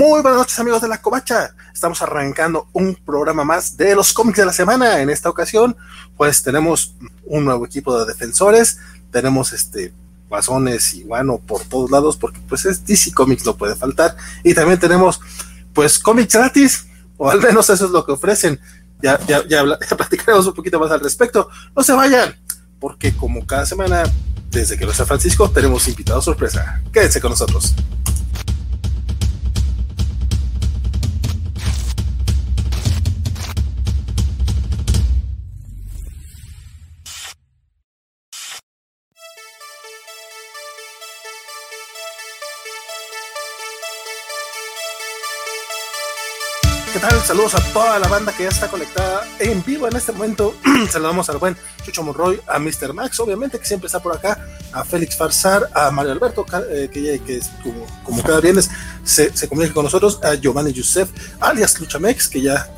Muy 0.00 0.22
buenas 0.22 0.38
noches 0.38 0.58
amigos 0.58 0.80
de 0.80 0.88
la 0.88 1.02
Covacha. 1.02 1.54
Estamos 1.74 2.00
arrancando 2.00 2.68
un 2.72 2.94
programa 2.94 3.44
más 3.44 3.76
de 3.76 3.94
los 3.94 4.14
cómics 4.14 4.38
de 4.38 4.46
la 4.46 4.52
semana. 4.54 5.02
En 5.02 5.10
esta 5.10 5.28
ocasión, 5.28 5.76
pues 6.16 6.42
tenemos 6.42 6.94
un 7.26 7.44
nuevo 7.44 7.66
equipo 7.66 7.98
de 7.98 8.06
defensores. 8.06 8.78
Tenemos 9.12 9.52
este 9.52 9.92
guasones 10.30 10.94
y 10.94 11.04
bueno 11.04 11.36
por 11.36 11.64
todos 11.64 11.90
lados 11.90 12.16
porque 12.16 12.40
pues 12.48 12.64
es 12.64 12.86
DC 12.86 13.12
Comics, 13.12 13.44
no 13.44 13.58
puede 13.58 13.76
faltar. 13.76 14.16
Y 14.42 14.54
también 14.54 14.80
tenemos 14.80 15.20
pues 15.74 15.98
cómics 15.98 16.32
gratis, 16.32 16.86
o 17.18 17.28
al 17.28 17.42
menos 17.42 17.68
eso 17.68 17.84
es 17.84 17.90
lo 17.90 18.02
que 18.06 18.12
ofrecen. 18.12 18.58
Ya, 19.02 19.20
ya, 19.26 19.46
ya, 19.46 19.62
ya 19.90 19.96
platicaremos 19.98 20.46
un 20.46 20.54
poquito 20.54 20.80
más 20.80 20.90
al 20.90 21.00
respecto. 21.00 21.50
No 21.76 21.82
se 21.82 21.92
vayan, 21.92 22.34
porque 22.78 23.14
como 23.14 23.46
cada 23.46 23.66
semana, 23.66 24.04
desde 24.50 24.78
que 24.78 24.86
lo 24.86 24.94
San 24.94 25.06
Francisco, 25.06 25.50
tenemos 25.50 25.86
invitados 25.88 26.24
sorpresa. 26.24 26.80
Quédense 26.90 27.20
con 27.20 27.32
nosotros. 27.32 27.74
¿Qué 47.00 47.06
tal? 47.06 47.20
Saludos 47.22 47.54
a 47.54 47.72
toda 47.72 47.98
la 47.98 48.08
banda 48.08 48.30
que 48.30 48.42
ya 48.42 48.50
está 48.50 48.68
conectada 48.68 49.26
en 49.38 49.64
vivo 49.64 49.88
en 49.88 49.96
este 49.96 50.12
momento. 50.12 50.54
Saludamos 50.90 51.30
al 51.30 51.38
buen 51.38 51.56
Chucho 51.82 52.02
Monroy, 52.02 52.38
a 52.46 52.58
Mr. 52.58 52.92
Max, 52.92 53.18
obviamente, 53.20 53.58
que 53.58 53.64
siempre 53.64 53.86
está 53.86 54.00
por 54.00 54.14
acá, 54.14 54.46
a 54.70 54.84
Félix 54.84 55.16
Farsar, 55.16 55.70
a 55.72 55.90
Mario 55.90 56.12
Alberto, 56.12 56.44
eh, 56.70 56.90
que, 56.92 57.18
que 57.24 57.38
es 57.38 57.48
como, 57.62 57.86
como, 58.04 58.22
cada 58.22 58.42
viernes 58.42 58.68
se, 59.02 59.34
se, 59.34 59.48
comunica 59.48 59.72
con 59.72 59.84
nosotros, 59.84 60.20
a 60.22 60.34
Giovanni 60.34 60.74
Yusef, 60.74 61.08
alias 61.40 61.80
Luchamex, 61.80 62.28
que 62.28 62.42
ya 62.42 62.68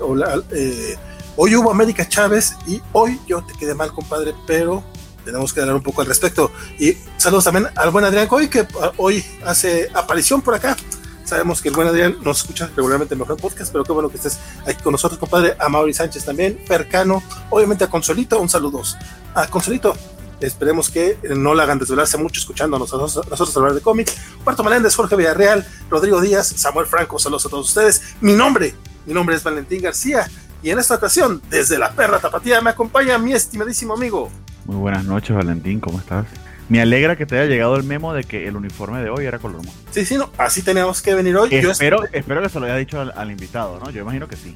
eh, 0.52 0.96
hoy 1.34 1.56
hubo 1.56 1.72
América 1.72 2.08
Chávez 2.08 2.54
y 2.68 2.80
hoy 2.92 3.20
yo 3.26 3.44
te 3.44 3.54
quedé 3.54 3.74
mal, 3.74 3.90
compadre, 3.90 4.34
pero 4.46 4.84
tenemos 5.24 5.52
que 5.52 5.62
hablar 5.62 5.74
un 5.74 5.82
poco 5.82 6.00
al 6.00 6.06
respecto. 6.06 6.52
Y 6.78 6.96
saludos 7.16 7.42
también 7.42 7.66
al 7.74 7.90
buen 7.90 8.04
Adrián 8.04 8.28
Coy, 8.28 8.48
que 8.48 8.68
ah, 8.80 8.92
hoy 8.98 9.24
hace 9.44 9.90
aparición 9.92 10.42
por 10.42 10.54
acá. 10.54 10.76
Sabemos 11.24 11.62
que 11.62 11.68
el 11.68 11.74
buen 11.74 11.88
Adrián 11.88 12.16
nos 12.22 12.40
escucha 12.40 12.70
regularmente 12.74 13.14
en 13.14 13.20
mejor 13.20 13.36
podcast, 13.36 13.72
pero 13.72 13.84
qué 13.84 13.92
bueno 13.92 14.08
que 14.08 14.16
estés 14.16 14.38
aquí 14.66 14.82
con 14.82 14.92
nosotros, 14.92 15.18
compadre. 15.18 15.56
A 15.58 15.68
Mauri 15.68 15.94
Sánchez 15.94 16.24
también, 16.24 16.58
Percano, 16.66 17.22
obviamente 17.50 17.84
a 17.84 17.86
Consolito, 17.88 18.40
un 18.40 18.48
saludos. 18.48 18.96
A 19.34 19.46
Consolito, 19.46 19.96
esperemos 20.40 20.90
que 20.90 21.18
no 21.36 21.54
la 21.54 21.62
hagan 21.62 21.78
desvelarse 21.78 22.18
mucho 22.18 22.40
escuchando 22.40 22.76
a 22.76 22.80
nosotros, 22.80 23.16
nosotros 23.28 23.56
hablar 23.56 23.74
de 23.74 23.80
cómics. 23.80 24.16
Puerto 24.44 24.64
Meléndez, 24.64 24.94
Jorge 24.94 25.16
Villarreal, 25.16 25.66
Rodrigo 25.88 26.20
Díaz, 26.20 26.48
Samuel 26.56 26.86
Franco, 26.86 27.18
saludos 27.18 27.46
a 27.46 27.48
todos 27.48 27.68
ustedes. 27.68 28.02
Mi 28.20 28.32
nombre, 28.32 28.74
mi 29.06 29.14
nombre 29.14 29.36
es 29.36 29.44
Valentín 29.44 29.82
García, 29.82 30.28
y 30.62 30.70
en 30.70 30.78
esta 30.78 30.94
ocasión, 30.94 31.42
desde 31.50 31.78
la 31.78 31.90
perra 31.92 32.20
tapatía, 32.20 32.60
me 32.60 32.70
acompaña 32.70 33.18
mi 33.18 33.32
estimadísimo 33.32 33.94
amigo. 33.94 34.30
Muy 34.64 34.76
buenas 34.76 35.04
noches, 35.04 35.34
Valentín, 35.34 35.80
¿cómo 35.80 35.98
estás? 35.98 36.26
Me 36.72 36.80
alegra 36.80 37.16
que 37.16 37.26
te 37.26 37.38
haya 37.38 37.50
llegado 37.50 37.76
el 37.76 37.82
memo 37.82 38.14
de 38.14 38.24
que 38.24 38.48
el 38.48 38.56
uniforme 38.56 39.02
de 39.02 39.10
hoy 39.10 39.26
era 39.26 39.38
color 39.38 39.58
mono. 39.58 39.78
Sí, 39.90 40.06
sí, 40.06 40.16
no, 40.16 40.32
así 40.38 40.62
teníamos 40.62 41.02
que 41.02 41.12
venir 41.14 41.36
hoy. 41.36 41.54
Espero, 41.54 42.02
espero 42.12 42.40
que 42.40 42.48
se 42.48 42.58
lo 42.58 42.64
haya 42.64 42.76
dicho 42.76 42.98
al, 42.98 43.30
invitado, 43.30 43.78
¿no? 43.78 43.90
Yo 43.90 44.00
imagino 44.00 44.26
que 44.26 44.36
sí. 44.36 44.54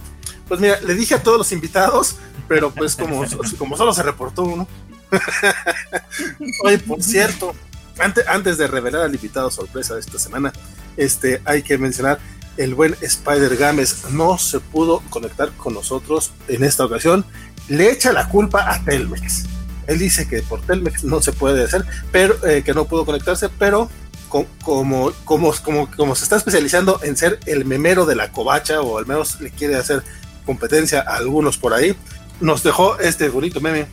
Pues 0.49 0.59
mira, 0.59 0.81
le 0.81 0.95
dije 0.95 1.15
a 1.15 1.23
todos 1.23 1.37
los 1.37 1.53
invitados, 1.53 2.17
pero 2.49 2.71
pues 2.71 2.97
como, 2.97 3.23
como 3.59 3.77
solo 3.77 3.93
se 3.93 4.03
reportó 4.03 4.45
uno. 4.45 4.67
Oye, 6.65 6.79
por 6.79 7.03
cierto, 7.03 7.55
antes, 7.99 8.27
antes 8.29 8.57
de 8.57 8.67
revelar 8.67 9.03
al 9.03 9.15
invitado 9.15 9.51
sorpresa 9.51 9.93
de 9.93 10.01
esta 10.01 10.19
semana, 10.19 10.55
este, 10.97 11.43
hay 11.45 11.63
que 11.63 11.77
mencionar 11.77 12.19
el 12.57 12.75
buen 12.75 12.97
Spider 13.03 13.59
Games 13.59 14.07
no 14.13 14.39
se 14.39 14.61
pudo 14.61 15.03
conectar 15.11 15.53
con 15.59 15.75
nosotros 15.75 16.33
en 16.49 16.65
esta 16.65 16.87
ocasión. 16.87 17.27
Le 17.69 17.91
echa 17.91 18.15
la 18.15 18.27
culpa 18.31 18.73
a 18.73 18.83
Telmex 18.83 19.45
él 19.87 19.99
dice 19.99 20.29
que 20.29 20.43
por 20.43 20.61
Telmex 20.63 21.05
no 21.05 21.23
se 21.23 21.33
puede 21.33 21.65
hacer, 21.65 21.85
pero 22.13 22.35
eh, 22.47 22.63
que 22.63 22.75
no 22.75 22.87
pudo 22.87 23.05
conectarse, 23.05 23.49
pero 23.49 23.89
como, 24.29 25.13
como, 25.25 25.53
como, 25.63 25.91
como 25.91 26.15
se 26.15 26.25
está 26.25 26.37
especializando 26.37 27.01
en 27.03 27.17
ser 27.17 27.39
el 27.47 27.65
memero 27.65 28.07
de 28.07 28.17
la 28.17 28.33
covacha, 28.33 28.81
o 28.81 28.99
al 28.99 29.07
menos 29.07 29.41
le 29.41 29.51
quiere 29.51 29.77
hacer 29.77 30.03
competencia 30.45 31.01
a 31.01 31.17
algunos 31.17 31.57
por 31.59 31.75
ahí, 31.75 31.97
nos 32.41 32.63
dejó 32.63 32.99
este 32.99 33.29
bonito 33.29 33.61
meme. 33.61 33.87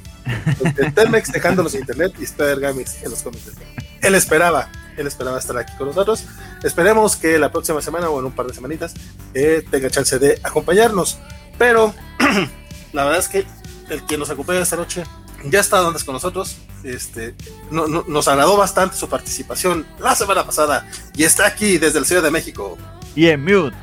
El 0.77 0.93
Telmex 0.93 1.31
dejándonos 1.31 1.75
internet 1.75 2.13
y 2.19 2.23
Spider 2.23 2.59
Games 2.59 3.03
en 3.03 3.11
los 3.11 3.21
comentarios. 3.21 3.61
Él 4.01 4.15
esperaba, 4.15 4.69
él 4.97 5.07
esperaba 5.07 5.37
estar 5.37 5.57
aquí 5.57 5.73
con 5.77 5.87
nosotros. 5.87 6.25
Esperemos 6.63 7.15
que 7.15 7.37
la 7.37 7.51
próxima 7.51 7.81
semana 7.81 8.09
o 8.09 8.19
en 8.19 8.25
un 8.25 8.31
par 8.31 8.47
de 8.47 8.53
semanitas 8.53 8.93
eh, 9.33 9.65
tenga 9.69 9.89
chance 9.89 10.17
de 10.19 10.39
acompañarnos. 10.43 11.19
Pero 11.57 11.93
la 12.93 13.03
verdad 13.05 13.19
es 13.19 13.27
que 13.27 13.45
el 13.89 14.05
que 14.05 14.17
nos 14.17 14.29
acompaña 14.29 14.61
esta 14.61 14.75
noche 14.75 15.03
ya 15.45 15.59
está 15.59 15.85
antes 15.85 16.03
con 16.03 16.13
nosotros. 16.13 16.57
Este, 16.83 17.35
no, 17.71 17.87
nos 17.87 18.27
agradó 18.27 18.57
bastante 18.57 18.97
su 18.97 19.07
participación 19.07 19.85
la 19.99 20.15
semana 20.15 20.45
pasada 20.45 20.87
y 21.15 21.23
está 21.23 21.47
aquí 21.47 21.77
desde 21.77 21.99
el 21.99 22.05
Ciudad 22.05 22.23
de 22.23 22.31
México. 22.31 22.77
Y 23.15 23.27
en 23.27 23.43
mute. 23.43 23.75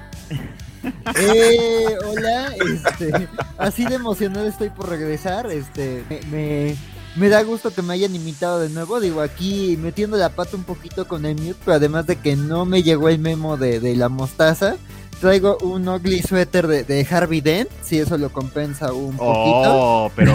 Eh, 1.14 1.94
hola, 2.06 2.54
este, 2.56 3.28
así 3.58 3.84
de 3.84 3.96
emocionado 3.96 4.46
estoy 4.46 4.70
por 4.70 4.88
regresar. 4.88 5.50
Este, 5.50 6.02
me, 6.30 6.74
me, 7.16 7.28
da 7.28 7.42
gusto 7.42 7.72
que 7.72 7.82
me 7.82 7.92
hayan 7.92 8.14
invitado 8.14 8.60
de 8.60 8.70
nuevo. 8.70 8.98
Digo, 8.98 9.20
aquí 9.20 9.76
metiendo 9.80 10.16
la 10.16 10.30
pata 10.30 10.56
un 10.56 10.64
poquito 10.64 11.06
con 11.06 11.26
el 11.26 11.36
mute, 11.36 11.56
pero 11.64 11.76
además 11.76 12.06
de 12.06 12.16
que 12.16 12.34
no 12.36 12.64
me 12.64 12.82
llegó 12.82 13.10
el 13.10 13.18
memo 13.18 13.58
de, 13.58 13.78
de 13.78 13.94
la 13.94 14.08
mostaza, 14.08 14.76
traigo 15.20 15.58
un 15.58 15.86
ugly 15.86 16.22
sweater 16.22 16.66
de, 16.66 16.84
de, 16.84 17.06
Harvey 17.10 17.42
Dent, 17.42 17.68
si 17.82 17.98
eso 17.98 18.16
lo 18.16 18.32
compensa 18.32 18.92
un 18.92 19.16
poquito. 19.16 19.76
Oh, 19.76 20.12
pero 20.16 20.34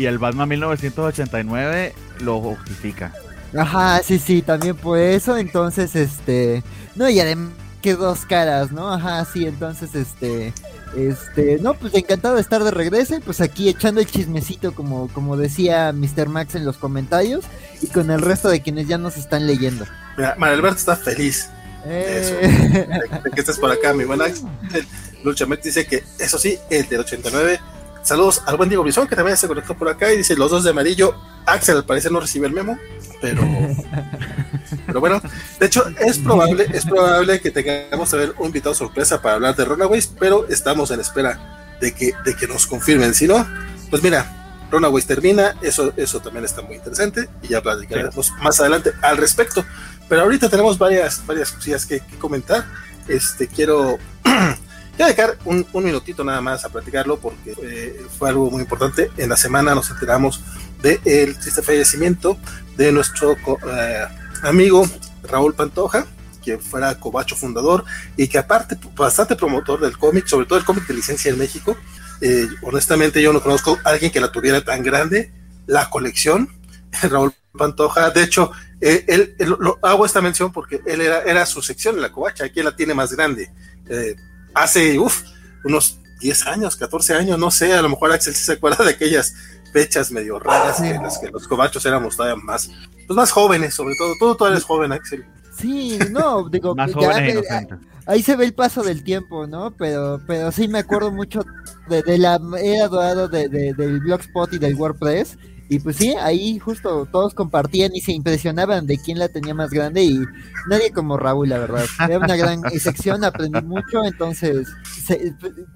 y 0.00 0.06
el 0.06 0.18
Batman 0.18 0.48
1989 0.48 1.94
lo 2.20 2.40
justifica. 2.40 3.12
Ajá, 3.54 4.00
sí, 4.02 4.18
sí, 4.18 4.40
también 4.40 4.74
por 4.74 4.98
eso, 4.98 5.36
entonces, 5.36 5.94
este, 5.94 6.62
no, 6.94 7.10
y 7.10 7.20
además 7.20 7.52
que 7.82 7.94
dos 7.94 8.24
caras, 8.24 8.72
¿no? 8.72 8.90
Ajá, 8.90 9.26
sí, 9.26 9.46
entonces, 9.46 9.94
este, 9.94 10.54
este, 10.96 11.58
no, 11.60 11.74
pues 11.74 11.94
encantado 11.94 12.36
de 12.36 12.40
estar 12.40 12.64
de 12.64 12.70
regreso, 12.70 13.18
pues 13.26 13.42
aquí 13.42 13.68
echando 13.68 14.00
el 14.00 14.06
chismecito, 14.06 14.74
como, 14.74 15.08
como 15.08 15.36
decía 15.36 15.92
Mr. 15.92 16.30
Max 16.30 16.54
en 16.54 16.64
los 16.64 16.78
comentarios, 16.78 17.44
y 17.82 17.88
con 17.88 18.10
el 18.10 18.22
resto 18.22 18.48
de 18.48 18.62
quienes 18.62 18.88
ya 18.88 18.96
nos 18.96 19.18
están 19.18 19.46
leyendo. 19.46 19.84
Mira, 20.16 20.34
Alberto 20.40 20.78
está 20.78 20.96
feliz. 20.96 21.50
De 21.84 22.20
eso, 22.20 22.34
eh. 22.40 22.88
de, 23.24 23.30
que 23.30 23.40
estés 23.40 23.58
por 23.58 23.70
acá, 23.70 23.92
mi 23.92 24.04
buen 24.04 24.22
Ax. 24.22 24.44
Lucha 25.24 25.44
dice 25.62 25.86
que, 25.86 26.04
eso 26.18 26.38
sí, 26.38 26.58
el 26.70 26.88
del 26.88 27.00
89 27.00 27.60
Saludos 28.02 28.42
al 28.46 28.56
buen 28.56 28.68
Diego 28.68 28.82
Bison, 28.82 29.06
que 29.06 29.14
también 29.14 29.36
se 29.36 29.46
conectó 29.46 29.76
por 29.76 29.88
acá 29.88 30.12
y 30.12 30.18
dice 30.18 30.34
los 30.36 30.50
dos 30.50 30.64
de 30.64 30.70
amarillo. 30.70 31.14
Axel 31.46 31.76
al 31.76 31.84
parecer 31.84 32.12
no 32.12 32.20
recibe 32.20 32.46
el 32.46 32.52
memo, 32.52 32.78
pero, 33.20 33.42
pero 34.86 35.00
bueno, 35.00 35.20
de 35.58 35.66
hecho 35.66 35.84
es 35.98 36.18
probable, 36.18 36.66
es 36.72 36.84
probable 36.84 37.40
que 37.40 37.50
tengamos 37.50 38.12
a 38.12 38.16
ver 38.16 38.34
un 38.38 38.46
invitado 38.46 38.74
sorpresa 38.74 39.20
para 39.20 39.34
hablar 39.34 39.56
de 39.56 39.64
Runaways, 39.64 40.06
pero 40.18 40.46
estamos 40.48 40.90
en 40.90 41.00
espera 41.00 41.76
de 41.80 41.92
que, 41.92 42.12
de 42.24 42.34
que 42.34 42.46
nos 42.46 42.66
confirmen. 42.66 43.14
Si 43.14 43.26
no, 43.26 43.46
pues 43.90 44.02
mira, 44.02 44.40
Runaways 44.70 45.06
termina, 45.06 45.56
eso, 45.60 45.92
eso 45.96 46.20
también 46.20 46.44
está 46.44 46.62
muy 46.62 46.76
interesante 46.76 47.28
y 47.42 47.48
ya 47.48 47.62
platicaremos 47.62 48.32
más 48.42 48.60
adelante 48.60 48.92
al 49.02 49.16
respecto. 49.16 49.64
Pero 50.08 50.22
ahorita 50.22 50.48
tenemos 50.48 50.78
varias, 50.78 51.24
varias 51.26 51.52
cosillas 51.52 51.86
que, 51.86 52.00
que 52.00 52.16
comentar. 52.18 52.64
Este 53.08 53.46
quiero 53.48 53.98
Voy 55.00 55.06
a 55.06 55.14
dejar 55.14 55.38
un, 55.46 55.66
minutito 55.72 56.22
nada 56.22 56.42
más 56.42 56.62
a 56.66 56.68
platicarlo 56.68 57.18
porque 57.18 57.54
eh, 57.62 58.04
fue 58.18 58.28
algo 58.28 58.50
muy 58.50 58.60
importante. 58.60 59.10
En 59.16 59.30
la 59.30 59.36
semana 59.38 59.74
nos 59.74 59.88
enteramos 59.90 60.42
del 60.82 61.38
triste 61.38 61.62
fallecimiento 61.62 62.36
de 62.76 62.92
nuestro 62.92 63.32
eh, 63.32 64.04
amigo 64.42 64.86
Raúl 65.22 65.54
Pantoja, 65.54 66.06
que 66.44 66.58
fuera 66.58 67.00
cobacho 67.00 67.34
fundador 67.34 67.86
y 68.18 68.28
que 68.28 68.36
aparte 68.36 68.76
bastante 68.94 69.36
promotor 69.36 69.80
del 69.80 69.96
cómic, 69.96 70.26
sobre 70.26 70.44
todo 70.44 70.58
el 70.58 70.66
cómic 70.66 70.86
de 70.86 70.92
licencia 70.92 71.30
en 71.30 71.38
México. 71.38 71.78
Eh, 72.20 72.46
honestamente 72.60 73.22
yo 73.22 73.32
no 73.32 73.40
conozco 73.40 73.78
a 73.82 73.88
alguien 73.88 74.12
que 74.12 74.20
la 74.20 74.30
tuviera 74.30 74.62
tan 74.62 74.82
grande, 74.82 75.32
la 75.66 75.88
colección. 75.88 76.50
Raúl 77.04 77.32
Pantoja, 77.56 78.10
de 78.10 78.22
hecho, 78.22 78.52
él, 78.82 79.34
lo, 79.38 79.78
hago 79.80 80.04
esta 80.04 80.20
mención 80.20 80.52
porque 80.52 80.82
él 80.84 81.00
era, 81.00 81.22
era 81.22 81.46
su 81.46 81.62
sección 81.62 81.94
en 81.94 82.02
la 82.02 82.12
covacha, 82.12 82.44
aquí 82.44 82.62
la 82.62 82.76
tiene 82.76 82.92
más 82.92 83.14
grande 83.14 83.50
hace 84.54 84.98
unos 85.64 85.98
10 86.20 86.46
años, 86.46 86.76
14 86.76 87.14
años, 87.14 87.38
no 87.38 87.50
sé, 87.50 87.72
a 87.72 87.82
lo 87.82 87.88
mejor 87.88 88.12
Axel 88.12 88.34
sí 88.34 88.44
se 88.44 88.52
acuerda 88.52 88.84
de 88.84 88.90
aquellas 88.90 89.34
fechas 89.72 90.10
medio 90.10 90.38
raras 90.38 90.80
en 90.80 91.02
las 91.02 91.18
que 91.18 91.28
los 91.28 91.46
cobachos 91.46 91.84
éramos 91.86 92.16
todavía 92.16 92.42
más, 92.42 92.70
pues 93.06 93.16
más 93.16 93.30
jóvenes, 93.30 93.74
sobre 93.74 93.94
todo. 93.96 94.14
Tú, 94.18 94.34
tú 94.36 94.46
eres 94.46 94.64
joven, 94.64 94.92
Axel. 94.92 95.24
Sí, 95.56 95.98
no, 96.10 96.48
digo, 96.48 96.74
ahí 98.06 98.22
se 98.22 98.36
ve 98.36 98.44
el 98.44 98.54
paso 98.54 98.82
del 98.82 99.02
tiempo, 99.02 99.46
¿no? 99.46 99.72
Pero, 99.76 100.20
pero 100.26 100.52
sí 100.52 100.68
me 100.68 100.78
acuerdo 100.78 101.10
mucho 101.10 101.44
de, 101.88 102.18
la 102.18 102.40
era 102.62 102.88
dorada 102.88 103.28
de, 103.28 103.48
del 103.48 104.00
Blogspot 104.00 104.52
y 104.54 104.58
del 104.58 104.74
WordPress 104.74 105.36
Y 105.70 105.78
pues 105.78 105.96
sí, 105.98 106.16
ahí 106.20 106.58
justo 106.58 107.06
todos 107.12 107.32
compartían 107.32 107.94
y 107.94 108.00
se 108.00 108.10
impresionaban 108.10 108.88
de 108.88 108.98
quién 108.98 109.20
la 109.20 109.28
tenía 109.28 109.54
más 109.54 109.70
grande 109.70 110.02
y 110.02 110.18
nadie 110.68 110.90
como 110.90 111.16
Raúl, 111.16 111.48
la 111.48 111.58
verdad. 111.58 111.84
Era 112.00 112.18
una 112.18 112.34
gran 112.34 112.60
sección, 112.80 113.22
aprendí 113.22 113.62
mucho, 113.62 114.04
entonces, 114.04 114.66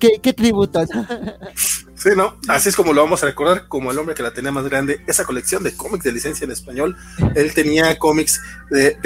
¿qué, 0.00 0.18
qué 0.20 0.32
tributo? 0.32 0.80
Sí, 2.04 2.10
¿no? 2.14 2.36
Así 2.48 2.68
es 2.68 2.76
como 2.76 2.92
lo 2.92 3.00
vamos 3.00 3.22
a 3.22 3.26
recordar, 3.26 3.66
como 3.66 3.90
el 3.90 3.98
hombre 3.98 4.14
que 4.14 4.22
la 4.22 4.34
tenía 4.34 4.52
más 4.52 4.68
grande, 4.68 5.02
esa 5.06 5.24
colección 5.24 5.62
de 5.62 5.74
cómics 5.74 6.04
de 6.04 6.12
licencia 6.12 6.44
en 6.44 6.50
español. 6.50 6.98
Él 7.34 7.54
tenía 7.54 7.98
cómics 7.98 8.42
de, 8.68 8.98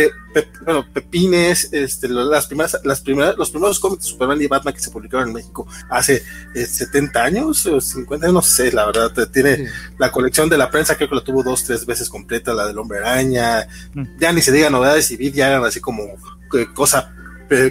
bueno, 0.65 0.85
Pepines, 0.93 1.73
este, 1.73 2.09
las 2.09 2.49
primeras, 2.49 2.77
las 2.83 3.01
primeras, 3.01 3.39
los 3.39 3.53
primeros 3.53 3.79
cómics 3.79 4.03
de 4.03 4.11
Superman 4.11 4.43
y 4.43 4.49
Batman 4.49 4.75
que 4.75 4.81
se 4.81 4.91
publicaron 4.91 5.29
en 5.29 5.35
México 5.35 5.65
hace 5.89 6.25
70 6.57 7.21
eh, 7.21 7.23
años 7.23 7.65
o 7.67 7.81
50, 7.81 8.33
no 8.33 8.43
sé, 8.43 8.73
la 8.73 8.87
verdad. 8.87 9.13
Tiene 9.31 9.69
la 9.97 10.11
colección 10.11 10.49
de 10.49 10.59
la 10.59 10.69
prensa, 10.69 10.97
creo 10.97 11.09
que 11.09 11.15
la 11.15 11.23
tuvo 11.23 11.45
dos, 11.45 11.63
tres 11.63 11.87
veces 11.87 12.11
completa, 12.11 12.53
la 12.53 12.67
del 12.67 12.79
hombre 12.79 12.99
araña. 12.99 13.69
Mm. 13.95 14.19
Ya 14.19 14.33
ni 14.33 14.43
se 14.43 14.51
diga 14.51 14.71
novedades 14.71 15.09
y 15.13 15.17
Vid 15.17 15.35
ya 15.35 15.47
eran 15.47 15.65
así 15.65 15.81
como 15.81 16.03
eh, 16.03 16.67
cosa 16.75 17.15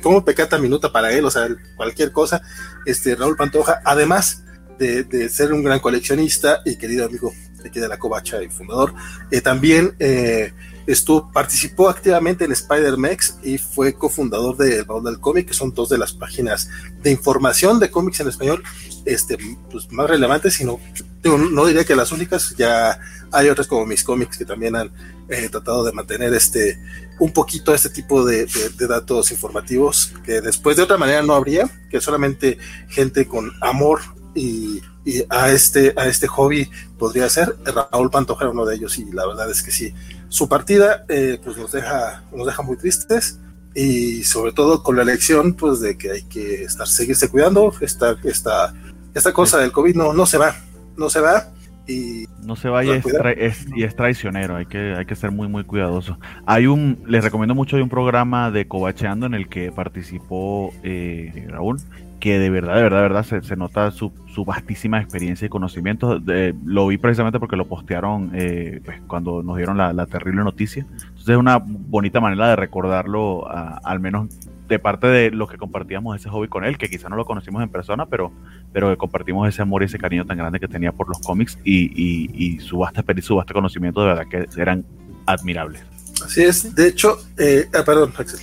como 0.01 0.23
pecata 0.23 0.57
minuta 0.57 0.91
para 0.91 1.11
él, 1.11 1.25
o 1.25 1.29
sea, 1.29 1.49
cualquier 1.75 2.13
cosa. 2.13 2.41
Este 2.85 3.13
Raúl 3.13 3.35
Pantoja, 3.35 3.81
además 3.83 4.45
de, 4.77 5.29
ser 5.29 5.53
un 5.53 5.63
gran 5.63 5.79
coleccionista 5.79 6.61
y 6.65 6.77
querido 6.77 7.05
amigo 7.05 7.33
aquí 7.65 7.79
de 7.79 7.87
la 7.87 7.97
Covacha 7.97 8.41
y 8.41 8.49
fundador, 8.49 8.93
eh, 9.31 9.41
también 9.41 9.95
eh, 9.99 10.53
estuvo, 10.85 11.31
participó 11.31 11.89
activamente 11.89 12.45
en 12.45 12.51
Spider-Mex 12.51 13.39
y 13.43 13.57
fue 13.57 13.93
cofundador 13.93 14.55
de 14.57 14.77
El 14.77 14.85
Baúl 14.85 15.03
del 15.03 15.19
Cómic, 15.19 15.47
que 15.47 15.53
son 15.53 15.73
dos 15.73 15.89
de 15.89 15.97
las 15.97 16.13
páginas 16.13 16.69
de 17.01 17.11
información 17.11 17.79
de 17.79 17.91
cómics 17.91 18.19
en 18.21 18.29
español 18.29 18.63
este, 19.05 19.37
pues, 19.69 19.91
más 19.91 20.09
relevantes, 20.09 20.53
sino 20.53 20.79
no 21.23 21.65
diría 21.65 21.83
que 21.83 21.95
las 21.95 22.11
únicas, 22.11 22.55
ya 22.57 22.99
hay 23.31 23.49
otras 23.49 23.67
como 23.67 23.85
mis 23.85 24.03
cómics 24.03 24.37
que 24.37 24.45
también 24.45 24.75
han 24.75 24.91
eh, 25.27 25.49
tratado 25.49 25.83
de 25.83 25.91
mantener 25.91 26.33
este 26.33 26.79
un 27.19 27.33
poquito 27.33 27.73
este 27.73 27.89
tipo 27.89 28.25
de, 28.25 28.47
datos 28.87 29.31
informativos 29.31 30.13
que 30.23 30.39
después 30.39 30.77
de 30.77 30.83
otra 30.83 30.97
manera 30.97 31.21
no 31.23 31.33
habría, 31.33 31.69
que 31.89 31.99
solamente 31.99 32.57
gente 32.89 33.27
con 33.27 33.51
amor 33.61 34.01
y, 34.37 34.81
a, 35.29 35.49
este, 35.49 35.93
a 35.97 36.05
este 36.05 36.27
hobby 36.27 36.69
podría 36.99 37.29
ser. 37.29 37.55
Raúl 37.91 38.11
Pantoja 38.11 38.49
uno 38.49 38.65
de 38.65 38.75
ellos 38.75 38.97
y 38.99 39.11
la 39.11 39.25
verdad 39.25 39.49
es 39.49 39.63
que 39.63 39.71
sí, 39.71 39.93
su 40.29 40.47
partida 40.47 41.05
eh, 41.09 41.39
pues 41.43 41.57
nos 41.57 41.71
deja, 41.71 42.23
nos 42.33 42.45
deja 42.45 42.61
muy 42.61 42.77
tristes 42.77 43.39
y 43.73 44.23
sobre 44.23 44.51
todo 44.51 44.83
con 44.83 44.95
la 44.95 45.03
elección 45.03 45.53
pues 45.53 45.79
de 45.79 45.97
que 45.97 46.11
hay 46.11 46.23
que 46.23 46.63
estar, 46.63 46.87
seguirse 46.87 47.29
cuidando, 47.29 47.73
esta, 47.81 48.15
esta, 48.23 48.73
esta 49.13 49.33
cosa 49.33 49.59
del 49.59 49.71
COVID 49.71 49.95
no, 49.95 50.13
no 50.13 50.25
se 50.25 50.37
va, 50.37 50.55
no 50.97 51.09
se 51.09 51.19
va. 51.21 51.51
Y 51.89 52.27
no 52.43 52.57
se 52.57 52.67
va 52.67 52.83
y 52.83 52.89
es, 52.89 53.65
y 53.73 53.83
es, 53.83 53.95
traicionero, 53.95 54.57
hay 54.57 54.65
que, 54.65 54.93
hay 54.93 55.05
que 55.05 55.15
ser 55.15 55.31
muy 55.31 55.47
muy 55.47 55.63
cuidadoso. 55.63 56.19
Hay 56.45 56.67
un, 56.67 57.01
les 57.07 57.23
recomiendo 57.23 57.55
mucho, 57.55 57.77
hay 57.77 57.81
un 57.81 57.87
programa 57.87 58.51
de 58.51 58.67
Cobacheando 58.67 59.25
en 59.25 59.33
el 59.33 59.47
que 59.47 59.71
participó 59.71 60.73
eh, 60.83 61.47
Raúl 61.47 61.79
que 62.19 62.39
de 62.39 62.49
verdad, 62.49 62.75
de 62.75 62.83
verdad, 62.83 62.97
de 62.97 63.03
verdad 63.03 63.23
se, 63.23 63.41
se 63.43 63.55
nota 63.55 63.91
su, 63.91 64.11
su, 64.33 64.43
vastísima 64.45 64.99
experiencia 64.99 65.45
y 65.45 65.49
conocimiento. 65.49 66.19
lo 66.65 66.87
vi 66.87 66.97
precisamente 66.97 67.39
porque 67.39 67.55
lo 67.55 67.67
postearon 67.67 68.31
eh, 68.33 68.81
pues, 68.83 68.99
cuando 69.07 69.43
nos 69.43 69.57
dieron 69.57 69.77
la, 69.77 70.05
terrible 70.05 70.43
noticia. 70.43 70.85
Entonces 70.91 71.29
es 71.29 71.37
una 71.37 71.57
bonita 71.59 72.19
manera 72.19 72.49
de 72.49 72.55
recordarlo, 72.55 73.47
al 73.49 73.99
menos 73.99 74.29
de 74.67 74.79
parte 74.79 75.07
de 75.07 75.31
los 75.31 75.49
que 75.49 75.57
compartíamos 75.57 76.15
ese 76.15 76.29
hobby 76.29 76.47
con 76.47 76.65
él, 76.65 76.77
que 76.77 76.89
quizá 76.89 77.07
no 77.09 77.15
lo 77.15 77.25
conocimos 77.25 77.63
en 77.63 77.69
persona, 77.69 78.05
pero, 78.05 78.31
pero 78.73 78.89
que 78.89 78.97
compartimos 78.97 79.47
ese 79.47 79.61
amor 79.61 79.81
y 79.81 79.85
ese 79.85 79.97
cariño 79.97 80.25
tan 80.25 80.37
grande 80.37 80.59
que 80.59 80.67
tenía 80.67 80.91
por 80.91 81.07
los 81.07 81.19
cómics 81.19 81.57
y, 81.63 81.85
y, 81.95 82.29
y 82.33 82.59
su 82.59 82.79
vasta 82.79 83.01
experiencia, 83.01 83.27
su 83.27 83.35
vasto 83.35 83.53
conocimiento, 83.53 84.01
de 84.01 84.07
verdad 84.07 84.25
que 84.29 84.45
eran 84.61 84.85
admirables. 85.25 85.83
Así 86.23 86.43
es, 86.43 86.73
de 86.75 86.87
hecho, 86.87 87.17
eh, 87.37 87.69
ah, 87.73 87.83
perdón, 87.85 88.11
Axel. 88.17 88.39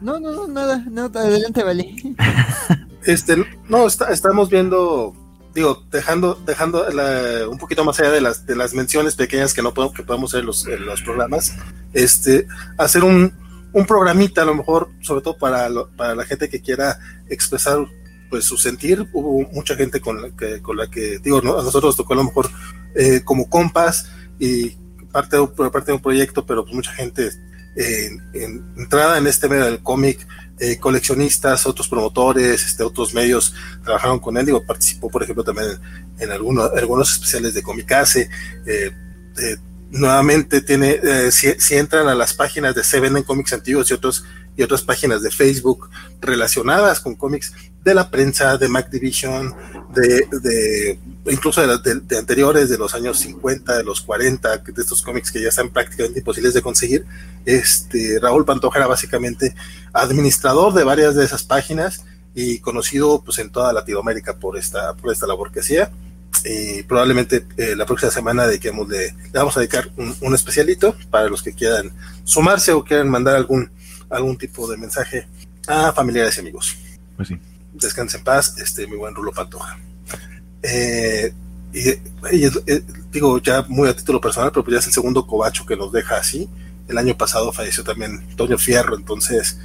No, 0.00 0.18
no, 0.18 0.32
no, 0.32 0.48
nada, 0.48 0.84
no, 0.90 1.04
adelante, 1.04 1.62
vale. 1.62 1.94
Este, 3.04 3.36
no, 3.68 3.86
estamos 3.86 4.50
viendo, 4.50 5.14
digo, 5.54 5.84
dejando, 5.90 6.34
dejando 6.46 6.86
un 7.50 7.58
poquito 7.58 7.84
más 7.84 7.98
allá 8.00 8.10
de 8.10 8.20
las, 8.20 8.46
de 8.46 8.56
las 8.56 8.74
menciones 8.74 9.16
pequeñas 9.16 9.54
que 9.54 9.62
no 9.62 9.72
podemos, 9.72 9.96
que 9.96 10.02
podemos 10.02 10.34
hacer 10.34 10.44
los, 10.44 10.66
en 10.66 10.84
los 10.84 11.02
programas, 11.02 11.54
este, 11.92 12.46
hacer 12.76 13.04
un, 13.04 13.32
un 13.72 13.86
programita 13.86 14.42
a 14.42 14.46
lo 14.46 14.54
mejor, 14.54 14.90
sobre 15.00 15.22
todo 15.22 15.38
para, 15.38 15.68
para 15.96 16.14
la 16.14 16.24
gente 16.24 16.48
que 16.48 16.60
quiera 16.60 16.98
expresar 17.28 17.86
pues 18.28 18.44
su 18.44 18.56
sentir, 18.56 19.08
hubo 19.12 19.48
mucha 19.50 19.74
gente 19.74 20.00
con 20.00 20.22
la 20.22 20.30
que, 20.30 20.62
con 20.62 20.76
la 20.76 20.88
que 20.88 21.18
digo, 21.18 21.38
a 21.38 21.42
nosotros 21.42 21.84
nos 21.84 21.96
tocó 21.96 22.12
a 22.12 22.16
lo 22.16 22.24
mejor 22.24 22.48
eh, 22.94 23.22
como 23.24 23.50
compas 23.50 24.08
y 24.38 24.70
parte 25.10 25.36
de, 25.36 25.46
parte 25.48 25.86
de 25.86 25.94
un 25.94 26.02
proyecto, 26.02 26.46
pero 26.46 26.62
pues 26.62 26.74
mucha 26.74 26.92
gente 26.92 27.30
en, 27.76 28.22
entrada 28.76 29.18
en 29.18 29.26
este 29.26 29.48
medio 29.48 29.64
del 29.64 29.82
cómic, 29.82 30.26
eh, 30.58 30.78
coleccionistas, 30.78 31.66
otros 31.66 31.88
promotores, 31.88 32.66
este, 32.66 32.82
otros 32.82 33.14
medios 33.14 33.54
trabajaron 33.82 34.18
con 34.18 34.36
él. 34.36 34.46
Digo, 34.46 34.64
participó, 34.64 35.08
por 35.08 35.22
ejemplo, 35.22 35.42
también 35.44 35.68
en, 36.18 36.30
algunos, 36.30 36.70
algunos 36.72 37.12
especiales 37.12 37.54
de 37.54 37.62
Comicase. 37.62 38.28
Eh, 38.66 38.90
eh, 39.38 39.56
nuevamente 39.90 40.60
tiene, 40.60 41.00
si, 41.32 41.74
entran 41.74 42.08
a 42.08 42.14
las 42.14 42.34
páginas 42.34 42.74
de 42.74 42.84
Se 42.84 43.00
Venden 43.00 43.24
Cómics 43.24 43.52
Antiguos 43.52 43.90
y 43.90 43.94
otros 43.94 44.24
y 44.56 44.62
otras 44.62 44.82
páginas 44.82 45.22
de 45.22 45.30
Facebook 45.30 45.88
relacionadas 46.20 47.00
con 47.00 47.14
cómics 47.14 47.52
de 47.82 47.94
la 47.94 48.10
prensa, 48.10 48.58
de 48.58 48.68
Mac 48.68 48.90
Division, 48.90 49.54
de 49.94 50.98
incluso 51.26 51.66
de, 51.66 52.16
anteriores, 52.18 52.68
de 52.68 52.78
los 52.78 52.94
años 52.94 53.18
50, 53.18 53.78
de 53.78 53.84
los 53.84 54.00
40, 54.00 54.58
de 54.58 54.82
estos 54.82 55.02
cómics 55.02 55.30
que 55.30 55.42
ya 55.42 55.48
están 55.48 55.70
prácticamente 55.70 56.20
imposibles 56.20 56.54
de 56.54 56.62
conseguir. 56.62 57.04
Este, 57.44 58.18
Raúl 58.20 58.44
Pantoja 58.44 58.78
era 58.78 58.86
básicamente 58.86 59.54
administrador 59.92 60.72
de 60.72 60.84
varias 60.84 61.14
de 61.14 61.24
esas 61.24 61.42
páginas 61.42 62.04
y 62.34 62.60
conocido 62.60 63.22
pues 63.22 63.38
en 63.38 63.50
toda 63.50 63.72
Latinoamérica 63.72 64.36
por 64.36 64.56
esta, 64.56 64.94
por 64.94 65.12
esta 65.12 65.26
labor 65.26 65.52
que 65.52 65.60
hacía. 65.60 65.90
Y 66.44 66.84
probablemente 66.84 67.44
eh, 67.56 67.74
la 67.76 67.84
próxima 67.84 68.10
semana 68.10 68.46
dediquemos 68.46 68.88
de, 68.88 69.12
le 69.12 69.38
vamos 69.38 69.56
a 69.56 69.60
dedicar 69.60 69.90
un, 69.96 70.16
un 70.20 70.34
especialito 70.34 70.96
para 71.10 71.28
los 71.28 71.42
que 71.42 71.52
quieran 71.52 71.92
sumarse 72.24 72.72
o 72.72 72.84
quieran 72.84 73.10
mandar 73.10 73.36
algún 73.36 73.70
algún 74.10 74.36
tipo 74.36 74.68
de 74.68 74.76
mensaje 74.76 75.26
a 75.66 75.92
familiares 75.92 76.36
y 76.36 76.40
amigos. 76.40 76.76
Pues 77.16 77.28
sí. 77.28 77.38
Descanse 77.72 78.18
en 78.18 78.24
paz, 78.24 78.58
este, 78.58 78.86
mi 78.86 78.96
buen 78.96 79.14
Rulo 79.14 79.32
Pantoja. 79.32 79.78
Eh, 80.62 81.32
y, 81.72 81.82
digo 83.12 83.38
ya 83.40 83.64
muy 83.68 83.88
a 83.88 83.96
título 83.96 84.20
personal, 84.20 84.50
pero 84.52 84.64
pues 84.64 84.74
ya 84.74 84.78
es 84.80 84.86
el 84.86 84.92
segundo 84.92 85.26
cobacho 85.26 85.64
que 85.66 85.76
nos 85.76 85.92
deja 85.92 86.16
así. 86.16 86.48
El 86.88 86.98
año 86.98 87.16
pasado 87.16 87.52
falleció 87.52 87.84
también 87.84 88.26
Toño 88.36 88.58
Fierro, 88.58 88.96
entonces, 88.96 89.58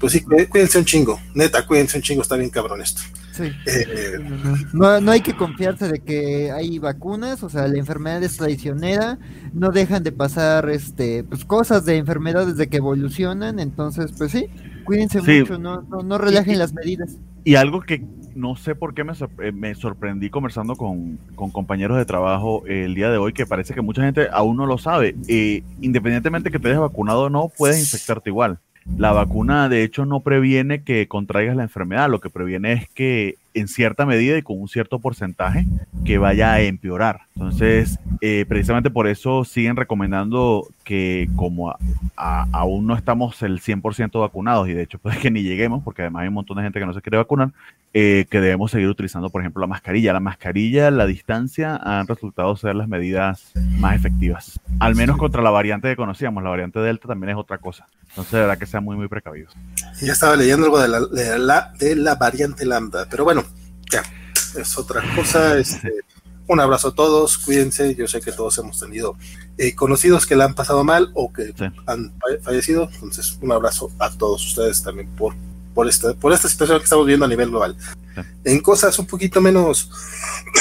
pues 0.00 0.12
sí, 0.12 0.22
cuídense 0.22 0.78
un 0.78 0.84
chingo, 0.84 1.20
neta, 1.34 1.64
cuídense 1.64 1.96
un 1.96 2.02
chingo, 2.02 2.22
está 2.22 2.36
bien 2.36 2.50
cabrón 2.50 2.82
esto. 2.82 3.02
Sí. 3.34 3.50
Eh, 3.66 4.20
no, 4.72 5.00
no, 5.00 5.10
hay 5.10 5.20
que 5.20 5.34
confiarse 5.34 5.88
de 5.88 5.98
que 5.98 6.52
hay 6.52 6.78
vacunas, 6.78 7.42
o 7.42 7.48
sea, 7.48 7.66
la 7.66 7.78
enfermedad 7.78 8.22
es 8.22 8.36
traicionera, 8.36 9.18
no 9.52 9.72
dejan 9.72 10.04
de 10.04 10.12
pasar 10.12 10.70
este 10.70 11.24
pues 11.24 11.44
cosas 11.44 11.84
de 11.84 11.96
enfermedades 11.96 12.56
de 12.56 12.68
que 12.68 12.76
evolucionan, 12.76 13.58
entonces 13.58 14.12
pues 14.16 14.30
sí, 14.30 14.46
cuídense 14.84 15.20
mucho, 15.20 15.58
no, 15.58 15.82
no, 15.82 16.16
relajen 16.16 16.60
las 16.60 16.74
medidas. 16.74 17.18
Y 17.42 17.56
algo 17.56 17.80
que 17.80 18.06
no 18.36 18.54
sé 18.54 18.76
por 18.76 18.94
qué 18.94 19.02
me, 19.02 19.14
eh, 19.42 19.50
me 19.52 19.74
sorprendí 19.74 20.30
conversando 20.30 20.76
con, 20.76 21.18
con, 21.34 21.50
compañeros 21.50 21.98
de 21.98 22.04
trabajo 22.04 22.62
el 22.66 22.94
día 22.94 23.10
de 23.10 23.18
hoy, 23.18 23.32
que 23.32 23.46
parece 23.46 23.74
que 23.74 23.80
mucha 23.80 24.02
gente 24.02 24.28
aún 24.30 24.56
no 24.56 24.66
lo 24.66 24.78
sabe. 24.78 25.16
Eh, 25.26 25.64
independientemente 25.80 26.52
que 26.52 26.60
te 26.60 26.68
hayas 26.68 26.80
vacunado 26.80 27.22
o 27.22 27.30
no, 27.30 27.48
puedes 27.48 27.80
infectarte 27.80 28.30
igual. 28.30 28.60
La 28.96 29.12
vacuna, 29.12 29.68
de 29.68 29.82
hecho, 29.82 30.04
no 30.04 30.20
previene 30.20 30.82
que 30.82 31.08
contraigas 31.08 31.56
la 31.56 31.62
enfermedad, 31.62 32.10
lo 32.10 32.20
que 32.20 32.30
previene 32.30 32.72
es 32.74 32.88
que 32.88 33.36
en 33.54 33.68
cierta 33.68 34.04
medida 34.04 34.36
y 34.36 34.42
con 34.42 34.60
un 34.60 34.68
cierto 34.68 34.98
porcentaje 34.98 35.66
que 36.04 36.18
vaya 36.18 36.52
a 36.52 36.60
empeorar. 36.60 37.22
Entonces, 37.34 37.98
eh, 38.20 38.44
precisamente 38.48 38.90
por 38.90 39.06
eso 39.06 39.44
siguen 39.44 39.76
recomendando 39.76 40.66
que 40.84 41.28
como 41.36 41.74
aún 42.16 42.86
no 42.86 42.94
estamos 42.94 43.42
el 43.42 43.60
100% 43.60 44.20
vacunados 44.20 44.68
y 44.68 44.74
de 44.74 44.82
hecho 44.82 44.98
puede 44.98 45.18
que 45.18 45.30
ni 45.30 45.42
lleguemos 45.42 45.82
porque 45.82 46.02
además 46.02 46.22
hay 46.22 46.28
un 46.28 46.34
montón 46.34 46.56
de 46.56 46.62
gente 46.64 46.78
que 46.78 46.86
no 46.86 46.94
se 46.94 47.00
quiere 47.00 47.16
vacunar, 47.16 47.50
eh, 47.96 48.26
que 48.28 48.40
debemos 48.40 48.72
seguir 48.72 48.88
utilizando, 48.88 49.30
por 49.30 49.40
ejemplo, 49.40 49.60
la 49.60 49.68
mascarilla. 49.68 50.12
La 50.12 50.18
mascarilla, 50.18 50.90
la 50.90 51.06
distancia 51.06 51.76
han 51.76 52.08
resultado 52.08 52.56
ser 52.56 52.74
las 52.74 52.88
medidas 52.88 53.52
más 53.78 53.94
efectivas. 53.94 54.58
Al 54.80 54.96
menos 54.96 55.16
contra 55.16 55.42
la 55.42 55.50
variante 55.50 55.88
que 55.88 55.94
conocíamos. 55.94 56.42
La 56.42 56.50
variante 56.50 56.80
Delta 56.80 57.06
también 57.06 57.30
es 57.30 57.36
otra 57.36 57.58
cosa. 57.58 57.86
Entonces, 58.08 58.32
de 58.32 58.40
verdad 58.40 58.58
que 58.58 58.66
sean 58.66 58.82
muy, 58.82 58.96
muy 58.96 59.06
precavidos. 59.06 59.54
Ya 60.02 60.12
estaba 60.12 60.34
leyendo 60.34 60.66
algo 60.66 60.80
de 60.80 60.88
la, 60.88 61.00
de 61.00 61.38
la, 61.38 61.72
de 61.78 61.94
la 61.94 62.16
variante 62.16 62.66
Lambda, 62.66 63.06
pero 63.08 63.22
bueno, 63.22 63.43
ya, 63.90 64.02
es 64.58 64.78
otra 64.78 65.02
cosa. 65.14 65.58
Este, 65.58 65.92
un 66.46 66.60
abrazo 66.60 66.88
a 66.88 66.94
todos, 66.94 67.38
cuídense. 67.38 67.94
Yo 67.94 68.06
sé 68.06 68.20
que 68.20 68.32
todos 68.32 68.58
hemos 68.58 68.78
tenido 68.78 69.16
eh, 69.56 69.74
conocidos 69.74 70.26
que 70.26 70.36
la 70.36 70.44
han 70.44 70.54
pasado 70.54 70.84
mal 70.84 71.10
o 71.14 71.32
que 71.32 71.54
han 71.86 72.12
fallecido. 72.42 72.88
Entonces, 72.92 73.38
un 73.40 73.52
abrazo 73.52 73.90
a 73.98 74.10
todos 74.10 74.44
ustedes 74.46 74.82
también 74.82 75.08
por, 75.16 75.34
por, 75.74 75.88
esta, 75.88 76.14
por 76.14 76.32
esta 76.32 76.48
situación 76.48 76.78
que 76.78 76.84
estamos 76.84 77.06
viendo 77.06 77.24
a 77.24 77.28
nivel 77.28 77.50
global. 77.50 77.76
En 78.44 78.60
cosas 78.60 78.98
un 78.98 79.06
poquito 79.06 79.40
menos, 79.40 79.90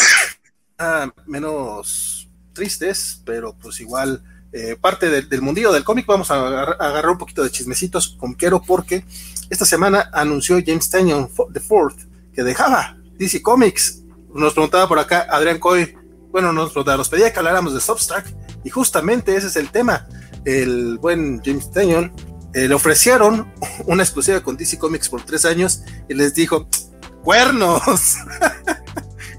ah, 0.79 1.11
menos 1.25 2.29
tristes, 2.53 3.21
pero 3.25 3.55
pues 3.61 3.79
igual 3.79 4.23
eh, 4.53 4.77
parte 4.79 5.09
del 5.09 5.41
mundillo 5.41 5.71
del 5.71 5.83
cómic. 5.83 6.05
Vamos 6.05 6.31
a 6.31 6.35
agarrar, 6.35 7.09
un 7.09 7.17
poquito 7.17 7.43
de 7.43 7.51
chismecitos 7.51 8.15
con 8.19 8.35
Quero 8.35 8.61
porque 8.61 9.03
esta 9.49 9.65
semana 9.65 10.09
anunció 10.13 10.61
James 10.65 10.89
Tanyon 10.89 11.29
de 11.49 11.59
Ford 11.59 11.95
que 12.33 12.43
dejaba 12.43 12.97
DC 13.17 13.41
Comics. 13.41 14.03
Nos 14.33 14.53
preguntaba 14.53 14.87
por 14.87 14.99
acá 14.99 15.27
Adrián 15.29 15.59
Coy, 15.59 15.95
bueno, 16.31 16.51
nos, 16.51 16.75
nos 16.75 17.09
pedía 17.09 17.31
que 17.31 17.39
habláramos 17.39 17.73
de 17.73 17.79
Substack 17.79 18.33
y 18.63 18.69
justamente 18.69 19.35
ese 19.35 19.47
es 19.47 19.55
el 19.55 19.69
tema. 19.69 20.07
El 20.45 20.97
buen 20.97 21.41
James 21.43 21.71
Tanyon 21.71 22.11
eh, 22.53 22.67
le 22.67 22.73
ofrecieron 22.73 23.51
una 23.85 24.03
exclusiva 24.03 24.41
con 24.41 24.57
DC 24.57 24.77
Comics 24.77 25.09
por 25.09 25.23
tres 25.23 25.45
años 25.45 25.83
y 26.09 26.13
les 26.13 26.33
dijo, 26.33 26.67
cuernos. 27.23 28.17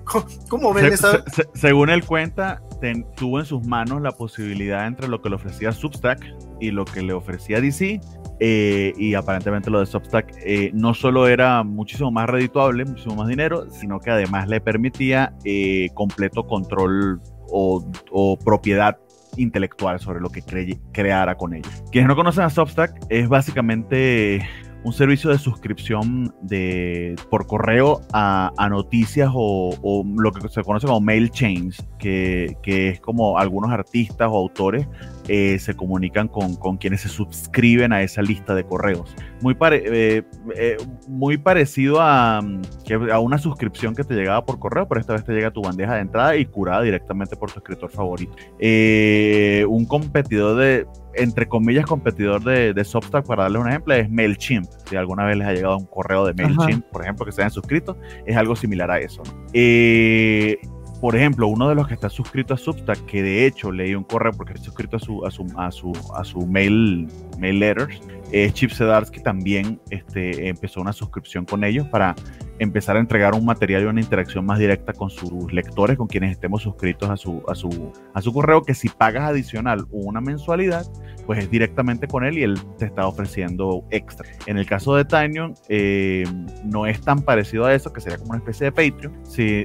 ¿Cómo, 0.48 0.72
ven 0.72 0.92
esa? 0.92 1.24
según 1.54 1.90
él 1.90 2.04
cuenta, 2.04 2.62
tuvo 3.16 3.40
en 3.40 3.46
sus 3.46 3.66
manos 3.66 4.00
la 4.02 4.12
posibilidad 4.12 4.86
entre 4.86 5.08
lo 5.08 5.20
que 5.20 5.28
le 5.28 5.36
ofrecía 5.36 5.72
Substack 5.72 6.24
y 6.60 6.70
lo 6.70 6.84
que 6.84 7.02
le 7.02 7.12
ofrecía 7.12 7.60
DC. 7.60 8.00
Eh, 8.40 8.92
y 8.96 9.14
aparentemente 9.14 9.70
lo 9.70 9.80
de 9.80 9.86
Substack 9.86 10.34
eh, 10.44 10.70
no 10.74 10.92
solo 10.94 11.28
era 11.28 11.62
muchísimo 11.62 12.10
más 12.10 12.28
redituable, 12.28 12.84
muchísimo 12.84 13.14
más 13.16 13.28
dinero, 13.28 13.70
sino 13.70 14.00
que 14.00 14.10
además 14.10 14.48
le 14.48 14.60
permitía 14.60 15.34
completo 15.94 16.46
control 16.46 17.20
o, 17.48 17.84
o 18.10 18.38
propiedad 18.38 18.98
intelectual 19.36 20.00
sobre 20.00 20.20
lo 20.20 20.30
que 20.30 20.42
creara 20.92 21.36
con 21.36 21.54
ellos. 21.54 21.84
Quienes 21.90 22.08
no 22.08 22.16
conocen 22.16 22.44
a 22.44 22.50
Substack, 22.50 23.06
es 23.08 23.28
básicamente 23.28 24.48
un 24.84 24.92
servicio 24.92 25.30
de 25.30 25.38
suscripción 25.38 26.34
de, 26.42 27.16
por 27.30 27.46
correo 27.46 28.02
a, 28.12 28.52
noticias 28.70 29.30
o, 29.32 30.04
lo 30.16 30.30
que 30.30 30.48
se 30.48 30.62
conoce 30.62 30.86
como 30.86 31.00
mail 31.00 31.30
chains, 31.30 31.82
que, 31.98 32.56
que 32.62 32.90
es 32.90 33.00
como 33.00 33.38
algunos 33.38 33.70
artistas 33.72 34.28
o 34.30 34.36
autores 34.36 34.86
eh, 35.26 35.58
se 35.58 35.74
comunican 35.74 36.28
con, 36.28 36.54
con, 36.56 36.76
quienes 36.76 37.00
se 37.00 37.08
suscriben 37.08 37.94
a 37.94 38.02
esa 38.02 38.20
lista 38.20 38.54
de 38.54 38.64
correos. 38.64 39.14
Muy, 39.40 39.56
eh, 39.70 40.22
eh, 40.54 40.76
muy 41.08 41.38
parecido 41.38 42.02
a, 42.02 42.38
a 42.38 43.18
una 43.20 43.38
suscripción 43.38 43.94
que 43.94 44.04
te 44.04 44.14
llegaba 44.14 44.44
por 44.44 44.58
correo, 44.58 44.86
pero 44.86 45.00
esta 45.00 45.14
vez 45.14 45.24
te 45.24 45.32
llega 45.32 45.48
a 45.48 45.52
tu 45.52 45.62
bandeja 45.62 45.94
de 45.94 46.00
entrada 46.02 46.36
y 46.36 46.44
curada 46.44 46.82
directamente 46.82 47.36
por 47.36 47.50
tu 47.50 47.60
escritor 47.60 47.90
favorito. 47.90 48.34
un 48.60 49.86
competidor 49.86 50.58
de, 50.58 50.86
entre 51.16 51.46
comillas, 51.48 51.86
competidor 51.86 52.42
de, 52.42 52.72
de 52.72 52.84
Substack, 52.84 53.26
para 53.26 53.44
darle 53.44 53.58
un 53.58 53.68
ejemplo, 53.68 53.94
es 53.94 54.10
MailChimp. 54.10 54.66
Si 54.88 54.96
alguna 54.96 55.24
vez 55.24 55.36
les 55.36 55.46
ha 55.46 55.52
llegado 55.52 55.76
un 55.78 55.86
correo 55.86 56.26
de 56.26 56.34
MailChimp, 56.34 56.84
por 56.86 57.02
ejemplo, 57.02 57.24
que 57.26 57.32
se 57.32 57.42
hayan 57.42 57.50
suscrito, 57.50 57.96
es 58.26 58.36
algo 58.36 58.56
similar 58.56 58.90
a 58.90 58.98
eso. 58.98 59.22
Eh, 59.52 60.58
por 61.00 61.16
ejemplo, 61.16 61.48
uno 61.48 61.68
de 61.68 61.74
los 61.74 61.86
que 61.86 61.94
está 61.94 62.08
suscrito 62.08 62.54
a 62.54 62.56
Substack, 62.56 63.04
que 63.04 63.22
de 63.22 63.46
hecho 63.46 63.70
leí 63.70 63.94
un 63.94 64.04
correo 64.04 64.32
porque 64.32 64.54
está 64.54 64.64
suscrito 64.64 64.96
a 64.96 65.00
su, 65.00 65.26
a 65.26 65.30
su, 65.30 65.46
a 65.56 65.70
su, 65.70 65.92
a 66.14 66.24
su 66.24 66.46
mail, 66.46 67.08
mail 67.38 67.58
letters, 67.58 68.00
es 68.32 68.52
Chip 68.54 68.70
Sedarsky 68.70 69.20
también 69.20 69.80
este, 69.90 70.48
empezó 70.48 70.80
una 70.80 70.92
suscripción 70.92 71.44
con 71.44 71.64
ellos 71.64 71.86
para 71.88 72.14
empezar 72.58 72.96
a 72.96 73.00
entregar 73.00 73.34
un 73.34 73.44
material 73.44 73.82
y 73.82 73.86
una 73.86 74.00
interacción 74.00 74.46
más 74.46 74.58
directa 74.58 74.92
con 74.92 75.10
sus 75.10 75.52
lectores, 75.52 75.96
con 75.96 76.06
quienes 76.06 76.32
estemos 76.32 76.62
suscritos 76.62 77.10
a 77.10 77.16
su, 77.16 77.42
a 77.48 77.54
su, 77.54 77.92
a 78.12 78.22
su 78.22 78.32
correo, 78.32 78.62
que 78.62 78.74
si 78.74 78.88
pagas 78.88 79.28
adicional 79.28 79.86
una 79.90 80.20
mensualidad, 80.20 80.86
pues 81.26 81.40
es 81.40 81.50
directamente 81.50 82.06
con 82.06 82.24
él 82.24 82.38
y 82.38 82.42
él 82.42 82.58
te 82.78 82.86
está 82.86 83.06
ofreciendo 83.06 83.84
extra. 83.90 84.28
En 84.46 84.58
el 84.58 84.66
caso 84.66 84.94
de 84.94 85.04
Tinyon, 85.04 85.54
eh, 85.68 86.24
no 86.64 86.86
es 86.86 87.00
tan 87.00 87.22
parecido 87.22 87.64
a 87.64 87.74
eso, 87.74 87.92
que 87.92 88.00
sería 88.00 88.18
como 88.18 88.30
una 88.30 88.38
especie 88.38 88.70
de 88.70 88.72
Patreon, 88.72 89.20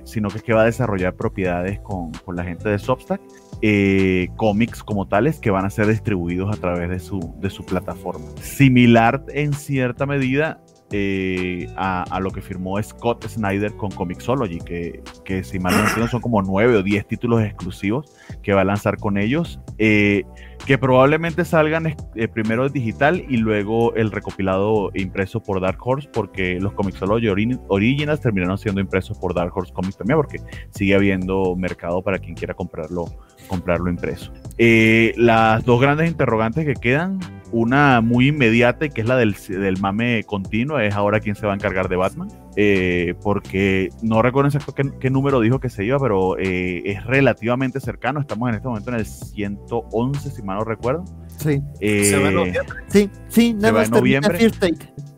sino 0.05 0.29
que 0.29 0.37
es 0.37 0.43
que 0.43 0.53
va 0.53 0.61
a 0.61 0.65
desarrollar 0.65 1.15
propiedades 1.15 1.79
con, 1.81 2.11
con 2.25 2.35
la 2.35 2.43
gente 2.43 2.69
de 2.69 2.79
Substack 2.79 3.21
eh, 3.61 4.29
cómics 4.35 4.83
como 4.83 5.07
tales 5.07 5.39
que 5.39 5.51
van 5.51 5.65
a 5.65 5.69
ser 5.69 5.87
distribuidos 5.87 6.55
a 6.55 6.59
través 6.59 6.89
de 6.89 6.99
su, 6.99 7.35
de 7.39 7.49
su 7.49 7.65
plataforma. 7.65 8.25
Similar 8.41 9.23
en 9.29 9.53
cierta 9.53 10.05
medida 10.05 10.59
eh, 10.91 11.67
a, 11.75 12.19
lo 12.19 12.31
que 12.31 12.41
firmó 12.41 12.81
Scott 12.81 13.27
Snyder 13.27 13.75
con 13.75 13.91
Comixology, 13.91 14.59
que, 14.59 15.03
que 15.23 15.43
si 15.43 15.59
mal 15.59 15.73
no 15.73 15.81
entiendo 15.81 16.07
son 16.07 16.21
como 16.21 16.41
nueve 16.41 16.75
o 16.75 16.83
diez 16.83 17.05
títulos 17.05 17.43
exclusivos 17.43 18.11
que 18.41 18.53
va 18.53 18.61
a 18.61 18.65
lanzar 18.65 18.97
con 18.97 19.17
ellos, 19.17 19.59
eh, 19.77 20.23
que 20.65 20.77
probablemente 20.77 21.45
salgan 21.45 21.95
eh, 22.15 22.27
primero 22.27 22.69
digital 22.69 23.23
y 23.29 23.37
luego 23.37 23.93
el 23.93 24.11
recopilado 24.11 24.89
impreso 24.95 25.41
por 25.41 25.61
Dark 25.61 25.77
Horse, 25.79 26.09
porque 26.11 26.59
los 26.59 26.73
Comixology 26.73 27.27
Originals 27.67 28.21
terminaron 28.21 28.57
siendo 28.57 28.81
impresos 28.81 29.17
por 29.19 29.35
Dark 29.35 29.55
Horse 29.55 29.71
Comics 29.71 29.97
también, 29.97 30.17
porque 30.17 30.39
sigue 30.71 30.95
habiendo 30.95 31.55
mercado 31.55 32.01
para 32.01 32.17
quien 32.17 32.33
quiera 32.33 32.55
comprarlo, 32.55 33.05
comprarlo 33.47 33.89
impreso. 33.89 34.33
las 34.57 35.63
dos 35.63 35.79
grandes 35.79 36.09
interrogantes 36.09 36.65
que 36.65 36.73
quedan 36.73 37.19
una 37.51 38.01
muy 38.01 38.27
inmediata 38.27 38.85
y 38.85 38.89
que 38.89 39.01
es 39.01 39.07
la 39.07 39.15
del, 39.15 39.35
del, 39.47 39.79
mame 39.79 40.23
continuo, 40.23 40.79
es 40.79 40.93
ahora 40.93 41.19
quién 41.19 41.35
se 41.35 41.45
va 41.45 41.53
a 41.53 41.55
encargar 41.55 41.89
de 41.89 41.95
Batman. 41.95 42.29
Eh, 42.61 43.13
porque 43.23 43.89
no 44.01 44.21
recuerdo 44.21 44.49
exacto 44.49 44.73
qué, 44.73 45.09
número 45.09 45.39
dijo 45.39 45.59
que 45.59 45.69
se 45.69 45.85
iba, 45.85 45.97
pero 45.97 46.37
eh, 46.37 46.81
es 46.85 47.05
relativamente 47.05 47.79
cercano. 47.79 48.19
Estamos 48.19 48.49
en 48.49 48.55
este 48.55 48.67
momento 48.67 48.89
en 48.91 48.97
el 48.97 49.05
111, 49.05 50.29
si 50.29 50.41
mal 50.41 50.57
no 50.57 50.65
recuerdo. 50.65 51.05
Sí. 51.37 51.61
Eh, 51.79 52.03
se 52.03 52.19
va 52.19 52.27
en 52.27 52.35
noviembre. 52.35 52.77
Sí, 52.87 53.09
sí, 53.29 53.53
nada 53.53 53.73
más 53.73 53.87
en 53.87 53.93
noviembre. 53.93 54.51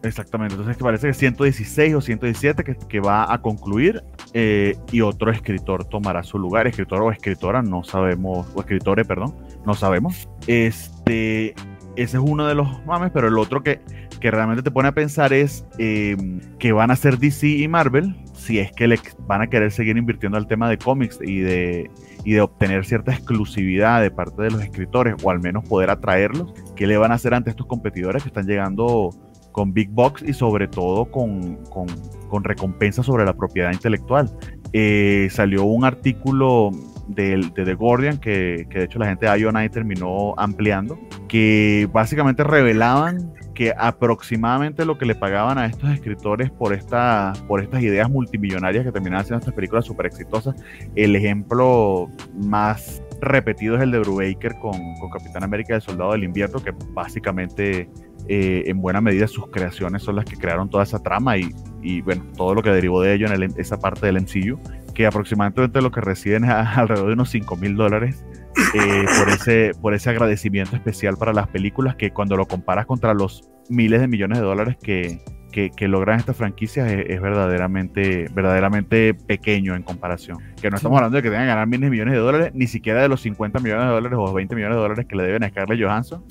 Exactamente, 0.03 0.55
entonces 0.55 0.77
que 0.77 0.83
parece 0.83 1.07
que 1.07 1.13
116 1.13 1.93
o 1.93 2.01
117 2.01 2.63
que, 2.63 2.75
que 2.75 2.99
va 2.99 3.31
a 3.31 3.39
concluir 3.41 4.03
y 4.33 5.01
otro 5.01 5.31
escritor 5.31 5.85
tomará 5.85 6.23
su 6.23 6.39
lugar, 6.39 6.67
escritor 6.67 7.01
o 7.01 7.11
escritora, 7.11 7.61
no 7.61 7.83
sabemos, 7.83 8.47
o 8.55 8.61
escritores, 8.61 9.07
perdón, 9.07 9.35
no 9.65 9.73
sabemos. 9.73 10.27
Este, 10.47 11.53
ese 11.95 12.17
es 12.17 12.23
uno 12.23 12.47
de 12.47 12.55
los 12.55 12.85
mames, 12.85 13.11
pero 13.13 13.27
el 13.27 13.37
otro 13.37 13.63
que, 13.63 13.81
que 14.19 14.31
realmente 14.31 14.63
te 14.63 14.71
pone 14.71 14.89
a 14.89 14.93
pensar 14.93 15.33
es 15.33 15.65
eh, 15.77 16.15
que 16.59 16.71
van 16.71 16.91
a 16.91 16.95
ser 16.95 17.17
DC 17.17 17.47
y 17.47 17.67
Marvel, 17.67 18.15
si 18.33 18.59
es 18.59 18.71
que 18.71 18.87
le 18.87 18.99
van 19.27 19.41
a 19.41 19.47
querer 19.47 19.71
seguir 19.71 19.97
invirtiendo 19.97 20.37
al 20.37 20.47
tema 20.47 20.69
de 20.69 20.77
cómics 20.77 21.19
y 21.21 21.39
de, 21.39 21.91
y 22.23 22.33
de 22.33 22.41
obtener 22.41 22.85
cierta 22.85 23.11
exclusividad 23.11 24.01
de 24.01 24.11
parte 24.11 24.43
de 24.43 24.51
los 24.51 24.61
escritores, 24.61 25.15
o 25.23 25.31
al 25.31 25.39
menos 25.39 25.67
poder 25.67 25.89
atraerlos, 25.89 26.53
¿qué 26.75 26.87
le 26.87 26.97
van 26.97 27.11
a 27.11 27.15
hacer 27.15 27.33
ante 27.33 27.49
estos 27.49 27.67
competidores 27.67 28.23
que 28.23 28.29
están 28.29 28.45
llegando 28.45 29.09
con 29.51 29.73
Big 29.73 29.89
Box 29.89 30.23
y 30.23 30.33
sobre 30.33 30.67
todo 30.67 31.11
con, 31.11 31.57
con, 31.65 31.87
con 32.29 32.43
recompensas 32.43 33.05
sobre 33.05 33.25
la 33.25 33.33
propiedad 33.33 33.71
intelectual? 33.71 34.31
Eh, 34.73 35.27
salió 35.31 35.65
un 35.65 35.83
artículo 35.83 36.71
de, 37.07 37.51
The 37.53 37.73
Guardian, 37.73 38.17
que, 38.17 38.67
de 38.69 38.83
hecho 38.83 38.99
la 38.99 39.07
gente 39.07 39.25
de 39.25 39.39
IONI 39.39 39.69
terminó 39.69 40.33
ampliando, 40.37 40.99
que 41.27 41.89
básicamente 41.91 42.43
revelaban 42.43 43.33
que 43.53 43.73
aproximadamente 43.77 44.85
lo 44.85 44.97
que 44.97 45.05
le 45.05 45.15
pagaban 45.15 45.57
a 45.57 45.65
estos 45.65 45.89
escritores 45.91 46.49
por, 46.49 46.73
esta, 46.73 47.33
por 47.47 47.61
estas 47.61 47.83
ideas 47.83 48.09
multimillonarias 48.09 48.85
que 48.85 48.91
terminaban 48.91 49.21
haciendo 49.21 49.39
estas 49.39 49.53
películas 49.53 49.85
súper 49.85 50.05
exitosas, 50.05 50.55
el 50.95 51.15
ejemplo 51.15 52.09
más 52.33 53.03
repetido 53.19 53.75
es 53.75 53.81
el 53.81 53.91
de 53.91 53.99
Brubaker 53.99 54.55
con, 54.55 54.95
con 54.99 55.09
Capitán 55.11 55.43
América 55.43 55.73
del 55.73 55.81
Soldado 55.81 56.13
del 56.13 56.23
Invierno, 56.23 56.63
que 56.63 56.73
básicamente 56.93 57.89
eh, 58.33 58.63
en 58.67 58.81
buena 58.81 59.01
medida 59.01 59.27
sus 59.27 59.47
creaciones 59.47 60.03
son 60.03 60.15
las 60.15 60.23
que 60.23 60.37
crearon 60.37 60.69
toda 60.69 60.83
esa 60.83 61.03
trama 61.03 61.37
y, 61.37 61.53
y 61.81 61.99
bueno, 61.99 62.23
todo 62.37 62.55
lo 62.55 62.63
que 62.63 62.69
derivó 62.69 63.01
de 63.01 63.13
ello 63.13 63.27
en 63.27 63.53
esa 63.57 63.77
parte 63.77 64.05
del 64.05 64.21
MCU 64.21 64.57
que 64.93 65.05
aproximadamente 65.05 65.81
lo 65.81 65.91
que 65.91 65.99
reciben 65.99 66.45
es 66.45 66.49
alrededor 66.77 67.07
de 67.07 67.13
unos 67.13 67.29
5 67.29 67.57
mil 67.57 67.75
dólares 67.75 68.23
eh, 68.73 69.05
por, 69.17 69.27
ese, 69.27 69.71
por 69.81 69.93
ese 69.93 70.11
agradecimiento 70.11 70.77
especial 70.77 71.17
para 71.17 71.33
las 71.33 71.49
películas 71.49 71.97
que 71.97 72.11
cuando 72.11 72.37
lo 72.37 72.45
comparas 72.45 72.85
contra 72.85 73.13
los 73.13 73.49
miles 73.67 73.99
de 73.99 74.07
millones 74.07 74.39
de 74.39 74.45
dólares 74.45 74.77
que, 74.81 75.19
que, 75.51 75.87
logran 75.89 76.17
estas 76.17 76.37
franquicias 76.37 76.89
es, 76.89 77.21
verdaderamente, 77.21 78.29
verdaderamente 78.33 79.13
pequeño 79.13 79.75
en 79.75 79.83
comparación. 79.83 80.37
Que 80.61 80.69
no 80.69 80.77
estamos 80.77 80.95
hablando 80.95 81.17
de 81.17 81.21
que 81.21 81.29
tengan 81.29 81.47
que 81.47 81.49
ganar 81.49 81.67
miles 81.67 81.81
de 81.81 81.89
millones 81.89 82.13
de 82.13 82.19
dólares, 82.21 82.51
ni 82.53 82.67
siquiera 82.67 83.01
de 83.01 83.09
los 83.09 83.19
50 83.19 83.59
millones 83.59 83.87
de 83.87 83.91
dólares 83.91 84.17
o 84.17 84.31
20 84.31 84.55
millones 84.55 84.77
de 84.77 84.81
dólares 84.81 85.05
que 85.09 85.17
le 85.17 85.23
deben 85.23 85.43
a 85.43 85.49
Scarlett 85.49 85.81
Johansson, 85.81 86.23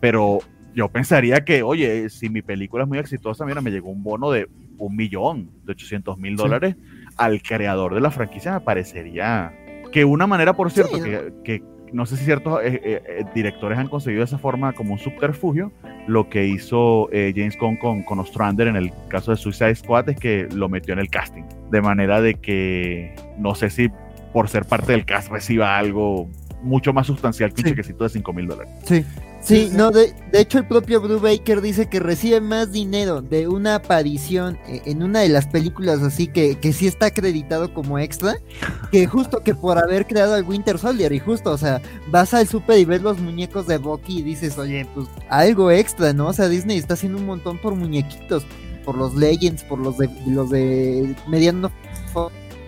pero 0.00 0.38
yo 0.74 0.88
pensaría 0.88 1.44
que, 1.44 1.62
oye, 1.62 2.08
si 2.10 2.28
mi 2.28 2.42
película 2.42 2.84
es 2.84 2.88
muy 2.88 2.98
exitosa, 2.98 3.44
mira, 3.44 3.60
me 3.60 3.70
llegó 3.70 3.90
un 3.90 4.02
bono 4.02 4.30
de 4.30 4.48
un 4.78 4.96
millón, 4.96 5.50
de 5.64 5.72
800 5.72 6.18
mil 6.18 6.36
dólares 6.36 6.76
al 7.16 7.42
creador 7.42 7.94
de 7.94 8.00
la 8.00 8.10
franquicia 8.10 8.52
me 8.52 8.60
parecería 8.60 9.52
que 9.92 10.04
una 10.04 10.26
manera, 10.26 10.54
por 10.54 10.72
cierto, 10.72 11.00
que, 11.00 11.62
no. 11.92 12.04
sé 12.06 12.16
si 12.16 12.24
ciertos 12.24 12.60
eh, 12.64 12.80
eh, 12.82 13.02
eh, 13.06 13.24
directores 13.32 13.78
han 13.78 13.86
conseguido 13.86 14.24
esa 14.24 14.38
forma 14.38 14.72
como 14.72 14.94
un 14.94 14.98
subterfugio, 14.98 15.70
lo 16.08 16.28
que 16.28 16.46
hizo 16.46 17.08
James 17.12 17.56
Gunn 17.56 17.76
con, 17.76 18.02
con 18.02 18.18
Ostrander 18.18 18.66
en 18.66 18.76
el 18.76 18.92
caso 19.08 19.30
de 19.30 19.36
Suicide 19.36 19.76
Squad 19.76 20.08
es 20.08 20.18
que 20.18 20.48
lo 20.52 20.68
metió 20.68 20.92
en 20.92 20.98
el 20.98 21.08
casting, 21.08 21.44
de 21.70 21.80
manera 21.80 22.20
de 22.20 22.34
que 22.34 23.14
no 23.38 23.54
sé 23.54 23.70
si 23.70 23.88
por 24.32 24.48
ser 24.48 24.64
parte 24.64 24.90
del 24.90 25.04
cast 25.04 25.30
reciba 25.30 25.78
algo 25.78 26.28
mucho 26.60 26.92
más 26.92 27.06
sustancial 27.06 27.54
que 27.54 27.62
un 27.62 27.68
chequecito 27.68 28.02
de 28.02 28.10
5 28.10 28.32
mil 28.32 28.48
dólares. 28.48 28.72
Sí, 28.84 29.04
Sí, 29.44 29.68
no, 29.70 29.90
de, 29.90 30.14
de, 30.32 30.40
hecho 30.40 30.56
el 30.56 30.66
propio 30.66 31.02
Baker 31.20 31.60
dice 31.60 31.86
que 31.86 32.00
recibe 32.00 32.40
más 32.40 32.72
dinero 32.72 33.20
de 33.20 33.46
una 33.46 33.74
aparición 33.74 34.58
eh, 34.66 34.80
en 34.86 35.02
una 35.02 35.20
de 35.20 35.28
las 35.28 35.46
películas 35.46 36.00
así 36.02 36.28
que, 36.28 36.58
que 36.58 36.72
sí 36.72 36.86
está 36.86 37.06
acreditado 37.06 37.74
como 37.74 37.98
extra, 37.98 38.36
que 38.90 39.06
justo 39.06 39.42
que 39.42 39.54
por 39.54 39.76
haber 39.76 40.06
creado 40.06 40.32
al 40.34 40.44
Winter 40.44 40.78
Soldier 40.78 41.12
y 41.12 41.18
justo, 41.18 41.50
o 41.50 41.58
sea, 41.58 41.82
vas 42.10 42.32
al 42.32 42.48
super 42.48 42.78
y 42.78 42.86
ves 42.86 43.02
los 43.02 43.18
muñecos 43.18 43.66
de 43.66 43.76
Bucky 43.76 44.20
y 44.20 44.22
dices, 44.22 44.56
oye, 44.56 44.86
pues 44.94 45.08
algo 45.28 45.70
extra, 45.70 46.14
¿no? 46.14 46.28
O 46.28 46.32
sea, 46.32 46.48
Disney 46.48 46.78
está 46.78 46.94
haciendo 46.94 47.18
un 47.18 47.26
montón 47.26 47.58
por 47.58 47.74
muñequitos, 47.74 48.46
por 48.82 48.96
los 48.96 49.14
Legends, 49.14 49.62
por 49.64 49.78
los 49.78 49.98
de 49.98 50.08
los 50.26 50.48
de 50.48 51.14
mediano 51.28 51.70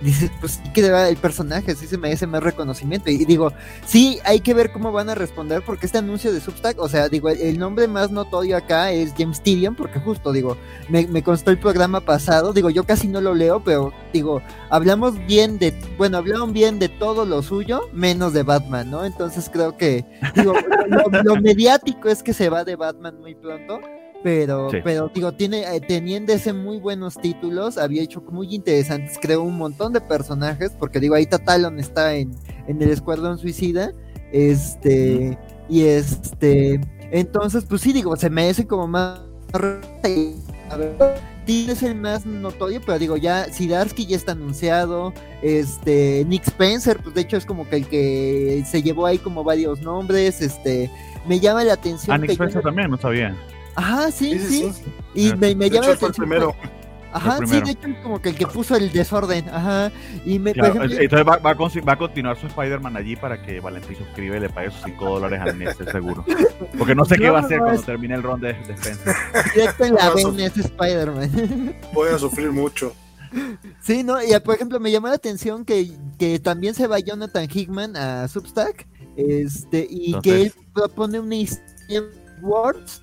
dices, 0.02 0.30
pues 0.40 0.60
que 0.74 0.86
el 0.86 1.16
personaje, 1.16 1.74
sí 1.74 1.86
se 1.86 1.98
merece 1.98 2.26
más 2.26 2.42
reconocimiento. 2.42 3.10
Y 3.10 3.24
digo, 3.24 3.52
sí, 3.86 4.18
hay 4.24 4.40
que 4.40 4.54
ver 4.54 4.72
cómo 4.72 4.92
van 4.92 5.10
a 5.10 5.14
responder, 5.14 5.62
porque 5.64 5.86
este 5.86 5.98
anuncio 5.98 6.32
de 6.32 6.40
Substack, 6.40 6.78
o 6.78 6.88
sea, 6.88 7.08
digo, 7.08 7.28
el, 7.28 7.58
nombre 7.58 7.88
más 7.88 8.10
notorio 8.10 8.56
acá 8.56 8.92
es 8.92 9.12
James 9.16 9.42
Tyrion, 9.42 9.74
porque 9.74 9.98
justo, 9.98 10.32
digo, 10.32 10.56
me, 10.88 11.06
me, 11.06 11.22
constó 11.22 11.50
el 11.50 11.58
programa 11.58 12.00
pasado, 12.00 12.52
digo, 12.52 12.70
yo 12.70 12.84
casi 12.84 13.08
no 13.08 13.20
lo 13.20 13.34
leo, 13.34 13.60
pero 13.64 13.92
digo, 14.12 14.42
hablamos 14.70 15.18
bien 15.26 15.58
de, 15.58 15.74
bueno, 15.96 16.18
hablaron 16.18 16.52
bien 16.52 16.78
de 16.78 16.88
todo 16.88 17.24
lo 17.24 17.42
suyo, 17.42 17.88
menos 17.92 18.32
de 18.32 18.42
Batman, 18.42 18.90
¿no? 18.90 19.04
Entonces 19.04 19.50
creo 19.52 19.76
que, 19.76 20.04
digo, 20.34 20.52
lo 21.24 21.40
mediático 21.40 22.08
es 22.08 22.22
que 22.22 22.32
se 22.32 22.48
va 22.48 22.64
de 22.64 22.76
Batman 22.76 23.18
muy 23.20 23.34
pronto 23.34 23.80
pero, 24.26 24.68
pero 24.82 25.08
digo, 25.14 25.30
tiene, 25.30 25.60
eh, 25.60 25.80
teniendo 25.80 26.32
ese 26.32 26.52
muy 26.52 26.80
buenos 26.80 27.14
títulos, 27.14 27.78
había 27.78 28.02
hecho 28.02 28.20
muy 28.28 28.56
interesantes, 28.56 29.20
creo, 29.22 29.40
un 29.42 29.56
montón 29.56 29.92
de 29.92 30.00
personajes, 30.00 30.72
porque 30.80 30.98
digo, 30.98 31.14
ahí 31.14 31.26
Talon 31.26 31.78
está 31.78 32.12
en, 32.16 32.34
en 32.66 32.82
el 32.82 32.90
Escuadrón 32.90 33.38
Suicida, 33.38 33.92
este, 34.32 35.38
y 35.68 35.82
este, 35.82 36.80
entonces, 37.12 37.66
pues 37.68 37.82
sí, 37.82 37.92
digo, 37.92 38.16
se 38.16 38.28
me 38.28 38.50
hace 38.50 38.66
como 38.66 38.88
más... 38.88 39.20
A 39.52 40.76
ver, 40.76 40.96
es 41.46 41.82
el 41.84 41.94
más 41.94 42.26
notorio, 42.26 42.80
pero 42.84 42.98
digo, 42.98 43.16
ya 43.16 43.44
Sidarsky 43.44 44.06
ya 44.06 44.16
está 44.16 44.32
anunciado, 44.32 45.14
este, 45.40 46.24
Nick 46.26 46.48
Spencer, 46.48 46.98
pues 47.00 47.14
de 47.14 47.20
hecho 47.20 47.36
es 47.36 47.46
como 47.46 47.68
que 47.68 47.76
el 47.76 47.86
que 47.86 48.64
se 48.66 48.82
llevó 48.82 49.06
ahí 49.06 49.18
como 49.18 49.44
varios 49.44 49.82
nombres, 49.82 50.42
este, 50.42 50.90
me 51.28 51.38
llama 51.38 51.62
la 51.62 51.74
atención. 51.74 52.16
Ah, 52.16 52.18
Nick 52.18 52.32
Spencer 52.32 52.60
también, 52.60 52.90
no 52.90 52.96
sabía. 52.96 53.36
Ajá, 53.76 54.10
sí, 54.10 54.38
sí. 54.38 54.72
Y 55.14 55.34
me, 55.34 55.54
me 55.54 55.70
llama 55.70 55.88
la 55.88 55.94
atención. 55.94 56.26
Primero. 56.26 56.56
Ajá, 57.16 57.38
sí, 57.46 57.60
de 57.60 57.70
hecho 57.70 57.88
es 57.88 57.96
como 58.02 58.20
que 58.20 58.28
el 58.28 58.34
que 58.34 58.46
puso 58.46 58.76
el 58.76 58.92
desorden, 58.92 59.48
ajá. 59.48 59.90
Y 60.26 60.38
me, 60.38 60.50
entonces 60.50 61.26
va, 61.26 61.38
va, 61.38 61.50
a, 61.50 61.54
va, 61.54 61.92
a, 61.92 61.96
continuar 61.96 62.38
su 62.38 62.46
Spider-Man 62.46 62.94
allí 62.94 63.16
para 63.16 63.40
que 63.40 63.58
Valentín 63.58 63.96
suscribe 63.96 64.36
y 64.36 64.40
le 64.40 64.50
pague 64.50 64.70
sus 64.70 64.82
5 64.84 65.04
dólares 65.04 65.40
al 65.40 65.56
mes, 65.56 65.76
seguro. 65.90 66.24
Porque 66.76 66.94
no 66.94 67.06
sé 67.06 67.16
qué 67.18 67.30
va 67.30 67.38
a 67.38 67.42
hacer 67.42 67.60
cuando 67.60 67.80
termine 67.82 68.16
el 68.16 68.22
round 68.22 68.42
de 68.42 68.52
defensa. 68.52 69.14
Directo 69.54 69.84
en 69.84 69.94
la 69.94 70.10
vena 70.10 70.44
ese 70.44 70.60
Spider-Man. 70.60 71.74
Voy 71.94 72.10
a 72.10 72.18
sufrir 72.18 72.52
mucho. 72.52 72.92
Sí, 73.80 74.04
no, 74.04 74.22
y 74.22 74.38
por 74.40 74.54
ejemplo 74.54 74.78
me 74.78 74.90
llamó 74.90 75.08
la 75.08 75.14
atención 75.14 75.64
que, 75.64 75.92
que 76.18 76.38
también 76.38 76.74
se 76.74 76.86
va 76.86 76.98
Jonathan 76.98 77.48
Hickman 77.50 77.96
a 77.96 78.28
Substack, 78.28 78.86
este, 79.16 79.86
y 79.88 80.18
que 80.20 80.42
él 80.42 80.52
propone 80.74 81.18
una 81.18 81.36
historia 81.36 82.02
Words 82.42 83.02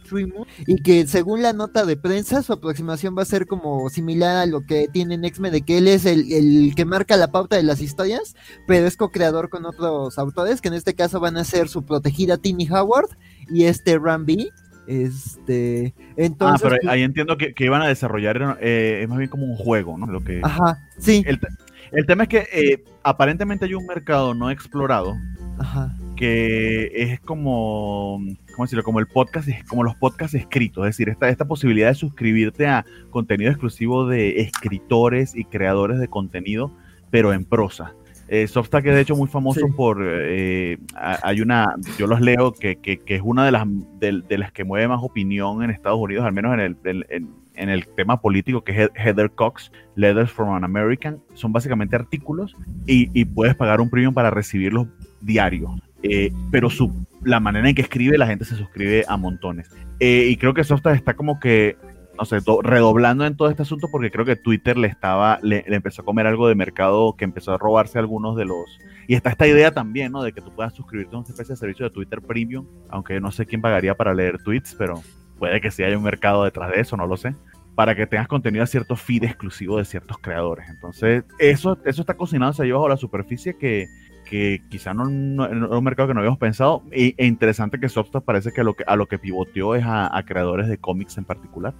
y 0.67 0.75
que 0.81 1.07
según 1.07 1.41
la 1.41 1.53
nota 1.53 1.85
de 1.85 1.97
prensa 1.97 2.43
su 2.43 2.53
aproximación 2.53 3.15
va 3.17 3.23
a 3.23 3.25
ser 3.25 3.47
como 3.47 3.89
similar 3.89 4.37
a 4.37 4.45
lo 4.45 4.65
que 4.65 4.87
tiene 4.91 5.17
Nexme 5.17 5.51
de 5.51 5.61
que 5.61 5.77
él 5.77 5.87
es 5.87 6.05
el, 6.05 6.73
que 6.75 6.85
marca 6.85 7.17
la 7.17 7.31
pauta 7.31 7.55
de 7.55 7.63
las 7.63 7.81
historias, 7.81 8.35
pero 8.67 8.85
es 8.87 8.97
co-creador 8.97 9.49
con 9.49 9.65
otros 9.65 10.17
autores 10.17 10.61
que 10.61 10.67
en 10.67 10.75
este 10.75 10.93
caso 10.93 11.19
van 11.19 11.37
a 11.37 11.43
ser 11.43 11.67
su 11.67 11.83
protegida 11.83 12.37
Timmy 12.37 12.67
Howard 12.69 13.09
y 13.49 13.65
este 13.65 13.97
Rambi. 13.97 14.49
Este, 14.85 15.93
entonces. 16.17 16.65
Ah, 16.65 16.69
pero 16.69 16.81
pues 16.81 16.91
ahí 16.91 17.03
entiendo 17.03 17.37
que, 17.37 17.53
iban 17.59 17.81
a 17.81 17.87
desarrollar, 17.87 18.57
eh, 18.59 18.99
es 19.03 19.09
más 19.09 19.17
bien 19.17 19.29
como 19.29 19.45
un 19.45 19.55
juego, 19.55 19.97
¿no? 19.97 20.07
Lo 20.07 20.21
que, 20.21 20.41
Ajá, 20.43 20.83
sí. 20.99 21.23
El, 21.25 22.05
tema 22.05 22.23
es 22.23 22.29
que 22.29 22.47
eh, 22.51 22.83
aparentemente 23.03 23.65
hay 23.65 23.75
un 23.75 23.85
mercado 23.85 24.33
no 24.33 24.49
explorado 24.49 25.15
Ajá 25.59 25.95
que 26.23 26.89
es 26.93 27.19
como, 27.19 28.17
¿cómo 28.53 28.63
decirlo? 28.63 28.85
Como 28.85 29.01
el 29.01 29.07
podcast, 29.07 29.49
como 29.67 29.83
los 29.83 29.93
podcasts 29.95 30.33
escritos, 30.35 30.85
es 30.85 30.95
decir, 30.95 31.09
esta, 31.09 31.27
esta 31.27 31.43
posibilidad 31.43 31.89
de 31.89 31.95
suscribirte 31.95 32.65
a 32.65 32.85
contenido 33.09 33.51
exclusivo 33.51 34.07
de 34.07 34.39
escritores 34.39 35.35
y 35.35 35.43
creadores 35.43 35.99
de 35.99 36.07
contenido, 36.07 36.71
pero 37.11 37.33
en 37.33 37.43
prosa. 37.43 37.93
Eh, 38.29 38.47
Substack 38.47 38.85
es 38.85 38.95
de 38.95 39.01
hecho 39.01 39.17
muy 39.17 39.27
famoso 39.27 39.67
por, 39.75 39.97
eh, 40.01 40.77
hay 40.95 41.41
una, 41.41 41.75
yo 41.99 42.07
los 42.07 42.21
leo, 42.21 42.53
que, 42.53 42.77
que, 42.77 42.99
que 42.99 43.15
es 43.15 43.21
una 43.21 43.43
de 43.43 43.51
las, 43.51 43.67
de, 43.99 44.37
las 44.37 44.53
que 44.53 44.63
mueve 44.63 44.87
más 44.87 45.03
opinión 45.03 45.61
en 45.61 45.71
Estados 45.71 45.99
Unidos, 45.99 46.23
al 46.25 46.31
menos 46.31 46.53
en 46.53 46.59
el, 46.61 47.05
en, 47.09 47.27
en 47.53 47.67
el 47.67 47.85
tema 47.85 48.21
político, 48.21 48.63
que 48.63 48.83
es 48.83 48.89
Heather 48.95 49.29
Cox, 49.29 49.73
Letters 49.95 50.31
from 50.31 50.55
an 50.55 50.63
American. 50.63 51.21
Son 51.33 51.51
básicamente 51.51 51.97
artículos 51.97 52.55
y, 52.87 53.09
y 53.13 53.25
puedes 53.25 53.55
pagar 53.55 53.81
un 53.81 53.89
premium 53.89 54.13
para 54.13 54.29
recibirlos 54.29 54.87
diarios. 55.19 55.69
Eh, 56.03 56.31
pero 56.51 56.69
su, 56.69 57.05
la 57.23 57.39
manera 57.39 57.69
en 57.69 57.75
que 57.75 57.81
escribe, 57.81 58.17
la 58.17 58.27
gente 58.27 58.45
se 58.45 58.55
suscribe 58.55 59.05
a 59.07 59.17
montones. 59.17 59.69
Eh, 59.99 60.27
y 60.29 60.37
creo 60.37 60.53
que 60.53 60.63
Softas 60.63 60.95
está 60.97 61.15
como 61.15 61.39
que, 61.39 61.77
no 62.17 62.25
sé, 62.25 62.39
redoblando 62.61 63.25
en 63.25 63.37
todo 63.37 63.49
este 63.49 63.61
asunto 63.61 63.87
porque 63.89 64.11
creo 64.11 64.25
que 64.25 64.35
Twitter 64.35 64.77
le 64.77 64.87
estaba, 64.87 65.39
le, 65.41 65.63
empezó 65.67 66.01
a 66.01 66.05
comer 66.05 66.27
algo 66.27 66.47
de 66.47 66.55
mercado 66.55 67.15
que 67.17 67.23
empezó 67.23 67.53
a 67.53 67.57
robarse 67.57 67.99
algunos 67.99 68.35
de 68.35 68.45
los... 68.45 68.65
Y 69.07 69.15
está 69.15 69.29
esta 69.29 69.47
idea 69.47 69.71
también, 69.71 70.11
¿no? 70.11 70.23
De 70.23 70.33
que 70.33 70.41
tú 70.41 70.53
puedas 70.53 70.73
suscribirte 70.73 71.15
a 71.15 71.19
una 71.19 71.27
especie 71.27 71.53
de 71.53 71.57
servicio 71.57 71.85
de 71.85 71.91
Twitter 71.91 72.21
Premium, 72.21 72.67
aunque 72.89 73.19
no 73.19 73.31
sé 73.31 73.45
quién 73.45 73.61
pagaría 73.61 73.95
para 73.95 74.13
leer 74.13 74.37
tweets, 74.43 74.75
pero 74.77 75.01
puede 75.39 75.59
que 75.61 75.71
sí 75.71 75.83
haya 75.83 75.97
un 75.97 76.03
mercado 76.03 76.43
detrás 76.43 76.69
de 76.71 76.81
eso, 76.81 76.97
no 76.97 77.07
lo 77.07 77.17
sé 77.17 77.33
para 77.75 77.95
que 77.95 78.05
tengas 78.05 78.27
contenido 78.27 78.63
a 78.63 78.67
cierto 78.67 78.95
feed 78.95 79.23
exclusivo 79.23 79.77
de 79.77 79.85
ciertos 79.85 80.19
creadores. 80.19 80.69
Entonces, 80.69 81.23
eso, 81.39 81.77
eso 81.85 82.01
está 82.01 82.15
cocinándose 82.15 82.61
ahí 82.61 82.71
bajo 82.71 82.87
la 82.87 82.97
superficie 82.97 83.57
que 83.57 83.87
que 84.33 84.63
quizá 84.67 84.95
no, 84.95 85.03
es 85.45 85.51
un 85.51 85.83
mercado 85.83 86.07
que 86.07 86.15
no 86.15 86.21
habíamos 86.21 86.39
pensado. 86.39 86.81
E, 86.89 87.13
interesante 87.19 87.79
que 87.79 87.87
Substack 87.87 88.23
parece 88.23 88.51
que, 88.51 88.63
lo 88.63 88.73
que 88.73 88.83
a 88.87 88.95
lo 88.95 89.05
que 89.05 89.19
pivoteó 89.19 89.75
es 89.75 89.83
a, 89.85 90.23
creadores 90.25 90.67
de 90.67 90.79
cómics 90.79 91.19
en 91.19 91.25
particular. 91.25 91.75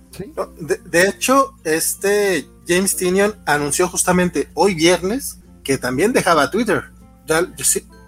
de, 0.86 1.08
hecho, 1.08 1.56
este 1.64 2.46
James 2.68 2.96
Tinion 2.96 3.34
anunció 3.48 3.88
justamente 3.88 4.50
hoy 4.54 4.76
viernes 4.76 5.42
que 5.64 5.80
también 5.80 6.14
dejaba 6.14 6.52
Twitter. 6.52 6.84
Ya, 7.26 7.42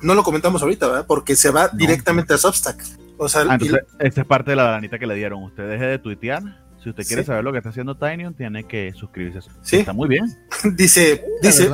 no 0.04 0.14
lo 0.14 0.22
comentamos 0.22 0.62
ahorita, 0.62 0.90
¿verdad? 0.90 1.06
Porque 1.08 1.36
se 1.36 1.50
va 1.50 1.70
directamente 1.70 2.36
a 2.36 2.38
Substack. 2.38 2.84
O 3.18 3.28
sea, 3.28 3.48
ah, 3.50 3.58
esta 3.98 4.22
es 4.22 4.28
parte 4.28 4.52
de 4.52 4.58
la 4.58 4.66
granita 4.66 5.00
que 5.00 5.08
le 5.08 5.16
dieron. 5.16 5.42
Usted 5.42 5.68
deje 5.68 5.86
de 5.86 5.98
tuitear. 5.98 6.44
Si 6.84 6.92
usted 6.92 7.04
quiere 7.08 7.24
saber 7.24 7.44
lo 7.44 7.52
que 7.52 7.58
está 7.58 7.72
haciendo 7.72 7.98
Tinion, 7.98 8.36
tiene 8.36 8.64
que 8.66 8.94
suscribirse. 8.94 9.50
Sí. 9.64 9.78
Está 9.78 9.94
muy 9.94 10.08
bien. 10.08 10.26
dice, 10.76 11.26
dice 11.42 11.68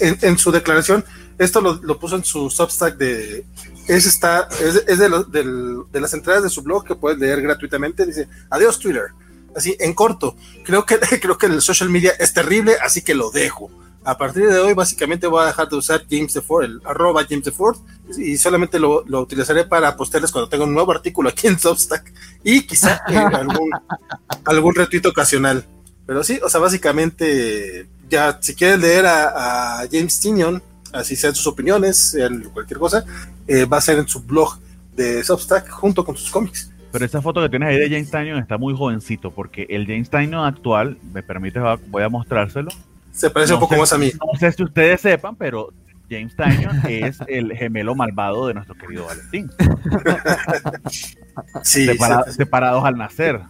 en, 0.00 0.38
su 0.38 0.50
declaración, 0.50 1.04
esto 1.38 1.60
lo, 1.60 1.98
puso 1.98 2.16
en 2.16 2.24
su 2.24 2.50
Substack 2.50 2.96
de. 2.96 3.44
Es, 3.88 4.06
está, 4.06 4.48
es, 4.60 4.98
de, 4.98 5.84
de, 5.90 6.00
las 6.00 6.14
entradas 6.14 6.42
de 6.42 6.50
su 6.50 6.62
blog 6.62 6.84
que 6.84 6.94
puedes 6.94 7.18
leer 7.18 7.42
gratuitamente. 7.42 8.06
Dice: 8.06 8.28
Adiós, 8.50 8.78
Twitter. 8.78 9.12
Así, 9.54 9.76
en 9.80 9.94
corto. 9.94 10.36
Creo 10.64 10.86
que, 10.86 10.98
creo 11.20 11.38
que 11.38 11.46
el 11.46 11.60
social 11.60 11.90
media 11.90 12.12
es 12.18 12.32
terrible, 12.32 12.76
así 12.82 13.02
que 13.02 13.14
lo 13.14 13.30
dejo. 13.30 13.70
A 14.04 14.18
partir 14.18 14.48
de 14.48 14.58
hoy, 14.58 14.74
básicamente 14.74 15.28
voy 15.28 15.44
a 15.44 15.46
dejar 15.46 15.68
de 15.68 15.76
usar 15.76 16.04
James 16.10 16.36
Ford, 16.44 16.64
el 16.64 16.80
arroba 16.84 17.24
James 17.28 17.52
Ford, 17.52 17.76
y 18.18 18.36
solamente 18.36 18.80
lo, 18.80 19.04
lo, 19.06 19.20
utilizaré 19.20 19.64
para 19.64 19.96
postearles 19.96 20.32
cuando 20.32 20.48
tenga 20.48 20.64
un 20.64 20.74
nuevo 20.74 20.90
artículo 20.90 21.28
aquí 21.28 21.46
en 21.46 21.56
Substack 21.56 22.12
y 22.42 22.66
quizá 22.66 22.96
algún, 23.06 23.70
algún 24.44 24.74
retweet 24.74 25.06
ocasional. 25.06 25.64
Pero 26.04 26.24
sí, 26.24 26.40
o 26.42 26.48
sea, 26.48 26.58
básicamente, 26.58 27.86
ya 28.08 28.38
si 28.40 28.56
quieren 28.56 28.80
leer 28.80 29.06
a, 29.06 29.82
a 29.82 29.88
James 29.88 30.18
Tinion, 30.18 30.60
así 30.92 31.16
sean 31.16 31.34
sus 31.34 31.46
opiniones, 31.46 32.16
cualquier 32.52 32.78
cosa, 32.78 33.04
eh, 33.46 33.64
va 33.64 33.78
a 33.78 33.80
ser 33.80 33.98
en 33.98 34.08
su 34.08 34.22
blog 34.22 34.58
de 34.94 35.24
Substack 35.24 35.70
junto 35.70 36.04
con 36.04 36.16
sus 36.16 36.30
cómics. 36.30 36.70
Pero 36.92 37.06
esa 37.06 37.22
foto 37.22 37.40
que 37.40 37.48
tienes 37.48 37.70
ahí 37.70 37.78
de 37.78 37.88
James 37.88 38.10
Tynion 38.10 38.38
está 38.38 38.58
muy 38.58 38.76
jovencito, 38.76 39.30
porque 39.30 39.66
el 39.70 39.86
James 39.86 40.10
Tynion 40.10 40.44
actual, 40.44 40.98
me 41.12 41.22
permite, 41.22 41.58
voy 41.88 42.02
a 42.02 42.08
mostrárselo. 42.10 42.70
Se 43.12 43.30
parece 43.30 43.54
un 43.54 43.60
poco 43.60 43.76
más 43.76 43.92
a 43.92 43.98
mí. 43.98 44.12
No 44.12 44.38
sé 44.38 44.52
si 44.52 44.62
ustedes 44.62 45.00
sepan, 45.00 45.34
pero 45.36 45.72
James 46.10 46.36
Tynion 46.36 46.82
es 46.86 47.18
el 47.26 47.56
gemelo 47.56 47.94
malvado 47.94 48.46
de 48.46 48.54
nuestro 48.54 48.74
querido 48.74 49.06
Valentín. 49.06 49.50
sí, 51.62 51.88
separados 52.30 52.84
al 52.84 52.98
nacer. 52.98 53.40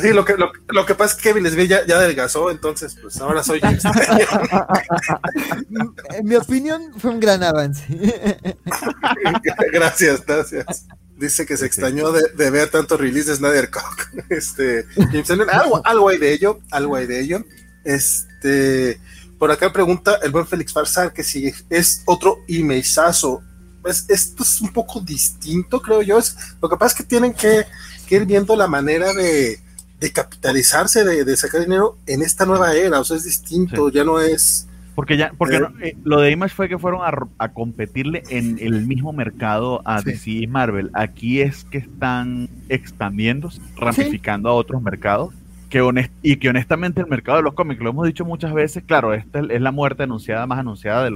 Sí, 0.00 0.12
lo 0.12 0.24
que, 0.24 0.34
lo, 0.36 0.86
que 0.86 0.94
pasa 0.94 1.14
es 1.14 1.20
que 1.20 1.30
Kevin 1.30 1.50
Smith 1.50 1.68
ya, 1.68 1.86
ya 1.86 1.96
adelgazó, 1.96 2.50
entonces 2.50 2.96
pues 3.00 3.20
ahora 3.20 3.42
soy 3.42 3.60
James 3.60 3.82
En 6.10 6.26
mi 6.26 6.36
opinión 6.36 6.92
fue 6.98 7.10
un 7.10 7.20
gran 7.20 7.42
avance. 7.42 7.84
gracias, 9.72 10.24
gracias. 10.24 10.86
Dice 11.16 11.46
que 11.46 11.56
se 11.56 11.66
extrañó 11.66 12.12
de, 12.12 12.50
ver 12.50 12.70
tantos 12.70 13.00
releases 13.00 13.26
de 13.26 13.48
Snyder 13.48 13.70
Cock. 13.70 14.08
Este, 14.28 14.86
algo, 15.50 15.80
algo 15.84 16.08
hay 16.08 16.18
de 16.18 16.32
ello, 16.32 16.60
algo 16.70 16.96
hay 16.96 17.06
de 17.06 17.20
ello. 17.20 17.44
Este, 17.84 19.00
por 19.38 19.50
acá 19.50 19.72
pregunta 19.72 20.18
el 20.22 20.30
buen 20.30 20.46
Félix 20.46 20.72
Farsar 20.72 21.12
que 21.12 21.24
si 21.24 21.52
es 21.70 22.02
otro 22.06 22.44
emailsazo 22.46 23.42
pues 23.82 24.04
esto 24.08 24.42
es 24.42 24.60
un 24.60 24.72
poco 24.72 25.00
distinto, 25.00 25.80
creo 25.80 26.02
yo. 26.02 26.18
Es, 26.18 26.36
lo 26.60 26.68
que 26.68 26.76
pasa 26.76 26.92
es 26.92 26.98
que 26.98 27.04
tienen 27.04 27.32
que, 27.32 27.64
ir 28.16 28.26
viendo 28.26 28.56
la 28.56 28.66
manera 28.66 29.12
de, 29.12 29.58
capitalizarse, 30.12 31.04
de, 31.04 31.36
sacar 31.36 31.60
dinero 31.60 31.96
en 32.06 32.22
esta 32.22 32.46
nueva 32.46 32.74
era. 32.74 33.00
O 33.00 33.04
sea, 33.04 33.16
es 33.16 33.24
distinto, 33.24 33.90
ya 33.90 34.04
no 34.04 34.20
es. 34.20 34.66
Porque 34.94 35.16
ya, 35.16 35.32
porque 35.38 35.56
eh, 35.56 35.68
eh, 35.82 35.96
lo 36.02 36.20
de 36.20 36.32
Image 36.32 36.54
fue 36.54 36.68
que 36.68 36.78
fueron 36.78 37.02
a, 37.38 37.48
competirle 37.50 38.24
en 38.30 38.58
el 38.60 38.84
mismo 38.86 39.12
mercado 39.12 39.80
a 39.84 40.02
DC 40.02 40.30
y 40.30 40.46
Marvel. 40.48 40.90
Aquí 40.92 41.40
es 41.40 41.64
que 41.64 41.78
están 41.78 42.48
expandiendo, 42.68 43.50
ramificando 43.76 44.48
a 44.48 44.54
otros 44.54 44.82
mercados. 44.82 45.32
Que 45.70 45.82
y 46.22 46.36
que 46.36 46.48
honestamente 46.48 47.02
el 47.02 47.08
mercado 47.08 47.36
de 47.38 47.44
los 47.44 47.52
cómics, 47.52 47.82
lo 47.82 47.90
hemos 47.90 48.06
dicho 48.06 48.24
muchas 48.24 48.54
veces, 48.54 48.82
claro, 48.86 49.12
esta 49.12 49.40
es 49.40 49.60
la 49.60 49.70
muerte 49.70 50.04
anunciada, 50.04 50.46
más 50.46 50.58
anunciada 50.58 51.04
de, 51.04 51.10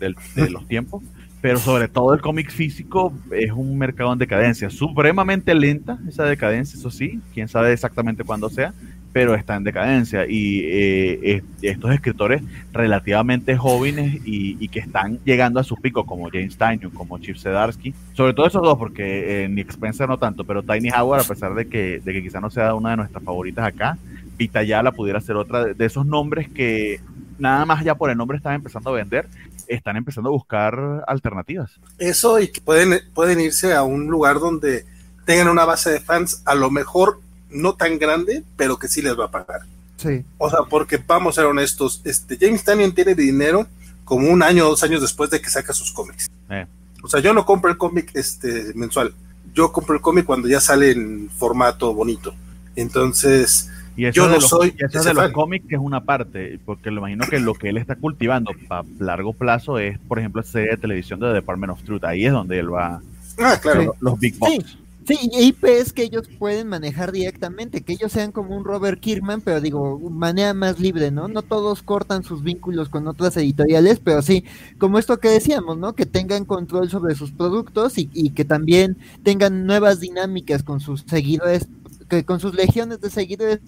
de 0.00 0.50
los 0.50 0.66
tiempos, 0.66 1.04
pero 1.42 1.58
sobre 1.58 1.88
todo 1.88 2.14
el 2.14 2.20
cómic 2.20 2.50
físico 2.50 3.12
es 3.32 3.50
un 3.50 3.76
mercado 3.76 4.12
en 4.12 4.18
decadencia, 4.20 4.70
supremamente 4.70 5.54
lenta 5.54 5.98
esa 6.08 6.24
decadencia, 6.24 6.78
eso 6.78 6.90
sí, 6.90 7.20
quién 7.34 7.48
sabe 7.48 7.72
exactamente 7.72 8.22
cuándo 8.22 8.48
sea, 8.48 8.72
pero 9.12 9.34
está 9.34 9.56
en 9.56 9.64
decadencia. 9.64 10.24
Y 10.26 10.60
eh, 10.64 11.42
estos 11.60 11.92
escritores 11.92 12.42
relativamente 12.72 13.56
jóvenes 13.56 14.20
y, 14.24 14.68
que 14.68 14.78
están 14.78 15.18
llegando 15.24 15.58
a 15.58 15.64
su 15.64 15.76
pico, 15.76 16.06
como 16.06 16.30
James 16.30 16.56
Tynion, 16.56 16.92
como 16.92 17.18
Chip 17.18 17.36
Zdarsky, 17.36 17.92
sobre 18.14 18.32
todo 18.32 18.46
esos 18.46 18.62
dos, 18.62 18.78
porque 18.78 19.44
eh, 19.44 19.48
ni 19.48 19.62
Spencer 19.62 20.08
no 20.08 20.18
tanto, 20.18 20.44
pero 20.44 20.62
Tiny 20.62 20.90
Howard, 20.90 21.22
a 21.22 21.28
pesar 21.28 21.54
de 21.54 21.66
que, 21.66 22.00
de 22.00 22.12
que 22.12 22.22
quizá 22.22 22.40
no 22.40 22.50
sea 22.50 22.74
una 22.74 22.90
de 22.90 22.96
nuestras 22.98 23.22
favoritas 23.22 23.66
acá, 23.66 23.98
Pitayala 24.36 24.92
pudiera 24.92 25.20
ser 25.20 25.36
otra 25.36 25.64
de, 25.64 25.74
de 25.74 25.84
esos 25.84 26.06
nombres 26.06 26.48
que 26.48 27.00
nada 27.38 27.66
más 27.66 27.84
ya 27.84 27.96
por 27.96 28.08
el 28.10 28.16
nombre 28.16 28.36
están 28.36 28.54
empezando 28.54 28.90
a 28.90 28.94
vender 28.94 29.26
están 29.68 29.96
empezando 29.96 30.28
a 30.28 30.32
buscar 30.32 31.04
alternativas. 31.06 31.72
Eso 31.98 32.40
y 32.40 32.48
que 32.48 32.60
pueden, 32.60 33.00
pueden 33.14 33.40
irse 33.40 33.74
a 33.74 33.82
un 33.82 34.06
lugar 34.06 34.38
donde 34.40 34.84
tengan 35.24 35.48
una 35.48 35.64
base 35.64 35.90
de 35.90 36.00
fans, 36.00 36.42
a 36.44 36.54
lo 36.54 36.70
mejor 36.70 37.20
no 37.50 37.74
tan 37.74 37.98
grande, 37.98 38.44
pero 38.56 38.78
que 38.78 38.88
sí 38.88 39.02
les 39.02 39.18
va 39.18 39.26
a 39.26 39.30
pagar. 39.30 39.62
Sí. 39.96 40.24
O 40.38 40.50
sea, 40.50 40.60
porque 40.68 40.98
vamos 40.98 41.36
a 41.36 41.42
ser 41.42 41.50
honestos, 41.50 42.00
este, 42.04 42.36
James 42.40 42.64
Tannion 42.64 42.92
tiene 42.92 43.14
dinero 43.14 43.66
como 44.04 44.28
un 44.28 44.42
año 44.42 44.66
o 44.66 44.70
dos 44.70 44.82
años 44.82 45.00
después 45.00 45.30
de 45.30 45.40
que 45.40 45.50
saca 45.50 45.72
sus 45.72 45.92
cómics. 45.92 46.30
Eh. 46.50 46.66
O 47.02 47.08
sea, 47.08 47.20
yo 47.20 47.32
no 47.32 47.44
compro 47.44 47.70
el 47.70 47.76
cómic 47.76 48.10
este, 48.14 48.72
mensual, 48.74 49.14
yo 49.54 49.72
compro 49.72 49.94
el 49.94 50.00
cómic 50.00 50.24
cuando 50.24 50.48
ya 50.48 50.60
sale 50.60 50.92
en 50.92 51.30
formato 51.30 51.94
bonito. 51.94 52.34
Entonces, 52.74 53.70
y 53.96 54.06
eso 54.06 54.16
Yo 54.16 54.28
no 54.28 54.40
soy 54.40 54.70
de 54.70 55.14
los 55.14 55.32
cómics 55.32 55.66
que 55.68 55.74
es 55.74 55.80
una 55.80 56.04
parte, 56.04 56.58
porque 56.64 56.90
lo 56.90 56.98
imagino 56.98 57.26
que 57.28 57.40
lo 57.40 57.54
que 57.54 57.68
él 57.68 57.76
está 57.76 57.96
cultivando 57.96 58.52
para 58.68 58.84
largo 58.98 59.32
plazo 59.32 59.78
es, 59.78 59.98
por 59.98 60.18
ejemplo, 60.18 60.40
esa 60.40 60.52
serie 60.52 60.70
de 60.70 60.76
televisión 60.78 61.20
de 61.20 61.26
The 61.28 61.34
Department 61.34 61.72
of 61.72 61.82
Truth. 61.82 62.04
Ahí 62.04 62.24
es 62.24 62.32
donde 62.32 62.58
él 62.58 62.72
va. 62.72 63.02
Ah, 63.38 63.58
claro. 63.60 63.94
Los 64.00 64.18
Big 64.18 64.38
Box. 64.38 64.50
Sí. 64.50 64.78
IPs 65.04 65.92
que 65.92 66.04
ellos 66.04 66.28
pueden 66.38 66.68
manejar 66.68 67.10
directamente, 67.10 67.80
que 67.80 67.94
ellos 67.94 68.12
sean 68.12 68.30
como 68.30 68.56
un 68.56 68.64
Robert 68.64 69.00
Kirkman, 69.00 69.40
pero 69.40 69.60
digo, 69.60 69.98
manera 69.98 70.54
más 70.54 70.78
libre, 70.78 71.10
¿no? 71.10 71.26
No 71.26 71.42
todos 71.42 71.82
cortan 71.82 72.22
sus 72.22 72.42
vínculos 72.42 72.88
con 72.88 73.08
otras 73.08 73.36
editoriales, 73.36 74.00
pero 74.02 74.22
sí, 74.22 74.44
como 74.78 74.98
esto 74.98 75.18
que 75.18 75.28
decíamos, 75.28 75.76
¿no? 75.76 75.94
Que 75.94 76.06
tengan 76.06 76.44
control 76.44 76.88
sobre 76.88 77.16
sus 77.16 77.32
productos 77.32 77.98
y, 77.98 78.08
y 78.12 78.30
que 78.30 78.44
también 78.44 78.96
tengan 79.24 79.66
nuevas 79.66 79.98
dinámicas 79.98 80.62
con 80.62 80.78
sus 80.78 81.04
seguidores, 81.08 81.66
que 82.08 82.24
con 82.24 82.38
sus 82.38 82.54
legiones 82.54 83.00
de 83.00 83.10
seguidores 83.10 83.60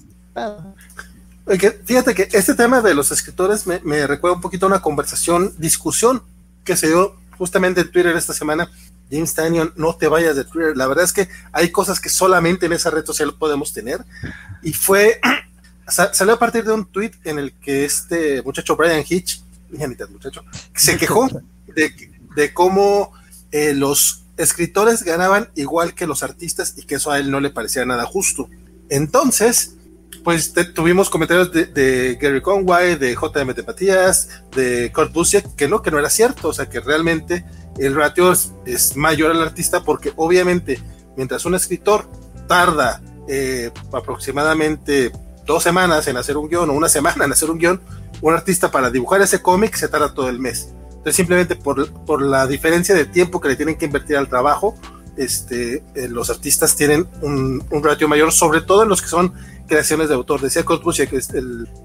Fíjate 1.84 2.14
que 2.14 2.28
este 2.32 2.54
tema 2.54 2.80
de 2.80 2.94
los 2.94 3.10
escritores 3.12 3.66
me, 3.66 4.06
recuerda 4.06 4.36
un 4.36 4.40
poquito 4.40 4.66
a 4.66 4.68
una 4.70 4.80
conversación, 4.80 5.54
discusión 5.58 6.22
que 6.64 6.76
se 6.76 6.88
dio 6.88 7.16
justamente 7.36 7.82
en 7.82 7.90
Twitter 7.90 8.16
esta 8.16 8.32
semana. 8.32 8.70
James 9.10 9.34
Tannion, 9.34 9.72
no 9.76 9.94
te 9.94 10.08
vayas 10.08 10.34
de 10.34 10.44
Twitter. 10.44 10.76
La 10.76 10.86
verdad 10.86 11.04
es 11.04 11.12
que 11.12 11.28
hay 11.52 11.70
cosas 11.70 12.00
que 12.00 12.08
solamente 12.08 12.66
en 12.66 12.72
esa 12.72 12.90
red 12.90 13.04
social 13.04 13.34
podemos 13.38 13.74
tener. 13.74 14.02
Y 14.62 14.72
fue, 14.72 15.20
salió 15.86 16.34
a 16.34 16.38
partir 16.38 16.64
de 16.64 16.72
un 16.72 16.86
tweet 16.86 17.12
en 17.24 17.38
el 17.38 17.52
que 17.52 17.84
este 17.84 18.42
muchacho 18.42 18.76
Brian 18.76 19.04
Hitch, 19.06 19.42
muchacho, 20.10 20.44
se 20.74 20.96
quejó 20.96 21.28
de, 21.66 22.54
cómo 22.54 23.12
eh, 23.50 23.74
los 23.74 24.22
escritores 24.36 25.02
ganaban 25.02 25.50
igual 25.54 25.94
que 25.94 26.06
los 26.06 26.22
artistas 26.22 26.74
y 26.76 26.84
que 26.84 26.96
eso 26.96 27.10
a 27.10 27.18
él 27.18 27.30
no 27.30 27.40
le 27.40 27.50
parecía 27.50 27.84
nada 27.84 28.06
justo. 28.06 28.48
Entonces, 28.88 29.76
pues 30.22 30.52
tuvimos 30.74 31.10
comentarios 31.10 31.50
de, 31.52 32.18
Gary 32.20 32.40
Conway, 32.40 32.96
de 32.96 33.14
JM 33.14 33.54
de 33.54 33.62
Matías, 33.62 34.28
de 34.54 34.92
Kurt 34.92 35.12
Busiek, 35.12 35.54
que 35.56 35.68
no, 35.68 35.82
que 35.82 35.90
no 35.90 35.98
era 35.98 36.10
cierto, 36.10 36.48
o 36.48 36.52
sea 36.52 36.68
que 36.68 36.80
realmente 36.80 37.44
el 37.78 37.94
ratio 37.94 38.32
es, 38.32 38.96
mayor 38.96 39.30
al 39.32 39.42
artista 39.42 39.82
porque 39.82 40.12
obviamente 40.16 40.80
mientras 41.16 41.44
un 41.44 41.54
escritor 41.54 42.08
tarda 42.46 43.02
eh, 43.28 43.70
aproximadamente 43.92 45.12
dos 45.46 45.62
semanas 45.62 46.06
en 46.08 46.16
hacer 46.16 46.36
un 46.36 46.48
guion 46.48 46.70
o 46.70 46.72
una 46.72 46.88
semana 46.88 47.24
en 47.24 47.32
hacer 47.32 47.50
un 47.50 47.58
guion, 47.58 47.80
un 48.20 48.34
artista 48.34 48.70
para 48.70 48.90
dibujar 48.90 49.20
ese 49.22 49.42
cómic 49.42 49.74
se 49.74 49.88
tarda 49.88 50.14
todo 50.14 50.28
el 50.28 50.38
mes. 50.38 50.68
Entonces 50.88 51.16
simplemente 51.16 51.56
por, 51.56 51.92
por 52.04 52.22
la 52.22 52.46
diferencia 52.46 52.94
de 52.94 53.04
tiempo 53.04 53.40
que 53.40 53.48
le 53.48 53.56
tienen 53.56 53.76
que 53.76 53.84
invertir 53.84 54.16
al 54.16 54.28
trabajo, 54.28 54.74
este, 55.16 55.82
eh, 55.94 56.08
los 56.08 56.30
artistas 56.30 56.76
tienen 56.76 57.06
un, 57.22 57.64
un 57.70 57.84
ratio 57.84 58.08
mayor, 58.08 58.32
sobre 58.32 58.60
todo 58.60 58.82
en 58.82 58.88
los 58.88 59.02
que 59.02 59.08
son 59.08 59.32
creaciones 59.66 60.08
de 60.08 60.14
autor. 60.14 60.40
Decía 60.40 60.64
Kurt 60.64 60.82
que 61.08 61.20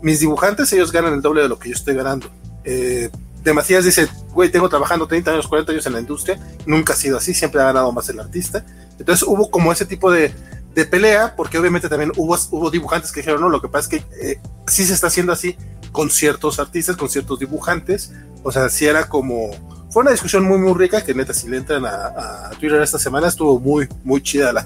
mis 0.02 0.20
dibujantes, 0.20 0.72
ellos 0.74 0.92
ganan 0.92 1.14
el 1.14 1.22
doble 1.22 1.42
de 1.42 1.50
lo 1.50 1.60
que 1.60 1.70
yo 1.70 1.76
estoy 1.76 1.96
ganando. 1.96 2.30
Eh, 2.64 3.10
de 3.44 3.82
dice, 3.82 4.08
güey, 4.32 4.52
tengo 4.52 4.70
trabajando 4.70 5.08
30 5.08 5.32
años, 5.32 5.48
40 5.48 5.72
años 5.72 5.86
en 5.86 5.94
la 5.94 6.00
industria, 6.00 6.40
nunca 6.66 6.94
ha 6.94 6.96
sido 6.96 7.18
así, 7.18 7.34
siempre 7.34 7.62
ha 7.62 7.66
ganado 7.66 7.92
más 7.92 8.10
el 8.10 8.20
artista. 8.20 8.66
Entonces 9.00 9.28
hubo 9.28 9.50
como 9.50 9.72
ese 9.72 9.86
tipo 9.86 10.12
de, 10.12 10.34
de 10.76 10.86
pelea, 10.86 11.36
porque 11.36 11.58
obviamente 11.58 11.90
también 11.90 12.12
hubo, 12.18 12.38
hubo 12.52 12.70
dibujantes 12.70 13.12
que 13.12 13.22
dijeron, 13.22 13.42
no, 13.42 13.50
lo 13.50 13.62
que 13.62 13.70
pasa 13.70 13.90
es 13.90 14.04
que 14.04 14.16
eh, 14.22 14.42
sí 14.68 14.86
se 14.86 14.94
está 14.94 15.08
haciendo 15.08 15.32
así 15.32 15.56
con 15.92 16.10
ciertos 16.10 16.60
artistas, 16.60 16.98
con 16.98 17.10
ciertos 17.10 17.40
dibujantes, 17.40 18.12
o 18.44 18.52
sea, 18.52 18.70
sí 18.70 18.86
era 18.86 19.08
como 19.08 19.52
fue 19.90 20.02
una 20.02 20.12
discusión 20.12 20.44
muy, 20.44 20.60
muy 20.60 20.74
rica 20.74 21.04
que 21.04 21.14
neta, 21.14 21.34
si 21.34 21.50
le 21.50 21.58
entran 21.58 21.84
a, 21.86 22.50
Twitter 22.60 22.82
esta 22.82 23.00
semana, 23.00 23.28
estuvo 23.28 23.60
muy, 23.60 23.88
muy 24.04 24.22
chida. 24.22 24.54
La, 24.54 24.66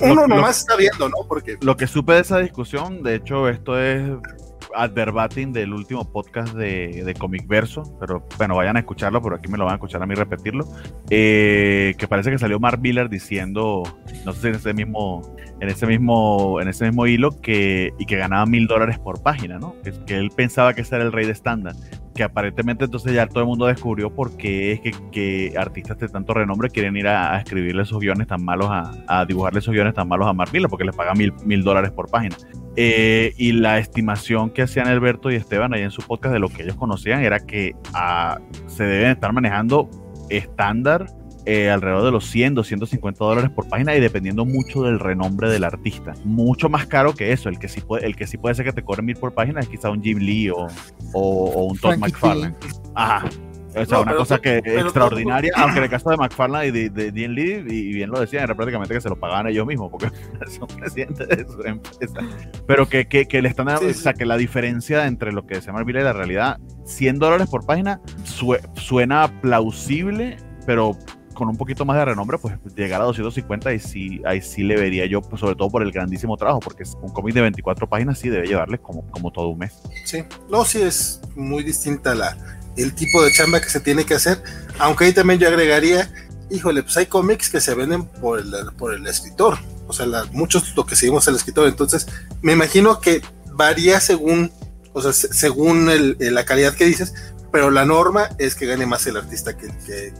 uno 0.00 0.26
nomás 0.26 0.58
está 0.58 0.76
viendo, 0.76 1.08
¿no? 1.08 1.16
Porque... 1.26 1.56
Lo 1.60 1.76
que 1.76 1.86
supe 1.86 2.14
de 2.14 2.20
esa 2.20 2.38
discusión, 2.38 3.02
de 3.02 3.14
hecho, 3.16 3.48
esto 3.48 3.80
es 3.80 4.10
adverbating 4.74 5.52
del 5.52 5.72
último 5.72 6.10
podcast 6.10 6.54
de, 6.54 7.02
de 7.04 7.14
Comic 7.14 7.46
Verso, 7.46 7.96
pero 7.98 8.26
bueno, 8.38 8.56
vayan 8.56 8.76
a 8.76 8.80
escucharlo, 8.80 9.22
pero 9.22 9.36
aquí 9.36 9.48
me 9.48 9.58
lo 9.58 9.64
van 9.64 9.72
a 9.72 9.76
escuchar 9.76 10.02
a 10.02 10.06
mí 10.06 10.14
repetirlo, 10.14 10.68
eh, 11.08 11.94
que 11.98 12.06
parece 12.06 12.30
que 12.30 12.38
salió 12.38 12.60
Mark 12.60 12.80
Miller 12.80 13.08
diciendo, 13.08 13.82
no 14.24 14.32
sé 14.32 14.40
si 14.40 14.48
en 14.48 14.54
ese 14.54 14.74
mismo, 14.74 15.34
en 15.60 15.68
ese 15.68 15.86
mismo, 15.86 16.60
en 16.60 16.68
ese 16.68 16.84
mismo 16.84 17.06
hilo, 17.06 17.40
que, 17.40 17.92
y 17.98 18.06
que 18.06 18.16
ganaba 18.16 18.46
mil 18.46 18.66
dólares 18.66 18.98
por 18.98 19.22
página, 19.22 19.58
¿no? 19.58 19.74
Que, 19.82 19.92
que 20.06 20.16
él 20.16 20.30
pensaba 20.34 20.74
que 20.74 20.82
ese 20.82 20.96
era 20.96 21.04
el 21.04 21.12
rey 21.12 21.26
de 21.26 21.32
estándar 21.32 21.74
que 22.14 22.22
aparentemente 22.22 22.84
entonces 22.84 23.12
ya 23.12 23.26
todo 23.26 23.40
el 23.40 23.46
mundo 23.46 23.66
descubrió 23.66 24.12
por 24.14 24.36
qué 24.36 24.80
es 24.84 25.00
que, 25.12 25.54
artistas 25.56 25.98
de 25.98 26.08
tanto 26.08 26.34
renombre 26.34 26.70
quieren 26.70 26.96
ir 26.96 27.08
a, 27.08 27.38
escribirle 27.38 27.82
esos 27.82 27.98
guiones 27.98 28.26
tan 28.26 28.44
malos, 28.44 28.68
a, 28.70 29.24
dibujarle 29.26 29.60
esos 29.60 29.72
guiones 29.72 29.94
tan 29.94 30.08
malos 30.08 30.26
a 30.26 30.32
Mark 30.32 30.50
porque 30.68 30.84
les 30.84 30.94
pagan 30.94 31.16
mil, 31.16 31.32
mil 31.44 31.62
dólares 31.62 31.90
por 31.90 32.10
página. 32.10 32.36
Eh, 32.76 33.34
y 33.36 33.52
la 33.52 33.78
estimación 33.78 34.50
que 34.50 34.62
hacían 34.62 34.86
Alberto 34.86 35.30
y 35.30 35.34
Esteban 35.34 35.74
ahí 35.74 35.82
en 35.82 35.90
su 35.90 36.02
podcast 36.02 36.32
de 36.32 36.38
lo 36.38 36.48
que 36.48 36.62
ellos 36.62 36.76
conocían 36.76 37.22
era 37.22 37.40
que 37.40 37.74
ah, 37.94 38.38
se 38.66 38.84
deben 38.84 39.10
estar 39.10 39.32
manejando 39.32 39.88
estándar 40.28 41.06
eh, 41.46 41.70
alrededor 41.70 42.04
de 42.04 42.10
los 42.10 42.26
100, 42.26 42.54
250 42.54 43.24
dólares 43.24 43.50
por 43.50 43.68
página 43.68 43.94
y 43.96 44.00
dependiendo 44.00 44.44
mucho 44.44 44.82
del 44.82 44.98
renombre 44.98 45.50
del 45.50 45.64
artista. 45.64 46.14
Mucho 46.24 46.68
más 46.68 46.86
caro 46.86 47.14
que 47.14 47.32
eso. 47.32 47.48
El 47.48 47.58
que 47.58 47.68
sí 47.68 47.80
puede, 47.80 48.06
el 48.06 48.16
que 48.16 48.26
sí 48.26 48.36
puede 48.36 48.54
ser 48.54 48.64
que 48.64 48.72
te 48.72 48.82
cobre 48.82 49.02
mil 49.02 49.16
por 49.16 49.32
página 49.32 49.60
es 49.60 49.68
quizá 49.68 49.90
un 49.90 50.02
Jim 50.02 50.18
Lee 50.18 50.50
o, 50.50 50.66
o, 51.12 51.64
un 51.64 51.78
Todd 51.78 51.96
McFarlane. 51.96 52.54
Ajá. 52.94 53.28
O 53.76 53.86
sea, 53.86 54.00
una 54.00 54.14
cosa 54.16 54.38
que 54.40 54.58
extraordinaria, 54.58 55.52
aunque 55.56 55.78
en 55.78 55.84
el 55.84 55.90
caso 55.90 56.10
de 56.10 56.16
McFarlane 56.16 56.66
y 56.66 56.70
de, 56.72 56.90
de 56.90 57.12
Dean 57.12 57.34
Lee, 57.34 57.64
y 57.68 57.92
bien 57.92 58.10
lo 58.10 58.20
decían, 58.20 58.44
era 58.44 58.54
prácticamente 58.54 58.94
que 58.94 59.00
se 59.00 59.08
lo 59.08 59.18
pagaban 59.18 59.46
ellos 59.46 59.66
mismos, 59.66 59.90
porque 59.90 60.10
son 60.58 60.68
presidentes 60.76 61.28
de 61.28 61.46
su 61.46 61.62
empresa. 61.62 62.20
Pero 62.66 62.88
que, 62.88 63.06
que, 63.06 63.26
que 63.26 63.38
el 63.38 63.46
estándar, 63.46 63.78
o 63.82 63.94
sea, 63.94 64.12
que 64.12 64.26
la 64.26 64.36
diferencia 64.36 65.06
entre 65.06 65.32
lo 65.32 65.46
que 65.46 65.56
se 65.56 65.68
llama 65.68 65.84
y 65.86 65.92
la 65.92 66.12
realidad, 66.12 66.58
100 66.84 67.18
dólares 67.18 67.48
por 67.48 67.64
página, 67.64 68.00
suena 68.74 69.40
plausible, 69.40 70.36
pero 70.66 70.96
con 71.40 71.48
un 71.48 71.56
poquito 71.56 71.86
más 71.86 71.96
de 71.96 72.04
renombre, 72.04 72.36
pues 72.36 72.54
llegar 72.76 73.00
a 73.00 73.04
250 73.04 73.72
y 73.72 73.78
sí, 73.78 74.20
ahí 74.26 74.42
sí 74.42 74.62
le 74.62 74.76
vería 74.76 75.06
yo, 75.06 75.22
pues, 75.22 75.40
sobre 75.40 75.56
todo 75.56 75.70
por 75.70 75.82
el 75.82 75.90
grandísimo 75.90 76.36
trabajo, 76.36 76.60
porque 76.60 76.84
un 77.00 77.08
cómic 77.14 77.34
de 77.34 77.40
24 77.40 77.88
páginas 77.88 78.18
sí 78.18 78.28
debe 78.28 78.46
llevarle 78.46 78.76
como, 78.76 79.10
como 79.10 79.32
todo 79.32 79.48
un 79.48 79.58
mes. 79.60 79.72
Sí, 80.04 80.22
no, 80.50 80.66
sí 80.66 80.82
es 80.82 81.22
muy 81.34 81.64
distinta 81.64 82.14
la, 82.14 82.36
el 82.76 82.94
tipo 82.94 83.22
de 83.24 83.32
chamba 83.32 83.58
que 83.58 83.70
se 83.70 83.80
tiene 83.80 84.04
que 84.04 84.12
hacer, 84.12 84.42
aunque 84.78 85.06
ahí 85.06 85.14
también 85.14 85.40
yo 85.40 85.48
agregaría, 85.48 86.10
híjole, 86.50 86.82
pues 86.82 86.98
hay 86.98 87.06
cómics 87.06 87.48
que 87.48 87.62
se 87.62 87.74
venden 87.74 88.04
por 88.04 88.40
el, 88.40 88.52
por 88.76 88.92
el 88.92 89.06
escritor, 89.06 89.56
o 89.86 89.94
sea, 89.94 90.06
muchos 90.32 90.76
lo 90.76 90.84
que 90.84 90.94
seguimos 90.94 91.26
al 91.26 91.36
escritor, 91.36 91.68
entonces 91.68 92.06
me 92.42 92.52
imagino 92.52 93.00
que 93.00 93.22
varía 93.54 93.98
según, 93.98 94.52
o 94.92 95.00
sea, 95.00 95.14
según 95.14 95.88
la 96.18 96.44
calidad 96.44 96.74
que 96.74 96.84
dices, 96.84 97.14
pero 97.52 97.70
la 97.70 97.84
norma 97.84 98.28
es 98.38 98.54
que 98.54 98.66
gane 98.66 98.86
más 98.86 99.06
el 99.06 99.16
artista 99.16 99.56
que, 99.56 99.66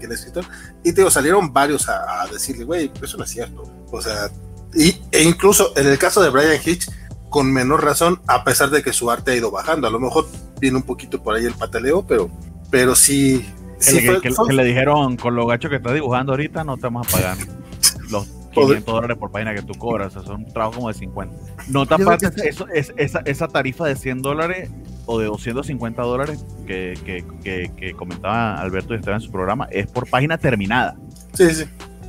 el 0.01 0.13
escritor. 0.13 0.45
Y 0.83 0.93
te 0.93 1.01
digo, 1.01 1.11
salieron 1.11 1.53
varios 1.53 1.89
a, 1.89 2.27
decirle, 2.33 2.65
güey, 2.65 2.91
eso 3.03 3.17
no 3.17 3.25
es 3.25 3.31
cierto. 3.31 3.63
O 3.91 4.01
sea, 4.01 4.31
y, 4.75 5.01
e 5.13 5.23
incluso 5.23 5.73
en 5.77 5.87
el 5.87 5.99
caso 5.99 6.23
de 6.23 6.31
Brian 6.31 6.61
Hitch, 6.65 6.89
con 7.29 7.53
menor 7.53 7.85
razón, 7.85 8.21
a 8.27 8.45
pesar 8.45 8.71
de 8.71 8.83
que 8.83 8.93
su 8.93 9.11
arte 9.11 9.31
ha 9.31 9.37
ido 9.37 9.51
bajando. 9.51 9.87
A 9.87 9.91
lo 9.91 10.01
mejor 10.01 10.27
viene 10.61 10.77
un 10.77 10.83
poquito 10.83 11.23
por 11.23 11.37
ahí 11.37 11.45
el 11.45 11.55
pataleo, 11.55 12.05
pero, 12.07 12.31
pero 12.71 12.95
sí. 12.95 13.47
Que, 13.81 14.21
le, 14.53 14.65
dijeron, 14.65 15.17
con 15.17 15.35
lo 15.35 15.47
gacho 15.47 15.71
que 15.71 15.77
estás 15.77 15.95
dibujando 15.95 16.33
ahorita, 16.33 16.65
no 16.65 16.77
te 16.77 16.83
vamos 16.83 17.09
a 17.09 17.11
pagar 17.11 17.39
los 18.11 18.27
500 18.53 18.85
dólares 18.85 19.17
por 19.17 19.31
página 19.31 19.55
que 19.55 19.63
tú 19.63 19.75
cobras. 19.75 20.17
O 20.17 20.21
sea, 20.21 20.23
son 20.23 20.45
un 20.45 20.53
trabajo 20.53 20.77
como 20.77 20.89
de 20.89 20.95
50. 20.95 21.37
No 21.69 21.87
te 21.87 21.95
aparte, 21.95 22.49
eso, 22.49 22.67
es, 22.69 22.93
esa, 22.97 23.21
esa 23.25 23.49
tarifa 23.49 23.87
de 23.87 23.97
100 23.97 24.23
dólares 24.23 24.71
o 25.07 25.19
de 25.19 25.27
250 25.27 26.03
dólares 26.03 26.45
que, 26.67 26.99
que, 27.05 27.25
que, 27.43 27.73
que 27.77 27.93
comentaba 27.95 28.55
Alberto 28.55 28.95
y 28.95 28.99
estaba 28.99 29.17
en 29.17 29.23
su 29.23 29.31
programa, 29.31 29.67
es 29.71 29.87
por 29.87 30.09
página 30.09 30.39
terminada. 30.39 30.97
Sí, 31.33 31.51
sí. 31.51 31.65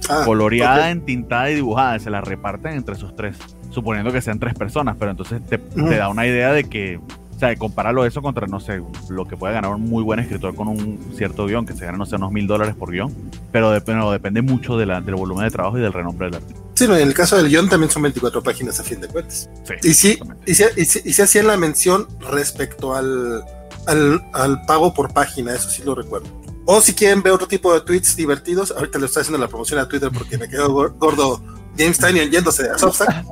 Ah, 0.10 0.24
coloreada, 0.26 0.90
entintada 0.90 1.50
y 1.52 1.56
dibujada. 1.56 2.00
Se 2.00 2.10
la 2.10 2.22
reparten 2.22 2.74
entre 2.74 2.96
esos 2.96 3.16
tres, 3.16 3.38
suponiendo 3.70 4.12
que 4.12 4.22
sean 4.22 4.40
tres 4.40 4.54
personas, 4.56 4.96
pero 5.00 5.12
entonces 5.12 5.42
te, 5.46 5.58
te 5.58 5.96
da 5.96 6.10
una 6.10 6.26
idea 6.26 6.52
de 6.52 6.64
que 6.66 7.00
sea, 7.42 7.56
compararlo 7.56 8.06
eso 8.06 8.22
contra, 8.22 8.48
no 8.48 8.60
sé, 8.60 8.82
lo 9.10 9.26
que 9.26 9.36
puede 9.36 9.54
ganar 9.54 9.74
un 9.74 9.90
muy 9.90 10.04
buen 10.04 10.20
escritor 10.20 10.56
con 10.56 10.68
un 10.68 11.00
cierto 11.16 11.48
guion, 11.48 11.66
que 11.66 11.74
se 11.74 11.86
gana, 11.86 11.98
no 11.98 12.06
sé, 12.06 12.16
unos 12.16 12.32
mil 12.32 12.48
dólares 12.48 12.76
por 12.76 12.92
guion, 12.92 13.14
pero, 13.52 13.72
depende 13.72 14.42
mucho 14.42 14.78
de 14.78 14.86
la, 14.86 15.02
del 15.02 15.16
volumen 15.16 15.46
de 15.46 15.52
trabajo 15.52 15.78
y 15.78 15.82
del 15.82 15.92
renombre 15.92 16.28
del 16.28 16.36
artista. 16.36 16.62
Sí, 16.76 16.86
en 16.86 16.92
el 16.94 17.14
caso 17.14 17.38
del 17.38 17.50
guion 17.50 17.68
también 17.68 17.92
son 17.92 18.04
24 18.04 18.44
páginas 18.44 18.80
a 18.80 18.84
fin 18.84 19.02
de 19.02 19.08
cuentas. 19.08 19.50
Sí, 19.64 19.90
y 19.90 19.94
sí, 19.94 20.20
y 20.46 20.54
se, 20.54 21.02
y, 21.04 21.22
hacía 21.22 21.44
la 21.44 21.58
mención 21.58 22.08
respecto 22.32 22.96
al, 22.96 23.44
al, 23.88 24.24
al, 24.34 24.62
pago 24.66 24.94
por 24.94 25.12
página, 25.12 25.54
eso 25.54 25.70
sí 25.70 25.82
lo 25.84 25.96
recuerdo. 25.96 26.28
O 26.66 26.80
si 26.80 26.94
quieren 26.94 27.24
ver 27.24 27.34
otro 27.34 27.48
tipo 27.48 27.74
de 27.74 27.82
tweets 27.82 28.16
divertidos, 28.16 28.72
ahorita 28.72 29.00
le 29.00 29.08
estoy 29.08 29.22
haciendo 29.22 29.40
la 29.40 29.48
promoción 29.48 29.80
a 29.80 29.88
Twitter 29.88 30.12
porque 30.14 30.38
me 30.38 30.48
quedo 30.48 30.72
gordo 30.94 31.42
James 31.78 31.98
Tynion 31.98 32.30
yéndose 32.30 32.70
a 32.70 32.78
Substack. 32.78 33.26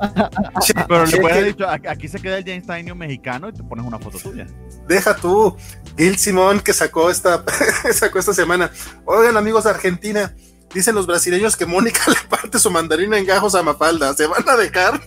Pero 0.88 1.06
le 1.06 1.16
puedes 1.18 1.44
dicho, 1.46 1.68
aquí 1.68 2.08
se 2.08 2.20
queda 2.20 2.38
el 2.38 2.44
James 2.44 2.66
Tynion 2.66 2.96
mexicano 2.96 3.48
y 3.48 3.52
te 3.52 3.62
pones 3.62 3.84
una 3.84 3.98
foto 3.98 4.18
tuya. 4.18 4.46
Deja 4.88 5.14
tú, 5.14 5.56
Gil 5.96 6.16
Simón 6.16 6.60
que 6.60 6.72
sacó 6.72 7.10
esta, 7.10 7.44
sacó 7.92 8.18
esta 8.18 8.34
semana. 8.34 8.70
Oigan, 9.04 9.36
amigos 9.36 9.64
de 9.64 9.70
Argentina, 9.70 10.34
dicen 10.72 10.94
los 10.94 11.06
brasileños 11.06 11.56
que 11.56 11.66
Mónica 11.66 12.00
le 12.08 12.28
parte 12.28 12.58
su 12.58 12.70
mandarina 12.70 13.18
en 13.18 13.26
gajos 13.26 13.54
a 13.54 13.62
Mafalda. 13.62 14.14
¿Se 14.14 14.26
van 14.26 14.48
a 14.48 14.56
dejar? 14.56 15.00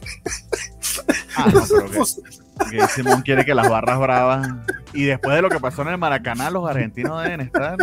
Ah, 1.36 1.50
no, 1.52 1.64
pero 1.68 2.06
Simón 2.96 3.22
quiere 3.24 3.44
que 3.44 3.56
las 3.56 3.70
barras 3.70 4.00
bravas. 4.00 4.48
Y 4.94 5.06
después 5.06 5.36
de 5.36 5.42
lo 5.42 5.50
que 5.50 5.60
pasó 5.60 5.82
en 5.82 5.90
el 5.90 5.98
Maracaná, 5.98 6.52
los 6.52 6.70
argentinos 6.70 7.24
deben 7.24 7.42
estar. 7.42 7.78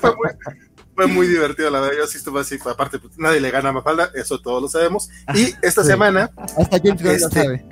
fue 0.00 0.16
muy 0.16 0.30
divertido, 1.06 1.70
la 1.70 1.80
verdad. 1.80 1.98
Yo 1.98 2.04
asisto 2.04 2.36
así, 2.38 2.58
aparte, 2.64 2.98
pues, 2.98 3.18
nadie 3.18 3.40
le 3.40 3.50
gana 3.50 3.70
a 3.70 3.72
Mafalda, 3.72 4.10
eso 4.14 4.40
todos 4.40 4.62
lo 4.62 4.68
sabemos. 4.68 5.08
Y 5.34 5.54
esta 5.62 5.84
semana. 5.84 6.30
Hasta 6.56 6.78
James 6.82 7.02
lo 7.02 7.10
este, 7.10 7.42
sabe. 7.42 7.64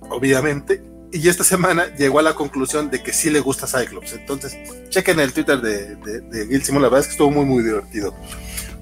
obviamente. 0.00 0.82
Y 1.10 1.26
esta 1.28 1.42
semana 1.42 1.94
llegó 1.96 2.18
a 2.18 2.22
la 2.22 2.34
conclusión 2.34 2.90
de 2.90 3.02
que 3.02 3.14
sí 3.14 3.30
le 3.30 3.40
gusta 3.40 3.66
Cyclops. 3.66 4.12
Entonces, 4.12 4.56
chequen 4.90 5.18
el 5.20 5.32
Twitter 5.32 5.60
de, 5.60 5.96
de, 5.96 6.46
Gil 6.46 6.62
Simón, 6.62 6.82
la 6.82 6.88
verdad 6.88 7.00
es 7.00 7.06
que 7.06 7.12
estuvo 7.12 7.30
muy, 7.30 7.46
muy 7.46 7.62
divertido. 7.62 8.14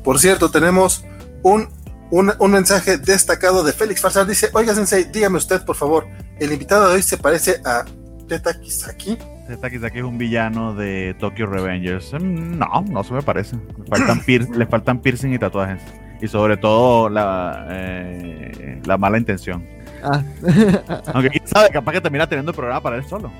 Por 0.02 0.18
cierto, 0.18 0.50
tenemos 0.50 1.04
un, 1.42 1.68
un, 2.10 2.50
mensaje 2.50 2.98
destacado 2.98 3.62
de 3.62 3.72
Félix 3.72 4.00
Farsar. 4.00 4.26
Dice: 4.26 4.50
Oiga, 4.54 4.74
Sensei, 4.74 5.04
dígame 5.04 5.38
usted, 5.38 5.64
por 5.64 5.76
favor, 5.76 6.08
el 6.40 6.52
invitado 6.52 6.88
de 6.88 6.96
hoy 6.96 7.02
se 7.02 7.16
parece 7.16 7.60
a 7.64 7.84
Teta 8.28 8.60
Kisaki. 8.60 9.16
Teta 9.46 9.70
Kisaki 9.70 9.98
es 9.98 10.04
un 10.04 10.18
villano 10.18 10.74
de 10.74 11.14
Tokyo 11.18 11.46
Revengers. 11.46 12.12
Mm, 12.12 12.58
no, 12.58 12.84
no 12.88 13.04
se 13.04 13.14
me 13.14 13.22
parece. 13.22 13.56
Le 13.56 13.96
faltan, 13.96 14.58
le 14.58 14.66
faltan 14.66 15.00
piercing 15.00 15.32
y 15.32 15.38
tatuajes. 15.38 15.80
Y 16.20 16.28
sobre 16.28 16.56
todo 16.56 17.08
la, 17.08 17.66
eh, 17.70 18.80
la 18.84 18.98
mala 18.98 19.18
intención. 19.18 19.64
Ah. 20.02 20.22
Aunque 21.14 21.30
quién 21.30 21.46
sabe, 21.46 21.70
capaz 21.70 21.92
que 21.92 22.00
termina 22.00 22.26
teniendo 22.26 22.50
el 22.50 22.56
programa 22.56 22.82
para 22.82 22.96
él 22.96 23.04
solo. 23.04 23.30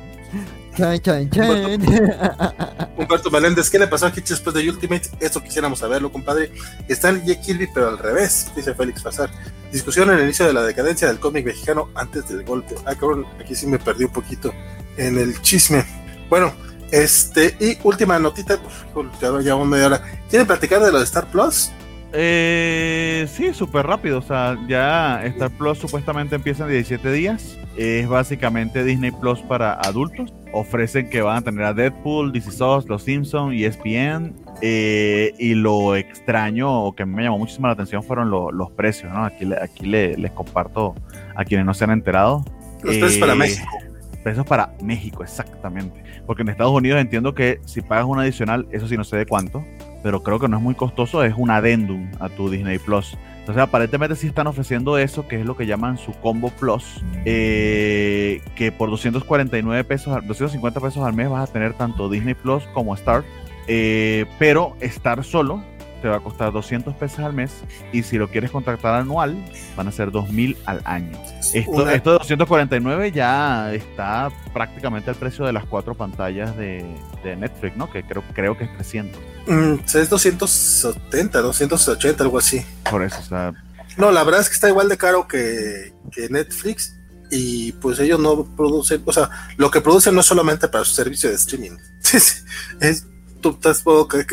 Chan, 0.76 1.00
chan, 1.00 1.30
chan. 1.30 1.80
Humberto 2.96 3.30
Meléndez, 3.30 3.70
¿qué 3.70 3.78
le 3.78 3.86
pasó 3.86 4.06
a 4.06 4.10
Hitch 4.10 4.28
después 4.28 4.54
de 4.54 4.68
Ultimate? 4.68 5.08
Eso 5.20 5.42
quisiéramos 5.42 5.78
saberlo, 5.78 6.12
compadre. 6.12 6.50
Está 6.86 7.10
en 7.10 7.24
Jack 7.24 7.40
Kirby, 7.40 7.68
pero 7.72 7.88
al 7.88 7.98
revés, 7.98 8.52
dice 8.54 8.74
Félix 8.74 9.02
Fazar. 9.02 9.30
Discusión 9.72 10.10
en 10.10 10.18
el 10.18 10.24
inicio 10.24 10.46
de 10.46 10.52
la 10.52 10.62
decadencia 10.62 11.08
del 11.08 11.18
cómic 11.18 11.46
mexicano 11.46 11.88
antes 11.94 12.28
del 12.28 12.44
golpe. 12.44 12.74
Ah, 12.84 12.94
cabrón, 12.94 13.26
aquí 13.40 13.54
sí 13.54 13.66
me 13.66 13.78
perdí 13.78 14.04
un 14.04 14.12
poquito 14.12 14.52
en 14.96 15.18
el 15.18 15.40
chisme. 15.42 15.84
Bueno, 16.28 16.52
este, 16.90 17.56
y 17.60 17.76
última 17.82 18.18
notita, 18.18 18.58
pues, 18.92 19.06
ya 19.20 19.30
llevamos 19.38 19.68
media 19.68 19.86
hora. 19.86 20.02
¿Quieren 20.28 20.46
platicar 20.46 20.82
de 20.82 20.92
lo 20.92 20.98
de 20.98 21.04
Star 21.04 21.26
Plus? 21.26 21.70
Eh, 22.12 23.26
sí, 23.32 23.52
súper 23.52 23.86
rápido. 23.86 24.18
O 24.18 24.22
sea, 24.22 24.56
ya 24.68 25.24
Star 25.24 25.50
Plus 25.50 25.78
supuestamente 25.78 26.36
empieza 26.36 26.64
en 26.64 26.70
17 26.70 27.12
días. 27.12 27.56
Es 27.76 28.08
básicamente 28.08 28.84
Disney 28.84 29.10
Plus 29.10 29.40
para 29.40 29.74
adultos. 29.74 30.32
Ofrecen 30.52 31.10
que 31.10 31.20
van 31.20 31.38
a 31.38 31.42
tener 31.42 31.64
a 31.64 31.74
Deadpool, 31.74 32.32
DC 32.32 32.50
Sauce, 32.52 32.88
Los 32.88 33.02
Simpsons 33.02 33.54
y 33.54 33.64
ESPN. 33.64 34.34
Eh, 34.62 35.34
y 35.38 35.54
lo 35.54 35.96
extraño 35.96 36.84
o 36.84 36.94
que 36.94 37.04
me 37.04 37.24
llamó 37.24 37.38
muchísimo 37.38 37.66
la 37.66 37.74
atención 37.74 38.02
fueron 38.02 38.30
los 38.30 38.70
precios. 38.72 39.12
¿no? 39.12 39.24
Aquí, 39.24 39.46
aquí 39.60 39.84
les 39.84 40.32
comparto 40.32 40.94
a 41.34 41.44
quienes 41.44 41.66
no 41.66 41.74
se 41.74 41.84
han 41.84 41.90
enterado. 41.90 42.44
Los 42.82 42.96
precios 42.96 43.18
para 43.18 43.32
eh, 43.34 43.36
México 43.36 43.68
precios 44.26 44.44
para 44.44 44.74
México, 44.82 45.22
exactamente. 45.22 46.02
Porque 46.26 46.42
en 46.42 46.48
Estados 46.48 46.72
Unidos 46.72 47.00
entiendo 47.00 47.32
que 47.32 47.60
si 47.64 47.80
pagas 47.80 48.06
un 48.06 48.18
adicional, 48.18 48.66
eso 48.72 48.88
sí 48.88 48.96
no 48.96 49.04
sé 49.04 49.16
de 49.16 49.24
cuánto, 49.24 49.64
pero 50.02 50.24
creo 50.24 50.40
que 50.40 50.48
no 50.48 50.56
es 50.56 50.62
muy 50.64 50.74
costoso, 50.74 51.22
es 51.22 51.32
un 51.36 51.48
adendum 51.48 52.10
a 52.18 52.28
tu 52.28 52.50
Disney 52.50 52.80
Plus. 52.80 53.16
Entonces 53.38 53.62
aparentemente 53.62 54.16
sí 54.16 54.26
están 54.26 54.48
ofreciendo 54.48 54.98
eso, 54.98 55.28
que 55.28 55.38
es 55.38 55.46
lo 55.46 55.56
que 55.56 55.66
llaman 55.66 55.96
su 55.96 56.10
Combo 56.10 56.50
Plus, 56.50 57.04
eh, 57.24 58.40
que 58.56 58.72
por 58.72 58.90
249 58.90 59.84
pesos, 59.84 60.12
250 60.26 60.80
pesos 60.80 61.06
al 61.06 61.14
mes 61.14 61.30
vas 61.30 61.48
a 61.48 61.52
tener 61.52 61.74
tanto 61.74 62.10
Disney 62.10 62.34
Plus 62.34 62.64
como 62.74 62.96
Star, 62.96 63.22
eh, 63.68 64.26
pero 64.40 64.74
estar 64.80 65.22
solo 65.22 65.62
te 66.06 66.10
va 66.10 66.18
a 66.18 66.20
costar 66.20 66.52
200 66.52 66.94
pesos 66.94 67.18
al 67.18 67.32
mes 67.32 67.50
y 67.92 68.04
si 68.04 68.16
lo 68.16 68.30
quieres 68.30 68.52
contratar 68.52 68.94
anual 68.94 69.36
van 69.76 69.88
a 69.88 69.90
ser 69.90 70.12
2000 70.12 70.56
al 70.64 70.80
año. 70.84 71.20
Esto, 71.52 71.90
esto 71.90 72.12
de 72.12 72.18
249 72.18 73.10
ya 73.10 73.74
está 73.74 74.30
prácticamente 74.54 75.10
al 75.10 75.16
precio 75.16 75.44
de 75.44 75.52
las 75.52 75.64
cuatro 75.64 75.96
pantallas 75.96 76.56
de, 76.56 76.84
Netflix, 77.24 77.76
¿no? 77.76 77.90
Que 77.90 78.04
creo, 78.04 78.22
creo 78.34 78.56
que 78.56 78.62
es 78.62 78.72
300. 78.76 79.20
Mm, 79.48 79.74
es 79.84 80.08
270, 80.08 81.40
280, 81.40 82.22
algo 82.22 82.38
así. 82.38 82.64
Por 82.88 83.02
eso, 83.02 83.18
o 83.18 83.24
sea... 83.24 83.52
No, 83.96 84.12
la 84.12 84.22
verdad 84.22 84.42
es 84.42 84.48
que 84.48 84.54
está 84.54 84.68
igual 84.68 84.88
de 84.88 84.96
caro 84.96 85.26
que, 85.26 85.92
que 86.12 86.28
Netflix 86.28 86.94
y 87.32 87.72
pues 87.72 87.98
ellos 87.98 88.20
no 88.20 88.44
producen, 88.54 89.02
o 89.04 89.12
sea, 89.12 89.28
lo 89.56 89.72
que 89.72 89.80
producen 89.80 90.14
no 90.14 90.20
es 90.20 90.26
solamente 90.26 90.68
para 90.68 90.84
su 90.84 90.94
servicio 90.94 91.30
de 91.30 91.34
streaming, 91.34 91.76
es 92.80 93.06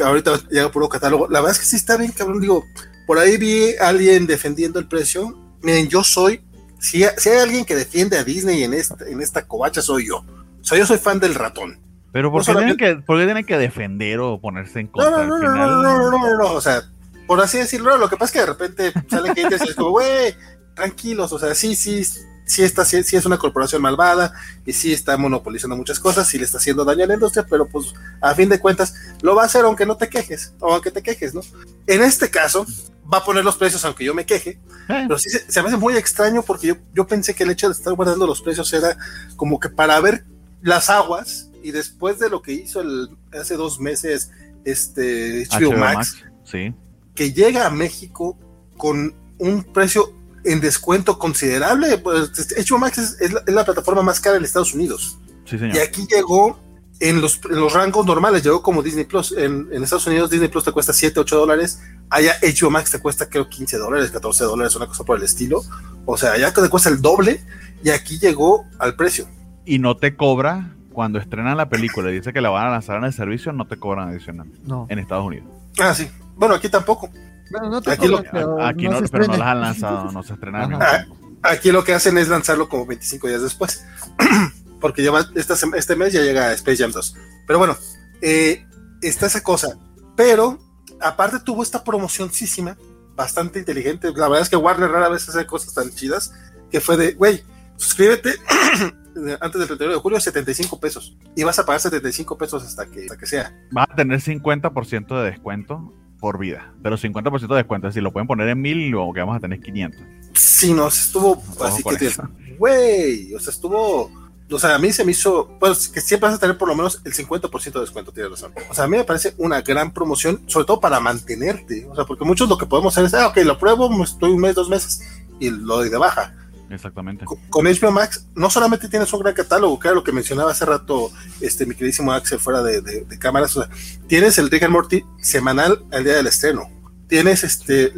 ahorita 0.04 0.40
llega 0.50 0.72
puro 0.72 0.90
catálogo. 0.90 1.28
La 1.28 1.40
verdad 1.40 1.56
es 1.56 1.60
que 1.60 1.66
sí 1.66 1.76
está 1.76 1.98
bien, 1.98 2.12
cabrón. 2.12 2.42
Digo, 2.42 2.64
por 3.06 3.20
ahí 3.20 3.38
vi 3.38 3.76
a 3.78 3.90
alguien 3.90 4.28
defendiendo 4.28 4.80
el 4.80 4.88
precio. 4.88 5.38
Miren, 5.62 5.88
yo 5.88 6.04
soy, 6.04 6.42
si, 6.80 7.04
si 7.18 7.30
hay 7.30 7.40
alguien 7.40 7.66
que 7.66 7.76
defiende 7.76 8.18
a 8.18 8.24
Disney 8.24 8.64
en 8.64 8.74
esta, 8.74 8.98
en 9.08 9.22
esta 9.22 9.46
covacha, 9.48 9.82
soy 9.82 10.08
yo. 10.08 10.18
O 10.18 10.64
sea, 10.64 10.78
yo 10.78 10.86
soy 10.86 10.98
fan 10.98 11.20
del 11.20 11.36
ratón. 11.36 11.80
Pero 12.12 12.32
¿por, 12.32 12.46
qué, 12.46 12.54
tienen 12.54 12.78
que, 12.78 12.96
¿por 12.98 13.18
tienen 13.18 13.46
que 13.46 13.58
defender 13.58 14.20
o 14.20 14.40
ponerse 14.40 14.80
en 14.80 14.88
contra? 14.88 15.26
No, 15.26 15.26
no, 15.26 15.40
no, 15.40 15.56
no, 15.56 15.82
no, 15.82 16.12
no, 16.12 16.38
no, 16.38 16.52
o 16.52 16.62
sea, 16.62 16.84
por 17.26 17.42
así 17.42 17.58
decirlo, 17.58 17.98
lo 17.98 18.08
que 18.08 18.18
pasa 18.18 18.26
es 18.26 18.32
que 18.32 18.40
de 18.40 18.46
repente 18.46 18.94
salen 19.10 19.36
gente 19.36 19.58
y 19.60 19.70
es 19.70 19.76
como, 19.76 19.90
güey, 19.90 20.36
tranquilos, 20.76 21.34
o 21.34 21.40
sea, 21.40 21.56
sí, 21.56 21.76
sí, 21.76 22.06
sí, 22.46 22.64
está, 22.64 22.86
sí, 22.86 22.98
es 22.98 23.26
una 23.26 23.38
corporación 23.38 23.82
malvada 23.82 24.34
y 24.66 24.74
sí 24.74 24.94
está 24.94 25.18
monopolizando 25.18 25.76
muchas 25.76 26.00
cosas 26.00 26.34
y 26.34 26.38
le 26.38 26.46
está 26.46 26.58
haciendo 26.58 26.86
daño 26.86 27.04
a 27.04 27.08
la 27.08 27.14
industria, 27.16 27.46
pero 27.50 27.68
pues 27.68 27.94
a 28.22 28.34
fin 28.36 28.50
de 28.50 28.60
cuentas 28.60 28.96
lo 29.22 29.36
va 29.36 29.44
a 29.44 29.46
hacer 29.46 29.66
aunque 29.66 29.86
no 29.86 29.98
te 29.98 30.10
quejes, 30.10 30.54
o 30.60 30.74
aunque 30.74 30.92
te 30.92 31.02
quejes, 31.02 31.34
¿no? 31.34 31.42
En 31.88 32.02
este 32.02 32.30
caso, 32.30 32.66
va 33.12 33.20
a 33.20 33.24
poner 33.24 33.44
los 33.44 33.58
precios 33.58 33.84
aunque 33.86 34.06
yo 34.06 34.14
me 34.14 34.26
queje, 34.26 34.52
eh. 34.52 34.60
pero 34.88 35.18
sí 35.18 35.30
se, 35.30 35.62
me 35.62 35.68
hace 35.68 35.78
muy 35.78 35.96
extraño 35.96 36.44
porque 36.44 36.68
yo, 36.68 36.76
yo 36.94 37.08
pensé 37.08 37.34
que 37.34 37.44
el 37.44 37.52
hecho 37.52 37.68
de 37.68 37.74
estar 37.74 37.94
guardando 37.94 38.28
los 38.28 38.42
precios 38.42 38.72
era 38.74 38.98
como 39.36 39.60
que 39.60 39.70
para 39.70 40.00
ver 40.00 40.26
las 40.62 40.90
aguas 40.90 41.50
y 41.62 41.72
después 41.72 42.20
de 42.20 42.30
lo 42.30 42.42
que 42.42 42.54
hizo 42.54 42.82
el, 42.82 43.10
hace 43.40 43.56
dos 43.56 43.80
meses 43.80 44.32
este 44.66 45.46
HBO, 45.48 45.74
Max, 45.78 46.24
sí. 46.44 46.74
que 47.16 47.34
llega 47.34 47.66
a 47.66 47.70
México 47.70 48.38
con 48.78 49.16
un 49.38 49.64
precio 49.64 50.14
en 50.44 50.60
descuento 50.60 51.18
considerable. 51.18 51.98
Pues, 51.98 52.32
HBO 52.68 52.78
Max 52.78 52.98
es, 53.20 53.34
la, 53.48 53.66
plataforma 53.66 54.02
más 54.02 54.20
cara 54.20 54.38
en 54.38 54.44
Estados 54.44 54.74
Unidos. 54.74 55.18
Y 55.52 55.78
aquí 55.80 56.08
llegó 56.10 56.60
en 57.00 57.22
los, 57.22 57.44
los, 57.46 57.74
rangos 57.74 58.06
normales, 58.06 58.44
llegó 58.44 58.62
como 58.62 58.82
Disney 58.82 59.06
Plus. 59.06 59.34
En, 59.38 59.68
Estados 59.84 60.08
Unidos 60.08 60.30
Disney 60.30 60.50
Plus 60.50 60.64
te 60.64 60.72
cuesta 60.72 60.94
7, 60.94 61.20
8 61.20 61.38
dólares. 61.38 61.82
Allá 62.10 62.34
HBO 62.42 62.70
Max 62.70 62.92
te 62.92 63.00
cuesta 63.00 63.30
creo 63.30 63.50
15 63.50 63.78
dólares, 63.78 64.12
14 64.12 64.44
dólares, 64.44 64.76
una 64.76 64.88
cosa 64.88 65.04
por 65.04 65.18
el 65.18 65.24
estilo. 65.24 65.64
O 66.06 66.18
sea, 66.18 66.34
allá 66.34 66.54
te 66.54 66.70
cuesta 66.70 66.90
el 66.90 67.02
doble 67.02 67.42
y 67.84 67.90
aquí 67.90 68.20
llegó 68.20 68.66
al 68.80 68.96
precio. 68.96 69.28
Y 69.66 69.80
no 69.80 69.98
te 69.98 70.16
cobra 70.16 70.76
cuando 70.92 71.20
estrenan 71.20 71.58
la 71.58 71.70
película 71.70 72.12
y 72.12 72.16
dice 72.16 72.32
que 72.32 72.42
la 72.42 72.50
van 72.50 72.68
a 72.68 72.72
lanzar 72.72 72.98
en 72.98 73.06
el 73.06 73.14
servicio, 73.14 73.52
no 73.52 73.68
te 73.68 73.78
cobran 73.78 74.10
adicional. 74.10 74.48
No. 74.64 74.86
En 74.90 75.00
Estados 75.00 75.26
Unidos. 75.26 75.48
Ah, 75.80 75.94
sí. 75.94 76.08
Bueno, 76.36 76.56
aquí 76.56 76.70
tampoco. 76.70 77.10
Bueno, 77.54 77.70
no 77.70 77.82
te 77.82 77.92
Aquí 77.92 78.08
lo- 78.08 78.18
Aquí 78.20 78.88
no 78.90 79.00
pero 79.12 79.28
no 79.28 79.38
las 79.38 79.48
han 79.48 79.62
lanzado, 79.62 80.12
no 80.12 80.24
se 80.24 80.34
estrena. 80.34 80.66
al 80.66 80.74
Ajá. 80.74 80.98
mismo 81.00 81.16
tiempo. 81.16 81.38
Aquí 81.44 81.72
lo 81.72 81.84
que 81.84 81.94
hacen 81.94 82.18
es 82.18 82.28
lanzarlo 82.30 82.68
como 82.70 82.86
25 82.86 83.28
días 83.28 83.42
después. 83.42 83.86
Porque 84.82 85.02
lleva, 85.02 85.26
esta 85.36 85.54
sem- 85.56 85.76
este 85.76 85.96
mes 85.96 86.12
ya 86.14 86.22
llega 86.22 86.52
Space 86.54 86.82
Jam 86.84 86.92
2. 86.92 87.16
Pero 87.48 87.60
bueno, 87.60 87.78
eh, 88.22 88.66
está 89.02 89.28
esa 89.28 89.42
cosa. 89.44 89.78
Pero 90.16 90.60
aparte 91.02 91.40
tuvo 91.40 91.64
esta 91.64 91.84
promocionísima, 91.84 92.78
bastante 93.16 93.60
inteligente. 93.60 94.12
La 94.16 94.28
verdad 94.28 94.42
es 94.42 94.50
que 94.50 94.56
Warner 94.58 94.90
rara 94.92 95.10
vez 95.10 95.28
hace 95.30 95.46
cosas 95.46 95.74
tan 95.74 95.90
chidas. 95.92 96.34
Que 96.72 96.82
fue 96.82 96.98
de, 96.98 97.14
güey, 97.14 97.44
suscríbete 97.78 98.36
antes 99.42 99.60
del 99.60 99.68
31 99.68 99.94
de 99.94 100.00
julio, 100.00 100.20
75 100.20 100.80
pesos. 100.80 101.16
Y 101.36 101.44
vas 101.44 101.60
a 101.60 101.66
pagar 101.66 101.80
75 101.82 102.38
pesos 102.38 102.64
hasta 102.64 102.86
que, 102.88 103.02
hasta 103.02 103.18
que 103.18 103.26
sea. 103.26 103.56
Vas 103.72 103.88
a 103.92 103.96
tener 103.96 104.20
50% 104.22 105.18
de 105.24 105.30
descuento 105.32 105.94
por 106.24 106.40
vida. 106.40 106.72
Pero 106.82 106.98
50% 106.98 107.50
de 107.50 107.56
descuento. 107.58 107.88
Es 107.88 107.94
decir, 107.94 108.02
lo 108.02 108.14
pueden 108.14 108.28
poner 108.28 108.48
en 108.48 108.62
1000 108.62 108.96
o 108.96 109.12
que 109.12 109.20
vamos 109.20 109.36
a 109.36 109.42
tener 109.42 109.60
500. 109.60 110.00
Sí, 110.32 110.74
no, 110.74 110.88
estuvo 110.88 111.32
Ojo 111.32 111.66
así 111.66 111.84
que, 111.84 112.14
güey, 112.58 113.34
o 113.34 113.40
sea, 113.42 113.52
estuvo, 113.52 114.10
o 114.50 114.58
sea, 114.58 114.76
a 114.76 114.80
mí 114.80 114.94
se 114.94 115.04
me 115.04 115.12
hizo, 115.12 115.50
pues 115.60 115.90
que 115.90 116.00
siempre 116.00 116.30
vas 116.30 116.38
a 116.38 116.40
tener 116.40 116.58
por 116.58 116.70
lo 116.70 116.76
menos 116.76 117.02
el 117.04 117.14
50% 117.14 117.74
de 117.74 117.80
descuento, 117.82 118.14
tienes 118.14 118.32
razón. 118.32 118.54
O 118.70 118.74
sea, 118.74 118.86
a 118.86 118.88
mí 118.88 118.96
me 118.96 119.04
parece 119.04 119.34
una 119.38 119.62
gran 119.62 119.92
promoción, 119.92 120.42
sobre 120.48 120.66
todo 120.66 120.80
para 120.80 121.02
mantenerte, 121.02 121.86
o 121.90 121.94
sea, 121.94 122.06
porque 122.06 122.24
muchos 122.24 122.48
lo 122.48 122.58
que 122.58 122.68
podemos 122.68 122.94
hacer 122.94 123.08
es, 123.08 123.14
ah, 123.16 123.28
ok, 123.28 123.40
lo 123.40 123.60
pruebo, 123.60 123.92
estoy 124.02 124.32
un 124.32 124.40
mes, 124.40 124.56
dos 124.56 124.70
meses 124.70 125.02
y 125.42 125.50
lo 125.50 125.76
doy 125.76 125.90
de 125.90 125.98
baja. 125.98 126.34
Exactamente. 126.74 127.26
Con- 127.26 127.40
Con 127.50 127.66
HBO 127.66 127.92
Max 127.92 128.28
no 128.36 128.50
solamente 128.50 128.90
tienes 128.90 129.12
un 129.14 129.20
gran 129.22 129.34
catálogo, 129.34 129.80
que 129.80 129.88
era 129.88 129.96
lo 129.96 130.04
que 130.04 130.12
mencionaba 130.12 130.52
hace 130.52 130.66
rato 130.66 131.12
este 131.42 131.66
mi 131.66 131.76
queridísimo 131.76 132.12
Axel 132.12 132.40
fuera 132.40 132.62
de, 132.64 132.82
de- 132.82 133.06
de 133.06 133.20
cámaras, 133.20 133.56
o 133.58 133.64
sea, 133.64 133.70
tienes 134.08 134.38
el 134.38 134.50
Rick 134.50 134.64
and 134.64 134.74
Morty 134.74 135.04
semanal 135.22 135.84
al 135.92 136.04
día 136.04 136.16
del 136.16 136.28
estreno, 136.28 136.70
tienes 137.08 137.44
este 137.44 137.94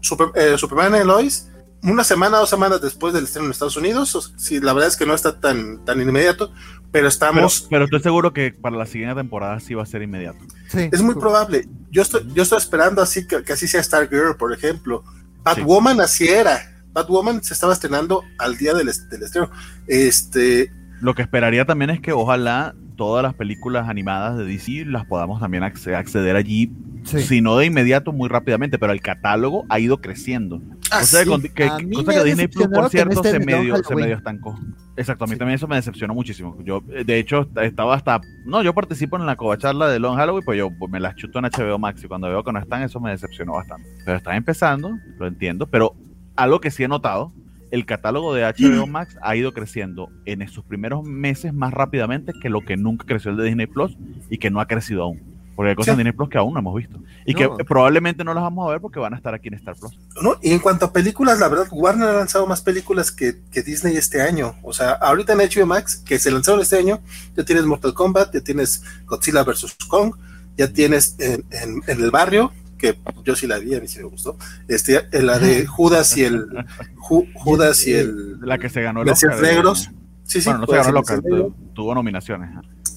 Super- 0.00 0.30
eh, 0.34 0.56
Superman 0.58 1.00
y 1.00 1.04
Lois 1.04 1.46
una 1.82 2.04
semana, 2.04 2.36
dos 2.36 2.50
semanas 2.50 2.82
después 2.82 3.14
del 3.14 3.24
estreno 3.24 3.46
en 3.46 3.52
Estados 3.52 3.76
Unidos, 3.78 4.14
o 4.14 4.20
sea, 4.20 4.38
sí, 4.38 4.60
la 4.60 4.74
verdad 4.74 4.88
es 4.90 4.98
que 4.98 5.06
no 5.06 5.14
está 5.14 5.40
tan, 5.40 5.82
tan 5.86 5.98
inmediato, 6.02 6.52
pero 6.92 7.08
estamos, 7.08 7.66
pero 7.70 7.84
estoy 7.86 8.00
seguro 8.00 8.34
que 8.34 8.52
para 8.52 8.76
la 8.76 8.84
siguiente 8.84 9.14
temporada 9.16 9.60
sí 9.60 9.72
va 9.72 9.82
a 9.84 9.86
ser 9.86 10.02
inmediato. 10.02 10.38
Sí. 10.68 10.90
es 10.92 11.00
muy 11.00 11.14
probable, 11.14 11.66
yo 11.90 12.02
estoy, 12.02 12.30
yo 12.34 12.42
estoy 12.42 12.58
esperando 12.58 13.00
así 13.00 13.26
que, 13.26 13.42
que 13.42 13.54
así 13.54 13.66
sea 13.66 13.82
Stargirl, 13.82 14.36
por 14.36 14.52
ejemplo, 14.52 15.02
Batwoman 15.42 16.02
así 16.02 16.28
era, 16.28 16.79
Batwoman 16.92 17.42
se 17.42 17.54
estaba 17.54 17.72
estrenando 17.72 18.22
al 18.38 18.56
día 18.56 18.74
del, 18.74 18.88
est- 18.88 19.10
del 19.10 19.22
estreno, 19.22 19.50
este, 19.86 20.72
Lo 21.00 21.14
que 21.14 21.22
esperaría 21.22 21.64
también 21.64 21.90
es 21.90 22.00
que 22.00 22.12
ojalá 22.12 22.74
todas 22.96 23.22
las 23.22 23.32
películas 23.34 23.88
animadas 23.88 24.36
de 24.36 24.44
DC 24.44 24.84
las 24.86 25.06
podamos 25.06 25.40
también 25.40 25.62
acce- 25.64 25.94
acceder 25.96 26.36
allí, 26.36 26.70
Sí. 27.02 27.20
si 27.22 27.40
no 27.40 27.56
de 27.56 27.64
inmediato, 27.64 28.12
muy 28.12 28.28
rápidamente, 28.28 28.78
pero 28.78 28.92
el 28.92 29.00
catálogo 29.00 29.64
ha 29.70 29.78
ido 29.80 30.02
creciendo. 30.02 30.60
ah, 30.90 31.00
O 31.02 31.04
sea, 31.06 31.22
sí. 31.22 31.28
con- 31.30 31.40
que, 31.42 31.64
A 31.64 31.78
cosa 31.94 32.12
que 32.12 32.24
Disney 32.24 32.46
Plus, 32.48 32.68
por 32.68 32.90
cierto, 32.90 33.22
se 33.22 33.38
medio, 33.38 33.76
se 33.82 33.94
medio 33.94 34.16
estancó. 34.16 34.58
Exacto, 34.98 35.24
a 35.24 35.26
mí 35.26 35.32
Sí. 35.32 35.38
también 35.38 35.54
eso 35.54 35.66
me 35.66 35.76
decepcionó 35.76 36.12
muchísimo. 36.12 36.58
Yo, 36.62 36.82
de 36.82 37.18
hecho, 37.18 37.40
est- 37.42 37.56
estaba 37.62 37.94
hasta... 37.94 38.20
No, 38.44 38.62
yo 38.62 38.74
participo 38.74 39.16
en 39.16 39.24
la 39.24 39.36
covacharla 39.36 39.88
de 39.88 39.98
Long 39.98 40.16
Halloween, 40.18 40.44
pues 40.44 40.58
yo 40.58 40.68
pues, 40.78 40.92
me 40.92 41.00
las 41.00 41.14
chuto 41.16 41.38
en 41.38 41.46
HBO 41.46 41.78
Max 41.78 42.04
y 42.04 42.08
cuando 42.08 42.28
veo 42.28 42.44
que 42.44 42.52
no 42.52 42.58
están, 42.58 42.82
eso 42.82 43.00
me 43.00 43.10
decepcionó 43.12 43.52
bastante. 43.54 43.88
Pero 44.04 44.18
están 44.18 44.34
empezando, 44.36 44.98
lo 45.18 45.26
entiendo, 45.26 45.66
pero 45.66 45.94
algo 46.42 46.60
que 46.60 46.70
sí 46.70 46.82
he 46.84 46.88
notado, 46.88 47.32
el 47.70 47.86
catálogo 47.86 48.34
de 48.34 48.42
HBO 48.44 48.86
Max 48.86 49.16
ha 49.22 49.36
ido 49.36 49.52
creciendo 49.52 50.08
en 50.24 50.46
sus 50.48 50.64
primeros 50.64 51.04
meses 51.04 51.54
más 51.54 51.72
rápidamente 51.72 52.32
que 52.42 52.48
lo 52.48 52.62
que 52.64 52.76
nunca 52.76 53.06
creció 53.06 53.30
el 53.30 53.36
de 53.36 53.44
Disney 53.44 53.66
Plus 53.66 53.96
y 54.28 54.38
que 54.38 54.50
no 54.50 54.60
ha 54.60 54.66
crecido 54.66 55.04
aún. 55.04 55.22
Porque 55.54 55.70
hay 55.70 55.76
cosas 55.76 55.92
en 55.92 55.98
Disney 55.98 56.12
Plus 56.12 56.30
que 56.30 56.38
aún 56.38 56.54
no 56.54 56.60
hemos 56.60 56.74
visto. 56.74 56.98
Y 57.26 57.34
No. 57.34 57.56
que 57.56 57.64
probablemente 57.64 58.24
no 58.24 58.32
las 58.34 58.42
vamos 58.42 58.66
a 58.66 58.72
ver 58.72 58.80
porque 58.80 58.98
van 58.98 59.12
a 59.12 59.16
estar 59.16 59.34
aquí 59.34 59.48
en 59.48 59.54
Star 59.54 59.76
Plus. 59.76 59.96
¿no? 60.22 60.36
Y 60.42 60.52
en 60.52 60.58
cuanto 60.58 60.86
a 60.86 60.92
películas, 60.92 61.38
la 61.38 61.48
verdad, 61.48 61.66
Warner 61.70 62.08
ha 62.08 62.12
lanzado 62.14 62.46
más 62.46 62.62
películas 62.62 63.12
que, 63.12 63.34
que 63.52 63.62
Disney 63.62 63.94
este 63.96 64.22
año. 64.22 64.54
O 64.62 64.72
sea, 64.72 64.92
ahorita 64.92 65.34
en 65.34 65.38
HBO 65.40 65.66
Max, 65.66 65.96
que 66.04 66.18
se 66.18 66.30
lanzaron 66.30 66.60
este 66.62 66.78
año, 66.78 67.00
ya 67.36 67.44
tienes 67.44 67.66
Mortal 67.66 67.92
Kombat, 67.94 68.32
ya 68.34 68.40
tienes 68.40 68.82
Godzilla 69.06 69.44
vs. 69.44 69.76
Kong, 69.86 70.14
ya 70.56 70.72
tienes 70.72 71.16
en, 71.20 71.44
en- 71.50 71.82
en 71.86 72.00
el 72.02 72.10
barrio, 72.10 72.52
que 72.80 72.98
yo 73.24 73.36
sí 73.36 73.46
la 73.46 73.58
vi, 73.58 73.74
a 73.74 73.80
mí 73.80 73.86
sí 73.88 73.98
me 73.98 74.04
gustó, 74.04 74.36
este, 74.68 75.06
la 75.12 75.38
de 75.38 75.66
Judas 75.66 76.16
y 76.16 76.24
el 76.24 76.46
Ju- 76.96 77.28
Judas 77.34 77.86
y 77.86 77.92
el 77.94 78.40
La 78.40 78.58
que 78.58 78.68
se 78.68 78.80
ganó 78.82 79.02
el 79.02 79.08
Oscar. 79.10 79.36
de- 79.40 79.42
Negros. 79.42 79.90
Sí, 80.24 80.40
sí, 80.40 80.48
Bueno, 80.48 80.60
no 80.60 80.66
se 80.66 80.76
ganó 80.76 80.88
el 80.90 80.96
Oscar, 80.96 81.20
tuvo 81.74 81.94
nominaciones. 81.94 82.50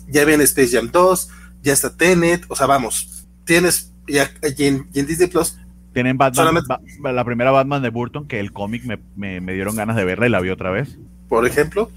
Ya 0.07 0.23
viene 0.25 0.43
Space 0.45 0.69
Jam 0.75 0.89
2, 0.91 1.29
ya 1.61 1.73
está 1.73 1.95
Tenet, 1.95 2.45
o 2.47 2.55
sea, 2.55 2.67
vamos, 2.67 3.27
tienes, 3.43 3.91
ya, 4.07 4.29
y, 4.57 4.65
en, 4.65 4.87
y 4.93 4.99
en 4.99 5.07
Disney 5.07 5.27
Plus, 5.27 5.57
Tienen 5.93 6.17
Batman, 6.17 6.55
Ba- 6.99 7.11
la 7.11 7.23
primera 7.23 7.51
Batman 7.51 7.81
de 7.83 7.89
Burton, 7.89 8.27
que 8.27 8.39
el 8.39 8.51
cómic 8.51 8.83
me, 8.85 8.99
me- 9.15 9.41
me 9.41 9.53
dieron 9.53 9.75
ganas 9.75 9.95
de 9.95 10.03
verla 10.05 10.25
y 10.27 10.29
la 10.29 10.39
vi 10.41 10.49
otra 10.49 10.71
vez. 10.71 10.97
por 11.29 11.47
ejemplo. 11.47 11.89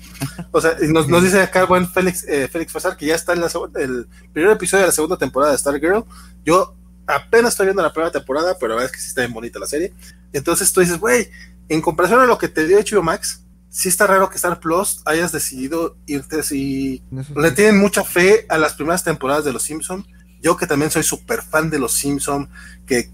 O 0.52 0.60
sea, 0.62 0.76
nos, 0.88 1.08
nos 1.08 1.22
dice 1.22 1.40
acá 1.42 1.64
buen 1.66 1.86
Félix, 1.88 2.26
eh, 2.26 2.48
Félix 2.48 2.72
Fasar 2.72 2.96
que 2.96 3.04
ya 3.06 3.14
está 3.14 3.34
en 3.34 3.40
la 3.42 3.48
el 3.78 4.06
primer 4.32 4.52
episodio 4.52 4.82
de 4.82 4.88
la 4.88 4.92
segunda 4.92 5.18
temporada 5.18 5.52
de 5.52 5.58
Stargirl. 5.58 6.04
Yo 6.44 6.74
apenas 7.06 7.52
estoy 7.52 7.66
viendo 7.66 7.82
la 7.82 7.92
primera 7.92 8.10
temporada, 8.10 8.56
pero 8.58 8.70
la 8.70 8.74
verdad 8.76 8.90
es 8.90 8.96
que 8.96 9.02
sí 9.02 9.08
está 9.08 9.22
bien 9.22 9.32
bonita 9.32 9.58
la 9.58 9.66
serie. 9.66 9.92
Entonces 10.32 10.72
tú 10.72 10.80
dices, 10.80 10.98
güey, 10.98 11.30
en 11.68 11.80
comparación 11.80 12.20
a 12.20 12.26
lo 12.26 12.38
que 12.38 12.48
te 12.48 12.66
dio 12.66 12.78
HBO 12.78 13.02
Max, 13.02 13.42
sí 13.70 13.88
está 13.88 14.06
raro 14.06 14.30
que 14.30 14.36
Star 14.36 14.60
Plus 14.60 15.02
hayas 15.04 15.32
decidido 15.32 15.96
irte 16.06 16.40
así. 16.40 17.02
Eso 17.18 17.38
Le 17.38 17.50
tienen 17.52 17.78
mucha 17.78 18.04
fe 18.04 18.46
a 18.48 18.58
las 18.58 18.74
primeras 18.74 19.04
temporadas 19.04 19.44
de 19.44 19.52
Los 19.52 19.62
Simpson. 19.62 20.06
Yo 20.42 20.56
que 20.56 20.66
también 20.66 20.90
soy 20.90 21.02
súper 21.02 21.42
fan 21.42 21.70
de 21.70 21.78
Los 21.78 21.92
Simpson, 21.92 22.48
que 22.86 23.10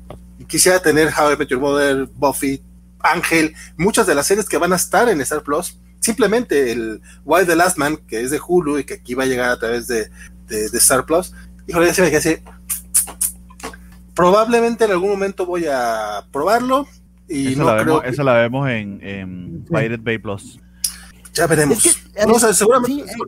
quisiera 0.47 0.81
tener 0.81 1.09
How 1.09 1.33
I 1.33 1.37
Met 1.37 1.49
Your 1.49 1.61
Mother, 1.61 2.09
Buffy, 2.15 2.63
Ángel, 3.01 3.55
muchas 3.77 4.07
de 4.07 4.15
las 4.15 4.27
series 4.27 4.49
que 4.49 4.59
van 4.59 4.73
a 4.73 4.77
estar 4.77 5.09
en 5.09 5.21
Star 5.21 5.43
Plus. 5.43 5.79
Simplemente 6.01 6.73
el 6.73 7.01
Why 7.25 7.47
the 7.47 7.57
Last 7.57 7.79
Man, 7.79 7.97
que 7.97 8.21
es 8.21 8.31
de 8.31 8.41
Hulu 8.45 8.79
y 8.79 8.85
que 8.85 8.95
aquí 8.95 9.15
va 9.15 9.25
a 9.25 9.27
llegar 9.27 9.51
a 9.51 9.59
través 9.59 9.87
de, 9.87 10.11
de, 10.47 10.69
de 10.69 10.79
Star 10.79 11.07
Plus. 11.07 11.33
Híjole, 11.67 11.87
ya 11.87 11.95
se 11.95 12.03
me 12.03 12.11
quedé 12.11 12.19
así. 12.19 12.43
Probablemente 14.15 14.85
en 14.85 14.91
algún 14.93 15.11
momento 15.11 15.47
voy 15.47 15.65
a 15.71 16.25
probarlo 16.33 16.87
y 17.29 17.53
esa, 17.53 17.59
no 17.61 17.65
la 17.67 17.73
creo 17.75 17.87
vemos, 17.87 18.03
que- 18.03 18.09
esa 18.11 18.25
la 18.25 18.33
vemos 18.35 18.69
en, 18.69 19.01
en 19.03 19.65
Sí. 19.67 19.75
Pirate 19.75 20.03
Bay 20.03 20.19
Plus. 20.19 20.61
ya 21.33 21.47
veremos. 21.47 21.85
Es 21.85 21.97
que, 22.15 22.27
no, 22.27 22.35
o 22.35 22.39
sea, 22.39 22.53
seguramente 22.53 23.05
sí, 23.07 23.21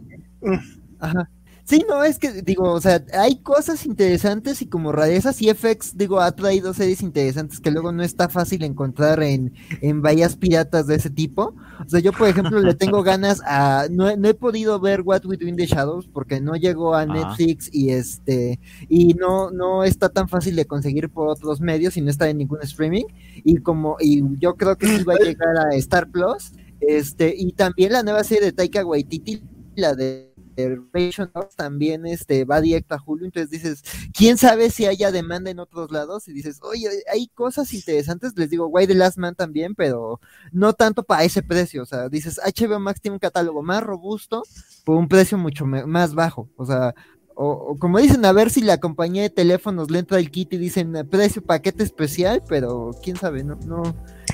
Ajá. 1.00 1.28
Sí, 1.66 1.82
no, 1.88 2.04
es 2.04 2.18
que 2.18 2.42
digo, 2.42 2.70
o 2.72 2.80
sea, 2.80 3.02
hay 3.14 3.36
cosas 3.40 3.86
interesantes 3.86 4.60
y 4.60 4.66
como 4.66 4.92
rarezas 4.92 5.40
y 5.40 5.48
FX, 5.48 5.96
digo, 5.96 6.20
ha 6.20 6.30
traído 6.36 6.74
series 6.74 7.00
interesantes 7.00 7.58
que 7.58 7.70
luego 7.70 7.90
no 7.90 8.02
está 8.02 8.28
fácil 8.28 8.62
encontrar 8.64 9.22
en, 9.22 9.54
en 9.80 10.02
bahías 10.02 10.36
piratas 10.36 10.86
de 10.86 10.96
ese 10.96 11.08
tipo. 11.08 11.54
O 11.86 11.88
sea, 11.88 12.00
yo 12.00 12.12
por 12.12 12.28
ejemplo 12.28 12.60
le 12.60 12.74
tengo 12.74 13.02
ganas 13.02 13.40
a, 13.46 13.86
no, 13.90 14.10
he- 14.10 14.18
no 14.18 14.28
he 14.28 14.34
podido 14.34 14.78
ver 14.78 15.00
What 15.00 15.24
We 15.24 15.38
Do 15.38 15.46
in 15.48 15.56
the 15.56 15.64
Shadows 15.64 16.06
porque 16.06 16.38
no 16.38 16.54
llegó 16.54 16.94
a 16.94 17.06
Ajá. 17.08 17.14
Netflix 17.14 17.70
y 17.72 17.90
este, 17.90 18.60
y 18.90 19.14
no, 19.14 19.50
no 19.50 19.84
está 19.84 20.10
tan 20.10 20.28
fácil 20.28 20.56
de 20.56 20.66
conseguir 20.66 21.08
por 21.08 21.28
otros 21.28 21.62
medios 21.62 21.96
y 21.96 22.02
no 22.02 22.10
está 22.10 22.28
en 22.28 22.36
ningún 22.38 22.60
streaming. 22.62 23.04
Y 23.42 23.56
como, 23.56 23.96
y 24.00 24.22
yo 24.38 24.56
creo 24.56 24.76
que 24.76 24.86
sí 24.86 25.02
va 25.02 25.14
a 25.14 25.18
llegar 25.24 25.56
a 25.56 25.74
Star 25.76 26.10
Plus. 26.10 26.52
Este, 26.80 27.34
y 27.34 27.52
también 27.52 27.92
la 27.92 28.02
nueva 28.02 28.22
serie 28.22 28.44
de 28.44 28.52
Taika 28.52 28.84
Waititi, 28.84 29.42
la 29.76 29.94
de 29.94 30.33
Reservation 30.56 31.30
también 31.56 32.06
este, 32.06 32.44
va 32.44 32.60
directo 32.60 32.94
a 32.94 33.02
Hulu, 33.04 33.26
entonces 33.26 33.50
dices, 33.50 33.84
quién 34.12 34.38
sabe 34.38 34.70
si 34.70 34.86
haya 34.86 35.12
demanda 35.12 35.50
en 35.50 35.58
otros 35.58 35.90
lados, 35.90 36.28
y 36.28 36.32
dices, 36.32 36.60
oye, 36.62 36.88
hay 37.12 37.28
cosas 37.28 37.72
interesantes, 37.74 38.32
les 38.36 38.50
digo, 38.50 38.66
Why 38.66 38.86
the 38.86 38.94
Last 38.94 39.18
Man 39.18 39.34
también, 39.34 39.74
pero 39.74 40.20
no 40.52 40.72
tanto 40.72 41.02
para 41.02 41.24
ese 41.24 41.42
precio, 41.42 41.82
o 41.82 41.86
sea, 41.86 42.08
dices, 42.08 42.40
HBO 42.44 42.78
Max 42.80 43.00
tiene 43.00 43.14
un 43.14 43.20
catálogo 43.20 43.62
más 43.62 43.82
robusto 43.82 44.42
por 44.84 44.96
un 44.96 45.08
precio 45.08 45.38
mucho 45.38 45.66
más 45.66 46.14
bajo, 46.14 46.48
o 46.56 46.66
sea, 46.66 46.94
o, 47.36 47.48
o 47.50 47.78
como 47.78 47.98
dicen, 47.98 48.24
a 48.24 48.32
ver 48.32 48.50
si 48.50 48.60
la 48.60 48.78
compañía 48.78 49.22
de 49.22 49.30
teléfonos 49.30 49.90
le 49.90 49.98
entra 49.98 50.18
el 50.18 50.30
kit 50.30 50.52
y 50.52 50.56
dicen 50.56 50.94
eh, 50.94 51.04
precio 51.04 51.42
paquete 51.42 51.82
especial, 51.82 52.42
pero 52.48 52.92
quién 53.02 53.16
sabe, 53.16 53.42
no, 53.42 53.56
no, 53.66 53.82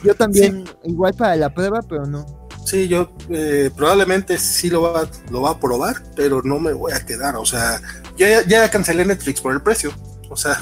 yo 0.05 0.15
también, 0.15 0.65
igual 0.85 1.15
para 1.15 1.37
la 1.37 1.53
prueba, 1.53 1.81
pero 1.83 2.07
no. 2.07 2.40
Sí, 2.65 2.87
yo 2.89 3.13
eh, 3.31 3.71
probablemente 3.77 4.39
sí 4.39 4.71
lo 4.71 4.83
va, 4.83 5.09
lo 5.31 5.43
va 5.43 5.51
a 5.51 5.59
probar, 5.59 5.97
pero 6.15 6.41
no 6.45 6.59
me 6.61 6.73
voy 6.73 6.93
a 6.93 7.05
quedar. 7.05 7.37
O 7.37 7.45
sea, 7.47 7.81
ya, 8.17 8.43
ya 8.47 8.71
cancelé 8.71 9.05
Netflix 9.05 9.41
por 9.41 9.53
el 9.53 9.61
precio. 9.63 9.93
O 10.29 10.37
sea, 10.37 10.57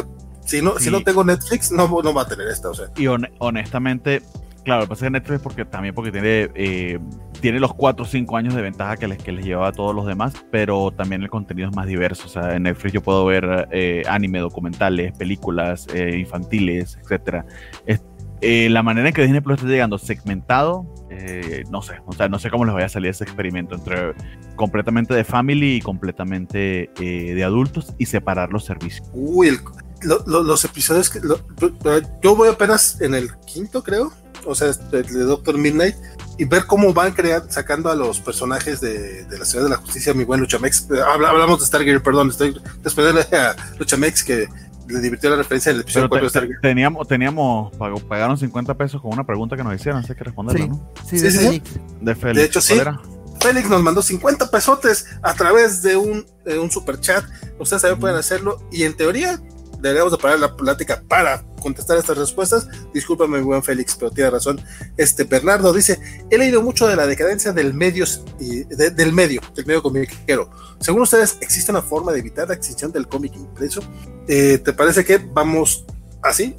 si 0.46 0.62
no, 0.62 0.78
si 0.78 0.90
no 0.90 1.02
tengo 1.02 1.22
Netflix, 1.24 1.70
no, 1.70 1.86
no 2.02 2.14
va 2.14 2.22
a 2.22 2.28
tener 2.28 2.48
esta. 2.48 2.70
O 2.70 2.74
sea, 2.74 2.86
Y 2.96 3.06
hon- 3.08 3.28
honestamente, 3.38 4.22
claro, 4.64 4.80
lo 4.82 4.86
que 4.86 4.90
pasa 4.90 5.04
es 5.04 5.08
que 5.08 5.10
Netflix 5.10 5.40
porque, 5.42 5.64
también 5.66 5.94
porque 5.94 6.10
tiene, 6.12 6.50
eh, 6.54 6.98
tiene 7.42 7.60
los 7.60 7.74
4 7.74 8.04
o 8.06 8.08
5 8.08 8.36
años 8.38 8.54
de 8.54 8.62
ventaja 8.62 8.96
que 8.96 9.06
les, 9.08 9.18
que 9.22 9.32
les 9.32 9.44
lleva 9.44 9.68
a 9.68 9.72
todos 9.72 9.94
los 9.94 10.06
demás, 10.06 10.32
pero 10.50 10.90
también 10.92 11.22
el 11.22 11.28
contenido 11.28 11.68
es 11.68 11.76
más 11.76 11.86
diverso. 11.86 12.24
O 12.26 12.30
sea, 12.30 12.54
en 12.54 12.62
Netflix 12.62 12.94
yo 12.94 13.02
puedo 13.02 13.26
ver 13.26 13.68
eh, 13.72 14.02
anime, 14.08 14.38
documentales, 14.38 15.12
películas 15.18 15.86
infantiles. 15.94 16.98
Es- 17.84 18.00
Eh, 18.40 18.68
la 18.70 18.84
manera 18.84 19.08
en 19.08 19.14
que 19.14 19.22
Disney 19.22 19.40
Plus 19.40 19.56
está 19.58 19.68
llegando 19.68 19.98
segmentado, 19.98 20.86
eh, 21.10 21.64
no 21.70 21.80
sé, 21.82 21.94
o 22.06 22.12
sea, 22.12 22.28
no 22.28 22.38
sé 22.38 22.50
cómo 22.50 22.64
les 22.64 22.74
vaya 22.74 22.86
a 22.86 22.90
salir 22.90 23.10
ese 23.10 23.24
experimento 23.24 23.74
entre 23.74 24.14
completamente 24.56 25.14
de 25.14 25.24
family 25.24 25.76
y 25.76 25.80
completamente 25.80 26.90
eh, 27.00 27.34
de 27.34 27.44
adultos 27.44 27.94
y 27.98 28.06
separar 28.06 28.52
los 28.52 28.64
servicios. 28.64 29.08
Uy, 29.12 29.58
los 30.26 30.64
episodios 30.64 31.10
que 31.10 31.20
yo 32.22 32.36
voy 32.36 32.48
apenas 32.48 33.00
en 33.00 33.14
el 33.14 33.34
quinto, 33.46 33.82
creo, 33.82 34.12
o 34.44 34.54
sea, 34.54 34.68
de 34.68 35.02
Doctor 35.02 35.58
Midnight 35.58 35.96
y 36.38 36.44
ver 36.44 36.66
cómo 36.66 36.94
van 36.94 37.12
creando, 37.12 37.50
sacando 37.50 37.90
a 37.90 37.96
los 37.96 38.20
personajes 38.20 38.80
de, 38.80 39.26
la 39.36 39.44
Ciudad 39.44 39.64
de 39.64 39.70
la 39.70 39.76
Justicia, 39.76 40.14
mi 40.14 40.24
buen 40.24 40.40
Luchamex. 40.40 40.88
hablamos 40.90 41.58
de 41.58 41.66
Stargate, 41.66 42.00
perdón, 42.00 42.30
estoy 42.30 42.56
respondiendo 42.84 43.22
a 43.36 43.56
Luchamex 43.78 44.22
que 44.22 44.48
le 44.88 45.00
divirtió 45.00 45.30
la 45.30 45.36
referencia 45.36 45.72
del 45.72 45.82
episodio 45.82 46.08
4 46.08 46.24
de 46.24 46.30
Stargate. 46.30 46.60
Teníamos, 46.60 47.06
teníamos, 47.06 47.76
pagaron 48.08 48.36
50 48.36 48.76
pesos 48.76 49.00
con 49.00 49.12
una 49.12 49.24
pregunta 49.24 49.56
que 49.56 49.64
nos 49.64 49.74
hicieron, 49.74 50.02
sé 50.04 50.14
que 50.14 50.24
responderla, 50.24 50.64
sí. 50.64 50.70
¿no? 50.70 50.92
Sí, 51.06 51.18
de, 51.18 51.30
sí, 51.30 51.62
de 52.00 52.14
Félix. 52.14 52.36
De 52.36 52.44
hecho, 52.44 52.60
sí. 52.60 52.74
Félix 53.40 53.68
nos 53.68 53.82
mandó 53.82 54.02
50 54.02 54.50
pesotes 54.50 55.06
a 55.22 55.34
través 55.34 55.82
de 55.82 55.96
un, 55.96 56.26
de 56.44 56.58
un 56.58 56.70
super 56.70 57.00
chat. 57.00 57.24
Ustedes 57.58 57.82
también 57.82 58.00
pueden 58.00 58.16
hacerlo. 58.16 58.60
Y 58.72 58.82
en 58.82 58.96
teoría, 58.96 59.40
deberíamos 59.80 60.12
de 60.12 60.18
parar 60.18 60.38
la 60.38 60.56
plática 60.56 61.02
para 61.08 61.42
contestar 61.60 61.98
estas 61.98 62.16
respuestas. 62.16 62.68
Discúlpame, 62.92 63.40
buen 63.40 63.62
Félix, 63.62 63.96
pero 63.96 64.10
tiene 64.10 64.30
razón. 64.30 64.60
Este 64.96 65.24
Bernardo 65.24 65.72
dice: 65.72 65.98
He 66.30 66.38
leído 66.38 66.62
mucho 66.62 66.86
de 66.86 66.96
la 66.96 67.06
decadencia 67.06 67.52
del 67.52 67.74
medios 67.74 68.22
y 68.38 68.64
del 68.64 69.12
medio, 69.12 69.40
del 69.54 69.66
medio 69.66 69.82
comiquero. 69.82 70.50
Según 70.80 71.02
ustedes, 71.02 71.38
¿existe 71.40 71.70
una 71.70 71.82
forma 71.82 72.12
de 72.12 72.20
evitar 72.20 72.48
la 72.48 72.54
extinción 72.54 72.92
del 72.92 73.08
cómic 73.08 73.34
impreso? 73.36 73.80
Eh, 74.28 74.58
¿Te 74.58 74.72
parece 74.72 75.04
que 75.04 75.18
vamos 75.18 75.84
así? 76.22 76.54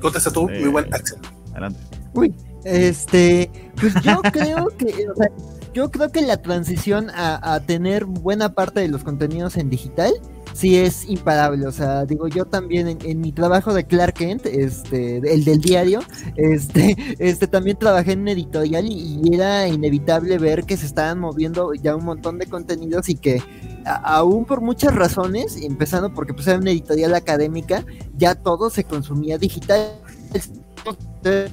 Contesta 0.00 0.30
tú, 0.30 0.48
muy 0.48 0.68
buen 0.68 0.86
eh, 0.86 0.90
Axel. 0.92 1.18
Adelante. 1.52 1.80
Uy, 2.14 2.34
este, 2.64 3.50
pues 3.80 3.94
yo 4.02 4.20
creo 4.32 4.68
que, 4.76 5.06
o 5.08 5.14
sea, 5.14 5.30
yo 5.76 5.90
creo 5.90 6.10
que 6.10 6.22
la 6.22 6.40
transición 6.40 7.10
a, 7.10 7.54
a 7.54 7.60
tener 7.60 8.06
buena 8.06 8.54
parte 8.54 8.80
de 8.80 8.88
los 8.88 9.04
contenidos 9.04 9.58
en 9.58 9.68
digital 9.68 10.14
sí 10.54 10.78
es 10.78 11.06
imparable. 11.06 11.66
O 11.66 11.72
sea, 11.72 12.06
digo, 12.06 12.28
yo 12.28 12.46
también 12.46 12.96
en, 13.04 13.20
mi 13.20 13.30
trabajo 13.30 13.74
de 13.74 13.84
Clark 13.84 14.14
Kent, 14.14 14.46
este, 14.46 15.18
el 15.18 15.44
del 15.44 15.60
diario, 15.60 16.00
este, 16.36 16.96
este, 17.18 17.46
también 17.46 17.76
trabajé 17.76 18.12
en 18.12 18.26
editorial 18.26 18.86
y, 18.88 19.20
era 19.30 19.68
inevitable 19.68 20.38
ver 20.38 20.64
que 20.64 20.78
se 20.78 20.86
estaban 20.86 21.18
moviendo 21.18 21.74
ya 21.74 21.94
un 21.94 22.06
montón 22.06 22.38
de 22.38 22.46
contenidos 22.46 23.10
y 23.10 23.16
que 23.16 23.42
aún 23.84 24.46
por 24.46 24.62
muchas 24.62 24.94
razones, 24.94 25.58
empezando 25.60 26.14
porque 26.14 26.32
pues 26.32 26.46
era 26.46 26.56
una 26.58 26.70
editorial 26.70 27.14
académica, 27.14 27.84
ya 28.16 28.34
todo 28.34 28.70
se 28.70 28.84
consumía 28.84 29.36
digital 29.36 30.00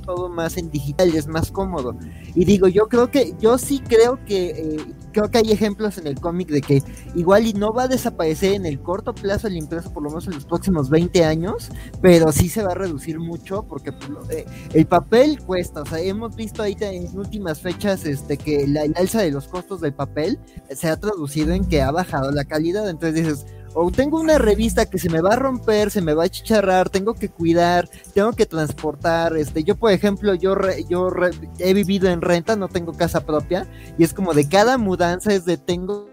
todo 0.06 0.30
más 0.30 0.58
en 0.58 0.70
digital, 0.70 1.14
es 1.16 1.28
más 1.28 1.52
cómodo. 1.52 1.96
Y 2.36 2.46
digo, 2.46 2.68
yo 2.68 2.88
creo 2.88 3.10
que, 3.10 3.34
yo 3.40 3.58
sí 3.58 3.80
creo 3.80 4.24
que, 4.26 4.50
eh, 4.50 4.86
creo 5.12 5.30
que 5.30 5.40
hay 5.40 5.52
ejemplos 5.52 5.98
en 5.98 6.08
el 6.08 6.20
cómic 6.20 6.50
de 6.50 6.62
que 6.62 6.84
igual 7.16 7.48
y 7.48 7.54
no 7.54 7.74
va 7.74 7.84
a 7.84 7.88
desaparecer 7.88 8.54
en 8.54 8.66
el 8.66 8.80
corto 8.82 9.14
plazo 9.14 9.48
el 9.48 9.58
impreso, 9.58 9.92
por 9.92 10.04
lo 10.04 10.10
menos 10.10 10.28
en 10.28 10.34
los 10.34 10.46
próximos 10.46 10.90
20 10.90 11.24
años, 11.26 11.70
pero 12.02 12.32
sí 12.32 12.50
se 12.50 12.64
va 12.64 12.72
a 12.72 12.76
reducir 12.76 13.20
mucho 13.20 13.64
porque 13.64 13.92
pues, 13.92 14.30
eh, 14.30 14.46
el 14.74 14.86
papel 14.86 15.40
cuesta, 15.44 15.82
o 15.82 15.86
sea, 15.86 16.00
hemos 16.00 16.36
visto 16.36 16.62
ahí 16.62 16.76
en 16.80 17.18
últimas 17.18 17.60
fechas 17.60 18.06
este 18.06 18.38
que 18.38 18.68
la, 18.68 18.86
la 18.86 19.00
alza 19.00 19.22
de 19.22 19.32
los 19.32 19.48
costos 19.48 19.82
del 19.82 19.94
papel 19.94 20.40
se 20.70 20.90
ha 20.90 20.98
traducido 20.98 21.54
en 21.54 21.66
que 21.66 21.82
ha 21.82 21.92
bajado 21.92 22.32
la 22.32 22.46
calidad, 22.46 22.90
entonces 22.90 23.16
dices, 23.16 23.46
o 23.74 23.92
tengo 23.92 24.20
una 24.20 24.38
revista 24.38 24.86
que 24.86 24.98
se 24.98 25.10
me 25.10 25.22
va 25.22 25.34
a 25.34 25.36
romper, 25.36 25.92
se 25.92 26.02
me 26.02 26.14
va 26.14 26.26
a 26.26 26.30
chicharrar, 26.30 26.90
tengo 26.90 27.14
que 27.14 27.30
cuidar, 27.30 27.90
tengo 28.14 28.34
que 28.34 28.46
transportar, 28.46 29.36
este, 29.38 29.64
yo 29.64 29.76
por 29.76 29.92
ejemplo, 29.92 30.34
yo 30.36 30.56
yo 30.90 31.10
he 31.60 31.74
vivido 31.74 32.10
en 32.10 32.22
renta, 32.22 32.56
no 32.56 32.68
tengo 32.68 32.94
casa 32.94 33.26
propia 33.26 33.68
y 33.98 34.04
es 34.04 34.14
como 34.14 34.34
de 34.34 34.48
cada 34.48 34.78
mudanza 34.78 35.34
es 35.34 35.46
de 35.46 35.58
tengo 35.58 36.10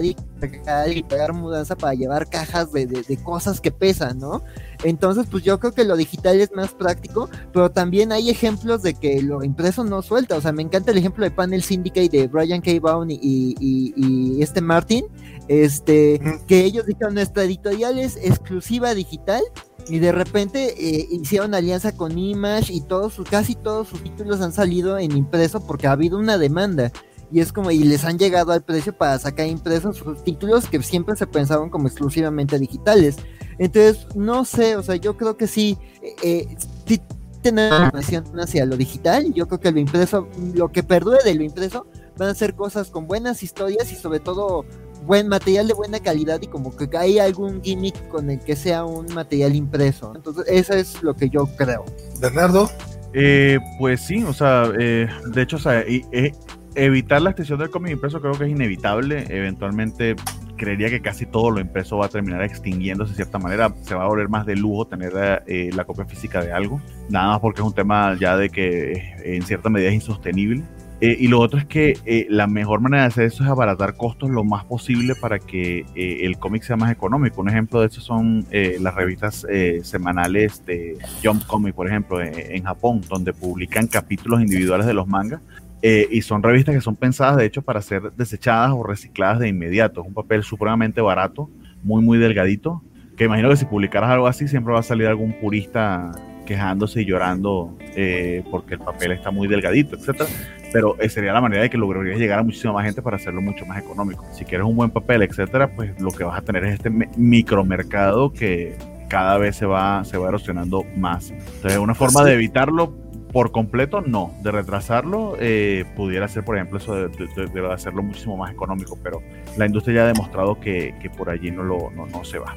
y 0.00 1.02
pagar 1.02 1.32
mudanza 1.34 1.76
para 1.76 1.94
llevar 1.94 2.28
cajas 2.28 2.72
de, 2.72 2.86
de, 2.86 3.16
cosas 3.22 3.60
que 3.60 3.70
pesan, 3.70 4.18
¿no? 4.18 4.42
Entonces, 4.84 5.26
pues 5.30 5.44
yo 5.44 5.60
creo 5.60 5.72
que 5.72 5.84
lo 5.84 5.96
digital 5.96 6.40
es 6.40 6.50
más 6.52 6.72
práctico, 6.72 7.28
pero 7.52 7.70
también 7.70 8.10
hay 8.10 8.30
ejemplos 8.30 8.82
de 8.82 8.94
que 8.94 9.22
lo 9.22 9.44
impreso 9.44 9.84
no 9.84 10.02
suelta. 10.02 10.36
O 10.36 10.40
sea, 10.40 10.52
me 10.52 10.62
encanta 10.62 10.90
el 10.90 10.98
ejemplo 10.98 11.24
de 11.24 11.30
Panel 11.30 11.62
Syndicate 11.62 12.08
de 12.08 12.26
Brian 12.26 12.62
K. 12.62 12.72
Bowen 12.80 13.10
y, 13.10 13.18
y, 13.20 13.94
y, 13.96 14.42
este 14.42 14.60
Martin, 14.60 15.04
este, 15.48 16.20
que 16.46 16.64
ellos 16.64 16.86
dijeron, 16.86 17.14
nuestra 17.14 17.44
editorial 17.44 17.98
es 17.98 18.16
exclusiva 18.16 18.94
digital 18.94 19.42
y 19.88 19.98
de 19.98 20.12
repente 20.12 20.74
eh, 20.78 21.08
hicieron 21.10 21.54
alianza 21.54 21.92
con 21.96 22.16
Image 22.18 22.72
y 22.72 22.80
todos 22.82 23.20
casi 23.28 23.54
todos 23.54 23.88
sus 23.88 24.02
títulos 24.02 24.40
han 24.40 24.52
salido 24.52 24.98
en 24.98 25.16
impreso 25.16 25.60
porque 25.66 25.86
ha 25.86 25.92
habido 25.92 26.18
una 26.18 26.38
demanda. 26.38 26.92
Y 27.32 27.40
es 27.40 27.50
como, 27.50 27.70
y 27.70 27.78
les 27.78 28.04
han 28.04 28.18
llegado 28.18 28.52
al 28.52 28.62
precio 28.62 28.94
para 28.96 29.18
sacar 29.18 29.46
impresos 29.46 29.96
sus 29.96 30.22
títulos 30.22 30.68
que 30.68 30.82
siempre 30.82 31.16
se 31.16 31.26
pensaban 31.26 31.70
como 31.70 31.88
exclusivamente 31.88 32.58
digitales. 32.58 33.16
Entonces, 33.58 34.06
no 34.14 34.44
sé, 34.44 34.76
o 34.76 34.82
sea, 34.82 34.96
yo 34.96 35.16
creo 35.16 35.38
que 35.38 35.46
sí, 35.46 35.78
eh, 36.22 36.54
sí 36.86 37.00
tener 37.42 37.72
una 37.72 38.44
hacia 38.44 38.64
lo 38.64 38.76
digital, 38.76 39.34
yo 39.34 39.48
creo 39.48 39.60
que 39.60 39.72
lo 39.72 39.80
impreso, 39.80 40.28
lo 40.54 40.70
que 40.70 40.82
perdure 40.82 41.22
de 41.24 41.34
lo 41.34 41.42
impreso, 41.42 41.86
van 42.16 42.28
a 42.28 42.34
ser 42.34 42.54
cosas 42.54 42.90
con 42.90 43.06
buenas 43.06 43.42
historias 43.42 43.90
y 43.92 43.96
sobre 43.96 44.20
todo 44.20 44.64
buen 45.06 45.28
material 45.28 45.68
de 45.68 45.74
buena 45.74 46.00
calidad 46.00 46.40
y 46.42 46.46
como 46.46 46.74
que 46.76 46.88
hay 46.96 47.18
algún 47.18 47.62
gimmick 47.62 48.08
con 48.08 48.30
el 48.30 48.40
que 48.40 48.56
sea 48.56 48.84
un 48.84 49.12
material 49.14 49.54
impreso. 49.54 50.12
Entonces, 50.14 50.44
eso 50.48 50.74
es 50.74 51.02
lo 51.02 51.14
que 51.14 51.28
yo 51.28 51.46
creo. 51.56 51.84
Bernardo. 52.20 52.70
Eh, 53.14 53.58
pues 53.78 54.00
sí, 54.00 54.22
o 54.24 54.32
sea, 54.32 54.72
eh, 54.78 55.06
de 55.26 55.42
hecho, 55.42 55.56
o 55.56 55.60
sea, 55.60 55.80
eh, 55.80 56.32
evitar 56.74 57.20
la 57.20 57.30
extensión 57.30 57.58
del 57.58 57.70
cómic 57.70 57.92
impreso 57.92 58.20
creo 58.20 58.32
que 58.32 58.44
es 58.44 58.50
inevitable. 58.50 59.26
Eventualmente 59.28 60.16
creería 60.62 60.90
que 60.90 61.00
casi 61.00 61.26
todo 61.26 61.50
lo 61.50 61.60
impreso 61.60 61.96
va 61.98 62.06
a 62.06 62.08
terminar 62.08 62.42
extinguiéndose 62.42 63.10
de 63.10 63.16
cierta 63.16 63.38
manera. 63.38 63.74
Se 63.82 63.94
va 63.94 64.04
a 64.04 64.06
volver 64.06 64.28
más 64.28 64.46
de 64.46 64.54
lujo 64.54 64.86
tener 64.86 65.12
eh, 65.46 65.70
la 65.74 65.84
copia 65.84 66.04
física 66.04 66.42
de 66.42 66.52
algo. 66.52 66.80
Nada 67.08 67.28
más 67.28 67.40
porque 67.40 67.60
es 67.60 67.66
un 67.66 67.74
tema 67.74 68.16
ya 68.18 68.36
de 68.36 68.48
que 68.48 68.92
eh, 68.92 69.36
en 69.36 69.42
cierta 69.42 69.68
medida 69.70 69.88
es 69.88 69.94
insostenible. 69.94 70.62
Eh, 71.02 71.16
y 71.18 71.28
lo 71.28 71.40
otro 71.40 71.58
es 71.58 71.66
que 71.66 72.26
la 72.30 72.46
mejor 72.46 72.80
manera 72.80 73.02
de 73.02 73.08
hacer 73.08 73.24
eso 73.24 73.42
es 73.42 73.50
abaratar 73.50 73.96
costos 73.96 74.30
lo 74.30 74.44
más 74.44 74.64
posible 74.64 75.14
para 75.14 75.38
que 75.38 75.84
el 75.94 76.38
cómic 76.38 76.62
sea 76.62 76.76
más 76.76 76.92
económico. 76.92 77.42
Un 77.42 77.50
ejemplo 77.50 77.80
de 77.80 77.88
eso 77.88 78.00
son 78.00 78.46
las 78.50 78.94
revistas 78.94 79.44
semanales 79.82 80.64
de 80.64 80.96
Jump 81.22 81.44
Comic, 81.46 81.74
por 81.74 81.88
ejemplo, 81.88 82.22
en 82.22 82.62
Japón, 82.62 83.00
donde 83.08 83.32
publican 83.32 83.88
capítulos 83.88 84.40
individuales 84.40 84.86
de 84.86 84.94
los 84.94 85.08
mangas 85.08 85.40
eh, 85.82 86.06
y 86.12 86.22
son 86.22 86.44
revistas 86.44 86.76
que 86.76 86.80
son 86.80 86.94
pensadas, 86.94 87.36
de 87.36 87.44
hecho, 87.44 87.62
para 87.62 87.82
ser 87.82 88.12
desechadas 88.12 88.70
o 88.70 88.84
recicladas 88.84 89.40
de 89.40 89.48
inmediato. 89.48 90.00
Es 90.00 90.06
un 90.06 90.14
papel 90.14 90.44
supremamente 90.44 91.00
barato, 91.00 91.50
muy, 91.82 92.02
muy 92.02 92.18
delgadito, 92.18 92.82
que 93.16 93.24
imagino 93.24 93.48
que 93.50 93.56
si 93.56 93.64
publicaras 93.64 94.10
algo 94.10 94.28
así 94.28 94.46
siempre 94.46 94.72
va 94.72 94.80
a 94.80 94.84
salir 94.84 95.08
algún 95.08 95.32
purista 95.32 96.12
quejándose 96.46 97.02
y 97.02 97.04
llorando 97.04 97.76
eh, 97.96 98.44
porque 98.50 98.74
el 98.74 98.80
papel 98.80 99.12
está 99.12 99.32
muy 99.32 99.48
delgadito, 99.48 99.96
etcétera. 99.96 100.30
Pero 100.72 100.96
eh, 101.00 101.08
sería 101.08 101.32
la 101.32 101.40
manera 101.40 101.62
de 101.62 101.70
que 101.70 101.76
lograrías 101.76 102.18
llegar 102.18 102.38
a 102.38 102.42
muchísima 102.42 102.72
más 102.72 102.84
gente 102.84 103.02
para 103.02 103.16
hacerlo 103.16 103.42
mucho 103.42 103.66
más 103.66 103.78
económico. 103.78 104.24
Si 104.32 104.44
quieres 104.44 104.66
un 104.66 104.76
buen 104.76 104.90
papel, 104.90 105.22
etcétera, 105.22 105.74
pues 105.74 106.00
lo 106.00 106.10
que 106.10 106.24
vas 106.24 106.38
a 106.38 106.42
tener 106.42 106.64
es 106.64 106.74
este 106.74 106.90
micromercado 106.90 108.32
que 108.32 108.76
cada 109.08 109.36
vez 109.36 109.56
se 109.56 109.66
va, 109.66 110.04
se 110.04 110.16
va 110.16 110.28
erosionando 110.28 110.84
más. 110.96 111.30
Entonces, 111.30 111.78
una 111.78 111.94
forma 111.94 112.24
de 112.24 112.32
evitarlo 112.32 112.94
por 113.32 113.50
completo 113.50 114.02
no, 114.02 114.34
de 114.42 114.50
retrasarlo 114.52 115.36
eh, 115.40 115.84
pudiera 115.96 116.28
ser, 116.28 116.44
por 116.44 116.56
ejemplo, 116.56 116.78
eso 116.78 116.94
de, 116.94 117.72
hacerlo 117.72 118.02
muchísimo 118.02 118.36
más 118.36 118.52
económico, 118.52 118.98
pero 119.02 119.22
la 119.56 119.66
industria 119.66 119.96
ya 119.96 120.02
ha 120.02 120.06
demostrado 120.06 120.60
que, 120.60 120.94
por 121.16 121.30
allí 121.30 121.50
no, 121.50 121.62
lo, 121.62 121.90
no, 121.90 122.24
se 122.24 122.38
va. 122.38 122.54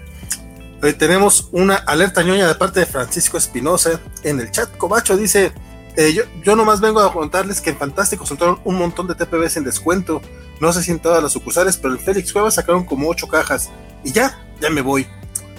Hoy 0.84 0.94
tenemos 0.94 1.50
una 1.54 1.76
alerta 1.76 2.22
ñoña 2.22 2.48
de 2.48 2.56
parte 2.56 2.82
de 2.82 2.86
Francisco 2.86 3.38
Espinosa 3.38 4.02
en 4.24 4.40
el 4.40 4.52
chat. 4.52 4.70
Cobacho 4.78 5.16
dice, 5.18 5.52
eh, 5.98 6.14
yo, 6.14 6.24
yo 6.44 6.56
nomás 6.56 6.82
vengo 6.82 7.00
a 7.00 7.12
contarles 7.12 7.62
que 7.62 7.70
en 7.70 7.78
Fantástico 7.78 8.26
soltaron 8.26 8.60
un 8.64 8.76
montón 8.76 9.08
de 9.08 9.16
TPBs 9.16 9.58
en 9.58 9.64
descuento. 9.64 10.22
No 10.60 10.72
sé 10.74 10.84
si 10.84 10.92
en 10.92 11.00
todas 11.00 11.22
las 11.22 11.32
sucursales, 11.32 11.78
pero 11.78 11.94
en 11.94 12.00
Félix 12.00 12.34
Cuevas 12.34 12.56
sacaron 12.56 12.84
como 12.84 13.10
ocho 13.10 13.28
cajas. 13.28 13.70
Y 14.04 14.12
ya, 14.12 14.40
ya 14.60 14.70
me 14.70 14.82
voy. 14.82 15.08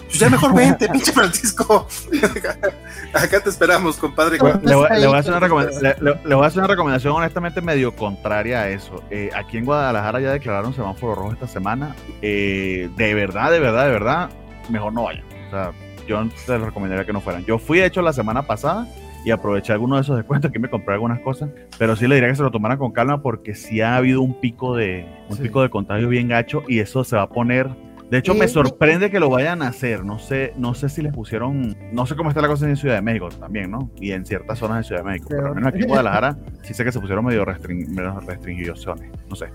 Pues 0.06 0.18
ya 0.18 0.30
mejor 0.30 0.54
vente, 0.54 0.88
pinche 0.92 1.12
Francisco. 1.12 1.88
Acá 3.12 3.40
te 3.40 3.50
esperamos, 3.50 3.96
compadre. 3.96 4.38
Le, 4.62 4.74
voy, 4.74 4.86
a 5.14 5.18
hacer 5.18 6.60
una 6.60 6.66
recomendación 6.68 7.14
honestamente 7.14 7.60
medio 7.60 7.94
contraria 7.94 8.60
a 8.60 8.68
eso. 8.68 9.02
Eh, 9.10 9.30
aquí 9.34 9.56
en 9.56 9.64
Guadalajara 9.64 10.20
ya 10.20 10.32
declararon 10.32 10.74
semáforo 10.74 11.14
rojo 11.14 11.32
esta 11.32 11.48
semana. 11.48 11.96
Eh, 12.22 12.88
de 12.96 13.14
verdad, 13.14 13.50
de 13.50 13.58
verdad, 13.58 13.86
de 13.86 13.90
verdad, 13.90 14.30
mejor 14.68 14.92
no 14.92 15.04
vayan. 15.04 15.24
O 15.48 15.50
sea, 15.50 15.72
yo 16.06 16.28
te 16.46 16.58
recomendaría 16.58 17.04
que 17.04 17.12
no 17.12 17.20
fueran. 17.20 17.44
Yo 17.44 17.58
fui, 17.58 17.80
hecho, 17.82 18.00
la 18.02 18.12
semana 18.12 18.42
pasada 18.42 18.86
y 19.26 19.32
aproveché 19.32 19.72
alguno 19.72 19.96
de 19.96 20.02
esos 20.02 20.16
descuentos 20.16 20.52
que 20.52 20.60
me 20.60 20.70
compré 20.70 20.94
algunas 20.94 21.18
cosas, 21.18 21.50
pero 21.78 21.96
sí 21.96 22.06
le 22.06 22.14
diría 22.14 22.30
que 22.30 22.36
se 22.36 22.44
lo 22.44 22.52
tomaran 22.52 22.78
con 22.78 22.92
calma 22.92 23.22
porque 23.22 23.56
sí 23.56 23.80
ha 23.80 23.96
habido 23.96 24.22
un 24.22 24.40
pico 24.40 24.76
de 24.76 25.04
un 25.28 25.36
pico 25.36 25.62
de 25.62 25.68
contagio 25.68 26.08
bien 26.08 26.28
gacho 26.28 26.62
y 26.68 26.78
eso 26.78 27.02
se 27.02 27.16
va 27.16 27.22
a 27.22 27.28
poner 27.28 27.68
De 28.08 28.18
hecho, 28.18 28.34
me 28.34 28.46
sorprende 28.46 29.10
que 29.10 29.18
lo 29.18 29.28
vayan 29.28 29.62
a 29.62 29.68
hacer. 29.68 30.04
No 30.04 30.20
sé, 30.20 30.52
no 30.56 30.74
sé 30.74 30.88
si 30.88 31.02
les 31.02 31.12
pusieron, 31.12 31.76
no 31.92 32.06
sé 32.06 32.14
cómo 32.14 32.28
está 32.28 32.40
la 32.40 32.46
cosa 32.46 32.68
en 32.68 32.76
Ciudad 32.76 32.94
de 32.94 33.02
México 33.02 33.28
también, 33.30 33.68
¿no? 33.72 33.90
Y 34.00 34.12
en 34.12 34.24
ciertas 34.24 34.60
zonas 34.60 34.78
de 34.78 34.84
Ciudad 34.84 35.02
de 35.02 35.08
México. 35.08 35.26
Pero, 35.28 35.48
al 35.48 35.54
menos 35.56 35.70
aquí 35.70 35.82
en 35.82 35.88
Guadalajara 35.88 36.38
sí 36.62 36.72
sé 36.72 36.84
que 36.84 36.92
se 36.92 37.00
pusieron 37.00 37.24
medio, 37.24 37.44
restring, 37.44 37.96
restringiciones. 38.24 39.10
No 39.28 39.34
sé. 39.34 39.46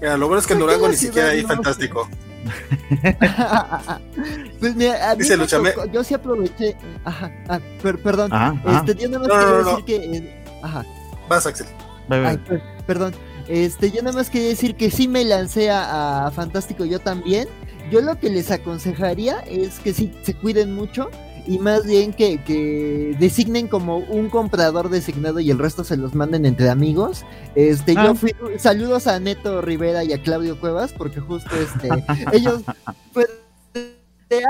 Mira, 0.00 0.16
lo 0.16 0.26
bueno 0.26 0.40
es 0.40 0.46
que 0.46 0.52
en 0.52 0.60
Durango 0.60 0.88
ni 0.88 0.96
siquiera 0.96 1.30
hay 1.30 1.42
fantástico. 1.42 2.08
pues 4.60 4.76
mira, 4.76 5.10
a 5.10 5.16
mí 5.16 5.24
yo 5.92 6.04
sí 6.04 6.14
aproveché. 6.14 6.76
Ajá, 7.04 7.32
ah, 7.48 7.58
perdón. 7.82 8.30
Este, 8.66 8.94
yo 8.94 9.08
nada 9.08 9.26
más 9.26 9.28
quería 9.28 9.64
decir 9.64 9.84
que. 9.84 9.96
Eh, 9.96 10.44
ajá. 10.62 10.86
Vas, 11.28 11.46
Axel. 11.46 11.66
Ay, 12.08 12.38
perdón. 12.86 13.12
Este, 13.48 13.90
yo 13.90 14.02
nada 14.02 14.16
más 14.16 14.30
quería 14.30 14.48
decir 14.48 14.76
que 14.76 14.90
sí 14.90 15.08
me 15.08 15.24
lancé 15.24 15.70
a, 15.70 16.30
Fantástico 16.34 16.84
yo 16.84 17.00
también. 17.00 17.48
Yo 17.90 18.02
lo 18.02 18.18
que 18.18 18.28
les 18.28 18.50
aconsejaría 18.50 19.40
es 19.40 19.78
que 19.78 19.94
sí 19.94 20.12
se 20.22 20.34
cuiden 20.34 20.74
mucho 20.74 21.08
y 21.48 21.58
más 21.58 21.86
bien 21.86 22.12
que, 22.12 23.16
designen 23.18 23.68
como 23.68 23.96
un 23.98 24.28
comprador 24.28 24.90
designado 24.90 25.40
y 25.40 25.50
el 25.50 25.58
resto 25.58 25.82
se 25.82 25.96
los 25.96 26.14
manden 26.14 26.44
entre 26.44 26.68
amigos. 26.68 27.24
Este, 27.54 27.94
yo 27.94 28.10
ah. 28.10 28.14
fui, 28.14 28.34
saludos 28.58 29.06
a 29.06 29.18
Neto 29.18 29.62
Rivera 29.62 30.04
y 30.04 30.12
a 30.12 30.22
Claudio 30.22 30.60
Cuevas, 30.60 30.92
porque 30.92 31.20
justo 31.20 31.50
este, 31.56 31.88
ellos 32.32 32.62
pues, 33.14 33.28
de 33.72 34.44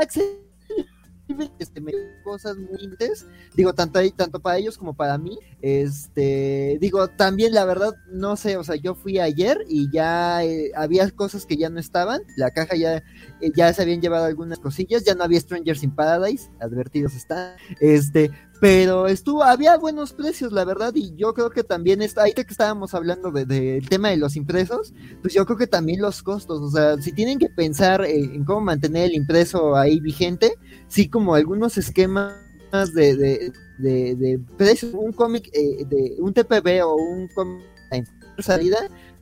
Me 1.29 1.93
cosas 2.25 2.57
muy 2.57 2.83
interesantes, 2.83 3.27
digo, 3.55 3.73
tanto, 3.73 4.01
tanto 4.17 4.41
para 4.41 4.59
ellos 4.59 4.79
como 4.79 4.95
para 4.95 5.19
mí, 5.19 5.39
este, 5.61 6.79
digo, 6.81 7.09
también 7.09 7.53
la 7.53 7.65
verdad, 7.65 7.95
no 8.11 8.37
sé, 8.37 8.57
o 8.57 8.65
sea, 8.65 8.77
yo 8.77 8.95
fui 8.95 9.19
ayer 9.19 9.65
y 9.69 9.91
ya 9.91 10.43
eh, 10.45 10.73
había 10.75 11.11
cosas 11.11 11.47
que 11.47 11.57
ya 11.57 11.69
no 11.69 11.79
estaban, 11.79 12.23
la 12.37 12.51
caja 12.51 12.77
ya, 12.77 12.97
eh, 13.41 13.53
ya 13.55 13.73
se 13.73 13.83
habían 13.83 14.01
llevado 14.01 14.25
algunas 14.25 14.59
cosillas, 14.59 15.05
ya 15.05 15.15
no 15.15 15.25
había 15.25 15.41
Strangers 15.41 15.83
in 15.83 15.95
Paradise, 15.95 16.51
advertidos 16.61 17.15
están, 17.15 17.57
este, 17.81 18.31
pero 18.61 19.07
estuvo, 19.07 19.45
había 19.45 19.77
buenos 19.77 20.13
precios, 20.13 20.53
la 20.53 20.65
verdad, 20.65 20.93
y 20.95 21.15
yo 21.17 21.33
creo 21.35 21.51
que 21.51 21.63
también 21.63 22.03
está, 22.03 22.25
ahí 22.25 22.33
que 22.33 22.43
estábamos 22.43 22.95
hablando 22.95 23.31
del 23.31 23.47
de, 23.47 23.83
tema 23.89 24.11
de 24.11 24.17
los 24.17 24.37
impresos, 24.37 24.93
pues 25.23 25.35
yo 25.35 25.47
creo 25.47 25.59
que 25.59 25.67
también 25.67 26.01
los 26.01 26.23
costos, 26.23 26.61
o 26.61 26.71
sea, 26.71 27.01
si 27.01 27.13
tienen 27.13 27.39
que 27.39 27.49
pensar 27.49 28.05
en 28.05 28.45
cómo 28.45 28.61
mantener 28.61 29.07
el 29.07 29.15
impreso 29.15 29.77
ahí 29.77 30.01
vigente, 30.01 30.55
sí 30.89 31.09
como 31.09 31.35
algunos 31.35 31.79
esquemas 31.79 32.35
de, 32.95 33.17
de, 33.17 33.53
de, 33.79 34.41
precios, 34.57 34.93
un 34.93 35.13
cómic, 35.13 35.49
eh, 35.53 35.85
de 35.87 36.17
un 36.19 36.35
TPB 36.35 36.85
o 36.85 36.97
un 36.97 37.29
cómic 37.29 37.65
salida, 38.39 38.79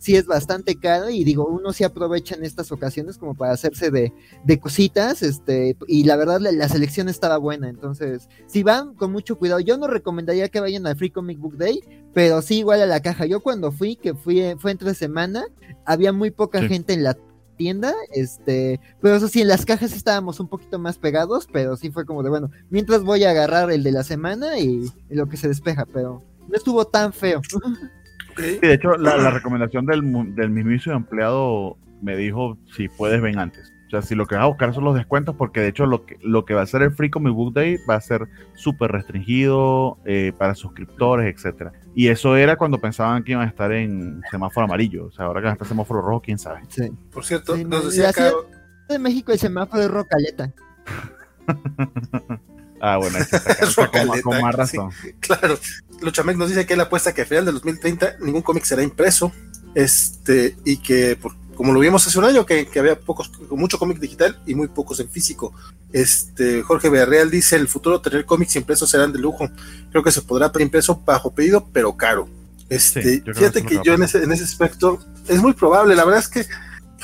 sí 0.07 0.15
es 0.15 0.27
bastante 0.27 0.77
caro 0.77 1.11
y 1.11 1.25
digo, 1.25 1.45
uno 1.49 1.73
sí 1.73 1.83
aprovecha 1.83 2.37
en 2.37 2.45
estas 2.45 2.71
ocasiones 2.71 3.19
como 3.19 3.35
para 3.35 3.53
hacerse 3.53 3.91
de, 3.91 4.13
de 4.45 4.61
cositas, 4.61 5.21
este, 5.21 5.77
y 5.89 6.05
la 6.05 6.15
verdad 6.15 6.39
la, 6.41 6.69
selección 6.69 7.09
estaba 7.09 7.39
buena, 7.39 7.69
entonces, 7.69 8.29
si 8.47 8.63
van 8.63 8.95
con 8.95 9.11
mucho 9.11 9.37
cuidado, 9.37 9.59
yo 9.59 9.77
no 9.79 9.89
recomendaría 9.89 10.49
que 10.49 10.61
vayan 10.61 10.87
al 10.87 10.97
Free 10.97 11.11
Comic 11.11 11.41
Book 11.41 11.57
Day, 11.57 11.81
pero 12.15 12.41
sí 12.41 12.59
igual 12.59 12.83
a 12.83 12.87
la 12.87 13.01
caja, 13.01 13.27
yo 13.27 13.41
cuando 13.41 13.73
fui, 13.73 13.97
que 13.97 14.15
fui, 14.15 14.55
fue 14.61 14.71
entre 14.71 14.95
semana, 14.95 15.45
había 15.85 16.13
muy 16.13 16.31
poca 16.31 16.63
gente 16.63 16.93
en 16.93 17.03
la 17.03 17.19
tienda, 17.57 17.93
este, 18.13 18.79
pero 19.01 19.17
eso 19.17 19.27
sí, 19.27 19.41
en 19.41 19.49
las 19.49 19.67
cajas 19.67 19.93
estábamos 19.93 20.39
un 20.39 20.47
poquito 20.47 20.79
más 20.79 20.99
pegados, 20.99 21.49
pero 21.53 21.77
sí 21.77 21.91
fue 21.91 22.07
como 22.07 22.23
de, 22.23 22.31
bueno, 22.31 22.49
mientras 22.71 23.03
voy 23.03 23.25
a 23.25 23.31
agarrar 23.31 23.73
el 23.73 23.83
de 23.83 23.91
la 23.91 24.05
semana 24.05 24.57
y, 24.61 24.89
y 25.11 25.15
lo 25.17 25.29
que 25.29 25.37
se 25.37 25.49
despeja, 25.49 25.85
pero 25.85 26.23
no 26.47 26.57
estuvo 26.57 26.85
tan 26.85 27.13
feo. 27.13 27.43
de 28.37 28.73
hecho, 28.73 28.97
la, 28.97 29.31
recomendación 29.31 29.87
del, 29.87 30.35
del 30.35 30.51
mismísimo 30.51 30.97
empleado 30.97 31.77
me 32.03 32.17
dijo, 32.17 32.59
si 32.75 32.89
puedes, 32.89 33.21
ven 33.21 33.39
antes. 33.39 33.73
O 33.87 33.91
sea, 33.91 34.03
si 34.03 34.17
lo 34.17 34.27
que 34.27 34.35
vas 34.35 34.45
a 34.45 34.49
buscar 34.49 34.75
son 34.75 34.85
los 34.85 34.97
descuentos, 34.97 35.37
porque 35.37 35.61
de 35.61 35.69
hecho 35.69 35.87
lo 35.87 36.05
que, 36.05 36.19
lo 36.21 36.45
que 36.45 36.55
va 36.55 36.63
a 36.63 36.67
ser 36.67 36.83
el 36.83 36.91
Free 36.91 37.09
Comic 37.09 37.35
Book 37.35 37.55
Day 37.55 37.79
va 37.89 37.95
a 37.95 38.01
ser 38.01 38.27
súper 38.57 38.91
restringido 38.91 39.99
eh, 40.05 40.33
para 40.37 40.57
suscriptores, 40.57 41.33
etcétera. 41.33 41.73
Y 41.95 42.09
eso 42.09 42.37
era 42.37 42.57
cuando 42.57 42.81
pensaban 42.81 43.23
que 43.23 43.33
iban 43.33 43.47
a 43.47 43.51
estar 43.51 43.71
en 43.71 44.23
semáforo 44.31 44.65
amarillo. 44.65 45.07
O 45.07 45.13
sea, 45.13 45.27
ahora 45.27 45.41
que 45.41 45.49
está 45.49 45.65
semáforo 45.65 46.03
rojo, 46.03 46.21
quién 46.21 46.39
sabe. 46.39 46.63
Sí. 46.69 46.91
Por 47.13 47.25
cierto, 47.25 47.57
nos 47.57 47.87
decía 47.87 48.11
acá... 48.11 48.33
de 48.89 48.99
México 48.99 49.31
el 49.31 49.39
semáforo 49.39 49.83
es 49.83 49.91
rocaleta. 49.91 50.53
ah, 52.81 52.97
bueno, 52.97 53.19
con, 54.25 54.43
más 54.43 54.55
razón. 54.55 54.91
claro. 55.21 55.55
Luchamex 56.01 56.39
nos 56.39 56.49
dice 56.49 56.67
que 56.67 56.75
él 56.75 56.81
apuesta 56.81 57.15
que 57.15 57.23
a 57.23 57.27
final 57.27 57.45
del 57.45 57.55
2030 57.55 58.17
ningún 58.21 58.43
cómic 58.43 58.65
será 58.65 58.83
impreso. 58.83 59.33
Este, 59.75 60.57
y 60.65 60.79
que, 60.79 61.19
como 61.55 61.73
lo 61.73 61.81
vimos 61.81 62.07
hace 62.07 62.19
un 62.19 62.25
año, 62.25 62.47
que, 62.47 62.67
había 62.79 62.99
pocos, 62.99 63.31
mucho 63.51 63.79
cómic 63.79 63.99
digital 63.99 64.41
y 64.47 64.55
muy 64.55 64.69
pocos 64.69 65.01
en 65.01 65.11
físico. 65.11 65.53
Este, 65.93 66.63
Jorge 66.63 66.89
Villarreal 66.89 67.31
dice: 67.31 67.57
el 67.57 67.69
futuro 67.69 68.01
tener 68.01 68.25
cómics 68.25 68.57
impresos 68.57 68.91
serán 68.91 69.13
de 69.13 69.19
lujo. 69.19 69.49
Creo 69.91 70.03
que 70.03 70.11
se 70.11 70.23
podrá 70.23 70.51
impreso 70.61 71.03
bajo 71.05 71.35
pedido, 71.35 71.69
pero 71.73 71.97
caro. 71.97 72.29
Este, 72.69 73.23
fíjate 73.23 73.63
que, 73.63 73.81
yo 73.85 73.95
en 73.95 74.03
ese, 74.03 74.23
en 74.23 74.33
ese 74.33 74.45
aspecto 74.45 74.99
es 75.29 75.41
muy 75.41 75.53
probable. 75.53 75.95
La 75.95 76.05
verdad 76.05 76.21
es 76.21 76.29
que, 76.29 76.47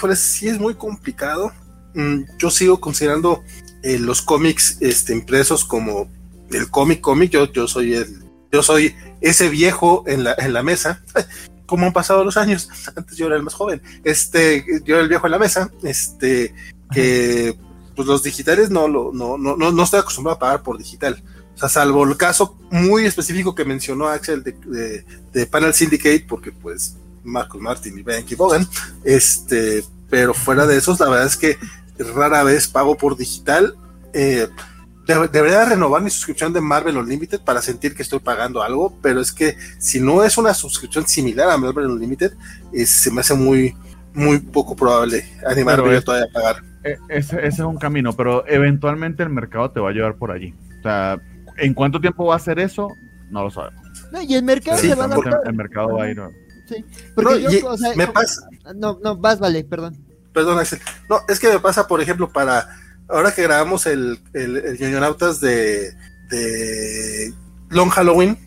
pues, 0.00 0.18
sí 0.18 0.48
es 0.48 0.58
muy 0.58 0.74
complicado. 0.74 1.52
Mm, 1.94 2.22
yo 2.38 2.50
sigo 2.50 2.80
considerando 2.80 3.42
eh, 3.82 3.98
los 3.98 4.22
cómics 4.22 4.78
este, 4.80 5.12
impresos 5.12 5.64
como 5.64 6.10
el 6.50 6.70
cómic 6.70 7.00
cómic. 7.00 7.32
Yo, 7.32 7.52
yo 7.52 7.68
soy 7.68 7.94
el 7.94 8.21
yo 8.52 8.62
soy 8.62 8.94
ese 9.22 9.48
viejo 9.48 10.04
en 10.06 10.24
la, 10.24 10.34
en 10.38 10.52
la 10.52 10.62
mesa. 10.62 11.02
Como 11.66 11.86
han 11.86 11.92
pasado 11.92 12.22
los 12.22 12.36
años, 12.36 12.68
antes 12.94 13.16
yo 13.16 13.26
era 13.26 13.36
el 13.36 13.42
más 13.42 13.54
joven. 13.54 13.80
Este, 14.04 14.64
yo 14.84 14.94
era 14.94 15.02
el 15.02 15.08
viejo 15.08 15.26
en 15.26 15.32
la 15.32 15.38
mesa, 15.38 15.70
este, 15.82 16.54
que 16.92 17.56
pues 17.96 18.06
los 18.06 18.22
digitales 18.22 18.68
no, 18.70 18.88
lo, 18.88 19.10
no, 19.12 19.38
no, 19.38 19.56
no, 19.56 19.82
estoy 19.82 20.00
acostumbrado 20.00 20.36
a 20.36 20.40
pagar 20.40 20.62
por 20.62 20.76
digital. 20.76 21.22
O 21.54 21.58
sea, 21.58 21.70
salvo 21.70 22.04
el 22.04 22.16
caso 22.18 22.58
muy 22.70 23.06
específico 23.06 23.54
que 23.54 23.64
mencionó 23.64 24.08
Axel 24.08 24.42
de, 24.42 25.04
de, 25.32 25.46
Panel 25.46 25.72
Syndicate, 25.72 26.26
porque 26.28 26.52
pues 26.52 26.96
Marcos 27.24 27.60
Martin 27.60 27.98
y 27.98 28.02
Ben 28.02 28.26
Bogan, 28.36 28.68
este, 29.04 29.82
pero 30.10 30.34
fuera 30.34 30.66
de 30.66 30.76
esos, 30.76 31.00
la 31.00 31.08
verdad 31.08 31.26
es 31.26 31.36
que 31.38 31.58
rara 31.98 32.42
vez 32.42 32.68
pago 32.68 32.96
por 32.96 33.16
digital. 33.16 33.76
Eh, 34.12 34.48
debería 35.30 35.64
renovar 35.64 36.02
mi 36.02 36.10
suscripción 36.10 36.52
de 36.52 36.60
Marvel 36.60 36.96
Unlimited 36.96 37.40
para 37.40 37.62
sentir 37.62 37.94
que 37.94 38.02
estoy 38.02 38.18
pagando 38.20 38.62
algo, 38.62 38.96
pero 39.02 39.20
es 39.20 39.32
que 39.32 39.56
si 39.78 40.00
no 40.00 40.24
es 40.24 40.38
una 40.38 40.54
suscripción 40.54 41.06
similar 41.06 41.50
a 41.50 41.56
Marvel 41.56 41.86
Unlimited, 41.86 42.32
se 42.84 43.10
me 43.10 43.20
hace 43.20 43.34
muy, 43.34 43.74
muy 44.14 44.38
poco 44.38 44.76
probable 44.76 45.24
animarme 45.46 46.00
todavía 46.00 46.28
a 46.30 46.32
pagar. 46.32 46.56
E, 46.84 46.98
ese, 47.08 47.46
es 47.46 47.58
un 47.60 47.78
camino, 47.78 48.12
pero 48.12 48.46
eventualmente 48.46 49.22
el 49.22 49.30
mercado 49.30 49.70
te 49.70 49.80
va 49.80 49.90
a 49.90 49.92
llevar 49.92 50.16
por 50.16 50.30
allí. 50.30 50.54
O 50.80 50.82
sea, 50.82 51.20
¿en 51.58 51.74
cuánto 51.74 52.00
tiempo 52.00 52.26
va 52.26 52.34
a 52.34 52.36
hacer 52.36 52.58
eso? 52.58 52.88
No 53.30 53.44
lo 53.44 53.50
sabemos. 53.50 53.82
No, 54.10 54.20
y 54.22 54.34
el 54.34 54.42
mercado 54.42 54.78
se 54.78 54.94
va 54.94 55.04
a 55.04 55.08
dar. 55.08 55.18
El 55.44 55.54
mercado 55.54 55.96
va 55.96 56.04
a 56.04 56.10
ir. 56.10 56.20
Sí, 56.68 56.84
porque 57.14 57.42
yo, 57.42 57.70
o 57.70 57.76
sea, 57.76 57.94
me 57.94 58.06
pasa. 58.06 58.42
No, 58.74 58.98
no, 59.02 59.16
vas, 59.16 59.38
vale, 59.38 59.64
perdón. 59.64 59.96
Perdón, 60.32 60.58
Axel. 60.58 60.80
No, 61.08 61.20
es 61.28 61.38
que 61.38 61.48
me 61.48 61.58
pasa, 61.58 61.86
por 61.86 62.00
ejemplo, 62.00 62.32
para 62.32 62.68
ahora 63.12 63.34
que 63.34 63.42
grabamos 63.42 63.86
el, 63.86 64.18
el, 64.32 64.56
el 64.56 64.78
de, 64.78 65.94
de 66.30 67.34
Long 67.70 67.90
Halloween, 67.90 68.38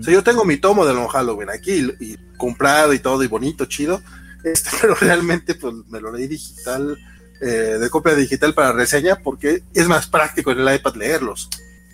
o 0.00 0.02
sea, 0.02 0.12
yo 0.12 0.22
tengo 0.22 0.44
mi 0.44 0.56
tomo 0.56 0.86
de 0.86 0.94
Long 0.94 1.08
Halloween 1.08 1.50
aquí 1.50 1.92
y, 2.00 2.16
comprado 2.36 2.94
y 2.94 2.98
todo 2.98 3.22
y 3.22 3.26
bonito, 3.26 3.66
chido, 3.66 4.00
este, 4.44 4.70
pero 4.80 4.94
realmente 4.94 5.54
pues 5.54 5.74
me 5.88 6.00
lo 6.00 6.12
leí 6.12 6.26
digital, 6.26 6.96
eh, 7.40 7.78
de 7.80 7.90
copia 7.90 8.14
digital 8.14 8.54
para 8.54 8.72
reseña 8.72 9.16
porque 9.16 9.62
es 9.74 9.88
más 9.88 10.06
práctico 10.06 10.50
en 10.50 10.60
el 10.60 10.74
iPad 10.74 10.96
leerlos. 10.96 11.48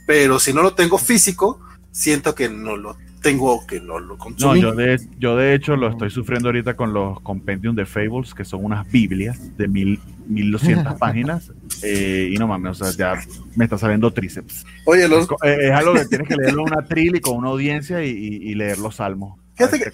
Pero 0.06 0.38
si 0.38 0.52
no 0.52 0.62
lo 0.62 0.74
tengo 0.74 0.98
físico, 0.98 1.60
siento 1.90 2.34
que 2.34 2.48
no 2.48 2.76
lo 2.76 2.96
tengo 3.24 3.66
que 3.66 3.80
no 3.80 3.98
lo 3.98 4.18
consumí. 4.18 4.60
No, 4.60 4.68
yo 4.68 4.74
de, 4.74 5.00
yo 5.18 5.34
de 5.34 5.54
hecho 5.54 5.76
lo 5.76 5.88
estoy 5.88 6.10
sufriendo 6.10 6.48
ahorita 6.48 6.76
con 6.76 6.92
los 6.92 7.20
Compendium 7.22 7.74
de 7.74 7.86
Fables, 7.86 8.34
que 8.34 8.44
son 8.44 8.62
unas 8.62 8.86
Biblias 8.92 9.56
de 9.56 9.66
mil, 9.66 9.98
1200 10.26 10.94
páginas. 10.98 11.50
Eh, 11.82 12.30
y 12.30 12.36
no 12.36 12.46
mames, 12.46 12.82
o 12.82 12.84
sea, 12.84 13.16
ya 13.16 13.22
me 13.56 13.64
está 13.64 13.78
saliendo 13.78 14.12
tríceps. 14.12 14.66
Oye, 14.84 15.08
los... 15.08 15.26
es, 15.42 15.58
es, 15.58 15.70
algo 15.72 15.94
que 15.94 16.04
tienes 16.04 16.28
que 16.28 16.36
leerlo 16.36 16.64
una 16.64 16.86
tril 16.86 17.16
y 17.16 17.20
con 17.20 17.38
una 17.38 17.48
audiencia 17.48 18.04
y, 18.04 18.54
leer 18.54 18.78
los 18.78 18.96
salmos. 18.96 19.40
Fíjate 19.54 19.80
que 19.80 19.90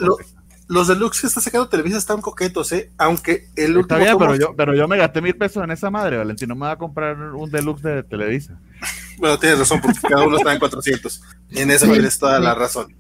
los 0.67 0.87
deluxe 0.89 1.21
que 1.21 1.27
está 1.29 1.41
sacando 1.41 1.69
Televisa 1.69 1.99
están 1.99 2.21
coquetos, 2.21 2.71
¿eh? 2.73 2.91
Aunque 2.99 3.49
el 3.57 3.77
último. 3.77 3.81
Está 3.83 3.99
bien, 3.99 4.19
pero 4.19 4.37
yo, 4.37 4.55
pero 4.57 4.75
yo 4.75 4.87
me 4.87 4.97
gasté 4.97 5.23
mil 5.23 5.37
pesos 5.37 5.63
en 5.65 5.71
esa 5.71 5.91
madre, 5.91 6.17
Valentino. 6.17 6.55
Me 6.55 6.63
va 6.63 6.73
a 6.73 6.79
comprar 6.79 7.17
un 7.17 7.51
deluxe 7.51 7.83
de 7.83 8.03
Televisa. 8.03 8.61
bueno, 9.19 9.39
tienes 9.39 9.61
razón, 9.61 9.81
porque 9.81 9.99
cada 10.01 10.27
uno 10.27 10.37
está 10.37 10.53
en 10.53 10.59
400. 10.59 11.23
Y 11.51 11.59
en 11.61 11.71
eso 11.71 11.87
tienes 11.87 12.19
toda 12.19 12.39
la 12.39 12.55
razón. 12.55 12.95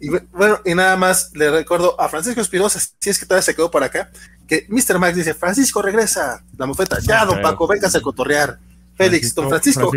Y 0.00 0.08
bueno, 0.08 0.58
y 0.64 0.74
nada 0.74 0.96
más 0.96 1.30
le 1.34 1.50
recuerdo 1.50 2.00
a 2.00 2.08
Francisco 2.08 2.40
Espinosa, 2.40 2.80
si 2.80 3.10
es 3.10 3.18
que 3.18 3.26
todavía 3.26 3.42
se 3.42 3.54
quedó 3.54 3.70
por 3.70 3.84
acá, 3.84 4.10
que 4.48 4.66
Mr. 4.68 4.98
Max 4.98 5.14
dice, 5.16 5.34
Francisco 5.34 5.80
regresa, 5.80 6.44
la 6.56 6.66
mofeta, 6.66 6.98
ya, 7.00 7.24
don 7.24 7.40
Paco, 7.40 7.68
véngase 7.68 7.98
a 7.98 8.00
cotorrear. 8.00 8.58
Félix, 8.94 9.34
don 9.34 9.48
Francisco, 9.48 9.90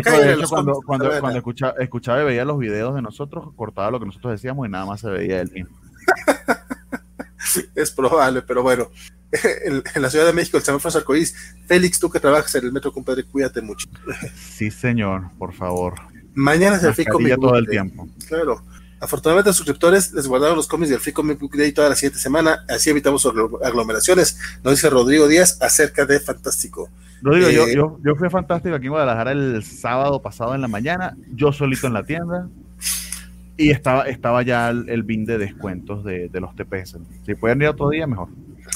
cuando, 0.48 0.80
cuando, 0.86 1.20
cuando 1.20 1.42
escuchaba, 1.78 2.22
y 2.22 2.24
veía 2.24 2.44
los 2.44 2.58
videos 2.58 2.94
de 2.94 3.02
nosotros, 3.02 3.52
cortaba 3.54 3.90
lo 3.90 4.00
que 4.00 4.06
nosotros 4.06 4.32
decíamos 4.32 4.66
y 4.66 4.70
nada 4.70 4.86
más 4.86 5.00
se 5.00 5.10
veía 5.10 5.40
el 5.40 5.50
mismo. 5.50 5.76
es 7.74 7.90
probable, 7.90 8.42
pero 8.42 8.62
bueno. 8.62 8.88
En, 9.64 9.82
la 10.00 10.08
Ciudad 10.08 10.24
de 10.24 10.32
México, 10.32 10.56
el 10.56 10.62
semáforo 10.62 10.96
arcoíris. 10.96 11.34
Félix, 11.66 11.98
tú 11.98 12.08
que 12.08 12.20
trabajas 12.20 12.54
en 12.54 12.64
el 12.64 12.72
metro, 12.72 12.92
compadre, 12.92 13.24
cuídate 13.24 13.60
mucho. 13.60 13.88
Sí, 14.34 14.70
señor, 14.70 15.30
por 15.36 15.52
favor. 15.52 15.94
Mañana 16.34 16.76
es 16.76 16.84
el 16.84 16.94
Free 16.94 17.06
Comic 17.06 17.38
todo 17.40 17.56
el 17.56 17.66
tiempo. 17.66 18.08
Claro. 18.28 18.62
Afortunadamente, 19.06 19.50
los 19.50 19.56
suscriptores 19.56 20.12
les 20.14 20.26
guardaron 20.26 20.56
los 20.56 20.66
cómics 20.66 20.90
del 20.90 20.98
Free 20.98 21.12
Comic 21.12 21.38
Book 21.38 21.56
Day 21.56 21.70
toda 21.70 21.88
la 21.88 21.94
siguiente 21.94 22.18
semana, 22.18 22.64
así 22.68 22.90
evitamos 22.90 23.24
aglomeraciones. 23.62 24.36
Nos 24.64 24.74
dice 24.74 24.90
Rodrigo 24.90 25.28
Díaz 25.28 25.62
acerca 25.62 26.04
de 26.06 26.18
Fantástico. 26.18 26.90
Rodrigo, 27.22 27.48
yo, 27.50 27.66
eh, 27.68 27.74
yo, 27.76 27.98
yo, 28.02 28.16
fui 28.16 28.26
a 28.26 28.30
Fantástico 28.30 28.74
aquí 28.74 28.86
en 28.86 28.90
Guadalajara 28.90 29.30
el 29.30 29.62
sábado 29.62 30.20
pasado 30.20 30.56
en 30.56 30.60
la 30.60 30.66
mañana, 30.66 31.16
yo 31.36 31.52
solito 31.52 31.86
en 31.86 31.92
la 31.92 32.02
tienda, 32.02 32.48
y 33.56 33.70
estaba, 33.70 34.08
estaba 34.08 34.42
ya 34.42 34.70
el, 34.70 35.02
bin 35.04 35.24
de 35.24 35.38
descuentos 35.38 36.02
de, 36.02 36.28
de, 36.28 36.40
los 36.40 36.56
TPS. 36.56 36.98
Si 37.24 37.36
pueden 37.36 37.62
ir 37.62 37.68
otro 37.68 37.90
día, 37.90 38.08
mejor. 38.08 38.26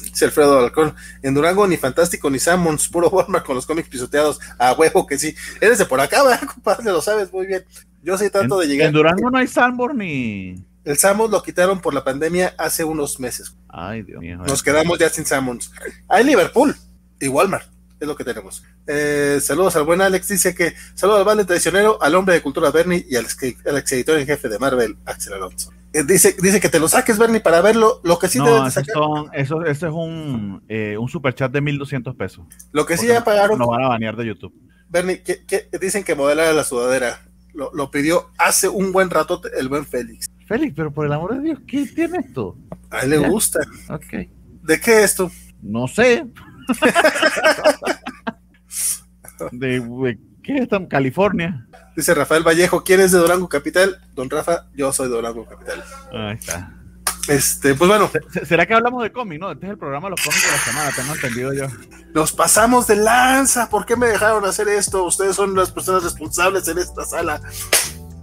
Dice 0.05 0.27
Alfredo 0.27 0.61
Alcón, 0.61 0.95
en 1.25 1.35
Durango 1.35 1.67
ni 1.67 1.77
Fantástico 1.77 2.31
ni 2.31 2.39
Sammons, 2.39 2.89
puro 2.89 3.09
Walmart 3.09 3.45
con 3.45 3.57
los 3.57 3.67
cómics 3.67 3.89
pisoteados. 3.89 4.39
A 4.61 4.75
huevo 4.75 5.09
que 5.09 5.19
sí. 5.19 5.35
Eres 5.61 5.79
de 5.79 5.87
por 5.87 6.01
acá, 6.01 6.23
¿verdad, 6.23 6.47
compadre? 6.47 6.85
Lo 6.85 7.03
sabes 7.03 7.33
muy 7.33 7.47
bien. 7.47 7.65
Yo 8.03 8.17
sí 8.19 8.31
trato 8.31 8.59
de 8.59 8.67
llegar. 8.67 8.89
En 8.89 8.95
Durango 8.95 9.31
no 9.31 9.39
hay 9.39 9.47
Sanborn 9.47 9.99
ni. 9.99 10.57
El 10.85 10.97
Sammons 10.97 11.31
lo 11.31 11.43
quitaron 11.43 11.81
por 11.81 11.93
la 11.93 12.03
pandemia 12.03 12.55
hace 12.57 12.85
unos 12.85 13.21
meses. 13.21 13.55
Ay, 13.69 14.03
Dios 14.03 14.21
mío. 14.21 14.39
Nos 14.39 14.63
quedamos 14.63 14.99
ya 14.99 15.11
sin 15.11 15.27
Sammons. 15.27 15.71
Hay 16.09 16.25
Liverpool 16.25 16.75
y 17.21 17.29
Walmart. 17.29 17.67
Es 18.01 18.09
lo 18.09 18.17
que 18.17 18.25
tenemos. 18.25 18.65
Eh, 18.87 19.39
saludos 19.43 19.77
al 19.77 19.85
buen 19.85 20.01
Alex. 20.01 20.29
Dice 20.29 20.55
que 20.55 20.73
saludos 20.95 21.21
al 21.21 21.27
bande 21.27 21.45
traicionero, 21.45 22.03
al 22.03 22.15
hombre 22.15 22.35
de 22.35 22.41
cultura 22.41 22.71
Bernie 22.71 23.05
y 23.07 23.17
al, 23.17 23.27
ex 23.27 23.93
editor 23.93 24.19
en 24.19 24.27
jefe 24.27 24.49
de 24.49 24.59
Marvel, 24.59 24.97
Axel 25.05 25.35
Alonso. 25.35 25.71
Eh, 25.93 26.03
dice, 26.05 26.35
dice 26.41 26.61
que 26.61 26.71
te 26.71 26.81
lo 26.81 26.89
saques, 26.89 27.19
Bernie, 27.19 27.41
para 27.41 27.61
verlo. 27.61 28.01
Lo 28.03 28.19
que 28.19 28.29
sí 28.29 28.39
no, 28.39 28.65
de 28.65 28.71
sacar. 28.71 28.95
eso, 29.35 29.67
eso 29.67 29.87
es 29.87 29.93
un, 29.93 30.63
eh, 30.69 30.97
un 30.99 31.09
super 31.11 31.35
chat 31.35 31.53
de 31.53 31.61
1200 31.61 32.17
pesos. 32.17 32.47
Lo 32.73 32.87
que 32.87 32.97
sí 32.97 33.07
ya 33.07 33.23
pagaron. 33.23 33.59
No 33.59 33.67
van 33.67 33.85
a 33.85 33.89
banear 33.89 34.17
de 34.17 34.25
YouTube. 34.25 34.55
Bernie, 34.89 35.23
que, 35.23 35.69
dicen 35.79 36.03
que 36.03 36.15
modela 36.15 36.53
la 36.55 36.65
sudadera 36.65 37.21
lo, 37.55 37.91
pidió 37.91 38.31
hace 38.39 38.69
un 38.69 38.93
buen 38.93 39.11
rato 39.11 39.41
el 39.57 39.69
buen 39.69 39.87
Félix. 39.87 40.31
Félix, 40.47 40.75
pero 40.75 40.93
por 40.93 41.07
el 41.07 41.13
amor 41.13 41.37
de 41.37 41.43
Dios, 41.43 41.61
¿qué 41.67 41.87
tiene 41.87 42.19
esto? 42.19 42.57
A 42.91 43.01
él 43.01 43.11
le 43.11 43.29
gusta. 43.29 43.61
Ok. 43.89 44.29
¿De 44.63 44.81
qué 44.81 44.99
es 44.99 45.11
esto? 45.11 45.31
No 45.63 45.89
sé. 45.89 46.27
de, 49.53 50.19
¿Qué 50.43 50.57
es 50.57 50.63
esto? 50.63 50.89
California. 50.89 51.67
Dice 51.97 52.15
Rafael 52.15 52.47
Vallejo, 52.47 52.85
¿quién 52.85 53.01
es 53.01 53.13
de 53.13 53.19
Durango 53.19 53.49
Capital? 53.49 54.01
Don 54.15 54.31
Rafa, 54.31 54.67
yo 54.75 54.93
soy 54.93 55.09
de 55.09 55.15
Durango 55.15 55.45
Capital. 55.45 55.83
Ahí 56.13 56.37
está. 56.37 56.80
Este, 57.29 57.75
pues 57.75 57.89
bueno. 57.89 58.11
¿Será 58.45 58.67
que 58.67 58.75
hablamos 58.75 59.03
de 59.03 59.13
cómic, 59.13 59.41
no? 59.41 59.53
Este 59.53 59.67
es 59.67 59.73
el 59.73 59.79
programa 59.79 60.07
de 60.07 60.11
los 60.11 60.21
cómics 60.21 60.45
de 60.45 60.51
la 60.51 60.59
semana, 60.59 60.91
tengo 60.97 61.15
entendido 61.15 61.53
yo. 61.53 61.67
Nos 62.15 62.33
pasamos 62.33 62.87
de 62.87 62.97
lanza. 62.97 63.69
¿Por 63.69 63.87
qué 63.87 63.97
me 63.97 64.07
dejaron 64.07 64.45
hacer 64.45 64.69
esto? 64.69 65.05
Ustedes 65.05 65.37
son 65.37 65.55
las 65.55 65.71
personas 65.71 66.03
responsables 66.03 66.67
en 66.69 66.79
esta 66.79 67.05
sala. 67.05 67.41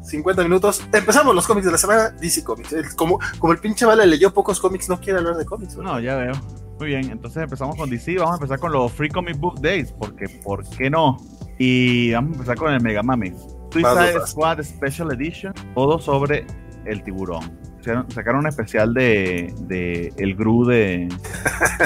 50 0.03 0.43
minutos. 0.43 0.81
Empezamos 0.93 1.35
los 1.35 1.45
cómics 1.45 1.65
de 1.65 1.71
la 1.71 1.77
semana. 1.77 2.09
DC 2.09 2.43
Comics. 2.43 2.95
Como, 2.95 3.19
como 3.39 3.53
el 3.53 3.59
pinche 3.59 3.85
Vale 3.85 4.05
leyó 4.05 4.33
pocos 4.33 4.59
cómics, 4.59 4.89
no 4.89 4.99
quiere 4.99 5.19
hablar 5.19 5.35
de 5.35 5.45
cómics. 5.45 5.75
No, 5.77 5.99
ya 5.99 6.15
veo. 6.15 6.33
Muy 6.79 6.89
bien, 6.89 7.09
entonces 7.09 7.43
empezamos 7.43 7.75
con 7.75 7.89
DC. 7.89 8.17
Vamos 8.17 8.33
a 8.33 8.35
empezar 8.35 8.59
con 8.59 8.71
los 8.71 8.91
Free 8.91 9.09
Comic 9.09 9.37
Book 9.37 9.59
Days, 9.61 9.91
porque 9.91 10.29
¿por 10.43 10.67
qué 10.69 10.89
no? 10.89 11.17
Y 11.57 12.11
vamos 12.11 12.31
a 12.31 12.33
empezar 12.35 12.57
con 12.57 12.73
el 12.73 12.81
Mega 12.81 13.03
Mami. 13.03 13.33
Suicide 13.71 14.27
Squad 14.27 14.63
Special 14.63 15.11
Edition, 15.11 15.53
todo 15.73 15.99
sobre 15.99 16.45
el 16.85 17.03
tiburón 17.03 17.66
sacaron 17.81 18.41
un 18.41 18.47
especial 18.47 18.93
de, 18.93 19.53
de 19.61 20.13
el 20.17 20.35
Gru 20.35 20.65
de 20.65 21.07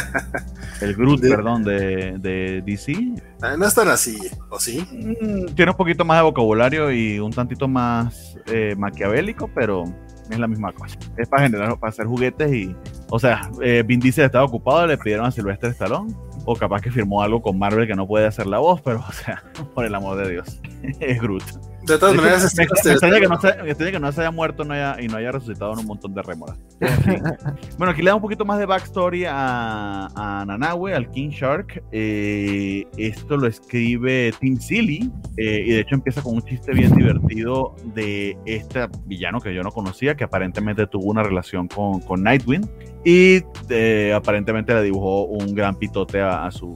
el 0.81 0.95
Groot, 0.95 1.21
perdón, 1.21 1.63
de, 1.63 2.17
de 2.17 2.61
DC. 2.65 2.93
Ah, 3.41 3.55
no 3.57 3.65
es 3.65 3.73
tan 3.73 3.87
así, 3.87 4.17
¿o 4.49 4.59
sí? 4.59 4.85
Mm, 4.91 5.53
tiene 5.53 5.71
un 5.71 5.77
poquito 5.77 6.03
más 6.03 6.17
de 6.19 6.23
vocabulario 6.23 6.91
y 6.91 7.19
un 7.19 7.31
tantito 7.31 7.67
más 7.67 8.37
eh, 8.47 8.75
maquiavélico, 8.77 9.49
pero 9.53 9.83
es 10.29 10.39
la 10.39 10.47
misma 10.47 10.71
cosa. 10.73 10.97
Es 11.17 11.27
para 11.27 11.43
generar, 11.43 11.77
para 11.79 11.89
hacer 11.89 12.05
juguetes 12.05 12.51
y, 12.53 12.75
o 13.09 13.19
sea, 13.19 13.49
eh, 13.61 13.83
Vin 13.85 13.99
Diesel 13.99 14.25
estaba 14.25 14.45
ocupado, 14.45 14.87
le 14.87 14.97
pidieron 14.97 15.25
a 15.25 15.31
Silvestre 15.31 15.69
Stallone, 15.69 16.13
o 16.45 16.55
capaz 16.55 16.81
que 16.81 16.91
firmó 16.91 17.21
algo 17.21 17.41
con 17.41 17.57
Marvel 17.59 17.87
que 17.87 17.95
no 17.95 18.07
puede 18.07 18.25
hacer 18.25 18.47
la 18.47 18.59
voz, 18.59 18.81
pero, 18.81 19.03
o 19.07 19.11
sea, 19.11 19.43
por 19.75 19.85
el 19.85 19.93
amor 19.93 20.17
de 20.17 20.31
Dios, 20.31 20.61
es 20.99 21.21
Groot. 21.21 21.70
De 21.83 21.97
todas 21.97 22.15
maneras, 22.15 22.53
que, 22.55 22.65
no 22.65 22.75
se, 22.75 23.91
que 23.91 23.99
no 23.99 24.11
se 24.11 24.21
haya 24.21 24.31
muerto 24.31 24.63
no 24.63 24.73
haya, 24.73 25.01
y 25.01 25.07
no 25.07 25.17
haya 25.17 25.31
resucitado 25.31 25.73
en 25.73 25.79
un 25.79 25.87
montón 25.87 26.13
de 26.13 26.21
remoras. 26.21 26.57
bueno, 27.77 27.91
aquí 27.91 28.01
le 28.01 28.09
da 28.09 28.15
un 28.15 28.21
poquito 28.21 28.45
más 28.45 28.59
de 28.59 28.65
backstory 28.65 29.25
a, 29.25 30.07
a 30.15 30.45
Nanawe, 30.45 30.93
al 30.93 31.09
King 31.09 31.29
Shark. 31.29 31.83
Eh, 31.91 32.85
esto 32.97 33.37
lo 33.37 33.47
escribe 33.47 34.31
Tim 34.39 34.59
Silly 34.59 35.11
eh, 35.37 35.63
y 35.65 35.71
de 35.71 35.79
hecho 35.79 35.95
empieza 35.95 36.21
con 36.21 36.35
un 36.35 36.43
chiste 36.43 36.71
bien 36.73 36.95
divertido 36.95 37.75
de 37.95 38.37
este 38.45 38.87
villano 39.05 39.39
que 39.39 39.53
yo 39.53 39.63
no 39.63 39.71
conocía, 39.71 40.15
que 40.15 40.23
aparentemente 40.23 40.85
tuvo 40.85 41.05
una 41.05 41.23
relación 41.23 41.67
con, 41.67 42.01
con 42.01 42.21
Nightwing 42.23 42.69
y 43.03 43.41
eh, 43.69 44.13
aparentemente 44.15 44.73
le 44.73 44.83
dibujó 44.83 45.25
un 45.25 45.55
gran 45.55 45.75
pitote 45.75 46.21
a 46.21 46.49
su, 46.51 46.75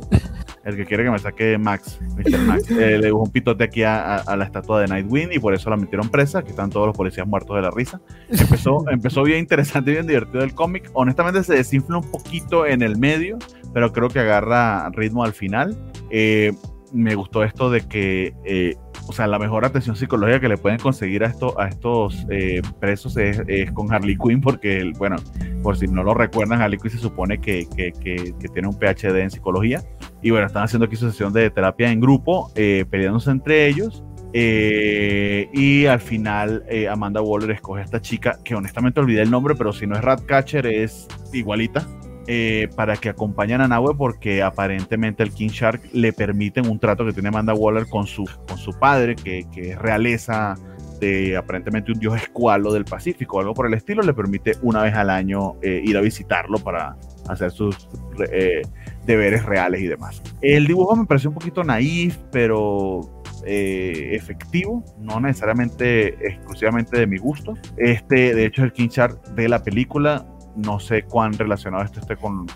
el 0.66 0.76
que 0.76 0.86
quiere 0.86 1.03
que 1.03 1.11
me 1.11 1.20
saque 1.20 1.57
Max, 1.57 1.99
Mr. 2.18 2.39
Max, 2.39 2.70
eh, 2.72 2.97
le 2.97 3.05
dibujó 3.05 3.26
un 3.26 3.32
pitote 3.32 3.63
aquí 3.63 3.84
a, 3.84 4.24
la 4.36 4.43
estatua 4.43 4.82
de 4.82 4.88
Nightwing 4.88 5.32
y 5.32 5.39
por 5.39 5.53
eso 5.53 5.70
la 5.70 5.78
metieron 5.78 6.09
presa, 6.09 6.43
que 6.43 6.49
están 6.49 6.72
todos 6.72 6.88
los 6.88 6.97
policías 6.97 7.28
muertos 7.28 7.55
de 7.55 7.61
la 7.61 7.72
risa. 7.72 8.01
Empezó, 8.30 8.84
empezó 8.89 9.24
bien 9.24 9.39
interesante 9.39 9.91
y 9.91 9.93
bien 9.93 10.07
divertido 10.07 10.43
el 10.43 10.55
cómic. 10.55 10.89
Honestamente 10.93 11.43
se 11.43 11.53
desinfla 11.53 11.99
un 11.99 12.09
poquito 12.09 12.66
en 12.66 12.82
el 12.82 12.97
medio, 12.97 13.38
pero 13.74 13.93
creo 13.93 14.09
que 14.09 14.20
agarra 14.20 14.89
ritmo 14.89 15.24
al 15.24 15.34
final. 15.34 15.78
Eh, 16.09 16.51
me 16.91 17.13
gustó 17.13 17.43
esto 17.43 17.70
de 17.70 17.82
que 17.82 18.34
eh, 18.45 18.76
o 19.08 19.14
sea, 19.14 19.28
la 19.28 19.38
mejor 19.38 19.66
atención 19.66 19.95
psicológica 19.95 20.39
que 20.39 20.49
le 20.49 20.58
pueden 20.58 20.80
conseguir 20.80 21.24
a, 21.24 21.28
esto, 21.28 21.60
a 21.60 21.68
estos 21.68 22.26
eh, 22.30 22.62
presos 22.80 23.16
es, 23.18 23.72
con 23.74 23.93
Harley 23.93 24.18
Quinn, 24.18 24.41
porque, 24.41 24.91
bueno, 24.97 25.18
por 25.62 25.78
si 25.78 25.88
no 25.88 26.03
lo 26.03 26.14
recuerdan, 26.14 26.62
Harley 26.62 26.80
Quinn 26.80 26.91
se 26.91 26.97
supone 26.97 27.39
que, 27.39 27.68
que, 27.76 27.91
que, 27.93 28.49
tiene 28.49 28.68
un 28.68 28.78
PhD 28.78 29.18
en 29.20 29.32
psicología. 29.32 29.84
Y 30.22 30.32
bueno, 30.32 30.47
están 30.47 30.64
haciendo 30.64 30.86
aquí 30.86 30.95
su 30.95 31.10
sesión 31.10 31.34
de 31.34 31.49
terapia 31.49 31.91
en 31.91 31.99
grupo, 31.99 32.51
eh, 32.56 32.86
peleándose 32.89 33.32
entre 33.32 33.68
ellos. 33.68 34.03
Eh, 34.34 35.47
y 35.53 35.86
al 35.86 36.01
final 36.01 36.66
Amanda 36.89 37.22
Waller 37.22 37.51
escoge 37.51 37.82
a 37.82 37.86
esta 37.86 38.01
chica, 38.01 38.39
que 38.43 38.56
honestamente 38.56 38.99
olvidé 38.99 39.22
el 39.22 39.32
nombre, 39.32 39.56
pero 39.56 39.72
si 39.72 39.88
no 39.88 39.95
es 39.95 40.01
Ratcatcher 40.01 40.66
es 40.66 41.08
igualita. 41.32 41.88
Eh, 42.28 42.69
para 42.76 42.97
que 42.97 43.09
acompañen 43.09 43.61
a 43.61 43.67
Nahue 43.67 43.95
porque 43.95 44.41
aparentemente 44.41 45.21
el 45.21 45.32
King 45.32 45.49
Shark 45.49 45.82
le 45.93 46.11
permiten 46.11 46.67
un 46.67 46.80
trato 46.80 47.05
que 47.05 47.13
tiene 47.13 47.30
Amanda 47.30 47.53
Waller 47.53 47.88
con 47.88 48.07
su, 48.07 48.28
con 48.47 48.57
su 48.57 48.71
padre, 48.80 49.15
que, 49.15 49.45
que 49.53 49.71
es 49.71 49.80
realeza 49.80 50.55
de 50.99 51.38
aparentemente 51.38 51.91
un 51.91 51.99
dios 51.99 52.15
escualo 52.15 52.73
del 52.73 52.86
Pacífico 52.86 53.39
algo 53.39 53.53
por 53.53 53.67
el 53.67 53.76
estilo, 53.76 54.01
le 54.01 54.13
permite 54.13 54.53
una 54.63 54.82
vez 54.82 54.95
al 54.95 55.11
año 55.11 55.53
eh, 55.61 55.84
ir 55.86 55.97
a 55.97 56.01
visitarlo 56.01 56.57
para 56.57 56.97
hacer 57.28 57.51
sus 57.51 57.88
eh, 58.32 58.63
deberes 59.05 59.45
reales 59.45 59.82
y 59.82 59.88
demás. 59.88 60.23
El 60.41 60.65
dibujo 60.65 60.95
me 60.95 61.05
pareció 61.05 61.30
un 61.30 61.36
poquito 61.36 61.63
naif, 61.63 62.17
pero 62.32 63.01
efectivo, 63.47 64.84
no 64.97 65.19
necesariamente 65.19 66.15
exclusivamente 66.28 66.97
de 66.97 67.05
mi 67.05 67.19
gusto. 67.19 67.53
Este, 67.78 68.34
de 68.34 68.45
hecho, 68.45 68.63
es 68.63 68.65
el 68.65 68.73
King 68.73 68.89
Shark 68.89 69.21
de 69.36 69.47
la 69.47 69.63
película 69.63 70.26
no 70.56 70.80
sé 70.80 71.03
cuán 71.03 71.34
relacionado 71.34 71.84
esto 71.84 71.99
esté 71.99 72.16
con, 72.16 72.47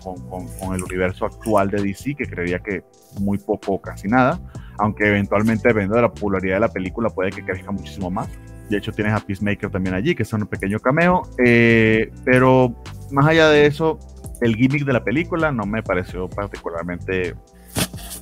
el 0.74 0.82
universo 0.82 1.26
actual 1.26 1.70
de 1.70 1.82
DC, 1.82 2.14
que 2.14 2.26
creería 2.26 2.58
que 2.60 2.82
muy 3.20 3.38
poco 3.38 3.72
o 3.72 3.80
casi 3.80 4.08
nada, 4.08 4.40
aunque 4.78 5.06
eventualmente 5.06 5.68
dependiendo 5.68 5.96
de 5.96 6.02
la 6.02 6.12
popularidad 6.12 6.56
de 6.56 6.60
la 6.60 6.68
película 6.68 7.10
puede 7.10 7.30
que 7.30 7.44
crezca 7.44 7.70
muchísimo 7.70 8.10
más. 8.10 8.28
De 8.68 8.78
hecho 8.78 8.92
tienes 8.92 9.12
a 9.12 9.20
Peacemaker 9.20 9.70
también 9.70 9.94
allí, 9.94 10.14
que 10.14 10.22
es 10.22 10.32
un 10.32 10.46
pequeño 10.46 10.78
cameo, 10.78 11.22
eh, 11.44 12.10
pero 12.24 12.74
más 13.10 13.26
allá 13.26 13.48
de 13.48 13.66
eso, 13.66 13.98
el 14.40 14.54
gimmick 14.56 14.84
de 14.84 14.92
la 14.92 15.04
película 15.04 15.52
no 15.52 15.64
me 15.64 15.82
pareció 15.82 16.28
particularmente 16.28 17.34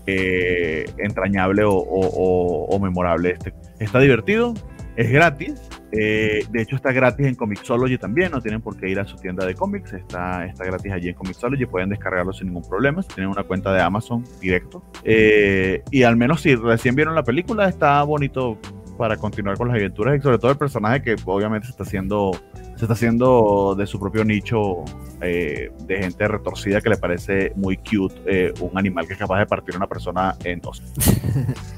eh, 0.06 0.90
entrañable 0.98 1.62
o, 1.66 2.78
memorable. 2.80 3.32
Este. 3.32 3.52
Está 3.78 4.00
divertido, 4.00 4.54
es 4.96 5.10
gratis, 5.10 5.60
eh, 5.92 6.44
de 6.50 6.62
hecho, 6.62 6.76
está 6.76 6.92
gratis 6.92 7.26
en 7.26 7.34
Comixology 7.34 7.98
también, 7.98 8.30
no 8.30 8.40
tienen 8.40 8.60
por 8.60 8.76
qué 8.76 8.90
ir 8.90 9.00
a 9.00 9.06
su 9.06 9.16
tienda 9.16 9.46
de 9.46 9.54
cómics, 9.54 9.92
está, 9.92 10.44
está 10.44 10.64
gratis 10.64 10.92
allí 10.92 11.08
en 11.08 11.14
Comixology, 11.14 11.66
pueden 11.66 11.88
descargarlo 11.88 12.32
sin 12.32 12.48
ningún 12.48 12.68
problema, 12.68 13.02
tienen 13.02 13.30
una 13.30 13.44
cuenta 13.44 13.72
de 13.72 13.80
Amazon 13.80 14.24
directo. 14.40 14.82
Eh, 15.04 15.82
y 15.90 16.02
al 16.02 16.16
menos 16.16 16.42
si 16.42 16.54
recién 16.54 16.94
vieron 16.94 17.14
la 17.14 17.22
película, 17.22 17.68
está 17.68 18.02
bonito 18.02 18.58
para 18.98 19.16
continuar 19.16 19.56
con 19.56 19.68
las 19.68 19.76
aventuras 19.76 20.18
y 20.18 20.20
sobre 20.20 20.38
todo 20.38 20.50
el 20.50 20.58
personaje 20.58 21.02
que 21.02 21.16
obviamente 21.24 21.66
se 21.66 21.70
está 21.70 21.84
haciendo, 21.84 22.32
se 22.76 22.84
está 22.84 22.92
haciendo 22.92 23.74
de 23.78 23.86
su 23.86 23.98
propio 23.98 24.24
nicho 24.24 24.84
eh, 25.22 25.70
de 25.86 25.98
gente 25.98 26.28
retorcida 26.28 26.80
que 26.80 26.90
le 26.90 26.96
parece 26.96 27.52
muy 27.56 27.78
cute 27.78 28.52
un 28.60 28.76
animal 28.76 29.06
que 29.06 29.14
es 29.14 29.18
capaz 29.18 29.38
de 29.38 29.46
partir 29.46 29.74
a 29.74 29.78
una 29.78 29.86
persona 29.86 30.36
en 30.44 30.60
dos. 30.60 30.82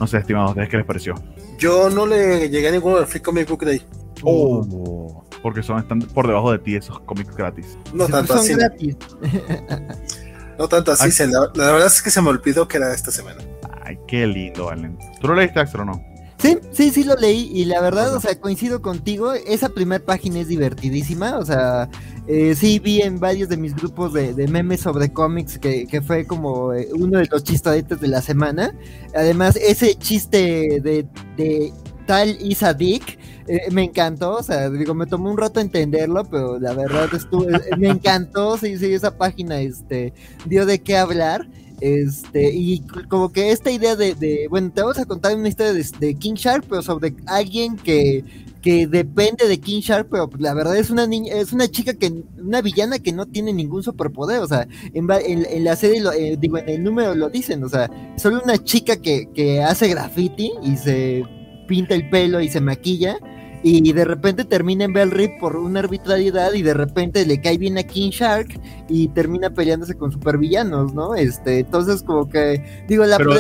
No 0.01 0.07
sé, 0.07 0.19
estimados, 0.19 0.51
¿ustedes 0.51 0.69
qué 0.71 0.79
les 0.79 0.87
pareció? 0.87 1.15
Yo 1.59 1.91
no 1.91 2.07
le 2.07 2.49
llegué 2.49 2.69
a 2.69 2.73
ninguno 2.73 2.97
del 2.97 3.07
Free 3.07 3.21
Comic 3.21 3.49
Book 3.49 3.65
Day. 3.65 3.83
Oh. 4.23 5.25
porque 5.43 5.63
son 5.63 5.79
están 5.79 6.01
por 6.01 6.27
debajo 6.27 6.53
de 6.53 6.59
ti 6.59 6.77
esos 6.77 7.01
cómics 7.01 7.35
gratis. 7.37 7.79
No 7.93 8.09
tanto 8.09 8.35
así. 8.35 8.55
no 10.59 10.69
tanto 10.69 10.93
así. 10.93 11.27
la, 11.27 11.51
verdad 11.55 11.87
es 11.87 12.03
que 12.03 12.11
se 12.11 12.21
me 12.21 12.29
olvidó 12.29 12.69
que 12.69 12.77
era 12.77 12.95
esta 12.95 13.11
semana. 13.11 13.43
Ay, 13.83 13.99
qué 14.07 14.27
lindo, 14.27 14.67
Valen. 14.67 14.99
¿Tú 15.21 15.29
lo 15.29 15.35
leíste, 15.35 15.61
Astro, 15.61 15.83
o 15.83 15.87
no? 15.87 16.10
Sí, 16.41 16.57
sí, 16.73 16.91
sí 16.91 17.05
lo 17.05 17.17
leí 17.17 17.51
y 17.53 17.67
la 17.67 17.83
verdad, 17.83 18.17
o 18.17 18.21
sea, 18.21 18.35
coincido 18.41 18.81
contigo, 18.81 19.35
esa 19.35 19.69
primera 19.69 20.03
página 20.03 20.41
es 20.41 20.49
divertidísima, 20.49 21.39
o 21.39 21.45
sea, 21.45 21.91
eh, 22.27 22.55
sí 22.55 22.79
vi 22.79 23.03
en 23.03 23.21
varios 23.21 23.51
de 23.51 23.59
mis 23.59 23.77
grupos 23.77 24.15
de, 24.15 24.33
memes 24.49 24.81
sobre 24.81 25.13
cómics 25.13 25.59
que, 25.59 26.03
fue 26.03 26.27
como 26.27 26.73
eh, 26.73 26.89
uno 26.95 27.19
de 27.19 27.27
los 27.27 27.45
chistadetes 27.45 28.01
de 28.01 28.09
la 28.09 28.23
semana. 28.23 28.75
Además, 29.15 29.57
ese 29.57 29.95
chiste 29.97 30.81
de, 30.81 31.07
de 31.37 31.73
tal 32.07 32.39
Isa 32.41 32.73
Dick 32.73 33.19
eh, 33.47 33.71
me 33.71 33.85
encantó, 33.85 34.37
o 34.37 34.43
sea, 34.43 34.71
digo, 34.71 34.95
me 34.95 35.07
tomó 35.07 35.31
un 35.31 35.37
rato 35.37 35.61
entenderlo, 35.61 36.25
pero 36.25 36.59
la 36.59 36.73
verdad 36.73 37.09
estuvo, 37.13 37.47
me 37.77 37.89
encantó, 37.89 38.57
sí, 38.57 38.79
sí, 38.79 38.95
esa 38.95 39.17
página 39.17 39.61
este, 39.61 40.15
dio 40.47 40.65
de 40.65 40.81
qué 40.81 40.97
hablar. 40.97 41.47
Este, 41.81 42.53
y 42.53 42.81
como 43.09 43.33
que 43.33 43.51
esta 43.53 43.71
idea 43.71 43.97
de, 43.97 44.47
bueno, 44.51 44.71
te 44.71 44.83
vamos 44.83 44.99
a 44.99 45.07
contar 45.07 45.35
una 45.37 45.49
historia 45.49 45.73
de, 45.73 46.15
King 46.15 46.35
Shark, 46.35 46.65
pero 46.69 46.83
sobre 46.83 47.15
alguien 47.27 47.77
que, 47.77 48.25
que 48.61 48.87
depende 48.87 49.49
de 49.49 49.59
King 49.59 49.81
Shark, 49.81 50.09
pero 50.11 50.29
la 50.39 50.53
verdad 50.53 50.77
es 50.77 50.91
una 50.91 51.07
niña, 51.07 51.35
es 51.35 51.53
una 51.53 51.69
chica 51.69 51.95
que, 51.95 52.13
una 52.39 52.61
villana 52.61 52.99
que 52.99 53.13
no 53.13 53.27
tiene 53.27 53.53
ningún 53.53 53.83
superpoder, 53.83 54.41
o 54.41 54.47
sea, 54.47 54.69
en, 54.93 55.09
en, 55.11 55.65
la 55.65 55.77
serie, 55.77 56.03
eh, 56.19 56.37
digo, 56.39 56.59
en 56.59 56.69
el 56.69 56.85
número 56.85 57.15
lo 57.15 57.31
dicen, 57.31 57.65
o 57.65 57.69
sea, 57.69 57.91
solo 58.17 58.43
una 58.45 58.63
chica 58.63 58.97
que, 58.97 59.31
que 59.35 59.63
hace 59.63 59.89
graffiti 59.89 60.53
y 60.63 60.77
se 60.77 61.25
pinta 61.67 61.95
el 61.95 62.11
pelo 62.11 62.41
y 62.41 62.49
se 62.49 62.61
maquilla, 62.61 63.19
y 63.63 63.93
de 63.93 64.05
repente 64.05 64.45
termina 64.45 64.85
en 64.85 64.93
Bell 64.93 65.11
Rip 65.11 65.39
por 65.39 65.57
una 65.57 65.81
arbitrariedad 65.81 66.53
y 66.55 66.63
de 66.63 66.75
repente 66.75 67.27
le 67.27 67.41
cae 67.41 67.59
bien 67.59 67.77
a 67.79 67.83
King 67.83 68.11
Shark 68.11 68.59
y 68.89 69.09
termina 69.09 69.51
peleándose 69.51 69.95
con 69.97 70.13
supervillanos, 70.13 70.95
¿no? 70.95 71.15
Este, 71.15 71.61
entonces 71.61 72.03
como 72.03 72.29
que 72.29 72.85
digo 72.89 73.05
la 73.05 73.19
pero, 73.19 73.35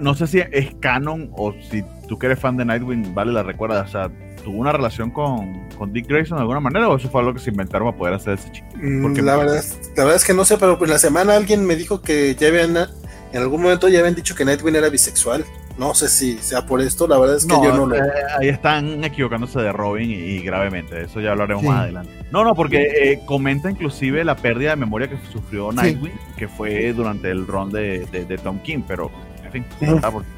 no 0.00 0.14
sé 0.14 0.26
si 0.26 0.40
es 0.40 0.74
canon 0.80 1.30
o 1.36 1.52
si 1.70 1.82
tú 2.08 2.18
que 2.18 2.26
eres 2.26 2.38
fan 2.38 2.56
de 2.56 2.64
Nightwing 2.64 3.14
vale 3.14 3.32
la 3.32 3.42
recuerda, 3.42 3.82
o 3.82 3.88
sea, 3.88 4.10
tuvo 4.44 4.58
una 4.58 4.72
relación 4.72 5.10
con, 5.10 5.68
con, 5.76 5.92
Dick 5.92 6.08
Grayson 6.08 6.36
de 6.36 6.42
alguna 6.42 6.60
manera 6.60 6.88
o 6.88 6.96
eso 6.96 7.08
fue 7.08 7.20
algo 7.20 7.34
que 7.34 7.40
se 7.40 7.50
inventaron 7.50 7.88
para 7.88 7.98
poder 7.98 8.14
hacer 8.14 8.34
ese 8.34 8.50
chico. 8.52 8.66
Mm, 8.76 9.02
Porque 9.02 9.22
la 9.22 9.36
verdad, 9.36 9.64
la 9.96 10.04
verdad 10.04 10.16
es 10.16 10.24
que 10.24 10.34
no 10.34 10.44
sé, 10.44 10.56
pero 10.58 10.78
en 10.82 10.90
la 10.90 10.98
semana 10.98 11.36
alguien 11.36 11.64
me 11.64 11.76
dijo 11.76 12.00
que 12.00 12.34
ya 12.36 12.48
habían 12.48 12.76
en 13.32 13.40
algún 13.40 13.62
momento 13.62 13.88
ya 13.88 14.00
habían 14.00 14.14
dicho 14.14 14.34
que 14.34 14.44
Nightwing 14.44 14.76
era 14.76 14.88
bisexual. 14.90 15.44
No 15.78 15.94
sé 15.94 16.08
si 16.08 16.38
sea 16.38 16.66
por 16.66 16.80
esto, 16.80 17.06
la 17.06 17.18
verdad 17.18 17.36
es 17.36 17.46
que 17.46 17.54
yo 17.54 17.74
no 17.74 17.86
lo. 17.86 17.96
Eh, 17.96 18.00
ahí 18.38 18.48
están 18.48 19.02
equivocándose 19.04 19.60
de 19.60 19.72
Robin 19.72 20.10
y, 20.10 20.40
gravemente, 20.40 21.02
eso 21.02 21.20
ya 21.20 21.32
hablaremos 21.32 21.62
más 21.64 21.80
adelante. 21.80 22.12
No, 22.30 22.44
no, 22.44 22.54
porque 22.54 22.82
eh, 22.82 23.20
comenta 23.26 23.70
inclusive 23.70 24.24
la 24.24 24.36
pérdida 24.36 24.70
de 24.70 24.76
memoria 24.76 25.08
que 25.08 25.16
sufrió 25.32 25.72
Nightwing, 25.72 26.12
que 26.36 26.48
fue 26.48 26.92
durante 26.92 27.30
el 27.30 27.46
run 27.46 27.70
de, 27.70 28.06
de, 28.06 28.38
Tom 28.38 28.58
King, 28.60 28.82
pero 28.86 29.10
en 29.44 29.52
fin. 29.52 29.64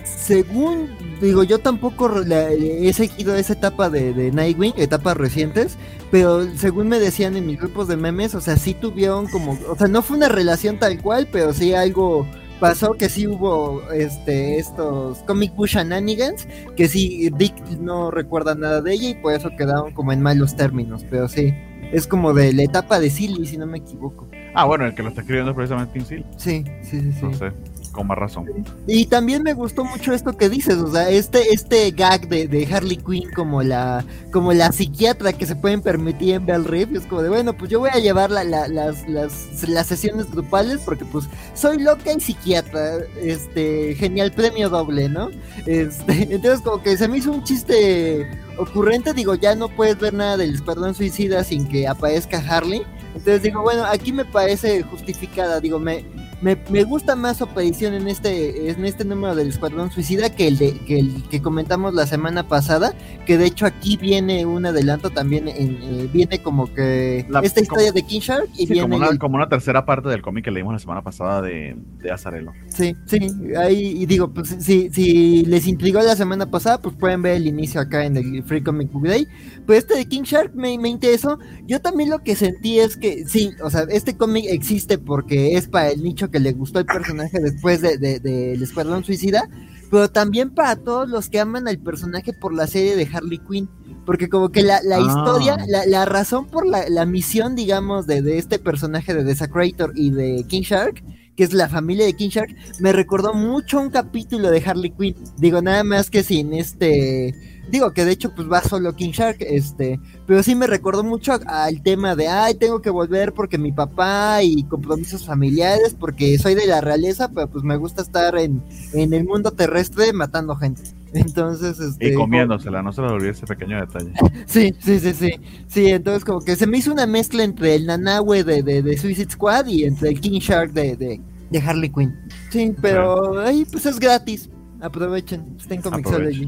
Según 0.05 0.91
digo, 1.21 1.43
yo 1.43 1.59
tampoco 1.59 2.11
he 2.23 2.93
seguido 2.93 3.35
esa 3.37 3.55
etapa 3.55 3.91
de, 3.91 4.13
de, 4.13 4.31
Nightwing, 4.31 4.75
etapas 4.77 5.17
recientes, 5.17 5.77
pero 6.11 6.47
según 6.57 6.89
me 6.89 6.99
decían 6.99 7.37
en 7.37 7.47
mis 7.47 7.59
grupos 7.59 7.89
de 7.89 7.97
memes, 7.97 8.35
o 8.35 8.41
sea, 8.41 8.57
sí 8.57 8.75
tuvieron 8.75 9.27
como, 9.29 9.59
o 9.69 9.77
sea, 9.77 9.89
no 9.89 10.03
fue 10.03 10.17
una 10.17 10.29
relación 10.29 10.79
tal 10.79 11.01
cual, 11.01 11.29
pero 11.31 11.53
sí 11.53 11.75
algo 11.75 12.27
pasó 12.61 12.93
que 12.95 13.09
sí 13.09 13.27
hubo 13.27 13.83
este 13.93 14.59
estos 14.59 15.19
comic 15.25 15.55
book 15.55 15.69
shenanigans 15.69 16.47
que 16.77 16.89
sí 16.89 17.31
Dick 17.37 17.55
no 17.81 18.11
recuerda 18.11 18.55
nada 18.55 18.81
de 18.81 18.93
ella 18.93 19.09
y 19.11 19.15
por 19.15 19.33
eso 19.33 19.51
quedaron 19.57 19.93
como 19.93 20.13
en 20.13 20.23
malos 20.23 20.57
términos 20.57 21.05
pero 21.11 21.29
sí 21.29 21.55
es 21.93 22.07
como 22.07 22.33
de 22.33 22.53
la 22.53 22.63
etapa 22.63 22.99
de 22.99 23.11
Silly 23.11 23.47
si 23.47 23.57
no 23.57 23.67
me 23.67 23.79
equivoco. 23.79 24.29
Ah 24.55 24.65
bueno 24.65 24.87
el 24.87 24.95
que 24.95 25.03
lo 25.03 25.11
está 25.11 25.21
escribiendo 25.21 25.51
es 25.51 25.57
precisamente 25.57 26.01
Silly. 26.01 26.27
Sí 26.37 26.65
sí 26.83 27.13
sí, 27.13 27.27
sí 27.33 27.74
con 27.95 28.07
más 28.07 28.19
razón. 28.19 28.47
Y 28.87 29.07
también 29.07 29.43
me 29.43 29.55
gustó 29.55 29.85
mucho 29.85 30.13
esto 30.13 30.37
que 30.37 30.51
dices, 30.51 30.77
o 30.77 30.93
sea, 30.93 31.09
este, 31.09 31.55
este 31.55 31.91
gag 31.93 32.29
de, 32.29 32.69
Harley 32.71 32.99
Quinn 32.99 33.31
como 33.35 33.63
la, 33.63 34.05
como 34.31 34.53
la 34.53 34.73
psiquiatra 34.73 35.33
que 35.33 35.47
se 35.47 35.57
pueden 35.57 35.81
permitir 35.81 36.35
en 36.35 36.47
Bell 36.47 36.65
Rip, 36.65 36.95
es 36.95 37.07
como 37.07 37.23
de, 37.23 37.31
bueno, 37.31 37.57
pues 37.57 37.71
yo 37.71 37.81
voy 37.81 37.91
a 37.93 37.99
llevar 37.99 38.31
la, 38.31 38.45
las, 38.45 38.69
las, 39.09 39.69
las, 39.69 39.87
sesiones 39.87 40.31
grupales 40.31 40.81
porque 40.85 41.05
pues 41.05 41.27
soy 41.55 41.79
loca 41.79 42.13
y 42.13 42.21
psiquiatra, 42.21 42.99
este, 43.23 43.95
genial 43.95 44.33
premio 44.33 44.69
doble, 44.69 45.09
¿no? 45.09 45.31
Este, 45.67 46.23
entonces 46.35 46.61
como 46.61 46.83
que 46.83 46.97
se 46.97 47.09
me 47.09 47.19
hizo 47.19 47.33
un 47.33 47.45
chiste 47.45 48.29
ocurrente, 48.59 49.15
digo, 49.15 49.35
ya 49.35 49.55
no 49.55 49.69
puedes 49.69 49.99
ver 49.99 50.15
nada 50.15 50.37
del 50.37 50.55
Escuadrón 50.55 50.95
Suicida 50.95 51.45
sin 51.45 51.67
que 51.69 51.87
aparezca 51.87 52.39
Harley. 52.39 52.83
Entonces 53.09 53.43
digo, 53.43 53.63
bueno, 53.63 53.85
aquí 53.85 54.13
me 54.13 54.25
parece 54.25 54.83
justificada, 54.83 55.61
digo, 55.61 55.79
me, 55.79 56.05
me, 56.43 56.57
me, 56.71 56.85
gusta 56.85 57.17
más 57.17 57.39
su 57.39 57.45
aparición 57.45 57.95
en 57.95 58.09
este, 58.09 58.71
en 58.71 58.85
este 58.85 59.05
número 59.05 59.35
del 59.35 59.49
Escuadrón 59.49 59.91
Suicida 59.91 60.31
que 60.31 60.49
el, 60.49 60.59
de, 60.59 60.73
que 60.81 60.99
el 60.99 61.23
que 61.29 61.41
comentamos 61.41 61.95
la 61.95 62.07
semana 62.07 62.49
pasada, 62.49 62.95
que 63.27 63.39
de 63.39 63.47
hecho 63.47 63.67
aquí 63.67 63.97
viene 63.97 64.47
un 64.47 64.67
adelanto 64.67 65.11
también, 65.11 65.49
en, 65.49 65.79
eh, 65.83 66.09
viene 66.13 66.43
como 66.43 66.73
que 66.73 67.27
esta 67.43 67.61
historia 67.61 67.93
de 67.93 68.03
King 68.03 68.21
Shark 68.21 68.49
y 68.57 68.67
viene 68.67 68.83
como 68.83 68.97
una, 68.97 69.19
como 69.19 69.37
una 69.37 69.49
tercera 69.49 69.85
parte 69.85 70.09
del 70.09 70.23
cómic 70.23 70.45
que 70.45 70.51
leímos 70.51 70.73
la 70.75 70.79
semana 70.79 71.03
pasada 71.03 71.43
de, 71.43 71.77
de 71.99 72.11
Azarelo. 72.11 72.53
Sí, 72.69 72.95
sí, 73.07 73.19
ahí 73.57 73.85
y 74.03 74.07
digo, 74.07 74.33
pues 74.33 74.57
si, 74.59 74.91
si 74.91 75.45
les 75.45 75.67
intrigó 75.67 76.01
la 76.01 76.17
semana 76.17 76.51
pasada, 76.51 76.81
pues 76.81 76.95
pueden 76.97 77.23
ver 77.23 77.37
el 77.37 77.47
inicio 77.47 77.81
acá 77.81 78.05
en 78.05 78.17
el 78.17 78.43
Free 78.45 78.63
Comic 78.63 78.91
Book 78.93 79.07
Day. 79.07 79.27
Pues 79.67 79.79
este 79.81 79.95
de 79.97 80.07
King 80.07 80.23
Shark 80.23 80.55
me, 80.55 80.77
me 80.79 80.89
interesó. 80.89 81.39
Yo 81.67 81.81
también 81.81 82.11
lo 82.11 82.23
que 82.23 82.37
sentí 82.37 82.81
es 82.81 82.97
que 82.97 83.27
sí, 83.27 83.53
o 83.63 83.71
sea, 83.71 83.87
este 83.89 84.17
cómic 84.17 84.47
existe 84.49 84.99
porque 84.99 85.57
es 85.57 85.69
para 85.69 85.91
el 85.91 86.03
nicho 86.03 86.31
que 86.35 86.41
le 86.41 86.51
gustó 86.51 86.81
el 86.81 86.85
personaje 86.85 87.39
después 87.39 87.81
de, 87.81 87.97
de, 87.97 88.19
de, 88.19 88.55
Escuadrón 88.55 89.05
Suicida, 89.05 89.49
pero 89.89 90.11
también 90.11 90.51
para 90.51 90.75
todos 90.75 91.09
los 91.09 91.31
que 91.31 91.39
aman 91.39 91.69
al 91.69 91.79
personaje 91.79 92.33
por 92.33 92.53
la 92.53 92.67
serie 92.67 92.97
de 92.97 93.07
Harley 93.07 93.39
Quinn. 93.39 93.69
Porque 94.05 94.29
como 94.29 94.49
que 94.49 94.63
la, 94.63 94.81
la 94.83 94.97
ah. 94.97 95.01
historia, 95.01 95.57
la, 95.69 95.87
la, 95.87 96.05
razón 96.07 96.47
por 96.47 96.67
la, 96.67 96.89
la 96.89 97.07
misión, 97.07 97.55
digamos, 97.55 98.09
de, 98.09 98.21
de, 98.21 98.39
este 98.39 98.59
personaje 98.59 99.15
de 99.15 99.23
Desecrator 99.23 99.93
y 99.95 100.11
de 100.11 100.45
King 100.49 100.63
Shark, 100.63 101.05
que 101.37 101.45
es 101.45 101.53
la 101.53 101.69
familia 101.69 102.05
de 102.05 102.15
King 102.15 102.31
Shark, 102.31 102.53
me 102.81 102.93
recordó 102.93 103.33
mucho 103.33 103.81
un 103.81 103.91
capítulo 103.91 104.51
de 104.51 104.61
Harley 104.67 104.91
Quinn. 104.91 105.15
Digo, 105.37 105.63
nada 105.63 105.85
más 105.85 106.11
que 106.11 106.25
sin 106.25 106.53
este 106.53 107.33
Digo 107.71 107.93
que 107.93 108.05
de 108.05 108.13
hecho 108.13 108.35
pues 108.35 108.51
va 108.51 108.63
solo 108.63 108.95
King 108.95 109.11
Shark, 109.11 109.39
este, 109.41 109.99
pero 110.27 110.43
sí 110.43 110.55
me 110.55 110.67
recordó 110.67 111.05
mucho 111.05 111.33
al 111.47 111.83
tema 111.83 112.17
de, 112.17 112.29
ay, 112.29 112.55
tengo 112.55 112.81
que 112.81 112.91
volver 112.91 113.33
porque 113.33 113.59
mi 113.59 113.73
papá 113.73 114.43
y 114.43 114.63
compromisos 114.65 115.27
familiares, 115.27 115.95
porque 115.99 116.39
soy 116.39 116.55
de 116.55 116.67
la 116.67 116.81
realeza, 116.81 117.29
pero 117.29 117.49
pues 117.49 117.65
me 117.65 117.77
gusta 117.77 118.03
estar 118.03 118.37
en, 118.37 118.63
en 118.93 119.13
el 119.13 119.25
mundo 119.25 119.51
terrestre 119.51 120.13
matando 120.13 120.57
gente. 120.57 120.83
Entonces, 121.15 121.79
este, 121.79 122.09
Y 122.09 122.15
comiéndosela, 122.15 122.83
no 122.83 122.93
se 122.93 123.01
lo 123.01 123.13
olvide 123.13 123.31
ese 123.31 123.47
pequeño 123.47 123.79
detalle. 123.81 124.13
sí, 124.47 124.75
sí, 124.81 124.99
sí, 124.99 125.13
sí. 125.13 125.31
Sí, 125.69 125.87
entonces 125.87 126.25
como 126.25 126.41
que 126.41 126.57
se 126.57 126.67
me 126.67 126.79
hizo 126.79 126.93
una 126.93 127.07
mezcla 127.07 127.45
entre 127.45 127.77
el 127.77 127.87
Nanahue 127.87 128.43
de, 128.43 128.63
de, 128.63 128.99
Suicide 128.99 129.31
Squad 129.31 129.67
y 129.67 129.85
entre 129.85 130.09
el 130.09 130.21
King 130.21 130.41
Shark 130.41 130.73
de, 130.73 130.97
de, 130.97 131.21
de 131.51 131.59
Harley 131.59 131.91
Quinn. 131.91 132.15
Sí, 132.51 132.75
pero 132.81 133.39
ahí 133.41 133.65
pues 133.71 133.87
es 133.87 134.01
gratis. 134.01 134.51
Aprovechen, 134.81 135.57
estén 135.59 135.81
con 135.81 135.97
Mixology. 135.97 136.47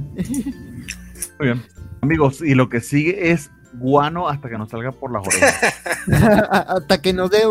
Muy 1.38 1.46
bien. 1.46 1.62
Amigos, 2.02 2.42
y 2.42 2.54
lo 2.54 2.68
que 2.68 2.80
sigue 2.80 3.30
es 3.30 3.50
guano 3.78 4.28
hasta 4.28 4.48
que 4.48 4.58
nos 4.58 4.70
salga 4.70 4.92
por 4.92 5.12
las 5.12 5.26
orejas. 5.26 5.82
hasta 6.68 7.00
que 7.00 7.12
nos 7.12 7.30
dé 7.30 7.42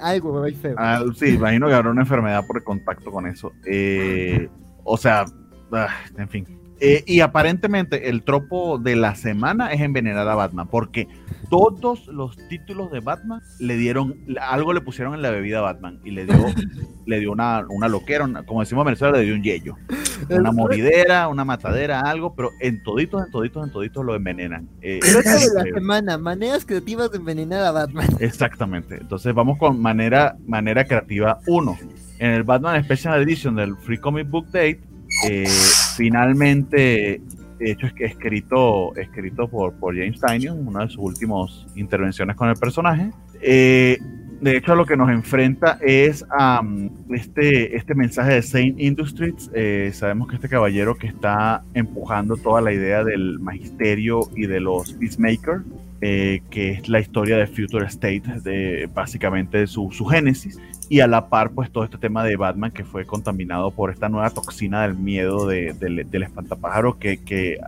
algo 0.00 0.44
feo. 0.60 0.74
Ah, 0.78 1.02
sí, 1.16 1.34
imagino 1.34 1.68
que 1.68 1.74
habrá 1.74 1.90
una 1.90 2.02
enfermedad 2.02 2.46
por 2.46 2.56
el 2.56 2.64
contacto 2.64 3.10
con 3.10 3.26
eso. 3.26 3.52
Eh, 3.66 4.48
o 4.84 4.96
sea, 4.96 5.24
ah, 5.72 5.88
en 6.16 6.28
fin. 6.28 6.46
Eh, 6.80 7.04
y 7.06 7.20
aparentemente 7.20 8.08
el 8.08 8.24
tropo 8.24 8.76
de 8.76 8.96
la 8.96 9.14
semana 9.14 9.72
es 9.72 9.80
envenenar 9.80 10.28
a 10.28 10.34
Batman, 10.34 10.66
porque 10.66 11.06
todos 11.52 12.06
los 12.06 12.34
títulos 12.48 12.90
de 12.90 13.00
Batman 13.00 13.42
le 13.58 13.76
dieron, 13.76 14.16
algo 14.40 14.72
le 14.72 14.80
pusieron 14.80 15.14
en 15.14 15.20
la 15.20 15.30
bebida 15.30 15.58
a 15.58 15.60
Batman 15.60 16.00
y 16.02 16.12
le 16.12 16.24
dio, 16.24 16.34
le 17.06 17.20
dio 17.20 17.30
una, 17.30 17.66
una 17.68 17.88
loquera, 17.88 18.26
como 18.46 18.60
decimos 18.60 18.80
en 18.80 18.86
Venezuela, 18.86 19.18
le 19.18 19.24
dio 19.24 19.34
un 19.34 19.42
yello. 19.42 19.76
Una 20.30 20.50
moridera, 20.50 21.28
una 21.28 21.44
matadera, 21.44 22.00
algo, 22.00 22.34
pero 22.34 22.52
en 22.58 22.82
toditos, 22.82 23.26
en 23.26 23.30
toditos, 23.30 23.66
en 23.66 23.70
toditos 23.70 24.02
lo 24.02 24.14
envenenan. 24.14 24.66
Eh, 24.80 25.00
de 25.02 25.54
la 25.54 25.64
semana, 25.64 26.16
maneras 26.16 26.64
creativas 26.64 27.10
de 27.10 27.18
envenenar 27.18 27.62
a 27.64 27.70
Batman. 27.70 28.06
Exactamente. 28.18 28.96
Entonces 28.98 29.34
vamos 29.34 29.58
con 29.58 29.78
manera, 29.78 30.38
manera 30.46 30.86
creativa 30.86 31.40
1. 31.46 31.78
En 32.18 32.30
el 32.30 32.44
Batman 32.44 32.82
Special 32.82 33.20
Edition 33.20 33.56
del 33.56 33.76
Free 33.76 33.98
Comic 33.98 34.30
Book 34.30 34.46
Date, 34.46 34.80
eh, 35.28 35.46
finalmente, 35.96 37.20
de 37.62 37.70
hecho, 37.70 37.86
es 37.86 37.92
que 37.92 38.04
escrito, 38.06 38.94
escrito 38.96 39.46
por, 39.46 39.74
por 39.74 39.96
James 39.96 40.20
Tynion, 40.20 40.66
una 40.66 40.80
de 40.80 40.88
sus 40.88 40.98
últimas 40.98 41.64
intervenciones 41.76 42.34
con 42.34 42.48
el 42.48 42.56
personaje. 42.56 43.10
Eh, 43.40 43.98
de 44.40 44.56
hecho, 44.56 44.74
lo 44.74 44.84
que 44.84 44.96
nos 44.96 45.08
enfrenta 45.10 45.78
es 45.80 46.24
a 46.28 46.60
este, 47.10 47.76
este 47.76 47.94
mensaje 47.94 48.34
de 48.34 48.42
Saint 48.42 48.80
Industries. 48.80 49.48
Eh, 49.54 49.92
sabemos 49.94 50.28
que 50.28 50.34
este 50.34 50.48
caballero 50.48 50.96
que 50.96 51.06
está 51.06 51.62
empujando 51.74 52.36
toda 52.36 52.60
la 52.60 52.72
idea 52.72 53.04
del 53.04 53.38
magisterio 53.38 54.22
y 54.34 54.46
de 54.46 54.58
los 54.58 54.94
peacemakers 54.94 55.62
eh, 56.04 56.42
que 56.50 56.72
es 56.72 56.88
la 56.88 56.98
historia 56.98 57.36
de 57.36 57.46
Future 57.46 57.86
State, 57.86 58.24
de 58.42 58.90
básicamente 58.92 59.68
su, 59.68 59.92
su 59.92 60.04
génesis, 60.04 60.58
y 60.92 61.00
a 61.00 61.06
la 61.06 61.30
par, 61.30 61.52
pues 61.52 61.72
todo 61.72 61.84
este 61.84 61.96
tema 61.96 62.22
de 62.22 62.36
Batman 62.36 62.70
que 62.70 62.84
fue 62.84 63.06
contaminado 63.06 63.70
por 63.70 63.90
esta 63.90 64.10
nueva 64.10 64.28
toxina 64.28 64.82
del 64.82 64.94
miedo 64.94 65.46
de, 65.46 65.72
del 65.72 66.22
espantapájaro 66.22 66.98
que, 66.98 67.24
que 67.24 67.58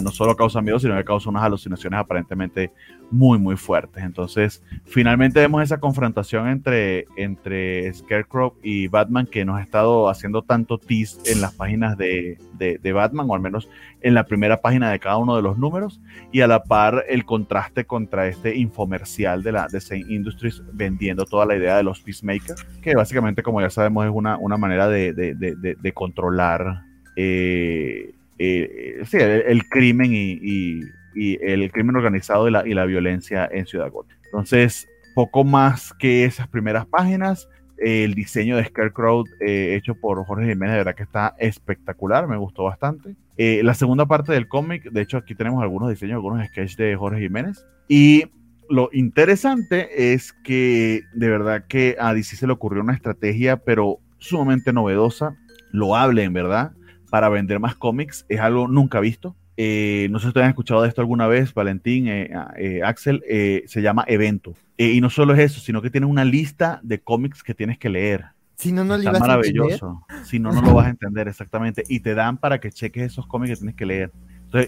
no 0.00 0.12
solo 0.12 0.36
causa 0.36 0.62
miedo, 0.62 0.78
sino 0.78 0.96
que 0.96 1.02
causa 1.02 1.28
unas 1.28 1.42
alucinaciones 1.42 1.98
aparentemente 1.98 2.70
muy, 3.10 3.38
muy 3.38 3.56
fuertes. 3.56 4.04
Entonces, 4.04 4.62
finalmente 4.84 5.40
vemos 5.40 5.62
esa 5.62 5.78
confrontación 5.78 6.48
entre, 6.48 7.06
entre 7.16 7.92
Scarecrow 7.92 8.54
y 8.62 8.88
Batman 8.88 9.26
que 9.26 9.44
nos 9.44 9.58
ha 9.58 9.62
estado 9.62 10.08
haciendo 10.08 10.42
tanto 10.42 10.78
tease 10.78 11.32
en 11.32 11.40
las 11.40 11.54
páginas 11.54 11.96
de, 11.96 12.38
de, 12.58 12.92
Batman, 12.92 13.26
o 13.28 13.34
al 13.34 13.40
menos 13.40 13.68
en 14.00 14.14
la 14.14 14.24
primera 14.24 14.60
página 14.60 14.90
de 14.90 14.98
cada 14.98 15.16
uno 15.16 15.36
de 15.36 15.42
los 15.42 15.58
números, 15.58 16.00
y 16.32 16.40
a 16.40 16.46
la 16.46 16.62
par 16.62 17.04
el 17.08 17.24
contraste 17.24 17.86
contra 17.86 18.28
este 18.28 18.56
infomercial 18.56 19.42
de 19.42 19.52
la 19.52 19.68
de 19.68 19.80
Saint 19.80 20.10
Industries 20.10 20.62
vendiendo 20.72 21.24
toda 21.24 21.46
la 21.46 21.56
idea 21.56 21.76
de 21.76 21.82
los 21.82 22.00
Peacemakers, 22.00 22.66
que 22.82 22.94
básicamente, 22.94 23.42
como 23.42 23.60
ya 23.60 23.70
sabemos, 23.70 24.06
es 24.06 24.12
una, 24.12 24.36
una 24.38 24.56
manera 24.56 24.88
de, 24.88 25.12
de 25.12 25.92
controlar 25.92 26.82
eh, 27.16 28.14
eh, 28.38 29.02
el, 29.46 29.68
crimen 29.68 30.10
y 30.12 30.80
y 31.18 31.38
el 31.42 31.70
crimen 31.72 31.96
organizado 31.96 32.48
y 32.48 32.52
la, 32.52 32.66
y 32.66 32.74
la 32.74 32.84
violencia 32.84 33.48
en 33.50 33.66
Ciudad 33.66 33.90
Gótica. 33.90 34.20
Entonces, 34.26 34.86
poco 35.14 35.42
más 35.44 35.92
que 35.98 36.24
esas 36.24 36.48
primeras 36.48 36.86
páginas. 36.86 37.48
El 37.76 38.14
diseño 38.14 38.56
de 38.56 38.64
Scarecrow 38.64 39.24
eh, 39.40 39.76
hecho 39.76 39.94
por 39.94 40.24
Jorge 40.24 40.48
Jiménez, 40.48 40.72
de 40.72 40.78
verdad 40.78 40.96
que 40.96 41.04
está 41.04 41.36
espectacular, 41.38 42.26
me 42.26 42.36
gustó 42.36 42.64
bastante. 42.64 43.14
Eh, 43.36 43.60
la 43.62 43.72
segunda 43.72 44.04
parte 44.04 44.32
del 44.32 44.48
cómic, 44.48 44.90
de 44.90 45.02
hecho 45.02 45.16
aquí 45.16 45.36
tenemos 45.36 45.62
algunos 45.62 45.88
diseños, 45.88 46.14
algunos 46.14 46.44
sketches 46.48 46.76
de 46.76 46.96
Jorge 46.96 47.20
Jiménez. 47.20 47.64
Y 47.86 48.24
lo 48.70 48.90
interesante 48.92 50.12
es 50.12 50.32
que 50.32 51.02
de 51.14 51.28
verdad 51.28 51.64
que 51.68 51.96
a 51.98 52.14
DC 52.14 52.36
se 52.36 52.46
le 52.46 52.52
ocurrió 52.52 52.82
una 52.82 52.94
estrategia, 52.94 53.58
pero 53.58 53.98
sumamente 54.18 54.72
novedosa, 54.72 55.36
loable 55.72 56.24
en 56.24 56.32
verdad, 56.32 56.72
para 57.10 57.28
vender 57.28 57.60
más 57.60 57.74
cómics. 57.74 58.26
Es 58.28 58.40
algo 58.40 58.68
nunca 58.68 59.00
visto. 59.00 59.36
Eh, 59.56 60.06
no 60.12 60.20
sé 60.20 60.24
si 60.24 60.28
ustedes 60.28 60.44
han 60.44 60.50
escuchado 60.50 60.82
de 60.82 60.88
esto 60.88 61.00
alguna 61.00 61.26
vez, 61.26 61.52
Valentín, 61.52 62.06
eh, 62.06 62.30
eh, 62.56 62.80
Axel, 62.84 63.22
se 63.66 63.82
llama 63.82 64.04
evento. 64.06 64.54
y 64.76 65.00
no 65.00 65.10
solo 65.10 65.34
es 65.34 65.40
eso, 65.40 65.60
sino 65.60 65.82
que 65.82 65.90
tiene 65.90 66.06
una 66.06 66.24
lista 66.24 66.78
de 66.84 67.00
cómics 67.00 67.42
que 67.42 67.54
tienes 67.54 67.76
que 67.76 67.88
leer. 67.88 68.26
Si 68.54 68.72
no, 68.72 68.84
no 68.84 68.96
lo 68.96 69.12
maravilloso. 69.12 70.04
Si 70.24 70.38
no, 70.38 70.52
no 70.52 70.62
lo 70.62 70.74
vas 70.74 70.86
a 70.86 70.90
entender 70.90 71.26
exactamente. 71.26 71.82
Y 71.88 72.00
te 72.00 72.14
dan 72.14 72.38
para 72.38 72.60
que 72.60 72.70
cheques 72.70 73.04
esos 73.04 73.26
cómics 73.26 73.50
que 73.50 73.56
tienes 73.56 73.74
que 73.74 73.86
leer. 73.86 74.12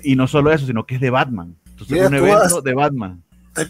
y 0.02 0.16
no 0.16 0.26
solo 0.26 0.52
eso, 0.52 0.66
sino 0.66 0.84
que 0.86 0.96
es 0.96 1.00
de 1.00 1.10
Batman. 1.10 1.56
Entonces 1.68 2.00
es 2.00 2.08
un 2.08 2.14
evento 2.14 2.60
de 2.60 2.74
Batman. 2.74 3.22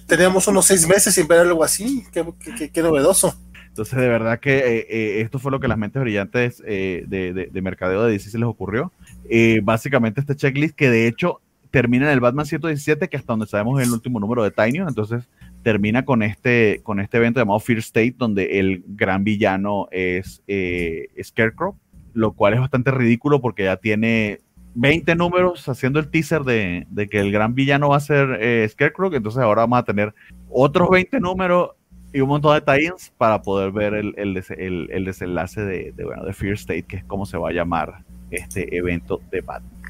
Teníamos 0.06 0.46
unos 0.48 0.66
seis 0.66 0.86
meses 0.86 1.14
sin 1.14 1.26
ver 1.26 1.40
algo 1.40 1.64
así. 1.64 2.04
Qué, 2.12 2.82
novedoso. 2.82 3.34
Entonces, 3.68 3.98
de 3.98 4.08
verdad 4.08 4.40
que 4.40 5.20
esto 5.20 5.38
fue 5.38 5.50
lo 5.50 5.60
que 5.60 5.68
las 5.68 5.78
mentes 5.78 6.02
brillantes 6.02 6.58
de, 6.58 7.04
de, 7.06 7.48
de, 7.50 7.62
mercadeo 7.62 8.02
de 8.04 8.12
DC 8.12 8.30
se 8.30 8.38
les 8.38 8.48
ocurrió. 8.48 8.92
Eh, 9.28 9.60
básicamente 9.62 10.20
este 10.20 10.34
checklist 10.34 10.74
que 10.74 10.90
de 10.90 11.06
hecho 11.06 11.40
termina 11.70 12.06
en 12.06 12.12
el 12.12 12.20
Batman 12.20 12.46
117, 12.46 13.08
que 13.08 13.16
hasta 13.16 13.32
donde 13.32 13.46
sabemos 13.46 13.80
es 13.80 13.86
el 13.86 13.94
último 13.94 14.18
número 14.18 14.42
de 14.42 14.50
Tiny, 14.50 14.78
entonces 14.78 15.28
termina 15.62 16.04
con 16.04 16.24
este, 16.24 16.80
con 16.82 16.98
este 16.98 17.18
evento 17.18 17.38
llamado 17.38 17.60
Fear 17.60 17.78
State, 17.78 18.16
donde 18.18 18.58
el 18.58 18.82
gran 18.88 19.22
villano 19.22 19.86
es 19.92 20.42
eh, 20.48 21.08
Scarecrow, 21.22 21.76
lo 22.12 22.32
cual 22.32 22.54
es 22.54 22.60
bastante 22.60 22.90
ridículo 22.90 23.40
porque 23.40 23.64
ya 23.64 23.76
tiene 23.76 24.40
20 24.74 25.14
números 25.16 25.68
haciendo 25.68 25.98
el 25.98 26.08
teaser 26.08 26.42
de, 26.42 26.86
que 27.10 27.20
el 27.20 27.32
gran 27.32 27.54
villano 27.54 27.90
va 27.90 27.96
a 27.96 28.00
ser 28.00 28.38
eh, 28.40 28.68
Scarecrow, 28.70 29.12
entonces 29.12 29.42
ahora 29.42 29.62
vamos 29.62 29.80
a 29.80 29.84
tener 29.84 30.14
otros 30.48 30.88
20 30.90 31.20
números 31.20 31.70
y 32.12 32.20
un 32.20 32.28
montón 32.28 32.54
de 32.54 32.62
tie-ins 32.62 33.12
para 33.16 33.42
poder 33.42 33.70
ver 33.70 33.94
el, 33.94 34.14
el, 34.16 35.04
desenlace 35.04 35.60
de, 35.60 35.92
de, 35.92 36.04
bueno, 36.04 36.24
de 36.24 36.32
Fear 36.32 36.54
State, 36.54 36.84
que 36.84 36.96
es 36.96 37.04
como 37.04 37.24
se 37.26 37.38
va 37.38 37.50
a 37.50 37.52
llamar 37.52 38.04
este 38.30 38.76
evento 38.76 39.20
de 39.30 39.40
Batman. 39.40 39.80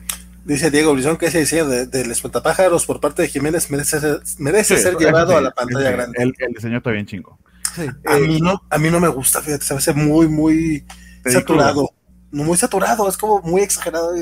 Dice 0.45 0.71
Diego 0.71 0.95
Brizón 0.95 1.17
que 1.17 1.27
ese 1.27 1.41
diseño 1.41 1.69
de, 1.69 1.87
de 1.87 2.01
espantapájaros 2.11 2.87
por 2.87 3.01
parte 3.01 3.23
de 3.23 3.29
Jiménez 3.29 3.71
merece 3.71 4.01
ser, 4.01 4.21
merece 4.39 4.79
ser 4.79 4.97
llevado 4.97 5.37
a 5.37 5.41
la 5.41 5.51
pantalla 5.51 5.91
grande. 5.91 6.19
El, 6.19 6.33
diseño 6.55 6.79
está 6.79 6.91
bien 6.91 7.07
chingo. 7.07 7.39
A, 8.07 8.17
mí 8.17 8.41
no, 8.41 8.63
a 8.69 8.79
mí 8.79 8.91
no 8.91 9.01
me 9.01 9.09
gusta, 9.09 9.43
fíjate, 9.43 9.65
se 9.65 9.75
hace 9.75 9.93
muy, 9.93 10.29
muy 10.29 10.85
saturado. 11.25 11.91
Muy 12.33 12.57
saturado, 12.57 13.09
es 13.09 13.17
como 13.17 13.43
muy 13.43 13.61
exagerado. 13.63 14.15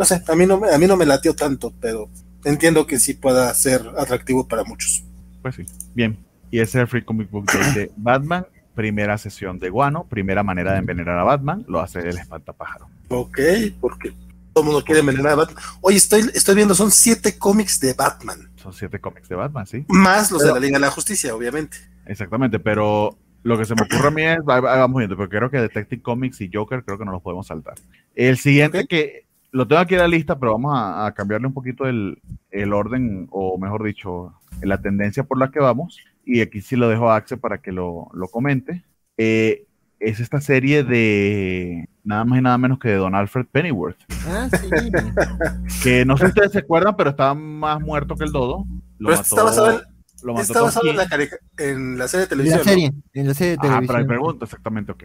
No 0.00 0.06
sé, 0.06 0.22
a 0.26 0.34
mí 0.34 0.46
no, 0.46 0.62
a 0.64 0.78
mí 0.78 0.86
no 0.86 0.96
me 0.96 1.04
latió 1.04 1.34
tanto, 1.34 1.74
pero 1.78 2.08
entiendo 2.44 2.86
que 2.86 2.98
sí 2.98 3.12
pueda 3.12 3.52
ser 3.52 3.82
atractivo 3.98 4.48
para 4.48 4.64
muchos. 4.64 5.04
Pues 5.42 5.56
sí, 5.56 5.66
bien. 5.94 6.16
Y 6.50 6.58
ese 6.58 6.78
es 6.78 6.82
el 6.82 6.88
Free 6.88 7.04
Comic 7.04 7.30
Book 7.30 7.44
de 7.74 7.92
Batman 7.98 8.46
primera 8.74 9.18
sesión 9.18 9.58
de 9.58 9.68
guano, 9.68 10.06
primera 10.08 10.42
manera 10.42 10.72
de 10.72 10.78
envenenar 10.78 11.18
a 11.18 11.24
Batman, 11.24 11.66
lo 11.68 11.80
hace 11.80 11.98
el 11.98 12.16
espantapájaro. 12.16 12.88
Ok, 13.08 13.38
porque 13.78 14.14
todo 14.54 14.62
el 14.62 14.64
mundo 14.64 14.82
quiere 14.82 15.00
envenenar 15.00 15.32
a 15.32 15.34
Batman. 15.34 15.62
Oye, 15.82 15.98
estoy, 15.98 16.22
estoy 16.32 16.54
viendo, 16.54 16.74
son 16.74 16.90
siete 16.90 17.36
cómics 17.36 17.78
de 17.78 17.92
Batman. 17.92 18.50
Son 18.56 18.72
siete 18.72 18.98
cómics 18.98 19.28
de 19.28 19.34
Batman, 19.34 19.66
sí. 19.66 19.84
Más 19.88 20.30
los 20.30 20.42
de 20.42 20.50
la 20.50 20.58
Liga 20.58 20.78
de 20.78 20.80
la 20.80 20.90
Justicia, 20.90 21.34
obviamente. 21.34 21.76
Exactamente, 22.06 22.58
pero 22.58 23.18
lo 23.42 23.58
que 23.58 23.66
se 23.66 23.74
me 23.74 23.82
ocurre 23.82 24.08
a 24.08 24.10
mí 24.12 24.22
es, 24.22 24.38
vamos 24.42 24.96
viendo, 24.96 25.14
pero 25.14 25.28
creo 25.28 25.50
que 25.50 25.58
Detective 25.58 26.00
Comics 26.00 26.40
y 26.40 26.50
Joker 26.50 26.82
creo 26.82 26.96
que 26.96 27.04
no 27.04 27.12
los 27.12 27.20
podemos 27.20 27.46
saltar. 27.48 27.74
El 28.14 28.38
siguiente 28.38 28.86
que 28.86 29.26
lo 29.52 29.66
tengo 29.66 29.82
aquí 29.82 29.94
en 29.94 30.00
la 30.00 30.08
lista, 30.08 30.38
pero 30.38 30.52
vamos 30.52 30.72
a, 30.74 31.12
cambiarle 31.14 31.46
un 31.46 31.54
poquito 31.54 31.86
el, 31.86 32.20
el, 32.50 32.72
orden, 32.72 33.28
o 33.30 33.58
mejor 33.58 33.84
dicho, 33.84 34.32
la 34.62 34.80
tendencia 34.80 35.24
por 35.24 35.38
la 35.38 35.50
que 35.50 35.60
vamos 35.60 35.98
y 36.24 36.40
aquí 36.40 36.60
sí 36.60 36.76
lo 36.76 36.88
dejo 36.88 37.10
a 37.10 37.16
Axel 37.16 37.38
para 37.38 37.58
que 37.58 37.72
lo, 37.72 38.08
lo 38.12 38.28
comente, 38.28 38.84
eh, 39.16 39.66
es 39.98 40.18
esta 40.18 40.40
serie 40.40 40.82
de 40.82 41.88
nada 42.04 42.24
más 42.24 42.38
y 42.38 42.42
nada 42.42 42.56
menos 42.56 42.78
que 42.78 42.88
de 42.88 42.96
Don 42.96 43.14
Alfred 43.14 43.46
Pennyworth. 43.52 43.98
Ah, 44.26 44.48
sí. 44.50 44.70
que 45.82 46.04
no 46.06 46.16
sé 46.16 46.24
si 46.24 46.28
ustedes 46.28 46.52
se 46.52 46.60
acuerdan, 46.60 46.96
pero 46.96 47.10
estaba 47.10 47.34
más 47.34 47.80
muerto 47.80 48.16
que 48.16 48.24
el 48.24 48.32
dodo. 48.32 48.64
Lo 48.98 49.10
mató, 49.10 49.22
está 49.22 49.42
basado 49.42 49.70
en 49.72 49.80
la, 50.22 50.32
en 51.58 51.98
la, 51.98 52.08
serie 52.08 52.26
de 52.26 52.28
televisión. 52.28 52.60
En 52.60 52.66
la 52.66 52.70
serie, 52.70 52.92
en 53.14 53.28
la 53.28 53.34
serie 53.34 53.50
de 53.52 53.56
televisión. 53.58 53.84
Ah, 53.84 53.94
pero 53.96 54.06
pregunto 54.06 54.44
exactamente, 54.44 54.92
ok. 54.92 55.04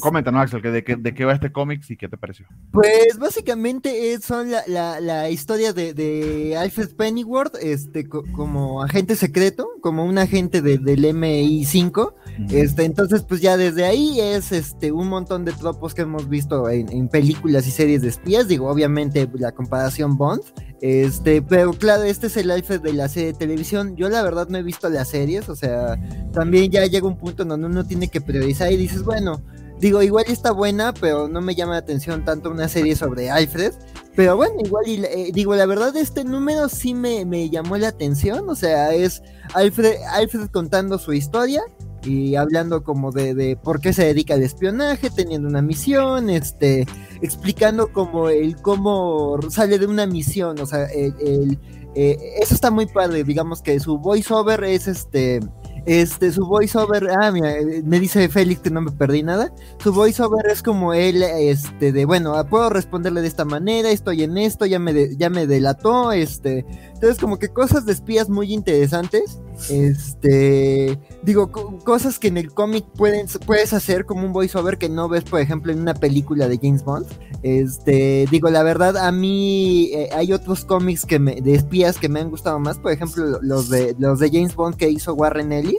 coméntanos, 0.00 0.42
Axel, 0.42 0.62
que 0.62 0.70
de, 0.70 0.84
qué, 0.84 0.96
de 0.96 1.14
qué 1.14 1.24
va 1.24 1.32
este 1.32 1.52
cómic 1.52 1.82
y 1.88 1.96
qué 1.96 2.08
te 2.08 2.16
pareció. 2.16 2.46
Pues 2.72 3.18
básicamente 3.18 4.18
son 4.20 4.50
la, 4.50 4.62
la, 4.66 5.00
la 5.00 5.30
historia 5.30 5.72
de, 5.72 5.94
de, 5.94 6.56
Alfred 6.56 6.94
Pennyworth 6.96 7.56
este, 7.60 8.08
como 8.08 8.82
agente 8.82 9.16
secreto, 9.16 9.68
como 9.80 10.04
un 10.04 10.18
agente 10.18 10.62
del 10.62 11.04
MI5. 11.04 12.14
este, 12.50 12.84
entonces, 12.84 13.22
pues 13.22 13.40
ya 13.40 13.56
desde 13.56 13.84
ahí 13.84 14.20
es 14.20 14.52
este 14.52 14.92
un 14.92 15.08
montón 15.08 15.44
de 15.44 15.52
tropos 15.52 15.94
que 15.94 16.02
hemos 16.02 16.28
visto 16.28 16.68
en, 16.68 16.90
en 16.90 17.08
películas 17.08 17.66
y 17.66 17.70
series 17.70 18.02
de 18.02 18.08
espías. 18.08 18.48
Digo, 18.48 18.68
obviamente 18.68 19.28
la 19.34 19.52
comparación 19.52 20.16
Bond. 20.16 20.42
Este, 20.84 21.40
pero 21.40 21.72
claro, 21.72 22.02
este 22.02 22.26
es 22.26 22.36
el 22.36 22.50
Alfred 22.50 22.82
de 22.82 22.92
la 22.92 23.08
serie 23.08 23.32
de 23.32 23.38
televisión. 23.38 23.96
Yo 23.96 24.10
la 24.10 24.22
verdad 24.22 24.48
no 24.50 24.58
he 24.58 24.62
visto 24.62 24.90
las 24.90 25.08
series, 25.08 25.48
o 25.48 25.56
sea, 25.56 25.98
también 26.30 26.70
ya 26.70 26.84
llega 26.84 27.06
un 27.06 27.16
punto 27.16 27.46
donde 27.46 27.66
uno 27.66 27.86
tiene 27.86 28.08
que 28.08 28.20
priorizar 28.20 28.70
y 28.70 28.76
dices, 28.76 29.02
bueno, 29.02 29.40
digo, 29.80 30.02
igual 30.02 30.26
está 30.28 30.52
buena, 30.52 30.92
pero 30.92 31.26
no 31.26 31.40
me 31.40 31.54
llama 31.54 31.72
la 31.72 31.78
atención 31.78 32.22
tanto 32.26 32.50
una 32.50 32.68
serie 32.68 32.96
sobre 32.96 33.30
Alfred. 33.30 33.72
Pero 34.14 34.36
bueno, 34.36 34.56
igual, 34.62 34.84
eh, 34.86 35.30
digo, 35.32 35.56
la 35.56 35.64
verdad, 35.64 35.96
este 35.96 36.22
número 36.22 36.68
sí 36.68 36.92
me, 36.92 37.24
me, 37.24 37.48
llamó 37.48 37.78
la 37.78 37.88
atención, 37.88 38.46
o 38.50 38.54
sea, 38.54 38.92
es 38.92 39.22
Alfred, 39.54 39.94
Alfred 40.10 40.50
contando 40.50 40.98
su 40.98 41.14
historia 41.14 41.62
y 42.04 42.36
hablando 42.36 42.82
como 42.82 43.12
de, 43.12 43.34
de, 43.34 43.56
por 43.56 43.80
qué 43.80 43.92
se 43.92 44.04
dedica 44.04 44.34
al 44.34 44.42
espionaje, 44.42 45.10
teniendo 45.10 45.48
una 45.48 45.62
misión, 45.62 46.30
este, 46.30 46.86
explicando 47.22 47.92
como 47.92 48.28
el 48.28 48.56
cómo 48.56 49.38
sale 49.50 49.78
de 49.78 49.86
una 49.86 50.06
misión, 50.06 50.58
o 50.60 50.66
sea, 50.66 50.84
el, 50.86 51.58
eh, 51.94 52.18
eso 52.40 52.54
está 52.54 52.70
muy 52.70 52.86
padre, 52.86 53.24
digamos 53.24 53.62
que 53.62 53.78
su 53.80 53.98
voiceover 53.98 54.64
es 54.64 54.88
este, 54.88 55.40
este, 55.86 56.32
su 56.32 56.46
voiceover, 56.46 57.08
ah, 57.10 57.30
mira, 57.30 57.58
eh, 57.58 57.82
me 57.84 58.00
dice 58.00 58.28
Félix 58.28 58.62
que 58.62 58.70
no 58.70 58.80
me 58.80 58.90
perdí 58.90 59.22
nada. 59.22 59.52
Su 59.78 59.92
voiceover 59.92 60.46
es 60.50 60.62
como 60.62 60.94
él, 60.94 61.22
este, 61.22 61.92
de 61.92 62.04
bueno, 62.06 62.34
puedo 62.48 62.70
responderle 62.70 63.20
de 63.20 63.28
esta 63.28 63.44
manera, 63.44 63.90
estoy 63.90 64.22
en 64.22 64.38
esto, 64.38 64.64
ya 64.64 64.78
me, 64.78 65.14
ya 65.16 65.28
me 65.28 65.46
delató, 65.46 66.12
este. 66.12 66.64
Entonces, 66.94 67.18
como 67.18 67.38
que 67.38 67.48
cosas 67.48 67.84
de 67.84 67.92
espías 67.92 68.30
muy 68.30 68.52
interesantes. 68.52 69.40
Este, 69.68 70.98
digo, 71.22 71.50
cosas 71.84 72.18
que 72.18 72.28
en 72.28 72.38
el 72.38 72.52
cómic 72.52 72.86
puedes 72.96 73.72
hacer 73.72 74.04
como 74.04 74.26
un 74.26 74.32
voiceover 74.32 74.78
que 74.78 74.88
no 74.88 75.08
ves, 75.08 75.24
por 75.24 75.40
ejemplo, 75.40 75.70
en 75.70 75.80
una 75.80 75.94
película 75.94 76.48
de 76.48 76.58
James 76.60 76.82
Bond. 76.82 77.06
Este, 77.42 78.26
digo, 78.30 78.48
la 78.48 78.62
verdad, 78.62 78.96
a 78.96 79.12
mí 79.12 79.90
eh, 79.92 80.08
hay 80.14 80.32
otros 80.32 80.64
cómics 80.64 81.04
que 81.04 81.18
me, 81.18 81.42
de 81.42 81.54
espías 81.54 81.98
que 81.98 82.08
me 82.08 82.20
han 82.20 82.30
gustado 82.30 82.58
más, 82.58 82.78
por 82.78 82.90
ejemplo, 82.90 83.38
los 83.42 83.68
de, 83.68 83.94
los 83.98 84.18
de 84.18 84.30
James 84.30 84.54
Bond 84.54 84.76
que 84.76 84.88
hizo 84.88 85.12
Warren 85.12 85.52
Ellis 85.52 85.73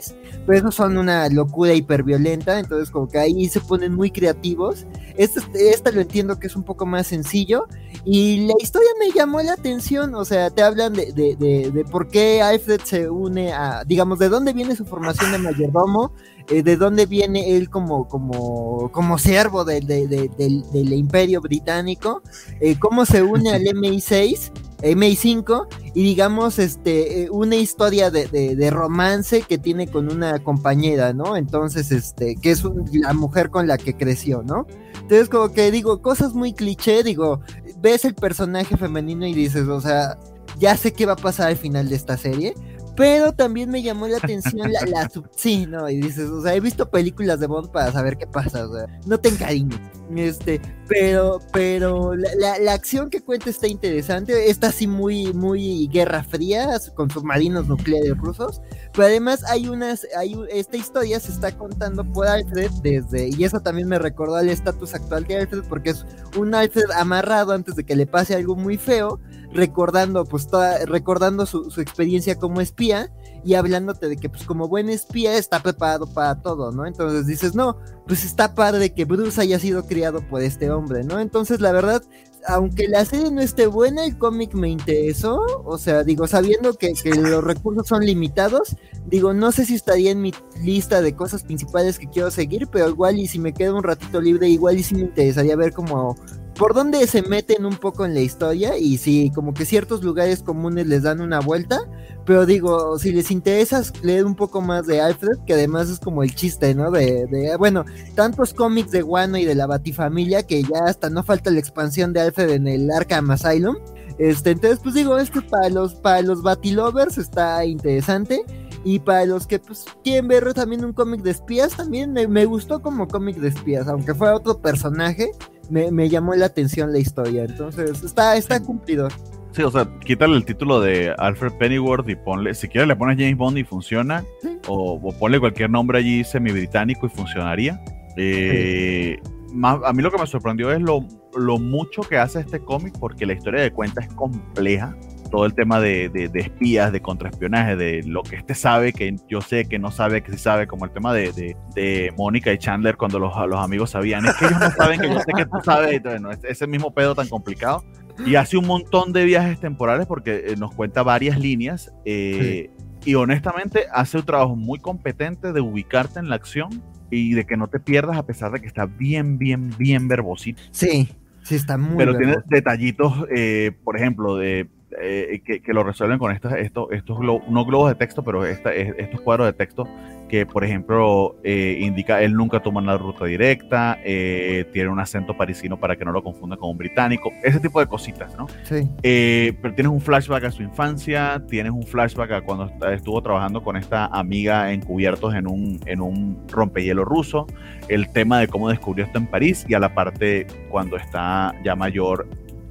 pero 0.46 0.58
esos 0.58 0.74
son 0.74 0.96
una 0.96 1.28
locura 1.28 1.74
hiperviolenta, 1.74 2.58
entonces 2.58 2.90
como 2.90 3.08
que 3.08 3.18
ahí 3.18 3.48
se 3.48 3.60
ponen 3.60 3.94
muy 3.94 4.10
creativos. 4.10 4.86
Este, 5.16 5.40
este 5.70 5.92
lo 5.92 6.00
entiendo 6.00 6.38
que 6.38 6.46
es 6.46 6.56
un 6.56 6.62
poco 6.62 6.86
más 6.86 7.06
sencillo 7.06 7.66
y 8.04 8.46
la 8.46 8.54
historia 8.60 8.88
me 9.00 9.10
llamó 9.10 9.40
la 9.42 9.54
atención, 9.54 10.14
o 10.14 10.24
sea, 10.24 10.50
te 10.50 10.62
hablan 10.62 10.92
de, 10.92 11.12
de, 11.12 11.36
de, 11.36 11.70
de 11.72 11.84
por 11.84 12.08
qué 12.08 12.40
Alfred 12.42 12.80
se 12.84 13.10
une 13.10 13.52
a, 13.52 13.82
digamos, 13.84 14.18
de 14.18 14.28
dónde 14.28 14.52
viene 14.52 14.76
su 14.76 14.84
formación 14.84 15.32
de 15.32 15.38
mayordomo, 15.38 16.12
eh, 16.48 16.62
de 16.62 16.76
dónde 16.76 17.06
viene 17.06 17.56
él 17.56 17.68
como, 17.68 18.08
como, 18.08 18.90
como 18.92 19.18
servo 19.18 19.64
del, 19.64 19.86
del, 19.86 20.92
imperio 20.92 21.40
británico, 21.40 22.22
eh, 22.60 22.78
cómo 22.78 23.04
se 23.04 23.22
une 23.22 23.50
al 23.50 23.62
MI6, 23.64 24.52
MI5, 24.82 25.66
y 25.94 26.02
digamos, 26.02 26.58
este, 26.58 27.22
eh, 27.22 27.30
una 27.30 27.56
historia 27.56 28.10
de, 28.10 28.70
romance 28.70 29.42
que 29.42 29.58
tiene 29.58 29.88
con 29.88 30.10
una 30.12 30.38
compañera, 30.38 31.12
¿no? 31.12 31.36
Entonces, 31.36 31.90
este, 31.90 32.36
que 32.36 32.52
es 32.52 32.62
la 32.92 33.12
mujer 33.12 33.50
con 33.50 33.66
la 33.66 33.76
que 33.76 33.96
creció, 33.96 34.42
¿no? 34.42 34.66
Entonces, 35.00 35.28
como 35.28 35.50
que 35.52 35.70
digo, 35.70 36.00
cosas 36.00 36.34
muy 36.34 36.52
cliché, 36.52 37.02
digo, 37.02 37.40
ves 37.80 38.04
el 38.04 38.14
personaje 38.14 38.76
femenino 38.76 39.26
y 39.26 39.34
dices, 39.34 39.66
o 39.68 39.80
sea, 39.80 40.16
ya 40.58 40.76
sé 40.76 40.92
qué 40.92 41.06
va 41.06 41.14
a 41.14 41.16
pasar 41.16 41.48
al 41.48 41.56
final 41.56 41.88
de 41.88 41.96
esta 41.96 42.16
serie, 42.16 42.54
pero 42.96 43.32
también 43.32 43.70
me 43.70 43.82
llamó 43.82 44.08
la 44.08 44.18
atención 44.18 44.72
la, 44.72 44.80
la 44.86 45.10
sí, 45.36 45.66
no, 45.66 45.88
y 45.88 46.00
dices, 46.00 46.28
o 46.30 46.42
sea, 46.42 46.54
he 46.54 46.60
visto 46.60 46.90
películas 46.90 47.40
de 47.40 47.46
Bond 47.46 47.70
para 47.70 47.92
saber 47.92 48.16
qué 48.16 48.26
pasa, 48.26 48.66
o 48.66 48.74
sea, 48.74 48.86
no 49.06 49.18
te 49.18 49.28
encariñes. 49.28 49.80
Este, 50.14 50.60
pero, 50.88 51.40
pero 51.52 52.14
la, 52.14 52.58
la, 52.60 52.72
acción 52.72 53.10
que 53.10 53.20
cuenta 53.20 53.50
está 53.50 53.66
interesante, 53.66 54.50
está 54.50 54.68
así 54.68 54.86
muy, 54.86 55.32
muy 55.32 55.88
guerra 55.88 56.22
fría, 56.22 56.78
con 56.94 57.10
submarinos 57.10 57.66
nucleares 57.66 58.16
rusos, 58.16 58.62
pero 58.92 59.08
además 59.08 59.42
hay 59.44 59.68
unas, 59.68 60.06
hay, 60.16 60.38
esta 60.48 60.76
historia 60.76 61.18
se 61.18 61.32
está 61.32 61.50
contando 61.56 62.04
por 62.04 62.28
Alfred 62.28 62.70
desde, 62.82 63.30
y 63.36 63.42
eso 63.42 63.60
también 63.60 63.88
me 63.88 63.98
recordó 63.98 64.36
al 64.36 64.48
estatus 64.48 64.94
actual 64.94 65.24
de 65.24 65.38
Alfred, 65.38 65.64
porque 65.68 65.90
es 65.90 66.06
un 66.38 66.54
Alfred 66.54 66.90
amarrado 66.96 67.52
antes 67.52 67.74
de 67.74 67.84
que 67.84 67.96
le 67.96 68.06
pase 68.06 68.36
algo 68.36 68.54
muy 68.54 68.76
feo, 68.76 69.18
recordando, 69.56 70.24
pues, 70.24 70.46
toda, 70.46 70.84
recordando 70.86 71.46
su, 71.46 71.68
experiencia 71.80 72.36
como 72.36 72.60
espía 72.60 73.10
y 73.44 73.54
hablándote 73.54 74.08
de 74.08 74.16
que, 74.16 74.28
pues, 74.28 74.44
como 74.44 74.68
buen 74.68 74.88
espía 74.88 75.36
está 75.36 75.62
preparado 75.62 76.06
para 76.06 76.40
todo, 76.40 76.72
¿no? 76.72 76.86
Entonces 76.86 77.26
dices, 77.26 77.54
no, 77.54 77.76
pues 78.06 78.24
está 78.24 78.54
padre 78.54 78.94
que 78.94 79.04
Bruce 79.04 79.40
haya 79.40 79.58
sido 79.58 79.86
criado 79.86 80.20
por 80.28 80.42
este 80.42 80.70
hombre, 80.70 81.02
¿no? 81.04 81.18
Entonces, 81.18 81.60
la 81.60 81.72
verdad, 81.72 82.02
aunque 82.46 82.88
la 82.88 83.04
serie 83.04 83.30
no 83.30 83.40
esté 83.40 83.66
buena, 83.66 84.04
el 84.04 84.16
cómic 84.18 84.54
me 84.54 84.68
interesó, 84.68 85.40
o 85.64 85.78
sea, 85.78 86.04
digo, 86.04 86.26
sabiendo 86.26 86.74
que, 86.74 86.92
que 86.92 87.10
los 87.10 87.42
recursos 87.42 87.88
son 87.88 88.04
limitados, 88.04 88.76
digo, 89.06 89.34
no 89.34 89.50
sé 89.52 89.64
si 89.64 89.74
estaría 89.74 90.12
en 90.12 90.20
mi 90.20 90.32
lista 90.62 91.00
de 91.00 91.14
cosas 91.14 91.42
principales 91.42 91.98
que 91.98 92.08
quiero 92.08 92.30
seguir, 92.30 92.68
pero 92.68 92.88
igual 92.88 93.18
y 93.18 93.26
si 93.26 93.38
me 93.38 93.52
quedo 93.52 93.76
un 93.76 93.82
ratito 93.82 94.20
libre, 94.20 94.48
igual 94.48 94.78
y 94.78 94.82
sí 94.82 94.94
me 94.94 95.02
interesaría 95.02 95.56
ver 95.56 95.72
como 95.72 96.16
por 96.58 96.74
dónde 96.74 97.06
se 97.06 97.22
meten 97.22 97.66
un 97.66 97.76
poco 97.76 98.06
en 98.06 98.14
la 98.14 98.20
historia 98.20 98.78
y 98.78 98.96
si 98.96 99.30
como 99.34 99.52
que 99.52 99.66
ciertos 99.66 100.02
lugares 100.02 100.42
comunes 100.42 100.86
les 100.86 101.02
dan 101.02 101.20
una 101.20 101.40
vuelta, 101.40 101.80
pero 102.24 102.46
digo, 102.46 102.98
si 102.98 103.12
les 103.12 103.30
interesa 103.30 103.82
leer 104.02 104.24
un 104.24 104.34
poco 104.34 104.62
más 104.62 104.86
de 104.86 105.00
Alfred, 105.00 105.38
que 105.46 105.52
además 105.52 105.90
es 105.90 106.00
como 106.00 106.22
el 106.22 106.34
chiste, 106.34 106.74
¿no? 106.74 106.90
De, 106.90 107.54
bueno, 107.58 107.84
tantos 108.14 108.54
cómics 108.54 108.90
de 108.90 109.02
Guano 109.02 109.36
y 109.36 109.44
de 109.44 109.54
la 109.54 109.66
Batifamilia 109.66 110.44
que 110.44 110.62
ya 110.62 110.84
hasta 110.86 111.10
no 111.10 111.22
falta 111.22 111.50
la 111.50 111.60
expansión 111.60 112.12
de 112.12 112.20
Alfred 112.20 112.50
en 112.50 112.68
el 112.68 112.90
Arkham 112.90 113.30
Asylum. 113.30 113.76
Este, 114.18 114.52
entonces, 114.52 114.80
pues 114.82 114.94
digo, 114.94 115.18
este 115.18 115.42
para 115.42 115.68
los, 115.68 115.94
para 115.96 116.22
los 116.22 116.42
Batilovers 116.42 117.18
está 117.18 117.64
interesante. 117.66 118.42
Y 118.82 119.00
para 119.00 119.26
los 119.26 119.48
que 119.48 119.58
pues, 119.58 119.84
quieren 120.04 120.28
ver 120.28 120.54
también 120.54 120.84
un 120.84 120.92
cómic 120.92 121.20
de 121.22 121.32
espías, 121.32 121.76
también 121.76 122.12
me, 122.12 122.28
me 122.28 122.44
gustó 122.44 122.80
como 122.80 123.08
cómic 123.08 123.36
de 123.36 123.48
espías, 123.48 123.88
aunque 123.88 124.14
fuera 124.14 124.36
otro 124.36 124.60
personaje 124.60 125.32
me, 125.70 126.08
llamó 126.08 126.34
la 126.34 126.46
atención 126.46 126.92
la 126.92 126.98
historia. 126.98 127.44
Entonces, 127.44 128.02
está, 128.02 128.36
está 128.36 128.60
cumplido. 128.60 129.08
Sí, 129.52 129.62
o 129.62 129.70
sea, 129.70 129.88
quítale 130.04 130.36
el 130.36 130.44
título 130.44 130.80
de 130.80 131.14
Alfred 131.16 131.52
Pennyworth 131.58 132.08
y 132.08 132.16
ponle, 132.16 132.54
si 132.54 132.68
quieres 132.68 132.88
le 132.88 132.96
pones 132.96 133.16
James 133.16 133.38
Bond 133.38 133.56
y 133.56 133.64
funciona, 133.64 134.22
o, 134.68 135.00
ponle 135.18 135.40
cualquier 135.40 135.70
nombre 135.70 135.98
allí 135.98 136.24
semi-británico 136.24 137.06
y 137.06 137.08
funcionaría. 137.08 137.82
Eh, 138.18 139.18
más, 139.52 139.78
a 139.84 139.92
mí 139.94 140.02
lo 140.02 140.10
que 140.10 140.18
me 140.18 140.26
sorprendió 140.26 140.70
es 140.70 140.80
lo, 140.80 141.06
lo 141.34 141.58
mucho 141.58 142.02
que 142.02 142.18
hace 142.18 142.40
este 142.40 142.60
cómic, 142.60 142.94
porque 142.98 143.24
la 143.24 143.32
historia 143.32 143.62
de 143.62 143.72
cuenta 143.72 144.02
es 144.02 144.08
compleja 144.08 144.94
todo 145.26 145.46
el 145.46 145.54
tema 145.54 145.80
de, 145.80 146.08
de, 146.08 146.30
espías, 146.40 146.92
de 146.92 147.00
contraespionaje, 147.00 147.76
de 147.76 148.02
lo 148.04 148.22
que 148.22 148.36
este 148.36 148.54
sabe, 148.54 148.92
que 148.92 149.16
yo 149.28 149.40
sé 149.40 149.66
que 149.66 149.78
no 149.78 149.90
sabe, 149.90 150.22
que 150.22 150.32
sí 150.32 150.38
sabe, 150.38 150.66
como 150.66 150.84
el 150.84 150.90
tema 150.92 151.12
de, 151.12 151.56
de 151.74 152.12
Mónica 152.16 152.52
y 152.52 152.58
Chandler 152.58 152.96
cuando 152.96 153.18
los, 153.18 153.32
los, 153.48 153.58
amigos 153.58 153.90
sabían, 153.90 154.24
es 154.26 154.34
que 154.34 154.46
ellos 154.46 154.60
no 154.60 154.70
saben 154.70 155.00
que 155.00 155.08
yo 155.08 155.18
sé 155.20 155.32
que 155.36 155.44
tú 155.44 155.58
sabes, 155.64 155.94
y 155.94 155.98
bueno, 155.98 156.30
ese 156.30 156.66
mismo 156.66 156.92
pedo 156.92 157.14
tan 157.14 157.28
complicado. 157.28 157.84
Y 158.24 158.36
hace 158.36 158.56
un 158.56 158.66
montón 158.66 159.12
de 159.12 159.24
viajes 159.26 159.60
temporales 159.60 160.06
porque 160.06 160.46
eh, 160.46 160.56
nos 160.56 160.74
cuenta 160.74 161.02
varias 161.02 161.38
líneas 161.38 161.92
eh, 162.06 162.70
y 163.04 163.14
honestamente 163.14 163.84
hace 163.92 164.16
un 164.16 164.24
trabajo 164.24 164.56
muy 164.56 164.78
competente 164.78 165.52
de 165.52 165.60
ubicarte 165.60 166.18
en 166.18 166.30
la 166.30 166.36
acción 166.36 166.82
y 167.10 167.34
de 167.34 167.46
que 167.46 167.56
no 167.56 167.68
te 167.68 167.78
pierdas 167.78 168.16
a 168.16 168.26
pesar 168.26 168.52
de 168.52 168.60
que 168.60 168.66
está 168.66 168.86
bien, 168.86 169.38
bien, 169.38 169.70
bien 169.78 170.08
verbosito. 170.08 170.62
Sí, 170.70 171.08
sí 171.42 171.54
está 171.54 171.78
muy 171.78 171.96
Pero 171.96 172.16
tiene 172.16 172.36
detallitos, 172.46 173.12
eh, 173.34 173.72
por 173.84 173.96
ejemplo, 173.96 174.36
de 174.36 174.68
eh, 175.00 175.42
que, 175.44 175.72
lo 175.72 175.82
resuelven 175.82 176.18
con 176.18 176.30
estos, 176.30 176.52
estos, 176.52 176.92
estos 176.92 177.18
no 177.20 177.64
globos 177.64 177.88
de 177.88 177.96
texto, 177.96 178.22
pero 178.22 178.44
estos 178.44 179.20
cuadros 179.20 179.48
de 179.48 179.52
texto 179.52 179.88
que, 180.28 180.46
por 180.46 180.64
ejemplo, 180.64 181.36
eh, 181.44 181.78
indica 181.80 182.22
él 182.22 182.34
nunca 182.34 182.60
toma 182.60 182.80
una 182.80 182.96
ruta 182.96 183.24
directa, 183.24 183.98
eh, 184.04 184.64
tiene 184.72 184.88
un 184.88 184.98
acento 185.00 185.36
parisino 185.36 185.78
para 185.78 185.96
que 185.96 186.04
no 186.04 186.12
lo 186.12 186.22
confunda 186.22 186.56
con 186.56 186.70
un 186.70 186.78
británico, 186.78 187.32
ese 187.42 187.60
tipo 187.60 187.80
de 187.80 187.86
cositas, 187.86 188.36
¿no? 188.36 188.46
Sí. 188.64 188.88
pero 189.02 189.74
tienes 189.74 189.92
un 189.92 190.00
flashback 190.00 190.44
a 190.44 190.50
su 190.50 190.62
infancia, 190.62 191.42
tienes 191.48 191.72
un 191.72 191.84
flashback 191.84 192.30
a 192.32 192.40
cuando 192.42 192.70
estuvo 192.90 193.20
trabajando 193.22 193.62
con 193.62 193.76
esta 193.76 194.06
amiga 194.06 194.72
encubiertos 194.72 195.34
en 195.34 195.48
un, 195.48 195.80
en 195.86 196.00
un 196.00 196.38
rompehielo 196.48 197.04
ruso, 197.04 197.46
el 197.88 198.10
tema 198.12 198.40
de 198.40 198.48
cómo 198.48 198.68
descubrió 198.68 199.04
esto 199.04 199.18
en 199.18 199.26
París 199.26 199.64
y 199.68 199.74
a 199.74 199.80
la 199.80 199.94
parte 199.94 200.46
cuando 200.70 200.96
está 200.96 201.54
ya 201.64 201.76
mayor 201.76 202.26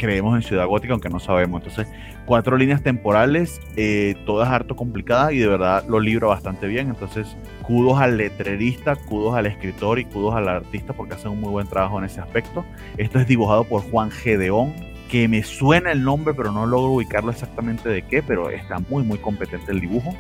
creemos 0.06 0.36
en 0.36 0.44
Ciudad 0.44 0.68
Gótica, 0.68 0.94
aunque 0.94 1.10
no 1.10 1.20
sabemos. 1.20 1.64
Entonces, 1.64 1.92
cuatro 2.26 2.58
líneas 2.58 2.84
temporales, 2.84 3.60
eh, 3.76 4.16
todas 4.26 4.50
harto 4.50 4.76
complicadas 4.76 5.34
y 5.34 5.40
de 5.40 5.48
verdad 5.48 5.84
lo 5.88 6.00
libro 6.00 6.28
bastante 6.28 6.68
bien. 6.68 6.90
Entonces, 6.90 7.36
kudos 7.64 8.00
al 8.00 8.18
letrerista, 8.18 8.96
kudos 8.96 9.36
al 9.36 9.48
escritor 9.48 9.98
y 9.98 10.06
kudos 10.06 10.36
al 10.36 10.48
artista 10.48 10.94
porque 10.94 11.16
hacen 11.16 11.32
un 11.32 11.42
muy 11.42 11.50
buen 11.50 11.68
trabajo 11.68 11.98
en 11.98 12.06
ese 12.06 12.22
aspecto. 12.22 12.64
Esto 12.98 13.20
es 13.20 13.28
dibujado 13.28 13.64
por 13.64 13.82
Juan 13.90 14.12
Gedeón, 14.12 14.74
que 15.10 15.28
me 15.28 15.42
suena 15.42 15.92
el 15.92 16.04
nombre, 16.04 16.36
pero 16.36 16.52
no 16.52 16.68
logro 16.68 16.92
ubicarlo 16.92 17.32
exactamente 17.32 17.90
de 17.90 18.04
qué, 18.04 18.22
pero 18.22 18.52
está 18.52 18.78
muy, 18.78 19.04
muy 19.04 19.18
competente 19.18 19.72
el 19.72 19.82
dibujo. 19.82 20.16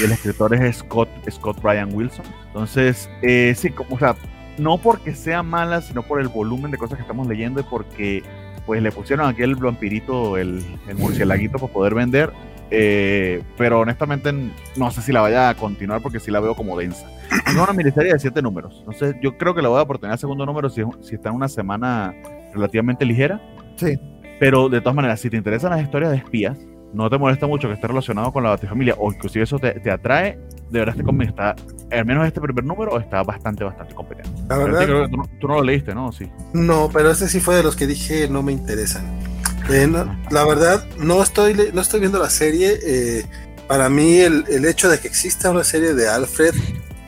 Y 0.00 0.04
el 0.04 0.12
escritor 0.12 0.54
es 0.54 0.76
Scott, 0.76 1.08
Scott 1.28 1.58
Ryan 1.64 1.92
Wilson. 1.92 2.24
Entonces, 2.46 3.10
eh, 3.22 3.52
sí, 3.56 3.70
como, 3.70 3.96
o 3.96 3.98
sea, 3.98 4.14
no 4.58 4.78
porque 4.78 5.14
sea 5.14 5.42
mala, 5.42 5.80
sino 5.80 6.02
por 6.02 6.20
el 6.20 6.28
volumen 6.28 6.70
de 6.70 6.78
cosas 6.78 6.98
que 6.98 7.02
estamos 7.02 7.26
leyendo 7.26 7.60
y 7.60 7.64
porque 7.64 8.22
pues 8.68 8.82
le 8.82 8.92
pusieron 8.92 9.26
aquí 9.26 9.40
el 9.40 9.54
vampirito, 9.54 10.36
el, 10.36 10.62
el 10.86 10.96
murcielaguito 10.96 11.58
para 11.58 11.72
poder 11.72 11.94
vender. 11.94 12.30
Eh, 12.70 13.42
pero 13.56 13.80
honestamente 13.80 14.30
no 14.76 14.90
sé 14.90 15.00
si 15.00 15.10
la 15.10 15.22
vaya 15.22 15.48
a 15.48 15.54
continuar 15.54 16.02
porque 16.02 16.20
sí 16.20 16.30
la 16.30 16.38
veo 16.38 16.54
como 16.54 16.78
densa. 16.78 17.10
Es 17.46 17.54
una 17.54 17.72
miniserie 17.72 18.12
de 18.12 18.18
siete 18.18 18.42
números. 18.42 18.76
Entonces 18.80 19.16
yo 19.22 19.38
creo 19.38 19.54
que 19.54 19.62
la 19.62 19.70
voy 19.70 19.78
a 19.78 19.84
oportunidad 19.84 20.12
al 20.12 20.18
segundo 20.18 20.44
número 20.44 20.68
si, 20.68 20.82
si 21.00 21.14
está 21.14 21.30
en 21.30 21.36
una 21.36 21.48
semana 21.48 22.14
relativamente 22.52 23.06
ligera. 23.06 23.40
Sí. 23.76 23.98
Pero 24.38 24.68
de 24.68 24.82
todas 24.82 24.94
maneras, 24.94 25.18
si 25.18 25.30
te 25.30 25.38
interesan 25.38 25.70
las 25.70 25.80
historias 25.80 26.10
de 26.10 26.18
espías, 26.18 26.58
no 26.92 27.10
te 27.10 27.18
molesta 27.18 27.46
mucho 27.46 27.68
que 27.68 27.74
esté 27.74 27.86
relacionado 27.86 28.32
con 28.32 28.42
la 28.42 28.50
Batifamilia 28.50 28.94
o 28.98 29.12
inclusive 29.12 29.44
eso 29.44 29.58
te, 29.58 29.72
te 29.72 29.90
atrae, 29.90 30.38
de 30.70 30.78
verdad 30.78 30.94
este 30.94 31.04
cómic 31.04 31.28
está, 31.28 31.54
al 31.90 32.06
menos 32.06 32.26
este 32.26 32.40
primer 32.40 32.64
número, 32.64 32.98
está 32.98 33.22
bastante, 33.22 33.64
bastante 33.64 33.94
competente. 33.94 34.30
La 34.48 34.58
verdad, 34.58 35.08
tú, 35.40 35.48
no 35.48 35.54
lo 35.54 35.62
leíste, 35.62 35.94
¿no? 35.94 36.12
Sí. 36.12 36.30
No, 36.52 36.90
pero 36.92 37.10
ese 37.10 37.28
sí 37.28 37.40
fue 37.40 37.56
de 37.56 37.62
los 37.62 37.76
que 37.76 37.86
dije 37.86 38.28
no 38.28 38.42
me 38.42 38.52
interesan. 38.52 39.18
Eh, 39.70 39.86
la 40.30 40.44
verdad, 40.44 40.84
no 40.98 41.22
estoy, 41.22 41.54
no 41.74 41.80
estoy 41.80 42.00
viendo 42.00 42.18
la 42.18 42.30
serie. 42.30 42.78
Eh, 42.82 43.26
para 43.66 43.90
mí, 43.90 44.18
el, 44.18 44.44
el, 44.48 44.64
hecho 44.64 44.88
de 44.88 44.98
que 44.98 45.08
exista 45.08 45.50
una 45.50 45.64
serie 45.64 45.92
de 45.92 46.08
Alfred 46.08 46.54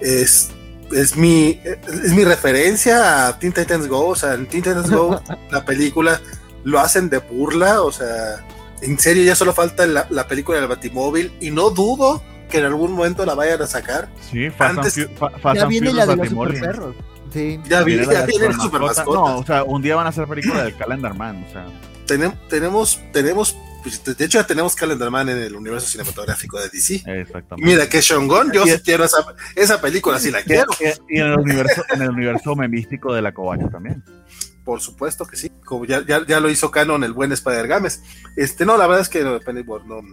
es, 0.01 0.51
es, 0.93 1.17
mi, 1.17 1.59
es 1.65 2.13
mi 2.13 2.25
referencia 2.25 3.29
a 3.29 3.39
Teen 3.39 3.55
Titans 3.55 3.89
Go. 3.89 4.09
O 4.09 4.15
sea, 4.15 4.35
en 4.35 4.47
Teen 4.47 4.63
Titans 4.63 4.91
Go, 4.91 5.23
la 5.51 5.65
película, 5.65 6.21
lo 6.65 6.81
hacen 6.81 7.09
de 7.09 7.19
burla. 7.19 7.81
O 7.81 7.93
sea, 7.93 8.45
en 8.83 8.99
serio, 8.99 9.25
ya 9.25 9.35
solo 9.35 9.53
falta 9.53 9.87
la, 9.87 10.07
la 10.11 10.27
película 10.27 10.59
del 10.59 10.69
Batimóvil. 10.69 11.33
Y 11.41 11.51
no 11.51 11.71
dudo 11.71 12.23
que 12.51 12.59
en 12.59 12.65
algún 12.65 12.93
momento 12.93 13.25
la 13.25 13.35
vayan 13.35 13.63
a 13.63 13.67
sacar. 13.67 14.09
Sí, 14.31 14.51
Fast 14.51 14.79
Antes, 14.79 15.09
ya 15.55 15.67
viene 15.67 15.93
la 15.93 16.07
de 16.07 16.17
los 16.17 16.29
super 16.29 16.61
perros. 16.61 16.97
Sí. 17.33 17.61
Ya, 17.69 17.83
viene, 17.83 18.07
ya 18.07 18.27
viene 18.27 18.47
el 18.47 18.57
No, 18.57 19.39
o 19.39 19.47
sea, 19.47 19.63
un 19.63 19.81
día 19.81 19.95
van 19.97 20.07
a 20.07 20.09
hacer 20.09 20.27
película 20.27 20.65
del 20.65 20.77
Calendar 20.77 21.15
Man, 21.15 21.45
o 21.49 21.53
sea. 21.53 21.67
tenemos, 22.07 23.01
tenemos 23.13 23.57
pues, 23.83 24.05
de 24.05 24.25
hecho 24.25 24.39
ya 24.39 24.47
tenemos 24.47 24.75
Calendarman 24.75 25.29
en 25.31 25.39
el 25.39 25.57
universo 25.57 25.89
cinematográfico 25.89 26.59
de 26.61 26.69
DC. 26.69 27.03
Exactamente. 27.07 27.71
Mira 27.71 27.89
que 27.89 28.03
Sean 28.03 28.29
Gunn, 28.29 28.53
yo 28.53 28.65
sí 28.67 28.79
quiero 28.85 29.05
esa, 29.05 29.25
esa 29.55 29.81
película, 29.81 30.19
sí 30.19 30.31
la 30.31 30.43
quiero. 30.43 30.67
Y 31.09 31.19
en 31.19 31.27
el 31.27 31.39
universo, 31.39 31.83
en 31.95 32.03
el 32.03 32.11
universo 32.11 32.55
memístico 32.55 33.15
de 33.15 33.23
la 33.23 33.33
covacha 33.33 33.69
también. 33.69 34.03
Por 34.65 34.81
supuesto 34.81 35.27
que 35.27 35.37
sí, 35.37 35.51
como 35.65 35.85
ya, 35.85 36.05
ya, 36.07 36.25
ya 36.27 36.41
lo 36.41 36.51
hizo 36.51 36.71
Canon 36.71 37.05
el 37.05 37.13
buen 37.13 37.33
Spider 37.33 37.67
Games. 37.67 38.03
Este, 38.37 38.67
no, 38.67 38.77
la 38.77 38.87
verdad 38.87 39.03
es 39.03 39.09
que 39.09 39.23
no, 39.25 39.41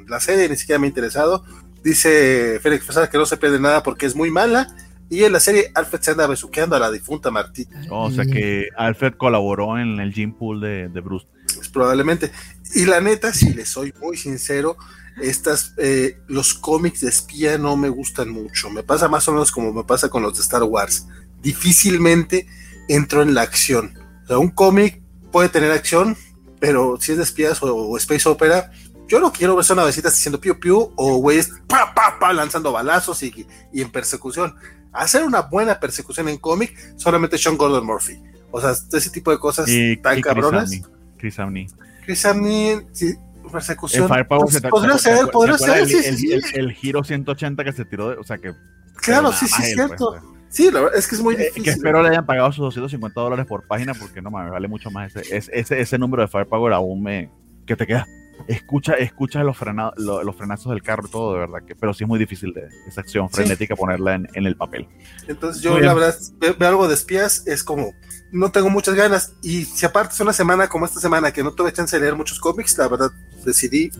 la 0.07 0.19
serie 0.19 0.49
ni 0.49 0.55
siquiera 0.55 0.79
me 0.79 0.87
ha 0.87 0.89
interesado. 0.89 1.43
Dice 1.83 2.59
Félix 2.61 2.85
Pesada 2.85 3.09
que 3.09 3.17
no 3.17 3.25
se 3.25 3.37
pierde 3.37 3.59
nada 3.59 3.83
porque 3.83 4.05
es 4.05 4.15
muy 4.15 4.31
mala. 4.31 4.75
Y 5.09 5.23
en 5.23 5.31
la 5.31 5.39
serie 5.39 5.71
Alfred 5.73 6.01
se 6.01 6.11
anda 6.11 6.27
besuqueando 6.27 6.75
a 6.75 6.79
la 6.79 6.91
difunta 6.91 7.31
Martita. 7.31 7.79
o 7.89 8.11
sea 8.11 8.25
que 8.25 8.67
Alfred 8.75 9.13
colaboró 9.13 9.79
en 9.79 9.99
el 9.99 10.13
gym 10.13 10.33
pool 10.33 10.59
de, 10.59 10.89
de 10.89 10.99
Bruce. 10.99 11.27
Pues 11.55 11.69
probablemente. 11.69 12.31
Y 12.75 12.85
la 12.85 12.99
neta, 12.99 13.33
si 13.33 13.53
le 13.53 13.65
soy 13.65 13.93
muy 14.01 14.17
sincero, 14.17 14.75
estas, 15.21 15.73
eh, 15.77 16.19
los 16.27 16.53
cómics 16.53 17.01
de 17.01 17.09
espía 17.09 17.57
no 17.57 17.75
me 17.75 17.89
gustan 17.89 18.29
mucho. 18.29 18.69
Me 18.69 18.83
pasa 18.83 19.07
más 19.07 19.27
o 19.27 19.31
menos 19.31 19.51
como 19.51 19.73
me 19.73 19.83
pasa 19.83 20.09
con 20.09 20.23
los 20.23 20.35
de 20.35 20.41
Star 20.41 20.63
Wars. 20.63 21.07
Difícilmente 21.41 22.47
entro 22.87 23.21
en 23.21 23.33
la 23.33 23.41
acción. 23.41 23.97
O 24.27 24.29
sea, 24.29 24.37
un 24.39 24.49
cómic 24.49 25.01
puede 25.31 25.47
tener 25.47 25.71
acción, 25.71 26.17
pero 26.59 26.97
si 26.99 27.13
es 27.13 27.17
de 27.17 27.23
espías 27.23 27.59
o, 27.61 27.95
space 27.97 28.27
opera, 28.27 28.71
yo 29.07 29.21
no 29.21 29.31
quiero 29.31 29.55
ver 29.55 29.65
una 29.69 29.83
navecitas 29.83 30.13
diciendo 30.13 30.41
piu 30.41 30.59
piu 30.59 30.91
o 30.97 31.17
güeyes 31.17 31.49
pa, 31.65 31.93
pa, 31.95 32.19
pa, 32.19 32.33
lanzando 32.33 32.73
balazos 32.73 33.23
y, 33.23 33.47
y 33.71 33.81
en 33.81 33.89
persecución 33.89 34.53
hacer 34.97 35.23
una 35.23 35.41
buena 35.41 35.79
persecución 35.79 36.27
en 36.27 36.37
cómic, 36.37 36.75
solamente 36.97 37.37
Sean 37.37 37.57
Gordon 37.57 37.85
Murphy. 37.85 38.21
O 38.51 38.59
sea, 38.59 38.71
ese 38.71 39.09
tipo 39.09 39.31
de 39.31 39.39
cosas 39.39 39.69
tan 40.01 40.21
cabronas. 40.21 40.71
Chris 41.17 41.39
Amney. 41.39 41.67
Chris 42.05 42.25
Amney, 42.25 42.81
sí, 42.91 43.15
persecución. 43.51 44.07
Pues, 44.07 44.61
podría 44.69 44.97
ser, 44.97 45.27
podría 45.31 45.57
ser. 45.57 45.79
El, 45.79 45.87
sí, 45.87 46.31
el, 46.31 46.43
sí, 46.43 46.55
el, 46.55 46.73
giro 46.73 47.03
180 47.03 47.63
que 47.63 47.73
se 47.73 47.85
tiró, 47.85 48.09
de, 48.09 48.17
o 48.17 48.23
sea 48.23 48.37
que. 48.37 48.53
Claro, 48.97 49.31
sí, 49.31 49.47
sí, 49.47 49.61
es 49.61 49.73
cierto. 49.73 50.15
Pues, 50.19 50.36
sí, 50.49 50.71
la 50.71 50.81
verdad 50.81 50.97
es 50.97 51.07
que 51.07 51.15
es 51.15 51.21
muy 51.21 51.35
eh, 51.35 51.37
difícil. 51.39 51.63
Que 51.63 51.69
espero 51.71 52.01
le 52.01 52.09
hayan 52.09 52.25
pagado 52.25 52.51
sus 52.51 52.65
250 52.65 53.19
dólares 53.19 53.45
por 53.45 53.67
página 53.67 53.93
porque 53.93 54.21
no 54.21 54.31
me 54.31 54.49
vale 54.49 54.67
mucho 54.67 54.91
más 54.91 55.15
ese, 55.15 55.49
ese, 55.51 55.79
ese 55.79 55.97
número 55.97 56.23
de 56.23 56.27
Firepower 56.27 56.73
aún 56.73 57.03
me. 57.03 57.29
que 57.65 57.75
te 57.75 57.85
queda 57.85 58.07
escucha, 58.47 58.93
escucha 58.93 59.43
los, 59.43 59.57
frenados, 59.57 59.93
los, 59.97 60.23
los, 60.23 60.35
frenazos 60.35 60.71
del 60.71 60.83
carro, 60.83 61.07
todo 61.07 61.33
de 61.33 61.39
verdad, 61.39 61.63
que, 61.65 61.75
pero 61.75 61.93
sí 61.93 62.03
es 62.03 62.07
muy 62.07 62.19
difícil 62.19 62.53
de 62.53 62.69
esa 62.87 63.01
acción 63.01 63.29
frenética 63.29 63.75
sí. 63.75 63.79
ponerla 63.79 64.15
en, 64.15 64.27
en, 64.33 64.45
el 64.45 64.55
papel. 64.55 64.87
Entonces 65.27 65.61
yo 65.61 65.79
la 65.79 65.93
verdad 65.93 66.15
veo, 66.39 66.55
veo 66.57 66.69
algo 66.69 66.87
de 66.87 66.93
espías, 66.93 67.45
es 67.47 67.63
como, 67.63 67.93
no 68.31 68.51
tengo 68.51 68.69
muchas 68.69 68.95
ganas, 68.95 69.33
y 69.41 69.65
si 69.65 69.85
aparte 69.85 70.13
es 70.13 70.19
una 70.19 70.33
semana 70.33 70.67
como 70.67 70.85
esta 70.85 70.99
semana 70.99 71.31
que 71.31 71.43
no 71.43 71.53
tuve 71.53 71.73
chance 71.73 71.95
de 71.95 72.01
leer 72.01 72.15
muchos 72.15 72.39
cómics, 72.39 72.77
la 72.77 72.87
verdad 72.87 73.11
decidí 73.45 73.91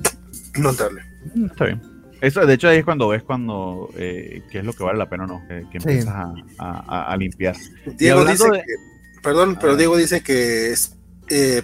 no 0.57 0.69
entrarle. 0.69 1.03
Mm, 1.33 1.45
está 1.45 1.65
bien. 1.65 1.96
Eso, 2.22 2.45
de 2.45 2.53
hecho, 2.53 2.70
ahí 2.70 2.80
es 2.80 2.86
cuando 2.86 3.09
ves 3.09 3.24
cuando 3.24 3.89
eh, 3.95 4.43
qué 4.51 4.59
es 4.59 4.65
lo 4.65 4.74
que 4.74 4.84
vale 4.84 4.97
la 4.97 5.09
pena 5.09 5.26
o 5.26 5.28
no, 5.28 5.47
que 5.47 5.59
empiezas 5.78 6.03
sí. 6.03 6.09
a, 6.57 6.84
a, 6.88 7.11
a, 7.11 7.18
limpiar. 7.18 7.55
Diego 7.97 8.26
dice 8.26 8.49
de... 8.49 8.59
que, 8.59 9.22
perdón, 9.22 9.57
pero 9.59 9.76
Diego 9.76 9.97
dice 9.97 10.22
que 10.22 10.72
es 10.72 10.97
eh, 11.30 11.61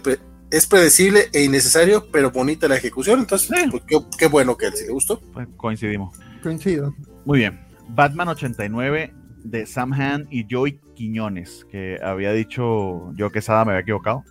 es 0.52 0.68
predecible 0.68 1.30
e 1.34 1.44
innecesario, 1.44 2.12
pero 2.12 2.32
bonita 2.32 2.68
la 2.68 2.76
ejecución. 2.76 3.22
Entonces, 3.22 3.50
sí. 3.58 3.70
pues, 3.72 3.84
qué, 3.88 3.98
qué, 4.20 4.28
bueno 4.28 4.56
que 4.56 4.68
él 4.68 4.74
sí 4.76 4.86
le 4.86 4.92
gustó. 4.92 5.20
Pues 5.34 5.48
coincidimos. 5.58 6.16
Coincido. 6.44 6.94
Muy 7.26 7.40
bien. 7.40 7.60
Batman 7.90 8.28
89 8.28 9.14
de 9.44 9.66
Sam 9.66 9.94
Han 9.94 10.28
y 10.30 10.46
Joey 10.50 10.80
Quiñones, 10.96 11.66
que 11.72 12.00
había 12.04 12.32
dicho 12.34 13.12
yo 13.16 13.32
que 13.32 13.42
Sada 13.42 13.66
me 13.66 13.72
había 13.72 13.82
equivocado 13.82 14.24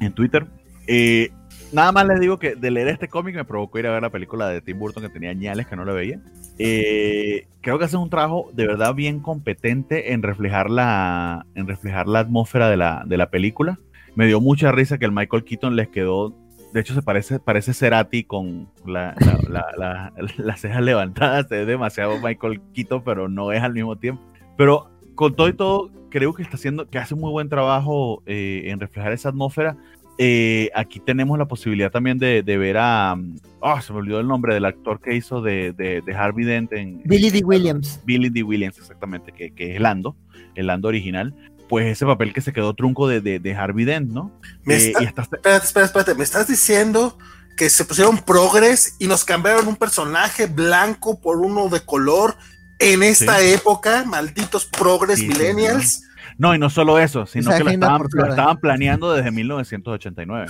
en 0.00 0.12
Twitter. 0.12 0.46
Eh, 0.86 1.32
nada 1.76 1.92
más 1.92 2.06
les 2.06 2.18
digo 2.20 2.38
que 2.38 2.56
de 2.56 2.70
leer 2.70 2.88
este 2.88 3.08
cómic 3.08 3.36
me 3.36 3.44
provocó 3.44 3.78
ir 3.78 3.86
a 3.86 3.92
ver 3.92 4.02
la 4.02 4.10
película 4.10 4.48
de 4.48 4.60
Tim 4.60 4.78
Burton 4.78 5.02
que 5.02 5.08
tenía 5.08 5.32
ñales 5.32 5.66
que 5.66 5.76
no 5.76 5.84
le 5.84 5.92
veía. 5.92 6.20
Eh, 6.58 7.46
creo 7.60 7.78
que 7.78 7.84
hace 7.84 7.96
un 7.96 8.10
trabajo 8.10 8.50
de 8.52 8.66
verdad 8.66 8.94
bien 8.94 9.20
competente 9.20 10.12
en 10.12 10.22
reflejar 10.22 10.70
la, 10.70 11.46
en 11.54 11.68
reflejar 11.68 12.08
la 12.08 12.20
atmósfera 12.20 12.68
de 12.68 12.76
la, 12.76 13.04
de 13.06 13.16
la 13.16 13.30
película 13.30 13.78
me 14.16 14.26
dio 14.26 14.40
mucha 14.40 14.72
risa 14.72 14.98
que 14.98 15.04
el 15.04 15.12
Michael 15.12 15.44
Keaton 15.44 15.76
les 15.76 15.88
quedó. 15.88 16.34
De 16.72 16.80
hecho, 16.80 16.94
se 16.94 17.02
parece, 17.02 17.38
parece 17.38 17.74
Cerati 17.74 18.24
con 18.24 18.68
la, 18.86 19.14
la, 19.20 19.38
la, 19.48 19.66
la, 19.76 20.12
las 20.38 20.60
cejas 20.60 20.82
levantadas. 20.82 21.52
Es 21.52 21.66
demasiado 21.66 22.18
Michael 22.18 22.60
Keaton, 22.74 23.04
pero 23.04 23.28
no 23.28 23.52
es 23.52 23.62
al 23.62 23.74
mismo 23.74 23.96
tiempo. 23.96 24.22
Pero 24.56 24.90
con 25.14 25.36
todo 25.36 25.48
y 25.48 25.52
todo, 25.52 25.90
creo 26.08 26.32
que 26.32 26.42
está 26.42 26.56
haciendo, 26.56 26.88
que 26.88 26.98
hace 26.98 27.12
un 27.12 27.20
muy 27.20 27.30
buen 27.30 27.50
trabajo 27.50 28.22
eh, 28.24 28.62
en 28.66 28.80
reflejar 28.80 29.12
esa 29.12 29.28
atmósfera. 29.28 29.76
Eh, 30.18 30.70
aquí 30.74 30.98
tenemos 30.98 31.38
la 31.38 31.46
posibilidad 31.46 31.90
también 31.90 32.18
de, 32.18 32.42
de, 32.42 32.56
ver 32.56 32.78
a. 32.78 33.16
Oh, 33.60 33.80
se 33.80 33.92
me 33.92 33.98
olvidó 33.98 34.20
el 34.20 34.26
nombre 34.26 34.54
del 34.54 34.64
actor 34.64 35.00
que 35.00 35.14
hizo 35.14 35.42
de, 35.42 35.72
de, 35.72 36.00
de 36.00 36.14
Harvey 36.14 36.44
Dent 36.44 36.72
en. 36.72 37.02
Billy 37.04 37.30
D. 37.30 37.42
Williams. 37.44 38.00
Billy 38.04 38.30
D. 38.30 38.42
Williams, 38.42 38.78
exactamente, 38.78 39.32
que, 39.32 39.50
que 39.52 39.70
es 39.70 39.76
el 39.76 39.82
Lando, 39.82 40.16
el 40.54 40.68
Lando 40.68 40.88
original 40.88 41.34
pues 41.68 41.86
ese 41.86 42.06
papel 42.06 42.32
que 42.32 42.40
se 42.40 42.52
quedó 42.52 42.74
trunco 42.74 43.08
de, 43.08 43.20
de, 43.20 43.38
de 43.38 43.54
Harvey 43.54 43.84
Dent, 43.84 44.12
¿no? 44.12 44.30
Me 44.64 44.74
eh, 44.74 44.86
está, 44.88 45.02
y 45.02 45.06
estás... 45.06 45.28
Espérate, 45.32 45.66
espérate, 45.66 45.86
espérate, 45.88 46.14
me 46.14 46.24
estás 46.24 46.46
diciendo 46.46 47.18
que 47.56 47.70
se 47.70 47.84
pusieron 47.84 48.18
progres 48.18 48.96
y 48.98 49.06
nos 49.08 49.24
cambiaron 49.24 49.66
un 49.66 49.76
personaje 49.76 50.46
blanco 50.46 51.20
por 51.20 51.38
uno 51.38 51.68
de 51.68 51.80
color 51.80 52.36
en 52.78 53.02
esta 53.02 53.40
sí. 53.40 53.52
época, 53.52 54.04
malditos 54.04 54.66
progres 54.66 55.18
sí, 55.18 55.28
millennials. 55.28 55.94
Sí, 55.94 56.02
no, 56.38 56.54
y 56.54 56.58
no 56.58 56.68
solo 56.68 56.98
eso, 56.98 57.26
sino 57.26 57.50
Esa 57.50 57.58
que 57.58 57.64
lo 57.64 57.70
estaban, 57.70 58.02
lo 58.12 58.26
estaban, 58.26 58.58
planeando 58.58 59.14
desde 59.14 59.30
1989. 59.30 60.46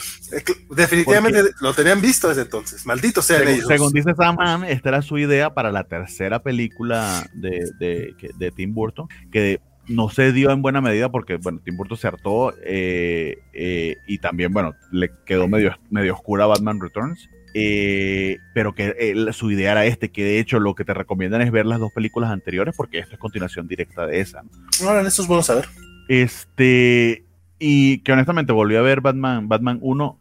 Definitivamente 0.71 1.41
Porque, 1.43 1.55
lo 1.61 1.75
tenían 1.75 2.01
visto 2.01 2.29
desde 2.29 2.43
entonces, 2.43 2.85
malditos 2.87 3.25
sean 3.25 3.41
según, 3.41 3.55
ellos. 3.55 3.69
Según 3.69 3.93
dice 3.93 4.15
Sam 4.15 4.65
esta 4.65 4.89
era 4.89 5.03
su 5.03 5.19
idea 5.19 5.55
para 5.55 5.71
la 5.71 5.85
tercera 5.85 6.43
película 6.43 7.29
de, 7.35 7.71
de, 7.79 8.15
de, 8.21 8.31
de 8.37 8.51
Tim 8.51 8.75
Burton, 8.75 9.09
que 9.31 9.61
no 9.89 10.09
se 10.09 10.33
dio 10.33 10.51
en 10.51 10.63
buena 10.63 10.81
medida 10.81 11.11
porque, 11.11 11.37
bueno, 11.37 11.61
Tim 11.65 11.77
Burton 11.77 11.97
se 11.97 12.09
hartó 12.09 12.53
eh, 12.65 13.39
eh, 13.53 13.97
y 14.07 14.19
también, 14.19 14.53
bueno, 14.53 14.75
le 14.91 15.11
quedó 15.25 15.49
medio, 15.49 15.77
medio 15.91 16.15
oscura 16.15 16.47
Batman 16.47 16.81
Returns. 16.81 17.29
Eh, 17.59 18.37
pero 18.53 18.75
que 18.75 18.95
él, 18.99 19.33
su 19.33 19.51
idea 19.51 19.73
era 19.73 19.87
este, 19.87 20.11
que 20.11 20.23
de 20.23 20.39
hecho 20.39 20.61
lo 20.61 20.75
que 20.75 20.85
te 20.85 20.93
recomiendan 20.93 21.41
es 21.41 21.51
ver 21.51 21.65
las 21.65 21.81
dos 21.81 21.91
películas 21.91 22.31
anteriores 22.31 22.75
porque 22.77 22.99
esto 22.99 23.15
es 23.15 23.19
continuación 23.19 23.67
directa 23.67 24.07
de 24.07 24.21
esa. 24.21 24.43
¿no? 24.43 24.51
Ahora, 24.87 25.01
eso 25.01 25.23
es 25.23 25.29
bueno 25.29 25.43
saber. 25.43 25.65
Este, 26.07 27.25
y 27.59 28.01
que 28.01 28.13
honestamente 28.13 28.53
volví 28.53 28.77
a 28.77 28.83
ver 28.83 29.01
Batman, 29.01 29.49
Batman 29.49 29.79
1, 29.81 30.21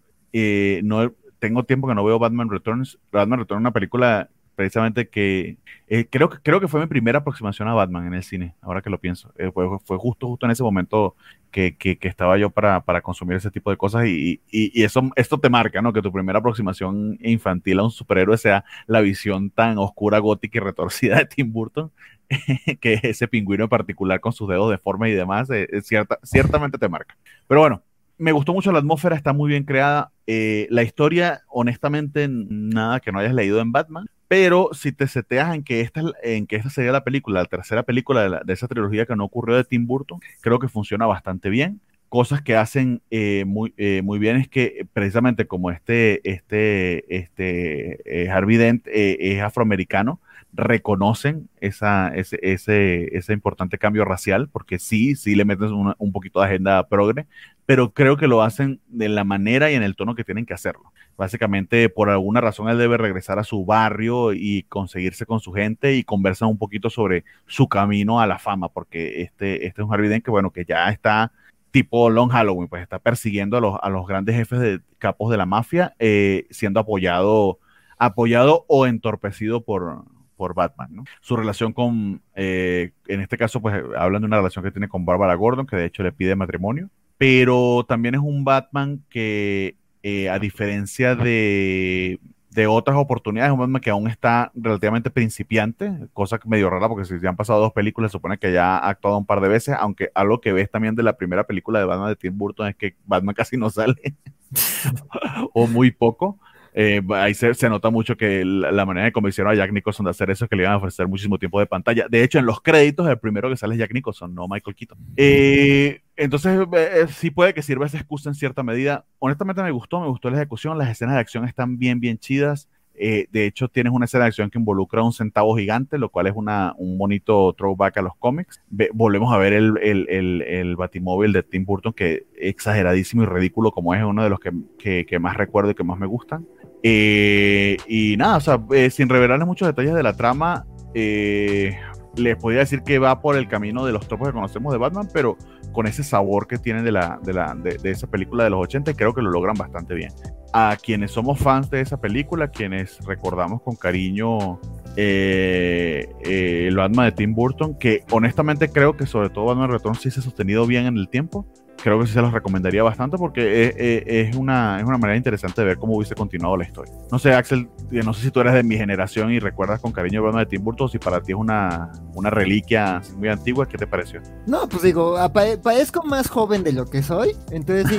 no, 0.84 1.14
tengo 1.40 1.64
tiempo 1.66 1.90
que 1.90 1.96
no 1.96 2.06
veo 2.06 2.20
Batman 2.20 2.50
Returns. 2.50 2.98
Batman 3.12 3.40
Returns 3.40 3.60
es 3.60 3.64
una 3.64 3.72
película 3.72 4.30
precisamente 4.56 5.10
que 5.10 5.58
eh, 5.88 6.08
creo 6.10 6.30
creo 6.30 6.60
que 6.60 6.68
fue 6.68 6.80
mi 6.80 6.88
primera 6.88 7.20
aproximación 7.20 7.68
a 7.68 7.74
Batman 7.74 8.08
en 8.08 8.14
el 8.14 8.24
cine, 8.24 8.56
ahora 8.62 8.82
que 8.82 8.90
lo 8.90 9.00
pienso. 9.00 9.34
Eh, 9.38 9.52
fue, 9.54 9.68
fue, 9.84 9.98
justo 9.98 10.28
justo 10.28 10.46
en 10.46 10.52
ese 10.52 10.64
momento 10.64 11.16
que, 11.52 11.78
que, 11.78 11.98
estaba 12.02 12.38
yo 12.38 12.50
para, 12.50 12.82
para, 12.82 13.02
consumir 13.02 13.38
ese 13.38 13.52
tipo 13.52 13.70
de 13.70 13.78
cosas 13.78 14.08
y, 14.08 14.42
y, 14.52 14.84
eso 14.84 15.10
esto 15.16 15.40
te 15.40 15.50
marca, 15.50 15.82
¿no? 15.82 15.94
Que 15.94 16.02
tu 16.02 16.12
primera 16.12 16.40
aproximación 16.40 17.18
infantil 17.22 17.80
a 17.80 17.84
un 17.84 17.92
superhéroe 17.92 18.38
sea 18.38 18.66
la 18.88 19.02
visión 19.02 19.50
tan 19.52 19.78
oscura, 19.78 20.20
gótica 20.20 20.58
y 20.58 20.62
retorcida 20.62 21.18
de 21.18 21.26
Tim 21.26 21.54
Burton, 21.54 21.92
que 22.82 23.00
ese 23.04 23.28
pingüino 23.28 23.66
en 23.66 23.70
particular 23.70 24.20
con 24.20 24.34
sus 24.34 24.50
dedos 24.50 24.70
de 24.72 24.78
forma 24.78 25.08
y 25.08 25.14
demás, 25.14 25.50
eh, 25.50 25.68
cierta, 25.82 26.20
ciertamente 26.24 26.78
te 26.78 26.90
marca. 26.90 27.16
Pero 27.48 27.62
bueno, 27.62 27.84
me 28.18 28.32
gustó 28.32 28.54
mucho 28.54 28.72
la 28.72 28.80
atmósfera, 28.80 29.16
está 29.16 29.34
muy 29.34 29.50
bien 29.50 29.64
creada. 29.64 30.12
Eh, 30.28 30.68
la 30.70 30.84
historia, 30.84 31.44
honestamente, 31.50 32.28
nada 32.30 33.00
que 33.00 33.12
no 33.12 33.20
hayas 33.20 33.34
leído 33.34 33.60
en 33.60 33.72
Batman. 33.72 34.08
Pero 34.38 34.72
si 34.74 34.92
te 34.92 35.08
seteas 35.08 35.56
en 35.56 35.64
que 35.64 35.80
esta, 35.80 36.02
en 36.22 36.46
que 36.46 36.58
esta 36.58 36.70
sería 36.70 36.92
la 36.92 37.06
película, 37.06 37.40
la 37.40 37.46
tercera 37.46 37.84
película 37.84 38.42
de, 38.44 38.54
esa 38.54 38.68
trilogía 38.68 39.06
que 39.06 39.16
no 39.16 39.24
ocurrió 39.24 39.56
de 39.56 39.64
Tim 39.64 39.88
Burton, 39.88 40.20
creo 40.42 40.60
que 40.60 40.68
funciona 40.68 41.06
bastante 41.06 41.50
bien. 41.50 41.80
Cosas 42.10 42.42
que 42.42 42.58
hacen 42.58 43.02
eh, 43.12 43.46
muy, 43.48 43.74
eh, 43.78 44.02
muy 44.02 44.20
bien 44.20 44.36
es 44.36 44.50
que 44.50 44.86
precisamente 44.92 45.48
como 45.48 45.72
este, 45.72 46.20
este, 46.30 47.16
este 47.16 48.26
eh, 48.26 48.30
Harvey 48.30 48.82
es 48.84 49.42
afroamericano, 49.42 50.20
reconocen 50.56 51.50
esa, 51.60 52.12
ese, 52.16 53.10
importante 53.30 53.78
cambio 53.78 54.06
racial, 54.06 54.50
porque 54.50 54.80
sí, 54.80 55.16
sí 55.16 55.36
le 55.36 55.46
meten 55.46 55.74
una, 55.74 55.96
un 55.98 56.12
poquito 56.12 56.40
de 56.40 56.48
agenda 56.48 56.88
progre, 56.88 57.28
pero 57.66 57.92
creo 57.94 58.18
que 58.18 58.28
lo 58.28 58.42
hacen 58.42 58.80
de 58.88 59.10
la 59.10 59.24
manera 59.24 59.72
y 59.72 59.76
en 59.76 59.84
el 59.84 59.96
tono 59.96 60.16
que 60.16 60.24
tienen 60.24 60.46
que 60.46 60.54
hacerlo. 60.54 60.92
Básicamente, 61.18 61.90
por 61.90 62.10
alguna 62.10 62.42
razón, 62.42 62.70
él 62.70 62.78
debe 62.78 62.98
regresar 62.98 63.40
a 63.40 63.44
su 63.44 63.66
barrio 63.66 64.34
y 64.34 64.64
conseguirse 64.64 65.26
con 65.26 65.40
su 65.40 65.52
gente 65.54 65.96
y 65.96 66.04
conversan 66.04 66.50
un 66.50 66.58
poquito 66.58 66.90
sobre 66.90 67.24
su 67.48 67.68
camino 67.68 68.20
a 68.20 68.28
la 68.28 68.40
fama, 68.40 68.70
porque 68.70 69.22
este, 69.22 69.66
este 69.66 69.82
es 69.82 69.88
un 69.88 69.94
Harvey 69.94 70.22
que, 70.22 70.32
bueno, 70.32 70.52
que 70.52 70.66
ya 70.66 70.90
está 70.90 71.32
tipo 71.72 72.10
Long 72.10 72.32
Halloween, 72.32 72.70
pues 72.70 72.82
está 72.82 73.00
persiguiendo 73.00 73.58
a 73.58 73.60
los, 73.62 73.78
a 73.82 73.90
los 73.90 74.08
grandes 74.08 74.36
jefes 74.36 74.60
de 74.60 74.80
capos 74.98 75.30
de 75.30 75.38
la 75.38 75.46
mafia, 75.46 75.94
eh, 76.00 76.48
siendo 76.50 76.80
apoyado, 76.80 77.60
apoyado 77.98 78.64
o 78.70 78.88
entorpecido 78.88 79.62
por, 79.62 80.06
por 80.36 80.54
Batman. 80.54 81.06
Su 81.22 81.36
relación 81.36 81.74
con, 81.74 82.22
eh, 82.36 82.92
en 83.08 83.22
este 83.22 83.38
caso, 83.38 83.62
pues 83.62 83.76
hablan 83.98 84.22
de 84.22 84.28
una 84.28 84.38
relación 84.38 84.64
que 84.64 84.72
tiene 84.72 84.88
con 84.88 85.06
Bárbara 85.06 85.36
Gordon, 85.36 85.68
que 85.68 85.76
de 85.76 85.86
hecho 85.86 86.04
le 86.04 86.12
pide 86.12 86.36
matrimonio, 86.36 86.90
pero 87.18 87.86
también 87.88 88.16
es 88.16 88.22
un 88.22 88.44
Batman 88.44 89.04
que, 89.10 89.76
eh, 90.04 90.30
a 90.30 90.40
diferencia 90.40 91.16
de, 91.16 92.20
de 92.56 92.68
otras 92.68 92.98
oportunidades, 92.98 93.52
un 93.52 93.60
Batman 93.60 93.82
que 93.82 93.90
aún 93.90 94.08
está 94.08 94.52
relativamente 94.56 95.10
principiante, 95.10 95.92
cosa 96.14 96.40
medio 96.46 96.70
rara 96.70 96.88
porque 96.88 97.06
si 97.06 97.20
ya 97.20 97.30
han 97.30 97.36
pasado 97.36 97.60
dos 97.60 97.74
películas, 97.74 98.12
se 98.12 98.14
supone 98.14 98.38
que 98.38 98.54
ya 98.54 98.78
ha 98.78 98.90
actuado 98.90 99.18
un 99.18 99.26
par 99.26 99.42
de 99.42 99.50
veces, 99.50 99.76
aunque 99.78 100.10
algo 100.16 100.40
que 100.40 100.54
ves 100.54 100.72
también 100.72 100.96
de 100.96 101.04
la 101.04 101.18
primera 101.18 101.44
película 101.44 101.80
de 101.80 101.86
Batman 101.86 102.08
de 102.08 102.16
Tim 102.16 102.38
Burton 102.38 102.70
es 102.70 102.76
que 102.78 102.96
Batman 103.06 103.36
casi 103.36 103.58
no 103.58 103.70
sale, 103.70 104.16
o 105.54 105.68
muy 105.68 105.92
poco. 105.92 106.40
Eh, 106.78 107.02
ahí 107.12 107.34
se, 107.34 107.70
nota 107.70 107.90
mucho 107.90 108.18
que 108.18 108.44
la, 108.44 108.86
manera 108.86 109.06
de 109.06 109.14
convencieron 109.14 109.54
a 109.54 109.56
Jack 109.56 109.72
Nicholson 109.72 110.04
de 110.04 110.10
hacer 110.10 110.30
eso 110.30 110.44
es 110.44 110.50
que 110.50 110.58
le 110.58 110.64
iban 110.64 110.74
a 110.74 110.78
ofrecer 110.78 111.08
muchísimo 111.08 111.40
tiempo 111.40 111.58
de 111.58 111.68
pantalla. 111.68 112.08
De 112.10 112.22
hecho, 112.22 112.38
en 112.38 112.46
los 112.46 112.62
créditos, 112.62 113.08
el 113.08 113.18
primero 113.18 113.50
que 113.50 113.56
sale 113.56 113.76
es 113.76 113.80
Jack 113.80 113.94
Nicholson, 113.94 114.36
no 114.36 114.46
Michael 114.50 114.76
Keaton. 114.76 114.98
Eh, 115.16 116.02
entonces, 116.18 116.68
eh, 116.74 117.06
sí 117.08 117.32
puede 117.32 117.54
que 117.54 117.62
sirva 117.62 117.86
esa 117.86 117.98
excusa 117.98 118.30
en 118.30 118.36
cierta 118.36 118.62
medida. 118.62 119.06
Honestamente, 119.20 119.64
me 119.64 119.72
gustó, 119.72 120.02
me 120.02 120.08
gustó 120.08 120.30
la 120.30 120.36
ejecución. 120.36 120.78
Las 120.78 120.90
escenas 120.90 121.16
de 121.16 121.22
acción 121.22 121.48
están 121.48 121.80
bien, 121.80 122.02
bien 122.02 122.18
chidas. 122.18 122.68
De 122.98 123.46
hecho, 123.46 123.68
tienes 123.68 123.94
una 123.94 124.06
escena 124.06 124.24
de 124.24 124.30
acción 124.30 124.50
que 124.50 124.58
involucra 124.58 125.04
un 125.04 125.14
centavo 125.14 125.56
gigante, 125.58 125.98
lo 125.98 126.10
cual 126.10 126.28
es 126.28 126.34
una, 126.36 126.74
un 126.78 126.98
bonito 126.98 127.54
throwback 127.54 127.98
a 127.98 128.02
los 128.02 128.16
cómics. 128.18 128.62
volvemos 128.94 129.34
a 129.34 129.38
ver 129.38 129.54
el, 129.54 129.78
el, 129.82 130.08
el, 130.10 130.42
el, 130.42 130.76
batimóvil 130.76 131.34
de 131.34 131.44
Tim 131.44 131.66
Burton, 131.66 131.94
que 131.94 132.26
exageradísimo 132.38 133.24
y 133.24 133.26
ridículo 133.26 133.72
como 133.72 133.94
es, 133.94 134.04
uno 134.04 134.24
de 134.24 134.30
los 134.30 134.40
que, 134.40 135.06
que, 135.06 135.20
más 135.20 135.38
recuerdo 135.38 135.72
y 135.72 135.76
que 135.76 135.84
más 135.84 136.00
me 136.00 136.08
gustan. 136.08 136.46
Eh, 136.84 137.78
y 137.88 138.16
nada, 138.18 138.38
o 138.38 138.42
sea, 138.42 138.62
eh, 138.72 138.90
sin 138.90 139.10
revelarles 139.10 139.48
muchos 139.48 139.68
detalles 139.68 139.94
de 139.94 140.04
la 140.04 140.16
trama, 140.16 140.66
eh, 140.94 141.78
les 142.18 142.36
podría 142.38 142.62
decir 142.62 142.82
que 142.84 143.00
va 143.00 143.22
por 143.22 143.36
el 143.36 143.48
camino 143.48 143.86
de 143.86 143.92
los 143.92 144.08
tropos 144.08 144.30
que 144.30 144.34
conocemos 144.34 144.72
de 144.74 144.80
Batman, 144.80 145.08
pero 145.14 145.38
con 145.72 145.88
ese 145.88 146.04
sabor 146.04 146.48
que 146.48 146.58
tienen 146.58 146.84
de, 146.84 146.92
la, 146.92 147.20
de, 147.24 147.34
la, 147.34 147.54
de, 147.56 147.78
esa 147.90 148.08
película 148.08 148.44
de 148.44 148.50
los 148.50 148.62
80 148.62 148.94
creo 148.94 149.14
que 149.14 149.22
lo 149.22 149.30
logran 149.32 149.56
bastante 149.56 149.94
bien. 149.94 150.12
A 150.54 150.78
quienes 150.82 151.12
somos 151.12 151.40
fans 151.40 151.70
de 151.70 151.82
esa 151.82 152.00
película, 152.00 152.48
quienes 152.50 153.00
recordamos 153.06 153.62
con 153.62 153.76
cariño 153.76 154.60
el 154.96 156.76
Batman 156.76 157.08
de 157.08 157.12
Tim 157.12 157.34
Burton, 157.34 157.78
que 157.78 158.04
honestamente 158.12 158.70
creo 158.70 158.96
que 158.96 159.06
sobre 159.06 159.30
todo 159.30 159.46
Batman 159.46 159.72
Return 159.72 159.96
sí 159.96 160.10
se 160.12 160.22
ha 160.22 160.24
sostenido 160.24 160.66
bien 160.66 160.86
en 160.86 160.98
el 160.98 161.10
tiempo 161.10 161.46
creo 161.82 162.00
que 162.00 162.08
sí 162.08 162.14
se 162.14 162.22
los 162.22 162.34
recomendaría 162.34 162.84
bastante 162.84 163.18
porque 163.18 163.74
es, 164.06 164.36
una, 164.36 164.80
es 164.80 164.86
una 164.86 164.98
manera 164.98 165.18
interesante 165.18 165.62
de 165.62 165.68
ver 165.68 165.78
cómo 165.78 165.96
hubiese 165.96 166.16
continuado 166.16 166.58
la 166.58 166.64
historia. 166.64 166.94
No 167.12 167.20
sé, 167.20 167.34
Axel, 167.34 167.70
eh, 167.92 168.02
no 168.04 168.14
sé 168.14 168.24
si 168.24 168.32
tú 168.32 168.40
eres 168.40 168.54
de 168.54 168.64
mi 168.64 168.78
generación 168.78 169.32
y 169.32 169.40
recuerdas 169.40 169.80
con 169.80 169.92
cariño 169.92 170.28
el 170.28 170.36
de 170.36 170.46
Tim 170.46 170.64
Burton, 170.64 170.90
si 170.90 170.98
para 170.98 171.22
ti 171.22 171.32
es 171.32 171.38
una, 171.38 171.92
una 172.14 172.30
reliquia 172.30 173.02
muy 173.18 173.30
antigua, 173.30 173.68
¿qué 173.68 173.78
te 173.78 173.88
pareció? 173.88 174.22
No, 174.48 174.68
pues 174.68 174.84
digo, 174.84 175.16
parezco 175.32 176.04
más 176.04 176.28
joven 176.28 176.64
de 176.64 176.74
lo 176.74 176.86
que 176.86 177.04
soy, 177.04 177.36
entonces 177.52 177.98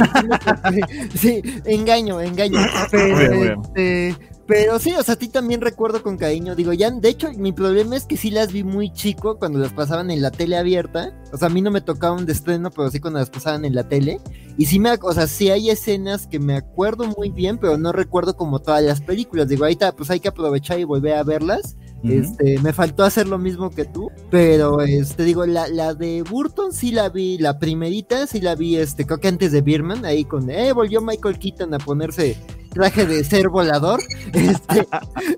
sí, 0.70 0.80
sí, 1.14 1.42
engaño, 1.64 2.20
engaño. 2.20 2.58
Pero, 2.90 3.62
este, 3.62 4.16
pero 4.46 4.78
sí, 4.78 4.94
o 4.94 5.02
sea, 5.02 5.14
a 5.14 5.18
ti 5.18 5.28
también 5.28 5.60
recuerdo 5.60 6.02
con 6.02 6.16
cariño. 6.16 6.54
Digo, 6.54 6.72
ya, 6.72 6.90
de 6.90 7.08
hecho, 7.08 7.32
mi 7.32 7.52
problema 7.52 7.96
es 7.96 8.04
que 8.04 8.16
sí 8.16 8.30
las 8.30 8.52
vi 8.52 8.62
muy 8.62 8.92
chico 8.92 9.38
cuando 9.38 9.58
las 9.58 9.72
pasaban 9.72 10.10
en 10.10 10.22
la 10.22 10.30
tele 10.30 10.56
abierta. 10.56 11.12
O 11.32 11.36
sea, 11.36 11.48
a 11.48 11.50
mí 11.50 11.60
no 11.60 11.72
me 11.72 11.80
tocaba 11.80 12.14
un 12.14 12.30
estreno, 12.30 12.70
pero 12.70 12.88
sí 12.90 13.00
cuando 13.00 13.18
las 13.18 13.30
pasaban 13.30 13.64
en 13.64 13.74
la 13.74 13.88
tele. 13.88 14.20
Y 14.56 14.66
sí 14.66 14.78
me, 14.78 14.92
o 15.02 15.12
sea, 15.12 15.26
sí 15.26 15.50
hay 15.50 15.70
escenas 15.70 16.28
que 16.28 16.38
me 16.38 16.54
acuerdo 16.54 17.06
muy 17.16 17.30
bien, 17.30 17.58
pero 17.58 17.76
no 17.76 17.90
recuerdo 17.90 18.36
como 18.36 18.60
todas 18.60 18.84
las 18.84 19.00
películas. 19.00 19.48
Digo, 19.48 19.64
ahí 19.64 19.72
está, 19.72 19.90
pues 19.92 20.10
hay 20.10 20.20
que 20.20 20.28
aprovechar 20.28 20.78
y 20.78 20.84
volver 20.84 21.14
a 21.14 21.24
verlas. 21.24 21.76
Este, 22.04 22.60
me 22.60 22.72
faltó 22.72 23.02
hacer 23.02 23.26
lo 23.26 23.36
mismo 23.36 23.70
que 23.70 23.84
tú, 23.84 24.12
pero 24.30 24.80
este, 24.82 25.24
digo, 25.24 25.44
la, 25.44 25.66
la 25.66 25.92
de 25.92 26.22
Burton 26.22 26.72
sí 26.72 26.92
la 26.92 27.08
vi, 27.08 27.36
la 27.38 27.58
primerita 27.58 28.28
sí 28.28 28.40
la 28.40 28.54
vi, 28.54 28.76
este, 28.76 29.06
creo 29.06 29.18
que 29.18 29.26
antes 29.26 29.50
de 29.50 29.60
Birman, 29.60 30.04
ahí 30.04 30.24
con, 30.24 30.48
eh, 30.48 30.72
volvió 30.72 31.00
Michael 31.00 31.40
Keaton 31.40 31.74
a 31.74 31.78
ponerse 31.78 32.36
traje 32.76 33.06
de 33.06 33.24
ser 33.24 33.48
volador. 33.48 34.00
Este, 34.32 34.86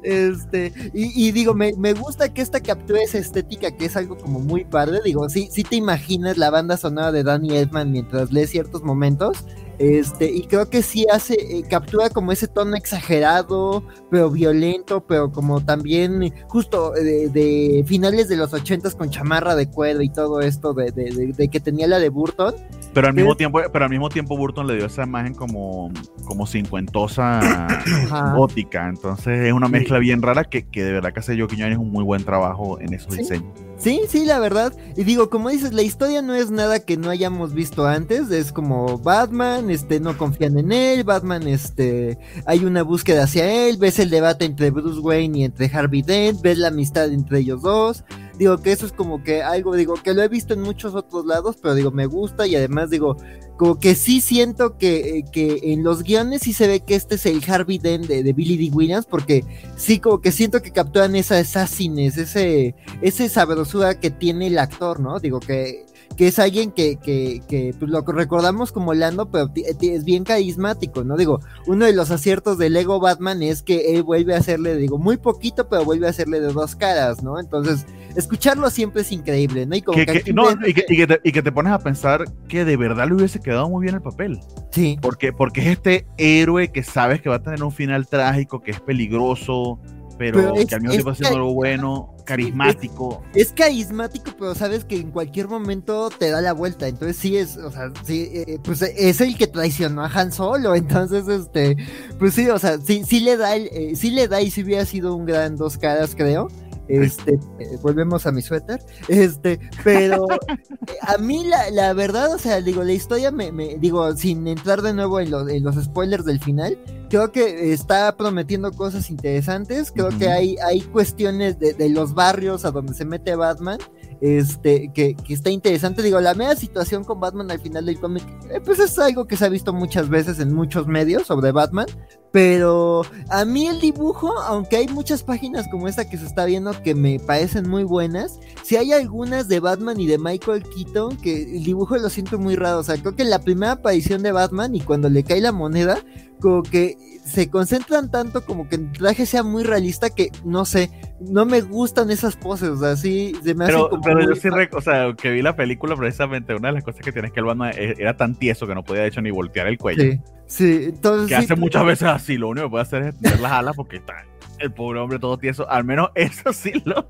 este, 0.02 0.90
y, 0.92 1.30
digo, 1.30 1.54
me, 1.54 1.92
gusta 1.92 2.32
que 2.32 2.42
esta 2.42 2.60
captura 2.60 3.00
esa 3.02 3.18
estética, 3.18 3.70
que 3.70 3.84
es 3.84 3.96
algo 3.96 4.18
como 4.18 4.40
muy 4.40 4.64
padre. 4.64 4.98
Digo, 5.04 5.28
sí, 5.28 5.48
sí 5.52 5.62
te 5.62 5.76
imaginas 5.76 6.36
la 6.36 6.50
banda 6.50 6.76
sonora 6.76 7.12
de 7.12 7.22
Danny 7.22 7.56
Edman 7.56 7.92
mientras 7.92 8.32
lee 8.32 8.46
ciertos 8.46 8.82
momentos. 8.82 9.44
Este, 9.78 10.30
y 10.30 10.42
creo 10.46 10.68
que 10.68 10.82
sí 10.82 11.06
hace, 11.12 11.34
eh, 11.34 11.62
captura 11.68 12.10
como 12.10 12.32
ese 12.32 12.48
tono 12.48 12.76
exagerado, 12.76 13.84
pero 14.10 14.30
violento, 14.30 15.04
pero 15.06 15.30
como 15.30 15.64
también 15.64 16.34
justo 16.48 16.92
de, 16.92 17.84
finales 17.86 18.28
de 18.28 18.36
los 18.36 18.52
ochentas 18.52 18.96
con 18.96 19.10
chamarra 19.10 19.54
de 19.54 19.68
cuero 19.70 20.02
y 20.02 20.08
todo 20.08 20.40
esto 20.40 20.74
de, 20.74 20.90
de, 20.90 21.48
que 21.48 21.60
tenía 21.60 21.86
la 21.86 22.00
de 22.00 22.08
Burton. 22.08 22.54
Pero 22.92 23.06
al 23.06 23.14
mismo 23.14 23.36
tiempo, 23.36 23.60
pero 23.72 23.84
al 23.84 23.90
mismo 23.90 24.08
tiempo 24.08 24.36
Burton 24.36 24.66
le 24.66 24.76
dio 24.76 24.86
esa 24.86 25.04
imagen 25.04 25.34
como, 25.34 25.92
como 26.24 26.46
cincuentosa 26.46 27.68
gótica. 28.36 28.88
Entonces 28.88 29.46
es 29.46 29.52
una 29.52 29.68
mezcla 29.68 29.98
bien 29.98 30.22
rara 30.22 30.44
que, 30.44 30.66
que 30.66 30.82
de 30.82 30.92
verdad 30.92 31.12
que 31.12 31.20
hace 31.20 31.38
Joe 31.38 31.46
Quiñones 31.46 31.78
un 31.78 31.92
muy 31.92 32.02
buen 32.02 32.24
trabajo 32.24 32.80
en 32.80 32.94
esos 32.94 33.16
diseños. 33.16 33.67
Sí, 33.78 34.00
sí, 34.08 34.24
la 34.24 34.40
verdad. 34.40 34.72
Y 34.96 35.04
digo, 35.04 35.30
como 35.30 35.50
dices, 35.50 35.72
la 35.72 35.82
historia 35.82 36.20
no 36.20 36.34
es 36.34 36.50
nada 36.50 36.80
que 36.80 36.96
no 36.96 37.10
hayamos 37.10 37.54
visto 37.54 37.86
antes. 37.86 38.28
Es 38.30 38.50
como 38.52 38.98
Batman, 38.98 39.70
este, 39.70 40.00
no 40.00 40.18
confían 40.18 40.58
en 40.58 40.72
él. 40.72 41.04
Batman, 41.04 41.46
este, 41.46 42.18
hay 42.44 42.64
una 42.64 42.82
búsqueda 42.82 43.24
hacia 43.24 43.68
él. 43.68 43.76
Ves 43.76 44.00
el 44.00 44.10
debate 44.10 44.46
entre 44.46 44.70
Bruce 44.70 44.98
Wayne 44.98 45.38
y 45.38 45.44
entre 45.44 45.70
Harvey 45.72 46.02
Dent. 46.02 46.42
Ves 46.42 46.58
la 46.58 46.68
amistad 46.68 47.12
entre 47.12 47.38
ellos 47.38 47.62
dos. 47.62 48.02
Digo 48.38 48.58
que 48.58 48.72
eso 48.72 48.86
es 48.86 48.92
como 48.92 49.22
que 49.24 49.42
algo, 49.42 49.74
digo, 49.74 49.94
que 49.94 50.14
lo 50.14 50.22
he 50.22 50.28
visto 50.28 50.54
en 50.54 50.60
muchos 50.60 50.94
otros 50.94 51.26
lados, 51.26 51.56
pero 51.60 51.74
digo, 51.74 51.90
me 51.90 52.06
gusta 52.06 52.46
y 52.46 52.54
además 52.54 52.88
digo, 52.90 53.16
como 53.56 53.80
que 53.80 53.96
sí 53.96 54.20
siento 54.20 54.78
que, 54.78 55.24
que 55.32 55.58
en 55.72 55.82
los 55.82 56.04
guiones 56.04 56.42
sí 56.42 56.52
se 56.52 56.68
ve 56.68 56.80
que 56.80 56.94
este 56.94 57.16
es 57.16 57.26
el 57.26 57.42
Harvey 57.46 57.78
Dent 57.78 58.06
de, 58.06 58.32
Billy 58.32 58.56
D. 58.56 58.74
Williams, 58.74 59.06
porque 59.06 59.44
sí, 59.76 59.98
como 59.98 60.20
que 60.20 60.30
siento 60.30 60.62
que 60.62 60.70
capturan 60.70 61.16
esa 61.16 61.38
assassines, 61.38 62.16
ese, 62.16 62.76
ese 63.02 63.28
sabrosura 63.28 63.98
que 63.98 64.10
tiene 64.10 64.46
el 64.46 64.58
actor, 64.58 65.00
¿no? 65.00 65.18
Digo 65.18 65.40
que 65.40 65.84
que 66.18 66.26
es 66.26 66.40
alguien 66.40 66.72
que, 66.72 66.96
que, 66.96 67.40
que 67.48 67.72
pues 67.78 67.88
lo 67.92 68.02
recordamos 68.02 68.72
como 68.72 68.92
Lando, 68.92 69.30
pero 69.30 69.48
es 69.54 70.04
bien 70.04 70.24
carismático, 70.24 71.04
¿no? 71.04 71.16
Digo, 71.16 71.38
uno 71.68 71.84
de 71.84 71.92
los 71.92 72.10
aciertos 72.10 72.58
de 72.58 72.70
Lego 72.70 72.98
Batman 72.98 73.40
es 73.40 73.62
que 73.62 73.94
él 73.94 74.02
vuelve 74.02 74.34
a 74.34 74.38
hacerle, 74.38 74.74
digo, 74.74 74.98
muy 74.98 75.16
poquito, 75.16 75.68
pero 75.68 75.84
vuelve 75.84 76.08
a 76.08 76.10
hacerle 76.10 76.40
de 76.40 76.52
dos 76.52 76.74
caras, 76.74 77.22
¿no? 77.22 77.38
Entonces, 77.38 77.86
escucharlo 78.16 78.68
siempre 78.68 79.02
es 79.02 79.12
increíble, 79.12 79.64
¿no? 79.64 79.76
Y, 79.76 79.82
como 79.82 79.96
que, 79.96 80.32
no, 80.34 80.50
y, 80.66 80.74
que, 80.74 81.06
te, 81.06 81.20
y 81.22 81.30
que 81.30 81.40
te 81.40 81.52
pones 81.52 81.72
a 81.72 81.78
pensar 81.78 82.24
que 82.48 82.64
de 82.64 82.76
verdad 82.76 83.06
le 83.06 83.14
hubiese 83.14 83.38
quedado 83.38 83.70
muy 83.70 83.84
bien 83.84 83.94
el 83.94 84.02
papel. 84.02 84.40
Sí. 84.72 84.98
Porque, 85.00 85.32
porque 85.32 85.60
es 85.60 85.66
este 85.68 86.04
héroe 86.16 86.72
que 86.72 86.82
sabes 86.82 87.22
que 87.22 87.28
va 87.28 87.36
a 87.36 87.42
tener 87.44 87.62
un 87.62 87.70
final 87.70 88.08
trágico, 88.08 88.60
que 88.60 88.72
es 88.72 88.80
peligroso, 88.80 89.78
pero, 90.18 90.54
que 90.54 90.74
al 90.74 90.80
mismo 90.80 90.92
tiempo 90.92 91.10
haciendo 91.10 91.36
algo 91.36 91.54
bueno, 91.54 92.14
carismático. 92.24 93.22
Es, 93.34 93.52
carismático, 93.52 94.32
pero 94.38 94.54
sabes 94.54 94.84
que 94.84 94.96
en 94.96 95.10
cualquier 95.10 95.48
momento 95.48 96.10
te 96.10 96.30
da 96.30 96.40
la 96.40 96.52
vuelta. 96.52 96.88
Entonces 96.88 97.16
sí 97.16 97.36
es, 97.36 97.56
o 97.56 97.70
sea, 97.70 97.92
sí, 98.04 98.28
eh, 98.32 98.58
pues 98.62 98.82
es 98.82 99.20
el 99.20 99.36
que 99.36 99.46
traicionó 99.46 100.04
a 100.04 100.08
Han 100.08 100.32
Solo. 100.32 100.74
Entonces, 100.88 101.28
este, 101.28 101.76
pues 102.18 102.34
sí, 102.34 102.48
o 102.48 102.58
sea, 102.58 102.78
sí, 102.78 103.02
sí 103.06 103.20
le 103.20 103.36
da, 103.36 103.54
el, 103.54 103.68
eh, 103.72 103.92
sí 103.94 104.10
le 104.10 104.28
da 104.28 104.42
y 104.42 104.50
si 104.50 104.62
hubiera 104.62 104.84
sido 104.84 105.14
un 105.14 105.24
gran 105.24 105.56
dos 105.56 105.78
caras, 105.78 106.14
creo. 106.16 106.48
Este, 106.88 107.34
eh, 107.58 107.78
volvemos 107.82 108.26
a 108.26 108.32
mi 108.32 108.42
suéter. 108.42 108.80
Este, 109.08 109.60
pero 109.84 110.26
a 111.02 111.18
mí 111.18 111.44
la, 111.44 111.70
la, 111.70 111.92
verdad, 111.92 112.34
o 112.34 112.38
sea, 112.38 112.60
digo, 112.60 112.82
la 112.82 112.92
historia 112.92 113.30
me, 113.30 113.52
me 113.52 113.76
digo, 113.78 114.16
sin 114.16 114.46
entrar 114.46 114.82
de 114.82 114.94
nuevo 114.94 115.20
en, 115.20 115.32
en, 115.50 115.62
los 115.62 115.76
spoilers 115.76 116.24
del 116.24 116.40
final, 116.40 116.78
creo 117.10 117.30
que 117.30 117.72
está 117.72 118.16
prometiendo 118.16 118.72
cosas 118.72 119.10
interesantes. 119.10 119.92
Creo 119.92 120.08
que 120.18 120.28
hay, 120.28 120.56
hay 120.66 120.80
cuestiones 120.80 121.58
de, 121.58 121.74
de, 121.74 121.88
los 121.88 122.14
barrios 122.14 122.64
a 122.64 122.70
donde 122.70 122.94
se 122.94 123.04
mete 123.04 123.34
Batman 123.34 123.78
este, 124.20 124.90
que, 124.92 125.16
está 125.28 125.50
interesante. 125.50 126.02
Digo, 126.02 126.20
la 126.20 126.34
media 126.34 126.56
situación 126.56 127.04
con 127.04 127.20
Batman 127.20 127.50
al 127.50 127.60
final 127.60 127.86
del 127.86 128.00
cómic, 128.00 128.24
eh, 128.50 128.60
pues 128.64 128.78
es 128.78 128.98
algo 128.98 129.26
que 129.26 129.36
se 129.36 129.44
ha 129.44 129.48
visto 129.48 129.72
muchas 129.72 130.08
veces 130.08 130.40
en 130.40 130.52
muchos 130.52 130.86
medios 130.86 131.26
sobre 131.26 131.52
Batman. 131.52 131.86
Pero 132.30 133.02
a 133.30 133.44
mí 133.46 133.66
el 133.68 133.80
dibujo, 133.80 134.38
aunque 134.40 134.76
hay 134.76 134.88
muchas 134.88 135.22
páginas 135.22 135.66
como 135.70 135.88
esta 135.88 136.10
que 136.10 136.18
se 136.18 136.26
está 136.26 136.44
viendo 136.44 136.70
que 136.82 136.94
me 136.94 137.18
parecen 137.18 137.68
muy 137.68 137.84
buenas, 137.84 138.38
si 138.62 138.76
hay 138.76 138.92
algunas 138.92 139.48
de 139.48 139.60
Batman 139.60 139.98
y 139.98 140.06
de 140.06 140.18
Michael 140.18 140.62
Keaton 140.62 141.16
que 141.16 141.56
el 141.56 141.64
dibujo 141.64 141.96
lo 141.96 142.10
siento 142.10 142.38
muy 142.38 142.54
raro. 142.54 142.80
O 142.80 142.82
sea, 142.82 142.98
creo 142.98 143.16
que 143.16 143.24
la 143.24 143.38
primera 143.38 143.72
aparición 143.72 144.22
de 144.22 144.32
Batman 144.32 144.74
y 144.74 144.80
cuando 144.80 145.08
le 145.08 145.24
cae 145.24 145.40
la 145.40 145.52
moneda, 145.52 146.04
como 146.38 146.62
que 146.62 146.96
se 147.24 147.50
concentran 147.50 148.10
tanto 148.10 148.44
como 148.44 148.68
que 148.68 148.76
el 148.76 148.92
traje 148.92 149.26
sea 149.26 149.42
muy 149.42 149.62
realista 149.62 150.10
que 150.10 150.30
no 150.44 150.64
sé, 150.64 150.90
no 151.20 151.44
me 151.44 151.60
gustan 151.60 152.10
esas 152.10 152.36
poses, 152.36 152.70
o 152.70 152.76
sea, 152.78 152.96
sí 152.96 153.34
se 153.42 153.54
me 153.54 153.66
pero, 153.66 153.90
como 153.90 154.02
Pero 154.02 154.20
yo 154.20 154.34
sí, 154.34 154.48
o 154.72 154.80
sea, 154.80 155.12
que 155.14 155.30
vi 155.30 155.42
la 155.42 155.54
película 155.54 155.94
precisamente, 155.94 156.54
una 156.54 156.68
de 156.68 156.74
las 156.74 156.84
cosas 156.84 157.02
que 157.02 157.12
tienes 157.12 157.32
que 157.32 157.40
el 157.40 157.46
Batman 157.46 157.72
e, 157.76 157.94
era 157.98 158.16
tan 158.16 158.34
tieso 158.34 158.66
que 158.66 158.74
no 158.74 158.82
podía 158.82 159.02
de 159.02 159.08
hecho 159.08 159.20
ni 159.20 159.30
voltear 159.30 159.66
el 159.66 159.76
cuello. 159.76 160.02
Sí, 160.02 160.20
sí, 160.46 160.84
entonces 160.86 161.28
que 161.28 161.36
hace 161.36 161.56
muchas 161.56 161.84
veces 161.84 162.08
así, 162.08 162.38
lo 162.38 162.48
único 162.48 162.66
que 162.66 162.70
puede 162.70 162.82
hacer 162.82 163.02
es 163.02 163.18
tener 163.18 163.40
las 163.40 163.52
alas 163.52 163.76
porque 163.76 163.96
está 163.96 164.24
el 164.58 164.72
pobre 164.72 165.00
hombre 165.00 165.18
todo 165.18 165.38
tieso, 165.38 165.68
al 165.68 165.84
menos 165.84 166.10
eso 166.14 166.52
sí 166.52 166.72
lo... 166.84 167.08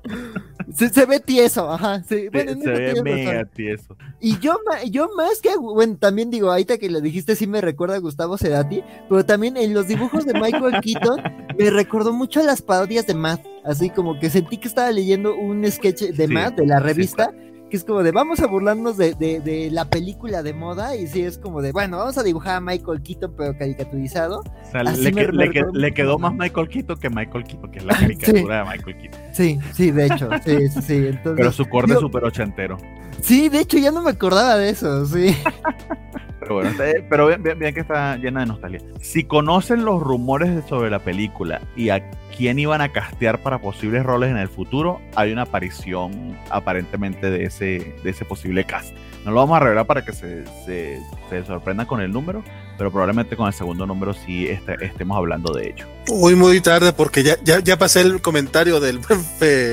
Se, 0.73 1.05
ve 1.05 1.19
tieso, 1.19 1.71
ajá, 1.71 2.03
sí. 2.03 2.27
Bueno, 2.31 2.53
se, 2.61 2.69
ve 2.69 3.01
mega 3.01 3.45
tieso. 3.45 3.95
Y 4.19 4.37
yo, 4.39 4.57
yo 4.89 5.09
más 5.15 5.41
que, 5.41 5.55
bueno, 5.57 5.97
también 5.97 6.29
digo, 6.29 6.51
ahorita 6.51 6.77
que 6.77 6.89
le 6.89 7.01
dijiste 7.01 7.35
sí 7.35 7.47
me 7.47 7.61
recuerda 7.61 7.95
a 7.95 7.99
Gustavo 7.99 8.37
Cerati, 8.37 8.83
pero 9.07 9.25
también 9.25 9.57
en 9.57 9.73
los 9.73 9.87
dibujos 9.87 10.25
de 10.25 10.33
Michael 10.33 10.79
Keaton 10.83 11.21
me 11.57 11.69
recordó 11.71 12.13
mucho 12.13 12.39
a 12.39 12.43
las 12.43 12.61
parodias 12.61 13.07
de 13.07 13.15
Matt, 13.15 13.43
así 13.63 13.89
como 13.89 14.19
que 14.19 14.29
sentí 14.29 14.57
que 14.57 14.67
estaba 14.67 14.91
leyendo 14.91 15.35
un 15.35 15.69
sketch 15.69 16.03
de 16.03 16.27
Matt, 16.27 16.55
de 16.55 16.67
la 16.67 16.79
revista, 16.79 17.33
que 17.69 17.77
es 17.77 17.83
como 17.83 18.03
de 18.03 18.11
vamos 18.11 18.39
a 18.39 18.47
burlarnos 18.47 18.97
de, 18.97 19.13
de, 19.13 19.69
la 19.71 19.85
película 19.85 20.43
de 20.43 20.53
moda 20.53 20.95
y 20.95 21.07
sí 21.07 21.21
es 21.21 21.37
como 21.37 21.61
de 21.61 21.71
bueno 21.71 21.97
vamos 21.97 22.17
a 22.17 22.23
dibujar 22.23 22.55
a 22.55 22.61
Michael 22.61 23.01
Keaton 23.01 23.33
pero 23.37 23.57
caricaturizado 23.57 24.43
le, 24.73 25.93
quedó 25.93 26.17
más 26.17 26.33
Michael 26.33 26.67
Keaton 26.67 26.99
que 26.99 27.09
Michael 27.09 27.43
Keaton 27.43 27.71
que 27.71 27.79
es 27.79 27.85
la 27.85 27.93
caricatura 27.99 28.63
de 28.63 28.71
Michael 28.71 28.97
Keaton. 28.97 29.21
Sí 29.33 29.59
sí 29.73 29.91
de 29.91 30.05
hecho 30.07 30.29
sí 30.43 30.69
sí, 30.69 30.81
sí. 30.81 31.19
pero 31.23 31.51
su 31.51 31.65
corte 31.67 31.93
es 31.93 31.99
súper 31.99 32.23
ochentero. 32.23 32.77
Sí 33.21 33.49
de 33.49 33.59
hecho 33.59 33.77
ya 33.77 33.91
no 33.91 34.01
me 34.01 34.11
acordaba 34.11 34.57
de 34.57 34.69
eso 34.69 35.05
sí 35.05 35.35
pero 36.49 36.61
bueno 36.61 37.03
pero 37.09 37.27
bien, 37.27 37.59
bien, 37.59 37.73
que 37.73 37.81
está 37.81 38.17
llena 38.17 38.41
de 38.41 38.47
nostalgia 38.47 38.81
si 39.01 39.23
conocen 39.23 39.85
los 39.85 40.01
rumores 40.01 40.63
sobre 40.67 40.89
la 40.89 40.99
película 40.99 41.61
y 41.75 41.89
a 41.89 42.09
quién 42.39 42.57
iban 42.57 42.79
a 42.79 42.89
castear 42.91 43.43
para 43.43 43.59
posibles 43.59 44.03
roles 44.03 44.29
en 44.29 44.37
el 44.37 44.47
futuro, 44.47 45.01
hay 45.15 45.33
una 45.33 45.41
aparición 45.41 46.37
aparentemente 46.49 47.29
de 47.29 47.43
ese, 47.43 47.93
de 48.01 48.09
ese 48.09 48.23
posible 48.23 48.63
cast. 48.63 48.93
No 49.25 49.31
lo 49.31 49.41
vamos 49.41 49.57
a 49.57 49.59
revelar 49.59 49.85
para 49.85 50.05
que 50.05 50.13
se, 50.13 50.45
se, 50.65 51.01
se 51.29 51.43
sorprendan 51.43 51.85
con 51.85 51.99
el 51.99 52.13
número, 52.13 52.41
pero 52.77 52.91
probablemente 52.91 53.35
con 53.35 53.47
el 53.47 53.53
segundo 53.53 53.85
número 53.85 54.13
sí 54.13 54.47
este, 54.47 54.77
estemos 54.85 55.17
hablando 55.17 55.53
de 55.53 55.67
ello. 55.67 55.85
Muy, 56.07 56.35
muy 56.35 56.61
tarde, 56.61 56.93
porque 56.93 57.23
ya, 57.23 57.35
ya, 57.43 57.59
ya 57.59 57.77
pasé 57.77 58.01
el 58.01 58.21
comentario 58.21 58.79
del 58.79 58.99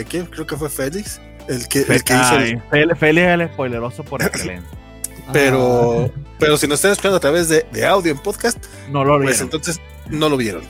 ¿quién? 0.09 0.27
Creo 0.27 0.47
que 0.47 0.57
fue 0.57 0.69
Félix. 0.69 1.21
El 1.49 1.69
que, 1.69 1.83
el 1.83 2.03
que 2.03 2.15
hizo 2.15 2.37
el... 2.37 2.61
Félix 2.97 3.03
es 3.03 3.41
el 3.41 3.49
spoileroso 3.49 4.03
por 4.03 4.23
excelencia. 4.25 4.69
pero, 5.33 6.11
ah. 6.13 6.21
Pero 6.39 6.57
si 6.57 6.67
nos 6.67 6.79
están 6.79 6.93
escuchando 6.93 7.17
a 7.17 7.21
través 7.21 7.49
de, 7.49 7.67
de 7.73 7.87
audio 7.87 8.13
en 8.13 8.19
podcast, 8.19 8.59
no 8.91 9.05
lo 9.05 9.21
pues 9.21 9.41
entonces 9.41 9.81
no 10.11 10.29
lo 10.29 10.37
vieron 10.37 10.63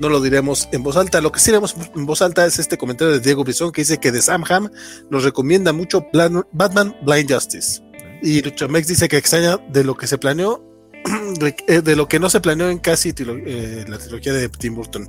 no 0.00 0.08
lo 0.08 0.20
diremos 0.20 0.68
en 0.72 0.82
voz 0.82 0.96
alta. 0.96 1.20
Lo 1.20 1.30
que 1.30 1.38
sí 1.38 1.50
diremos 1.50 1.76
en 1.94 2.06
voz 2.06 2.22
alta 2.22 2.44
es 2.46 2.58
este 2.58 2.78
comentario 2.78 3.12
de 3.12 3.20
Diego 3.20 3.44
Brizón 3.44 3.70
que 3.70 3.82
dice 3.82 3.98
que 3.98 4.10
de 4.10 4.22
Sam 4.22 4.44
Ham 4.48 4.70
nos 5.10 5.22
recomienda 5.24 5.72
mucho 5.72 6.06
Batman 6.52 6.96
Blind 7.02 7.30
Justice. 7.32 7.82
Y 8.22 8.42
Luchamex 8.42 8.88
dice 8.88 9.08
que 9.08 9.18
extraña 9.18 9.58
de 9.68 9.84
lo 9.84 9.96
que 9.96 10.06
se 10.06 10.18
planeó, 10.18 10.64
eh, 11.66 11.80
de, 11.82 11.96
lo 11.96 12.08
que 12.08 12.18
no 12.18 12.28
se 12.28 12.40
planeó 12.40 12.68
en 12.70 12.78
casi 12.78 13.14
eh, 13.16 13.84
la 13.86 13.98
trilogía 13.98 14.32
de 14.32 14.48
Tim 14.48 14.74
Burton. 14.74 15.08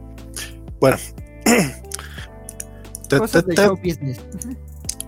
Bueno. 0.79 0.97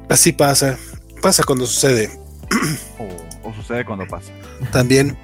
Así 0.09 0.31
pasa. 0.33 0.77
Pasa 1.21 1.43
cuando 1.43 1.65
sucede. 1.65 2.09
o, 3.43 3.53
sucede 3.53 3.85
cuando 3.85 4.05
pasa. 4.07 4.31
También. 4.71 5.17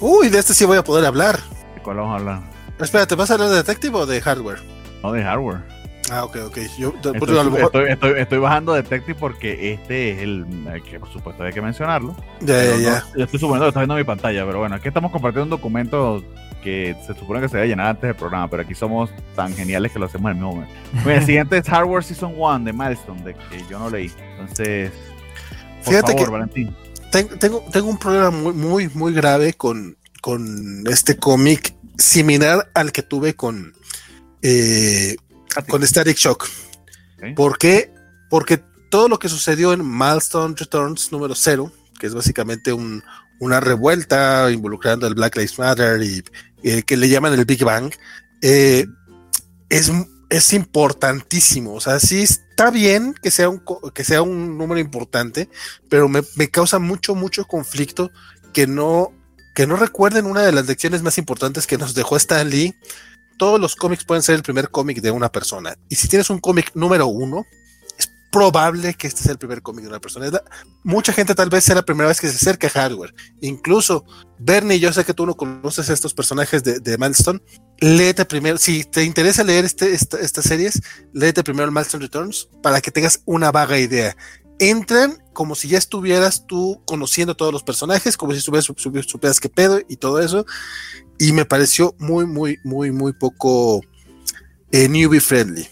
Uy, 0.00 0.28
de 0.28 0.38
este 0.38 0.54
sí 0.54 0.64
voy 0.64 0.78
a 0.78 0.84
poder 0.84 1.04
hablar. 1.04 1.40
¿De 1.74 1.82
cuál 1.82 1.96
vamos 1.96 2.12
a 2.12 2.16
hablar? 2.16 2.42
Espérate, 2.78 3.14
¿vas 3.14 3.30
a 3.30 3.34
hablar 3.34 3.48
de 3.48 3.56
Detective 3.56 3.96
o 3.96 4.06
de 4.06 4.20
hardware? 4.20 4.58
No, 5.02 5.12
de 5.12 5.22
hardware. 5.22 5.62
Ah, 6.10 6.24
ok, 6.24 6.36
ok. 6.46 6.58
Yo, 6.78 6.94
estoy, 7.12 8.16
estoy, 8.16 8.38
bajando 8.38 8.72
Detective 8.72 9.14
porque 9.18 9.72
este 9.74 10.12
es 10.12 10.18
el, 10.20 10.46
que 10.88 10.98
por 10.98 11.12
supuesto 11.12 11.42
hay 11.42 11.52
que 11.52 11.60
mencionarlo. 11.60 12.16
Ya, 12.40 12.64
ya, 12.64 12.76
ya. 12.76 13.04
yo 13.16 13.24
estoy 13.24 13.38
suponiendo 13.38 13.66
que 13.66 13.68
está 13.68 13.80
viendo 13.80 13.94
mi 13.96 14.04
pantalla, 14.04 14.46
pero 14.46 14.60
bueno, 14.60 14.76
aquí 14.76 14.88
estamos 14.88 15.10
compartiendo 15.10 15.44
un 15.44 15.50
documento 15.50 16.22
que 16.62 16.96
se 17.06 17.14
supone 17.14 17.40
que 17.40 17.48
se 17.48 17.56
debe 17.56 17.68
llenar 17.68 17.88
antes 17.88 18.02
del 18.02 18.14
programa, 18.14 18.48
pero 18.48 18.62
aquí 18.62 18.74
somos 18.74 19.10
tan 19.36 19.54
geniales 19.54 19.92
que 19.92 19.98
lo 19.98 20.06
hacemos 20.06 20.30
en 20.30 20.38
el 20.38 20.44
mismo 20.44 20.54
momento. 20.54 20.74
el 21.10 21.24
siguiente 21.24 21.58
es 21.58 21.68
Hardware 21.68 22.04
Season 22.04 22.32
1 22.36 22.60
de 22.60 22.72
Milestone, 22.72 23.22
de 23.22 23.34
que 23.34 23.64
yo 23.68 23.78
no 23.78 23.90
leí. 23.90 24.10
Entonces, 24.38 24.92
por 25.84 25.92
Fíjate 25.92 26.12
favor, 26.12 26.24
que 26.24 26.30
Valentín. 26.30 26.76
Tengo, 27.10 27.64
tengo 27.72 27.88
un 27.88 27.98
problema 27.98 28.30
muy, 28.30 28.52
muy, 28.52 28.88
muy 28.88 29.12
grave 29.12 29.54
con, 29.54 29.96
con 30.20 30.84
este 30.88 31.16
cómic 31.16 31.74
similar 31.96 32.70
al 32.74 32.92
que 32.92 33.02
tuve 33.02 33.34
con, 33.34 33.74
eh, 34.42 35.16
con 35.68 35.86
Static 35.86 36.16
Shock. 36.16 36.48
¿Por 37.34 37.58
qué? 37.58 37.92
Porque 38.30 38.62
todo 38.90 39.08
lo 39.08 39.18
que 39.18 39.28
sucedió 39.28 39.72
en 39.72 39.88
Milestone 39.88 40.54
Returns 40.56 41.10
número 41.12 41.34
0, 41.34 41.72
que 41.98 42.06
es 42.06 42.14
básicamente 42.14 42.72
una 42.72 43.60
revuelta 43.60 44.50
involucrando 44.50 45.06
el 45.06 45.14
Black 45.14 45.36
Lives 45.36 45.58
Matter 45.58 46.02
y 46.02 46.22
eh, 46.62 46.82
que 46.82 46.96
le 46.96 47.08
llaman 47.08 47.32
el 47.34 47.44
Big 47.44 47.64
Bang, 47.64 47.92
eh, 48.42 48.86
es, 49.68 49.90
es 50.30 50.52
importantísimo. 50.52 51.74
O 51.74 51.80
sea, 51.80 52.00
sí 52.00 52.22
está 52.22 52.70
bien 52.70 53.14
que 53.14 53.30
sea 53.30 53.48
un, 53.48 53.62
que 53.94 54.04
sea 54.04 54.22
un 54.22 54.58
número 54.58 54.80
importante, 54.80 55.48
pero 55.88 56.08
me, 56.08 56.22
me 56.36 56.48
causa 56.48 56.78
mucho, 56.78 57.14
mucho 57.14 57.46
conflicto 57.46 58.10
que 58.52 58.66
no 58.66 59.12
que 59.58 59.66
no 59.66 59.74
recuerden 59.74 60.26
una 60.26 60.42
de 60.42 60.52
las 60.52 60.68
lecciones 60.68 61.02
más 61.02 61.18
importantes 61.18 61.66
que 61.66 61.78
nos 61.78 61.92
dejó 61.92 62.16
Stan 62.16 62.48
Lee. 62.48 62.76
Todos 63.38 63.60
los 63.60 63.74
cómics 63.74 64.04
pueden 64.04 64.22
ser 64.22 64.36
el 64.36 64.44
primer 64.44 64.70
cómic 64.70 65.00
de 65.00 65.10
una 65.10 65.32
persona. 65.32 65.76
Y 65.88 65.96
si 65.96 66.06
tienes 66.06 66.30
un 66.30 66.38
cómic 66.38 66.70
número 66.74 67.08
uno, 67.08 67.44
es 67.98 68.08
probable 68.30 68.94
que 68.94 69.08
este 69.08 69.24
sea 69.24 69.32
el 69.32 69.38
primer 69.38 69.60
cómic 69.60 69.82
de 69.82 69.88
una 69.88 69.98
persona. 69.98 70.30
mucha 70.84 71.12
gente 71.12 71.34
tal 71.34 71.48
vez 71.50 71.64
sea 71.64 71.74
la 71.74 71.82
primera 71.82 72.06
vez 72.06 72.20
que 72.20 72.28
se 72.28 72.36
acerca 72.36 72.68
a 72.68 72.70
hardware. 72.70 73.12
Incluso 73.40 74.04
Bernie, 74.38 74.78
yo 74.78 74.92
sé 74.92 75.04
que 75.04 75.12
tú 75.12 75.26
no 75.26 75.34
conoces 75.34 75.88
estos 75.88 76.14
personajes 76.14 76.62
de, 76.62 76.78
de. 76.78 76.96
Léete 77.80 78.24
primero, 78.24 78.58
si 78.58 78.84
te 78.84 79.04
interesa 79.04 79.44
leer 79.44 79.64
este, 79.64 79.92
estas 79.92 80.44
series, 80.44 80.80
léete 81.12 81.44
primero 81.44 81.66
el 81.66 81.72
Milestone 81.72 82.04
Returns 82.04 82.48
para 82.62 82.80
que 82.80 82.90
tengas 82.90 83.22
una 83.24 83.52
vaga 83.52 83.78
idea 83.78 84.16
entran 84.58 85.22
como 85.32 85.54
si 85.54 85.68
ya 85.68 85.78
estuvieras 85.78 86.46
tú 86.46 86.82
conociendo 86.84 87.36
todos 87.36 87.52
los 87.52 87.62
personajes, 87.62 88.16
como 88.16 88.32
si 88.34 88.40
supieras, 88.40 88.64
supieras 89.06 89.40
qué 89.40 89.48
pedo 89.48 89.80
y 89.88 89.96
todo 89.96 90.20
eso. 90.20 90.44
Y 91.18 91.32
me 91.32 91.44
pareció 91.44 91.94
muy, 91.98 92.26
muy, 92.26 92.58
muy, 92.64 92.90
muy 92.90 93.12
poco 93.12 93.80
eh, 94.72 94.88
newbie 94.88 95.20
friendly. 95.20 95.68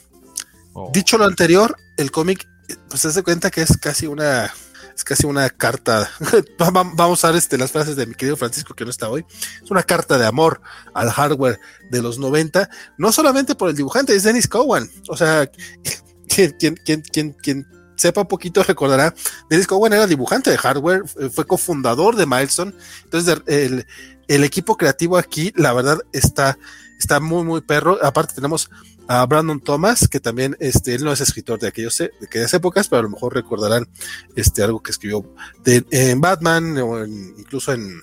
Oh. 0.72 0.90
Dicho 0.92 1.18
lo 1.18 1.24
anterior, 1.24 1.76
el 1.96 2.10
cómic, 2.10 2.46
pues 2.88 3.02
se 3.02 3.08
hace 3.08 3.22
cuenta 3.22 3.50
que 3.50 3.62
es 3.62 3.76
casi 3.76 4.06
una, 4.06 4.52
es 4.96 5.04
casi 5.04 5.26
una 5.26 5.48
carta. 5.50 6.10
Vamos 6.58 6.98
a 6.98 7.06
usar 7.06 7.36
este, 7.36 7.58
las 7.58 7.70
frases 7.70 7.96
de 7.96 8.06
mi 8.06 8.14
querido 8.14 8.36
Francisco 8.36 8.74
que 8.74 8.84
no 8.84 8.90
está 8.90 9.10
hoy. 9.10 9.26
Es 9.62 9.70
una 9.70 9.82
carta 9.82 10.16
de 10.16 10.26
amor 10.26 10.62
al 10.94 11.10
hardware 11.10 11.60
de 11.90 12.02
los 12.02 12.18
90, 12.18 12.68
no 12.96 13.12
solamente 13.12 13.54
por 13.54 13.68
el 13.68 13.76
dibujante, 13.76 14.16
es 14.16 14.22
Dennis 14.22 14.48
Cowan. 14.48 14.90
O 15.08 15.16
sea, 15.16 15.50
quien, 16.28 16.76
quien, 16.82 17.02
quien, 17.02 17.32
quien 17.34 17.66
sepa 17.94 18.22
un 18.22 18.26
poquito 18.28 18.62
recordará, 18.62 19.14
Dennis 19.50 19.66
Cowan 19.66 19.92
era 19.92 20.06
dibujante 20.06 20.50
de 20.50 20.56
hardware, 20.56 21.02
fue 21.06 21.46
cofundador 21.46 22.16
de 22.16 22.26
Milestone, 22.26 22.72
entonces 23.04 23.38
el, 23.46 23.86
el, 24.28 24.44
equipo 24.44 24.76
creativo 24.78 25.18
aquí, 25.18 25.52
la 25.56 25.74
verdad, 25.74 25.98
está, 26.12 26.58
está 26.98 27.20
muy, 27.20 27.44
muy 27.44 27.60
perro. 27.60 27.98
Aparte 28.02 28.34
tenemos 28.34 28.70
a 29.08 29.24
Brandon 29.26 29.60
Thomas, 29.60 30.08
que 30.08 30.20
también, 30.20 30.56
este, 30.60 30.94
él 30.94 31.04
no 31.04 31.12
es 31.12 31.20
escritor 31.20 31.58
de 31.58 31.68
aquellos, 31.68 31.96
de 31.98 32.10
aquellas 32.26 32.52
épocas, 32.54 32.88
pero 32.88 33.00
a 33.00 33.02
lo 33.02 33.10
mejor 33.10 33.34
recordarán 33.34 33.88
este, 34.34 34.62
algo 34.62 34.82
que 34.82 34.90
escribió 34.90 35.24
en 35.64 36.20
Batman 36.20 36.76
o 36.78 37.04
incluso 37.04 37.72
en 37.72 38.00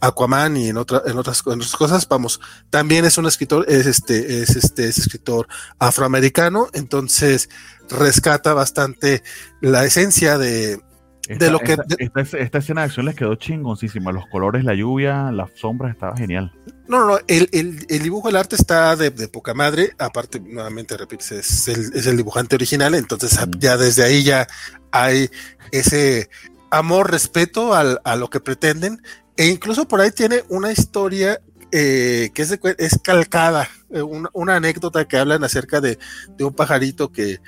Aquaman 0.00 0.56
y 0.56 0.68
en, 0.68 0.76
otra, 0.76 1.02
en, 1.06 1.18
otras, 1.18 1.42
en 1.46 1.54
otras 1.54 1.76
cosas. 1.76 2.08
Vamos, 2.08 2.40
también 2.70 3.04
es 3.04 3.18
un 3.18 3.26
escritor, 3.26 3.64
es 3.68 3.86
este, 3.86 4.42
es 4.42 4.56
este, 4.56 4.88
es 4.88 4.98
escritor 4.98 5.48
afroamericano, 5.78 6.68
entonces 6.72 7.48
rescata 7.90 8.54
bastante 8.54 9.22
la 9.60 9.84
esencia 9.84 10.38
de, 10.38 10.80
de 11.28 11.50
lo 11.50 11.58
que. 11.58 11.76
Esta, 11.98 12.58
escena 12.58 12.82
de 12.82 12.86
acción 12.86 13.06
les 13.06 13.14
quedó 13.14 13.34
chingoncísima. 13.34 14.12
Los 14.12 14.26
colores, 14.26 14.64
la 14.64 14.74
lluvia, 14.74 15.30
las 15.32 15.50
sombras, 15.54 15.92
estaba 15.92 16.16
genial. 16.16 16.52
No, 16.88 17.06
no, 17.06 17.18
el, 17.26 17.48
el, 17.52 17.86
el 17.88 18.02
dibujo, 18.02 18.30
el 18.30 18.36
arte 18.36 18.56
está 18.56 18.96
de, 18.96 19.10
poca 19.28 19.54
madre. 19.54 19.94
Aparte, 19.98 20.40
nuevamente 20.40 20.96
repito, 20.96 21.34
es 21.34 21.68
el, 21.68 21.92
es 21.94 22.06
el 22.06 22.16
dibujante 22.16 22.56
original. 22.56 22.94
Entonces, 22.94 23.38
ya 23.58 23.76
desde 23.76 24.04
ahí 24.04 24.24
ya 24.24 24.48
hay 24.90 25.30
ese 25.70 26.30
amor, 26.70 27.10
respeto 27.10 27.74
al, 27.74 28.00
a 28.04 28.16
lo 28.16 28.28
que 28.30 28.40
pretenden. 28.40 29.02
E 29.36 29.46
incluso 29.46 29.86
por 29.86 30.00
ahí 30.00 30.10
tiene 30.10 30.44
una 30.48 30.72
historia 30.72 31.40
eh, 31.70 32.30
que 32.32 32.42
es, 32.42 32.58
es 32.78 32.98
calcada, 33.02 33.68
eh, 33.90 34.00
una, 34.00 34.56
anécdota 34.56 35.06
que 35.06 35.18
hablan 35.18 35.44
acerca 35.44 35.82
de, 35.82 35.98
un 36.40 36.54
pajarito 36.54 37.12
que, 37.12 37.40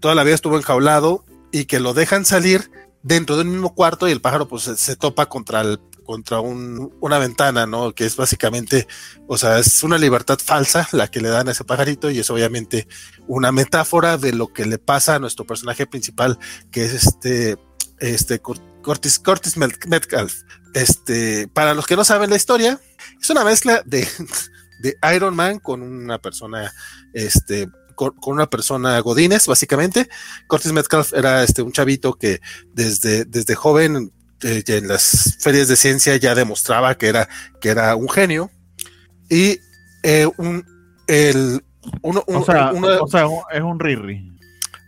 toda 0.00 0.14
la 0.14 0.24
vida 0.24 0.34
estuvo 0.34 0.56
enjaulado 0.56 1.24
y 1.52 1.66
que 1.66 1.78
lo 1.78 1.94
dejan 1.94 2.24
salir 2.24 2.70
dentro 3.02 3.36
del 3.36 3.46
mismo 3.46 3.74
cuarto 3.74 4.08
y 4.08 4.12
el 4.12 4.20
pájaro 4.20 4.48
pues 4.48 4.64
se, 4.64 4.96
topa 4.96 5.26
contra 5.26 5.60
el, 5.60 5.80
contra 6.10 6.40
una 6.40 7.18
ventana, 7.18 7.66
¿no? 7.66 7.94
Que 7.94 8.04
es 8.04 8.16
básicamente, 8.16 8.88
o 9.28 9.38
sea, 9.38 9.60
es 9.60 9.84
una 9.84 9.96
libertad 9.96 10.40
falsa 10.44 10.88
la 10.90 11.08
que 11.08 11.20
le 11.20 11.28
dan 11.28 11.46
a 11.46 11.52
ese 11.52 11.62
pajarito 11.62 12.10
y 12.10 12.18
es 12.18 12.28
obviamente 12.30 12.88
una 13.28 13.52
metáfora 13.52 14.18
de 14.18 14.32
lo 14.32 14.52
que 14.52 14.66
le 14.66 14.78
pasa 14.78 15.14
a 15.14 15.18
nuestro 15.20 15.46
personaje 15.46 15.86
principal, 15.86 16.36
que 16.72 16.84
es 16.84 16.94
este, 16.94 17.58
este 18.00 18.40
Cortis, 18.40 19.20
Cortis 19.20 19.56
Metcalf. 19.56 20.34
Este, 20.74 21.46
para 21.46 21.74
los 21.74 21.86
que 21.86 21.94
no 21.94 22.02
saben 22.02 22.30
la 22.30 22.36
historia, 22.36 22.80
es 23.22 23.30
una 23.30 23.44
mezcla 23.44 23.84
de, 23.86 24.08
Iron 25.14 25.36
Man 25.36 25.60
con 25.60 25.80
una 25.80 26.18
persona, 26.18 26.72
este, 27.14 27.68
con, 27.94 28.14
una 28.26 28.50
persona 28.50 28.98
Godínez, 28.98 29.46
básicamente. 29.46 30.08
Cortis 30.48 30.72
Metcalf 30.72 31.12
era 31.12 31.44
este, 31.44 31.62
un 31.62 31.70
chavito 31.70 32.14
que 32.14 32.40
desde, 32.74 33.26
desde 33.26 33.54
joven 33.54 34.10
eh, 34.42 34.62
en 34.66 34.88
las 34.88 35.36
ferias 35.40 35.68
de 35.68 35.76
ciencia 35.76 36.16
ya 36.16 36.34
demostraba 36.34 36.96
que 36.96 37.08
era, 37.08 37.28
que 37.60 37.68
era 37.68 37.94
un 37.96 38.08
genio. 38.08 38.50
Y 39.28 39.58
eh, 40.02 40.28
un, 40.36 40.64
el, 41.06 41.62
uno, 42.02 42.24
o, 42.26 42.44
sea, 42.44 42.72
o 42.72 43.08
sea, 43.08 43.26
es 43.52 43.62
un 43.62 43.78
Riri. 43.78 44.30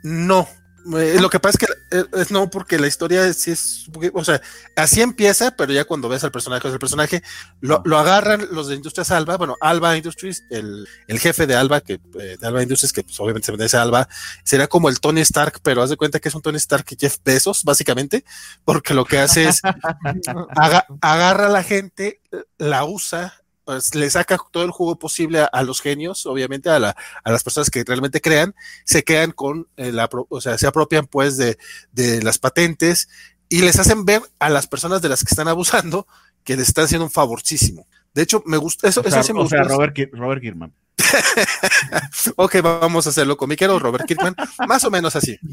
No, 0.02 0.48
eh, 0.98 1.18
lo 1.20 1.30
que 1.30 1.40
pasa 1.40 1.58
es 1.58 1.66
que 1.66 1.98
eh, 1.98 2.04
es 2.14 2.30
no, 2.30 2.50
porque 2.50 2.78
la 2.78 2.86
historia 2.86 3.32
sí 3.32 3.50
es, 3.50 3.86
o 4.12 4.24
sea, 4.24 4.40
así 4.76 5.00
empieza, 5.00 5.54
pero 5.56 5.72
ya 5.72 5.84
cuando 5.84 6.08
ves 6.08 6.24
al 6.24 6.32
personaje, 6.32 6.68
el 6.68 6.78
personaje 6.78 7.22
lo, 7.60 7.82
lo, 7.84 7.98
agarran 7.98 8.48
los 8.50 8.68
de 8.68 8.76
Industrias 8.76 9.10
Alba, 9.10 9.36
bueno, 9.36 9.56
Alba 9.60 9.96
Industries, 9.96 10.44
el, 10.50 10.86
el 11.08 11.18
jefe 11.20 11.46
de 11.46 11.54
Alba, 11.54 11.80
que 11.80 11.98
de 11.98 12.38
Alba 12.42 12.62
Industries, 12.62 12.92
que 12.92 13.02
pues, 13.02 13.18
obviamente 13.20 13.46
se 13.46 13.52
merece 13.52 13.76
Alba, 13.76 14.08
sería 14.44 14.68
como 14.68 14.88
el 14.88 15.00
Tony 15.00 15.20
Stark, 15.20 15.60
pero 15.62 15.82
haz 15.82 15.90
de 15.90 15.96
cuenta 15.96 16.20
que 16.20 16.28
es 16.28 16.34
un 16.34 16.42
Tony 16.42 16.56
Stark 16.56 16.86
y 16.90 16.96
Jeff 16.98 17.16
Bezos, 17.24 17.64
básicamente, 17.64 18.24
porque 18.64 18.94
lo 18.94 19.04
que 19.04 19.18
hace 19.18 19.48
es 19.48 19.60
agarra 21.00 21.46
a 21.46 21.50
la 21.50 21.62
gente, 21.62 22.20
la 22.58 22.84
usa, 22.84 23.41
pues, 23.64 23.94
le 23.94 24.10
saca 24.10 24.38
todo 24.50 24.64
el 24.64 24.70
jugo 24.70 24.98
posible 24.98 25.46
a, 25.50 25.62
los 25.62 25.80
genios, 25.80 26.26
obviamente 26.26 26.70
a, 26.70 26.78
la, 26.78 26.96
a, 27.24 27.32
las 27.32 27.44
personas 27.44 27.70
que 27.70 27.84
realmente 27.84 28.20
crean, 28.20 28.54
se 28.84 29.02
quedan 29.02 29.32
con 29.32 29.68
eh, 29.76 29.92
la, 29.92 30.08
o 30.28 30.40
sea, 30.40 30.58
se 30.58 30.66
apropian 30.66 31.06
pues 31.06 31.36
de, 31.36 31.58
de, 31.92 32.22
las 32.22 32.38
patentes 32.38 33.08
y 33.48 33.60
les 33.62 33.78
hacen 33.78 34.04
ver 34.04 34.22
a 34.38 34.48
las 34.48 34.66
personas 34.66 35.02
de 35.02 35.08
las 35.08 35.24
que 35.24 35.30
están 35.30 35.48
abusando 35.48 36.06
que 36.44 36.56
les 36.56 36.68
están 36.68 36.86
haciendo 36.86 37.04
un 37.04 37.10
favorcísimo. 37.10 37.86
De 38.14 38.22
hecho, 38.22 38.42
me 38.46 38.56
gusta, 38.56 38.88
eso, 38.88 39.02
eso 39.04 39.22
sí 39.22 39.32
me 39.32 39.40
gusta. 39.40 39.62
O 39.62 39.64
sea, 39.64 39.76
Robert, 39.76 39.96
Robert 40.12 40.42
Kirkman. 40.42 40.72
ok, 42.36 42.56
vamos 42.62 43.06
a 43.06 43.10
hacerlo 43.10 43.36
con 43.36 43.50
o 43.50 43.78
Robert 43.78 44.06
Kirkman, 44.06 44.34
más 44.66 44.84
o 44.84 44.90
menos 44.90 45.16
así. 45.16 45.38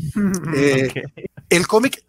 Eh, 0.55 0.91
el 1.49 1.67
cómic 1.67 2.03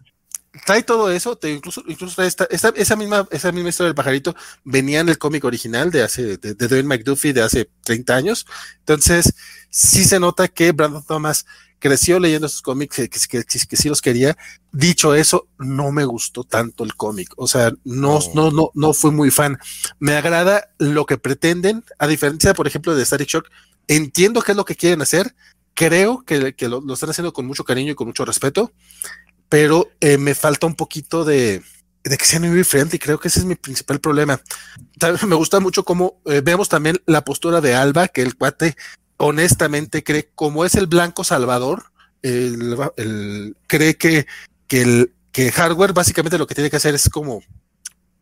trae 0.66 0.82
todo 0.82 1.10
eso, 1.10 1.36
te 1.36 1.52
incluso, 1.52 1.82
incluso 1.86 2.16
trae 2.16 2.28
esta, 2.28 2.46
esa, 2.50 2.96
misma, 2.96 3.26
esa 3.30 3.52
misma 3.52 3.68
historia 3.68 3.88
del 3.88 3.94
pajarito 3.94 4.34
venía 4.64 5.00
en 5.00 5.08
el 5.08 5.18
cómic 5.18 5.44
original 5.44 5.90
de 5.90 6.02
hace, 6.02 6.36
de, 6.36 6.54
de 6.54 6.68
Dwayne 6.68 6.88
McDuffie 6.88 7.32
de 7.32 7.42
hace 7.42 7.70
30 7.84 8.14
años. 8.16 8.46
Entonces, 8.80 9.34
sí 9.70 10.04
se 10.04 10.18
nota 10.18 10.48
que 10.48 10.72
Brandon 10.72 11.04
Thomas 11.04 11.46
creció 11.78 12.20
leyendo 12.20 12.46
esos 12.46 12.62
cómics, 12.62 12.94
que, 12.94 13.08
que, 13.08 13.44
que, 13.44 13.76
sí 13.76 13.88
los 13.88 14.02
quería. 14.02 14.36
Dicho 14.70 15.14
eso, 15.14 15.48
no 15.58 15.90
me 15.92 16.04
gustó 16.04 16.44
tanto 16.44 16.84
el 16.84 16.94
cómic. 16.94 17.32
O 17.36 17.48
sea, 17.48 17.72
no, 17.84 18.20
no, 18.34 18.50
no, 18.50 18.70
no 18.74 18.92
fui 18.92 19.10
muy 19.10 19.30
fan. 19.30 19.58
Me 19.98 20.14
agrada 20.14 20.70
lo 20.78 21.06
que 21.06 21.18
pretenden, 21.18 21.84
a 21.98 22.06
diferencia, 22.06 22.54
por 22.54 22.66
ejemplo, 22.66 22.94
de 22.94 23.04
Static 23.04 23.28
Shock. 23.28 23.48
Entiendo 23.88 24.42
qué 24.42 24.52
es 24.52 24.56
lo 24.56 24.64
que 24.64 24.76
quieren 24.76 25.02
hacer. 25.02 25.34
Creo 25.74 26.22
que, 26.22 26.54
que 26.54 26.68
lo, 26.68 26.80
lo, 26.80 26.94
están 26.94 27.10
haciendo 27.10 27.32
con 27.32 27.46
mucho 27.46 27.64
cariño 27.64 27.92
y 27.92 27.94
con 27.94 28.06
mucho 28.06 28.24
respeto 28.24 28.72
pero 29.50 29.90
eh, 30.00 30.16
me 30.16 30.34
falta 30.34 30.66
un 30.66 30.74
poquito 30.74 31.24
de, 31.26 31.62
de 32.04 32.16
que 32.16 32.24
sea 32.24 32.40
muy 32.40 32.64
friendly. 32.64 32.98
Creo 32.98 33.20
que 33.20 33.28
ese 33.28 33.40
es 33.40 33.44
mi 33.44 33.56
principal 33.56 34.00
problema. 34.00 34.40
me 35.26 35.34
gusta 35.34 35.60
mucho 35.60 35.84
cómo 35.84 36.22
eh, 36.24 36.40
vemos 36.42 36.70
también 36.70 37.02
la 37.04 37.24
postura 37.24 37.60
de 37.60 37.74
Alba, 37.74 38.08
que 38.08 38.22
el 38.22 38.36
cuate 38.36 38.76
honestamente 39.18 40.02
cree, 40.02 40.30
como 40.34 40.64
es 40.64 40.76
el 40.76 40.86
blanco 40.86 41.24
salvador, 41.24 41.84
el, 42.22 43.56
cree 43.66 43.96
que, 43.96 44.26
que 44.66 44.82
el 44.82 45.12
que 45.32 45.52
hardware 45.52 45.92
básicamente 45.92 46.38
lo 46.38 46.46
que 46.46 46.54
tiene 46.54 46.70
que 46.70 46.76
hacer 46.76 46.94
es 46.94 47.08
como 47.08 47.42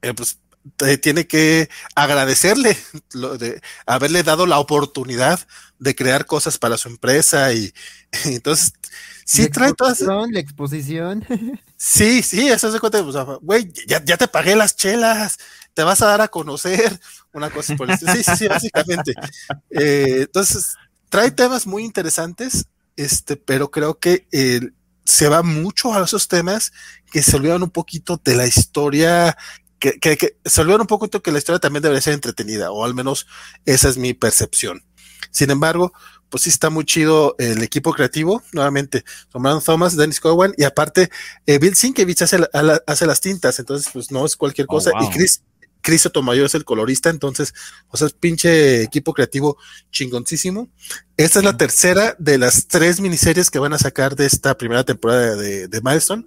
eh, 0.02 0.14
pues, 0.14 0.38
tiene 1.00 1.26
que 1.26 1.68
agradecerle 1.94 2.76
lo 3.12 3.38
de 3.38 3.60
haberle 3.86 4.22
dado 4.22 4.46
la 4.46 4.58
oportunidad 4.58 5.46
de 5.78 5.94
crear 5.94 6.26
cosas 6.26 6.58
para 6.58 6.76
su 6.76 6.88
empresa 6.88 7.52
y, 7.52 7.72
y 8.24 8.34
entonces 8.34 8.72
sí 9.24 9.48
trae 9.48 9.72
todas. 9.74 10.00
La 10.00 10.40
exposición. 10.40 11.24
Sí, 11.80 12.24
sí, 12.24 12.48
eso 12.48 12.72
se 12.72 12.80
cuenta. 12.80 13.00
güey, 13.40 13.72
ya, 13.86 14.04
ya, 14.04 14.16
te 14.16 14.26
pagué 14.26 14.56
las 14.56 14.74
chelas, 14.74 15.38
te 15.74 15.84
vas 15.84 16.02
a 16.02 16.06
dar 16.06 16.20
a 16.20 16.26
conocer 16.26 16.98
una 17.32 17.50
cosa 17.50 17.76
por 17.76 17.88
eso. 17.88 18.04
Sí, 18.12 18.24
sí, 18.24 18.32
sí, 18.36 18.48
básicamente. 18.48 19.14
Eh, 19.70 20.22
entonces, 20.22 20.74
trae 21.08 21.30
temas 21.30 21.68
muy 21.68 21.84
interesantes, 21.84 22.66
este, 22.96 23.36
pero 23.36 23.70
creo 23.70 24.00
que 24.00 24.26
eh, 24.32 24.72
se 25.04 25.28
va 25.28 25.44
mucho 25.44 25.94
a 25.94 26.04
esos 26.04 26.26
temas 26.26 26.72
que 27.12 27.22
se 27.22 27.36
olvidan 27.36 27.62
un 27.62 27.70
poquito 27.70 28.20
de 28.24 28.34
la 28.34 28.48
historia. 28.48 29.38
Que, 29.78 29.98
que, 29.98 30.16
que 30.16 30.36
se 30.44 30.60
olvidan 30.60 30.80
un 30.80 30.86
poquito 30.86 31.22
que 31.22 31.30
la 31.30 31.38
historia 31.38 31.60
también 31.60 31.82
debería 31.82 32.00
ser 32.00 32.14
entretenida, 32.14 32.72
o 32.72 32.84
al 32.84 32.94
menos 32.94 33.26
esa 33.64 33.88
es 33.88 33.96
mi 33.96 34.12
percepción. 34.12 34.82
Sin 35.30 35.50
embargo, 35.50 35.92
pues 36.28 36.42
sí 36.42 36.50
está 36.50 36.70
muy 36.70 36.84
chido 36.84 37.34
el 37.38 37.62
equipo 37.62 37.92
creativo, 37.92 38.42
nuevamente, 38.52 39.04
Brandon 39.32 39.62
Thomas, 39.62 39.96
Dennis 39.96 40.20
Cowan, 40.20 40.54
y 40.56 40.64
aparte, 40.64 41.10
eh, 41.46 41.58
Bill 41.58 41.74
Sienkiewicz 41.74 42.22
hace, 42.22 42.38
hace, 42.86 43.06
las 43.06 43.20
tintas, 43.20 43.58
entonces 43.58 43.90
pues 43.92 44.10
no 44.10 44.26
es 44.26 44.36
cualquier 44.36 44.66
oh, 44.68 44.74
cosa, 44.74 44.90
y 45.00 45.10
Chris, 45.10 45.42
Chris 45.80 46.02
Sotomayor 46.02 46.46
es 46.46 46.54
el 46.54 46.64
colorista, 46.64 47.08
entonces, 47.08 47.54
o 47.88 47.96
sea, 47.96 48.08
es 48.08 48.12
pinche 48.12 48.82
equipo 48.82 49.14
creativo 49.14 49.56
chingoncísimo. 49.90 50.68
Esta 51.16 51.38
es 51.38 51.44
la 51.44 51.56
tercera 51.56 52.14
de 52.18 52.36
las 52.36 52.66
tres 52.66 53.00
miniseries 53.00 53.50
que 53.50 53.58
van 53.58 53.72
a 53.72 53.78
sacar 53.78 54.16
de 54.16 54.26
esta 54.26 54.56
primera 54.56 54.84
temporada 54.84 55.36
de, 55.36 55.68
de 55.68 55.80
Milestone. 55.80 56.26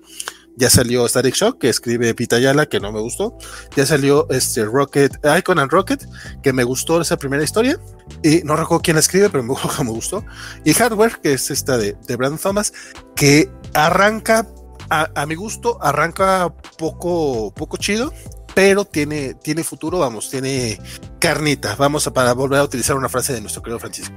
Ya 0.58 0.70
salió 0.70 1.08
Static 1.08 1.34
Shock, 1.34 1.60
que 1.60 1.70
escribe 1.70 2.14
Pita 2.14 2.40
Yala, 2.40 2.66
que 2.66 2.80
no 2.80 2.92
me 2.92 3.00
gustó. 3.00 3.38
Ya 3.76 3.86
salió 3.86 4.28
este 4.30 4.66
Rocket, 4.66 5.14
Icon 5.38 5.60
and 5.60 5.72
Rocket, 5.72 6.06
que 6.44 6.54
me 6.54 6.64
gustó 6.64 7.02
esa 7.02 7.18
primera 7.18 7.44
historia. 7.44 7.80
Y 8.22 8.42
no 8.44 8.56
recuerdo 8.56 8.82
quién 8.82 8.96
la 8.96 9.00
escribe, 9.00 9.30
pero 9.30 9.44
me, 9.44 9.54
me 9.84 9.92
gustó. 9.92 10.24
Y 10.64 10.74
Hardware, 10.74 11.20
que 11.22 11.34
es 11.34 11.50
esta 11.52 11.78
de, 11.78 11.96
de 12.06 12.16
Brandon 12.16 12.40
Thomas, 12.40 12.74
que 13.16 13.50
arranca, 13.74 14.48
a, 14.90 15.26
mi 15.26 15.36
gusto, 15.36 15.78
arranca 15.82 16.54
poco, 16.78 17.54
poco 17.54 17.78
chido, 17.78 18.14
pero 18.54 18.84
tiene, 18.84 19.36
tiene 19.36 19.64
futuro, 19.64 20.00
vamos, 20.00 20.30
tiene 20.30 20.80
carnita. 21.20 21.76
Vamos 21.76 22.06
a 22.08 22.14
para 22.14 22.34
volver 22.34 22.60
a 22.60 22.64
utilizar 22.66 22.98
una 22.98 23.08
frase 23.08 23.34
de 23.34 23.42
nuestro 23.42 23.62
querido 23.62 23.80
Francisco. 23.80 24.14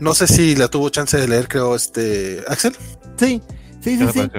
No 0.00 0.14
sé 0.14 0.26
si 0.26 0.56
la 0.56 0.68
tuvo 0.68 0.88
chance 0.88 1.18
de 1.18 1.28
leer, 1.28 1.48
creo, 1.48 1.74
este 1.74 2.42
Axel. 2.48 2.74
Sí, 3.18 3.42
sí, 3.82 3.98
sí, 3.98 4.06
sí. 4.12 4.30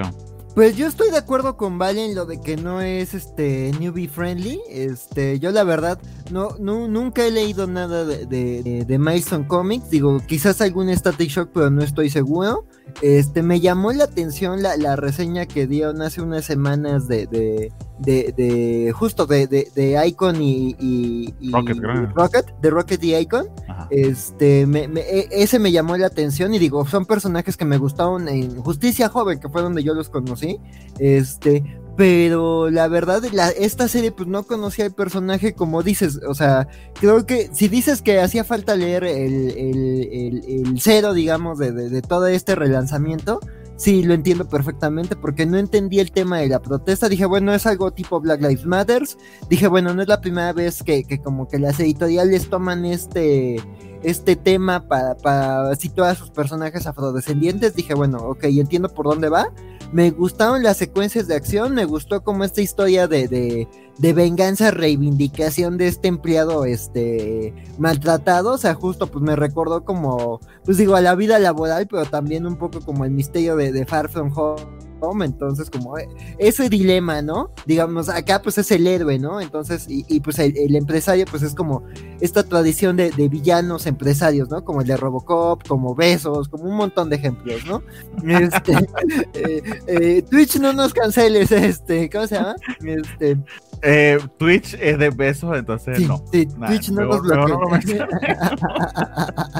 Pues 0.58 0.76
yo 0.76 0.88
estoy 0.88 1.12
de 1.12 1.18
acuerdo 1.18 1.56
con 1.56 1.78
Vale 1.78 2.04
en 2.04 2.16
lo 2.16 2.26
de 2.26 2.40
que 2.40 2.56
no 2.56 2.80
es 2.80 3.14
este 3.14 3.70
newbie 3.78 4.08
friendly. 4.08 4.60
Este, 4.68 5.38
yo 5.38 5.52
la 5.52 5.62
verdad 5.62 6.00
no, 6.32 6.56
no 6.58 6.88
nunca 6.88 7.24
he 7.24 7.30
leído 7.30 7.68
nada 7.68 8.04
de, 8.04 8.26
de, 8.26 8.84
de 8.84 8.98
Milestone 8.98 9.46
Comics. 9.46 9.88
Digo, 9.88 10.20
quizás 10.26 10.60
algún 10.60 10.88
Static 10.88 11.30
Shock, 11.30 11.50
pero 11.54 11.70
no 11.70 11.84
estoy 11.84 12.10
seguro. 12.10 12.66
Este, 13.02 13.42
me 13.42 13.60
llamó 13.60 13.92
la 13.92 14.04
atención 14.04 14.62
la, 14.62 14.76
la 14.76 14.96
reseña 14.96 15.46
que 15.46 15.66
dieron 15.66 16.02
hace 16.02 16.20
unas 16.20 16.44
semanas 16.44 17.06
de, 17.08 17.26
de, 17.26 17.72
de, 17.98 18.92
justo 18.92 19.26
de, 19.26 19.46
de, 19.46 20.06
Icon 20.06 20.42
y, 20.42 20.74
y, 20.78 21.52
Rocket, 21.52 22.46
de 22.60 22.70
Rocket 22.70 23.04
y 23.04 23.14
Icon. 23.16 23.48
Este, 23.90 24.66
me, 24.66 24.88
me, 24.88 25.00
e, 25.00 25.28
ese 25.30 25.58
me 25.58 25.72
llamó 25.72 25.96
la 25.96 26.06
atención 26.06 26.52
y 26.54 26.58
digo, 26.58 26.86
son 26.86 27.06
personajes 27.06 27.56
que 27.56 27.64
me 27.64 27.78
gustaron 27.78 28.28
en 28.28 28.60
Justicia 28.62 29.08
Joven, 29.08 29.38
que 29.38 29.48
fue 29.48 29.62
donde 29.62 29.82
yo 29.82 29.94
los 29.94 30.08
conocí. 30.08 30.58
Este, 30.98 31.62
pero 31.98 32.70
la 32.70 32.86
verdad, 32.86 33.24
la, 33.32 33.48
esta 33.48 33.88
serie 33.88 34.12
pues 34.12 34.28
no 34.28 34.44
conocía 34.44 34.86
el 34.86 34.92
personaje 34.92 35.54
como 35.54 35.82
dices, 35.82 36.20
o 36.28 36.32
sea, 36.32 36.68
creo 36.94 37.26
que 37.26 37.50
si 37.52 37.66
dices 37.66 38.02
que 38.02 38.20
hacía 38.20 38.44
falta 38.44 38.76
leer 38.76 39.02
el, 39.02 39.50
el, 39.50 40.44
el, 40.46 40.80
cero, 40.80 41.12
digamos, 41.12 41.58
de, 41.58 41.72
de, 41.72 42.00
todo 42.00 42.28
este 42.28 42.54
relanzamiento, 42.54 43.40
sí, 43.74 44.04
lo 44.04 44.14
entiendo 44.14 44.48
perfectamente 44.48 45.16
porque 45.16 45.44
no 45.44 45.58
entendí 45.58 45.98
el 45.98 46.12
tema 46.12 46.38
de 46.38 46.48
la 46.48 46.62
protesta, 46.62 47.08
dije, 47.08 47.26
bueno, 47.26 47.52
es 47.52 47.66
algo 47.66 47.90
tipo 47.90 48.20
Black 48.20 48.42
Lives 48.42 48.64
Matters, 48.64 49.18
dije, 49.50 49.66
bueno, 49.66 49.92
no 49.92 50.00
es 50.00 50.06
la 50.06 50.20
primera 50.20 50.52
vez 50.52 50.84
que, 50.84 51.02
que 51.02 51.18
como 51.18 51.48
que 51.48 51.58
las 51.58 51.80
editoriales 51.80 52.48
toman 52.48 52.84
este 52.84 53.60
este 54.04 54.36
tema 54.36 54.86
para, 54.86 55.16
para 55.16 55.74
situar 55.74 56.12
a 56.12 56.14
sus 56.14 56.30
personajes 56.30 56.86
afrodescendientes, 56.86 57.74
dije, 57.74 57.94
bueno, 57.94 58.18
ok, 58.18 58.44
entiendo 58.44 58.88
por 58.88 59.06
dónde 59.06 59.28
va. 59.28 59.48
Me 59.92 60.10
gustaron 60.10 60.62
las 60.62 60.76
secuencias 60.76 61.28
de 61.28 61.34
acción, 61.34 61.74
me 61.74 61.86
gustó 61.86 62.22
como 62.22 62.44
esta 62.44 62.60
historia 62.60 63.08
de, 63.08 63.26
de, 63.26 63.68
de 63.96 64.12
venganza, 64.12 64.70
reivindicación 64.70 65.78
de 65.78 65.88
este 65.88 66.08
empleado 66.08 66.66
este 66.66 67.54
maltratado, 67.78 68.52
o 68.52 68.58
sea, 68.58 68.74
justo 68.74 69.06
pues 69.06 69.24
me 69.24 69.34
recordó 69.34 69.84
como, 69.84 70.40
pues 70.64 70.76
digo, 70.76 70.94
a 70.94 71.00
la 71.00 71.14
vida 71.14 71.38
laboral, 71.38 71.86
pero 71.86 72.04
también 72.04 72.46
un 72.46 72.56
poco 72.56 72.80
como 72.80 73.06
el 73.06 73.12
misterio 73.12 73.56
de, 73.56 73.72
de 73.72 73.86
Far 73.86 74.10
From 74.10 74.30
Home 74.36 74.87
entonces 75.24 75.70
como 75.70 75.98
eh, 75.98 76.08
ese 76.38 76.68
dilema, 76.68 77.22
¿no? 77.22 77.50
Digamos, 77.66 78.08
acá 78.08 78.42
pues 78.42 78.58
es 78.58 78.70
el 78.70 78.86
héroe, 78.86 79.18
¿no? 79.18 79.40
Entonces, 79.40 79.86
y, 79.88 80.20
pues 80.20 80.38
el, 80.38 80.74
empresario 80.74 81.24
pues 81.30 81.42
es 81.42 81.54
como 81.54 81.82
esta 82.20 82.42
tradición 82.42 82.96
de, 82.96 83.10
villanos 83.28 83.86
empresarios, 83.86 84.48
¿no? 84.50 84.64
Como 84.64 84.80
el 84.80 84.86
de 84.86 84.96
Robocop, 84.96 85.66
como 85.66 85.94
Besos, 85.94 86.48
como 86.48 86.64
un 86.64 86.76
montón 86.76 87.10
de 87.10 87.16
ejemplos, 87.16 87.64
¿no? 87.66 87.82
Este, 88.26 88.72
eh, 89.34 89.62
eh, 89.86 90.22
Twitch 90.30 90.58
no 90.58 90.72
nos 90.72 90.94
canceles, 90.94 91.52
este, 91.52 92.08
¿cómo 92.10 92.26
se 92.26 92.36
llama? 92.36 92.56
Este, 92.84 93.38
eh, 93.82 94.18
Twitch 94.38 94.74
es 94.80 94.98
de 94.98 95.10
besos, 95.10 95.56
entonces 95.56 96.00
no. 96.00 96.22
Sí, 96.32 96.46
Twitch 96.46 96.90
no 96.90 97.04
nos 97.04 97.22
bloquea. 97.22 98.08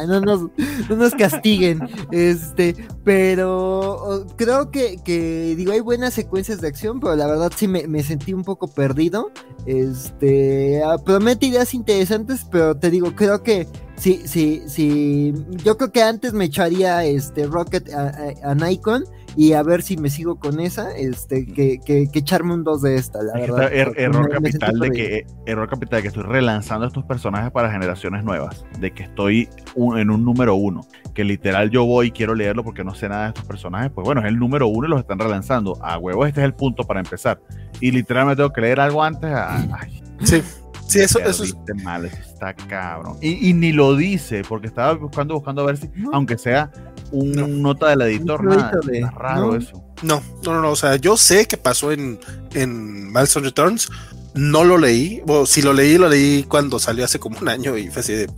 No, 0.06 0.20
nos, 0.20 0.42
no, 0.88 0.96
nos, 0.96 1.14
castiguen. 1.14 1.80
Este, 2.10 2.74
pero 3.04 4.26
creo 4.36 4.70
que, 4.70 4.96
que, 5.04 5.27
digo, 5.56 5.72
hay 5.72 5.80
buenas 5.80 6.14
secuencias 6.14 6.60
de 6.60 6.68
acción, 6.68 7.00
pero 7.00 7.16
la 7.16 7.26
verdad 7.26 7.52
sí 7.54 7.68
me, 7.68 8.02
sentí 8.02 8.32
un 8.32 8.44
poco 8.44 8.68
perdido. 8.68 9.30
Este, 9.66 10.82
ah, 10.82 10.98
promete 10.98 11.46
ideas 11.46 11.74
interesantes, 11.74 12.46
pero 12.50 12.76
te 12.76 12.90
digo, 12.90 13.14
creo 13.14 13.42
que 13.42 13.66
sí, 13.96 14.22
sí, 14.24 14.62
sí. 14.66 15.34
Yo 15.64 15.76
creo 15.76 15.92
que 15.92 16.02
antes 16.02 16.32
me 16.32 16.46
echaría 16.46 17.04
este 17.04 17.46
Rocket 17.46 17.90
a, 17.92 18.54
Nikon 18.54 19.04
y 19.38 19.52
a 19.52 19.62
ver 19.62 19.82
si 19.82 19.96
me 19.96 20.10
sigo 20.10 20.40
con 20.40 20.58
esa, 20.58 20.90
este, 20.96 21.46
que, 21.46 21.78
que, 21.78 22.08
echarme 22.12 22.54
un 22.54 22.64
2 22.64 22.82
de 22.82 22.96
esta, 22.96 23.22
la 23.22 23.34
verdad. 23.34 23.72
Er, 23.72 23.92
error 23.96 24.28
capital 24.28 24.80
de 24.80 24.90
que, 24.90 25.26
error 25.46 25.68
capital 25.68 25.98
de 25.98 26.02
que 26.02 26.08
estoy 26.08 26.24
relanzando 26.24 26.88
estos 26.88 27.04
personajes 27.04 27.52
para 27.52 27.70
generaciones 27.70 28.24
nuevas, 28.24 28.64
de 28.80 28.90
que 28.90 29.04
estoy 29.04 29.48
en 29.76 30.10
un 30.10 30.24
número 30.24 30.56
uno, 30.56 30.80
que 31.14 31.22
literal 31.22 31.70
yo 31.70 31.84
voy 31.84 32.08
y 32.08 32.10
quiero 32.10 32.34
leerlo 32.34 32.64
porque 32.64 32.82
no 32.82 32.96
sé 32.96 33.08
nada 33.08 33.22
de 33.22 33.28
estos 33.28 33.44
personajes, 33.44 33.92
pues 33.94 34.04
bueno, 34.04 34.22
es 34.22 34.26
el 34.26 34.40
número 34.40 34.66
uno 34.66 34.88
y 34.88 34.90
los 34.90 34.98
están 34.98 35.20
relanzando. 35.20 35.78
A 35.84 35.98
huevo, 35.98 36.26
este 36.26 36.40
es 36.40 36.44
el 36.44 36.54
punto 36.54 36.82
para 36.82 36.98
empezar. 36.98 37.40
Y 37.80 37.92
literalmente 37.92 38.38
tengo 38.38 38.52
que 38.52 38.60
leer 38.60 38.80
algo 38.80 39.04
antes. 39.04 39.30
Ay, 39.32 40.02
sí. 40.24 40.42
Sí, 40.88 41.00
eso, 41.00 41.18
eso 41.20 41.44
es. 41.44 41.54
mal, 41.84 42.06
está 42.06 42.54
cabrón. 42.54 43.18
Y, 43.20 43.52
ni 43.52 43.72
lo 43.72 43.94
dice, 43.94 44.42
porque 44.42 44.66
estaba 44.66 44.94
buscando, 44.94 45.34
buscando 45.34 45.62
a 45.62 45.66
ver 45.66 45.76
si, 45.76 45.90
aunque 46.12 46.38
sea 46.38 46.70
un 47.12 47.62
nota 47.62 47.90
del 47.90 48.02
editor, 48.02 48.42
nada, 48.42 48.80
raro 49.10 49.54
eso. 49.54 49.84
No, 50.02 50.22
no, 50.44 50.62
no, 50.62 50.70
o 50.70 50.76
sea, 50.76 50.96
yo 50.96 51.16
sé 51.16 51.46
que 51.46 51.56
pasó 51.56 51.92
en, 51.92 52.18
en 52.54 53.08
Milestone 53.08 53.46
Returns, 53.46 53.90
no 54.34 54.64
lo 54.64 54.78
leí, 54.78 55.22
o 55.26 55.44
si 55.44 55.60
lo 55.60 55.72
leí, 55.72 55.98
lo 55.98 56.08
leí 56.08 56.44
cuando 56.44 56.78
salió 56.78 57.04
hace 57.04 57.18
como 57.18 57.38
un 57.38 57.48
año 57.48 57.76
y 57.76 57.88
fue 57.88 58.00
así 58.00 58.14
de, 58.14 58.30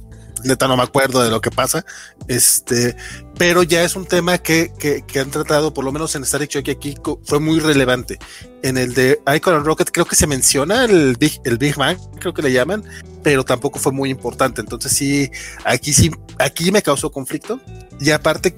neta 0.45 0.69
no 0.69 0.77
me 0.77 0.83
acuerdo 0.83 1.23
de 1.23 1.31
lo 1.31 1.41
que 1.41 1.51
pasa, 1.51 1.85
este, 2.29 2.97
pero 3.39 3.62
ya 3.62 3.83
es 3.83 3.97
un 3.97 4.07
tema 4.07 4.39
que, 4.39 4.73
que, 4.79 5.21
han 5.21 5.31
tratado, 5.31 5.73
por 5.73 5.85
lo 5.85 5.93
menos 5.93 6.15
en 6.15 6.23
Star 6.23 6.47
Trek 6.47 6.69
aquí, 6.69 6.97
fue 7.25 7.41
muy 7.41 7.61
relevante. 7.61 8.19
En 8.62 8.77
el 8.77 8.95
de 8.95 9.21
Icon 9.35 9.65
Rocket 9.65 9.91
creo 9.91 10.05
que 10.05 10.17
se 10.17 10.27
menciona 10.27 10.85
el 10.85 11.17
Big, 11.17 11.41
el 11.45 11.57
Big 11.57 11.77
Bang, 11.77 11.99
creo 12.19 12.35
que 12.35 12.43
le 12.43 12.53
llaman, 12.53 12.85
pero 13.23 13.45
tampoco 13.45 13.79
fue 13.79 13.93
muy 13.93 14.11
importante. 14.11 14.61
Entonces 14.61 14.93
sí, 14.93 15.31
aquí 15.65 15.93
sí, 15.93 16.11
aquí 16.39 16.71
me 16.71 16.83
causó 16.83 17.11
conflicto. 17.11 17.61
Y 17.99 18.11
aparte, 18.11 18.57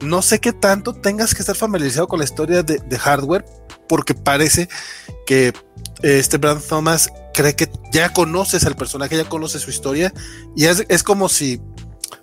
no 0.00 0.22
sé 0.22 0.38
qué 0.40 0.52
tanto 0.52 0.94
tengas 0.94 1.34
que 1.34 1.40
estar 1.40 1.56
familiarizado 1.56 2.08
con 2.08 2.18
la 2.18 2.24
historia 2.24 2.62
de, 2.62 2.78
de 2.78 2.98
hardware, 2.98 3.44
porque 3.86 4.14
parece 4.14 4.68
que 5.26 5.52
este 6.02 6.38
Brand 6.38 6.62
Thomas 6.62 7.10
cree 7.32 7.54
que 7.54 7.70
ya 7.92 8.12
conoces 8.12 8.64
al 8.64 8.76
personaje, 8.76 9.16
ya 9.16 9.28
conoces 9.28 9.62
su 9.62 9.70
historia, 9.70 10.12
y 10.56 10.66
es, 10.66 10.84
es 10.88 11.02
como 11.02 11.28
si, 11.28 11.60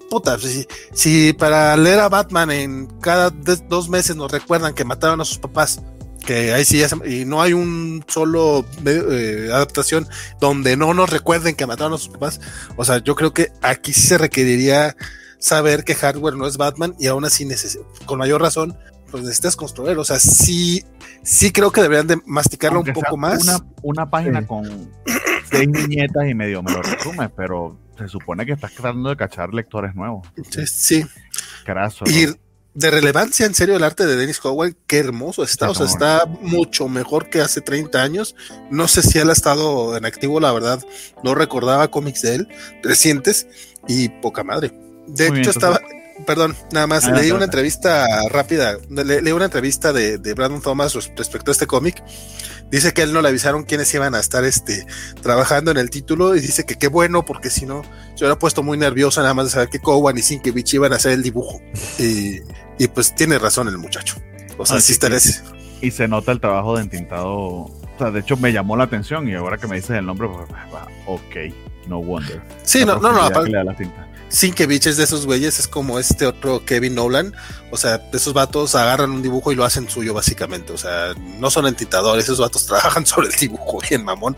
puta, 0.09 0.37
si, 0.39 0.67
si, 0.93 1.33
para 1.33 1.75
leer 1.77 1.99
a 1.99 2.09
Batman 2.09 2.51
en 2.51 2.87
cada 2.99 3.29
dos 3.29 3.89
meses 3.89 4.15
nos 4.15 4.31
recuerdan 4.31 4.73
que 4.73 4.85
mataron 4.85 5.21
a 5.21 5.25
sus 5.25 5.37
papás, 5.37 5.81
que 6.25 6.53
ahí 6.53 6.65
sí 6.65 6.83
y 7.05 7.25
no 7.25 7.41
hay 7.41 7.53
un 7.53 8.03
solo 8.07 8.65
eh, 8.85 9.49
adaptación 9.51 10.07
donde 10.39 10.77
no 10.77 10.93
nos 10.93 11.09
recuerden 11.09 11.55
que 11.55 11.65
mataron 11.65 11.93
a 11.93 11.97
sus 11.97 12.09
papás, 12.09 12.39
o 12.75 12.85
sea, 12.85 12.99
yo 12.99 13.15
creo 13.15 13.33
que 13.33 13.51
aquí 13.61 13.93
sí 13.93 14.07
se 14.07 14.17
requeriría 14.17 14.95
saber 15.39 15.83
que 15.83 15.95
hardware 15.95 16.35
no 16.35 16.45
es 16.45 16.57
Batman 16.57 16.95
y 16.99 17.07
aún 17.07 17.25
así 17.25 17.47
con 18.05 18.19
mayor 18.19 18.41
razón 18.41 18.77
pues 19.09 19.23
necesitas 19.23 19.55
construir, 19.55 19.97
o 19.97 20.03
sea, 20.03 20.19
sí 20.19 20.85
sí 21.23 21.51
creo 21.51 21.71
que 21.71 21.81
deberían 21.81 22.07
de 22.07 22.21
masticarlo 22.25 22.81
un 22.81 22.93
poco 22.93 23.17
más. 23.17 23.61
Una, 23.81 24.09
página 24.09 24.45
con 24.45 24.89
seis 25.49 25.71
viñetas 25.71 26.27
y 26.27 26.33
medio 26.33 26.61
me 26.63 26.71
lo 26.71 26.81
resume, 26.81 27.29
pero 27.29 27.77
se 27.97 28.07
supone 28.07 28.45
que 28.45 28.53
estás 28.53 28.73
tratando 28.73 29.09
de 29.09 29.17
cachar 29.17 29.53
lectores 29.53 29.95
nuevos. 29.95 30.27
Sí. 30.49 30.65
sí. 30.67 31.05
Y 32.05 32.25
de 32.73 32.91
relevancia, 32.91 33.45
en 33.45 33.53
serio, 33.53 33.75
el 33.75 33.83
arte 33.83 34.05
de 34.05 34.15
Dennis 34.15 34.39
Howell, 34.43 34.75
qué 34.87 34.99
hermoso 34.99 35.43
está. 35.43 35.69
o 35.69 35.75
sea, 35.75 35.85
está 35.85 36.25
mucho 36.25 36.87
mejor 36.87 37.29
que 37.29 37.41
hace 37.41 37.61
30 37.61 38.01
años. 38.01 38.35
No 38.71 38.87
sé 38.87 39.01
si 39.01 39.19
él 39.19 39.29
ha 39.29 39.33
estado 39.33 39.97
en 39.97 40.05
activo, 40.05 40.39
la 40.39 40.51
verdad. 40.51 40.83
No 41.23 41.35
recordaba 41.35 41.89
cómics 41.91 42.21
de 42.21 42.35
él 42.35 42.47
recientes 42.81 43.47
y 43.87 44.09
poca 44.09 44.43
madre. 44.43 44.71
De 45.07 45.27
hecho, 45.27 45.49
estaba 45.49 45.81
perdón, 46.25 46.55
nada 46.71 46.87
más, 46.87 47.05
ah, 47.05 47.11
leí 47.11 47.31
una 47.31 47.45
entrevista 47.45 48.05
rápida, 48.29 48.77
leí 48.89 49.31
una 49.31 49.45
entrevista 49.45 49.93
de, 49.93 50.17
Brandon 50.33 50.61
Thomas 50.61 50.93
respecto 50.93 51.51
a 51.51 51.53
este 51.53 51.67
cómic. 51.67 52.03
Dice 52.71 52.93
que 52.93 53.01
él 53.01 53.13
no 53.13 53.21
le 53.23 53.29
avisaron 53.29 53.63
quiénes 53.63 53.91
iban 53.95 54.13
a 54.13 54.19
estar 54.19 54.43
este, 54.43 54.85
trabajando 55.23 55.71
en 55.71 55.77
el 55.77 55.89
título 55.89 56.35
y 56.35 56.39
dice 56.39 56.65
que 56.65 56.75
qué 56.75 56.87
bueno, 56.87 57.25
porque 57.25 57.49
si 57.49 57.65
no, 57.65 57.81
se 58.13 58.25
hubiera 58.25 58.37
puesto 58.37 58.61
muy 58.61 58.77
nervioso 58.77 59.21
nada 59.21 59.33
más 59.33 59.45
de 59.45 59.51
saber 59.51 59.69
que 59.69 59.79
Cowan 59.79 60.17
y 60.17 60.21
Sinkevich 60.21 60.75
iban 60.75 60.93
a 60.93 60.97
hacer 60.97 61.13
el 61.13 61.23
dibujo. 61.23 61.59
Y, 61.97 62.41
y 62.77 62.87
pues 62.87 63.15
tiene 63.15 63.39
razón 63.39 63.67
el 63.67 63.79
muchacho. 63.79 64.17
O 64.59 64.65
sea, 64.65 64.79
sí 64.81 64.91
está 64.91 65.09
Y 65.81 65.91
se 65.91 66.07
nota 66.07 66.31
el 66.31 66.39
trabajo 66.39 66.75
de 66.75 66.83
entintado. 66.83 67.35
O 67.35 67.71
sea, 67.97 68.11
de 68.11 68.19
hecho 68.19 68.37
me 68.37 68.53
llamó 68.53 68.77
la 68.77 68.83
atención 68.83 69.27
y 69.27 69.33
ahora 69.33 69.57
que 69.57 69.67
me 69.67 69.77
dices 69.77 69.91
el 69.91 70.05
nombre, 70.05 70.27
pues, 70.27 70.47
ok, 71.07 71.87
no 71.87 72.01
wonder. 72.01 72.41
Sí, 72.63 72.85
no, 72.85 72.99
no, 72.99 73.11
no, 73.11 73.23
aparte, 73.23 73.51
Sinkevich 74.29 74.85
es 74.85 74.97
de 74.97 75.03
esos 75.03 75.25
güeyes, 75.25 75.59
es 75.59 75.67
como 75.67 75.99
este 75.99 76.25
otro 76.25 76.63
Kevin 76.63 76.95
Nolan. 76.95 77.33
O 77.71 77.77
sea, 77.77 78.01
esos 78.13 78.33
vatos 78.33 78.75
agarran 78.75 79.11
un 79.11 79.21
dibujo 79.21 79.51
y 79.51 79.55
lo 79.55 79.65
hacen 79.65 79.89
suyo, 79.89 80.13
básicamente. 80.13 80.71
O 80.71 80.77
sea, 80.77 81.13
no 81.39 81.49
son 81.49 81.67
entitadores, 81.67 82.25
esos 82.25 82.39
vatos 82.39 82.65
trabajan 82.67 83.05
sobre 83.05 83.27
el 83.27 83.33
dibujo, 83.33 83.79
bien 83.89 84.03
mamón. 84.03 84.37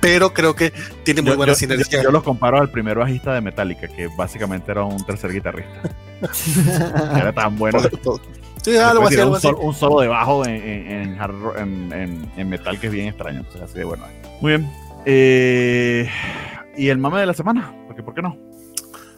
Pero 0.00 0.32
creo 0.32 0.54
que 0.54 0.72
tiene 1.04 1.22
muy 1.22 1.36
buena 1.36 1.54
sinergia. 1.54 2.02
Yo, 2.02 2.10
los 2.10 2.22
comparo 2.22 2.58
al 2.58 2.70
primer 2.70 2.98
bajista 2.98 3.32
de 3.32 3.40
Metallica, 3.40 3.88
que 3.88 4.08
básicamente 4.16 4.70
era 4.70 4.84
un 4.84 5.04
tercer 5.04 5.32
guitarrista. 5.32 5.90
era 7.16 7.32
tan 7.32 7.56
bueno. 7.56 7.80
Sí, 8.62 8.76
algo 8.76 9.06
así, 9.06 9.16
un, 9.16 9.40
Solo, 9.40 9.58
un, 9.58 9.74
solo 9.74 10.00
de 10.00 10.08
bajo 10.08 10.44
en, 10.44 11.18
en, 11.18 12.48
metal 12.48 12.78
que 12.78 12.88
es 12.88 12.92
bien 12.92 13.08
extraño. 13.08 13.44
O 13.48 13.52
sea, 13.52 13.64
así 13.64 13.74
de 13.74 13.84
bueno. 13.84 14.04
Muy 14.40 14.56
bien. 14.56 14.70
Eh, 15.06 16.10
¿Y 16.76 16.88
el 16.88 16.98
mame 16.98 17.20
de 17.20 17.26
la 17.26 17.34
semana? 17.34 17.74
Porque, 17.86 18.02
¿Por 18.02 18.14
qué 18.14 18.22
no? 18.22 18.45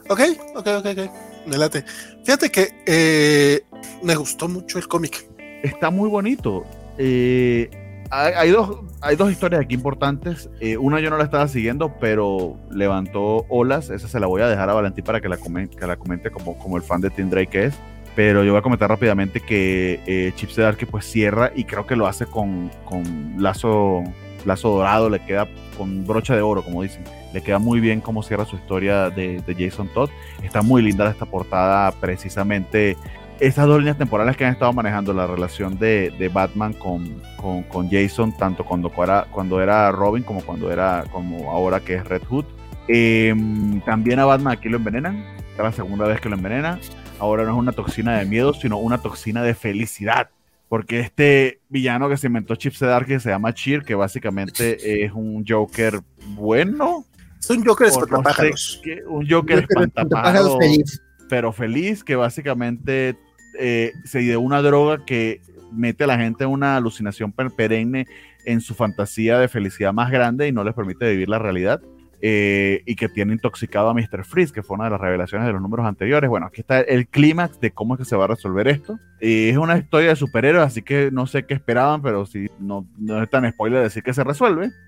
Ok, 0.08 0.20
ok, 0.56 0.66
ok, 0.78 0.86
ok. 0.86 1.10
Delate. 1.46 1.84
Fíjate 2.24 2.50
que 2.50 2.68
eh, 2.86 3.62
me 4.02 4.14
gustó 4.16 4.48
mucho 4.48 4.78
el 4.78 4.88
cómic. 4.88 5.26
Está 5.62 5.90
muy 5.90 6.08
bonito. 6.08 6.64
Eh, 6.98 7.70
hay, 8.10 8.50
dos, 8.50 8.80
hay 9.00 9.16
dos 9.16 9.30
historias 9.30 9.62
aquí 9.62 9.74
importantes. 9.74 10.48
Eh, 10.60 10.76
una 10.76 11.00
yo 11.00 11.10
no 11.10 11.18
la 11.18 11.24
estaba 11.24 11.46
siguiendo, 11.48 11.94
pero 12.00 12.56
levantó 12.70 13.44
olas. 13.48 13.90
Esa 13.90 14.08
se 14.08 14.20
la 14.20 14.26
voy 14.26 14.42
a 14.42 14.48
dejar 14.48 14.70
a 14.70 14.74
Valentín 14.74 15.04
para 15.04 15.20
que 15.20 15.28
la 15.28 15.36
comente, 15.36 15.76
que 15.76 15.86
la 15.86 15.96
comente 15.96 16.30
como, 16.30 16.58
como 16.58 16.76
el 16.76 16.82
fan 16.82 17.00
de 17.00 17.10
Tim 17.10 17.30
Drake 17.30 17.50
que 17.50 17.64
es. 17.66 17.74
Pero 18.16 18.42
yo 18.42 18.52
voy 18.52 18.58
a 18.58 18.62
comentar 18.62 18.88
rápidamente 18.88 19.40
que 19.40 20.00
eh, 20.06 20.32
Chips 20.34 20.56
de 20.56 20.62
Dark 20.64 20.78
pues 20.90 21.04
cierra 21.04 21.52
y 21.54 21.64
creo 21.64 21.86
que 21.86 21.94
lo 21.94 22.06
hace 22.06 22.26
con, 22.26 22.70
con 22.84 23.36
lazo, 23.38 24.02
lazo 24.44 24.70
dorado, 24.70 25.10
le 25.10 25.20
queda 25.20 25.48
con 25.76 26.06
brocha 26.06 26.34
de 26.34 26.42
oro, 26.42 26.62
como 26.62 26.82
dicen 26.82 27.04
le 27.32 27.42
queda 27.42 27.58
muy 27.58 27.80
bien 27.80 28.00
cómo 28.00 28.22
cierra 28.22 28.44
su 28.44 28.56
historia 28.56 29.10
de, 29.10 29.42
Jason 29.58 29.88
Todd. 29.88 30.10
Está 30.42 30.62
muy 30.62 30.82
linda 30.82 31.08
esta 31.10 31.26
portada, 31.26 31.90
precisamente 31.92 32.96
esas 33.40 33.66
dos 33.66 33.78
líneas 33.78 33.98
temporales 33.98 34.36
que 34.36 34.44
han 34.44 34.52
estado 34.52 34.72
manejando, 34.72 35.12
la 35.12 35.26
relación 35.26 35.78
de, 35.78 36.30
Batman 36.32 36.72
con, 36.72 37.20
con, 37.68 37.90
Jason, 37.90 38.36
tanto 38.36 38.64
cuando 38.64 38.90
era, 39.02 39.26
cuando 39.30 39.60
era 39.60 39.92
Robin 39.92 40.24
como 40.24 40.40
cuando 40.40 40.72
era 40.72 41.04
como 41.12 41.50
ahora 41.50 41.80
que 41.80 41.94
es 41.94 42.04
Red 42.04 42.22
Hood. 42.28 42.44
Em, 42.88 43.80
también 43.82 44.18
a 44.18 44.24
Batman 44.24 44.54
aquí 44.54 44.68
lo 44.68 44.78
envenenan, 44.78 45.24
es 45.52 45.58
la 45.58 45.72
segunda 45.72 46.06
vez 46.06 46.20
que 46.20 46.28
lo 46.28 46.36
envenenan. 46.36 46.80
Ahora 47.20 47.44
no 47.44 47.50
es 47.50 47.56
una 47.56 47.72
toxina 47.72 48.18
de 48.18 48.24
miedo, 48.24 48.54
sino 48.54 48.78
una 48.78 48.98
toxina 48.98 49.42
de 49.42 49.54
felicidad. 49.54 50.30
Porque 50.68 51.00
este 51.00 51.60
villano 51.68 52.08
que 52.08 52.16
se 52.16 52.26
inventó 52.26 52.54
Chip 52.56 52.74
Sedar, 52.74 53.06
que 53.06 53.20
se 53.20 53.30
llama 53.30 53.54
Cheer, 53.54 53.82
que 53.82 53.94
básicamente 53.94 55.04
es 55.04 55.12
un 55.12 55.44
Joker 55.46 56.00
bueno, 56.34 57.06
un 57.50 57.64
Joker 57.64 57.86
espantapájaros. 57.86 58.82
un 59.08 59.28
Joker 59.28 59.60
espantapájaros 59.60 60.58
feliz. 60.58 61.02
Pero 61.28 61.52
feliz, 61.52 62.04
que 62.04 62.16
básicamente 62.16 63.16
eh, 63.58 63.92
se 64.04 64.20
dio 64.20 64.40
una 64.40 64.62
droga 64.62 65.04
que 65.04 65.40
mete 65.72 66.04
a 66.04 66.06
la 66.06 66.18
gente 66.18 66.44
en 66.44 66.50
una 66.50 66.76
alucinación 66.76 67.32
perenne 67.32 68.06
en 68.44 68.60
su 68.60 68.74
fantasía 68.74 69.38
de 69.38 69.48
felicidad 69.48 69.92
más 69.92 70.10
grande 70.10 70.48
y 70.48 70.52
no 70.52 70.64
les 70.64 70.74
permite 70.74 71.10
vivir 71.10 71.28
la 71.28 71.38
realidad. 71.38 71.82
Eh, 72.20 72.82
y 72.84 72.96
que 72.96 73.08
tiene 73.08 73.34
intoxicado 73.34 73.88
a 73.88 73.94
Mr. 73.94 74.24
Freeze, 74.24 74.52
que 74.52 74.62
fue 74.62 74.74
una 74.74 74.84
de 74.84 74.90
las 74.90 75.00
revelaciones 75.00 75.46
de 75.46 75.52
los 75.52 75.62
números 75.62 75.86
anteriores. 75.86 76.28
Bueno, 76.28 76.46
aquí 76.46 76.62
está 76.62 76.80
el 76.80 77.06
clímax 77.06 77.60
de 77.60 77.70
cómo 77.70 77.94
es 77.94 77.98
que 77.98 78.04
se 78.04 78.16
va 78.16 78.24
a 78.24 78.28
resolver 78.28 78.66
esto. 78.66 78.98
es 79.20 79.56
una 79.56 79.78
historia 79.78 80.10
de 80.10 80.16
superhéroes, 80.16 80.66
así 80.66 80.82
que 80.82 81.10
no 81.12 81.26
sé 81.26 81.46
qué 81.46 81.54
esperaban, 81.54 82.02
pero 82.02 82.26
si 82.26 82.48
no, 82.58 82.86
no 82.98 83.22
es 83.22 83.30
tan 83.30 83.48
spoiler 83.50 83.82
decir 83.82 84.02
que 84.02 84.14
se 84.14 84.24
resuelve. 84.24 84.70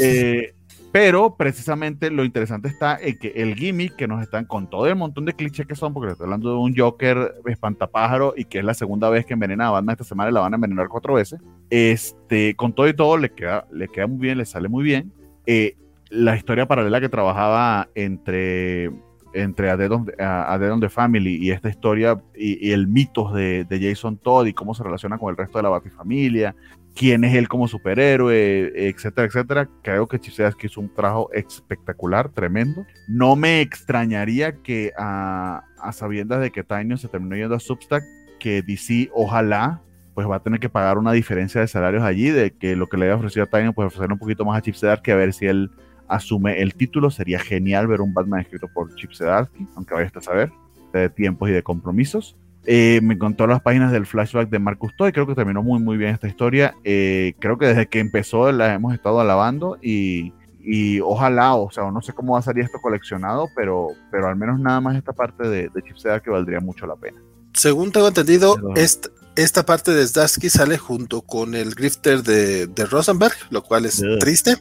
Eh, 0.00 0.54
pero 0.92 1.36
precisamente 1.36 2.10
lo 2.10 2.24
interesante 2.24 2.68
está 2.68 2.98
en 2.98 3.18
que 3.18 3.32
el 3.36 3.54
gimmick 3.54 3.96
que 3.96 4.08
nos 4.08 4.22
están 4.22 4.46
con 4.46 4.70
todo 4.70 4.86
el 4.86 4.96
montón 4.96 5.26
de 5.26 5.34
clichés 5.34 5.66
que 5.66 5.74
son, 5.74 5.92
porque 5.92 6.12
estoy 6.12 6.24
hablando 6.24 6.50
de 6.50 6.56
un 6.56 6.74
Joker 6.74 7.34
espantapájaro 7.44 8.32
y 8.34 8.46
que 8.46 8.60
es 8.60 8.64
la 8.64 8.72
segunda 8.72 9.10
vez 9.10 9.26
que 9.26 9.34
envenena 9.34 9.68
a 9.68 9.72
Batman 9.72 9.92
esta 9.92 10.04
semana 10.04 10.30
y 10.30 10.32
la 10.32 10.40
van 10.40 10.54
a 10.54 10.56
envenenar 10.56 10.88
cuatro 10.88 11.14
veces. 11.14 11.40
Este, 11.68 12.54
con 12.54 12.72
todo 12.72 12.88
y 12.88 12.94
todo 12.94 13.18
le 13.18 13.30
queda, 13.30 13.66
le 13.72 13.88
queda 13.88 14.06
muy 14.06 14.20
bien, 14.20 14.38
le 14.38 14.46
sale 14.46 14.68
muy 14.68 14.84
bien. 14.84 15.12
Eh, 15.44 15.76
la 16.10 16.36
historia 16.36 16.66
paralela 16.66 17.00
que 17.00 17.08
trabajaba 17.08 17.88
entre 17.94 18.90
entre 19.34 19.68
a 19.68 19.76
Dead, 19.76 19.92
on, 19.92 20.80
the 20.80 20.88
Family 20.88 21.36
y 21.36 21.50
esta 21.50 21.68
historia 21.68 22.18
y, 22.34 22.72
el 22.72 22.88
mito 22.88 23.30
de, 23.32 23.64
de, 23.64 23.90
Jason 23.90 24.16
Todd 24.16 24.46
y 24.46 24.54
cómo 24.54 24.74
se 24.74 24.82
relaciona 24.82 25.18
con 25.18 25.28
el 25.28 25.36
resto 25.36 25.58
de 25.58 25.62
la 25.64 25.68
Batifamilia 25.68 26.54
quién 26.96 27.22
es 27.24 27.34
él 27.34 27.46
como 27.46 27.68
superhéroe, 27.68 28.72
etcétera, 28.88 29.26
etcétera. 29.26 29.68
Creo 29.82 30.08
que 30.08 30.18
que 30.18 30.66
hizo 30.66 30.80
un 30.80 30.92
trabajo 30.92 31.30
espectacular, 31.32 32.30
tremendo. 32.30 32.84
No 33.06 33.36
me 33.36 33.60
extrañaría 33.60 34.56
que 34.62 34.92
a, 34.98 35.62
a 35.78 35.92
sabiendas 35.92 36.40
de 36.40 36.50
que 36.50 36.64
Taino 36.64 36.96
se 36.96 37.08
terminó 37.08 37.36
yendo 37.36 37.54
a 37.54 37.60
Substack, 37.60 38.02
que 38.40 38.62
DC 38.62 39.10
ojalá 39.12 39.82
pues 40.14 40.26
va 40.26 40.36
a 40.36 40.42
tener 40.42 40.58
que 40.58 40.70
pagar 40.70 40.96
una 40.96 41.12
diferencia 41.12 41.60
de 41.60 41.68
salarios 41.68 42.02
allí, 42.02 42.30
de 42.30 42.50
que 42.50 42.74
lo 42.74 42.86
que 42.86 42.96
le 42.96 43.04
haya 43.04 43.16
ofrecido 43.16 43.44
a 43.44 43.50
Taino, 43.50 43.74
pues 43.74 43.88
ofrecer 43.88 44.10
un 44.10 44.18
poquito 44.18 44.46
más 44.46 44.56
a 44.56 44.62
Chip 44.62 44.74
que 45.02 45.12
a 45.12 45.16
ver 45.16 45.34
si 45.34 45.44
él 45.44 45.70
asume 46.08 46.60
el 46.62 46.74
título. 46.74 47.10
Sería 47.10 47.38
genial 47.38 47.86
ver 47.86 48.00
un 48.00 48.14
Batman 48.14 48.40
escrito 48.40 48.68
por 48.68 48.94
Chip 48.94 49.12
Zdarsky, 49.12 49.66
aunque 49.76 49.94
vaya 49.94 50.10
a 50.14 50.20
saber, 50.20 50.50
de 50.92 51.08
tiempos 51.08 51.48
y 51.48 51.52
de 51.52 51.62
compromisos. 51.62 52.36
Eh, 52.68 53.00
me 53.02 53.16
contó 53.16 53.46
las 53.46 53.62
páginas 53.62 53.92
del 53.92 54.06
flashback 54.06 54.50
de 54.50 54.58
Marcus 54.58 54.96
Toy, 54.96 55.12
creo 55.12 55.26
que 55.26 55.36
terminó 55.36 55.62
muy 55.62 55.78
muy 55.78 55.96
bien 55.96 56.10
esta 56.10 56.26
historia. 56.26 56.74
Eh, 56.82 57.34
creo 57.38 57.58
que 57.58 57.66
desde 57.66 57.86
que 57.86 58.00
empezó 58.00 58.50
la 58.50 58.74
hemos 58.74 58.92
estado 58.92 59.20
alabando 59.20 59.78
y, 59.80 60.32
y, 60.60 60.98
ojalá, 60.98 61.54
o 61.54 61.70
sea, 61.70 61.88
no 61.92 62.02
sé 62.02 62.12
cómo 62.12 62.32
va 62.32 62.40
a 62.40 62.42
salir 62.42 62.64
esto 62.64 62.80
coleccionado, 62.82 63.48
pero, 63.54 63.88
pero 64.10 64.26
al 64.26 64.34
menos 64.34 64.58
nada 64.58 64.80
más 64.80 64.96
esta 64.96 65.12
parte 65.12 65.48
de, 65.48 65.68
de 65.68 65.82
Chip 65.82 65.96
que 66.24 66.30
valdría 66.30 66.58
mucho 66.58 66.86
la 66.86 66.96
pena. 66.96 67.22
Según 67.52 67.92
tengo 67.92 68.08
entendido, 68.08 68.56
esta, 68.74 69.10
esta 69.36 69.64
parte 69.64 69.92
de 69.92 70.04
Zdarsky 70.04 70.50
sale 70.50 70.76
junto 70.76 71.22
con 71.22 71.54
el 71.54 71.74
grifter 71.74 72.22
de, 72.22 72.66
de 72.66 72.84
Rosenberg, 72.84 73.34
lo 73.50 73.62
cual 73.62 73.84
es 73.84 74.02
triste. 74.18 74.56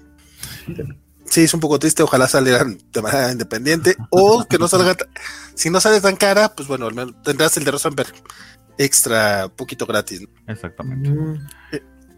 Sí, 1.25 1.41
es 1.41 1.53
un 1.53 1.59
poco 1.59 1.79
triste, 1.79 2.03
ojalá 2.03 2.27
salieran 2.27 2.77
de 2.91 3.01
manera 3.01 3.31
independiente 3.31 3.95
o 4.09 4.45
que 4.45 4.57
no 4.57 4.67
salga, 4.67 4.95
si 5.55 5.69
no 5.69 5.81
sale 5.81 5.99
tan 5.99 6.15
cara, 6.15 6.53
pues 6.53 6.67
bueno, 6.67 6.85
al 6.85 6.93
menos 6.93 7.15
tendrás 7.23 7.57
el 7.57 7.63
de 7.63 7.71
Rosenberg 7.71 8.13
extra, 8.77 9.49
poquito 9.49 9.85
gratis. 9.85 10.27
Exactamente. 10.47 11.09
Mm. 11.09 11.47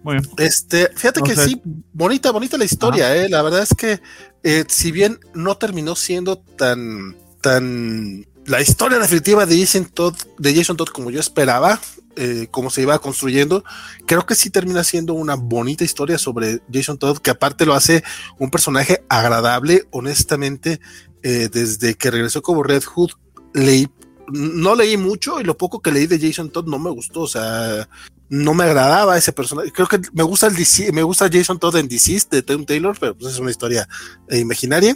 Muy 0.04 0.16
bien. 0.16 0.30
Este, 0.38 0.90
fíjate 0.96 1.22
que 1.22 1.36
sí, 1.36 1.62
bonita, 1.94 2.32
bonita 2.32 2.58
la 2.58 2.66
historia, 2.66 3.16
eh. 3.16 3.30
La 3.30 3.42
verdad 3.42 3.64
es 3.64 3.74
que 3.76 4.02
eh, 4.44 4.64
si 4.68 4.92
bien 4.92 5.20
no 5.34 5.58
terminó 5.58 5.96
siendo 5.96 6.38
tan, 6.38 7.16
tan 7.42 8.26
la 8.46 8.62
historia 8.62 9.00
definitiva 9.00 9.46
de 9.46 9.60
Jason 9.60 9.86
Todd, 9.86 10.16
de 10.38 10.56
Jason 10.56 10.78
Todd 10.78 10.90
como 10.90 11.12
yo 11.12 11.20
esperaba, 11.20 11.80
eh, 12.18 12.48
como 12.52 12.70
se 12.70 12.82
iba 12.82 13.00
construyendo, 13.00 13.64
creo 14.06 14.26
que 14.26 14.36
sí 14.36 14.50
termina 14.50 14.84
siendo 14.84 15.14
una 15.14 15.36
bonita 15.36 15.84
historia 15.84 16.18
sobre 16.18 16.62
Jason 16.72 16.98
Todd, 16.98 17.20
que 17.20 17.32
aparte 17.32 17.66
lo 17.66 17.74
hace 17.74 18.04
un 18.40 18.50
personaje 18.50 19.04
agradable, 19.10 19.84
honestamente, 19.92 20.80
eh, 21.24 21.50
desde 21.52 21.96
que 21.96 22.12
regresó 22.12 22.42
como 22.42 22.64
Red 22.64 22.84
Hood, 22.84 23.12
leí, 23.54 23.88
no 24.28 24.76
leí 24.76 24.98
mucho 24.98 25.40
y 25.40 25.44
lo 25.44 25.58
poco 25.58 25.82
que 25.82 25.92
leí 25.92 26.08
de 26.08 26.20
Jason 26.20 26.50
Todd 26.50 26.68
no 26.68 26.80
me 26.80 26.90
gustó, 26.90 27.22
o 27.22 27.28
sea, 27.28 27.88
no 28.30 28.54
me 28.54 28.66
agradaba 28.66 29.18
ese 29.18 29.32
personaje. 29.32 29.72
Creo 29.72 29.88
que 29.88 30.02
me 30.14 30.24
gusta 30.24 30.48
el 30.48 30.56
DC, 30.56 30.92
me 30.92 31.04
gusta 31.04 31.30
Jason 31.32 31.60
Todd 31.60 31.78
en 31.78 31.88
DC 31.88 32.28
de 32.30 32.42
Tim 32.42 32.66
Taylor, 32.66 32.98
pero 33.00 33.18
pues 33.18 33.34
es 33.34 33.40
una 33.40 33.52
historia 33.52 33.88
eh, 34.28 34.40
imaginaria. 34.40 34.96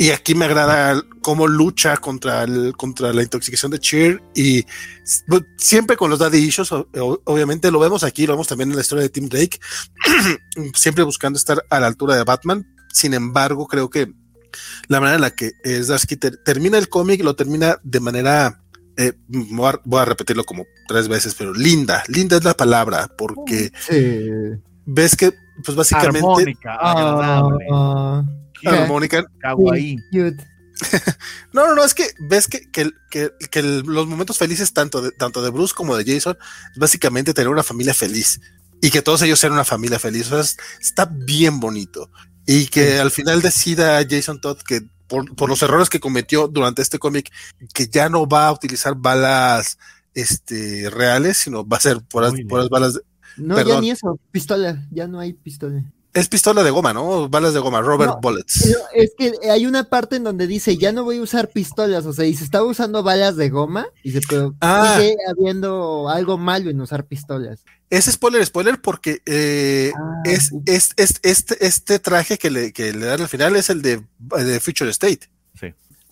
Y 0.00 0.10
aquí 0.10 0.36
me 0.36 0.44
agrada 0.44 1.02
cómo 1.22 1.48
lucha 1.48 1.96
contra, 1.96 2.44
el, 2.44 2.72
contra 2.76 3.12
la 3.12 3.20
intoxicación 3.20 3.72
de 3.72 3.80
Cheer 3.80 4.22
y 4.32 4.64
pues, 5.26 5.42
siempre 5.56 5.96
con 5.96 6.08
los 6.08 6.20
daddy 6.20 6.38
issues, 6.38 6.70
obviamente 6.72 7.72
lo 7.72 7.80
vemos 7.80 8.04
aquí, 8.04 8.24
lo 8.24 8.34
vemos 8.34 8.46
también 8.46 8.70
en 8.70 8.76
la 8.76 8.82
historia 8.82 9.02
de 9.02 9.08
Tim 9.08 9.28
Drake, 9.28 9.58
siempre 10.74 11.02
buscando 11.02 11.36
estar 11.36 11.64
a 11.68 11.80
la 11.80 11.88
altura 11.88 12.14
de 12.14 12.22
Batman. 12.22 12.64
Sin 12.92 13.12
embargo, 13.12 13.66
creo 13.66 13.90
que 13.90 14.12
la 14.86 15.00
manera 15.00 15.16
en 15.16 15.22
la 15.22 15.30
que 15.30 15.52
Zdarsky 15.64 16.16
termina 16.16 16.78
el 16.78 16.88
cómic 16.88 17.22
lo 17.24 17.34
termina 17.34 17.78
de 17.82 17.98
manera, 17.98 18.62
eh, 18.96 19.14
voy, 19.26 20.00
a, 20.00 20.04
repetirlo 20.04 20.44
como 20.44 20.64
tres 20.86 21.08
veces, 21.08 21.34
pero 21.36 21.52
linda, 21.52 22.04
linda 22.06 22.36
es 22.36 22.44
la 22.44 22.54
palabra, 22.54 23.10
porque 23.18 23.72
ves 24.86 25.16
que, 25.16 25.32
pues 25.64 25.76
básicamente... 25.76 26.18
Armónica, 26.18 26.74
agradable. 26.76 27.66
Mónica. 28.62 29.24
no, 31.52 31.66
no, 31.66 31.74
no, 31.74 31.84
es 31.84 31.94
que 31.94 32.04
ves 32.20 32.46
que, 32.46 32.70
que, 32.70 32.90
que, 33.50 33.62
los 33.62 34.06
momentos 34.06 34.38
felices 34.38 34.72
tanto 34.72 35.02
de, 35.02 35.10
tanto 35.10 35.42
de 35.42 35.50
Bruce 35.50 35.74
como 35.74 35.96
de 35.96 36.04
Jason 36.04 36.38
es 36.72 36.78
básicamente 36.78 37.34
tener 37.34 37.48
una 37.48 37.64
familia 37.64 37.94
feliz 37.94 38.40
y 38.80 38.90
que 38.90 39.02
todos 39.02 39.22
ellos 39.22 39.40
sean 39.40 39.52
una 39.52 39.64
familia 39.64 39.98
feliz. 39.98 40.30
está 40.80 41.06
bien 41.06 41.60
bonito. 41.60 42.10
Y 42.46 42.66
que 42.66 42.98
al 42.98 43.10
final 43.10 43.42
decida 43.42 44.00
Jason 44.08 44.40
Todd 44.40 44.58
que 44.58 44.82
por, 45.06 45.34
por, 45.34 45.48
los 45.48 45.62
errores 45.62 45.88
que 45.88 46.00
cometió 46.00 46.48
durante 46.48 46.82
este 46.82 46.98
cómic, 46.98 47.30
que 47.74 47.88
ya 47.88 48.08
no 48.08 48.26
va 48.26 48.48
a 48.48 48.52
utilizar 48.52 48.94
balas 48.94 49.78
este, 50.14 50.90
reales, 50.90 51.38
sino 51.38 51.66
va 51.66 51.78
a 51.78 51.80
ser 51.80 52.02
por, 52.02 52.22
las, 52.22 52.68
balas. 52.68 52.94
De, 52.94 53.00
no, 53.36 53.60
ya 53.60 53.80
ni 53.80 53.90
eso, 53.90 54.18
pistola, 54.30 54.86
ya 54.90 55.06
no 55.06 55.18
hay 55.18 55.32
pistola. 55.32 55.82
Es 56.14 56.28
pistola 56.28 56.62
de 56.62 56.70
goma, 56.70 56.92
¿no? 56.92 57.28
Balas 57.28 57.54
de 57.54 57.60
goma, 57.60 57.80
Robert 57.80 58.14
Bullets. 58.20 58.74
Es 58.94 59.12
que 59.16 59.32
hay 59.50 59.66
una 59.66 59.84
parte 59.84 60.16
en 60.16 60.24
donde 60.24 60.46
dice, 60.46 60.76
ya 60.76 60.90
no 60.90 61.04
voy 61.04 61.18
a 61.18 61.22
usar 61.22 61.48
pistolas, 61.48 62.06
o 62.06 62.12
sea, 62.12 62.24
y 62.24 62.34
se 62.34 62.44
estaba 62.44 62.64
usando 62.64 63.02
balas 63.02 63.36
de 63.36 63.50
goma, 63.50 63.86
y 64.02 64.12
se 64.12 64.20
pero 64.28 64.54
ah. 64.60 64.96
sigue 64.98 65.16
habiendo 65.28 66.08
algo 66.08 66.38
malo 66.38 66.70
en 66.70 66.80
usar 66.80 67.04
pistolas. 67.04 67.60
Es 67.90 68.06
spoiler, 68.06 68.44
spoiler, 68.44 68.80
porque 68.80 69.22
eh, 69.26 69.92
ah, 69.96 70.22
es, 70.24 70.52
es, 70.66 70.94
este, 71.22 71.66
este 71.66 71.98
traje 71.98 72.38
que 72.38 72.50
le, 72.50 72.72
que 72.72 72.92
le 72.92 73.06
dan 73.06 73.20
al 73.20 73.28
final 73.28 73.56
es 73.56 73.70
el 73.70 73.82
de, 73.82 74.02
de 74.18 74.60
Future 74.60 74.90
State. 74.90 75.28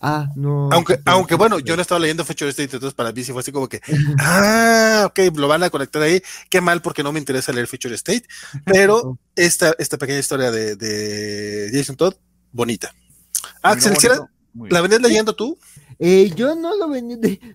Ah, 0.01 0.31
no. 0.36 0.68
Aunque, 0.73 1.01
aunque 1.06 1.35
bueno, 1.36 1.59
yo 1.59 1.74
no 1.74 1.82
estaba 1.82 1.98
leyendo 1.98 2.24
Feature 2.24 2.51
State, 2.51 2.74
entonces 2.74 2.94
para 2.94 3.12
mí 3.12 3.24
sí 3.24 3.32
fue 3.32 3.40
así 3.40 3.51
como 3.51 3.68
que, 3.68 3.81
ah, 4.18 5.05
ok, 5.06 5.36
lo 5.36 5.48
van 5.48 5.62
a 5.62 5.70
conectar 5.70 6.02
ahí. 6.02 6.23
Qué 6.51 6.60
mal 6.60 6.82
porque 6.82 7.02
no 7.02 7.12
me 7.12 7.18
interesa 7.18 7.52
leer 7.52 7.66
Feature 7.66 7.94
State. 7.94 8.24
Pero 8.64 9.18
esta, 9.36 9.74
esta 9.78 9.97
pequeña 9.97 10.18
historia 10.18 10.51
de, 10.51 10.77
de 10.77 11.70
Jason 11.73 11.97
Todd, 11.97 12.14
bonita. 12.52 12.94
Axel, 13.62 13.94
¿la 14.55 14.81
venías 14.81 15.01
leyendo 15.01 15.35
tú? 15.35 15.59
Eh, 15.98 16.31
yo 16.36 16.55
no 16.55 16.77
lo 16.77 16.89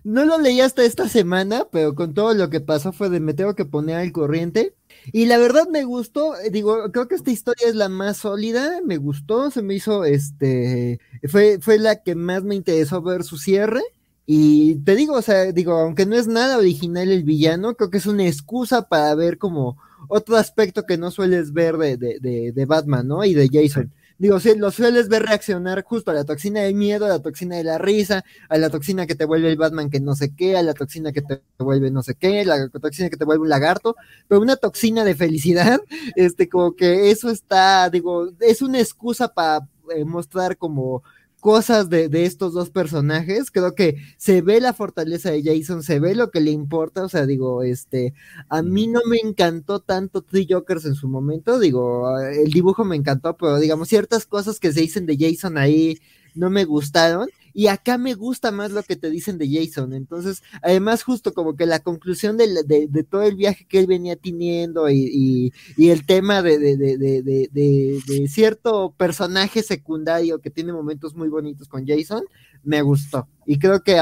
no 0.02 0.24
lo 0.24 0.38
leí 0.38 0.60
hasta 0.60 0.82
esta 0.82 1.08
semana, 1.08 1.66
pero 1.70 1.94
con 1.94 2.12
todo 2.12 2.34
lo 2.34 2.50
que 2.50 2.60
pasó 2.60 2.92
fue 2.92 3.08
de 3.08 3.20
me 3.20 3.34
tengo 3.34 3.54
que 3.54 3.64
poner 3.64 3.96
al 3.96 4.10
corriente. 4.10 4.74
Y 5.10 5.26
la 5.26 5.38
verdad 5.38 5.68
me 5.68 5.84
gustó, 5.84 6.36
eh, 6.38 6.50
digo, 6.50 6.90
creo 6.92 7.08
que 7.08 7.14
esta 7.16 7.30
historia 7.30 7.68
es 7.68 7.74
la 7.74 7.88
más 7.88 8.18
sólida, 8.18 8.80
me 8.84 8.98
gustó, 8.98 9.50
se 9.50 9.62
me 9.62 9.74
hizo, 9.74 10.04
este, 10.04 11.00
fue, 11.28 11.58
fue 11.60 11.78
la 11.78 12.02
que 12.02 12.14
más 12.14 12.44
me 12.44 12.54
interesó 12.54 13.02
ver 13.02 13.24
su 13.24 13.38
cierre. 13.38 13.82
Y 14.26 14.76
te 14.84 14.94
digo, 14.94 15.14
o 15.14 15.22
sea, 15.22 15.50
digo, 15.52 15.72
aunque 15.74 16.06
no 16.06 16.14
es 16.16 16.28
nada 16.28 16.56
original 16.58 17.10
el 17.10 17.24
villano, 17.24 17.74
creo 17.74 17.90
que 17.90 17.98
es 17.98 18.06
una 18.06 18.26
excusa 18.26 18.88
para 18.88 19.14
ver 19.16 19.38
como 19.38 19.76
otro 20.08 20.36
aspecto 20.36 20.84
que 20.84 20.96
no 20.98 21.10
sueles 21.10 21.52
ver 21.52 21.76
de, 21.76 21.96
de, 21.96 22.52
de 22.52 22.66
Batman, 22.66 23.08
¿no? 23.08 23.24
Y 23.24 23.34
de 23.34 23.48
Jason. 23.52 23.92
Digo, 24.22 24.38
si 24.38 24.54
lo 24.54 24.70
sueles 24.70 25.08
ver 25.08 25.24
reaccionar 25.24 25.82
justo 25.82 26.12
a 26.12 26.14
la 26.14 26.24
toxina 26.24 26.60
del 26.60 26.76
miedo, 26.76 27.06
a 27.06 27.08
la 27.08 27.18
toxina 27.20 27.56
de 27.56 27.64
la 27.64 27.76
risa, 27.78 28.24
a 28.48 28.56
la 28.56 28.70
toxina 28.70 29.04
que 29.04 29.16
te 29.16 29.24
vuelve 29.24 29.50
el 29.50 29.56
Batman 29.56 29.90
que 29.90 29.98
no 29.98 30.14
sé 30.14 30.32
qué, 30.32 30.56
a 30.56 30.62
la 30.62 30.74
toxina 30.74 31.10
que 31.10 31.22
te 31.22 31.42
vuelve 31.58 31.90
no 31.90 32.04
sé 32.04 32.14
qué, 32.14 32.44
la 32.44 32.68
toxina 32.68 33.10
que 33.10 33.16
te 33.16 33.24
vuelve 33.24 33.42
un 33.42 33.48
lagarto, 33.48 33.96
pero 34.28 34.40
una 34.40 34.54
toxina 34.54 35.02
de 35.02 35.16
felicidad, 35.16 35.80
este, 36.14 36.48
como 36.48 36.76
que 36.76 37.10
eso 37.10 37.30
está, 37.30 37.90
digo, 37.90 38.28
es 38.38 38.62
una 38.62 38.78
excusa 38.78 39.26
para 39.26 39.66
eh, 39.92 40.04
mostrar 40.04 40.56
como 40.56 41.02
cosas 41.42 41.90
de, 41.90 42.08
de, 42.08 42.24
estos 42.24 42.52
dos 42.54 42.70
personajes. 42.70 43.50
Creo 43.50 43.74
que 43.74 43.96
se 44.16 44.42
ve 44.42 44.60
la 44.60 44.72
fortaleza 44.72 45.32
de 45.32 45.42
Jason, 45.42 45.82
se 45.82 45.98
ve 45.98 46.14
lo 46.14 46.30
que 46.30 46.40
le 46.40 46.52
importa. 46.52 47.02
O 47.02 47.08
sea, 47.08 47.26
digo, 47.26 47.64
este, 47.64 48.14
a 48.48 48.62
mí 48.62 48.86
no 48.86 49.00
me 49.06 49.18
encantó 49.18 49.80
tanto 49.80 50.22
Three 50.22 50.46
Jokers 50.48 50.84
en 50.84 50.94
su 50.94 51.08
momento. 51.08 51.58
Digo, 51.58 52.16
el 52.20 52.52
dibujo 52.52 52.84
me 52.84 52.94
encantó, 52.94 53.36
pero 53.36 53.58
digamos, 53.58 53.88
ciertas 53.88 54.24
cosas 54.24 54.60
que 54.60 54.72
se 54.72 54.82
dicen 54.82 55.04
de 55.04 55.16
Jason 55.18 55.58
ahí 55.58 55.98
no 56.36 56.48
me 56.48 56.64
gustaron. 56.64 57.28
Y 57.54 57.66
acá 57.66 57.98
me 57.98 58.14
gusta 58.14 58.50
más 58.50 58.70
lo 58.70 58.82
que 58.82 58.96
te 58.96 59.10
dicen 59.10 59.38
de 59.38 59.48
Jason. 59.50 59.92
Entonces, 59.92 60.42
además, 60.62 61.02
justo 61.02 61.34
como 61.34 61.56
que 61.56 61.66
la 61.66 61.80
conclusión 61.80 62.36
de, 62.36 62.62
de, 62.64 63.04
todo 63.04 63.22
el 63.22 63.36
viaje 63.36 63.66
que 63.66 63.78
él 63.78 63.86
venía 63.86 64.16
teniendo 64.16 64.88
y, 64.88 65.52
y, 65.76 65.90
el 65.90 66.06
tema 66.06 66.42
de, 66.42 66.58
de, 66.58 68.28
cierto 68.28 68.94
personaje 68.96 69.62
secundario 69.62 70.40
que 70.40 70.50
tiene 70.50 70.72
momentos 70.72 71.14
muy 71.14 71.28
bonitos 71.28 71.68
con 71.68 71.86
Jason, 71.86 72.24
me 72.62 72.82
gustó. 72.82 73.28
Y 73.46 73.58
creo 73.58 73.82
que 73.82 74.00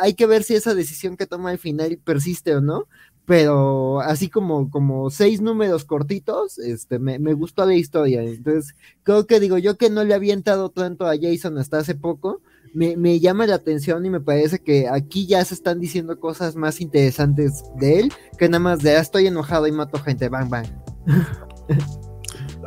hay 0.00 0.14
que 0.14 0.26
ver 0.26 0.44
si 0.44 0.54
esa 0.54 0.74
decisión 0.74 1.16
que 1.16 1.26
toma 1.26 1.50
al 1.50 1.58
final 1.58 1.98
persiste 2.04 2.54
o 2.54 2.60
no. 2.60 2.86
Pero 3.24 4.00
así 4.00 4.28
como, 4.28 4.68
como 4.68 5.08
seis 5.08 5.40
números 5.40 5.84
cortitos, 5.84 6.58
este, 6.58 6.98
me, 6.98 7.20
me 7.20 7.34
gustó 7.34 7.64
la 7.64 7.76
historia. 7.76 8.22
Entonces, 8.22 8.74
creo 9.04 9.26
que 9.28 9.38
digo 9.38 9.58
yo 9.58 9.76
que 9.76 9.90
no 9.90 10.02
le 10.02 10.14
había 10.14 10.34
entrado 10.34 10.70
tanto 10.70 11.06
a 11.06 11.14
Jason 11.16 11.56
hasta 11.56 11.78
hace 11.78 11.94
poco 11.94 12.42
me, 12.74 13.20
llama 13.20 13.46
la 13.46 13.56
atención 13.56 14.04
y 14.06 14.10
me 14.10 14.20
parece 14.20 14.58
que 14.60 14.88
aquí 14.88 15.26
ya 15.26 15.44
se 15.44 15.54
están 15.54 15.80
diciendo 15.80 16.18
cosas 16.18 16.56
más 16.56 16.80
interesantes 16.80 17.64
de 17.76 18.00
él 18.00 18.12
que 18.38 18.48
nada 18.48 18.60
más 18.60 18.80
de 18.80 18.96
ah, 18.96 19.00
estoy 19.00 19.26
enojado 19.26 19.66
y 19.66 19.72
mato 19.72 19.98
gente, 20.02 20.28
bang, 20.28 20.48
bang. 20.48 20.66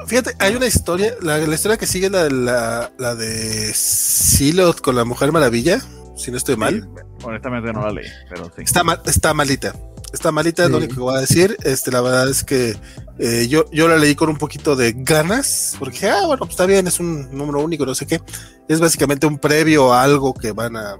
Fíjate, 0.07 0.31
hay 0.39 0.55
una 0.55 0.67
historia, 0.67 1.13
la, 1.21 1.39
historia 1.39 1.77
que 1.77 1.87
sigue 1.87 2.09
la, 2.09 2.29
la, 2.29 2.91
la 2.99 3.15
de 3.15 3.73
Silot 3.73 4.81
con 4.81 4.95
la 4.95 5.05
Mujer 5.05 5.31
Maravilla, 5.31 5.81
si 6.15 6.31
no 6.31 6.37
estoy 6.37 6.57
mal. 6.57 6.87
honestamente 7.23 7.73
no 7.73 7.81
la 7.81 7.91
leí, 7.91 8.07
pero 8.29 8.45
sí. 8.55 8.61
Está, 8.61 8.83
mal, 8.83 9.01
está 9.05 9.33
malita. 9.33 9.73
Está 10.13 10.31
malita, 10.31 10.65
es 10.65 10.69
lo 10.69 10.77
único 10.77 10.93
que 10.93 10.99
voy 11.01 11.17
a 11.17 11.21
decir. 11.21 11.57
Este, 11.63 11.91
la 11.91 12.01
verdad 12.01 12.29
es 12.29 12.43
que 12.43 12.75
Eh, 13.17 13.47
yo, 13.47 13.69
yo 13.71 13.87
la 13.87 13.97
leí 13.97 14.13
con 14.13 14.29
un 14.29 14.37
poquito 14.37 14.75
de 14.75 14.93
ganas, 14.95 15.75
porque 15.79 16.07
ah, 16.09 16.25
bueno, 16.25 16.39
pues 16.39 16.51
está 16.51 16.65
bien, 16.65 16.85
es 16.87 16.99
un 16.99 17.31
número 17.35 17.61
único, 17.61 17.85
no 17.85 17.95
sé 17.95 18.05
qué. 18.05 18.19
Es 18.67 18.79
básicamente 18.79 19.25
un 19.25 19.37
previo 19.37 19.93
a 19.93 20.03
algo 20.03 20.33
que 20.33 20.51
van 20.51 20.75
a. 20.75 20.97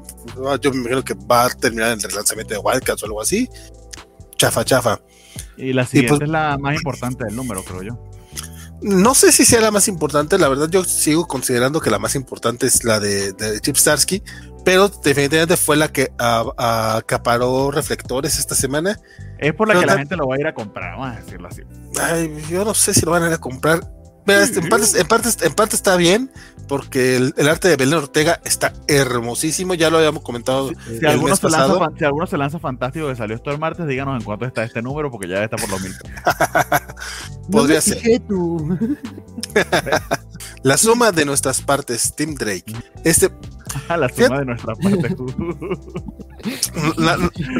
Yo 0.61 0.71
me 0.71 0.77
imagino 0.77 1.03
que 1.03 1.13
va 1.13 1.45
a 1.45 1.49
terminar 1.49 1.91
el 1.91 2.01
relanzamiento 2.01 2.53
de 2.53 2.59
Wildcats 2.59 3.03
o 3.03 3.05
algo 3.05 3.21
así. 3.21 3.49
Chafa, 4.37 4.63
chafa. 4.63 5.01
Y 5.57 5.73
la 5.73 5.85
siguiente 5.85 6.09
pues 6.09 6.21
es 6.21 6.29
la 6.29 6.57
más 6.57 6.75
importante 6.75 7.25
del 7.25 7.35
número, 7.35 7.63
creo 7.63 7.81
yo. 7.81 7.99
No 8.81 9.15
sé 9.15 9.31
si 9.31 9.45
sea 9.45 9.61
la 9.61 9.71
más 9.71 9.87
importante, 9.87 10.37
la 10.37 10.49
verdad 10.49 10.69
yo 10.69 10.83
sigo 10.83 11.27
considerando 11.27 11.79
que 11.79 11.89
la 11.89 11.97
más 11.97 12.13
importante 12.15 12.67
es 12.67 12.83
la 12.83 12.99
de, 12.99 13.33
Chip 13.61 13.77
Starsky, 13.77 14.21
pero 14.63 14.89
definitivamente 14.89 15.57
fue 15.57 15.77
la 15.77 15.91
que 15.91 16.11
acaparó 16.17 17.71
reflectores 17.71 18.37
esta 18.37 18.53
semana. 18.53 18.99
Es 19.39 19.53
por 19.53 19.67
la 19.67 19.79
que 19.79 19.85
la 19.85 19.97
gente 19.97 20.15
lo 20.15 20.27
va 20.27 20.35
a 20.35 20.39
ir 20.39 20.47
a 20.47 20.53
comprar, 20.53 20.97
vamos 20.97 21.17
a 21.17 21.21
decirlo 21.21 21.47
así. 21.47 21.63
Ay, 22.01 22.43
yo 22.49 22.65
no 22.65 22.73
sé 22.73 22.93
si 22.93 23.01
lo 23.01 23.11
van 23.11 23.23
a 23.23 23.27
ir 23.27 23.34
a 23.34 23.38
comprar. 23.38 23.81
en, 24.27 24.69
parte, 24.69 24.88
en, 25.45 25.53
parte, 25.53 25.76
está 25.76 25.95
bien, 25.95 26.31
porque 26.67 27.17
el, 27.17 27.47
arte 27.47 27.67
de 27.67 27.75
Belén 27.75 27.95
Ortega 27.95 28.39
está 28.43 28.73
hermosísimo, 28.87 29.73
ya 29.73 29.89
lo 29.89 29.97
habíamos 29.97 30.23
comentado. 30.23 30.69
Si, 30.69 31.05
alguno, 31.05 31.35
se 31.35 31.49
lanza, 31.49 31.91
si 31.97 32.05
alguno 32.05 32.27
se 32.27 32.37
lanza 32.37 32.59
fantástico 32.59 33.07
que 33.07 33.15
salió 33.15 33.35
esto 33.35 33.51
el 33.51 33.59
martes, 33.59 33.87
díganos 33.87 34.17
en 34.19 34.23
cuánto 34.23 34.45
está 34.45 34.63
este 34.63 34.81
número, 34.81 35.11
porque 35.11 35.27
ya 35.27 35.43
está 35.43 35.57
por 35.57 35.69
los 35.69 35.81
mil. 35.81 35.93
Podría 37.51 37.81
ser. 37.81 37.99
La 40.63 40.77
suma 40.77 41.11
de 41.11 41.25
nuestras 41.25 41.61
partes, 41.61 42.15
Tim 42.15 42.33
Drake. 42.33 42.73
Este. 43.03 43.29
la 43.89 44.09
suma 44.09 44.39
de 44.39 44.45
nuestras 44.45 44.77
partes. 44.79 45.15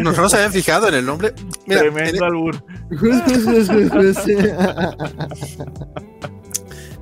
no, 0.02 0.30
se 0.30 0.36
habían 0.38 0.52
fijado 0.52 0.88
en 0.88 0.96
el 0.96 1.06
nombre. 1.06 1.34
Tremendo 1.68 2.26
albur. 2.26 2.64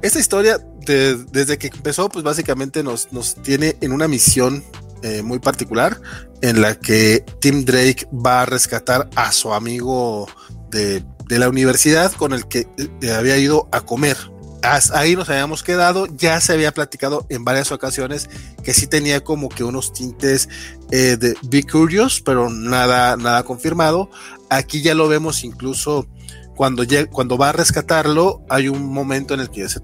Esta 0.01 0.19
historia, 0.19 0.57
desde 0.85 1.57
que 1.57 1.67
empezó, 1.67 2.09
pues 2.09 2.23
básicamente 2.23 2.83
nos, 2.83 3.11
nos 3.11 3.35
tiene 3.35 3.77
en 3.81 3.91
una 3.91 4.07
misión 4.07 4.63
eh, 5.03 5.21
muy 5.21 5.39
particular 5.39 5.99
en 6.41 6.61
la 6.61 6.75
que 6.75 7.25
Tim 7.41 7.65
Drake 7.65 8.07
va 8.13 8.43
a 8.43 8.45
rescatar 8.45 9.09
a 9.15 9.33
su 9.33 9.53
amigo 9.53 10.29
de, 10.69 11.03
la 11.27 11.49
universidad 11.49 12.13
con 12.13 12.31
el 12.31 12.47
que 12.47 12.67
eh, 13.01 13.11
había 13.11 13.37
ido 13.37 13.67
a 13.73 13.81
comer. 13.81 14.15
ahí 14.61 15.17
nos 15.17 15.29
habíamos 15.29 15.61
quedado, 15.61 16.05
ya 16.15 16.39
se 16.39 16.53
había 16.53 16.71
platicado 16.71 17.25
en 17.27 17.43
varias 17.43 17.73
ocasiones 17.73 18.29
que 18.63 18.73
sí 18.73 18.87
tenía 18.87 19.21
como 19.25 19.49
que 19.49 19.65
unos 19.65 19.91
tintes 19.91 20.47
eh, 20.91 21.17
de 21.19 21.35
Be 21.43 21.63
Curious, 21.63 22.21
pero 22.21 22.49
nada, 22.49 23.17
nada 23.17 23.43
confirmado. 23.43 24.09
Aquí 24.49 24.81
ya 24.81 24.95
lo 24.95 25.09
vemos 25.09 25.43
incluso 25.43 26.07
cuando, 26.55 26.83
cuando 27.11 27.37
va 27.37 27.49
a 27.49 27.51
rescatarlo, 27.51 28.43
hay 28.49 28.67
un 28.67 28.85
momento 28.91 29.33
en 29.33 29.39
el 29.39 29.49
que 29.49 29.67
se 29.67 29.79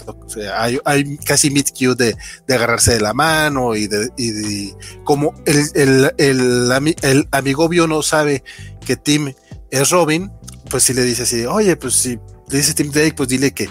hay, 0.53 0.79
hay, 0.85 1.17
casi 1.17 1.49
meet 1.49 1.71
cute 1.71 2.15
de, 2.47 2.55
agarrarse 2.55 2.93
de 2.93 3.01
la 3.01 3.13
mano 3.13 3.75
y 3.75 3.87
de, 3.87 4.09
y 4.17 4.73
como 5.03 5.33
el, 5.45 5.57
el, 5.75 6.11
el, 6.17 6.95
el, 7.01 7.27
amigo 7.31 7.69
no 7.87 8.01
sabe 8.01 8.43
que 8.85 8.95
Tim 8.95 9.33
es 9.71 9.89
Robin, 9.89 10.31
pues 10.69 10.83
si 10.83 10.93
le 10.93 11.03
dice 11.03 11.23
así, 11.23 11.45
oye, 11.45 11.75
pues 11.75 11.95
si 11.95 12.19
le 12.49 12.57
dice 12.57 12.73
Tim 12.73 12.91
Drake, 12.91 13.13
pues 13.15 13.29
dile 13.29 13.51
que, 13.51 13.69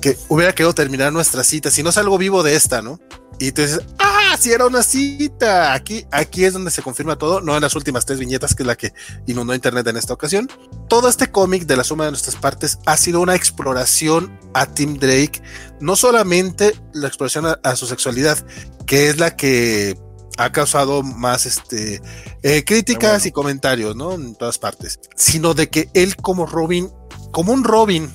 que 0.00 0.16
hubiera 0.28 0.54
querido 0.54 0.74
terminar 0.74 1.12
nuestra 1.12 1.44
cita, 1.44 1.70
si 1.70 1.82
no 1.82 1.92
salgo 1.92 2.18
vivo 2.18 2.42
de 2.42 2.56
esta, 2.56 2.82
¿no? 2.82 3.00
Y 3.38 3.48
entonces, 3.48 3.80
¡ah! 3.98 4.36
Si 4.38 4.52
era 4.52 4.66
una 4.66 4.82
cita. 4.82 5.72
Aquí, 5.72 6.04
aquí 6.10 6.44
es 6.44 6.52
donde 6.52 6.70
se 6.70 6.82
confirma 6.82 7.16
todo, 7.16 7.40
no 7.40 7.54
en 7.54 7.62
las 7.62 7.74
últimas 7.76 8.04
tres 8.04 8.18
viñetas, 8.18 8.54
que 8.54 8.62
es 8.62 8.66
la 8.66 8.76
que 8.76 8.92
inundó 9.26 9.54
Internet 9.54 9.86
en 9.86 9.96
esta 9.96 10.12
ocasión. 10.12 10.50
Todo 10.88 11.08
este 11.08 11.30
cómic 11.30 11.66
de 11.66 11.76
la 11.76 11.84
suma 11.84 12.04
de 12.04 12.10
nuestras 12.10 12.36
partes 12.36 12.78
ha 12.86 12.96
sido 12.96 13.20
una 13.20 13.34
exploración 13.34 14.38
a 14.52 14.66
Tim 14.66 14.98
Drake, 14.98 15.42
no 15.80 15.96
solamente 15.96 16.74
la 16.92 17.08
exploración 17.08 17.46
a, 17.62 17.76
su 17.76 17.86
sexualidad, 17.86 18.44
que 18.86 19.08
es 19.08 19.18
la 19.18 19.36
que 19.36 19.98
ha 20.36 20.50
causado 20.50 21.02
más 21.02 21.46
este, 21.46 22.02
eh, 22.42 22.64
críticas 22.64 23.26
y 23.26 23.32
comentarios, 23.32 23.94
¿no? 23.94 24.14
En 24.14 24.34
todas 24.34 24.58
partes, 24.58 24.98
sino 25.14 25.54
de 25.54 25.68
que 25.68 25.88
él 25.94 26.16
como 26.16 26.46
Robin, 26.46 26.90
como 27.30 27.52
un 27.52 27.62
Robin 27.62 28.10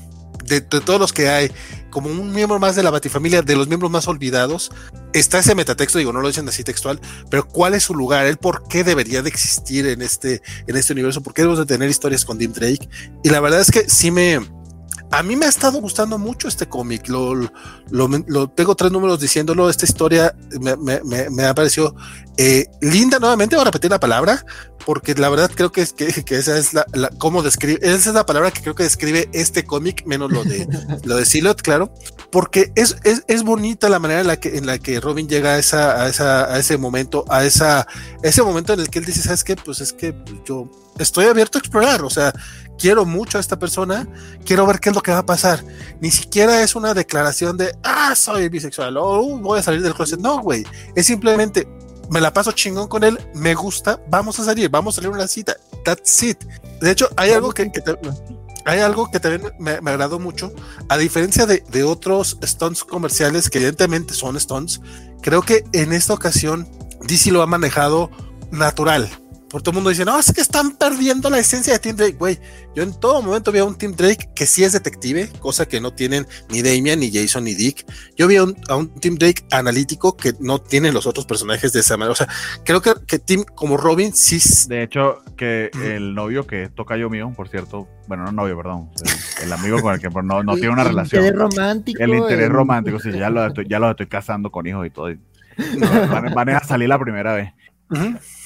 de, 0.50 0.62
todos 0.62 1.00
los 1.00 1.14
que 1.14 1.30
hay, 1.30 1.52
como 1.90 2.10
un 2.10 2.32
miembro 2.34 2.60
más 2.60 2.76
de 2.76 2.84
la 2.84 2.90
Batifamilia, 2.90 3.42
de 3.42 3.56
los 3.56 3.68
miembros 3.68 3.92
más 3.92 4.08
olvidados, 4.08 4.72
está 5.14 5.40
ese 5.40 5.56
metatexto, 5.56 5.98
digo, 6.00 6.12
no 6.12 6.22
lo 6.22 6.28
dicen 6.28 6.48
así 6.50 6.64
textual, 6.64 7.00
pero 7.30 7.48
¿cuál 7.48 7.74
es 7.74 7.84
su 7.84 7.96
lugar? 7.96 8.26
¿El 8.26 8.38
por 8.38 8.68
qué 8.68 8.84
debería 8.84 9.22
de 9.22 9.30
existir 9.30 9.88
en 9.88 10.02
este, 10.02 10.42
en 10.68 10.76
este 10.76 10.94
universo? 10.94 11.22
¿Por 11.22 11.34
qué 11.34 11.44
debemos 11.44 11.60
de 11.60 11.66
tener 11.66 11.90
historias 11.90 12.26
con 12.26 12.38
Dim 12.38 12.52
Drake? 12.52 12.90
Y 13.24 13.30
la 13.30 13.40
verdad 13.40 13.62
es 13.62 13.72
que 13.72 13.90
sí 13.90 14.12
me, 14.12 14.40
a 15.12 15.24
mí 15.24 15.36
me 15.36 15.46
ha 15.46 15.50
estado 15.50 15.80
gustando 15.80 16.18
mucho 16.18 16.48
este 16.48 16.68
cómic. 16.68 17.08
Lo, 17.08 17.36
lo, 17.90 18.50
tengo 18.50 18.76
tres 18.76 18.92
números 18.92 19.20
diciéndolo. 19.20 19.70
Esta 19.70 19.86
historia 19.86 20.36
me, 20.60 20.76
me, 20.78 21.30
me 21.30 21.46
ha 21.46 21.54
parecido 21.54 21.96
eh, 22.38 22.68
linda. 22.82 23.20
Nuevamente 23.20 23.56
voy 23.56 23.64
a 23.64 23.66
repetir 23.66 23.92
la 23.92 24.00
palabra 24.00 24.46
porque 24.86 25.14
la 25.14 25.30
verdad 25.30 25.52
creo 25.54 25.72
que, 25.72 25.82
es, 25.82 25.94
que, 25.94 26.08
esa 26.36 26.58
es 26.58 26.74
la, 26.74 26.86
cómo 27.18 27.44
describe, 27.44 27.80
esa 27.82 28.10
es 28.10 28.16
la 28.16 28.26
palabra 28.26 28.52
que 28.52 28.62
creo 28.62 28.76
que 28.76 28.84
describe 28.84 29.30
este 29.34 29.64
cómic, 29.64 30.04
menos 30.06 30.32
lo 30.32 30.44
de 30.44 30.68
lo 31.04 31.18
de 31.18 31.26
Silot, 31.26 31.62
claro, 31.62 31.94
porque 32.32 32.72
es, 32.76 32.96
es, 33.04 33.24
es, 33.28 33.44
bonita 33.44 33.90
la 33.90 34.00
manera 34.00 34.22
en 34.22 34.28
la 34.28 34.40
que 34.40 34.58
en 34.58 34.66
la 34.66 34.80
que 34.80 35.00
Robin 35.00 35.28
llega 35.28 35.52
a 35.52 35.60
esa, 35.60 36.02
a 36.02 36.10
esa, 36.10 36.54
a 36.54 36.58
ese 36.58 36.78
momento, 36.78 37.26
a 37.30 37.46
esa, 37.46 37.88
ese 38.24 38.42
momento 38.42 38.74
en 38.74 38.80
el 38.80 38.90
que 38.90 39.00
él 39.00 39.06
dice, 39.06 39.22
¿sabes 39.22 39.44
qué? 39.44 39.56
Pues 39.56 39.82
es 39.82 39.94
que 39.94 40.16
yo 40.46 40.72
estoy 41.00 41.26
abierto 41.26 41.58
a 41.58 41.62
explorar, 41.62 42.04
o 42.04 42.10
sea, 42.10 42.34
quiero 42.78 43.06
mucho 43.06 43.38
a 43.38 43.42
esta 43.42 43.58
persona, 43.58 44.08
quiero 44.46 44.66
ver 44.66 44.80
qué 44.80 44.90
es 44.90 44.96
lo 44.96 45.02
que 45.02 45.12
va 45.12 45.20
a 45.20 45.26
pasar. 45.26 45.64
Ni 46.00 46.12
siquiera 46.12 46.62
es 46.62 46.76
una 46.76 46.94
declaración 46.94 47.58
de, 47.58 47.76
ah, 47.84 48.14
soy 48.16 48.50
bisexual, 48.50 48.98
o 48.98 49.22
uh, 49.22 49.40
voy 49.40 49.60
a 49.60 49.64
salir 49.64 49.82
del 49.82 49.94
closet. 49.94 50.20
No, 50.20 50.40
güey, 50.42 50.66
es 50.96 51.06
simplemente, 51.06 51.68
me 52.10 52.22
la 52.22 52.34
paso 52.34 52.52
chingón 52.52 52.88
con 52.88 53.04
él, 53.04 53.20
me 53.36 53.54
gusta, 53.54 54.00
vamos 54.10 54.40
a 54.40 54.46
salir, 54.46 54.70
vamos 54.70 54.96
a 54.96 55.02
salir 55.02 55.10
una 55.10 55.28
cita. 55.28 55.56
That's 55.84 56.24
it. 56.24 56.44
De 56.82 56.92
hecho, 56.92 57.10
hay 57.16 57.32
algo 57.32 57.52
que, 57.52 57.72
hay 58.66 58.80
algo 58.80 59.10
que 59.12 59.20
también 59.20 59.54
me, 59.60 59.72
agradó 59.72 60.20
mucho. 60.20 60.52
A 60.88 60.98
diferencia 60.98 61.46
de, 61.46 61.64
de, 61.70 61.84
otros 61.84 62.38
stunts 62.44 62.84
comerciales 62.84 63.50
que 63.50 63.60
evidentemente 63.60 64.14
son 64.14 64.40
stunts, 64.40 64.82
creo 65.22 65.42
que 65.42 65.64
en 65.74 65.94
esta 65.94 66.14
ocasión 66.14 66.68
DC 67.02 67.32
lo 67.32 67.42
ha 67.42 67.48
manejado 67.48 68.10
natural. 68.52 69.10
Por 69.50 69.64
todo 69.64 69.72
el 69.72 69.76
mundo 69.76 69.90
dice, 69.90 70.06
no, 70.06 70.20
es 70.20 70.32
que 70.32 70.42
están 70.42 70.76
perdiendo 70.76 71.30
la 71.30 71.40
esencia 71.40 71.74
de 71.74 71.80
Tim 71.80 71.96
Drake, 71.96 72.18
güey. 72.18 72.38
Yo 72.76 72.84
en 72.84 72.94
todo 73.00 73.22
momento 73.24 73.52
vi 73.52 73.58
a 73.60 73.66
un 73.66 73.76
Tim 73.76 73.96
Drake 73.96 74.30
que 74.36 74.46
sí 74.46 74.64
es 74.64 74.74
detective, 74.74 75.28
cosa 75.40 75.68
que 75.68 75.82
no 75.82 75.92
tienen 75.92 76.28
ni 76.50 76.62
Damian, 76.62 77.00
ni 77.00 77.12
Jason, 77.12 77.44
ni 77.44 77.56
Dick. 77.56 77.84
Yo 78.16 78.28
vi 78.28 78.36
a 78.36 78.44
un, 78.44 78.56
Tim 79.00 79.16
Drake 79.16 79.44
analítico 79.52 80.16
que 80.16 80.34
no 80.40 80.60
tienen 80.60 80.94
los 80.94 81.08
otros 81.08 81.26
personajes 81.26 81.74
de 81.74 81.80
esa 81.80 81.98
manera. 81.98 82.12
O 82.12 82.16
sea, 82.16 82.28
creo 82.64 82.82
que, 82.82 82.94
que 83.08 83.18
Tim 83.18 83.44
como 83.56 83.76
Robin 83.76 84.14
sí. 84.14 84.40
De 84.68 84.84
hecho, 84.84 85.24
que 85.36 85.72
el 85.74 86.14
novio 86.14 86.46
que 86.46 86.70
toca 86.70 86.96
yo 86.96 87.10
mío, 87.10 87.34
por 87.36 87.50
cierto, 87.50 87.88
bueno, 88.08 88.26
no 88.26 88.32
novio, 88.32 88.56
perdón, 88.56 88.92
el, 89.42 89.52
amigo 89.52 89.82
con 89.82 89.96
el 89.96 90.00
que 90.00 90.10
no, 90.10 90.44
no 90.44 90.54
tiene 90.56 90.70
una 90.70 90.84
relación. 90.84 91.24
El 91.24 91.30
interés 91.30 91.56
romántico. 91.56 92.04
El 92.04 92.14
interés 92.14 92.50
romántico, 92.50 93.00
sí, 93.00 93.12
ya 93.12 93.32
lo 93.32 93.46
estoy, 93.48 93.68
ya 93.68 93.80
lo 93.80 93.90
estoy 93.90 94.06
casando 94.06 94.52
con 94.52 94.68
hijos 94.68 94.86
y 94.86 94.92
todo. 94.92 95.08
van 96.36 96.50
a 96.50 96.64
salir 96.64 96.88
la 96.88 97.00
primera 97.00 97.34
vez 97.34 97.52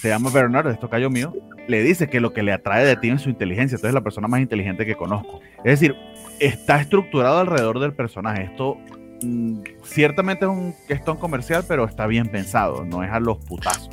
se 0.02 0.10
llama 0.10 0.30
Bernardo, 0.30 0.70
esto 0.70 0.90
cayó 0.90 1.10
mío, 1.10 1.34
le 1.68 1.82
dice 1.82 2.10
que 2.10 2.20
lo 2.20 2.34
que 2.34 2.44
le 2.44 2.54
atrae 2.54 2.86
de 2.86 2.96
ti 2.96 3.10
es 3.10 3.22
su 3.22 3.30
inteligencia, 3.30 3.76
entonces 3.76 3.90
es 3.90 3.94
la 3.94 4.02
persona 4.02 4.28
más 4.28 4.40
inteligente 4.40 4.86
que 4.86 4.96
conozco. 4.96 5.42
Es 5.64 5.80
decir, 5.80 5.96
está 6.40 6.80
estructurado 6.80 7.40
alrededor 7.40 7.80
del 7.80 7.94
personaje. 7.94 8.44
Esto 8.44 8.78
mm, 9.22 9.60
ciertamente 9.84 10.46
es 10.46 10.52
un 10.52 10.76
gestón 10.88 11.18
comercial, 11.18 11.66
pero 11.68 11.86
está 11.86 12.08
bien 12.08 12.28
pensado, 12.30 12.86
no 12.86 13.04
es 13.04 13.12
a 13.12 13.20
los 13.20 13.38
putazos. 13.38 13.90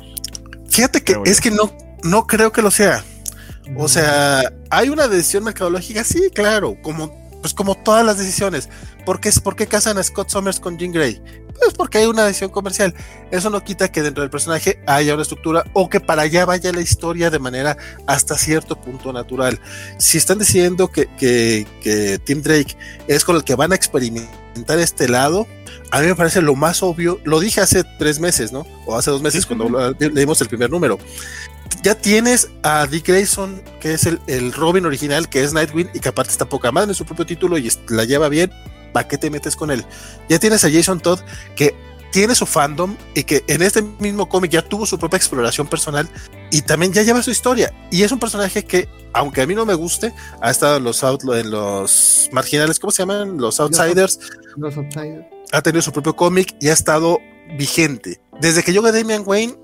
Fíjate 0.69 1.01
que 1.03 1.17
es 1.25 1.41
que 1.41 1.51
no, 1.51 1.71
no 2.03 2.27
creo 2.27 2.51
que 2.51 2.61
lo 2.61 2.71
sea. 2.71 3.03
O 3.77 3.87
sea, 3.87 4.51
hay 4.69 4.89
una 4.89 5.07
decisión 5.07 5.43
mercadológica, 5.43 6.03
sí, 6.03 6.29
claro, 6.33 6.75
como 6.81 7.21
pues 7.41 7.53
como 7.53 7.75
todas 7.75 8.05
las 8.05 8.17
decisiones. 8.17 8.69
¿Por 9.05 9.19
qué, 9.19 9.31
¿Por 9.43 9.55
qué 9.55 9.67
casan 9.67 9.97
a 9.97 10.03
Scott 10.03 10.29
Summers 10.29 10.59
con 10.59 10.77
Jean 10.77 10.91
Grey? 10.91 11.21
Pues 11.61 11.75
porque 11.75 11.99
hay 11.99 12.05
una 12.05 12.25
decisión 12.25 12.49
comercial. 12.49 12.95
Eso 13.29 13.51
no 13.51 13.63
quita 13.63 13.91
que 13.91 14.01
dentro 14.01 14.23
del 14.23 14.31
personaje 14.31 14.81
haya 14.87 15.13
una 15.13 15.21
estructura 15.21 15.63
o 15.73 15.89
que 15.89 15.99
para 15.99 16.23
allá 16.23 16.43
vaya 16.43 16.71
la 16.71 16.81
historia 16.81 17.29
de 17.29 17.37
manera 17.37 17.77
hasta 18.07 18.35
cierto 18.35 18.75
punto 18.75 19.13
natural. 19.13 19.59
Si 19.99 20.17
están 20.17 20.39
diciendo 20.39 20.87
que, 20.87 21.07
que, 21.17 22.19
Tim 22.23 22.41
Drake 22.41 22.75
es 23.07 23.23
con 23.23 23.35
el 23.35 23.43
que 23.43 23.55
van 23.55 23.73
a 23.73 23.75
experimentar 23.75 24.79
este 24.79 25.07
lado, 25.07 25.47
a 25.91 26.01
mí 26.01 26.07
me 26.07 26.15
parece 26.15 26.41
lo 26.41 26.55
más 26.55 26.81
obvio. 26.81 27.19
Lo 27.25 27.39
dije 27.39 27.61
hace 27.61 27.83
tres 27.99 28.19
meses, 28.19 28.51
¿no? 28.51 28.65
O 28.87 28.97
hace 28.97 29.11
dos 29.11 29.21
meses 29.21 29.45
cuando 29.45 29.93
leímos 29.99 30.41
el 30.41 30.47
primer 30.47 30.71
número 30.71 30.97
ya 31.83 31.95
tienes 31.95 32.49
a 32.63 32.85
Dick 32.85 33.07
Grayson, 33.07 33.61
que 33.79 33.93
es 33.93 34.05
el, 34.05 34.53
Robin 34.53 34.85
original, 34.85 35.29
que 35.29 35.43
es 35.43 35.53
Nightwing, 35.53 35.89
y 35.93 35.99
que 35.99 36.09
aparte 36.09 36.31
está 36.31 36.45
poca 36.45 36.71
madre 36.71 36.89
en 36.89 36.95
su 36.95 37.05
propio 37.05 37.25
título 37.25 37.57
y 37.57 37.69
la 37.89 38.05
lleva 38.05 38.29
bien. 38.29 38.51
¿Para 38.91 39.07
qué 39.07 39.17
te 39.17 39.29
metes 39.29 39.55
con 39.55 39.71
él? 39.71 39.85
Ya 40.29 40.39
tienes 40.39 40.63
a 40.65 40.71
Jason 40.71 40.99
Todd, 40.99 41.19
que 41.55 41.75
tiene 42.11 42.35
su 42.35 42.45
fandom 42.45 42.95
y 43.15 43.23
que 43.23 43.43
en 43.47 43.61
este 43.61 43.81
mismo 43.81 44.27
cómic 44.27 44.51
ya 44.51 44.61
tuvo 44.61 44.85
su 44.85 44.99
propia 44.99 45.17
exploración 45.17 45.67
personal 45.67 46.09
y 46.51 46.61
también 46.61 46.93
ya 46.93 47.03
lleva 47.03 47.23
su 47.23 47.31
historia. 47.31 47.73
Y 47.89 48.03
es 48.03 48.11
un 48.11 48.19
personaje 48.19 48.65
que, 48.65 48.89
aunque 49.13 49.41
a 49.41 49.47
mí 49.47 49.55
no 49.55 49.65
me 49.65 49.73
guste, 49.73 50.13
ha 50.41 50.51
estado 50.51 50.77
en 50.77 50.83
los, 50.83 51.03
en 51.03 51.51
los 51.51 52.29
marginales, 52.31 52.79
¿cómo 52.79 52.91
se 52.91 53.03
llaman? 53.03 53.37
Los 53.37 53.59
outsiders. 53.59 54.19
Los, 54.57 54.77
outsiders. 54.77 55.25
Ha 55.51 55.61
tenido 55.61 55.81
su 55.81 55.91
propio 55.91 56.15
cómic 56.15 56.55
y 56.59 56.69
ha 56.69 56.73
estado 56.73 57.19
vigente. 57.57 58.21
Desde 58.39 58.63
que 58.63 58.73
llegó 58.73 58.91
Damian 58.91 59.23
Wayne, 59.25 59.55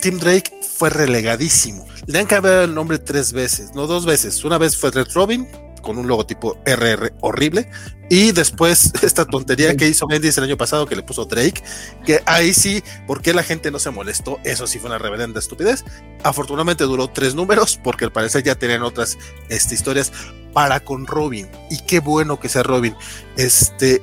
Tim 0.00 0.18
Drake 0.18 0.60
fue 0.62 0.90
relegadísimo. 0.90 1.86
Le 2.06 2.18
han 2.18 2.26
cambiado 2.26 2.62
el 2.62 2.74
nombre 2.74 2.98
tres 2.98 3.32
veces, 3.32 3.74
no 3.74 3.86
dos 3.86 4.06
veces. 4.06 4.44
Una 4.44 4.58
vez 4.58 4.76
fue 4.76 4.90
Red 4.90 5.08
Robin, 5.14 5.48
con 5.80 5.98
un 5.98 6.06
logotipo 6.06 6.58
RR 6.64 7.14
horrible. 7.20 7.68
Y 8.10 8.32
después 8.32 8.92
esta 9.02 9.24
tontería 9.24 9.76
que 9.76 9.88
hizo 9.88 10.06
Bendis 10.06 10.38
el 10.38 10.44
año 10.44 10.56
pasado 10.56 10.86
que 10.86 10.96
le 10.96 11.02
puso 11.02 11.24
Drake, 11.24 11.62
que 12.04 12.22
ahí 12.26 12.54
sí, 12.54 12.82
porque 13.06 13.34
la 13.34 13.42
gente 13.42 13.70
no 13.70 13.78
se 13.78 13.90
molestó? 13.90 14.38
Eso 14.44 14.66
sí 14.66 14.78
fue 14.78 14.88
una 14.88 14.98
reverenda 14.98 15.38
estupidez. 15.38 15.84
Afortunadamente 16.22 16.84
duró 16.84 17.08
tres 17.08 17.34
números, 17.34 17.78
porque 17.82 18.04
al 18.04 18.12
parecer 18.12 18.42
ya 18.42 18.54
tenían 18.54 18.82
otras 18.82 19.18
este, 19.48 19.74
historias 19.74 20.12
para 20.52 20.80
con 20.80 21.06
Robin. 21.06 21.48
Y 21.70 21.78
qué 21.82 22.00
bueno 22.00 22.40
que 22.40 22.48
sea 22.48 22.62
Robin. 22.62 22.94
Este, 23.36 24.02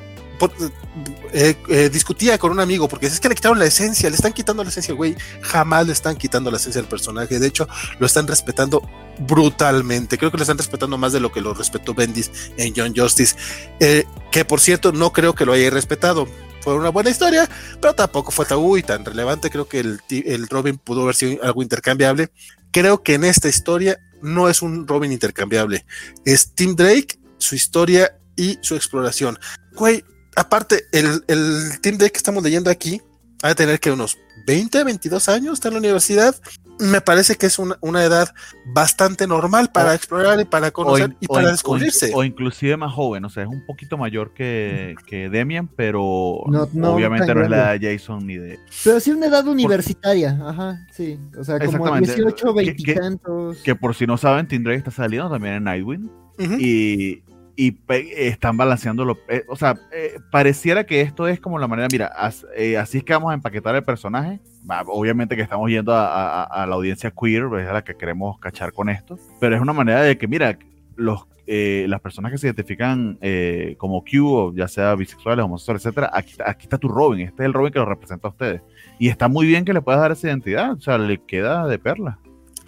eh, 1.34 1.56
eh, 1.70 1.90
discutía 1.90 2.38
con 2.38 2.52
un 2.52 2.60
amigo 2.60 2.88
porque 2.88 3.08
es 3.08 3.20
que 3.20 3.30
le 3.30 3.36
quitaron 3.36 3.60
la 3.60 3.66
esencia, 3.66 4.10
le 4.10 4.16
están 4.16 4.34
quitando 4.34 4.64
la 4.64 4.70
esencia, 4.70 4.94
güey. 4.94 5.16
Jamás 5.42 5.88
le 5.88 5.94
están 5.94 6.16
quitando 6.16 6.52
la 6.52 6.58
esencia 6.58 6.82
del 6.82 6.90
personaje. 6.90 7.40
De 7.40 7.48
hecho, 7.48 7.68
lo 8.00 8.06
están 8.06 8.28
respetando 8.28 8.82
brutalmente. 9.20 10.18
Creo 10.18 10.32
que 10.32 10.38
lo 10.38 10.44
están 10.44 10.58
respetando 10.58 10.98
más 10.98 11.14
de 11.14 11.20
lo 11.20 11.32
que 11.32 11.42
lo 11.42 11.54
respetó 11.54 11.94
Bendis 11.94 12.32
en 12.58 12.74
John 12.76 12.94
Justice. 12.96 13.36
Eh, 13.80 14.06
que 14.32 14.46
por 14.46 14.60
cierto, 14.60 14.92
no 14.92 15.12
creo 15.12 15.34
que 15.36 15.46
lo 15.46 15.54
haya 15.54 15.70
respetado. 15.70 16.28
Fue 16.62 16.74
una 16.74 16.90
buena 16.90 17.12
historia, 17.12 17.48
pero 17.80 17.94
tampoco 17.94 18.32
fue 18.32 18.46
tan, 18.46 18.84
tan 18.84 19.06
relevante. 19.06 19.50
Creo 19.52 19.68
que 19.68 19.80
el, 19.80 20.00
el 20.10 20.48
Robin 20.48 20.78
pudo 20.78 21.04
haber 21.04 21.16
sido 21.16 21.44
algo 21.44 21.62
intercambiable. 21.62 22.32
Creo 22.72 23.04
que 23.04 23.14
en 23.14 23.24
esta 23.24 23.48
historia 23.48 24.00
no 24.22 24.50
es 24.50 24.62
un 24.62 24.88
Robin 24.88 25.12
intercambiable. 25.12 25.86
Es 26.26 26.54
Tim 26.56 26.76
Drake, 26.76 27.20
su 27.38 27.56
historia 27.56 28.18
y 28.36 28.58
su 28.62 28.76
exploración. 28.76 29.38
Güey, 29.74 30.04
aparte, 30.36 30.86
el, 30.92 31.24
el 31.28 31.80
Team 31.82 31.98
Deck 31.98 32.12
que 32.14 32.18
estamos 32.18 32.44
leyendo 32.44 32.70
aquí 32.70 33.02
va 33.44 33.50
a 33.50 33.56
tener 33.56 33.80
que 33.80 33.92
unos 33.92 34.18
20, 34.46 34.84
22 34.84 35.30
años, 35.30 35.54
está 35.54 35.70
en 35.70 35.76
la 35.76 35.80
universidad. 35.80 36.36
Me 36.78 37.00
parece 37.00 37.36
que 37.36 37.46
es 37.46 37.58
una, 37.58 37.78
una 37.80 38.04
edad 38.04 38.34
bastante 38.66 39.28
normal 39.28 39.72
para 39.74 39.96
explorar 39.96 40.42
y 40.42 40.46
para 40.46 40.72
conocer 40.72 41.16
y 41.22 41.28
para 41.28 41.52
descubrirse. 41.52 42.12
O, 42.14 42.24
inclusive 42.24 42.76
más 42.76 42.94
joven, 42.94 43.24
o 43.24 43.30
sea, 43.30 43.44
es 43.44 43.50
un 43.50 43.66
poquito 43.66 43.98
mayor 43.98 44.34
que, 44.34 44.96
que 45.08 45.30
Demian, 45.30 45.70
pero 45.70 46.04
obviamente 46.04 47.34
no 47.34 47.44
es 47.44 47.50
la 47.50 47.58
edad 47.58 47.80
de 47.80 47.98
Jason 47.98 48.28
ni 48.28 48.38
de... 48.38 48.60
Pero 48.84 49.00
sí 49.00 49.12
una 49.12 49.28
edad 49.28 49.48
universitaria, 49.48 50.38
ajá, 50.46 50.86
sí. 50.92 51.18
O 51.38 51.44
sea, 51.46 51.60
como 51.60 51.98
18, 51.98 52.54
20 52.54 52.84
que, 52.84 52.94
tantos. 52.94 53.58
Que, 53.60 53.74
por 53.76 53.96
si 53.96 54.06
no 54.06 54.18
saben, 54.18 54.48
Tindray 54.48 54.78
está 54.78 54.92
saliendo 54.92 55.30
también 55.30 55.56
en 55.56 55.64
Nightwing. 55.64 56.12
Y 56.60 57.24
y 57.56 57.78
están 57.90 58.58
balanceando 58.58 59.18
eh, 59.30 59.44
o 59.48 59.56
sea, 59.56 59.76
eh, 59.94 60.20
pareciera 60.32 60.86
que 60.86 61.02
esto 61.02 61.28
es 61.28 61.40
como 61.40 61.58
la 61.58 61.68
manera, 61.68 61.88
mira, 61.92 62.12
eh, 62.56 62.78
así 62.78 62.98
es 62.98 63.04
que 63.04 63.14
vamos 63.14 63.32
a 63.32 63.34
empaquetar 63.34 63.76
el 63.76 63.84
personaje. 63.84 64.42
obviamente 64.88 65.36
que 65.36 65.42
estamos 65.42 65.70
yendo 65.70 65.94
a, 65.96 66.66
la 66.68 66.76
audiencia 66.76 67.12
queer, 67.12 67.46
es 67.60 67.68
a 67.68 67.74
la 67.74 67.84
que 67.84 67.96
queremos 67.96 68.40
cachar 68.40 68.74
con 68.74 68.90
esto, 68.90 69.18
pero 69.40 69.56
es 69.56 69.62
una 69.62 69.74
manera 69.74 70.02
de 70.02 70.18
que, 70.18 70.28
mira, 70.28 70.58
los, 70.96 71.28
las 71.48 72.02
personas 72.02 72.32
que 72.32 72.38
se 72.38 72.48
identifican 72.48 73.20
como 73.78 74.04
Q, 74.04 74.54
ya 74.56 74.68
sea 74.68 74.96
bisexuales, 74.96 75.46
homosexuales, 75.46 75.86
etcétera, 75.86 76.10
aquí, 76.14 76.34
aquí 76.46 76.64
está 76.64 76.78
tu 76.78 76.90
Robin, 76.90 77.28
este 77.28 77.44
es 77.44 77.46
el 77.46 77.54
Robin 77.54 77.72
que 77.72 77.80
lo 77.80 77.86
representa 77.86 78.28
a 78.28 78.32
ustedes. 78.32 78.62
Y 79.00 79.08
está 79.08 79.30
muy 79.30 79.48
bien 79.48 79.64
que 79.64 79.74
le 79.74 79.82
puedas 79.82 80.02
dar 80.02 80.12
esa 80.12 80.28
identidad, 80.28 80.74
o 80.74 80.82
sea, 80.82 80.98
le 80.98 81.20
queda 81.24 81.68
de 81.68 81.80
perla. 81.80 82.20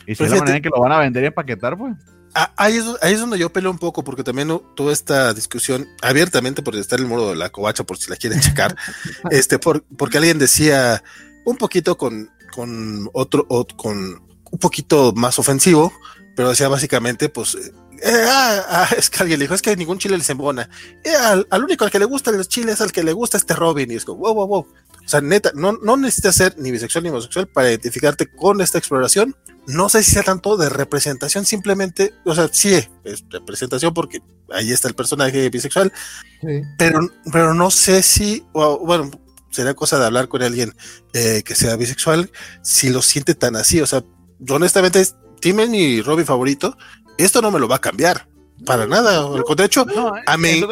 Y 0.05 0.15
si 0.15 0.23
es 0.23 0.31
la 0.31 0.37
manera 0.37 0.57
en 0.57 0.63
que 0.63 0.69
lo 0.69 0.79
van 0.79 0.93
a 0.93 0.99
vender 0.99 1.23
y 1.23 1.27
empaquetar, 1.27 1.77
pues. 1.77 2.16
Ah, 2.33 2.53
ahí, 2.55 2.77
es, 3.01 3.19
donde 3.19 3.39
yo 3.39 3.51
peleo 3.51 3.71
un 3.71 3.79
poco, 3.79 4.03
porque 4.03 4.23
también 4.23 4.61
toda 4.75 4.93
esta 4.93 5.33
discusión 5.33 5.87
abiertamente, 6.01 6.61
por 6.61 6.75
estar 6.75 6.99
en 6.99 7.05
el 7.05 7.09
modo 7.09 7.31
de 7.31 7.35
la 7.35 7.49
covacha, 7.49 7.83
por 7.83 7.97
si 7.97 8.09
la 8.09 8.15
quieren 8.15 8.39
checar, 8.39 8.75
este, 9.31 9.59
por, 9.59 9.83
porque 9.97 10.17
alguien 10.17 10.37
decía 10.37 11.03
un 11.45 11.57
poquito 11.57 11.97
con, 11.97 12.29
con 12.53 13.09
otro, 13.13 13.47
con 13.75 14.21
un 14.51 14.59
poquito 14.59 15.13
más 15.13 15.39
ofensivo, 15.39 15.91
pero 16.35 16.49
decía 16.49 16.67
básicamente, 16.67 17.29
pues, 17.29 17.55
eh, 17.55 18.25
ah, 18.27 18.65
ah, 18.69 18.89
es 18.95 19.09
que 19.09 19.23
alguien 19.23 19.39
le 19.39 19.45
dijo, 19.45 19.55
es 19.55 19.61
que 19.61 19.75
ningún 19.75 19.97
chile 19.97 20.17
les 20.17 20.29
embona. 20.29 20.69
Eh, 21.03 21.15
al, 21.15 21.63
único 21.63 21.85
al 21.85 21.91
que 21.91 21.99
le 21.99 22.05
gustan 22.05 22.37
los 22.37 22.47
chiles, 22.47 22.81
al 22.81 22.91
que 22.91 23.03
le 23.03 23.13
gusta 23.13 23.37
este 23.37 23.55
Robin, 23.55 23.91
y 23.91 23.95
es 23.95 24.05
como, 24.05 24.19
wow, 24.19 24.33
wow, 24.33 24.47
wow. 24.47 24.59
O 24.59 25.09
sea, 25.09 25.21
neta, 25.21 25.51
no, 25.55 25.73
no 25.73 25.97
necesitas 25.97 26.35
ser 26.35 26.55
ni 26.57 26.69
bisexual 26.69 27.03
ni 27.03 27.09
homosexual 27.09 27.47
para 27.47 27.69
identificarte 27.69 28.27
con 28.27 28.61
esta 28.61 28.77
exploración 28.77 29.35
no 29.67 29.89
sé 29.89 30.01
si 30.01 30.11
sea 30.11 30.23
tanto 30.23 30.55
de 30.55 30.69
representación, 30.69 31.45
simplemente, 31.45 32.13
o 32.23 32.33
sea, 32.33 32.49
sí 32.51 32.73
es 32.73 32.89
representación 33.29 33.93
porque 33.93 34.21
ahí 34.51 34.71
está 34.71 34.87
el 34.87 34.95
personaje 34.95 35.49
bisexual, 35.49 35.91
pero, 36.77 37.01
pero 37.31 37.53
no 37.53 37.69
sé 37.69 38.01
si, 38.01 38.45
bueno, 38.53 39.11
sería 39.51 39.73
cosa 39.73 39.99
de 39.99 40.05
hablar 40.05 40.29
con 40.29 40.41
alguien 40.41 40.73
eh, 41.13 41.43
que 41.45 41.53
sea 41.53 41.75
bisexual, 41.75 42.31
si 42.61 42.89
lo 42.89 43.01
siente 43.01 43.35
tan 43.35 43.57
así, 43.57 43.81
o 43.81 43.85
sea, 43.85 44.03
honestamente, 44.49 45.05
Tim 45.41 45.59
es 45.59 45.69
mi 45.69 46.01
Robin 46.01 46.25
favorito, 46.25 46.77
esto 47.17 47.41
no 47.41 47.51
me 47.51 47.59
lo 47.59 47.67
va 47.67 47.75
a 47.75 47.81
cambiar, 47.81 48.29
para 48.65 48.87
nada, 48.87 49.29
de 49.29 49.65
hecho, 49.65 49.85
a 50.25 50.37
me, 50.37 50.63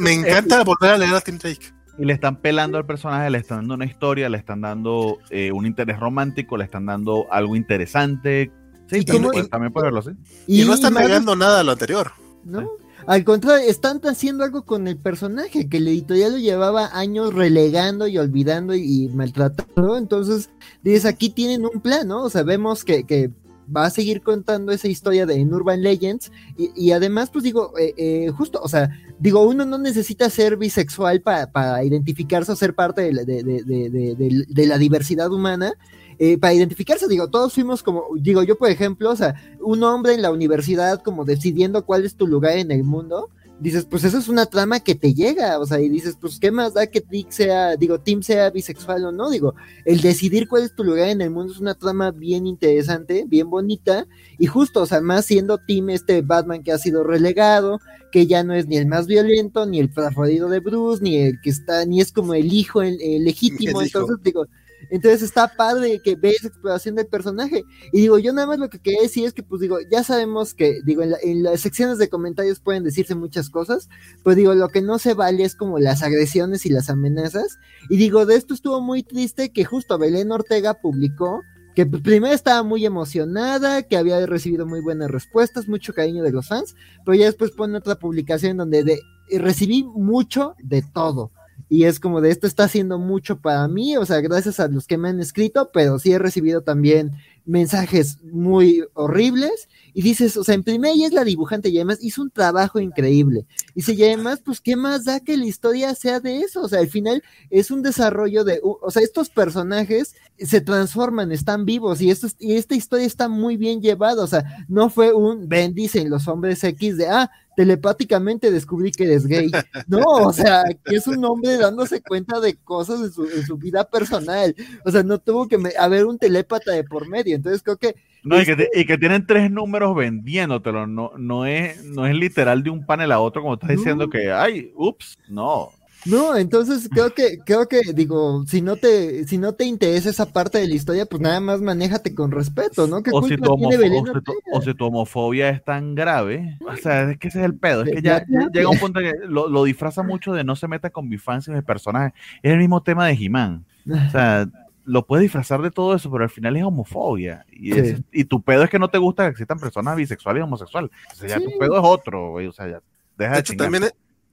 me, 0.00 0.12
encanta 0.12 0.62
volver 0.62 0.90
a 0.90 0.98
leer 0.98 1.14
a 1.14 1.20
Tim 1.22 1.38
Drake. 1.38 1.72
Y 2.02 2.04
le 2.04 2.14
están 2.14 2.34
pelando 2.34 2.78
al 2.78 2.84
personaje, 2.84 3.30
le 3.30 3.38
están 3.38 3.58
dando 3.58 3.74
una 3.74 3.84
historia, 3.84 4.28
le 4.28 4.36
están 4.36 4.60
dando 4.60 5.18
eh, 5.30 5.52
un 5.52 5.66
interés 5.66 6.00
romántico, 6.00 6.56
le 6.56 6.64
están 6.64 6.84
dando 6.84 7.32
algo 7.32 7.54
interesante. 7.54 8.50
Sí, 8.90 9.04
también 9.04 9.72
puede 9.72 9.86
verlo 9.86 10.00
así. 10.00 10.10
Y, 10.48 10.64
no 10.64 10.74
están 10.74 10.94
negando 10.94 11.36
nada 11.36 11.60
a 11.60 11.62
lo 11.62 11.70
anterior. 11.70 12.10
No, 12.42 12.68
al 13.06 13.22
contrario, 13.22 13.68
están 13.68 14.00
haciendo 14.02 14.42
algo 14.42 14.64
con 14.64 14.88
el 14.88 14.96
personaje 14.96 15.68
que 15.68 15.76
el 15.76 15.86
editorial 15.86 16.32
lo 16.32 16.38
llevaba 16.38 16.90
años 16.92 17.32
relegando 17.34 18.08
y 18.08 18.18
olvidando 18.18 18.74
y, 18.74 19.08
maltratando. 19.14 19.96
Entonces, 19.96 20.50
dices, 20.82 21.04
aquí 21.04 21.30
tienen 21.30 21.64
un 21.64 21.80
plan, 21.80 22.08
¿no? 22.08 22.24
O 22.24 22.30
sea, 22.30 22.42
vemos 22.42 22.84
que, 22.84 23.04
que 23.04 23.30
va 23.74 23.86
a 23.86 23.90
seguir 23.90 24.22
contando 24.22 24.72
esa 24.72 24.88
historia 24.88 25.26
de 25.26 25.34
en 25.34 25.52
Urban 25.52 25.82
Legends 25.82 26.32
y, 26.56 26.92
además 26.92 27.30
pues 27.30 27.44
digo 27.44 27.72
eh, 27.78 27.94
eh, 27.96 28.30
justo 28.30 28.60
o 28.62 28.68
sea 28.68 28.90
digo 29.22 29.40
uno 29.44 29.64
no 29.64 29.78
necesita 29.78 30.28
ser 30.30 30.56
bisexual 30.56 31.20
para, 31.20 31.84
identificarse 31.84 32.50
o 32.50 32.56
ser 32.56 32.74
parte 32.74 33.02
de, 33.02 33.24
de, 33.24 34.66
la 34.66 34.78
diversidad 34.78 35.30
humana 35.30 35.74
eh, 36.18 36.38
para 36.38 36.54
identificarse 36.54 37.06
digo 37.06 37.30
todos 37.30 37.52
fuimos 37.54 37.84
como 37.84 38.06
digo 38.18 38.42
yo 38.42 38.58
por 38.58 38.68
ejemplo 38.68 39.10
o 39.10 39.16
sea 39.16 39.36
un 39.60 39.84
hombre 39.84 40.14
en 40.14 40.22
la 40.22 40.32
universidad 40.32 41.02
como 41.02 41.24
decidiendo 41.24 41.86
cuál 41.86 42.04
es 42.04 42.16
tu 42.16 42.26
lugar 42.26 42.58
en 42.58 42.72
el 42.72 42.82
mundo 42.82 43.30
dices, 43.62 43.86
pues 43.88 44.02
eso 44.04 44.18
es 44.18 44.28
una 44.28 44.46
trama 44.46 44.80
que 44.80 44.94
te 44.94 45.14
llega, 45.14 45.58
o 45.58 45.66
sea, 45.66 45.80
y 45.80 45.88
dices, 45.88 46.16
pues 46.20 46.38
qué 46.40 46.50
más 46.50 46.74
da 46.74 46.88
que 46.88 47.00
Tim 47.00 47.26
sea, 47.30 47.76
digo, 47.76 48.00
Tim 48.00 48.22
sea 48.22 48.50
bisexual 48.50 49.04
o 49.04 49.12
no, 49.12 49.30
digo, 49.30 49.54
el 49.84 50.00
decidir 50.00 50.48
cuál 50.48 50.64
es 50.64 50.74
tu 50.74 50.82
lugar 50.82 51.08
en 51.08 51.20
el 51.20 51.30
mundo 51.30 51.52
es 51.52 51.60
una 51.60 51.74
trama 51.74 52.10
bien 52.10 52.46
interesante, 52.46 53.24
bien 53.26 53.48
bonita, 53.48 54.06
y 54.38 54.46
justo, 54.46 54.82
o 54.82 54.86
sea, 54.86 55.00
más 55.00 55.26
siendo 55.26 55.58
Tim 55.58 55.90
este 55.90 56.22
Batman 56.22 56.62
que 56.62 56.72
ha 56.72 56.78
sido 56.78 57.04
relegado, 57.04 57.78
que 58.10 58.26
ya 58.26 58.42
no 58.42 58.52
es 58.52 58.66
ni 58.66 58.76
el 58.76 58.86
más 58.86 59.06
violento, 59.06 59.64
ni 59.64 59.78
el 59.78 59.90
preferido 59.90 60.48
de 60.48 60.60
Bruce, 60.60 61.02
ni 61.02 61.16
el 61.18 61.40
que 61.40 61.50
está, 61.50 61.86
ni 61.86 62.00
es 62.00 62.12
como 62.12 62.34
el 62.34 62.52
hijo 62.52 62.82
el, 62.82 62.98
legítimo, 63.24 63.80
entonces 63.80 64.16
digo, 64.22 64.46
entonces 64.90 65.22
está 65.22 65.48
padre 65.48 66.00
que 66.02 66.16
ves 66.16 66.44
exploración 66.44 66.94
del 66.94 67.06
personaje. 67.06 67.64
Y 67.92 68.00
digo, 68.00 68.18
yo 68.18 68.32
nada 68.32 68.46
más 68.46 68.58
lo 68.58 68.68
que 68.68 68.78
quería 68.78 69.02
decir 69.02 69.26
es 69.26 69.32
que, 69.32 69.42
pues 69.42 69.60
digo, 69.60 69.78
ya 69.90 70.02
sabemos 70.02 70.54
que, 70.54 70.80
digo, 70.84 71.02
en, 71.02 71.42
las 71.42 71.60
secciones 71.60 71.98
de 71.98 72.08
comentarios 72.08 72.60
pueden 72.60 72.84
decirse 72.84 73.14
muchas 73.14 73.50
cosas, 73.50 73.88
pero 74.22 74.36
digo, 74.36 74.54
lo 74.54 74.68
que 74.68 74.82
no 74.82 74.98
se 74.98 75.14
vale 75.14 75.44
es 75.44 75.54
como 75.54 75.78
las 75.78 76.02
agresiones 76.02 76.66
y 76.66 76.70
las 76.70 76.90
amenazas. 76.90 77.58
Y 77.88 77.96
digo, 77.96 78.26
de 78.26 78.36
esto 78.36 78.54
estuvo 78.54 78.80
muy 78.80 79.02
triste 79.02 79.50
que 79.52 79.64
justo 79.64 79.98
Belén 79.98 80.32
Ortega 80.32 80.74
publicó 80.74 81.42
que 81.74 81.86
primero 81.86 82.34
estaba 82.34 82.62
muy 82.62 82.84
emocionada, 82.84 83.82
que 83.82 83.96
había 83.96 84.24
recibido 84.26 84.66
muy 84.66 84.80
buenas 84.80 85.10
respuestas, 85.10 85.68
mucho 85.68 85.94
cariño 85.94 86.22
de 86.22 86.32
los 86.32 86.48
fans, 86.48 86.74
pero 87.04 87.14
ya 87.16 87.26
después 87.26 87.50
pone 87.52 87.78
otra 87.78 87.94
publicación 87.94 88.58
donde 88.58 88.84
de, 88.84 89.00
recibí 89.38 89.84
mucho 89.84 90.54
de 90.62 90.82
todo 90.82 91.30
y 91.72 91.86
es 91.86 91.98
como 91.98 92.20
de 92.20 92.28
esto 92.28 92.46
está 92.46 92.64
haciendo 92.64 92.98
mucho 92.98 93.40
para 93.40 93.66
mí, 93.66 93.96
o 93.96 94.04
sea, 94.04 94.20
gracias 94.20 94.60
a 94.60 94.68
los 94.68 94.86
que 94.86 94.98
me 94.98 95.08
han 95.08 95.20
escrito, 95.20 95.70
pero 95.72 95.98
sí 95.98 96.12
he 96.12 96.18
recibido 96.18 96.60
también 96.60 97.12
mensajes 97.46 98.18
muy 98.22 98.84
horribles 98.92 99.70
y 99.94 100.02
dices, 100.02 100.36
o 100.36 100.44
sea, 100.44 100.54
en 100.54 100.64
primer 100.64 100.92
ella 100.92 101.06
es 101.06 101.14
la 101.14 101.24
dibujante 101.24 101.70
y 101.70 101.78
además 101.78 101.96
hizo 102.02 102.20
un 102.20 102.30
trabajo 102.30 102.78
increíble. 102.78 103.46
Y 103.74 103.80
si 103.80 103.92
además, 104.04 104.42
pues, 104.44 104.60
¿qué 104.60 104.76
más 104.76 105.06
da 105.06 105.20
que 105.20 105.38
la 105.38 105.46
historia 105.46 105.94
sea 105.94 106.20
de 106.20 106.40
eso? 106.40 106.60
O 106.60 106.68
sea, 106.68 106.80
al 106.80 106.88
final 106.88 107.22
es 107.48 107.70
un 107.70 107.82
desarrollo 107.82 108.44
de, 108.44 108.60
o 108.62 108.90
sea, 108.90 109.02
estos 109.02 109.30
personajes 109.30 110.14
se 110.38 110.60
transforman, 110.60 111.32
están 111.32 111.64
vivos 111.64 112.02
y, 112.02 112.10
esto, 112.10 112.26
y 112.38 112.56
esta 112.56 112.74
historia 112.74 113.06
está 113.06 113.28
muy 113.28 113.56
bien 113.56 113.80
llevada. 113.80 114.22
O 114.22 114.26
sea, 114.26 114.66
no 114.68 114.90
fue 114.90 115.14
un 115.14 115.48
Ben 115.48 115.74
en 115.74 116.10
los 116.10 116.28
hombres 116.28 116.62
X 116.62 116.98
de, 116.98 117.08
ah, 117.08 117.30
telepáticamente 117.56 118.50
descubrí 118.50 118.92
que 118.92 119.04
eres 119.04 119.26
gay. 119.26 119.50
No, 119.86 120.00
o 120.00 120.32
sea, 120.32 120.64
que 120.84 120.96
es 120.96 121.06
un 121.06 121.24
hombre 121.24 121.56
dándose 121.56 122.02
cuenta 122.02 122.40
de 122.40 122.56
cosas 122.56 123.00
en 123.00 123.12
su, 123.12 123.24
en 123.24 123.44
su 123.44 123.56
vida 123.56 123.88
personal. 123.88 124.54
O 124.84 124.90
sea, 124.90 125.02
no 125.02 125.18
tuvo 125.18 125.48
que 125.48 125.58
haber 125.78 126.06
un 126.06 126.18
telépata 126.18 126.72
de 126.72 126.84
por 126.84 127.08
medio. 127.08 127.36
Entonces 127.36 127.62
creo 127.62 127.76
que 127.76 127.94
no, 128.24 128.40
y 128.40 128.44
que, 128.44 128.68
y 128.72 128.84
que, 128.84 128.98
tienen 128.98 129.26
tres 129.26 129.50
números 129.50 129.96
vendiéndotelo, 129.96 130.86
no, 130.86 131.10
no, 131.18 131.44
es, 131.44 131.84
no 131.84 132.06
es 132.06 132.14
literal 132.14 132.62
de 132.62 132.70
un 132.70 132.86
panel 132.86 133.10
a 133.10 133.18
otro 133.18 133.42
como 133.42 133.54
estás 133.54 133.70
diciendo 133.70 134.08
que, 134.08 134.30
ay, 134.30 134.70
ups, 134.76 135.18
no. 135.28 135.72
No, 136.04 136.36
entonces 136.36 136.88
creo 136.90 137.14
que, 137.14 137.38
creo 137.44 137.68
que, 137.68 137.80
digo, 137.94 138.44
si 138.46 138.60
no 138.60 138.76
te, 138.76 139.24
si 139.26 139.38
no 139.38 139.54
te 139.54 139.64
interesa 139.64 140.10
esa 140.10 140.26
parte 140.26 140.58
de 140.58 140.66
la 140.66 140.74
historia, 140.74 141.06
pues 141.06 141.22
nada 141.22 141.40
más 141.40 141.60
manéjate 141.60 142.14
con 142.14 142.30
respeto, 142.30 142.86
¿no? 142.86 143.02
O 143.12 143.22
si, 143.22 143.36
tu 143.36 143.52
o, 143.52 144.62
si 144.62 144.74
tu, 144.74 144.84
homofobia 144.84 145.50
es 145.50 145.64
tan 145.64 145.94
grave, 145.94 146.58
o 146.66 146.76
sea, 146.76 147.10
es 147.10 147.18
que 147.18 147.28
ese 147.28 147.38
es 147.40 147.44
el 147.44 147.54
pedo, 147.54 147.82
es 147.82 147.94
que 147.94 148.02
ya, 148.02 148.24
llega 148.52 148.68
un 148.68 148.78
punto 148.78 149.00
que 149.00 149.12
lo, 149.26 149.64
disfraza 149.64 150.02
mucho 150.02 150.32
de 150.32 150.44
no 150.44 150.56
se 150.56 150.66
meta 150.68 150.90
con 150.90 151.08
bifancias 151.08 151.54
de 151.54 151.62
personajes. 151.62 152.12
Es 152.42 152.52
el 152.52 152.58
mismo 152.58 152.82
tema 152.82 153.06
de 153.06 153.12
He-Man. 153.12 153.64
O 153.88 154.10
sea, 154.10 154.48
lo 154.84 155.06
puedes 155.06 155.22
disfrazar 155.22 155.62
de 155.62 155.70
todo 155.70 155.94
eso, 155.94 156.10
pero 156.10 156.24
al 156.24 156.30
final 156.30 156.56
es 156.56 156.64
homofobia. 156.64 157.46
Y, 157.52 157.72
y 158.12 158.24
tu 158.24 158.42
pedo 158.42 158.64
es 158.64 158.70
que 158.70 158.78
no 158.78 158.88
te 158.88 158.98
gusta 158.98 159.24
que 159.24 159.30
existan 159.30 159.60
personas 159.60 159.96
bisexuales 159.96 160.40
y 160.40 160.42
homosexuales. 160.42 160.90
O 161.12 161.14
sea, 161.14 161.28
ya 161.28 161.38
tu 161.38 161.56
pedo 161.58 161.78
es 161.78 161.84
otro, 161.84 162.30
güey. 162.30 162.46
O 162.46 162.52
sea, 162.52 162.68
ya 162.68 162.80
deja 163.16 163.34
de, 163.34 163.40
hecho, 163.40 163.54
también, 163.54 163.84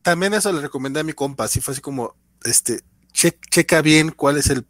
también 0.02 0.34
eso 0.34 0.52
le 0.52 0.62
recomendé 0.62 1.00
a 1.00 1.04
mi 1.04 1.14
compa. 1.14 1.46
Así 1.46 1.62
fue 1.62 1.74
así 1.74 1.82
como, 1.82 2.16
este, 2.44 2.82
checa 3.14 3.82
bien 3.82 4.12
cuál 4.12 4.38
es 4.38 4.50
el, 4.50 4.64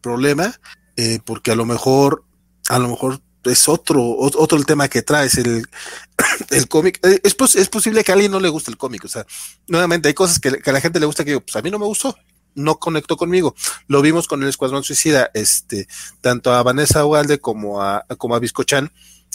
problema, 0.00 0.54
eh, 0.96 1.20
porque 1.24 1.52
a 1.52 1.56
lo 1.56 1.64
mejor, 1.64 2.24
a 2.68 2.78
lo 2.78 2.88
mejor 2.88 3.20
es 3.44 3.68
otro, 3.68 4.16
otro 4.18 4.58
el 4.58 4.66
tema 4.66 4.88
que 4.88 5.02
traes, 5.02 5.38
el, 5.38 5.64
el 6.50 6.68
cómic. 6.68 6.98
Eh, 7.06 7.20
es, 7.22 7.36
es 7.56 7.68
posible 7.68 8.04
que 8.04 8.12
a 8.12 8.14
alguien 8.14 8.32
no 8.32 8.40
le 8.40 8.48
guste 8.48 8.70
el 8.70 8.76
cómic. 8.76 9.04
O 9.04 9.08
sea, 9.08 9.26
nuevamente 9.66 10.08
hay 10.08 10.14
cosas 10.14 10.38
que, 10.38 10.58
que 10.58 10.70
a 10.70 10.72
la 10.72 10.80
gente 10.80 11.00
le 11.00 11.06
gusta 11.06 11.24
que 11.24 11.40
pues 11.40 11.56
a 11.56 11.62
mí 11.62 11.70
no 11.70 11.78
me 11.78 11.86
gustó 11.86 12.16
no 12.54 12.78
conectó 12.78 13.16
conmigo. 13.16 13.54
Lo 13.86 14.02
vimos 14.02 14.26
con 14.26 14.42
el 14.42 14.48
Escuadrón 14.48 14.84
Suicida, 14.84 15.30
este, 15.34 15.88
tanto 16.20 16.52
a 16.52 16.62
Vanessa 16.62 17.04
Ugalde 17.04 17.40
como 17.40 17.82
a, 17.82 18.04
como 18.18 18.34
a 18.34 18.38
Biscochan, 18.38 18.92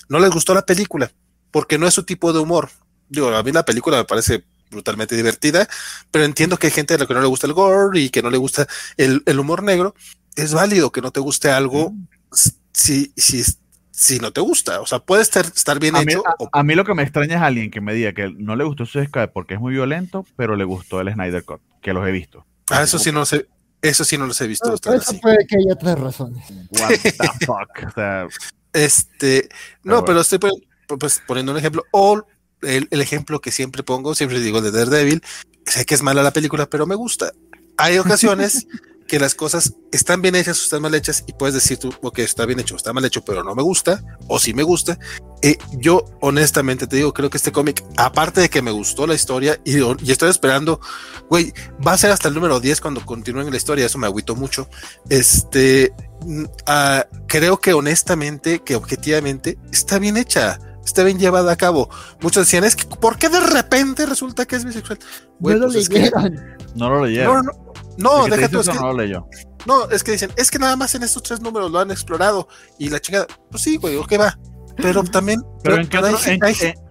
no 0.10 0.19
les 0.19 0.31
gustó 0.31 0.53
la 0.53 0.65
película, 0.65 1.11
porque 1.52 1.77
no 1.77 1.88
es 1.88 1.93
su 1.93 2.03
tipo 2.03 2.34
de 2.34 2.39
humor. 2.39 2.69
Digo, 3.10 3.30
a 3.30 3.43
mí 3.43 3.52
la 3.52 3.65
película 3.65 3.97
me 3.97 4.06
parece 4.06 4.45
brutalmente 4.71 5.15
divertida, 5.15 5.67
pero 6.11 6.25
entiendo 6.25 6.57
que 6.57 6.67
hay 6.67 6.73
gente 6.73 6.93
a 6.93 6.97
la 6.97 7.05
que 7.05 7.13
no 7.13 7.21
le 7.21 7.27
gusta 7.27 7.47
el 7.47 7.53
gore 7.53 7.99
y 7.99 8.09
que 8.09 8.21
no 8.21 8.29
le 8.29 8.37
gusta 8.37 8.67
el, 8.97 9.21
humor 9.39 9.63
negro. 9.63 9.95
Es 10.35 10.53
válido 10.53 10.91
que 10.91 11.01
no 11.01 11.11
te 11.11 11.19
guste 11.19 11.49
algo 11.49 11.93
si, 12.73 13.13
si, 13.15 13.43
si 13.91 14.19
no 14.19 14.31
te 14.33 14.41
gusta. 14.41 14.81
O 14.81 14.85
sea, 14.85 14.99
puede 14.99 15.21
estar, 15.21 15.45
estar 15.45 15.79
bien 15.79 15.95
hecho. 15.95 16.23
a, 16.51 16.63
mí 16.63 16.75
lo 16.75 16.83
que 16.83 16.93
me 16.93 17.03
extraña 17.03 17.37
es 17.37 17.41
alguien 17.41 17.71
que 17.71 17.81
me 17.81 17.93
diga 17.93 18.13
que 18.13 18.33
no 18.37 18.55
le 18.55 18.63
gustó 18.65 18.85
su 18.85 19.01
Sky 19.03 19.27
porque 19.33 19.53
es 19.53 19.59
muy 19.59 19.73
violento, 19.73 20.25
pero 20.35 20.55
le 20.55 20.65
gustó 20.65 20.99
el 20.99 21.11
Snyder 21.13 21.43
Cut, 21.43 21.61
que 21.81 21.93
los 21.93 22.05
he 22.07 22.11
visto. 22.11 22.45
Ah, 22.69 22.83
eso 22.83 22.99
sí 22.99 23.11
no 23.11 23.25
sé. 23.25 23.47
Eso 23.81 24.03
sí 24.03 24.17
no 24.17 24.25
los 24.25 24.39
he 24.41 24.47
visto. 24.47 24.73
eso 24.73 25.19
puede 25.21 25.45
que 25.47 25.57
haya 25.57 25.75
tres 25.75 25.99
razones. 25.99 26.43
What 26.71 26.89
the 27.01 27.45
fuck. 27.45 28.29
este, 28.73 29.47
no, 29.83 30.03
pero, 30.03 30.21
estoy 30.21 30.39
pues, 30.99 31.21
poniendo 31.27 31.51
un 31.51 31.59
ejemplo. 31.59 31.83
O 31.91 32.25
el, 32.65 33.01
ejemplo 33.01 33.41
que 33.41 33.51
siempre 33.51 33.83
pongo, 33.83 34.15
siempre 34.15 34.39
digo 34.39 34.61
de 34.61 34.71
Daredevil. 34.71 35.23
Sé 35.65 35.85
que 35.85 35.95
es 35.95 36.01
mala 36.01 36.23
la 36.23 36.33
película, 36.33 36.69
pero 36.69 36.85
me 36.85 36.95
gusta. 36.95 37.31
Hay 37.77 37.97
ocasiones 37.99 38.67
que 39.07 39.19
las 39.19 39.35
cosas 39.35 39.73
están 39.91 40.21
bien 40.21 40.35
hechas 40.35 40.59
o 40.59 40.63
están 40.63 40.81
mal 40.81 40.95
hechas 40.95 41.23
y 41.27 41.33
puedes 41.33 41.53
decir 41.53 41.77
tú, 41.77 41.93
ok, 42.01 42.19
está 42.19 42.45
bien 42.45 42.59
hecho, 42.59 42.75
está 42.75 42.91
mal 42.91 43.05
hecho, 43.05 43.23
pero 43.23 43.43
no 43.43 43.53
me 43.53 43.61
gusta, 43.61 44.03
o 44.27 44.39
sí 44.39 44.53
me 44.53 44.63
gusta. 44.63 44.97
Eh, 45.41 45.57
yo 45.73 46.05
honestamente 46.21 46.87
te 46.87 46.97
digo, 46.97 47.13
creo 47.13 47.29
que 47.29 47.37
este 47.37 47.51
cómic, 47.51 47.83
aparte 47.97 48.41
de 48.41 48.49
que 48.49 48.61
me 48.61 48.71
gustó 48.71 49.05
la 49.05 49.13
historia 49.13 49.59
y, 49.63 49.77
y 49.79 50.11
estoy 50.11 50.29
esperando, 50.29 50.79
güey, 51.29 51.53
va 51.85 51.93
a 51.93 51.97
ser 51.97 52.11
hasta 52.11 52.29
el 52.29 52.33
número 52.33 52.59
10 52.59 52.81
cuando 52.81 53.05
continúen 53.05 53.51
la 53.51 53.57
historia, 53.57 53.85
eso 53.85 53.99
me 53.99 54.07
agüito 54.07 54.35
mucho. 54.35 54.67
Este, 55.09 55.93
uh, 56.21 57.25
creo 57.27 57.57
que 57.59 57.73
honestamente, 57.73 58.59
que 58.63 58.75
objetivamente 58.75 59.57
está 59.71 59.99
bien 59.99 60.17
hecha 60.17 60.59
está 60.85 61.03
bien 61.03 61.19
llevada 61.19 61.51
a 61.51 61.55
cabo. 61.55 61.89
Muchos 62.21 62.45
decían, 62.45 62.63
es 62.63 62.75
que, 62.75 62.85
¿por 62.85 63.17
qué 63.17 63.29
de 63.29 63.39
repente 63.39 64.05
resulta 64.05 64.45
que 64.45 64.55
es 64.55 64.63
bisexual? 64.63 64.99
no, 65.39 65.49
lo 65.55 65.67
pues 65.71 65.89
no 66.75 66.89
lo 66.89 67.05
leyeron. 67.05 67.45
No, 67.45 67.51
no, 67.97 68.27
no, 68.27 68.35
deja 68.35 68.47
tú. 68.47 68.59
Es 68.59 68.69
que, 68.69 68.75
no, 68.75 69.27
no, 69.65 69.89
es 69.89 70.03
que 70.03 70.11
dicen, 70.11 70.31
es 70.35 70.51
que 70.51 70.59
nada 70.59 70.75
más 70.75 70.95
en 70.95 71.03
estos 71.03 71.23
tres 71.23 71.41
números 71.41 71.71
lo 71.71 71.79
han 71.79 71.91
explorado 71.91 72.47
y 72.77 72.89
la 72.89 72.99
chingada. 72.99 73.27
Pues 73.49 73.63
sí, 73.63 73.77
güey, 73.77 73.99
¿qué 74.07 74.17
va? 74.17 74.37
Pero 74.77 75.03
también. 75.11 75.43
Pero, 75.63 75.77
¿en, 75.77 75.87
qué 75.87 75.97
otro, 75.97 76.17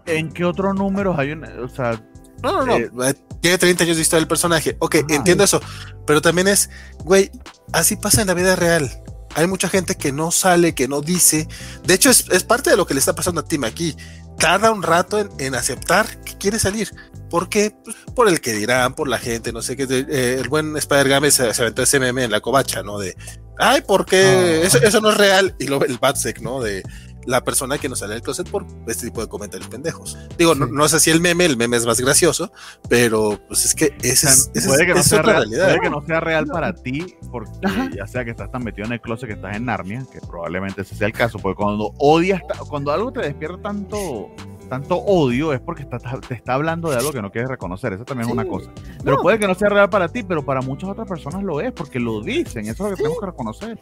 en, 0.06 0.32
qué 0.32 0.44
otros 0.44 0.74
números 0.74 1.16
hay 1.18 1.32
una. 1.32 1.48
O 1.62 1.68
sea. 1.68 2.02
No, 2.42 2.64
no, 2.64 2.78
no. 2.78 3.04
Eh, 3.04 3.14
tiene 3.40 3.58
30 3.58 3.84
años 3.84 3.96
de 3.96 4.02
historia 4.02 4.22
el 4.22 4.28
personaje. 4.28 4.76
Ok, 4.80 4.96
entiendo 5.08 5.44
eso. 5.44 5.60
Pero 6.06 6.20
también 6.20 6.48
es, 6.48 6.70
güey, 6.98 7.30
así 7.72 7.96
pasa 7.96 8.22
en 8.22 8.26
la 8.26 8.34
vida 8.34 8.56
real. 8.56 8.90
Hay 9.35 9.47
mucha 9.47 9.69
gente 9.69 9.97
que 9.97 10.12
no 10.12 10.31
sale, 10.31 10.74
que 10.74 10.89
no 10.89 11.01
dice. 11.01 11.48
De 11.85 11.94
hecho, 11.94 12.11
es, 12.11 12.27
es 12.31 12.44
parte 12.44 12.70
de 12.70 12.77
lo 12.77 12.86
que 12.86 12.94
le 12.94 13.01
está 13.01 13.15
pasando 13.15 13.40
a 13.40 13.44
Tim 13.44 13.65
aquí 13.65 13.97
tarda 14.39 14.70
un 14.70 14.82
rato 14.82 15.28
en, 15.39 15.55
aceptar 15.55 16.06
que 16.23 16.36
quiere 16.36 16.59
salir. 16.59 16.90
¿Por 17.31 17.48
qué? 17.48 17.74
Pues, 17.85 17.97
por 18.15 18.28
el 18.28 18.40
que 18.40 18.52
dirán, 18.52 18.94
por 18.94 19.09
la 19.09 19.19
gente, 19.19 19.52
no 19.52 19.62
sé 19.62 19.77
qué. 19.77 19.86
Eh, 19.90 20.36
el 20.40 20.48
buen 20.48 20.77
Spider 20.77 21.09
Game 21.09 21.31
se, 21.31 21.51
aventó 21.51 21.82
ese 21.82 21.98
meme 21.98 22.24
en 22.24 22.31
la 22.31 22.40
covacha, 22.40 22.82
¿no? 22.82 22.98
De, 22.98 23.16
ay, 23.59 23.81
¿por 23.82 24.06
qué? 24.06 24.61
Ah. 24.62 24.66
Eso, 24.66 24.78
eso, 24.78 25.01
no 25.01 25.11
es 25.11 25.16
real. 25.16 25.55
Y 25.59 25.66
luego 25.66 25.85
el 25.85 25.98
Batsec, 25.98 26.40
¿no? 26.40 26.61
De, 26.61 26.82
la 27.26 27.42
persona 27.42 27.78
que 27.78 27.88
nos 27.88 28.01
sale 28.01 28.14
del 28.14 28.22
closet 28.22 28.48
por 28.48 28.66
este 28.86 29.06
tipo 29.06 29.20
de 29.20 29.28
comentarios 29.28 29.68
pendejos. 29.68 30.16
Digo, 30.38 30.55
no, 30.55 30.88
sé 30.88 31.01
si 31.01 31.10
el 31.10 31.20
meme, 31.20 31.44
el 31.44 31.56
meme 31.56 31.76
es 31.76 31.86
más 31.86 32.01
gracioso, 32.01 32.52
pero 32.88 33.40
pues 33.48 33.64
es 33.64 33.74
que 33.74 33.96
esa 34.02 34.30
es, 34.30 34.66
puede 34.66 34.86
que 34.86 34.94
no 34.94 35.02
sea 35.02 35.22
real, 35.22 35.48
Puede 35.48 35.80
que 35.80 35.90
no 35.90 36.02
sea 36.05 36.20
real 36.20 36.46
para 36.46 36.74
ti, 36.74 37.16
porque 37.30 37.51
ya 37.96 38.06
sea 38.06 38.24
que 38.24 38.30
estás 38.30 38.51
tan 38.51 38.64
metido 38.64 38.86
en 38.86 38.92
el 38.92 39.01
closet 39.01 39.28
que 39.28 39.34
estás 39.34 39.56
en 39.56 39.66
Narnia, 39.66 40.05
que 40.12 40.20
probablemente 40.20 40.82
ese 40.82 40.94
sea 40.94 41.06
el 41.06 41.12
caso, 41.12 41.38
porque 41.38 41.56
cuando 41.56 41.92
odias, 41.98 42.42
cuando 42.68 42.92
algo 42.92 43.12
te 43.12 43.20
despierta 43.20 43.62
tanto 43.62 44.30
tanto 44.65 44.97
odio 44.97 45.53
es 45.53 45.61
porque 45.61 45.85
te 45.85 46.35
está 46.35 46.55
hablando 46.55 46.91
de 46.91 46.97
algo 46.97 47.12
que 47.12 47.23
no 47.23 47.31
quieres 47.31 47.51
reconocer. 47.51 47.93
Eso 47.93 48.05
también 48.05 48.28
es 48.28 48.32
una 48.32 48.47
cosa. 48.47 48.70
Pero 49.03 49.19
puede 49.20 49.39
que 49.39 49.47
no 49.47 49.55
sea 49.55 49.69
real 49.69 49.91
para 49.91 50.09
ti, 50.09 50.23
pero 50.23 50.45
para 50.45 50.61
muchas 50.61 50.91
otras 50.91 51.09
personas 51.09 51.43
lo 51.43 51.61
es, 51.61 51.73
porque 51.73 52.01
lo 52.01 52.20
dicen. 52.23 52.66
Eso 52.66 52.85
es 52.85 52.91
lo 52.91 52.97
que 52.97 52.97
tenemos 52.97 53.20
que 53.20 53.27
reconocer. 53.27 53.78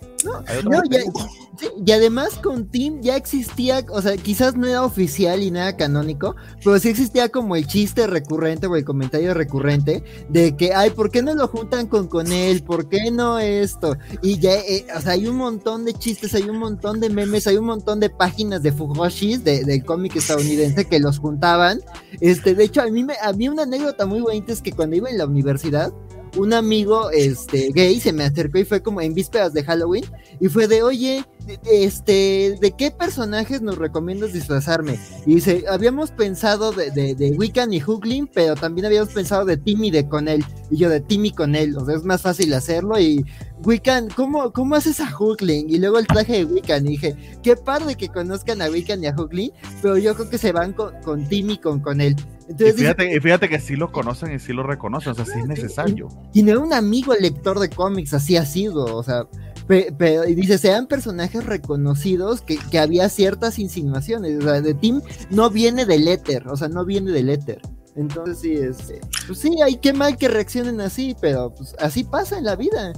y, 1.86 1.92
además 1.92 2.38
con 2.42 2.68
Tim 2.68 3.00
ya 3.00 3.16
existía, 3.16 3.84
o 3.90 4.02
sea, 4.02 4.16
quizás 4.16 4.56
no 4.56 4.66
era 4.66 4.84
oficial 4.84 5.42
y 5.42 5.50
nada 5.50 5.76
canónico, 5.76 6.36
pero 6.62 6.78
sí 6.78 6.88
existía 6.88 7.28
como 7.28 7.56
el 7.56 7.66
chiste 7.66 8.06
recurrente 8.06 8.66
o 8.66 8.76
el 8.76 8.84
comentario 8.84 9.34
recurrente 9.34 10.02
de 10.28 10.56
que, 10.56 10.74
ay, 10.74 10.90
¿por 10.90 11.10
qué 11.10 11.22
no 11.22 11.34
lo 11.34 11.48
juntan 11.48 11.86
con, 11.86 12.08
con 12.08 12.32
él? 12.32 12.62
¿Por 12.62 12.88
qué 12.88 13.10
no 13.10 13.38
esto? 13.38 13.96
Y 14.22 14.38
ya, 14.38 14.54
eh, 14.54 14.86
o 14.96 15.00
sea, 15.00 15.12
hay 15.12 15.26
un 15.26 15.36
montón 15.36 15.84
de 15.84 15.94
chistes, 15.94 16.34
hay 16.34 16.48
un 16.48 16.58
montón 16.58 17.00
de 17.00 17.10
memes, 17.10 17.46
hay 17.46 17.56
un 17.56 17.66
montón 17.66 18.00
de 18.00 18.10
páginas 18.10 18.62
de 18.62 18.72
Fugoshis, 18.72 19.44
de, 19.44 19.64
del 19.64 19.84
cómic 19.84 20.16
estadounidense 20.16 20.71
que 20.74 21.00
los 21.00 21.18
juntaban. 21.18 21.80
Este, 22.20 22.54
de 22.54 22.64
hecho, 22.64 22.82
a 22.82 22.86
mí, 22.86 23.04
me, 23.04 23.14
a 23.22 23.32
mí 23.32 23.48
una 23.48 23.62
anécdota 23.62 24.06
muy 24.06 24.20
bonita 24.20 24.52
es 24.52 24.62
que 24.62 24.72
cuando 24.72 24.96
iba 24.96 25.10
en 25.10 25.18
la 25.18 25.26
universidad, 25.26 25.92
un 26.36 26.52
amigo 26.52 27.10
este, 27.10 27.70
gay 27.72 28.00
se 28.00 28.12
me 28.12 28.24
acercó 28.24 28.58
y 28.58 28.64
fue 28.64 28.82
como 28.82 29.00
en 29.00 29.14
vísperas 29.14 29.52
de 29.52 29.64
Halloween 29.64 30.04
y 30.40 30.48
fue 30.48 30.66
de, 30.66 30.82
oye, 30.82 31.24
este, 31.70 32.56
¿de 32.60 32.72
qué 32.76 32.90
personajes 32.90 33.62
nos 33.62 33.78
recomiendas 33.78 34.32
disfrazarme? 34.32 34.98
Y 35.26 35.36
dice, 35.36 35.64
habíamos 35.68 36.10
pensado 36.10 36.72
de, 36.72 36.90
de, 36.90 37.30
Wiccan 37.32 37.72
y 37.72 37.80
Hooklin, 37.80 38.28
pero 38.32 38.54
también 38.54 38.86
habíamos 38.86 39.12
pensado 39.12 39.44
de 39.44 39.56
Timmy 39.56 39.90
de 39.90 40.08
con 40.08 40.28
él. 40.28 40.44
Y 40.70 40.78
yo 40.78 40.88
de 40.88 41.00
Timmy 41.00 41.32
con 41.32 41.54
él, 41.54 41.76
o 41.76 41.84
sea, 41.84 41.96
es 41.96 42.04
más 42.04 42.22
fácil 42.22 42.52
hacerlo. 42.54 42.98
Y 42.98 43.24
Wiccan, 43.64 44.08
¿cómo, 44.10 44.52
cómo 44.52 44.74
haces 44.74 45.00
a 45.00 45.10
Hooklin? 45.10 45.68
Y 45.68 45.78
luego 45.78 45.98
el 45.98 46.06
traje 46.06 46.38
de 46.38 46.44
Wiccan. 46.44 46.86
Y 46.86 46.90
dije, 46.90 47.16
qué 47.42 47.56
padre 47.56 47.96
que 47.96 48.08
conozcan 48.08 48.62
a 48.62 48.70
Wiccan 48.70 49.02
y 49.02 49.06
a 49.06 49.14
Hooklin, 49.14 49.52
pero 49.80 49.98
yo 49.98 50.14
creo 50.14 50.30
que 50.30 50.38
se 50.38 50.52
van 50.52 50.72
con, 50.72 50.94
con 51.02 51.28
Timmy 51.28 51.58
con, 51.58 51.80
con 51.80 52.00
él. 52.00 52.16
Entonces, 52.52 52.94
y, 53.16 53.20
fíjate, 53.20 53.48
que 53.48 53.60
sí 53.60 53.76
lo 53.76 53.92
conocen 53.92 54.34
y 54.34 54.38
sí 54.38 54.52
lo 54.52 54.62
reconocen, 54.62 55.12
o 55.12 55.14
sea, 55.14 55.24
sí 55.24 55.38
es 55.38 55.46
necesario. 55.46 56.08
Y, 56.32 56.42
no 56.42 56.52
era 56.52 56.60
un 56.60 56.72
amigo 56.72 57.14
lector 57.14 57.58
de 57.58 57.70
cómics, 57.70 58.14
así 58.14 58.36
ha 58.36 58.44
sido, 58.44 58.96
o 58.96 59.02
sea, 59.02 59.26
pero, 59.66 60.26
y 60.26 60.34
dice, 60.34 60.58
sean 60.58 60.86
personajes 60.86 61.44
reconocidos 61.46 62.42
que, 62.42 62.58
que, 62.58 62.78
había 62.78 63.08
ciertas 63.08 63.58
insinuaciones, 63.58 64.38
o 64.38 64.42
sea, 64.42 64.60
de 64.60 64.74
Tim 64.74 65.00
no 65.30 65.50
viene 65.50 65.86
del 65.86 66.08
éter, 66.08 66.46
o 66.48 66.56
sea, 66.56 66.68
no 66.68 66.84
viene 66.84 67.10
del 67.12 67.30
éter. 67.30 67.60
Entonces 67.94 68.38
sí, 68.40 68.52
este, 68.52 69.00
pues 69.26 69.38
sí, 69.38 69.60
hay 69.62 69.76
que 69.76 69.92
mal 69.92 70.16
que 70.16 70.28
reaccionen 70.28 70.80
así, 70.80 71.14
pero 71.20 71.54
pues 71.54 71.74
así 71.78 72.04
pasa 72.04 72.38
en 72.38 72.44
la 72.44 72.56
vida. 72.56 72.92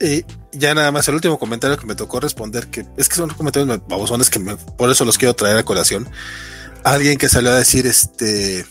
Y 0.00 0.24
ya 0.52 0.74
nada 0.74 0.92
más 0.92 1.08
el 1.08 1.14
último 1.14 1.38
comentario 1.38 1.78
que 1.78 1.86
me 1.86 1.94
tocó 1.94 2.20
responder, 2.20 2.66
que 2.66 2.86
es 2.98 3.08
que 3.08 3.14
son 3.14 3.30
comentarios 3.30 3.80
babosones 3.88 4.28
que 4.28 4.40
por 4.76 4.90
eso 4.90 5.06
los 5.06 5.16
quiero 5.16 5.34
traer 5.34 5.56
a 5.56 5.64
colación 5.64 6.06
alguien 6.84 7.18
que 7.18 7.28
salió 7.28 7.50
a 7.50 7.56
decir 7.56 7.86
este 7.86 8.64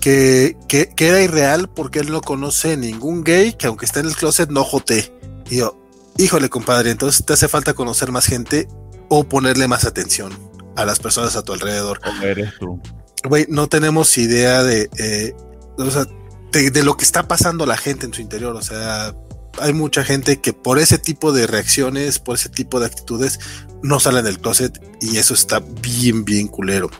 que, 0.00 0.56
que, 0.68 1.08
era 1.08 1.20
irreal 1.20 1.68
porque 1.68 1.98
él 1.98 2.10
no 2.10 2.20
conoce 2.20 2.76
ningún 2.76 3.24
gay 3.24 3.52
que 3.52 3.66
aunque 3.66 3.86
esté 3.86 4.00
en 4.00 4.06
el 4.06 4.16
closet 4.16 4.50
no 4.50 4.64
jote. 4.64 5.12
Y 5.50 5.58
yo, 5.58 5.78
híjole 6.16 6.48
compadre, 6.48 6.90
entonces 6.90 7.24
te 7.24 7.32
hace 7.32 7.48
falta 7.48 7.74
conocer 7.74 8.12
más 8.12 8.26
gente 8.26 8.68
o 9.08 9.28
ponerle 9.28 9.68
más 9.68 9.84
atención 9.84 10.32
a 10.76 10.84
las 10.84 10.98
personas 10.98 11.36
a 11.36 11.42
tu 11.42 11.52
alrededor. 11.52 12.00
Eres 12.22 12.52
tú. 12.58 12.80
güey, 13.24 13.46
no 13.48 13.68
tenemos 13.68 14.16
idea 14.18 14.62
de, 14.62 14.88
eh, 14.98 15.34
o 15.76 15.90
sea, 15.90 16.06
de, 16.52 16.70
de, 16.70 16.82
lo 16.84 16.96
que 16.96 17.04
está 17.04 17.26
pasando 17.26 17.66
la 17.66 17.76
gente 17.76 18.06
en 18.06 18.14
su 18.14 18.20
interior. 18.20 18.54
O 18.54 18.62
sea, 18.62 19.14
hay 19.60 19.72
mucha 19.72 20.04
gente 20.04 20.40
que 20.40 20.52
por 20.52 20.78
ese 20.78 20.98
tipo 20.98 21.32
de 21.32 21.46
reacciones, 21.46 22.18
por 22.18 22.36
ese 22.36 22.48
tipo 22.48 22.80
de 22.80 22.86
actitudes, 22.86 23.40
no 23.82 24.00
salen 24.00 24.24
del 24.24 24.38
closet 24.38 24.80
y 25.00 25.16
eso 25.16 25.34
está 25.34 25.60
bien, 25.82 26.24
bien 26.24 26.48
culero. 26.48 26.90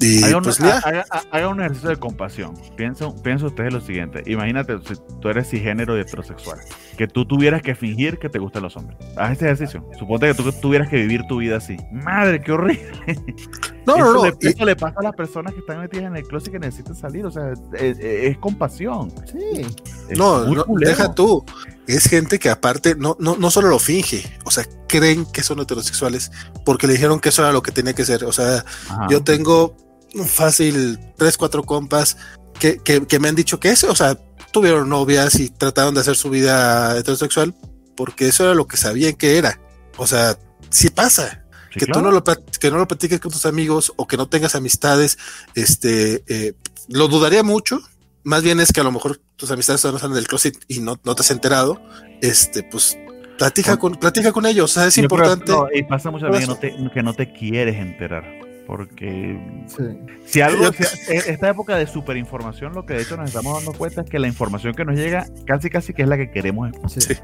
Y 0.00 0.22
haga, 0.22 0.40
pues, 0.40 0.60
una, 0.60 0.78
haga, 0.78 1.06
haga, 1.32 1.48
un 1.48 1.60
ejercicio 1.60 1.90
de 1.90 1.96
compasión. 1.96 2.54
Piensa, 2.76 3.12
piensa 3.22 3.46
ustedes 3.46 3.72
lo 3.72 3.80
siguiente. 3.80 4.22
Imagínate 4.26 4.78
si 4.78 4.94
tú 5.20 5.28
eres 5.28 5.50
cisgénero 5.50 5.96
y 5.96 6.00
heterosexual. 6.00 6.60
Que 6.98 7.06
tú 7.06 7.24
tuvieras 7.24 7.62
que 7.62 7.74
fingir 7.74 8.18
que 8.18 8.28
te 8.28 8.38
gustan 8.38 8.64
los 8.64 8.76
hombres. 8.76 8.98
Haz 9.16 9.32
este 9.32 9.44
ejercicio. 9.46 9.88
Suponte 9.98 10.26
que 10.26 10.34
tú 10.34 10.52
tuvieras 10.60 10.88
que 10.88 10.96
vivir 10.96 11.22
tu 11.28 11.38
vida 11.38 11.56
así. 11.56 11.76
Madre, 11.92 12.42
qué 12.42 12.52
horrible. 12.52 12.90
No, 13.86 13.96
no, 13.96 14.12
no. 14.12 14.24
Le, 14.26 14.36
eso 14.42 14.64
le 14.66 14.76
pasa 14.76 15.00
a 15.00 15.02
las 15.02 15.14
personas 15.14 15.54
que 15.54 15.60
están 15.60 15.80
metidas 15.80 16.04
en 16.04 16.16
el 16.16 16.24
closet 16.24 16.48
y 16.48 16.52
que 16.52 16.58
necesitan 16.58 16.94
salir. 16.94 17.24
O 17.24 17.30
sea, 17.30 17.54
es, 17.72 17.98
es 17.98 18.36
compasión. 18.36 19.10
Sí. 19.24 19.64
Es 20.10 20.18
no, 20.18 20.44
no 20.44 20.64
deja 20.78 21.14
tú. 21.14 21.42
Es 21.86 22.06
gente 22.06 22.38
que 22.38 22.50
aparte 22.50 22.96
no, 22.96 23.16
no, 23.18 23.36
no 23.38 23.50
solo 23.50 23.68
lo 23.68 23.78
finge, 23.78 24.22
o 24.44 24.50
sea, 24.50 24.66
creen 24.86 25.24
que 25.24 25.42
son 25.42 25.60
heterosexuales 25.60 26.30
porque 26.66 26.86
le 26.86 26.92
dijeron 26.92 27.18
que 27.18 27.30
eso 27.30 27.40
era 27.40 27.50
lo 27.50 27.62
que 27.62 27.72
tenía 27.72 27.94
que 27.94 28.04
ser. 28.04 28.24
O 28.24 28.32
sea, 28.32 28.62
Ajá. 28.90 29.06
yo 29.08 29.22
tengo 29.24 29.74
fácil 30.26 30.98
tres, 31.16 31.38
cuatro 31.38 31.62
compas 31.62 32.18
que, 32.58 32.76
que, 32.78 33.06
que, 33.06 33.18
me 33.18 33.28
han 33.28 33.34
dicho 33.34 33.58
que 33.58 33.70
eso, 33.70 33.90
o 33.90 33.94
sea, 33.94 34.18
tuvieron 34.52 34.88
novias 34.88 35.38
y 35.40 35.50
trataron 35.50 35.94
de 35.94 36.00
hacer 36.00 36.16
su 36.16 36.30
vida 36.30 36.96
heterosexual 36.98 37.54
porque 37.96 38.28
eso 38.28 38.44
era 38.44 38.54
lo 38.54 38.66
que 38.68 38.76
sabían 38.76 39.14
que 39.14 39.38
era. 39.38 39.60
O 39.96 40.06
sea, 40.06 40.38
sí 40.70 40.90
pasa. 40.90 41.44
Sí, 41.72 41.80
que 41.80 41.86
claro. 41.86 42.00
tú 42.00 42.06
no 42.06 42.12
lo, 42.12 42.24
que 42.24 42.70
no 42.70 42.78
lo 42.78 42.88
platiques 42.88 43.20
con 43.20 43.32
tus 43.32 43.44
amigos 43.44 43.92
o 43.96 44.06
que 44.06 44.16
no 44.16 44.28
tengas 44.28 44.54
amistades, 44.54 45.18
este, 45.54 46.22
eh, 46.28 46.54
lo 46.88 47.08
dudaría 47.08 47.42
mucho. 47.42 47.80
Más 48.22 48.42
bien 48.42 48.60
es 48.60 48.72
que 48.72 48.80
a 48.80 48.84
lo 48.84 48.92
mejor 48.92 49.20
tus 49.36 49.50
amistades 49.50 49.84
no 49.84 49.96
están 49.96 50.12
en 50.12 50.18
el 50.18 50.28
closet 50.28 50.56
y 50.68 50.80
no, 50.80 50.98
no 51.02 51.14
te 51.14 51.22
has 51.22 51.30
enterado. 51.30 51.82
Este, 52.22 52.62
pues 52.62 52.96
platica 53.36 53.76
con, 53.78 53.96
platica 53.96 54.32
con 54.32 54.46
ellos. 54.46 54.70
O 54.70 54.74
sea, 54.74 54.86
es 54.86 54.96
Yo 54.96 55.02
importante. 55.02 55.46
Creo, 55.46 55.62
no, 55.64 55.68
y 55.74 55.82
pasa 55.82 56.10
muchas 56.10 56.30
veces 56.30 56.46
que 56.46 56.70
no, 56.70 56.88
te, 56.88 56.94
que 56.94 57.02
no 57.02 57.14
te 57.14 57.32
quieres 57.32 57.76
enterar 57.76 58.47
porque 58.68 59.40
sí. 59.66 59.82
si 60.26 60.40
algo, 60.42 60.70
si, 60.74 60.84
esta 61.10 61.48
época 61.48 61.76
de 61.76 61.86
superinformación, 61.86 62.74
lo 62.74 62.84
que 62.84 62.92
de 62.92 63.00
hecho 63.00 63.16
nos 63.16 63.28
estamos 63.28 63.54
dando 63.54 63.72
cuenta 63.72 64.02
es 64.02 64.10
que 64.10 64.18
la 64.18 64.28
información 64.28 64.74
que 64.74 64.84
nos 64.84 64.94
llega 64.94 65.26
casi 65.46 65.70
casi 65.70 65.94
que 65.94 66.02
es 66.02 66.08
la 66.08 66.18
que 66.18 66.30
queremos. 66.30 66.70
Sí. 66.86 67.00
sí. 67.00 67.14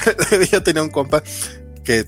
yo 0.50 0.62
tenía 0.62 0.82
un 0.82 0.88
compa 0.88 1.22
que 1.84 2.06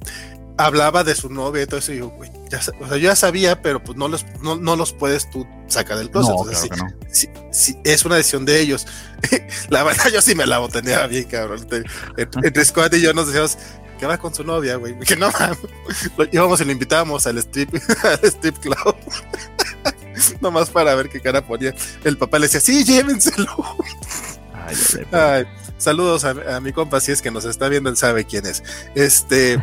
hablaba 0.57 1.05
de 1.05 1.15
su 1.15 1.29
novia 1.29 1.65
y 1.65 1.67
todo 1.67 1.79
eso 1.79 1.93
y 1.93 1.99
yo, 1.99 2.11
ya, 2.51 2.59
o 2.59 2.89
sea, 2.89 2.97
yo 2.97 2.97
ya 2.97 3.17
sabía, 3.17 3.61
pero 3.61 3.85
pues 3.85 3.99
no 3.99 4.09
los, 4.09 4.25
no, 4.41 4.57
no 4.57 4.77
los 4.77 4.95
puedes 4.95 5.29
tú 5.31 5.47
sacar 5.67 5.99
del 5.99 6.11
closet. 6.11 6.31
No, 6.31 6.37
o 6.37 6.51
sea, 6.51 6.69
claro 6.71 6.95
sí, 7.11 7.29
no. 7.35 7.49
sí, 7.53 7.77
es 7.85 8.03
una 8.07 8.17
decisión 8.17 8.47
de 8.47 8.63
ellos. 8.63 8.87
la 9.69 9.85
verdad, 9.85 10.07
yo 10.11 10.23
sí 10.23 10.35
me 10.35 10.47
la 10.47 10.57
botaneaba 10.57 11.07
bien, 11.07 11.25
cabrón. 11.25 11.67
Entre 12.17 12.65
Squad 12.65 12.95
y 12.95 13.03
yo 13.03 13.13
nos 13.13 13.27
decíamos, 13.27 13.59
que 13.97 14.07
va 14.07 14.19
con 14.19 14.35
su 14.35 14.45
novia, 14.45 14.77
güey. 14.77 14.99
Que 15.07 15.17
no. 15.17 15.31
Lo 16.17 16.25
íbamos 16.31 16.61
y 16.61 16.65
lo 16.65 16.73
invitábamos 16.73 17.27
al 17.27 17.39
strip, 17.39 17.75
al 18.05 18.25
strip 18.25 18.59
club. 18.59 18.97
Nomás 20.41 20.71
para 20.71 20.95
ver 20.95 21.09
qué 21.09 21.21
cara 21.21 21.47
ponía. 21.47 21.75
El 22.05 22.17
papá 22.17 22.39
le 22.39 22.47
decía, 22.47 22.61
sí, 22.61 22.85
llévenselo. 22.85 23.77
Ay, 24.55 24.77
Ay, 25.13 25.45
saludos 25.79 26.25
a, 26.25 26.57
a, 26.57 26.61
mi 26.61 26.73
compa, 26.73 27.01
si 27.01 27.13
es 27.13 27.21
que 27.21 27.31
nos 27.31 27.45
está 27.45 27.69
viendo, 27.69 27.91
él 27.91 27.97
sabe 27.97 28.25
quién 28.25 28.47
es. 28.47 28.63
Este, 28.95 29.63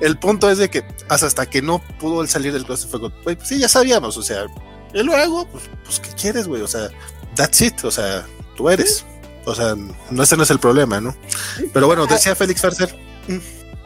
el 0.00 0.18
punto 0.18 0.50
es 0.50 0.58
de 0.58 0.68
que 0.68 0.84
hasta 1.08 1.46
que 1.46 1.62
no 1.62 1.80
pudo 1.98 2.22
él 2.22 2.28
salir 2.28 2.52
del 2.52 2.64
closet 2.64 2.90
fue 2.90 3.00
con, 3.00 3.14
güey, 3.24 3.36
pues 3.36 3.48
sí, 3.48 3.58
ya 3.58 3.68
sabíamos, 3.68 4.16
o 4.16 4.22
sea, 4.22 4.44
y 4.94 5.02
luego, 5.02 5.46
pues, 5.48 5.64
pues 5.84 6.00
¿qué 6.00 6.10
quieres, 6.10 6.46
güey? 6.46 6.62
O 6.62 6.68
sea, 6.68 6.88
that's 7.34 7.60
it, 7.62 7.84
o 7.84 7.90
sea, 7.90 8.24
tú 8.56 8.70
eres. 8.70 9.04
O 9.44 9.54
sea, 9.54 9.74
no, 10.10 10.22
ese 10.22 10.36
no 10.36 10.44
es 10.44 10.50
el 10.50 10.58
problema, 10.58 11.00
¿no? 11.00 11.14
Pero 11.72 11.86
bueno, 11.86 12.06
decía 12.06 12.34
Félix 12.34 12.62
Farser. 12.62 12.96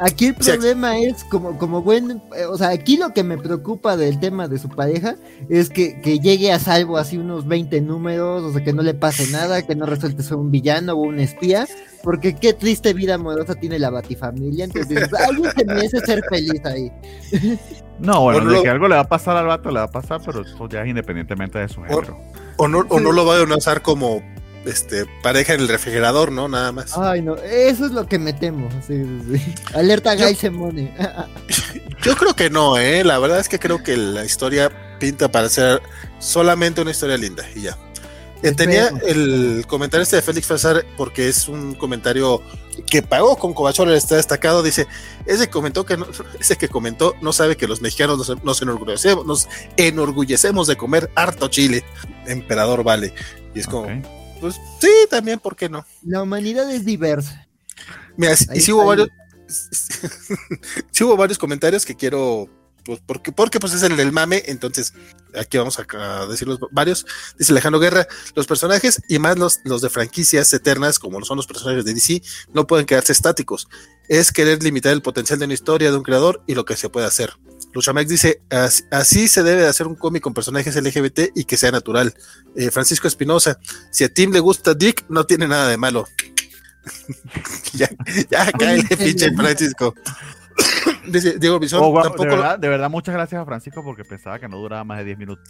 Aquí 0.00 0.26
el 0.26 0.34
problema 0.34 0.94
sí. 0.94 1.04
es 1.06 1.24
como, 1.24 1.58
como 1.58 1.82
buen, 1.82 2.22
o 2.48 2.56
sea, 2.56 2.68
aquí 2.68 2.96
lo 2.96 3.12
que 3.12 3.24
me 3.24 3.36
preocupa 3.36 3.96
del 3.96 4.20
tema 4.20 4.46
de 4.46 4.58
su 4.58 4.68
pareja 4.68 5.16
es 5.48 5.70
que, 5.70 6.00
que, 6.00 6.20
llegue 6.20 6.52
a 6.52 6.60
salvo 6.60 6.98
así 6.98 7.16
unos 7.16 7.48
20 7.48 7.80
números, 7.80 8.44
o 8.44 8.52
sea, 8.52 8.62
que 8.62 8.72
no 8.72 8.82
le 8.82 8.94
pase 8.94 9.26
nada, 9.32 9.62
que 9.62 9.74
no 9.74 9.86
resulte 9.86 10.22
ser 10.22 10.36
un 10.36 10.52
villano 10.52 10.92
o 10.92 10.98
un 10.98 11.18
espía, 11.18 11.66
porque 12.04 12.36
qué 12.36 12.52
triste 12.52 12.94
vida 12.94 13.14
amorosa 13.14 13.56
tiene 13.56 13.78
la 13.80 13.90
batifamilia, 13.90 14.66
entonces 14.66 15.12
alguien 15.14 15.50
se 15.56 15.64
merece 15.64 15.98
ser 16.00 16.22
feliz 16.28 16.64
ahí. 16.64 16.92
No, 17.98 18.20
bueno, 18.20 18.42
o 18.42 18.44
de 18.44 18.56
lo, 18.58 18.62
que 18.62 18.68
algo 18.68 18.86
le 18.86 18.94
va 18.94 19.00
a 19.00 19.08
pasar 19.08 19.36
al 19.36 19.48
vato, 19.48 19.72
le 19.72 19.80
va 19.80 19.86
a 19.86 19.90
pasar, 19.90 20.20
pero 20.24 20.42
eso 20.42 20.68
ya 20.68 20.82
es 20.82 20.88
independientemente 20.88 21.58
de 21.58 21.68
su 21.68 21.82
género. 21.82 22.16
O, 22.56 22.62
o 22.62 22.68
no, 22.68 22.86
o 22.88 23.00
no 23.00 23.10
lo 23.10 23.26
va 23.26 23.38
a 23.38 23.56
usar 23.56 23.82
como 23.82 24.22
este, 24.68 25.06
pareja 25.22 25.54
en 25.54 25.60
el 25.60 25.68
refrigerador, 25.68 26.30
¿no? 26.30 26.48
Nada 26.48 26.72
más. 26.72 26.96
Ay, 26.96 27.22
no, 27.22 27.36
eso 27.36 27.86
es 27.86 27.92
lo 27.92 28.06
que 28.06 28.18
me 28.18 28.32
temo. 28.32 28.68
Sí, 28.86 29.02
sí. 29.32 29.54
Alerta 29.74 30.14
Guy 30.14 30.34
Semone. 30.34 30.94
Yo 32.02 32.14
creo 32.16 32.34
que 32.34 32.50
no, 32.50 32.78
¿eh? 32.78 33.02
La 33.04 33.18
verdad 33.18 33.40
es 33.40 33.48
que 33.48 33.58
creo 33.58 33.82
que 33.82 33.96
la 33.96 34.24
historia 34.24 34.70
pinta 34.98 35.30
para 35.30 35.48
ser 35.48 35.82
solamente 36.18 36.80
una 36.80 36.90
historia 36.90 37.16
linda 37.16 37.44
y 37.54 37.62
ya. 37.62 37.78
Eh, 38.42 38.52
tenía 38.52 38.92
el 39.04 39.64
comentario 39.66 40.02
este 40.04 40.16
de 40.16 40.22
Félix 40.22 40.46
Fazar 40.46 40.84
porque 40.96 41.28
es 41.28 41.48
un 41.48 41.74
comentario 41.74 42.40
que 42.86 43.02
pagó 43.02 43.36
con 43.36 43.52
Cobachol, 43.52 43.92
está 43.92 44.14
destacado. 44.14 44.62
Dice: 44.62 44.86
Ese 45.26 45.50
comentó 45.50 45.84
que 45.84 45.96
no, 45.96 46.06
ese 46.38 46.56
que 46.56 46.68
comentó 46.68 47.14
no 47.20 47.32
sabe 47.32 47.56
que 47.56 47.66
los 47.66 47.80
mexicanos 47.80 48.28
nos, 48.28 48.44
nos, 48.44 48.62
enorgullecemos, 48.62 49.26
nos 49.26 49.48
enorgullecemos 49.76 50.68
de 50.68 50.76
comer 50.76 51.10
harto 51.16 51.48
chile. 51.48 51.82
Emperador 52.26 52.84
vale. 52.84 53.12
Y 53.54 53.60
es 53.60 53.66
como. 53.66 53.88
Pues 54.40 54.60
sí, 54.81 54.90
también, 55.10 55.39
¿por 55.39 55.56
qué 55.56 55.69
no? 55.69 55.85
La 56.02 56.23
humanidad 56.23 56.70
es 56.70 56.85
diversa. 56.85 57.47
Mira, 58.16 58.35
y 58.55 58.60
sí 58.60 58.73
hubo 58.73 58.85
varios, 58.85 59.09
sí 60.90 61.05
hubo 61.05 61.16
varios 61.16 61.39
comentarios 61.39 61.85
que 61.85 61.94
quiero, 61.94 62.48
pues, 62.85 63.01
porque, 63.05 63.32
porque 63.32 63.60
pues 63.60 63.73
es 63.74 63.82
el 63.82 63.97
del 63.97 64.12
mame, 64.12 64.43
entonces 64.47 64.93
aquí 65.35 65.59
vamos 65.59 65.78
a, 65.78 65.86
a 66.23 66.27
decir 66.27 66.47
los 66.48 66.59
varios. 66.70 67.06
Dice 67.39 67.52
Alejandro 67.52 67.81
Guerra, 67.81 68.06
los 68.35 68.47
personajes 68.47 69.01
y 69.09 69.19
más 69.19 69.39
los, 69.39 69.60
los 69.65 69.82
de 69.82 69.90
franquicias 69.90 70.52
eternas, 70.52 70.98
como 70.98 71.24
son 71.24 71.36
los 71.36 71.47
personajes 71.47 71.85
de 71.85 71.94
DC, 71.94 72.23
no 72.52 72.66
pueden 72.66 72.86
quedarse 72.86 73.12
estáticos. 73.12 73.69
Es 74.09 74.32
querer 74.32 74.62
limitar 74.62 74.93
el 74.93 75.02
potencial 75.02 75.39
de 75.39 75.47
una 75.47 75.55
historia, 75.55 75.90
de 75.90 75.97
un 75.97 76.02
creador 76.02 76.43
y 76.47 76.55
lo 76.55 76.65
que 76.65 76.77
se 76.77 76.89
puede 76.89 77.06
hacer. 77.06 77.35
Luchamex 77.72 78.08
dice, 78.08 78.42
así, 78.50 78.84
así, 78.90 79.28
se 79.28 79.42
debe 79.42 79.62
de 79.62 79.68
hacer 79.68 79.86
un 79.86 79.94
cómic 79.94 80.22
con 80.22 80.34
personajes 80.34 80.74
LGBT 80.74 81.30
y 81.34 81.44
que 81.44 81.56
sea 81.56 81.70
natural. 81.70 82.14
Eh, 82.56 82.70
Francisco 82.70 83.08
Espinosa, 83.08 83.58
si 83.90 84.04
a 84.04 84.08
Tim 84.08 84.32
le 84.32 84.40
gusta 84.40 84.74
Dick, 84.74 85.04
no 85.08 85.24
tiene 85.24 85.46
nada 85.46 85.68
de 85.68 85.76
malo. 85.76 86.06
ya, 87.74 87.88
ya 88.30 88.50
cae 88.52 88.82
pinche 88.84 89.32
Francisco. 89.34 89.94
Dice 91.06 91.39
Diego 91.39 91.59
Bison, 91.59 91.80
oh, 91.82 91.90
wow, 91.90 92.02
tampoco... 92.02 92.24
de, 92.24 92.30
verdad, 92.30 92.59
de 92.59 92.68
verdad, 92.68 92.90
muchas 92.90 93.14
gracias 93.14 93.40
a 93.40 93.44
Francisco 93.44 93.82
porque 93.82 94.05
pensaba 94.05 94.39
que 94.39 94.48
no 94.48 94.59
duraba 94.59 94.85
más 94.85 94.98
de 94.98 95.05
10 95.05 95.18
minutos. 95.18 95.48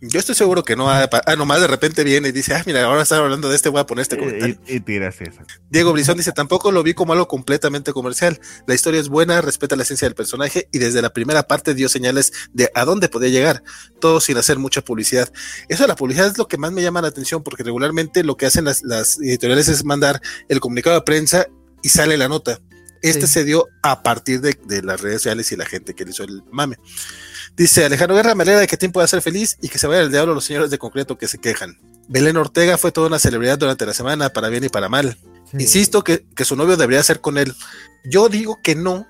Yo 0.00 0.18
estoy 0.20 0.34
seguro 0.34 0.62
que 0.62 0.76
no. 0.76 0.90
Ah, 0.90 1.08
nomás 1.36 1.60
de 1.60 1.66
repente 1.66 2.04
viene 2.04 2.28
y 2.28 2.32
dice, 2.32 2.54
ah, 2.54 2.62
mira, 2.66 2.84
ahora 2.84 3.02
están 3.02 3.20
hablando 3.20 3.48
de 3.48 3.56
este, 3.56 3.68
voy 3.68 3.80
a 3.80 3.86
poner 3.86 4.02
este 4.02 4.18
comentario. 4.18 4.58
Y, 4.66 4.76
y 4.76 4.80
tiras 4.80 5.20
esa. 5.20 5.44
Diego 5.70 5.92
Brizón 5.92 6.16
dice, 6.16 6.32
tampoco 6.32 6.72
lo 6.72 6.82
vi 6.82 6.94
como 6.94 7.12
algo 7.12 7.28
completamente 7.28 7.92
comercial. 7.92 8.38
La 8.66 8.74
historia 8.74 9.00
es 9.00 9.08
buena, 9.08 9.40
respeta 9.40 9.76
la 9.76 9.82
esencia 9.82 10.06
del 10.06 10.14
personaje 10.14 10.68
y 10.72 10.78
desde 10.78 11.02
la 11.02 11.10
primera 11.10 11.44
parte 11.44 11.74
dio 11.74 11.88
señales 11.88 12.32
de 12.52 12.70
a 12.74 12.84
dónde 12.84 13.08
podía 13.08 13.30
llegar, 13.30 13.62
todo 14.00 14.20
sin 14.20 14.36
hacer 14.36 14.58
mucha 14.58 14.82
publicidad. 14.82 15.32
Eso 15.68 15.84
de 15.84 15.88
la 15.88 15.96
publicidad 15.96 16.26
es 16.26 16.38
lo 16.38 16.48
que 16.48 16.58
más 16.58 16.72
me 16.72 16.82
llama 16.82 17.02
la 17.02 17.08
atención 17.08 17.42
porque 17.42 17.62
regularmente 17.62 18.24
lo 18.24 18.36
que 18.36 18.46
hacen 18.46 18.64
las, 18.64 18.82
las 18.82 19.18
editoriales 19.18 19.68
es 19.68 19.84
mandar 19.84 20.20
el 20.48 20.60
comunicado 20.60 20.96
de 20.96 21.02
prensa 21.02 21.46
y 21.82 21.88
sale 21.88 22.16
la 22.16 22.28
nota. 22.28 22.60
Este 23.02 23.26
sí. 23.26 23.34
se 23.34 23.44
dio 23.44 23.66
a 23.82 24.02
partir 24.02 24.40
de, 24.40 24.58
de, 24.64 24.82
las 24.82 25.00
redes 25.00 25.22
sociales 25.22 25.50
y 25.52 25.56
la 25.56 25.66
gente 25.66 25.94
que 25.94 26.04
le 26.04 26.10
hizo 26.10 26.24
el 26.24 26.42
mame. 26.50 26.76
Dice 27.56 27.84
Alejandro 27.84 28.16
Guerra, 28.16 28.34
me 28.34 28.42
alegra 28.42 28.60
de 28.60 28.66
que 28.66 28.76
Tim 28.76 28.92
pueda 28.92 29.06
ser 29.06 29.22
feliz 29.22 29.56
y 29.60 29.68
que 29.68 29.78
se 29.78 29.86
vaya 29.86 30.00
al 30.00 30.10
diablo 30.10 30.34
los 30.34 30.44
señores 30.44 30.70
de 30.70 30.78
concreto 30.78 31.18
que 31.18 31.28
se 31.28 31.38
quejan. 31.38 31.78
Belén 32.08 32.36
Ortega 32.36 32.78
fue 32.78 32.92
toda 32.92 33.08
una 33.08 33.18
celebridad 33.18 33.58
durante 33.58 33.84
la 33.84 33.94
semana, 33.94 34.30
para 34.30 34.48
bien 34.48 34.64
y 34.64 34.68
para 34.68 34.88
mal. 34.88 35.18
Sí. 35.50 35.58
Insisto 35.60 36.04
que, 36.04 36.24
que, 36.34 36.44
su 36.44 36.56
novio 36.56 36.76
debería 36.76 37.02
ser 37.02 37.20
con 37.20 37.36
él. 37.36 37.54
Yo 38.04 38.28
digo 38.28 38.60
que 38.62 38.74
no, 38.74 39.06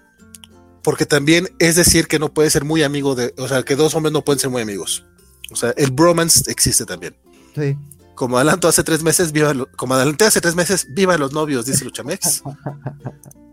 porque 0.83 1.07
también 1.07 1.49
es 1.59 1.77
decir 1.77 2.09
que 2.09 2.19
no 2.19 2.33
puede 2.33 2.51
ser 2.51 2.65
muy 2.65 2.83
amigo 2.83 3.15
de, 3.15 3.35
o 3.37 3.49
sea, 3.49 3.63
que 3.63 3.77
dos 3.77 3.95
hombres 3.95 4.13
no 4.13 4.25
pueden 4.25 4.41
ser 4.41 4.51
muy 4.51 4.63
amigos. 4.63 5.05
O 5.51 5.57
sea, 5.57 5.73
el 5.77 5.91
bromance 5.91 6.51
existe 6.51 6.85
también. 6.85 7.17
Sí. 7.55 7.77
Como 8.19 8.37
adelanto 8.37 8.67
hace 8.67 8.83
tres 8.83 9.05
meses, 9.05 9.31
viva, 9.31 9.55
lo, 9.55 9.71
como 9.71 9.95
adelanté 9.95 10.25
hace 10.25 10.41
tres 10.41 10.57
meses, 10.57 10.89
viva 10.91 11.17
los 11.17 11.33
novios, 11.33 11.67
dice 11.67 11.85
Luchamex. 11.85 12.43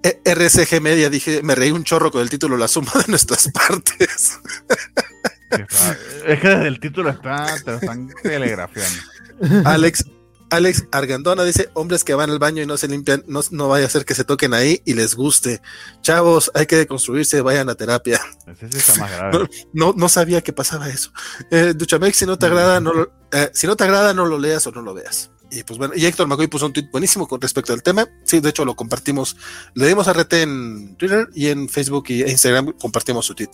E 0.04 0.22
RCG 0.24 0.82
Media, 0.82 1.10
dije, 1.10 1.42
me 1.42 1.56
reí 1.56 1.72
un 1.72 1.84
chorro 1.84 2.12
con 2.12 2.22
el 2.22 2.30
título 2.30 2.58
La 2.58 2.68
suma 2.68 2.92
de 2.94 3.06
nuestras 3.08 3.50
partes. 3.50 4.40
es 6.28 6.40
que 6.40 6.48
desde 6.48 6.68
el 6.68 6.80
título 6.80 7.10
está, 7.10 7.56
te 7.64 7.72
lo 7.72 7.78
están 7.78 8.10
telegrafiando. 8.22 9.02
Alex, 9.66 10.06
Alex 10.50 10.88
Argandona 10.92 11.44
dice, 11.44 11.70
hombres 11.74 12.04
que 12.04 12.14
van 12.14 12.30
al 12.30 12.40
baño 12.40 12.62
y 12.62 12.66
no 12.66 12.78
se 12.78 12.88
limpian, 12.88 13.24
no, 13.28 13.42
no 13.52 13.68
vaya 13.68 13.88
a 13.88 13.90
ser 13.90 14.06
que 14.06 14.14
se 14.14 14.24
toquen 14.24 14.54
ahí 14.54 14.82
y 14.86 14.94
les 14.94 15.16
guste. 15.16 15.62
Chavos, 16.02 16.52
hay 16.54 16.66
que 16.66 16.76
deconstruirse, 16.76 17.42
vayan 17.42 17.70
a 17.70 17.76
terapia. 17.76 18.22
No, 19.74 19.94
no, 19.96 20.08
sabía 20.08 20.42
que 20.42 20.54
pasaba 20.54 20.90
eso. 20.90 21.12
Eh, 21.52 21.74
Duchamex, 21.76 22.16
si 22.16 22.26
no 22.26 22.38
te 22.38 22.46
agrada, 22.46 22.80
no 22.80 22.94
lo, 22.94 23.12
eh, 23.32 23.50
si 23.54 23.68
no 23.68 23.76
te 23.76 23.84
agrada, 23.84 24.14
no 24.14 24.26
lo 24.26 24.40
leas 24.40 24.66
o 24.68 24.72
no 24.72 24.82
lo 24.82 24.94
veas. 24.94 25.32
Y 25.52 25.64
pues 25.64 25.78
bueno, 25.78 25.94
y 25.96 26.06
Héctor 26.06 26.28
McCoy 26.28 26.48
puso 26.48 26.66
un 26.66 26.74
tweet 26.74 26.90
buenísimo 26.92 27.28
con 27.28 27.42
respecto 27.42 27.74
al 27.74 27.84
tema. 27.84 28.08
Sí, 28.24 28.40
de 28.40 28.50
hecho 28.50 28.66
lo 28.66 28.76
compartimos, 28.76 29.36
le 29.74 29.88
dimos 29.88 30.08
a 30.08 30.14
RT 30.14 30.34
en 30.34 30.96
Twitter 30.98 31.28
y 31.34 31.48
en 31.48 31.70
Facebook 31.70 32.06
y 32.10 32.24
Instagram 32.24 32.74
compartimos 32.80 33.26
su 33.26 33.36
tweet. 33.36 33.50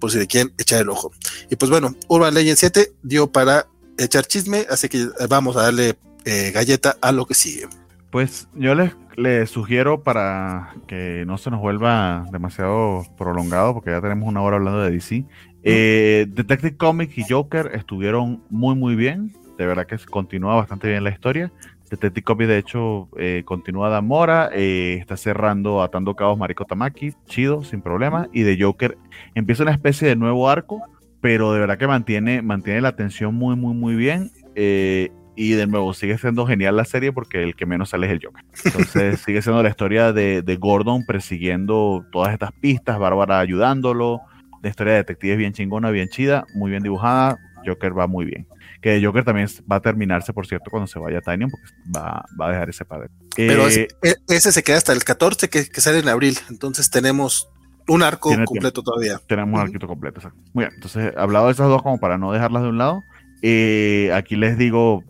Por 0.00 0.10
si 0.10 0.18
le 0.18 0.26
quieren 0.26 0.54
echar 0.58 0.80
el 0.80 0.88
ojo. 0.88 1.12
Y 1.50 1.56
pues 1.56 1.70
bueno, 1.70 1.94
Urban 2.08 2.34
Legend 2.34 2.58
7 2.58 2.94
dio 3.02 3.30
para 3.32 3.68
echar 3.98 4.26
chisme, 4.26 4.66
así 4.70 4.88
que 4.88 5.06
vamos 5.28 5.56
a 5.56 5.62
darle 5.62 5.96
eh, 6.24 6.50
galleta 6.52 6.96
a 7.00 7.12
lo 7.12 7.26
que 7.26 7.34
sigue. 7.34 7.66
Pues 8.10 8.48
yo 8.54 8.74
les, 8.74 8.92
les, 9.16 9.50
sugiero 9.50 10.02
para 10.02 10.74
que 10.86 11.24
no 11.26 11.38
se 11.38 11.50
nos 11.50 11.60
vuelva 11.60 12.26
demasiado 12.32 13.04
prolongado, 13.16 13.74
porque 13.74 13.90
ya 13.90 14.00
tenemos 14.00 14.28
una 14.28 14.42
hora 14.42 14.56
hablando 14.56 14.82
de 14.82 14.90
DC. 14.90 15.24
Eh, 15.62 16.26
Detective 16.28 16.76
Comics 16.76 17.18
y 17.18 17.24
Joker 17.28 17.70
estuvieron 17.74 18.42
muy 18.50 18.74
muy 18.74 18.94
bien. 18.96 19.32
De 19.58 19.66
verdad 19.66 19.86
que 19.86 19.96
continúa 19.98 20.54
bastante 20.56 20.88
bien 20.88 21.04
la 21.04 21.10
historia. 21.10 21.52
Detective 21.90 22.24
Comics 22.24 22.48
de 22.48 22.58
hecho 22.58 23.08
eh, 23.16 23.42
continúa 23.44 23.94
de 23.94 24.00
Mora, 24.02 24.50
está 24.52 25.16
cerrando 25.16 25.82
atando 25.82 26.16
cabos 26.16 26.36
Mariko 26.36 26.64
Tamaki, 26.64 27.14
chido, 27.26 27.62
sin 27.62 27.82
problema. 27.82 28.28
Y 28.32 28.42
de 28.42 28.60
Joker 28.60 28.98
empieza 29.34 29.62
una 29.62 29.72
especie 29.72 30.08
de 30.08 30.16
nuevo 30.16 30.48
arco 30.48 30.82
pero 31.20 31.52
de 31.52 31.60
verdad 31.60 31.78
que 31.78 31.86
mantiene, 31.86 32.42
mantiene 32.42 32.80
la 32.80 32.88
atención 32.88 33.34
muy, 33.34 33.56
muy, 33.56 33.74
muy 33.74 33.94
bien. 33.94 34.30
Eh, 34.54 35.10
y 35.36 35.52
de 35.52 35.66
nuevo, 35.66 35.92
sigue 35.92 36.16
siendo 36.16 36.46
genial 36.46 36.76
la 36.76 36.86
serie 36.86 37.12
porque 37.12 37.42
el 37.42 37.54
que 37.54 37.66
menos 37.66 37.90
sale 37.90 38.06
es 38.06 38.12
el 38.14 38.20
Joker. 38.24 38.44
Entonces, 38.64 39.20
sigue 39.26 39.42
siendo 39.42 39.62
la 39.62 39.68
historia 39.68 40.12
de, 40.12 40.40
de, 40.40 40.56
Gordon 40.56 41.04
persiguiendo 41.04 42.06
todas 42.10 42.32
estas 42.32 42.52
pistas, 42.52 42.98
Bárbara 42.98 43.38
ayudándolo. 43.38 44.22
La 44.62 44.70
historia 44.70 44.94
de 44.94 45.00
detective 45.00 45.34
es 45.34 45.38
bien 45.38 45.52
chingona, 45.52 45.90
bien 45.90 46.08
chida, 46.08 46.46
muy 46.54 46.70
bien 46.70 46.82
dibujada. 46.82 47.38
Joker 47.66 47.98
va 47.98 48.06
muy 48.06 48.24
bien. 48.24 48.46
Que 48.80 49.04
Joker 49.04 49.24
también 49.24 49.48
va 49.70 49.76
a 49.76 49.80
terminarse, 49.80 50.32
por 50.32 50.46
cierto, 50.46 50.70
cuando 50.70 50.86
se 50.86 50.98
vaya 50.98 51.18
a 51.18 51.20
Tinyon, 51.20 51.50
porque 51.50 51.66
va, 51.94 52.24
va, 52.40 52.48
a 52.48 52.50
dejar 52.52 52.70
ese 52.70 52.84
padre. 52.84 53.08
Pero 53.36 53.66
ese, 53.66 53.88
eh, 54.02 54.14
ese, 54.28 54.52
se 54.52 54.62
queda 54.62 54.78
hasta 54.78 54.92
el 54.92 55.04
14, 55.04 55.48
que, 55.50 55.68
que 55.68 55.80
sale 55.80 55.98
en 55.98 56.08
abril. 56.08 56.38
Entonces 56.48 56.90
tenemos 56.90 57.50
un 57.88 58.02
arco 58.02 58.30
completo 58.44 58.82
todavía. 58.82 59.20
Tenemos 59.26 59.54
un 59.54 59.60
arquito 59.60 59.86
completo, 59.86 60.20
exacto. 60.20 60.38
Muy 60.52 60.64
bien, 60.64 60.74
entonces, 60.74 61.12
hablado 61.16 61.46
de 61.46 61.52
esas 61.52 61.68
dos 61.68 61.82
como 61.82 61.98
para 61.98 62.18
no 62.18 62.32
dejarlas 62.32 62.62
de 62.62 62.68
un 62.68 62.78
lado, 62.78 63.02
eh, 63.42 64.10
aquí 64.14 64.36
les 64.36 64.58
digo, 64.58 65.04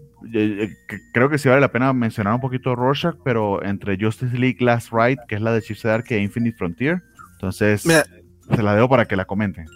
creo 1.13 1.31
que 1.31 1.39
sí 1.39 1.49
vale 1.49 1.61
la 1.61 1.73
pena 1.73 1.93
mencionar 1.93 2.35
un 2.35 2.41
poquito 2.41 2.75
Rorschach, 2.75 3.17
pero 3.25 3.63
entre 3.63 3.97
Justice 3.99 4.37
League 4.37 4.59
Last 4.61 4.93
Ride, 4.93 5.19
que 5.29 5.37
es 5.37 5.41
la 5.41 5.53
de 5.53 5.63
Chief 5.63 5.81
Dark, 5.83 6.05
y 6.11 6.15
Infinite 6.17 6.57
Frontier, 6.57 7.03
entonces 7.35 7.83
se 7.83 8.63
la 8.63 8.75
dejo 8.75 8.89
para 8.89 9.07
que 9.07 9.17
la 9.17 9.25
comenten. 9.25 9.67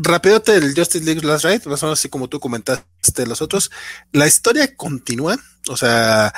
Rápido 0.00 0.40
el 0.46 0.74
Justice 0.76 1.04
League 1.04 1.26
Last 1.26 1.44
Ride, 1.44 1.62
más 1.66 1.82
o 1.82 1.86
menos 1.86 1.98
así 1.98 2.08
como 2.08 2.28
tú 2.28 2.38
comentaste 2.38 3.26
los 3.26 3.42
otros, 3.42 3.70
la 4.12 4.28
historia 4.28 4.76
continúa, 4.76 5.36
o 5.68 5.76
sea, 5.76 6.32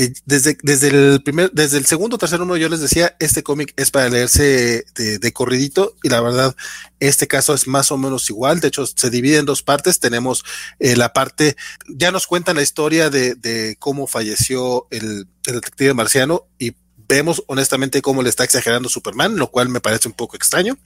eh, 0.00 0.14
desde, 0.24 0.56
el 0.88 1.22
el 1.54 1.86
segundo 1.86 2.16
o 2.16 2.18
tercer 2.18 2.40
número 2.40 2.56
yo 2.56 2.70
les 2.70 2.80
decía, 2.80 3.16
este 3.20 3.42
cómic 3.42 3.74
es 3.76 3.90
para 3.90 4.08
leerse 4.08 4.86
de, 4.94 5.32
corridito 5.34 5.94
y 6.02 6.08
la 6.08 6.22
verdad, 6.22 6.56
este 7.00 7.28
caso 7.28 7.52
es 7.52 7.66
más 7.66 7.92
o 7.92 7.98
menos 7.98 8.30
igual. 8.30 8.60
De 8.60 8.68
hecho, 8.68 8.86
se 8.86 9.10
divide 9.10 9.36
en 9.36 9.44
dos 9.44 9.62
partes. 9.62 10.00
Tenemos 10.00 10.42
eh, 10.78 10.96
la 10.96 11.12
parte, 11.12 11.54
ya 11.86 12.12
nos 12.12 12.26
cuentan 12.26 12.56
la 12.56 12.62
historia 12.62 13.10
de, 13.10 13.76
cómo 13.78 14.06
falleció 14.06 14.86
el, 14.90 15.26
detective 15.44 15.92
marciano 15.92 16.46
y 16.58 16.76
vemos 16.96 17.42
honestamente 17.46 18.00
cómo 18.00 18.22
le 18.22 18.30
está 18.30 18.44
exagerando 18.44 18.88
Superman, 18.88 19.36
lo 19.36 19.50
cual 19.50 19.68
me 19.68 19.82
parece 19.82 20.08
un 20.08 20.14
poco 20.14 20.36
extraño. 20.36 20.78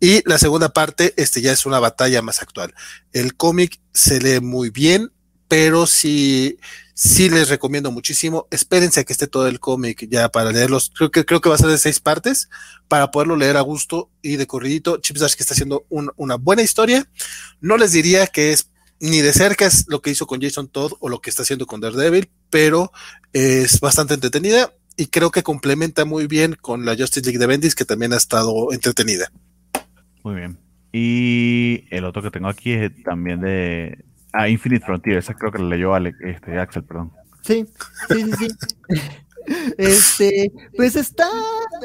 Y 0.00 0.20
la 0.28 0.36
segunda 0.36 0.68
parte, 0.74 1.14
este 1.16 1.40
ya 1.40 1.52
es 1.52 1.64
una 1.64 1.78
batalla 1.78 2.20
más 2.20 2.42
actual. 2.42 2.74
El 3.14 3.36
cómic 3.36 3.80
se 3.94 4.20
lee 4.20 4.40
muy 4.40 4.68
bien, 4.68 5.12
pero 5.50 5.84
si 5.84 6.58
sí 6.94 7.28
les 7.28 7.48
recomiendo 7.48 7.90
muchísimo. 7.90 8.46
Espérense 8.52 9.00
a 9.00 9.04
que 9.04 9.12
esté 9.12 9.26
todo 9.26 9.48
el 9.48 9.58
cómic 9.58 10.06
ya 10.08 10.28
para 10.28 10.52
leerlos. 10.52 10.92
Creo 10.94 11.10
que, 11.10 11.24
creo 11.24 11.40
que 11.40 11.48
va 11.48 11.56
a 11.56 11.58
ser 11.58 11.68
de 11.68 11.78
seis 11.78 11.98
partes 11.98 12.48
para 12.86 13.10
poderlo 13.10 13.36
leer 13.36 13.56
a 13.56 13.62
gusto 13.62 14.10
y 14.22 14.36
de 14.36 14.46
corridito. 14.46 14.98
Chips 14.98 15.18
Dash 15.18 15.34
que 15.34 15.42
está 15.42 15.54
haciendo 15.54 15.86
una 15.88 16.36
buena 16.36 16.62
historia. 16.62 17.08
No 17.60 17.78
les 17.78 17.90
diría 17.90 18.28
que 18.28 18.52
es 18.52 18.70
ni 19.00 19.22
de 19.22 19.32
cerca 19.32 19.66
es 19.66 19.86
lo 19.88 20.00
que 20.02 20.10
hizo 20.10 20.28
con 20.28 20.40
Jason 20.40 20.68
Todd 20.68 20.92
o 21.00 21.08
lo 21.08 21.20
que 21.20 21.30
está 21.30 21.42
haciendo 21.42 21.66
con 21.66 21.80
Daredevil, 21.80 22.28
pero 22.48 22.92
es 23.32 23.80
bastante 23.80 24.14
entretenida 24.14 24.72
y 24.96 25.06
creo 25.06 25.32
que 25.32 25.42
complementa 25.42 26.04
muy 26.04 26.28
bien 26.28 26.54
con 26.60 26.84
la 26.84 26.94
Justice 26.94 27.22
League 27.22 27.38
de 27.38 27.46
Bendis, 27.46 27.74
que 27.74 27.86
también 27.86 28.12
ha 28.12 28.18
estado 28.18 28.72
entretenida. 28.72 29.32
Muy 30.22 30.36
bien. 30.36 30.58
Y 30.92 31.86
el 31.90 32.04
otro 32.04 32.22
que 32.22 32.30
tengo 32.30 32.48
aquí 32.48 32.72
es 32.72 33.02
también 33.02 33.40
de, 33.40 34.04
Ah, 34.32 34.48
Infinite 34.48 34.84
Frontier, 34.84 35.18
esa 35.18 35.34
creo 35.34 35.52
que 35.52 35.58
la 35.58 35.68
leyó 35.68 35.96
este, 35.96 36.58
Axel, 36.58 36.84
perdón. 36.84 37.12
Sí, 37.42 37.66
sí, 38.08 38.24
sí, 38.38 38.48
sí. 38.48 38.48
Este, 39.78 40.52
pues 40.76 40.96
está, 40.96 41.28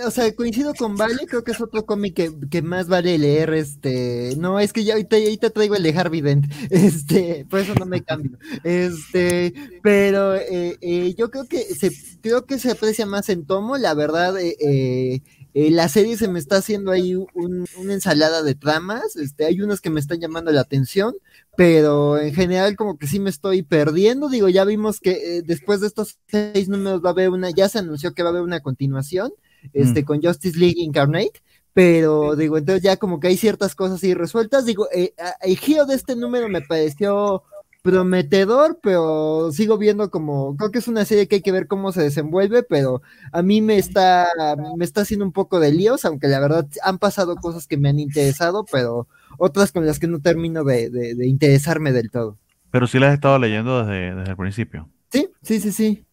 o 0.06 0.12
sea, 0.12 0.34
coincido 0.36 0.74
con 0.74 0.96
Vale, 0.96 1.26
creo 1.26 1.44
que 1.44 1.52
es 1.52 1.62
otro 1.62 1.86
cómic 1.86 2.14
que, 2.14 2.32
que, 2.52 2.62
más 2.62 2.88
vale 2.88 3.18
leer, 3.18 3.54
este, 3.54 4.36
no, 4.38 4.60
es 4.60 4.74
que 4.74 4.84
ya 4.84 4.94
ahorita, 4.94 5.18
te 5.18 5.50
traigo 5.50 5.76
el 5.76 5.84
de 5.84 5.98
Harvey 5.98 6.22
Dent, 6.22 6.46
este, 6.70 7.46
por 7.50 7.62
eso 7.62 7.74
no 7.76 7.86
me 7.86 8.04
cambio, 8.04 8.38
este, 8.64 9.54
pero 9.82 10.36
eh, 10.36 10.78
eh, 10.82 11.16
yo 11.18 11.32
creo 11.32 11.48
que 11.48 11.64
se, 11.64 11.92
creo 12.22 12.46
que 12.46 12.60
se 12.60 12.72
aprecia 12.72 13.06
más 13.06 13.30
en 13.30 13.46
tomo, 13.46 13.78
la 13.78 13.94
verdad, 13.94 14.38
eh, 14.40 14.56
eh 14.60 15.22
eh, 15.56 15.72
la 15.72 15.88
serie 15.88 16.18
se 16.18 16.28
me 16.28 16.38
está 16.38 16.58
haciendo 16.58 16.92
ahí 16.92 17.16
una 17.16 17.94
ensalada 17.94 18.44
de 18.44 18.56
tramas, 18.56 19.16
este, 19.16 19.46
hay 19.46 19.62
unas 19.62 19.80
que 19.80 19.90
me 19.90 20.02
están 20.02 20.20
llamando 20.20 20.52
la 20.52 20.60
atención, 20.60 21.16
pero 21.57 22.18
en 22.19 22.34
general 22.34 22.76
como 22.76 22.98
que 22.98 23.07
sí 23.07 23.19
me 23.19 23.30
estoy 23.30 23.64
perdiendo, 23.64 24.30
digo, 24.30 24.49
ya 24.49 24.65
vimos 24.65 24.99
que 24.99 25.11
eh, 25.11 25.41
después 25.44 25.82
de 25.82 25.88
estos 25.88 26.19
seis 26.27 26.68
números 26.69 27.03
va 27.03 27.10
a 27.10 27.14
haber 27.14 27.30
una, 27.30 27.49
ya 27.49 27.69
se 27.69 27.80
anunció 27.80 28.14
que 28.14 28.23
va 28.23 28.30
a 28.30 28.32
haber 28.32 28.44
una 28.44 28.60
continuación, 28.60 29.32
este, 29.73 30.02
mm. 30.02 30.06
con 30.06 30.22
Justice 30.22 30.57
League 30.57 30.82
Incarnate, 30.82 31.41
pero 31.73 32.36
digo, 32.36 32.57
entonces 32.57 32.84
ya 32.84 32.98
como 32.98 33.19
que 33.19 33.27
hay 33.27 33.38
ciertas 33.38 33.76
cosas 33.76 34.03
ahí 34.03 34.14
resueltas, 34.14 34.65
digo, 34.65 34.88
eh, 34.94 35.14
el 35.41 35.57
giro 35.57 35.86
de 35.86 35.95
este 35.95 36.15
número 36.15 36.48
me 36.49 36.61
pareció 36.61 37.44
prometedor, 37.86 38.80
pero 38.82 39.52
sigo 39.52 39.77
viendo 39.77 40.10
como, 40.10 40.57
creo 40.57 40.72
que 40.72 40.80
es 40.80 40.88
una 40.88 41.06
serie 41.06 41.27
que 41.27 41.36
hay 41.36 41.41
que 41.44 41.52
ver 41.52 41.68
cómo 41.68 41.91
se 41.91 42.02
desenvuelve, 42.02 42.64
pero 42.64 43.03
a 43.32 43.44
mí 43.44 43.61
me 43.61 43.77
está, 43.77 44.27
me 44.76 44.84
está 44.84 45.02
haciendo 45.02 45.23
un 45.23 45.32
poco 45.32 45.60
de 45.60 45.72
líos, 45.72 46.03
aunque 46.03 46.27
la 46.27 46.40
verdad 46.40 46.68
han 46.82 46.98
pasado 46.98 47.36
cosas 47.36 47.68
que 47.68 47.77
me 47.77 47.90
han 47.90 47.99
interesado, 47.99 48.65
pero 48.72 49.07
otras 49.38 49.72
con 49.72 49.86
las 49.86 49.99
que 49.99 50.07
no 50.07 50.20
termino 50.20 50.64
de, 50.64 51.16
interesarme 51.26 51.91
del 51.91 52.10
todo. 52.12 52.38
Pero 52.72 52.88
sí 52.88 52.99
las 52.99 53.12
he 53.12 53.16
estado 53.16 53.40
leyendo 53.40 53.84
desde, 53.84 54.16
desde 54.16 54.32
el 54.32 54.38
principio. 54.38 54.90
Sí, 55.12 55.30
sí, 55.41 55.60
sí, 55.60 55.72
sí. 55.72 56.06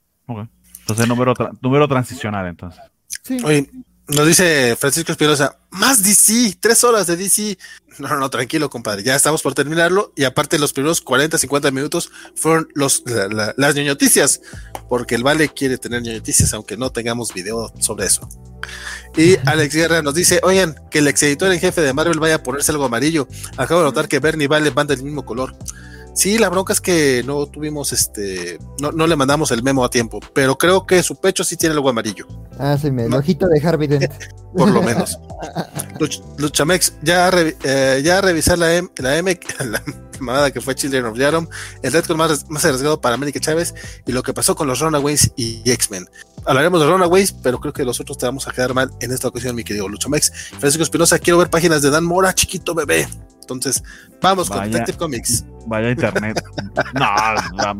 Entonces 0.80 1.08
número, 1.08 1.34
número 1.60 1.88
transicional 1.88 2.46
entonces. 2.46 2.82
Sí. 3.22 3.38
Nos 4.14 4.26
dice 4.26 4.76
Francisco 4.76 5.12
Espinosa, 5.12 5.56
más 5.70 6.02
DC, 6.02 6.58
tres 6.60 6.84
horas 6.84 7.06
de 7.06 7.16
DC. 7.16 7.56
No, 7.98 8.14
no, 8.18 8.28
tranquilo, 8.28 8.68
compadre, 8.68 9.02
ya 9.02 9.16
estamos 9.16 9.40
por 9.40 9.54
terminarlo. 9.54 10.12
Y 10.14 10.24
aparte, 10.24 10.58
los 10.58 10.74
primeros 10.74 11.00
40, 11.00 11.38
50 11.38 11.70
minutos 11.70 12.10
fueron 12.34 12.68
los, 12.74 13.04
las 13.56 13.74
ñoñoticias, 13.74 14.42
porque 14.90 15.14
el 15.14 15.22
Vale 15.22 15.48
quiere 15.48 15.78
tener 15.78 16.02
ñoñoticias, 16.02 16.52
aunque 16.52 16.76
no 16.76 16.92
tengamos 16.92 17.32
video 17.32 17.72
sobre 17.78 18.04
eso. 18.04 18.28
Y 19.16 19.36
Alex 19.46 19.74
Guerra 19.74 20.02
nos 20.02 20.14
dice: 20.14 20.40
Oigan, 20.42 20.74
que 20.90 20.98
el 20.98 21.08
ex 21.08 21.22
editor 21.22 21.50
en 21.50 21.60
jefe 21.60 21.80
de 21.80 21.94
Marvel 21.94 22.20
vaya 22.20 22.34
a 22.36 22.42
ponerse 22.42 22.70
algo 22.70 22.84
amarillo. 22.84 23.28
Acabo 23.56 23.80
de 23.80 23.86
notar 23.86 24.08
que 24.08 24.18
Bernie 24.18 24.44
y 24.44 24.48
Vale 24.48 24.70
van 24.70 24.88
del 24.88 25.02
mismo 25.02 25.24
color. 25.24 25.56
Sí, 26.14 26.36
la 26.36 26.50
bronca 26.50 26.72
es 26.72 26.80
que 26.80 27.22
no 27.24 27.46
tuvimos 27.46 27.92
este, 27.92 28.58
no, 28.80 28.92
no, 28.92 29.06
le 29.06 29.16
mandamos 29.16 29.50
el 29.50 29.62
memo 29.62 29.84
a 29.84 29.90
tiempo, 29.90 30.20
pero 30.34 30.58
creo 30.58 30.86
que 30.86 31.02
su 31.02 31.16
pecho 31.16 31.42
sí 31.42 31.56
tiene 31.56 31.74
algo 31.74 31.88
amarillo. 31.88 32.26
Ah, 32.58 32.76
sí, 32.80 32.90
me, 32.90 33.04
el 33.04 33.14
ojito 33.14 33.48
de 33.48 33.66
Harvey 33.66 33.88
Dent. 33.88 34.12
Por 34.56 34.70
lo 34.70 34.82
menos. 34.82 35.18
Luchamex, 36.36 36.94
ya, 37.02 37.30
eh, 37.30 38.02
ya 38.04 38.20
revisar 38.20 38.58
la 38.58 38.74
M, 38.74 38.90
la 38.96 39.16
M, 39.16 39.40
la 39.64 39.82
mamada 40.20 40.50
que 40.50 40.60
fue 40.60 40.74
Children 40.74 41.06
of 41.06 41.18
Yarom, 41.18 41.48
el 41.82 41.92
reto 41.92 42.14
más, 42.14 42.48
más 42.50 42.64
arriesgado 42.64 43.00
para 43.00 43.14
América 43.14 43.40
Chávez 43.40 43.74
y 44.06 44.12
lo 44.12 44.22
que 44.22 44.34
pasó 44.34 44.54
con 44.54 44.66
los 44.66 44.80
Runaways 44.80 45.32
y 45.36 45.62
X-Men. 45.64 46.08
Hablaremos 46.44 46.80
de 46.80 46.86
Runaways, 46.88 47.32
pero 47.32 47.58
creo 47.60 47.72
que 47.72 47.84
los 47.84 48.00
otros 48.00 48.18
te 48.18 48.26
vamos 48.26 48.46
a 48.48 48.52
quedar 48.52 48.74
mal 48.74 48.90
en 49.00 49.12
esta 49.12 49.28
ocasión, 49.28 49.54
mi 49.54 49.64
querido 49.64 49.88
Luchamex. 49.88 50.32
Francisco 50.58 50.82
Espinosa, 50.82 51.18
quiero 51.18 51.38
ver 51.38 51.48
páginas 51.48 51.82
de 51.82 51.90
Dan 51.90 52.04
Mora, 52.04 52.34
chiquito 52.34 52.74
bebé. 52.74 53.08
Entonces, 53.52 53.82
vamos 54.20 54.48
con 54.48 54.64
Detective 54.64 54.98
Comics. 54.98 55.46
Vaya 55.66 55.90
internet. 55.90 56.42
no, 56.94 57.06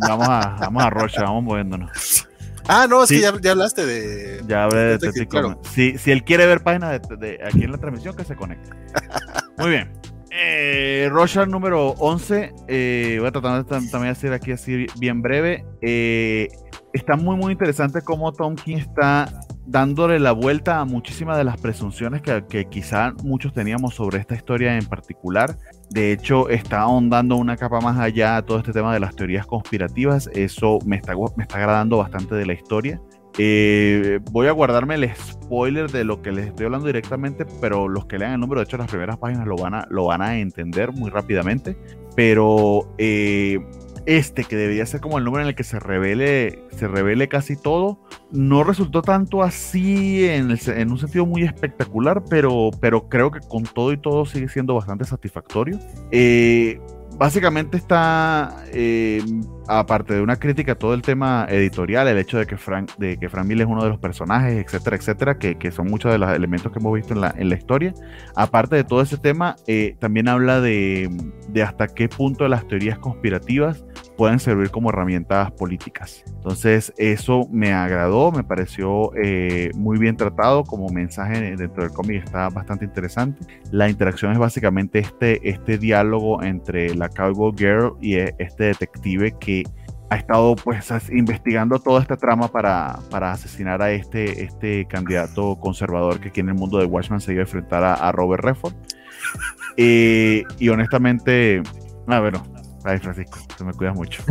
vamos 0.07 0.29
a, 0.29 0.57
vamos 0.61 0.83
a 0.83 0.91
Rocha, 0.91 1.23
vamos 1.23 1.45
moviéndonos. 1.45 2.29
Ah, 2.69 2.87
no, 2.89 3.03
es 3.03 3.11
que 3.11 3.21
ya, 3.21 3.51
hablaste 3.51 3.85
de. 3.85 4.43
Ya 4.47 4.65
hablé 4.65 4.79
de 4.79 4.99
Detective 4.99 5.27
Comics. 5.27 5.69
Si, 5.69 5.99
si 5.99 6.13
él 6.13 6.23
quiere 6.23 6.47
ver 6.47 6.63
páginas 6.63 7.01
de, 7.19 7.39
aquí 7.45 7.65
en 7.65 7.73
la 7.73 7.79
transmisión, 7.79 8.15
que 8.15 8.25
se 8.25 8.37
conecte. 8.37 8.71
Muy 9.59 9.71
bien. 9.71 9.91
Eh, 10.35 11.11
número 11.49 11.91
11. 11.91 12.55
Eh, 12.69 13.17
voy 13.19 13.29
a 13.29 13.33
tratar 13.33 13.65
de 13.65 13.91
también 13.91 14.13
hacer 14.13 14.33
aquí 14.33 14.53
así 14.53 14.87
bien 14.99 15.21
breve. 15.21 15.65
Eh, 15.83 16.49
está 16.93 17.17
muy, 17.17 17.37
muy 17.37 17.53
interesante 17.53 18.01
cómo 18.01 18.33
Tom 18.33 18.55
King 18.55 18.79
está 18.79 19.29
dándole 19.67 20.19
la 20.19 20.33
vuelta 20.33 20.81
a 20.81 20.85
muchísimas 20.85 21.37
de 21.39 21.45
las 21.45 21.61
presunciones 21.61 22.23
que, 22.23 22.67
quizá 22.69 23.13
muchos 23.23 23.53
teníamos 23.53 23.95
sobre 23.95 24.19
esta 24.19 24.35
historia 24.35 24.77
en 24.77 24.87
particular. 24.87 25.57
De 25.91 26.13
hecho, 26.13 26.49
está 26.49 26.81
ahondando 26.81 27.37
una 27.37 27.57
capa 27.57 27.81
más 27.81 27.99
allá 27.99 28.37
a 28.37 28.43
todo 28.43 28.59
este 28.59 28.73
tema 28.73 28.93
de 28.93 29.01
las 29.01 29.15
teorías 29.15 29.47
conspirativas. 29.47 30.29
Eso 30.35 30.79
me 30.85 30.97
está, 30.97 31.15
me 31.37 31.45
está 31.45 31.59
agradando 31.59 31.99
bastante 31.99 32.35
de 32.35 32.47
la 32.47 32.55
historia. 32.55 33.01
Eh, 33.39 34.21
voy 34.31 34.47
a 34.47 34.53
guardarme 34.53 34.97
el 34.97 35.11
spoiler 35.15 35.91
de 35.91 36.05
lo 36.05 36.21
que 36.21 36.33
les 36.33 36.49
estoy 36.49 36.67
hablando 36.67 36.87
directamente, 36.87 37.47
pero 37.61 37.89
los 37.89 38.05
que 38.05 38.19
lean 38.19 38.35
el 38.35 38.41
número, 38.41 38.61
de 38.61 38.65
hecho, 38.65 38.77
las 38.77 38.91
primeras 38.91 39.17
páginas 39.17 39.47
lo 39.47 39.57
van 39.57 39.75
a, 39.75 39.87
lo 39.91 40.05
van 40.07 40.21
a 40.21 40.39
entender 40.39 40.93
muy 40.93 41.11
rápidamente. 41.11 41.77
Pero 42.15 42.95
eh, 42.99 43.59
este, 44.07 44.45
que 44.45 44.57
debería 44.57 44.85
ser 44.87 45.01
como 45.01 45.19
el 45.19 45.25
número 45.25 45.43
en 45.43 45.49
el 45.49 45.55
que 45.55 45.65
se 45.65 45.79
revele, 45.79 46.63
se 46.77 46.89
revele 46.89 47.29
casi 47.29 47.57
todo, 47.57 47.99
no 48.31 48.65
resultó 48.65 49.03
tanto 49.03 49.43
así 49.43 50.27
en, 50.27 50.51
un 50.51 50.99
sentido 50.99 51.27
muy 51.27 51.43
espectacular, 51.45 52.23
pero, 52.29 52.71
pero 52.81 53.09
creo 53.09 53.31
que 53.31 53.41
con 53.41 53.65
todo 53.65 53.93
y 53.93 53.97
todo 53.97 54.27
sigue 54.27 54.49
siendo 54.49 54.75
bastante 54.75 55.05
satisfactorio. 55.05 55.79
Eh, 56.11 56.81
básicamente 57.23 57.77
está, 57.77 58.65
eh, 58.73 59.23
aparte 59.69 60.15
de 60.15 60.23
una 60.23 60.35
crítica 60.35 60.75
todo 60.75 60.93
el 60.93 61.03
tema 61.03 61.47
editorial, 61.49 62.09
el 62.09 62.19
hecho 62.19 62.37
de 62.37 62.47
que 62.47 62.57
Frank, 62.57 62.91
de 62.99 63.17
que 63.17 63.29
Frank 63.29 63.47
Miller 63.47 63.69
es 63.69 63.73
uno 63.73 63.85
de 63.85 63.91
los 63.91 64.01
personajes, 64.01 64.55
etcétera, 64.55 64.97
etcétera, 64.97 65.39
que, 65.39 65.57
que, 65.57 65.71
son 65.71 65.87
muchos 65.87 66.11
de 66.11 66.19
los 66.19 66.29
elementos 66.33 66.73
que 66.73 66.81
hemos 66.81 66.93
visto 66.93 67.15
en 67.15 67.21
la, 67.21 67.33
en 67.39 67.49
la 67.49 67.55
historia. 67.55 67.95
Aparte 68.35 68.75
de 68.75 68.83
todo 68.83 69.03
ese 69.03 69.19
tema, 69.19 69.55
eh, 69.69 69.95
también 70.01 70.27
habla 70.27 70.61
de, 70.61 71.17
de, 71.47 71.63
hasta 71.63 71.87
qué 71.87 72.09
punto 72.09 72.49
las 72.49 72.67
teorías 72.67 72.99
conspirativas 72.99 73.85
pueden 74.23 74.39
servir 74.39 74.71
como 74.71 74.91
herramientas 74.91 75.51
políticas. 75.51 76.23
Entonces, 76.29 76.93
eso 76.97 77.49
me 77.51 77.73
agradó, 77.73 78.31
me 78.31 78.45
pareció 78.45 79.11
eh, 79.21 79.73
muy 79.75 79.99
bien 79.99 80.17
tratado 80.17 80.63
como 80.63 80.89
mensaje 80.91 81.57
dentro 81.57 81.83
del 81.83 81.93
cómic, 81.93 82.23
está 82.23 82.49
bastante 82.49 82.85
interesante. 82.85 83.45
La 83.73 83.91
interacción 83.91 84.31
es 84.31 84.39
básicamente 84.39 85.01
este, 85.01 85.49
este 85.49 85.77
diálogo 85.77 86.41
entre 86.41 86.95
la 86.95 87.09
Cowboy 87.09 87.53
Girl 87.57 87.97
y 88.01 88.15
e, 88.15 88.33
este 88.39 88.67
detective 88.67 89.35
que 89.41 89.65
ha 90.09 90.15
estado 90.15 90.55
pues 90.55 90.89
investigando 91.11 91.81
toda 91.81 92.01
esta 92.01 92.17
trama 92.17 92.47
para, 92.47 93.01
para 93.11 93.33
asesinar 93.33 93.83
a 93.83 93.91
este, 93.91 94.45
este 94.45 94.85
candidato 94.85 95.59
conservador 95.59 96.21
que 96.21 96.29
aquí 96.29 96.39
en 96.39 96.51
el 96.51 96.55
mundo 96.55 96.79
de 96.79 96.85
Watchmen 96.85 97.21
se 97.21 97.33
iba 97.33 97.41
a 97.41 97.43
enfrentar 97.43 97.83
a, 97.83 98.13
Robert 98.13 98.45
Redford. 98.45 98.75
Eh, 99.77 100.45
y 100.61 100.69
honestamente, 100.69 101.61
a 102.07 102.21
ver, 102.21 102.35
Ay, 102.85 102.99
Francisco, 102.99 103.39
te 103.57 103.65
me 103.65 103.73
cuidas 103.73 103.95
mucho. 103.95 104.23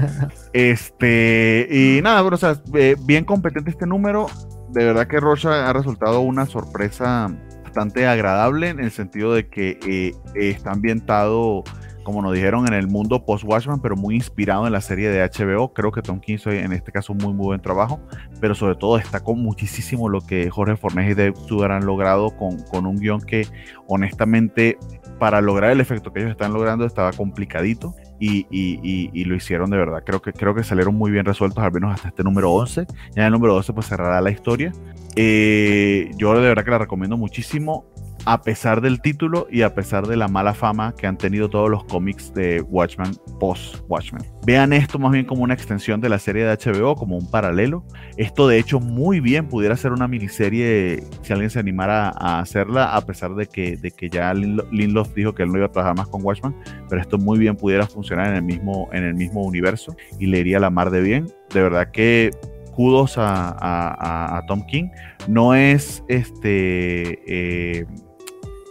este, 0.52 1.66
y 1.70 2.00
nada, 2.02 2.22
bueno, 2.22 2.36
o 2.36 2.38
sea, 2.38 2.60
eh, 2.74 2.96
bien 3.00 3.24
competente 3.24 3.70
este 3.70 3.86
número. 3.86 4.26
De 4.70 4.84
verdad 4.84 5.06
que 5.06 5.18
Rocha 5.20 5.68
ha 5.68 5.72
resultado 5.72 6.20
una 6.20 6.46
sorpresa 6.46 7.28
bastante 7.64 8.06
agradable 8.06 8.68
en 8.68 8.80
el 8.80 8.90
sentido 8.90 9.32
de 9.32 9.48
que 9.48 9.78
eh, 9.86 10.12
está 10.34 10.72
ambientado 10.72 11.64
como 12.06 12.22
nos 12.22 12.34
dijeron, 12.34 12.68
en 12.68 12.74
el 12.74 12.86
mundo 12.86 13.24
post-Watchman, 13.24 13.80
pero 13.80 13.96
muy 13.96 14.14
inspirado 14.14 14.64
en 14.64 14.72
la 14.72 14.80
serie 14.80 15.10
de 15.10 15.28
HBO. 15.28 15.72
Creo 15.72 15.90
que 15.90 16.02
Tom 16.02 16.20
King 16.20 16.34
hizo 16.34 16.52
en 16.52 16.72
este 16.72 16.92
caso 16.92 17.14
muy, 17.14 17.34
muy 17.34 17.46
buen 17.46 17.60
trabajo, 17.60 17.98
pero 18.40 18.54
sobre 18.54 18.76
todo 18.76 18.96
destacó 18.96 19.34
muchísimo 19.34 20.08
lo 20.08 20.20
que 20.20 20.48
Jorge 20.48 20.76
Fornes 20.76 21.10
y 21.10 21.14
Dave 21.14 21.34
Stewart 21.34 21.72
han 21.72 21.84
logrado 21.84 22.30
con, 22.36 22.62
con 22.70 22.86
un 22.86 23.00
guion 23.00 23.20
que, 23.22 23.48
honestamente, 23.88 24.78
para 25.18 25.40
lograr 25.40 25.70
el 25.70 25.80
efecto 25.80 26.12
que 26.12 26.20
ellos 26.20 26.32
están 26.32 26.52
logrando, 26.52 26.84
estaba 26.84 27.12
complicadito. 27.12 27.94
Y, 28.18 28.46
y, 28.50 29.10
y, 29.12 29.24
lo 29.24 29.34
hicieron 29.34 29.68
de 29.68 29.76
verdad. 29.76 30.02
Creo 30.04 30.22
que, 30.22 30.32
creo 30.32 30.54
que 30.54 30.64
salieron 30.64 30.94
muy 30.94 31.10
bien 31.10 31.26
resueltos, 31.26 31.62
al 31.62 31.70
menos 31.70 31.92
hasta 31.92 32.08
este 32.08 32.22
número 32.24 32.50
11. 32.52 32.86
Ya 33.14 33.26
el 33.26 33.32
número 33.32 33.52
12 33.54 33.74
pues 33.74 33.86
cerrará 33.86 34.22
la 34.22 34.30
historia. 34.30 34.72
Eh, 35.16 36.10
yo 36.16 36.34
de 36.34 36.48
verdad 36.48 36.64
que 36.64 36.70
la 36.70 36.78
recomiendo 36.78 37.18
muchísimo 37.18 37.84
a 38.26 38.42
pesar 38.42 38.80
del 38.80 39.00
título 39.00 39.46
y 39.50 39.62
a 39.62 39.72
pesar 39.74 40.06
de 40.06 40.16
la 40.16 40.26
mala 40.26 40.52
fama 40.52 40.94
que 40.96 41.06
han 41.06 41.16
tenido 41.16 41.48
todos 41.48 41.70
los 41.70 41.84
cómics 41.84 42.34
de 42.34 42.60
Watchmen 42.60 43.12
post-Watchmen. 43.38 44.24
Vean 44.44 44.72
esto 44.72 44.98
más 44.98 45.12
bien 45.12 45.24
como 45.24 45.44
una 45.44 45.54
extensión 45.54 46.00
de 46.00 46.08
la 46.08 46.18
serie 46.18 46.44
de 46.44 46.56
HBO, 46.56 46.96
como 46.96 47.16
un 47.16 47.30
paralelo. 47.30 47.84
Esto 48.16 48.48
de 48.48 48.58
hecho 48.58 48.80
muy 48.80 49.20
bien 49.20 49.48
pudiera 49.48 49.76
ser 49.76 49.92
una 49.92 50.08
miniserie 50.08 51.04
si 51.22 51.32
alguien 51.32 51.50
se 51.50 51.60
animara 51.60 52.12
a 52.16 52.40
hacerla, 52.40 52.96
a 52.96 53.00
pesar 53.02 53.36
de 53.36 53.46
que, 53.46 53.76
de 53.76 53.92
que 53.92 54.10
ya 54.10 54.34
dijo 54.34 55.34
que 55.34 55.42
él 55.44 55.52
no 55.52 55.58
iba 55.58 55.66
a 55.66 55.72
trabajar 55.72 55.96
más 55.96 56.08
con 56.08 56.24
Watchmen, 56.24 56.54
pero 56.88 57.00
esto 57.00 57.18
muy 57.18 57.38
bien 57.38 57.56
pudiera 57.56 57.86
funcionar 57.86 58.28
en 58.30 58.34
el 58.34 58.42
mismo, 58.42 58.88
en 58.92 59.04
el 59.04 59.14
mismo 59.14 59.42
universo 59.42 59.96
y 60.18 60.26
le 60.26 60.40
iría 60.40 60.58
la 60.58 60.70
mar 60.70 60.90
de 60.90 61.00
bien. 61.00 61.26
De 61.54 61.62
verdad 61.62 61.92
que 61.92 62.32
kudos 62.76 63.14
a, 63.16 64.42
Tom 64.46 64.64
King. 64.66 64.90
No 65.26 65.54
es 65.54 66.04
este... 66.08 67.18
Eh, 67.26 67.86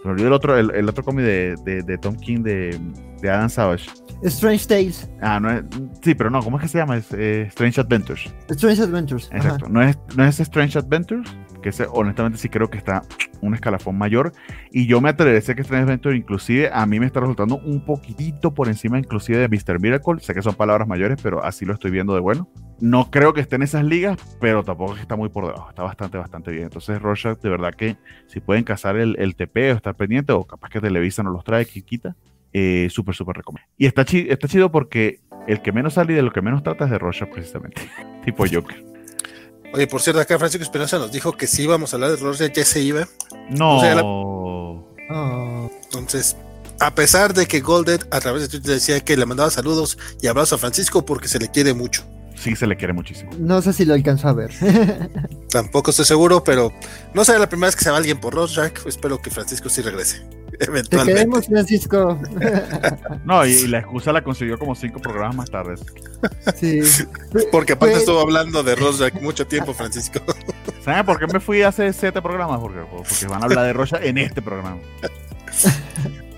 me 0.05 0.11
olvidó 0.11 0.27
el 0.27 0.33
otro, 0.33 0.57
el, 0.57 0.89
otro 0.89 1.03
cómic 1.03 1.25
de, 1.25 1.83
de, 1.85 1.97
Tom 1.97 2.15
King 2.15 2.43
de, 2.43 2.79
de, 3.21 3.29
Adam 3.29 3.49
Savage. 3.49 3.89
Strange 4.23 4.65
Tales. 4.67 5.09
Ah, 5.21 5.39
no 5.39 5.51
es, 5.51 5.63
sí, 6.01 6.15
pero 6.15 6.29
no, 6.29 6.41
¿cómo 6.41 6.57
es 6.57 6.63
que 6.63 6.69
se 6.69 6.77
llama? 6.77 6.97
Es 6.97 7.11
eh, 7.11 7.43
Strange 7.47 7.81
Adventures. 7.81 8.33
Strange 8.49 8.81
Adventures. 8.83 9.29
Exacto. 9.31 9.67
¿No 9.67 9.81
es, 9.81 9.97
¿No 10.15 10.25
es 10.25 10.39
Strange 10.39 10.77
Adventures? 10.77 11.29
Que 11.65 11.69
ese, 11.69 11.87
honestamente 11.91 12.37
sí 12.37 12.47
creo 12.47 12.69
que 12.69 12.77
está 12.77 13.01
un 13.41 13.55
escalafón 13.55 13.97
mayor. 13.97 14.33
Y 14.71 14.85
yo 14.85 15.01
me 15.01 15.09
atrevería 15.09 15.39
a 15.39 15.41
decir 15.41 15.55
que 15.55 15.63
Strange 15.63 15.85
Adventures 15.85 16.15
inclusive 16.15 16.69
a 16.71 16.85
mí 16.85 16.99
me 16.99 17.07
está 17.07 17.21
resultando 17.21 17.57
un 17.57 17.83
poquitito 17.83 18.53
por 18.53 18.67
encima 18.67 18.99
inclusive 18.99 19.39
de 19.39 19.47
Mr. 19.47 19.79
Miracle. 19.79 20.19
Sé 20.19 20.35
que 20.35 20.43
son 20.43 20.53
palabras 20.53 20.87
mayores, 20.87 21.19
pero 21.23 21.43
así 21.43 21.65
lo 21.65 21.73
estoy 21.73 21.89
viendo 21.89 22.13
de 22.13 22.19
bueno. 22.19 22.47
No 22.79 23.09
creo 23.09 23.33
que 23.33 23.41
esté 23.41 23.55
en 23.55 23.63
esas 23.63 23.83
ligas, 23.83 24.19
pero 24.39 24.63
tampoco 24.63 24.95
está 24.95 25.15
muy 25.15 25.29
por 25.29 25.47
debajo. 25.47 25.67
Está 25.69 25.81
bastante, 25.81 26.19
bastante 26.19 26.51
bien. 26.51 26.65
Entonces, 26.65 27.01
Rorschach, 27.01 27.39
de 27.39 27.49
verdad 27.49 27.73
que 27.73 27.97
si 28.27 28.41
pueden 28.41 28.63
cazar 28.63 28.95
el, 28.95 29.15
el 29.17 29.35
TP 29.35 29.71
o 29.71 29.75
estar 29.75 29.95
pendiente, 29.95 30.33
o 30.33 30.43
capaz 30.43 30.69
que 30.69 30.79
Televisa 30.79 31.23
no 31.23 31.31
los 31.31 31.43
trae, 31.43 31.65
que 31.65 31.81
quita, 31.81 32.15
eh, 32.53 32.89
súper, 32.91 33.15
súper 33.15 33.37
recomiendo. 33.37 33.67
Y 33.75 33.87
está, 33.87 34.03
está 34.03 34.47
chido 34.47 34.71
porque 34.71 35.21
el 35.47 35.63
que 35.63 35.71
menos 35.71 35.95
sale 35.95 36.13
y 36.13 36.15
de 36.15 36.21
lo 36.21 36.31
que 36.31 36.43
menos 36.43 36.61
trata 36.61 36.85
es 36.85 36.91
de 36.91 36.99
Rorschach, 36.99 37.31
precisamente. 37.31 37.81
tipo 38.23 38.45
Joker. 38.45 38.94
Oye, 39.75 39.87
por 39.87 40.01
cierto, 40.01 40.21
acá 40.21 40.39
Francisco 40.39 40.63
Espinosa 40.63 40.97
nos 40.97 41.11
dijo 41.11 41.33
que 41.33 41.47
si 41.47 41.63
íbamos 41.63 41.93
a 41.93 41.97
hablar 41.97 42.11
de 42.11 42.15
Rorschach, 42.17 42.53
ya 42.53 42.63
se 42.65 42.81
iba. 42.81 43.07
No. 43.49 43.81
Entonces, 45.83 46.37
a 46.79 46.95
pesar 46.95 47.33
de 47.33 47.45
que 47.45 47.59
Golden 47.59 47.99
a 48.09 48.19
través 48.19 48.43
de 48.43 48.47
Twitter 48.47 48.71
decía 48.71 48.99
que 49.01 49.17
le 49.17 49.25
mandaba 49.25 49.49
saludos 49.49 49.97
y 50.21 50.27
abrazos 50.27 50.53
a 50.53 50.57
Francisco 50.59 51.05
porque 51.05 51.27
se 51.27 51.39
le 51.39 51.49
quiere 51.49 51.73
mucho 51.73 52.03
sí 52.45 52.55
se 52.55 52.67
le 52.67 52.75
quiere 52.75 52.93
muchísimo. 52.93 53.31
No 53.39 53.61
sé 53.61 53.73
si 53.73 53.85
lo 53.85 53.93
alcanzó 53.93 54.27
a 54.27 54.33
ver. 54.33 54.51
Tampoco 55.49 55.91
estoy 55.91 56.05
seguro, 56.05 56.43
pero 56.43 56.71
no 57.13 57.25
será 57.25 57.39
la 57.39 57.49
primera 57.49 57.67
vez 57.67 57.75
que 57.75 57.83
se 57.83 57.89
va 57.89 57.97
alguien 57.97 58.19
por 58.19 58.35
Rorschach. 58.35 58.85
Espero 58.85 59.21
que 59.21 59.31
Francisco 59.31 59.69
sí 59.69 59.81
regrese. 59.81 60.21
Te 60.57 60.97
queremos, 61.03 61.47
Francisco. 61.47 62.19
no, 63.25 63.45
y, 63.45 63.67
la 63.67 63.79
excusa 63.79 64.11
la 64.11 64.23
consiguió 64.23 64.57
como 64.57 64.75
cinco 64.75 64.99
programas 64.99 65.35
más 65.35 65.51
tarde. 65.51 65.75
Sí. 66.55 66.81
Porque 67.51 67.73
aparte 67.73 67.95
estuvo 67.95 68.19
hablando 68.19 68.63
de 68.63 68.75
Rorschach 68.75 69.13
mucho 69.21 69.45
tiempo, 69.47 69.73
Francisco. 69.73 70.19
¿Saben 70.83 71.05
por 71.05 71.19
qué 71.19 71.27
me 71.27 71.39
fui 71.39 71.61
hace 71.61 71.91
siete 71.93 72.21
programas? 72.21 72.59
Porque, 72.59 72.79
porque 72.91 73.27
van 73.27 73.41
a 73.41 73.45
hablar 73.45 73.65
de 73.65 73.73
Rorschach 73.73 74.03
en 74.03 74.17
este 74.17 74.41
programa. 74.41 74.77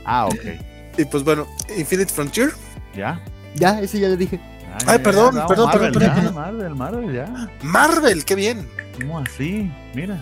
Ah, 0.06 0.28
ok. 0.28 0.98
Y 0.98 1.06
pues 1.06 1.24
bueno, 1.24 1.48
Infinite 1.78 2.12
Frontier. 2.12 2.52
¿Ya? 2.96 3.22
Ya, 3.56 3.80
ese 3.82 4.00
ya 4.00 4.08
le 4.08 4.18
dije. 4.18 4.40
Ay, 4.86 5.00
perdón, 5.00 5.36
perdón, 5.48 5.72
perdón, 5.72 5.92
perdón, 5.94 6.36
Marvel, 6.36 6.76
Marvel, 6.76 7.14
ya. 7.14 7.50
Marvel, 7.62 8.26
qué 8.26 8.36
bien. 8.36 8.68
¿Cómo 9.00 9.20
así? 9.20 9.72
Mira. 9.94 10.22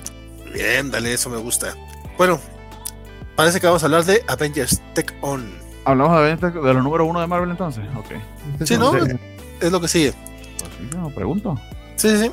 Bien, 0.53 0.89
dale, 0.89 1.13
eso 1.13 1.29
me 1.29 1.37
gusta. 1.37 1.75
Bueno, 2.17 2.39
parece 3.35 3.59
que 3.59 3.67
vamos 3.67 3.83
a 3.83 3.85
hablar 3.87 4.03
de 4.05 4.23
Avengers 4.27 4.81
Tech 4.93 5.13
On. 5.21 5.43
¿Hablamos 5.85 6.13
de 6.13 6.23
Avengers 6.23 6.53
de 6.53 6.73
los 6.73 6.83
número 6.83 7.05
uno 7.05 7.21
de 7.21 7.27
Marvel 7.27 7.51
entonces? 7.51 7.83
Ok. 7.95 8.65
Sí, 8.65 8.77
¿no? 8.77 8.95
Es 8.95 9.71
lo 9.71 9.79
que 9.79 9.87
sigue. 9.87 10.13
Pues 10.59 10.71
sí, 10.77 10.97
no, 10.97 11.09
pregunto. 11.09 11.59
Sí, 11.95 12.17
sí. 12.17 12.31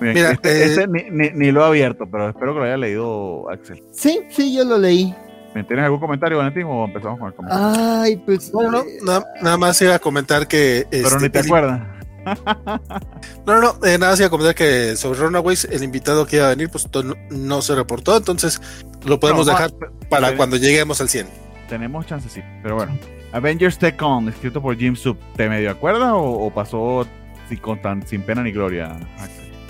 Mira, 0.00 0.32
este, 0.32 0.64
este 0.64 0.82
eh, 0.82 0.88
ni, 0.88 1.30
ni, 1.30 1.52
lo 1.52 1.62
he 1.62 1.66
abierto, 1.68 2.06
pero 2.10 2.28
espero 2.28 2.54
que 2.54 2.58
lo 2.58 2.64
haya 2.64 2.76
leído 2.76 3.48
Axel. 3.50 3.80
Sí, 3.92 4.20
sí, 4.30 4.54
yo 4.54 4.64
lo 4.64 4.78
leí. 4.78 5.14
¿Tienes 5.52 5.84
algún 5.84 6.00
comentario, 6.00 6.38
Valentín, 6.38 6.64
o 6.66 6.84
empezamos 6.86 7.18
con 7.18 7.28
el 7.28 7.34
comentario? 7.34 8.00
Ay, 8.02 8.16
pues. 8.16 8.52
No, 8.52 8.70
no, 8.70 8.80
eh, 8.80 8.98
nada, 9.42 9.56
más 9.58 9.80
iba 9.82 9.94
a 9.94 9.98
comentar 9.98 10.48
que. 10.48 10.86
Pero 10.90 11.10
ni 11.10 11.26
este, 11.26 11.30
te 11.30 11.38
acuerdas. 11.40 11.82
no, 13.46 13.60
no, 13.60 13.74
eh, 13.84 13.98
nada 13.98 14.12
más 14.12 14.20
iba 14.20 14.26
a 14.26 14.30
comentar 14.30 14.54
que 14.54 14.96
sobre 14.96 15.20
Runaways, 15.20 15.64
el 15.64 15.82
invitado 15.82 16.26
que 16.26 16.36
iba 16.36 16.46
a 16.46 16.50
venir, 16.50 16.68
pues 16.70 16.88
no, 17.30 17.62
se 17.62 17.74
reportó, 17.74 18.16
entonces 18.16 18.60
lo 19.04 19.18
podemos 19.20 19.46
dejar 19.46 19.72
para 20.08 20.36
cuando 20.36 20.56
lleguemos 20.56 21.00
al 21.00 21.08
100. 21.08 21.26
Tenemos 21.68 22.06
chance, 22.06 22.28
sí, 22.28 22.42
pero 22.62 22.76
bueno. 22.76 22.96
Avengers 23.32 23.78
Tech 23.78 24.00
On, 24.02 24.28
escrito 24.28 24.60
por 24.60 24.76
Jim 24.76 24.94
Sub, 24.94 25.16
¿te 25.36 25.48
medio 25.48 25.70
acuerdas 25.70 26.12
o, 26.14 26.50
pasó 26.54 27.06
sin, 27.48 27.58
con 27.58 27.80
tan, 27.80 28.06
sin 28.06 28.22
pena 28.22 28.42
ni 28.42 28.52
gloria? 28.52 28.94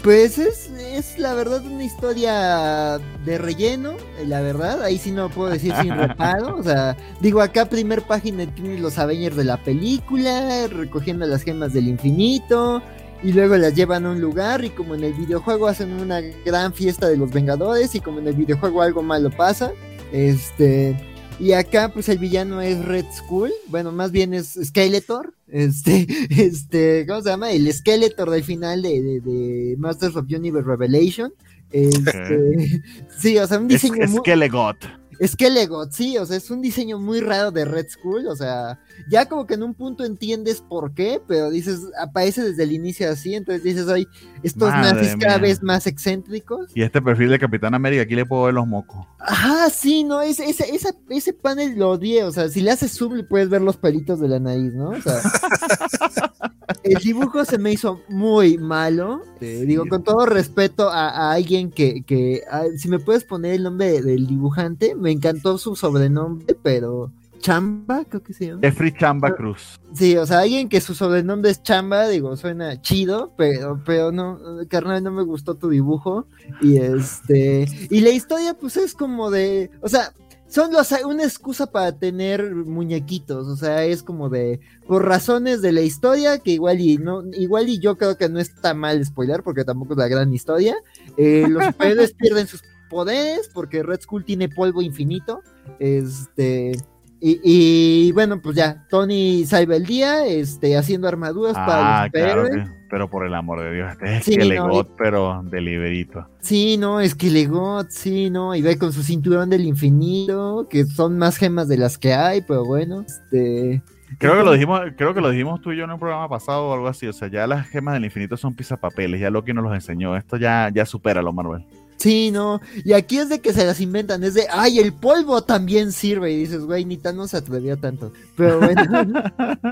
Pues 0.02 0.36
es, 0.36 0.68
es 0.80 1.16
la 1.16 1.32
verdad 1.32 1.64
una 1.64 1.84
historia 1.84 2.98
de 3.24 3.38
relleno, 3.38 3.92
eh, 4.18 4.26
la 4.26 4.40
verdad, 4.40 4.82
ahí 4.82 4.98
sí 4.98 5.12
no 5.12 5.28
puedo 5.30 5.50
decir 5.50 5.72
sin 5.80 5.90
reparo, 5.96 6.56
o 6.56 6.62
sea, 6.62 6.96
digo 7.20 7.40
acá 7.40 7.66
primer 7.66 8.02
página 8.02 8.52
tiene 8.52 8.80
los 8.80 8.98
Avengers 8.98 9.36
de 9.36 9.44
la 9.44 9.58
película, 9.58 10.66
recogiendo 10.66 11.24
las 11.26 11.44
gemas 11.44 11.72
del 11.72 11.86
infinito, 11.86 12.82
y 13.22 13.32
luego 13.32 13.56
las 13.56 13.76
llevan 13.76 14.04
a 14.04 14.10
un 14.10 14.20
lugar 14.20 14.64
y 14.64 14.70
como 14.70 14.96
en 14.96 15.04
el 15.04 15.12
videojuego 15.12 15.68
hacen 15.68 15.92
una 15.92 16.20
gran 16.44 16.74
fiesta 16.74 17.08
de 17.08 17.16
los 17.16 17.30
Vengadores 17.30 17.94
y 17.94 18.00
como 18.00 18.18
en 18.18 18.26
el 18.26 18.34
videojuego 18.34 18.82
algo 18.82 19.02
malo 19.02 19.30
pasa, 19.30 19.70
este 20.10 20.96
y 21.42 21.54
acá 21.54 21.90
pues 21.92 22.08
el 22.08 22.18
villano 22.18 22.60
es 22.60 22.84
Red 22.84 23.06
Skull, 23.12 23.50
bueno, 23.66 23.90
más 23.90 24.12
bien 24.12 24.32
es 24.32 24.56
Skeletor, 24.62 25.34
este 25.48 26.06
este 26.30 27.04
¿cómo 27.04 27.20
se 27.20 27.30
llama? 27.30 27.50
El 27.50 27.70
Skeletor 27.72 28.30
del 28.30 28.44
final 28.44 28.82
de, 28.82 29.20
de, 29.20 29.74
Masters 29.76 30.14
of 30.14 30.26
Universe 30.30 30.68
Revelation. 30.68 31.34
Este, 31.72 32.82
sí, 33.18 33.36
o 33.38 33.46
sea, 33.46 33.58
un 33.58 33.66
diseño 33.66 34.04
es, 34.04 34.12
Skelegot. 34.12 35.01
Skelegot, 35.24 35.92
sí, 35.92 36.18
o 36.18 36.26
sea, 36.26 36.36
es 36.36 36.50
un 36.50 36.60
diseño 36.60 36.98
muy 36.98 37.20
raro 37.20 37.52
de 37.52 37.64
Red 37.64 37.88
Skull, 37.90 38.26
o 38.26 38.34
sea, 38.34 38.80
ya 39.08 39.26
como 39.26 39.46
que 39.46 39.54
en 39.54 39.62
un 39.62 39.74
punto 39.74 40.04
entiendes 40.04 40.60
por 40.60 40.94
qué, 40.94 41.20
pero 41.26 41.50
dices, 41.50 41.80
aparece 42.00 42.42
desde 42.42 42.64
el 42.64 42.72
inicio 42.72 43.08
así, 43.10 43.34
entonces 43.34 43.62
dices, 43.62 43.86
oye, 43.86 44.06
estos 44.42 44.70
nazis 44.70 45.14
cada 45.20 45.38
vez 45.38 45.62
más 45.62 45.86
excéntricos. 45.86 46.70
Y 46.74 46.82
este 46.82 47.00
perfil 47.00 47.30
de 47.30 47.38
Capitán 47.38 47.74
América, 47.74 48.02
aquí 48.02 48.16
le 48.16 48.26
puedo 48.26 48.44
ver 48.44 48.54
los 48.54 48.66
mocos. 48.66 49.06
Ajá, 49.20 49.70
sí, 49.70 50.02
no, 50.02 50.20
ese, 50.22 50.44
ese, 50.48 50.66
ese 51.08 51.32
panel 51.32 51.78
lo 51.78 51.90
odié, 51.90 52.24
o 52.24 52.32
sea, 52.32 52.48
si 52.48 52.60
le 52.60 52.72
haces 52.72 52.92
zoom 52.92 53.14
le 53.14 53.24
puedes 53.24 53.48
ver 53.48 53.62
los 53.62 53.76
pelitos 53.76 54.18
de 54.18 54.28
la 54.28 54.40
nariz, 54.40 54.72
¿no? 54.74 54.90
O 54.90 55.00
sea, 55.00 55.20
el 56.82 57.00
dibujo 57.00 57.44
se 57.44 57.58
me 57.58 57.72
hizo 57.72 58.00
muy 58.08 58.58
malo, 58.58 59.22
te 59.38 59.64
digo, 59.66 59.84
con 59.86 60.02
todo 60.02 60.26
respeto 60.26 60.90
a, 60.90 61.32
alguien 61.32 61.70
que, 61.70 62.02
que 62.02 62.42
si 62.76 62.88
me 62.88 62.98
puedes 62.98 63.24
poner 63.24 63.54
el 63.54 63.62
nombre 63.62 64.02
del 64.02 64.26
dibujante, 64.26 64.94
me 64.94 65.11
encantó 65.12 65.58
su 65.58 65.76
sobrenombre, 65.76 66.56
pero 66.62 67.12
Chamba, 67.42 68.04
creo 68.08 68.22
que 68.22 68.32
se 68.32 68.46
llama. 68.46 68.60
Jeffrey 68.62 68.94
Chamba 68.96 69.34
Cruz. 69.34 69.80
Sí, 69.94 70.16
o 70.16 70.24
sea, 70.24 70.40
alguien 70.40 70.68
que 70.68 70.80
su 70.80 70.94
sobrenombre 70.94 71.50
es 71.50 71.62
Chamba, 71.62 72.08
digo, 72.08 72.36
suena 72.36 72.80
chido, 72.80 73.34
pero, 73.36 73.82
pero 73.84 74.12
no, 74.12 74.38
carnal, 74.68 75.02
no 75.02 75.10
me 75.10 75.24
gustó 75.24 75.56
tu 75.56 75.68
dibujo. 75.68 76.26
Y 76.60 76.76
este, 76.76 77.66
y 77.90 78.00
la 78.00 78.10
historia, 78.10 78.54
pues 78.54 78.76
es 78.76 78.94
como 78.94 79.30
de, 79.30 79.70
o 79.80 79.88
sea, 79.88 80.12
son 80.52 80.70
los, 80.70 80.92
una 81.06 81.24
excusa 81.24 81.66
para 81.66 81.92
tener 81.92 82.54
muñequitos, 82.54 83.48
o 83.48 83.56
sea, 83.56 83.84
es 83.86 84.02
como 84.02 84.28
de, 84.28 84.60
por 84.86 85.06
razones 85.06 85.62
de 85.62 85.72
la 85.72 85.80
historia, 85.80 86.40
que 86.40 86.50
igual 86.50 86.78
y 86.78 86.98
no, 86.98 87.22
igual 87.32 87.70
y 87.70 87.78
yo 87.78 87.96
creo 87.96 88.18
que 88.18 88.28
no 88.28 88.38
está 88.38 88.74
mal 88.74 89.02
spoiler, 89.02 89.42
porque 89.42 89.64
tampoco 89.64 89.94
es 89.94 89.98
la 89.98 90.08
gran 90.08 90.34
historia, 90.34 90.76
eh, 91.16 91.46
los 91.48 91.64
superhéroes 91.72 92.12
pierden 92.12 92.46
sus 92.46 92.62
poderes, 92.92 93.50
porque 93.52 93.82
Red 93.82 94.02
Skull 94.02 94.24
tiene 94.24 94.48
polvo 94.48 94.82
infinito, 94.82 95.42
este, 95.80 96.76
y, 97.24 98.10
bueno, 98.12 98.40
pues 98.42 98.56
ya, 98.56 98.84
Tony 98.88 99.44
salva 99.46 99.76
el 99.76 99.86
día, 99.86 100.26
este, 100.26 100.76
haciendo 100.76 101.06
armaduras 101.06 101.54
para 101.54 102.02
los 102.02 102.10
claro 102.10 102.48
pero 102.92 103.08
por 103.08 103.24
el 103.24 103.32
amor 103.34 103.62
de 103.62 103.72
Dios, 103.72 103.96
es 104.02 104.26
que 104.26 104.44
Legot, 104.44 104.96
pero 104.98 105.42
deliberito. 105.44 106.28
Sí, 106.40 106.76
no, 106.76 107.00
es 107.00 107.14
que 107.14 107.30
Legot, 107.30 107.88
sí, 107.88 108.28
no, 108.28 108.54
y 108.54 108.60
ve 108.60 108.76
con 108.76 108.92
su 108.92 109.02
cinturón 109.02 109.48
del 109.48 109.64
infinito, 109.64 110.66
que 110.68 110.84
son 110.84 111.16
más 111.16 111.38
gemas 111.38 111.68
de 111.68 111.78
las 111.78 111.96
que 111.96 112.12
hay, 112.12 112.42
pero 112.42 112.66
bueno, 112.66 113.02
este... 113.06 113.82
Creo 114.18 114.36
que 114.36 114.44
lo 114.44 114.52
dijimos, 114.52 114.82
creo 114.96 115.14
que 115.14 115.22
lo 115.22 115.30
dijimos 115.30 115.62
tú 115.62 115.72
y 115.72 115.78
yo 115.78 115.84
en 115.84 115.90
un 115.90 115.98
programa 115.98 116.28
pasado 116.28 116.68
o 116.68 116.74
algo 116.74 116.86
así. 116.86 117.06
O 117.06 117.14
sea, 117.14 117.28
ya 117.28 117.46
las 117.46 117.66
gemas 117.68 117.94
del 117.94 118.04
infinito 118.04 118.36
son 118.36 118.54
pisapapeles, 118.54 119.18
ya 119.18 119.30
lo 119.30 119.42
que 119.42 119.54
nos 119.54 119.64
los 119.64 119.72
enseñó. 119.72 120.18
Esto 120.18 120.36
ya, 120.36 120.70
ya 120.70 120.84
supera 120.84 121.22
lo 121.22 121.32
Marvel. 121.32 121.64
Sí, 121.96 122.30
no. 122.32 122.60
Y 122.84 122.94
aquí 122.94 123.18
es 123.18 123.28
de 123.28 123.40
que 123.40 123.52
se 123.52 123.64
las 123.64 123.80
inventan. 123.80 124.24
Es 124.24 124.34
de, 124.34 124.46
ay, 124.50 124.78
el 124.78 124.92
polvo 124.92 125.42
también 125.42 125.92
sirve. 125.92 126.32
Y 126.32 126.36
dices, 126.38 126.64
güey, 126.64 126.84
Nita 126.84 127.12
no 127.12 127.28
se 127.28 127.36
atrevía 127.36 127.76
tanto. 127.76 128.12
Pero 128.36 128.58
bueno. 128.58 129.22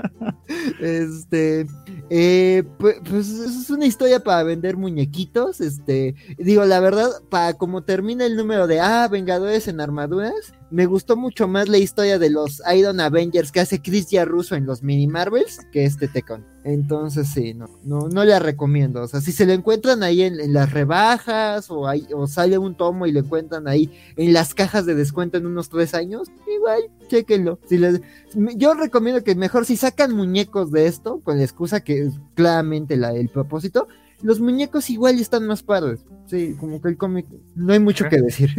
este. 0.79 1.67
Eh, 2.09 2.63
pues, 2.77 2.97
pues, 3.09 3.29
es 3.29 3.69
una 3.69 3.85
historia 3.85 4.21
para 4.21 4.43
vender 4.43 4.77
muñequitos. 4.77 5.59
Este. 5.59 6.15
Digo, 6.37 6.63
la 6.65 6.79
verdad, 6.79 7.09
para 7.29 7.53
como 7.55 7.83
termina 7.83 8.25
el 8.25 8.37
número 8.37 8.67
de, 8.67 8.79
ah, 8.79 9.07
Vengadores 9.09 9.67
en 9.67 9.81
armaduras 9.81 10.53
me 10.71 10.85
gustó 10.85 11.17
mucho 11.17 11.47
más 11.47 11.67
la 11.67 11.77
historia 11.77 12.17
de 12.17 12.29
los 12.29 12.61
Iron 12.73 12.99
Avengers 12.99 13.51
que 13.51 13.59
hace 13.59 13.81
Chris 13.81 14.07
Russo 14.25 14.55
en 14.55 14.65
los 14.65 14.81
mini 14.81 15.05
Marvels 15.05 15.59
que 15.71 15.83
este 15.83 16.07
Tecon. 16.07 16.45
Entonces 16.63 17.27
sí, 17.27 17.53
no, 17.53 17.67
no, 17.83 18.07
no 18.07 18.23
la 18.23 18.39
recomiendo. 18.39 19.01
O 19.01 19.07
sea, 19.07 19.19
si 19.19 19.33
se 19.33 19.45
lo 19.45 19.51
encuentran 19.51 20.01
ahí 20.01 20.21
en, 20.21 20.53
las 20.53 20.71
rebajas 20.71 21.69
o, 21.69 21.87
hay, 21.87 22.07
o 22.15 22.25
sale 22.25 22.57
un 22.57 22.75
tomo 22.75 23.05
y 23.05 23.11
lo 23.11 23.19
encuentran 23.19 23.67
ahí 23.67 23.91
en 24.15 24.31
las 24.31 24.53
cajas 24.53 24.85
de 24.85 24.95
descuento 24.95 25.37
en 25.37 25.45
unos 25.45 25.69
tres 25.69 25.93
años, 25.93 26.29
igual, 26.55 26.83
chéquenlo. 27.09 27.59
Si 27.67 27.77
les, 27.77 28.01
yo 28.55 28.73
recomiendo 28.73 29.23
que 29.23 29.35
mejor 29.35 29.65
si 29.65 29.75
sacan 29.75 30.15
muñecos 30.15 30.71
de 30.71 30.87
esto, 30.87 31.19
con 31.19 31.37
la 31.37 31.43
excusa 31.43 31.81
que 31.81 32.03
es 32.03 32.13
claramente 32.33 32.95
la, 32.95 33.13
el 33.13 33.29
propósito, 33.29 33.87
los 34.21 34.39
muñecos 34.39 34.89
igual 34.89 35.19
están 35.19 35.45
más 35.47 35.63
padres. 35.63 36.05
Sí, 36.27 36.55
como 36.59 36.81
que 36.81 36.89
el 36.89 36.97
cómic, 36.97 37.25
no 37.55 37.73
hay 37.73 37.79
mucho 37.79 38.07
que 38.07 38.21
decir. 38.21 38.51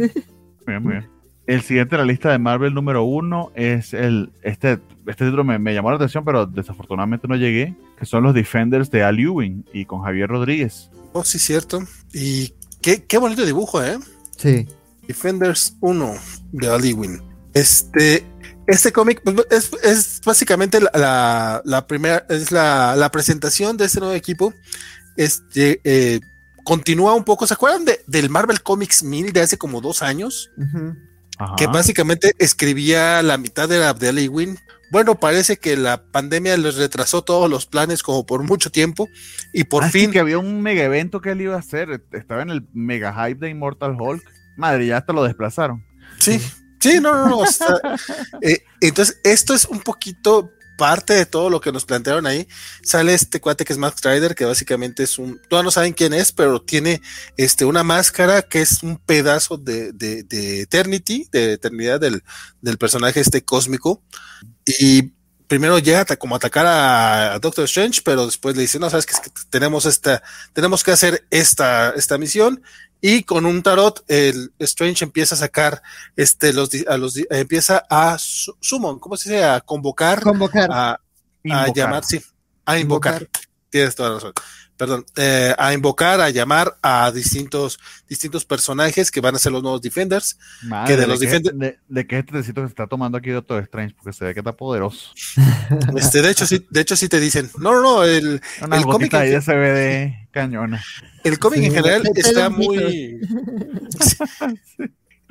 Bien, 0.65 0.81
bien. 0.87 1.22
El 1.45 1.61
siguiente 1.61 1.95
en 1.95 2.01
la 2.01 2.05
lista 2.05 2.31
de 2.31 2.39
Marvel 2.39 2.73
número 2.73 3.03
uno 3.03 3.51
es 3.55 3.93
el. 3.93 4.31
Este, 4.43 4.79
este 5.05 5.25
título 5.25 5.43
me, 5.43 5.73
llamó 5.73 5.89
la 5.89 5.97
atención, 5.97 6.23
pero 6.23 6.45
desafortunadamente 6.45 7.27
no 7.27 7.35
llegué. 7.35 7.75
Que 7.99 8.05
son 8.05 8.23
los 8.23 8.33
Defenders 8.33 8.89
de 8.89 9.03
Al 9.03 9.19
Ewing 9.19 9.65
y 9.73 9.85
con 9.85 10.01
Javier 10.03 10.29
Rodríguez. 10.29 10.89
Oh, 11.11 11.23
sí, 11.23 11.39
cierto. 11.39 11.83
Y 12.13 12.53
qué, 12.81 13.03
qué 13.05 13.17
bonito 13.17 13.45
dibujo, 13.45 13.83
¿eh? 13.83 13.97
Sí. 14.37 14.67
Defenders 15.05 15.75
1 15.81 16.13
de 16.53 16.67
Al 16.69 16.85
Ewing. 16.85 17.21
Este. 17.53 18.25
Este 18.65 18.93
cómic 18.93 19.21
pues, 19.25 19.35
es, 19.51 19.71
es, 19.83 20.21
básicamente 20.23 20.79
la, 20.79 21.61
la, 21.65 21.85
primera, 21.85 22.25
es 22.29 22.49
la, 22.49 22.95
la, 22.95 23.11
presentación 23.11 23.75
de 23.75 23.83
este 23.83 23.99
nuevo 23.99 24.15
equipo. 24.15 24.53
Este, 25.17 25.81
eh, 25.83 26.21
continúa 26.63 27.13
un 27.13 27.25
poco, 27.25 27.45
¿se 27.45 27.55
acuerdan 27.55 27.83
de, 27.83 28.01
del 28.07 28.29
Marvel 28.29 28.61
Comics 28.61 29.03
1000 29.03 29.33
de 29.33 29.41
hace 29.41 29.57
como 29.57 29.81
dos 29.81 30.01
años? 30.01 30.49
Que 31.57 31.67
básicamente 31.67 32.33
escribía 32.39 33.21
la 33.21 33.37
mitad 33.37 33.67
de 33.67 33.79
la 33.79 33.93
de 33.93 34.29
Win. 34.29 34.57
Bueno, 34.91 35.19
parece 35.19 35.57
que 35.57 35.75
la 35.75 36.03
pandemia 36.11 36.55
les 36.57 36.75
retrasó 36.75 37.23
todos 37.23 37.49
los 37.49 37.65
planes 37.65 38.03
como 38.03 38.25
por 38.25 38.43
mucho 38.43 38.69
tiempo 38.69 39.09
y 39.51 39.63
por 39.63 39.83
ah, 39.83 39.89
fin 39.89 40.11
que 40.11 40.19
había 40.19 40.37
un 40.37 40.61
mega 40.61 40.83
evento 40.83 41.19
que 41.19 41.31
él 41.31 41.41
iba 41.41 41.55
a 41.55 41.59
hacer, 41.59 42.03
estaba 42.11 42.43
en 42.43 42.51
el 42.51 42.67
mega 42.73 43.13
hype 43.13 43.39
de 43.43 43.49
Immortal 43.49 43.97
Hulk. 43.99 44.23
Madre, 44.55 44.85
ya 44.85 44.97
hasta 44.97 45.13
lo 45.13 45.23
desplazaron. 45.23 45.83
Sí, 46.19 46.39
sí, 46.79 46.99
no, 47.01 47.13
no, 47.15 47.27
no. 47.27 47.43
Eh, 48.41 48.63
entonces, 48.81 49.19
esto 49.23 49.55
es 49.55 49.65
un 49.65 49.79
poquito 49.79 50.51
parte 50.77 51.13
de 51.13 51.25
todo 51.25 51.49
lo 51.49 51.61
que 51.61 51.71
nos 51.71 51.85
plantearon 51.85 52.27
ahí, 52.27 52.47
sale 52.83 53.13
este 53.13 53.39
cuate 53.39 53.65
que 53.65 53.73
es 53.73 53.79
Max 53.79 54.01
Rider, 54.03 54.35
que 54.35 54.45
básicamente 54.45 55.03
es 55.03 55.17
un, 55.17 55.39
todavía 55.49 55.65
no 55.65 55.71
saben 55.71 55.93
quién 55.93 56.13
es, 56.13 56.31
pero 56.31 56.61
tiene 56.61 57.01
este, 57.37 57.65
una 57.65 57.83
máscara 57.83 58.41
que 58.41 58.61
es 58.61 58.83
un 58.83 58.97
pedazo 58.97 59.57
de, 59.57 59.91
de, 59.93 60.23
de 60.23 60.61
Eternity, 60.61 61.27
de 61.31 61.53
eternidad 61.53 61.99
del, 61.99 62.23
del, 62.61 62.77
personaje 62.77 63.19
este 63.19 63.43
cósmico. 63.43 64.01
Y 64.65 65.13
primero 65.47 65.77
llega 65.79 66.05
como 66.17 66.35
a 66.35 66.37
atacar 66.37 66.65
a, 66.67 67.39
Doctor 67.39 67.65
Strange, 67.65 68.01
pero 68.03 68.25
después 68.25 68.55
le 68.55 68.63
dice, 68.63 68.79
no, 68.79 68.89
sabes 68.89 69.05
que, 69.05 69.13
tenemos 69.49 69.85
esta, 69.85 70.23
tenemos 70.53 70.83
que 70.83 70.91
hacer 70.91 71.25
esta, 71.29 71.91
esta 71.91 72.17
misión 72.17 72.61
y 73.05 73.23
con 73.23 73.45
un 73.45 73.61
tarot, 73.61 74.01
el 74.07 74.53
Strange 74.59 75.03
empieza 75.03 75.35
a 75.35 75.37
sacar, 75.37 75.81
este, 76.15 76.53
los, 76.53 76.69
a 76.87 76.97
los, 76.97 77.19
empieza 77.29 77.85
a 77.89 78.17
summon, 78.17 78.97
¿cómo 78.97 79.17
se 79.17 79.29
dice? 79.29 79.43
A 79.43 79.59
convocar, 79.59 80.21
convocar. 80.23 80.71
A, 80.71 81.01
llamar, 81.75 82.05
sí, 82.05 82.21
a 82.63 82.79
invocar. 82.79 83.27
Tienes 83.69 83.93
toda 83.95 84.07
la 84.07 84.15
razón. 84.15 84.33
Perdón, 84.77 85.05
eh, 85.17 85.53
a 85.57 85.73
invocar, 85.73 86.21
a 86.21 86.29
llamar 86.29 86.77
a 86.81 87.11
distintos, 87.11 87.77
distintos 88.07 88.45
personajes 88.45 89.11
que 89.11 89.19
van 89.19 89.35
a 89.35 89.39
ser 89.39 89.51
los 89.51 89.61
nuevos 89.61 89.81
Defenders. 89.81 90.37
que 90.87 90.95
de 90.95 91.05
los 91.05 91.19
Defenders. 91.19 91.59
De, 91.59 91.79
de, 91.85 92.07
qué 92.07 92.19
este 92.19 92.41
se 92.41 92.51
está 92.51 92.87
tomando 92.87 93.17
aquí 93.17 93.31
Doctor 93.31 93.61
Strange, 93.63 93.95
porque 93.95 94.13
se 94.13 94.23
ve 94.23 94.33
que 94.33 94.39
está 94.39 94.55
poderoso. 94.55 95.11
Este, 95.97 96.21
de 96.21 96.31
hecho, 96.31 96.45
sí, 96.45 96.65
de 96.69 96.79
hecho, 96.79 96.95
sí 96.95 97.09
te 97.09 97.19
dicen. 97.19 97.51
No, 97.57 97.73
no, 97.73 97.81
no, 97.81 98.03
el, 98.05 98.41
el 98.71 98.83
cómic. 98.85 99.13
Ahí 99.13 99.41
se 99.41 99.55
ve 99.55 99.71
de 99.73 100.22
cañona. 100.33 100.83
El 101.23 101.39
cómic 101.39 101.63
en 101.63 101.73
general 101.73 102.03
está 102.15 102.49
muy. 102.49 103.21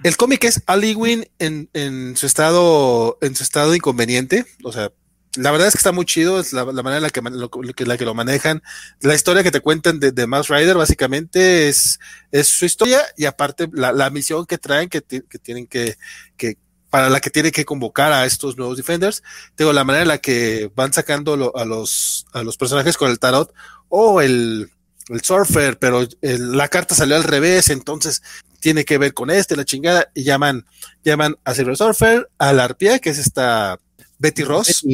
El 0.03 0.17
cómic 0.17 0.43
es 0.45 0.63
Ali 0.67 0.95
Win 0.95 1.29
en, 1.39 1.69
en, 1.75 2.17
su 2.17 2.27
estado, 2.27 3.19
en 3.21 3.37
su 3.37 3.45
estado 3.45 3.73
inconveniente. 3.75 4.47
O 4.65 4.73
sea, 4.73 4.91
la 5.37 5.53
verdad 5.53 5.69
es 5.69 5.75
que 5.75 5.79
está 5.79 5.93
muy 5.93 6.07
chido, 6.07 6.41
es 6.41 6.53
la, 6.53 6.65
manera 6.65 6.97
en 6.97 7.03
la 7.03 7.11
que, 7.11 7.21
lo, 7.21 7.51
la 7.87 7.97
que 7.97 8.05
lo 8.05 8.15
manejan. 8.15 8.63
La 9.01 9.15
historia 9.15 9.45
que 9.45 9.53
te 9.53 9.61
cuentan 9.61 10.01
de, 10.01 10.11
de 10.11 10.27
Mouse 10.27 10.49
Rider, 10.49 10.77
básicamente, 10.77 11.69
es, 11.69 12.01
es 12.33 12.49
su 12.49 12.65
historia 12.65 13.01
y 13.17 13.27
aparte 13.27 13.69
la, 13.73 13.93
la 13.93 14.11
misión 14.11 14.45
que 14.45 14.59
traen, 14.59 14.89
que, 14.89 15.03
que 15.03 15.39
tienen 15.39 15.69
que, 15.69 15.97
que, 16.37 16.59
para 16.91 17.09
la 17.09 17.21
que 17.21 17.31
tiene 17.31 17.53
que 17.53 17.65
convocar 17.65 18.13
a 18.13 18.27
estos 18.27 18.57
nuevos 18.57 18.77
Defenders. 18.77 19.23
Tengo 19.55 19.73
la 19.73 19.85
manera 19.85 20.03
en 20.03 20.09
la 20.09 20.19
que 20.19 20.71
van 20.75 20.93
sacando 20.93 21.53
a 21.55 21.65
los, 21.65 22.27
a 22.33 22.43
los 22.43 22.57
personajes 22.57 22.97
con 22.97 23.09
el 23.09 23.21
tarot 23.21 23.55
o 23.89 24.21
el, 24.21 24.69
el 25.13 25.23
surfer, 25.23 25.79
pero 25.79 26.07
la 26.21 26.69
carta 26.69 26.95
salió 26.95 27.17
al 27.17 27.25
revés, 27.25 27.71
entonces 27.71 28.23
tiene 28.61 28.85
que 28.85 28.99
ver 28.99 29.15
con 29.15 29.31
este, 29.31 29.57
la 29.57 29.65
chingada, 29.65 30.11
y 30.15 30.25
llaman, 30.25 30.65
llaman 31.05 31.37
a 31.45 31.55
Silver 31.55 31.77
Surfer, 31.77 32.31
a 32.39 32.53
la 32.53 32.65
arpía, 32.65 32.99
que 32.99 33.11
es 33.11 33.19
esta 33.19 33.79
Betty 34.19 34.45
Ross, 34.45 34.85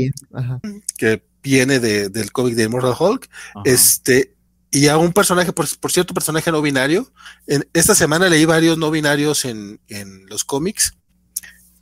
que 0.97 1.23
viene 1.43 1.79
de, 1.79 2.09
del 2.09 2.33
cómic 2.33 2.55
de 2.55 2.65
Immortal 2.65 2.95
Hulk, 2.99 3.29
este, 3.65 4.35
y 4.71 4.89
a 4.89 4.97
un 4.97 5.13
personaje, 5.13 5.53
por, 5.53 5.67
cierto, 5.91 6.15
personaje 6.15 6.51
no 6.51 6.63
binario. 6.63 7.11
En, 7.47 7.69
esta 7.73 7.95
semana 7.95 8.29
leí 8.29 8.45
varios 8.45 8.77
no 8.77 8.91
binarios 8.91 9.45
en, 9.45 9.81
en 9.89 10.27
los 10.27 10.45
cómics 10.45 10.95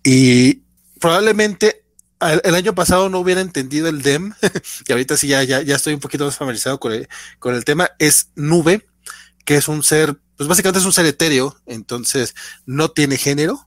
y 0.04 0.62
probablemente 1.00 1.85
el, 2.20 2.54
año 2.54 2.74
pasado 2.74 3.08
no 3.08 3.20
hubiera 3.20 3.40
entendido 3.40 3.88
el 3.88 4.02
DEM, 4.02 4.32
y 4.88 4.92
ahorita 4.92 5.16
sí 5.16 5.28
ya, 5.28 5.42
ya, 5.44 5.62
ya 5.62 5.76
estoy 5.76 5.94
un 5.94 6.00
poquito 6.00 6.24
más 6.24 6.36
familiarizado 6.36 6.80
con 6.80 6.92
el, 6.92 7.08
con 7.38 7.54
el 7.54 7.64
tema, 7.64 7.90
es 7.98 8.30
nube, 8.34 8.86
que 9.44 9.56
es 9.56 9.68
un 9.68 9.82
ser, 9.82 10.16
pues 10.36 10.48
básicamente 10.48 10.80
es 10.80 10.86
un 10.86 10.92
ser 10.92 11.06
etéreo, 11.06 11.56
entonces 11.66 12.34
no 12.64 12.90
tiene 12.90 13.16
género, 13.16 13.66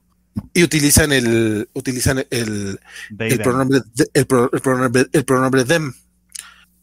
y 0.53 0.63
utilizan 0.63 1.11
el, 1.11 1.69
utilizan 1.73 2.25
el, 2.29 2.79
el 3.19 3.39
pronombre, 3.39 3.81
el, 4.13 4.25
pronombre, 4.25 5.07
el 5.11 5.25
pronombre 5.25 5.65
them. 5.65 5.93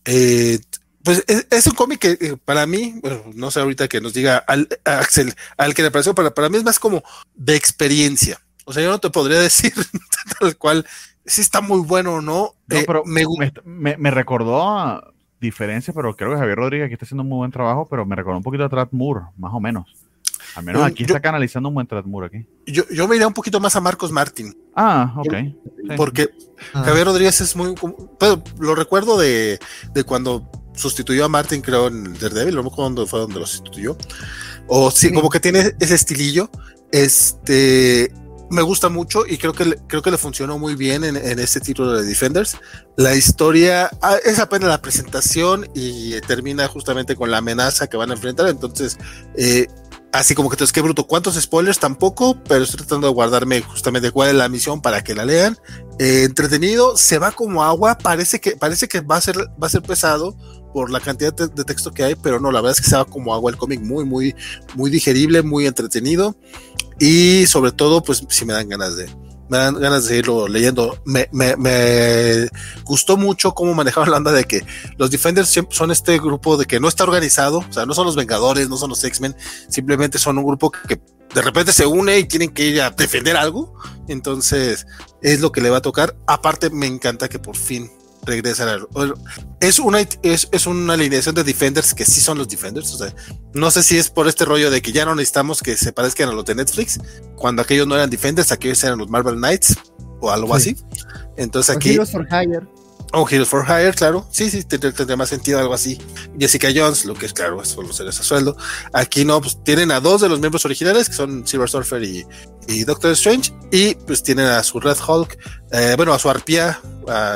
Eh, 0.05 0.59
pues 1.03 1.25
es, 1.27 1.67
un 1.67 1.75
cómic 1.75 2.01
que 2.01 2.19
eh, 2.21 2.37
para 2.45 2.67
mí, 2.67 2.99
bueno, 3.01 3.23
no 3.35 3.51
sé 3.51 3.61
ahorita 3.61 3.87
que 3.87 4.01
nos 4.01 4.13
diga 4.13 4.39
al, 4.39 4.69
Axel, 4.85 5.35
al 5.57 5.75
que 5.75 5.83
le 5.83 5.91
pareció, 5.91 6.15
para, 6.15 6.35
para 6.35 6.49
mí 6.49 6.57
es 6.57 6.65
más 6.65 6.79
como 6.79 7.03
de 7.35 7.55
experiencia. 7.55 8.41
O 8.65 8.73
sea, 8.73 8.83
yo 8.83 8.91
no 8.91 8.99
te 8.99 9.11
podría 9.11 9.39
decir 9.41 9.73
tal 10.39 10.57
cual 10.57 10.87
si 11.27 11.41
está 11.41 11.61
muy 11.61 11.81
bueno 11.81 12.15
o 12.15 12.21
no. 12.21 12.55
no 12.69 12.77
eh, 12.77 12.85
pero 12.87 13.05
me, 13.05 13.25
me, 13.65 13.97
me, 13.97 14.11
recordó 14.11 14.63
a 14.63 15.13
diferencia, 15.41 15.93
pero 15.93 16.15
creo 16.17 16.31
que 16.31 16.39
Javier 16.39 16.57
Rodríguez 16.57 16.87
aquí 16.87 16.95
está 16.95 17.05
haciendo 17.05 17.23
un 17.23 17.29
muy 17.29 17.39
buen 17.39 17.51
trabajo, 17.51 17.87
pero 17.91 18.07
me 18.07 18.17
recordó 18.17 18.39
un 18.39 18.43
poquito 18.43 18.65
a 18.65 18.69
Trad 18.69 18.89
Moore, 18.93 19.27
más 19.37 19.53
o 19.53 19.61
menos. 19.61 19.87
Al 20.55 20.65
menos 20.65 20.83
aquí 20.83 21.03
está 21.03 21.21
canalizando 21.21 21.69
un 21.69 21.75
buen 21.75 21.87
Trad 21.87 22.05
Moore 22.05 22.29
aquí. 22.29 22.47
Yo, 22.67 22.85
yo 22.89 23.07
me 23.07 23.17
iría 23.17 23.27
un 23.27 23.35
poquito 23.35 23.61
más 23.61 23.77
a 23.77 23.81
Marcos 23.81 24.11
Martin. 24.11 24.57
Ah, 24.75 25.15
ok. 25.19 25.35
Porque 25.97 26.31
ah. 26.73 26.83
Javier 26.83 27.07
Rodríguez 27.07 27.41
es 27.43 27.55
muy. 27.55 27.75
Pero 28.19 28.43
lo 28.59 28.75
recuerdo 28.75 29.19
de, 29.19 29.59
de 29.93 30.05
cuando 30.05 30.51
sustituyó 30.75 31.27
a 31.27 31.29
Martin, 31.29 31.61
creo, 31.61 31.89
en 31.89 32.15
Daredevil, 32.15 32.55
no 32.55 32.63
me 32.63 32.69
acuerdo 32.69 33.07
fue 33.07 33.21
donde 33.21 33.41
lo 33.41 33.47
sustituyó. 33.47 33.99
O 34.67 34.91
sí, 34.91 35.13
como 35.13 35.29
que 35.29 35.41
tiene 35.41 35.75
ese 35.79 35.95
estilillo. 35.95 36.51
Este 36.91 38.13
me 38.51 38.63
gusta 38.63 38.89
mucho 38.89 39.27
y 39.27 39.39
creo 39.39 39.53
que 39.53 39.77
creo 39.87 40.03
que 40.03 40.11
le 40.11 40.19
funcionó 40.19 40.59
muy 40.59 40.75
bien 40.75 41.05
en, 41.05 41.17
este 41.39 41.61
título 41.61 41.93
de 41.93 42.05
Defenders. 42.05 42.57
La 42.97 43.15
historia 43.15 43.91
ah, 44.03 44.17
es 44.25 44.39
apenas 44.39 44.69
la 44.69 44.81
presentación 44.81 45.69
y 45.75 46.21
termina 46.23 46.69
justamente 46.69 47.17
con 47.17 47.31
la 47.31 47.39
amenaza 47.39 47.89
que 47.89 47.97
van 47.97 48.11
a 48.11 48.15
enfrentar. 48.15 48.49
Entonces, 48.49 48.99
eh, 49.37 49.67
así 50.13 50.35
como 50.35 50.49
que 50.49 50.55
entonces 50.55 50.73
qué 50.73 50.81
bruto, 50.81 51.07
¿cuántos 51.07 51.35
spoilers? 51.35 51.79
Tampoco, 51.79 52.43
pero 52.45 52.65
estoy 52.65 52.79
tratando 52.79 53.09
de 53.09 53.13
guardarme 53.13 53.61
justamente 53.63 54.11
cuál 54.11 54.31
es 54.31 54.35
la 54.35 54.49
misión 54.49 54.81
para 54.81 55.03
que 55.03 55.15
la 55.15 55.25
lean. 55.25 55.59
Eh, 55.99 56.25
entretenido, 56.25 56.97
se 56.97 57.19
va 57.19 57.33
como 57.33 57.65
agua, 57.65 57.99
parece 57.99 58.41
que, 58.41 58.57
parece 58.57 58.89
que 58.89 59.01
va 59.01 59.17
a 59.17 59.21
ser, 59.21 59.37
va 59.39 59.67
a 59.67 59.71
ser 59.71 59.83
pesado 59.83 60.37
por 60.77 60.91
la 60.91 61.01
cantidad 61.01 61.33
de, 61.33 61.49
de, 61.49 61.65
texto 61.65 61.91
que 61.91 62.05
hay, 62.05 62.15
pero 62.17 62.39
no, 62.39 62.53
la 62.53 62.61
verdad 62.61 62.77
es 62.79 62.85
que 62.85 62.91
se 62.91 62.97
va 62.97 63.07
como 63.07 63.33
agua 63.33 63.51
el 63.51 63.57
cómic, 63.57 63.81
muy, 63.81 64.05
muy, 64.05 64.35
muy 64.75 64.91
digerible, 64.91 65.41
muy 65.41 65.65
entretenido. 65.67 66.37
Y 67.01 67.47
sobre 67.47 67.73
todo, 67.73 68.03
pues 68.03 68.27
si 68.29 68.45
me 68.45 68.53
dan 68.53 68.69
ganas 68.69 68.95
de, 68.95 69.09
me 69.49 69.57
dan 69.57 69.81
ganas 69.81 70.03
de 70.03 70.09
seguirlo 70.11 70.49
leyendo. 70.49 71.01
Me, 71.07 71.31
me, 71.33 71.57
me, 71.57 72.51
gustó 72.85 73.17
mucho 73.17 73.55
cómo 73.55 73.73
manejaban 73.73 74.11
la 74.11 74.19
onda 74.19 74.33
de 74.33 74.45
que 74.45 74.67
los 74.99 75.11
Defenders 75.11 75.59
son 75.71 75.91
este 75.91 76.19
grupo 76.19 76.59
de 76.59 76.67
que 76.67 76.79
no 76.79 76.89
está 76.89 77.05
organizado, 77.05 77.61
o 77.67 77.73
sea, 77.73 77.87
no 77.87 77.95
son 77.95 78.05
los 78.05 78.15
Vengadores, 78.15 78.69
no 78.69 78.77
son 78.77 78.91
los 78.91 79.03
X-Men, 79.03 79.35
simplemente 79.71 80.19
son 80.19 80.37
un 80.37 80.45
grupo 80.45 80.71
que 80.71 81.01
de 81.35 81.41
repente 81.41 81.73
se 81.73 81.87
une 81.87 82.19
y 82.19 82.25
tienen 82.25 82.51
que 82.51 82.67
ir 82.67 82.83
a 82.83 82.91
defender 82.91 83.39
algo. 83.39 83.73
Entonces, 84.09 84.87
es 85.23 85.41
lo 85.41 85.53
que 85.53 85.63
le 85.63 85.71
va 85.71 85.79
a 85.79 85.83
tocar. 85.83 86.15
Aparte, 86.27 86.69
me 86.69 86.85
encanta 86.85 87.31
que 87.31 87.39
por 87.39 87.57
fin 87.57 87.91
regresan 88.27 88.87
es 89.61 89.79
una 89.79 90.01
es, 90.01 90.49
es, 90.51 90.67
una 90.67 90.95
alineación 90.95 91.35
de 91.35 91.45
defenders 91.45 91.95
que 91.95 92.05
sí 92.05 92.21
son 92.21 92.39
los 92.39 92.49
defenders 92.49 92.93
o 92.93 92.99
sea 92.99 93.15
no 93.55 93.71
sé 93.71 93.83
si 93.83 93.97
es 93.97 94.11
por 94.11 94.29
este 94.29 94.45
rollo 94.45 94.71
de 94.71 94.83
que 94.83 94.93
ya 94.93 95.05
no 95.05 95.15
necesitamos 95.15 95.63
que 95.63 95.77
se 95.77 95.93
parezcan 95.93 96.29
a 96.29 96.33
los 96.33 96.45
de 96.45 96.57
Netflix 96.57 96.99
cuando 97.37 97.63
aquellos 97.63 97.87
no 97.87 97.95
eran 97.95 98.11
defenders 98.11 98.53
aquellos 98.53 98.83
eran 98.85 98.99
los 98.99 99.09
Marvel 99.09 99.37
Knights 99.37 99.77
o 100.21 100.31
algo 100.31 100.55
así. 100.55 100.77
Entonces 101.37 101.75
aquí 101.75 101.91
Heroes 101.91 102.13
for 102.13 102.27
Hire 102.31 102.67
Oh, 103.19 103.27
Heroes 103.27 103.49
for 103.49 103.65
Hire, 103.65 103.95
claro. 103.95 104.27
Sí, 104.31 104.51
sí, 104.51 104.63
tendría 104.63 105.17
más 105.17 105.31
sentido 105.31 105.59
algo 105.59 105.73
así. 105.73 105.99
Jessica 106.39 106.69
Jones, 106.75 107.07
lo 107.07 107.15
que 107.15 107.25
es 107.25 107.33
claro, 107.33 107.63
es 107.63 107.75
los 107.75 107.97
seres 107.97 108.21
a 108.21 108.23
sueldo. 108.23 108.59
Aquí 108.93 109.25
no, 109.25 109.41
pues 109.41 109.57
tienen 109.65 109.91
a 109.91 110.01
dos 110.01 110.21
de 110.21 110.29
los 110.29 110.39
miembros 110.39 110.67
originales, 110.67 111.09
que 111.09 111.15
son 111.15 111.47
Silver 111.47 111.67
Surfer 111.67 112.03
y, 112.03 112.27
y 112.69 112.85
Doctor 112.85 113.13
Strange. 113.13 113.55
Y 113.73 113.95
pues 113.95 114.23
tienen 114.23 114.45
a 114.45 114.63
su 114.63 114.81
Red 114.81 114.99
Hulk, 115.09 115.39
eh, 115.73 115.95
bueno, 115.97 116.13
a 116.13 116.19
su 116.19 116.29
arpía, 116.29 116.79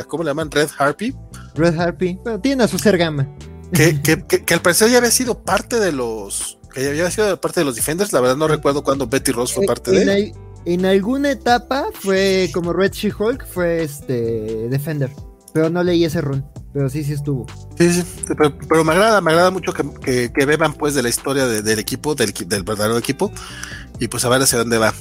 ¿cómo 0.07 0.23
le 0.23 0.29
llaman? 0.29 0.51
Red 0.51 0.69
Harpy. 0.77 1.17
Red 1.55 1.81
Harpy, 1.81 2.19
pero 2.23 2.39
tiene 2.39 2.65
a 2.65 2.69
su 2.69 2.79
Sergama. 2.79 3.27
Que, 3.73 4.03
que, 4.03 4.27
que, 4.27 4.53
al 4.53 4.63
parecer 4.63 4.91
ya 4.91 4.99
había 4.99 5.13
sido 5.13 5.45
parte 5.45 5.79
de 5.79 5.93
los. 5.93 6.59
Que 6.75 6.83
ya 6.83 6.91
había 6.91 7.09
sido 7.09 7.41
parte 7.41 7.61
de 7.61 7.65
los 7.65 7.77
Defenders. 7.77 8.13
La 8.13 8.21
verdad 8.21 8.37
no 8.37 8.49
recuerdo 8.49 8.83
cuándo 8.83 9.07
Betty 9.07 9.31
Ross 9.31 9.53
fue 9.53 9.65
parte 9.65 9.93
de. 9.93 10.35
en 10.65 10.85
alguna 10.85 11.31
etapa 11.31 11.85
fue 11.95 12.51
como 12.53 12.73
Red 12.73 12.91
She-Hulk, 12.91 13.47
fue 13.47 13.85
este 13.85 14.69
Defender. 14.69 15.13
Pero 15.53 15.71
no 15.71 15.83
leí 15.83 16.05
ese 16.05 16.21
run. 16.21 16.45
Pero 16.73 16.89
sí, 16.89 17.03
sí 17.03 17.13
estuvo. 17.13 17.47
Sí, 17.77 17.93
sí. 17.93 18.05
Pero, 18.69 18.85
me 18.85 18.93
agrada, 18.93 19.21
me 19.21 19.33
agrada 19.33 19.51
mucho 19.51 19.73
que, 19.73 20.31
que, 20.33 20.47
beban 20.47 20.75
pues 20.75 20.95
de 20.95 21.03
la 21.03 21.09
historia 21.09 21.47
del 21.47 21.79
equipo, 21.79 22.15
del, 22.15 22.33
del 22.33 22.63
verdadero 22.63 22.97
equipo. 22.97 23.33
Y 23.99 24.09
pues 24.09 24.25
a 24.25 24.29
ver 24.29 24.43
hacia 24.43 24.59
dónde 24.59 24.79
va. 24.79 24.95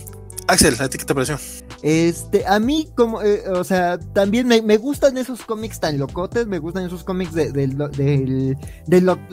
Axel, 0.48 0.76
¿a 0.80 0.90
ti 0.90 0.98
qué 0.98 1.06
te 1.06 1.14
pareció? 1.14 1.38
Este, 1.84 2.46
a 2.48 2.60
mí, 2.60 2.90
como, 2.96 3.22
eh, 3.22 3.44
o 3.50 3.64
sea, 3.64 4.00
también 4.00 4.48
me, 4.48 4.62
me, 4.64 4.78
gustan 4.78 5.18
esos 5.18 5.46
cómics 5.46 5.80
tan 5.80 6.00
locotes, 6.00 6.48
me 6.48 6.58
gustan 6.58 6.86
esos 6.86 7.04
cómics 7.04 7.34
de, 7.34 7.52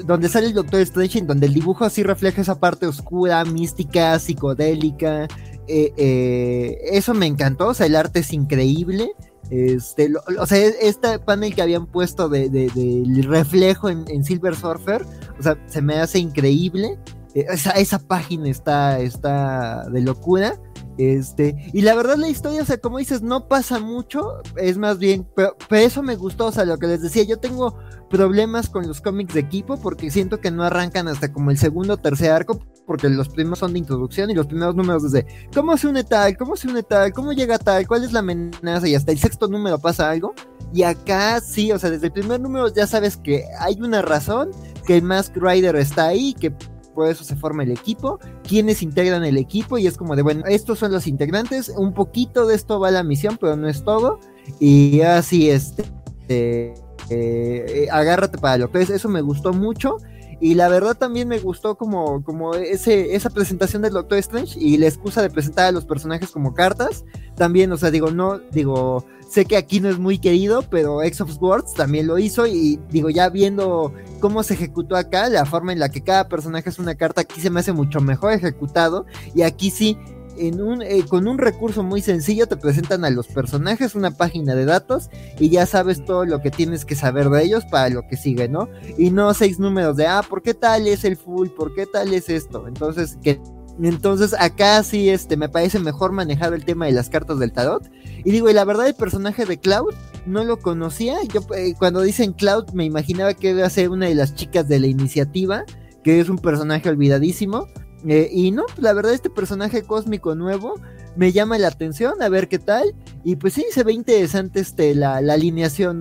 donde 0.04 0.28
sale 0.28 0.46
el 0.46 0.54
Doctor 0.54 0.80
Strange, 0.80 1.22
donde 1.22 1.46
el 1.46 1.54
dibujo 1.54 1.86
así 1.86 2.02
refleja 2.02 2.42
esa 2.42 2.60
parte 2.60 2.86
oscura, 2.86 3.44
mística, 3.46 4.18
psicodélica. 4.18 5.26
Eh, 5.68 5.92
eh, 5.96 6.78
eso 6.92 7.14
me 7.14 7.26
encantó, 7.26 7.68
o 7.68 7.74
sea, 7.74 7.86
el 7.86 7.96
arte 7.96 8.20
es 8.20 8.32
increíble. 8.32 9.10
Este, 9.50 10.12
o 10.38 10.46
sea, 10.46 10.66
este 10.80 11.18
panel 11.20 11.54
que 11.54 11.62
habían 11.62 11.86
puesto 11.86 12.28
de, 12.28 12.48
del 12.48 13.24
reflejo 13.24 13.88
en, 13.88 14.24
Silver 14.24 14.56
Surfer, 14.56 15.06
o 15.38 15.42
sea, 15.42 15.56
se 15.66 15.80
me 15.82 15.96
hace 15.96 16.18
increíble. 16.18 16.98
Esa, 17.34 17.72
esa 17.72 17.98
página 17.98 18.48
está, 18.48 18.98
está 18.98 19.88
de 19.90 20.00
locura. 20.00 20.58
Este, 20.98 21.70
y 21.74 21.82
la 21.82 21.94
verdad 21.94 22.16
la 22.16 22.28
historia, 22.28 22.62
o 22.62 22.64
sea, 22.64 22.78
como 22.78 22.98
dices, 22.98 23.20
no 23.20 23.48
pasa 23.48 23.78
mucho, 23.78 24.40
es 24.56 24.78
más 24.78 24.98
bien, 24.98 25.28
pero, 25.36 25.54
eso 25.70 26.02
me 26.02 26.16
gustó, 26.16 26.46
o 26.46 26.52
sea, 26.52 26.64
lo 26.64 26.78
que 26.78 26.86
les 26.86 27.02
decía, 27.02 27.22
yo 27.24 27.38
tengo 27.38 27.76
problemas 28.08 28.68
con 28.68 28.86
los 28.86 29.00
cómics 29.00 29.34
de 29.34 29.40
equipo 29.40 29.76
porque 29.76 30.10
siento 30.10 30.40
que 30.40 30.50
no 30.50 30.62
arrancan 30.62 31.08
hasta 31.08 31.32
como 31.32 31.50
el 31.50 31.58
segundo 31.58 31.94
o 31.94 31.96
tercer 31.96 32.30
arco, 32.30 32.60
porque 32.86 33.08
los 33.08 33.28
primeros 33.28 33.58
son 33.58 33.72
de 33.72 33.80
introducción 33.80 34.30
y 34.30 34.34
los 34.34 34.46
primeros 34.46 34.76
números 34.76 35.02
desde 35.02 35.26
cómo 35.52 35.76
se 35.76 35.88
une 35.88 36.04
tal, 36.04 36.36
cómo 36.36 36.56
se 36.56 36.68
une 36.68 36.82
tal, 36.82 37.12
cómo 37.12 37.32
llega 37.32 37.58
tal, 37.58 37.86
cuál 37.86 38.04
es 38.04 38.12
la 38.12 38.20
amenaza 38.20 38.88
y 38.88 38.94
hasta 38.94 39.12
el 39.12 39.18
sexto 39.18 39.48
número 39.48 39.78
pasa 39.78 40.10
algo. 40.10 40.34
Y 40.72 40.82
acá 40.82 41.40
sí, 41.40 41.72
o 41.72 41.78
sea, 41.78 41.90
desde 41.90 42.06
el 42.06 42.12
primer 42.12 42.40
número 42.40 42.72
ya 42.72 42.86
sabes 42.86 43.16
que 43.16 43.44
hay 43.58 43.80
una 43.80 44.02
razón, 44.02 44.50
que 44.86 44.96
el 44.96 45.02
Mask 45.02 45.36
Rider 45.36 45.76
está 45.76 46.06
ahí, 46.06 46.34
que 46.34 46.52
por 46.94 47.08
eso 47.08 47.24
se 47.24 47.36
forma 47.36 47.62
el 47.62 47.72
equipo, 47.72 48.18
quienes 48.42 48.82
integran 48.82 49.24
el 49.24 49.36
equipo 49.36 49.76
y 49.78 49.86
es 49.86 49.96
como 49.96 50.16
de, 50.16 50.22
bueno, 50.22 50.44
estos 50.46 50.78
son 50.78 50.92
los 50.92 51.06
integrantes, 51.06 51.68
un 51.68 51.92
poquito 51.92 52.46
de 52.46 52.54
esto 52.54 52.80
va 52.80 52.90
la 52.90 53.02
misión, 53.02 53.36
pero 53.38 53.54
no 53.54 53.68
es 53.68 53.84
todo, 53.84 54.18
y 54.60 55.02
así, 55.02 55.50
este, 55.50 56.72
eh, 57.10 57.88
agárrate 57.90 58.38
para 58.38 58.68
es, 58.74 58.90
eso 58.90 59.08
me 59.08 59.20
gustó 59.20 59.52
mucho. 59.52 59.98
Y 60.38 60.54
la 60.54 60.68
verdad 60.68 60.94
también 60.94 61.28
me 61.28 61.38
gustó 61.38 61.76
como, 61.76 62.22
como 62.22 62.54
ese, 62.54 63.14
esa 63.14 63.30
presentación 63.30 63.80
del 63.80 63.94
Doctor 63.94 64.18
Strange 64.18 64.58
y 64.60 64.76
la 64.76 64.86
excusa 64.86 65.22
de 65.22 65.30
presentar 65.30 65.64
a 65.64 65.72
los 65.72 65.86
personajes 65.86 66.30
como 66.30 66.52
cartas. 66.52 67.06
También, 67.36 67.72
o 67.72 67.78
sea, 67.78 67.90
digo, 67.90 68.10
no, 68.10 68.38
digo, 68.52 69.06
Sé 69.28 69.44
que 69.44 69.56
aquí 69.56 69.80
no 69.80 69.88
es 69.88 69.98
muy 69.98 70.18
querido, 70.18 70.62
pero 70.70 71.02
X 71.02 71.20
of 71.20 71.34
Swords 71.34 71.74
también 71.74 72.06
lo 72.06 72.16
hizo 72.16 72.46
y 72.46 72.78
digo, 72.90 73.10
ya 73.10 73.28
viendo 73.28 73.92
cómo 74.20 74.44
se 74.44 74.54
ejecutó 74.54 74.94
acá, 74.94 75.28
la 75.28 75.44
forma 75.44 75.72
en 75.72 75.80
la 75.80 75.88
que 75.88 76.00
cada 76.00 76.28
personaje 76.28 76.70
es 76.70 76.78
una 76.78 76.94
carta, 76.94 77.22
aquí 77.22 77.40
se 77.40 77.50
me 77.50 77.58
hace 77.58 77.72
mucho 77.72 78.00
mejor 78.00 78.32
ejecutado 78.32 79.04
y 79.34 79.42
aquí 79.42 79.70
sí, 79.70 79.98
en 80.38 80.60
un, 80.60 80.82
eh, 80.82 81.04
con 81.08 81.28
un 81.28 81.38
recurso 81.38 81.82
muy 81.82 82.00
sencillo 82.00 82.46
te 82.46 82.56
presentan 82.56 83.04
a 83.04 83.10
los 83.10 83.26
personajes 83.26 83.94
una 83.94 84.10
página 84.10 84.54
de 84.54 84.64
datos 84.64 85.10
y 85.38 85.50
ya 85.50 85.66
sabes 85.66 86.04
todo 86.04 86.24
lo 86.24 86.40
que 86.40 86.50
tienes 86.50 86.84
que 86.84 86.94
saber 86.94 87.30
de 87.30 87.44
ellos 87.44 87.64
para 87.64 87.88
lo 87.88 88.06
que 88.08 88.16
sigue, 88.16 88.48
¿no? 88.48 88.68
Y 88.98 89.10
no 89.10 89.32
seis 89.34 89.58
números 89.58 89.96
de, 89.96 90.06
ah, 90.06 90.22
¿por 90.28 90.42
qué 90.42 90.54
tal 90.54 90.86
es 90.86 91.04
el 91.04 91.16
full? 91.16 91.48
¿Por 91.48 91.74
qué 91.74 91.86
tal 91.86 92.12
es 92.14 92.28
esto? 92.28 92.66
Entonces, 92.68 93.18
que 93.22 93.40
entonces 93.82 94.34
acá 94.38 94.82
sí 94.82 95.10
este, 95.10 95.36
me 95.36 95.48
parece 95.48 95.78
mejor 95.78 96.12
manejado 96.12 96.54
el 96.54 96.64
tema 96.64 96.86
de 96.86 96.92
las 96.92 97.10
cartas 97.10 97.38
del 97.38 97.52
tarot. 97.52 97.90
Y 98.24 98.30
digo, 98.30 98.50
la 98.50 98.64
verdad 98.64 98.86
el 98.88 98.94
personaje 98.94 99.44
de 99.44 99.58
Cloud 99.58 99.94
no 100.24 100.44
lo 100.44 100.58
conocía. 100.58 101.16
Yo 101.32 101.40
eh, 101.54 101.74
cuando 101.78 102.00
dicen 102.00 102.32
Cloud 102.32 102.70
me 102.72 102.84
imaginaba 102.84 103.34
que 103.34 103.50
iba 103.50 103.66
a 103.66 103.70
ser 103.70 103.90
una 103.90 104.06
de 104.06 104.14
las 104.14 104.34
chicas 104.34 104.66
de 104.68 104.80
la 104.80 104.86
iniciativa, 104.86 105.64
que 106.02 106.20
es 106.20 106.28
un 106.28 106.38
personaje 106.38 106.88
olvidadísimo. 106.88 107.68
Eh, 108.08 108.28
y 108.32 108.50
no, 108.52 108.64
la 108.78 108.92
verdad 108.92 109.12
este 109.12 109.30
personaje 109.30 109.82
cósmico 109.82 110.34
nuevo 110.34 110.80
me 111.16 111.32
llama 111.32 111.58
la 111.58 111.68
atención, 111.68 112.22
a 112.22 112.28
ver 112.28 112.48
qué 112.48 112.58
tal. 112.58 112.94
Y 113.24 113.36
pues 113.36 113.54
sí, 113.54 113.64
se 113.72 113.82
ve 113.82 113.92
interesante 113.92 114.60
este, 114.60 114.94
la, 114.94 115.16
alineación, 115.16 115.98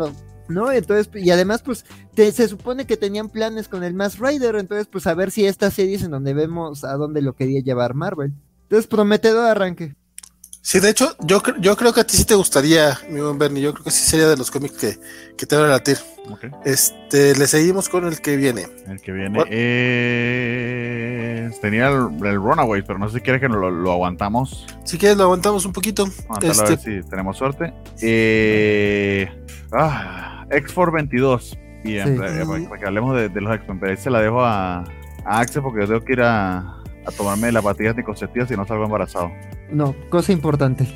¿no? 0.47 0.71
Entonces, 0.71 1.09
y 1.15 1.31
además, 1.31 1.63
pues, 1.63 1.85
se 2.15 2.47
supone 2.47 2.85
que 2.85 2.97
tenían 2.97 3.29
planes 3.29 3.67
con 3.67 3.83
el 3.83 3.93
Mass 3.93 4.19
Rider, 4.19 4.55
entonces, 4.55 4.87
pues, 4.91 5.07
a 5.07 5.13
ver 5.15 5.31
si 5.31 5.45
esta 5.45 5.71
serie 5.71 5.95
es 5.95 6.03
en 6.03 6.11
donde 6.11 6.33
vemos 6.33 6.83
a 6.83 6.93
dónde 6.93 7.21
lo 7.21 7.33
quería 7.33 7.61
llevar 7.61 7.95
Marvel. 7.95 8.33
Entonces, 8.63 8.87
prometedor 8.87 9.49
arranque. 9.49 9.95
Sí, 10.61 10.79
de 10.79 10.89
hecho, 10.89 11.15
yo, 11.19 11.43
yo 11.59 11.77
creo 11.77 11.93
que 11.93 12.01
a 12.01 12.07
ti 12.07 12.17
sí 12.17 12.25
te 12.25 12.33
gustaría, 12.33 12.99
mi 13.09 13.21
buen 13.21 13.37
Bernie. 13.37 13.61
Yo 13.61 13.71
creo 13.73 13.83
que 13.83 13.91
sí 13.91 14.03
sería 14.03 14.27
de 14.27 14.35
los 14.35 14.49
cómics 14.49 14.75
que, 14.75 14.99
que 15.37 15.45
te 15.45 15.55
van 15.55 15.65
a 15.65 15.69
latir. 15.69 15.99
Este, 16.63 17.35
le 17.35 17.45
seguimos 17.45 17.87
con 17.87 18.05
el 18.05 18.19
que 18.19 18.35
viene. 18.35 18.67
El 18.87 18.99
que 18.99 19.11
viene 19.11 19.43
tenía 21.61 21.87
el, 21.89 22.19
Runaway, 22.19 22.81
pero 22.81 22.99
no 22.99 23.07
sé 23.09 23.17
si 23.17 23.21
quieres 23.21 23.41
que 23.41 23.47
lo, 23.47 23.91
aguantamos. 23.91 24.65
Si 24.83 24.97
quieres, 24.97 25.17
lo 25.17 25.23
aguantamos 25.23 25.65
un 25.65 25.73
poquito. 25.73 26.05
Este... 26.41 26.63
A 26.63 26.67
ver 26.67 26.77
si 26.79 27.01
tenemos 27.09 27.37
suerte. 27.37 27.73
Eh, 28.01 29.29
ah, 29.71 30.45
X4 30.49 30.93
22. 30.93 31.57
Bien, 31.83 32.17
para, 32.17 32.79
que 32.79 32.85
hablemos 32.85 33.15
de, 33.15 33.29
los 33.41 33.55
X-Men. 33.55 33.79
Pero 33.79 33.91
ahí 33.91 33.97
se 33.97 34.09
la 34.09 34.19
dejo 34.19 34.43
a, 34.43 34.79
a 35.25 35.39
Axel 35.39 35.61
porque 35.61 35.81
yo 35.81 35.87
tengo 35.87 36.01
que 36.01 36.13
ir 36.13 36.21
a, 36.21 36.57
a 37.05 37.11
tomarme 37.15 37.51
las 37.51 37.63
pastillas 37.63 37.91
anticonceptivas 37.91 38.49
si 38.49 38.55
no 38.55 38.65
salgo 38.65 38.85
embarazado. 38.85 39.31
No, 39.69 39.95
cosa 40.09 40.31
importante. 40.31 40.87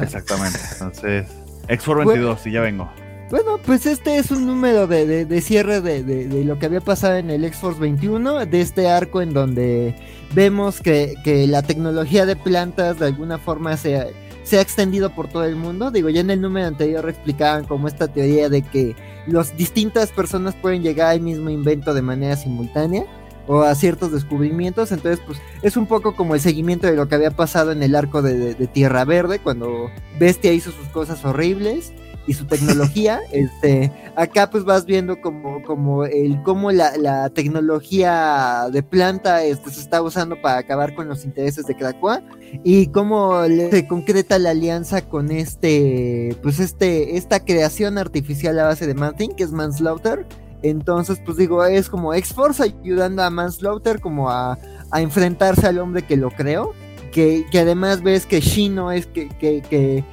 Exactamente. 0.00 0.58
Entonces, 0.72 1.26
X4 1.68 2.06
22, 2.06 2.40
si 2.40 2.52
ya 2.52 2.60
vengo. 2.60 2.90
Bueno, 3.30 3.58
pues 3.64 3.86
este 3.86 4.18
es 4.18 4.32
un 4.32 4.44
número 4.44 4.88
de, 4.88 5.40
cierre 5.40 5.80
de, 5.80 6.44
lo 6.44 6.58
que 6.58 6.66
había 6.66 6.80
pasado 6.80 7.14
en 7.14 7.30
el 7.30 7.44
X-Force 7.44 7.78
21, 7.78 8.44
de 8.44 8.60
este 8.60 8.88
arco 8.88 9.22
en 9.22 9.32
donde 9.32 9.94
vemos 10.34 10.80
que, 10.80 11.14
la 11.46 11.62
tecnología 11.62 12.26
de 12.26 12.34
plantas 12.34 12.98
de 12.98 13.06
alguna 13.06 13.38
forma 13.38 13.76
se, 13.76 14.12
se, 14.42 14.58
ha 14.58 14.60
extendido 14.60 15.14
por 15.14 15.28
todo 15.28 15.44
el 15.44 15.54
mundo. 15.54 15.92
Digo, 15.92 16.08
ya 16.08 16.22
en 16.22 16.30
el 16.30 16.40
número 16.40 16.66
anterior 16.66 17.08
explicaban 17.08 17.66
como 17.66 17.86
esta 17.86 18.08
teoría 18.08 18.48
de 18.48 18.62
que 18.62 18.96
las 19.28 19.56
distintas 19.56 20.10
personas 20.10 20.56
pueden 20.56 20.82
llegar 20.82 21.12
al 21.12 21.20
mismo 21.20 21.50
invento 21.50 21.94
de 21.94 22.02
manera 22.02 22.34
simultánea 22.34 23.04
o 23.46 23.62
a 23.62 23.76
ciertos 23.76 24.10
descubrimientos. 24.10 24.90
Entonces, 24.90 25.20
pues 25.24 25.40
es 25.62 25.76
un 25.76 25.86
poco 25.86 26.16
como 26.16 26.34
el 26.34 26.40
seguimiento 26.40 26.88
de 26.88 26.96
lo 26.96 27.06
que 27.06 27.14
había 27.14 27.30
pasado 27.30 27.70
en 27.70 27.84
el 27.84 27.94
arco 27.94 28.22
de, 28.22 28.54
Tierra 28.66 29.04
Verde, 29.04 29.38
cuando 29.38 29.88
Bestia 30.18 30.52
hizo 30.52 30.72
sus 30.72 30.88
cosas 30.88 31.24
horribles 31.24 31.92
y 32.30 32.34
su 32.34 32.46
tecnología. 32.46 33.20
este, 33.32 33.92
acá 34.16 34.48
pues 34.48 34.64
vas 34.64 34.86
viendo 34.86 35.20
como, 35.20 35.62
como 35.62 36.04
el 36.04 36.40
cómo 36.42 36.70
la, 36.70 37.28
tecnología 37.30 38.68
de 38.72 38.82
planta 38.82 39.44
este, 39.44 39.70
se 39.70 39.80
está 39.80 40.00
usando 40.00 40.40
para 40.40 40.58
acabar 40.58 40.94
con 40.94 41.08
los 41.08 41.24
intereses 41.24 41.66
de 41.66 41.76
Krakoa 41.76 42.22
y 42.64 42.86
cómo 42.88 43.44
se 43.44 43.86
concreta 43.86 44.38
la 44.38 44.50
alianza 44.50 45.02
con 45.02 45.30
este, 45.30 46.36
pues 46.42 46.60
este, 46.60 47.16
esta 47.16 47.44
creación 47.44 47.98
artificial 47.98 48.58
a 48.58 48.64
base 48.64 48.86
de 48.86 48.94
Manthing, 48.94 49.34
que 49.34 49.44
es 49.44 49.52
Manslaughter 49.52 50.26
entonces, 50.62 51.20
pues 51.24 51.36
digo, 51.38 51.64
es 51.64 51.88
como 51.88 52.12
X-Force 52.14 52.62
ayudando 52.62 53.22
a 53.22 53.30
Manslaughter 53.30 54.00
como 54.00 54.30
a, 54.30 54.58
enfrentarse 54.92 55.66
al 55.66 55.78
hombre 55.78 56.02
que 56.02 56.16
lo 56.16 56.30
creó. 56.30 56.72
Que, 57.12 57.44
además 57.54 58.02
ves 58.02 58.24
que 58.24 58.40
Shino 58.40 58.92
es 58.92 59.06
que, 59.06 59.28
que, 59.28 59.62
que 59.62 60.04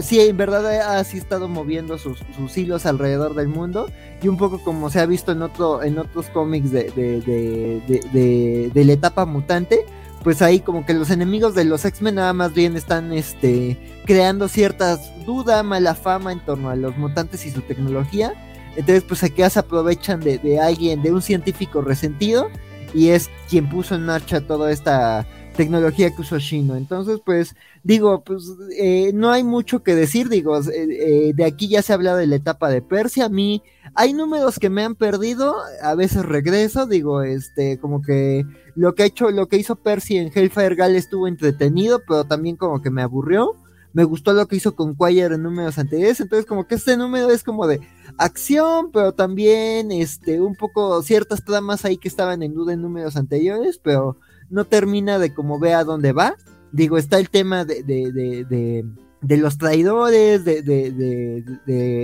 sí, 0.00 0.20
en 0.20 0.36
verdad 0.36 0.66
ha 0.66 1.00
estado 1.00 1.48
moviendo 1.48 1.96
sus, 1.98 2.18
hilos 2.56 2.86
alrededor 2.86 3.34
del 3.34 3.48
mundo. 3.48 3.88
Y 4.22 4.28
un 4.28 4.36
poco 4.36 4.62
como 4.62 4.90
se 4.90 5.00
ha 5.00 5.06
visto 5.06 5.32
en, 5.32 5.42
otro, 5.42 5.82
en 5.82 5.98
otros 5.98 6.26
cómics 6.30 6.70
de, 6.70 6.90
de, 6.90 8.70
de, 8.72 8.84
la 8.84 8.92
etapa 8.92 9.26
mutante 9.26 9.84
pues 10.22 10.40
ahí 10.40 10.60
como 10.60 10.86
que 10.86 10.94
los 10.94 11.10
enemigos 11.10 11.54
de 11.54 11.66
los 11.66 11.84
X-Men 11.84 12.14
nada 12.14 12.32
más 12.32 12.54
bien 12.54 12.78
están 12.78 13.12
este 13.12 13.76
creando 14.06 14.48
ciertas 14.48 15.12
dudas, 15.26 15.62
mala 15.62 15.94
fama 15.94 16.32
en 16.32 16.40
torno 16.40 16.70
a 16.70 16.76
los 16.76 16.96
mutantes 16.96 17.44
y 17.44 17.50
su 17.50 17.60
tecnología 17.60 18.32
entonces, 18.76 19.04
pues 19.04 19.22
aquí 19.22 19.42
se 19.48 19.58
aprovechan 19.58 20.20
de, 20.20 20.58
alguien, 20.60 21.02
de 21.02 21.12
un 21.12 21.22
científico 21.22 21.80
resentido, 21.80 22.50
y 22.92 23.08
es 23.08 23.30
quien 23.48 23.68
puso 23.68 23.94
en 23.94 24.06
marcha 24.06 24.40
toda 24.40 24.72
esta 24.72 25.26
tecnología 25.54 26.10
que 26.10 26.20
usó 26.20 26.38
Shino. 26.38 26.76
Entonces, 26.76 27.20
pues, 27.24 27.56
digo, 27.82 28.22
pues 28.22 28.44
eh, 28.78 29.12
no 29.14 29.30
hay 29.30 29.42
mucho 29.42 29.82
que 29.82 29.94
decir, 29.94 30.28
digo, 30.28 30.58
eh, 30.58 30.64
eh, 30.74 31.32
de 31.34 31.44
aquí 31.44 31.68
ya 31.68 31.80
se 31.80 31.92
ha 31.92 31.96
hablado 31.96 32.18
de 32.18 32.26
la 32.26 32.36
etapa 32.36 32.68
de 32.68 32.82
Persia, 32.82 33.26
a 33.26 33.28
mí 33.30 33.62
hay 33.94 34.12
números 34.12 34.58
que 34.58 34.70
me 34.70 34.84
han 34.84 34.94
perdido, 34.94 35.56
a 35.82 35.94
veces 35.94 36.24
regreso, 36.24 36.86
digo, 36.86 37.22
este, 37.22 37.78
como 37.78 38.02
que 38.02 38.44
lo 38.74 38.94
que 38.94 39.04
ha 39.04 39.06
hecho, 39.06 39.30
lo 39.30 39.46
que 39.46 39.56
hizo 39.56 39.76
Percy 39.76 40.18
en 40.18 40.30
Hellfire 40.34 40.74
Gale 40.74 40.98
estuvo 40.98 41.28
entretenido, 41.28 42.00
pero 42.06 42.24
también 42.24 42.56
como 42.56 42.82
que 42.82 42.90
me 42.90 43.02
aburrió. 43.02 43.56
Me 43.92 44.02
gustó 44.02 44.32
lo 44.32 44.48
que 44.48 44.56
hizo 44.56 44.74
con 44.74 44.96
Quire 44.96 45.36
en 45.36 45.42
números 45.44 45.78
anteriores, 45.78 46.18
entonces 46.18 46.46
como 46.46 46.66
que 46.66 46.74
este 46.74 46.96
número 46.96 47.30
es 47.30 47.44
como 47.44 47.68
de, 47.68 47.80
acción, 48.18 48.90
pero 48.92 49.12
también 49.12 49.90
este, 49.92 50.40
un 50.40 50.54
poco 50.54 51.02
ciertas 51.02 51.44
tramas 51.44 51.84
ahí 51.84 51.96
que 51.96 52.08
estaban 52.08 52.42
en 52.42 52.54
duda 52.54 52.72
en 52.72 52.82
números 52.82 53.16
anteriores, 53.16 53.78
pero 53.82 54.18
no 54.50 54.64
termina 54.64 55.18
de 55.18 55.32
como 55.32 55.58
ve 55.58 55.74
a 55.74 55.84
dónde 55.84 56.12
va. 56.12 56.36
Digo, 56.72 56.98
está 56.98 57.18
el 57.18 57.30
tema 57.30 57.64
de, 57.64 57.82
de, 57.82 58.12
de, 58.12 58.84
de 59.24 59.38
los 59.38 59.56
traidores, 59.56 60.44
de, 60.44 60.62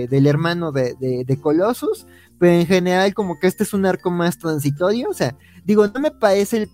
del 0.09 0.27
hermano 0.27 0.71
de, 0.71 1.39
Colossus, 1.39 2.07
pero 2.39 2.53
en 2.53 2.65
general 2.65 3.13
como 3.13 3.39
que 3.39 3.45
este 3.45 3.63
es 3.63 3.75
un 3.75 3.85
arco 3.85 4.09
más 4.09 4.39
transitorio, 4.39 5.09
o 5.09 5.13
sea, 5.13 5.37
digo, 5.63 5.85
no 5.87 5.99
me 5.99 6.09
parece 6.09 6.67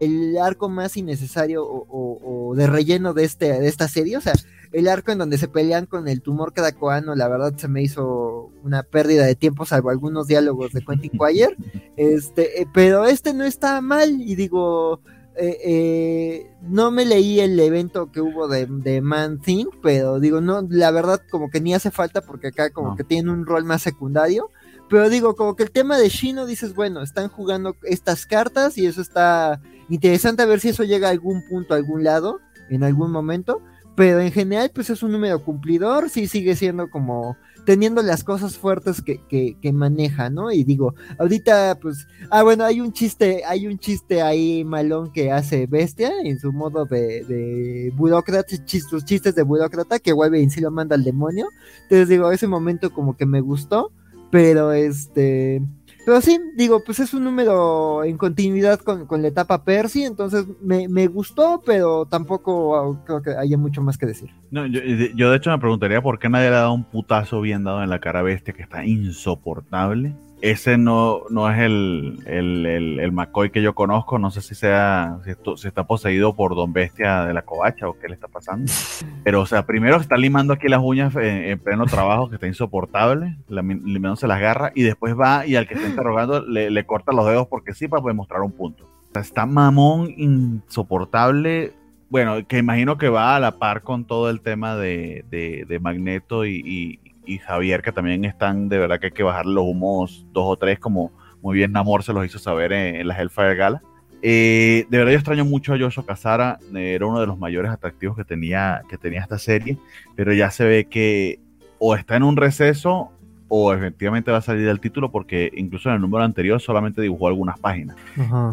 el, 0.00 0.38
arco 0.38 0.70
más 0.70 0.96
innecesario 0.96 1.66
o, 1.66 2.54
de 2.56 2.66
relleno 2.66 3.12
de, 3.12 3.24
este, 3.24 3.60
de 3.60 3.68
esta 3.68 3.88
serie, 3.88 4.16
o 4.16 4.22
sea, 4.22 4.32
el 4.72 4.88
arco 4.88 5.12
en 5.12 5.18
donde 5.18 5.38
se 5.38 5.48
pelean 5.48 5.86
con 5.86 6.08
el 6.08 6.22
tumor 6.22 6.52
cadacoano, 6.52 7.14
la 7.14 7.28
verdad 7.28 7.54
se 7.56 7.68
me 7.68 7.82
hizo 7.82 8.50
una 8.62 8.82
pérdida 8.82 9.26
de 9.26 9.34
tiempo, 9.34 9.64
salvo 9.64 9.90
algunos 9.90 10.26
diálogos 10.26 10.72
de 10.72 10.82
Quentin 10.84 11.12
Quire. 11.12 11.56
Este, 11.96 12.62
eh, 12.62 12.66
pero 12.72 13.04
este 13.04 13.34
no 13.34 13.44
está 13.44 13.82
mal, 13.82 14.22
y 14.22 14.34
digo, 14.34 15.02
eh, 15.36 15.58
eh, 15.64 16.50
no 16.62 16.90
me 16.90 17.04
leí 17.04 17.40
el 17.40 17.58
evento 17.60 18.10
que 18.10 18.20
hubo 18.20 18.48
de, 18.48 18.66
de, 18.66 19.00
Man 19.00 19.40
Thing, 19.40 19.66
pero 19.82 20.18
digo, 20.18 20.40
no, 20.40 20.66
la 20.68 20.90
verdad 20.90 21.20
como 21.30 21.50
que 21.50 21.60
ni 21.60 21.74
hace 21.74 21.90
falta 21.90 22.20
porque 22.20 22.48
acá 22.48 22.70
como 22.70 22.96
que 22.96 23.04
tiene 23.04 23.30
un 23.30 23.46
rol 23.46 23.64
más 23.64 23.82
secundario. 23.82 24.50
Pero 24.90 25.08
digo, 25.08 25.36
como 25.36 25.54
que 25.54 25.62
el 25.62 25.70
tema 25.70 25.96
de 25.98 26.08
Shino 26.08 26.46
dices, 26.46 26.74
bueno, 26.74 27.00
están 27.00 27.28
jugando 27.28 27.76
estas 27.84 28.26
cartas 28.26 28.76
y 28.76 28.86
eso 28.86 29.00
está 29.00 29.60
interesante 29.88 30.42
a 30.42 30.46
ver 30.46 30.58
si 30.58 30.70
eso 30.70 30.82
llega 30.82 31.08
a 31.08 31.12
algún 31.12 31.42
punto, 31.48 31.74
a 31.74 31.76
algún 31.76 32.02
lado, 32.02 32.40
en 32.68 32.82
algún 32.82 33.12
momento. 33.12 33.62
Pero 33.96 34.20
en 34.20 34.32
general, 34.32 34.70
pues 34.74 34.90
es 34.90 35.02
un 35.02 35.12
número 35.12 35.42
cumplidor, 35.44 36.08
sí 36.10 36.26
sigue 36.26 36.56
siendo 36.56 36.90
como 36.90 37.36
teniendo 37.64 38.02
las 38.02 38.24
cosas 38.24 38.56
fuertes 38.56 39.02
que, 39.02 39.20
que, 39.28 39.72
maneja, 39.72 40.30
¿no? 40.30 40.50
Y 40.50 40.64
digo, 40.64 40.94
ahorita, 41.18 41.78
pues, 41.80 42.06
ah, 42.30 42.42
bueno, 42.42 42.64
hay 42.64 42.80
un 42.80 42.92
chiste, 42.92 43.42
hay 43.46 43.66
un 43.66 43.78
chiste 43.78 44.22
ahí 44.22 44.64
malón 44.64 45.12
que 45.12 45.30
hace 45.30 45.66
Bestia 45.66 46.10
en 46.24 46.38
su 46.38 46.52
modo 46.52 46.84
de, 46.86 47.24
de 47.24 47.92
burócrata, 47.94 48.48
sus 48.48 49.04
chistes 49.04 49.34
de 49.34 49.42
burócrata, 49.42 49.98
que 49.98 50.12
vuelve 50.12 50.40
y 50.40 50.50
sí 50.50 50.60
lo 50.60 50.70
manda 50.70 50.96
al 50.96 51.04
demonio. 51.04 51.48
Entonces 51.82 52.08
digo, 52.08 52.32
ese 52.32 52.48
momento 52.48 52.92
como 52.92 53.16
que 53.16 53.26
me 53.26 53.40
gustó, 53.40 53.92
pero 54.30 54.72
este, 54.72 55.62
pero 56.10 56.22
sí, 56.22 56.40
digo, 56.56 56.82
pues 56.84 56.98
es 56.98 57.14
un 57.14 57.22
número 57.22 58.02
en 58.02 58.18
continuidad 58.18 58.80
con, 58.80 59.22
la 59.22 59.28
etapa 59.28 59.62
Percy, 59.62 60.02
entonces 60.02 60.44
me, 60.60 61.06
gustó, 61.06 61.62
pero 61.64 62.04
tampoco 62.04 63.00
creo 63.06 63.22
que 63.22 63.30
haya 63.30 63.56
mucho 63.56 63.80
más 63.80 63.96
que 63.96 64.06
decir. 64.06 64.28
No, 64.50 64.66
yo, 64.66 64.80
yo, 65.14 65.30
de 65.30 65.36
hecho 65.36 65.50
me 65.50 65.58
preguntaría 65.60 66.02
por 66.02 66.18
qué 66.18 66.28
nadie 66.28 66.50
le 66.50 66.56
ha 66.56 66.60
dado 66.62 66.72
un 66.72 66.82
putazo 66.82 67.40
bien 67.40 67.62
dado 67.62 67.84
en 67.84 67.90
la 67.90 68.00
cara 68.00 68.22
bestia 68.22 68.52
que 68.52 68.62
está 68.62 68.84
insoportable 68.84 70.16
ese 70.42 70.78
no, 70.78 71.22
no 71.28 71.50
es 71.50 71.58
el, 71.58 72.18
el, 72.26 73.12
McCoy 73.12 73.50
que 73.50 73.62
yo 73.62 73.74
conozco. 73.74 74.18
No 74.18 74.30
sé 74.30 74.40
si 74.40 74.54
sea 74.54 75.18
si, 75.24 75.68
está 75.68 75.86
poseído 75.86 76.34
por 76.34 76.54
Don 76.54 76.72
Bestia 76.72 77.24
de 77.24 77.34
la 77.34 77.42
Covacha 77.42 77.88
o 77.88 77.98
qué 77.98 78.08
le 78.08 78.14
está 78.14 78.28
pasando. 78.28 78.72
Pero, 79.24 79.42
o 79.42 79.46
sea, 79.46 79.66
primero 79.66 79.96
está 79.96 80.16
limando 80.16 80.54
aquí 80.54 80.68
las 80.68 80.80
uñas 80.82 81.14
en, 81.16 81.58
pleno 81.58 81.86
trabajo, 81.86 82.28
que 82.28 82.36
está 82.36 82.46
insoportable, 82.46 83.36
limándose 83.48 84.26
las 84.26 84.40
garras, 84.40 84.72
y 84.74 84.82
después 84.82 85.14
va 85.18 85.46
y 85.46 85.56
al 85.56 85.66
que 85.66 85.74
está 85.74 85.88
interrogando 85.88 86.40
le, 86.40 86.86
corta 86.86 87.12
los 87.12 87.26
dedos 87.26 87.46
porque 87.48 87.74
sí, 87.74 87.88
para 87.88 88.02
demostrar 88.02 88.40
un 88.40 88.52
punto. 88.52 88.84
O 88.84 89.12
sea, 89.12 89.22
está 89.22 89.46
mamón, 89.46 90.12
insoportable. 90.16 91.74
Bueno, 92.08 92.46
que 92.46 92.58
imagino 92.58 92.98
que 92.98 93.08
va 93.08 93.36
a 93.36 93.40
la 93.40 93.58
par 93.58 93.82
con 93.82 94.04
todo 94.04 94.30
el 94.30 94.40
tema 94.40 94.76
de, 94.76 95.24
de, 95.30 95.78
Magneto 95.80 96.44
y 96.44 96.60
y 96.64 97.09
Javier, 97.38 97.82
que 97.82 97.92
también 97.92 98.24
están, 98.24 98.68
de 98.68 98.78
verdad 98.78 99.00
que 99.00 99.06
hay 99.06 99.12
que 99.12 99.22
bajar 99.22 99.46
los 99.46 99.64
humos 99.64 100.26
dos 100.32 100.44
o 100.46 100.56
tres, 100.56 100.78
como 100.78 101.12
muy 101.42 101.56
bien 101.56 101.72
Namor 101.72 102.02
se 102.02 102.12
los 102.12 102.24
hizo 102.24 102.38
saber 102.38 102.72
en, 102.72 103.06
la 103.06 103.18
Hellfire 103.18 103.54
Gala. 103.54 103.82
Eh, 104.22 104.86
de 104.90 104.98
verdad 104.98 105.12
yo 105.12 105.18
extraño 105.18 105.44
mucho 105.44 105.72
a 105.72 105.76
Yoshio 105.76 106.04
Casara, 106.04 106.58
era 106.74 107.06
uno 107.06 107.20
de 107.20 107.26
los 107.26 107.38
mayores 107.38 107.70
atractivos 107.70 108.16
que 108.16 108.24
tenía, 108.24 108.82
que 108.88 108.98
tenía 108.98 109.20
esta 109.20 109.38
serie, 109.38 109.78
pero 110.14 110.32
ya 110.34 110.50
se 110.50 110.64
ve 110.64 110.84
que 110.84 111.40
o 111.78 111.94
está 111.94 112.16
en 112.16 112.22
un 112.22 112.36
receso 112.36 113.10
o 113.52 113.74
efectivamente 113.74 114.30
va 114.30 114.38
a 114.38 114.42
salir 114.42 114.64
del 114.64 114.78
título 114.78 115.10
porque 115.10 115.50
incluso 115.56 115.88
en 115.88 115.96
el 115.96 116.00
número 116.00 116.22
anterior 116.22 116.60
solamente 116.60 117.02
dibujó 117.02 117.26
algunas 117.26 117.58
páginas. 117.58 117.96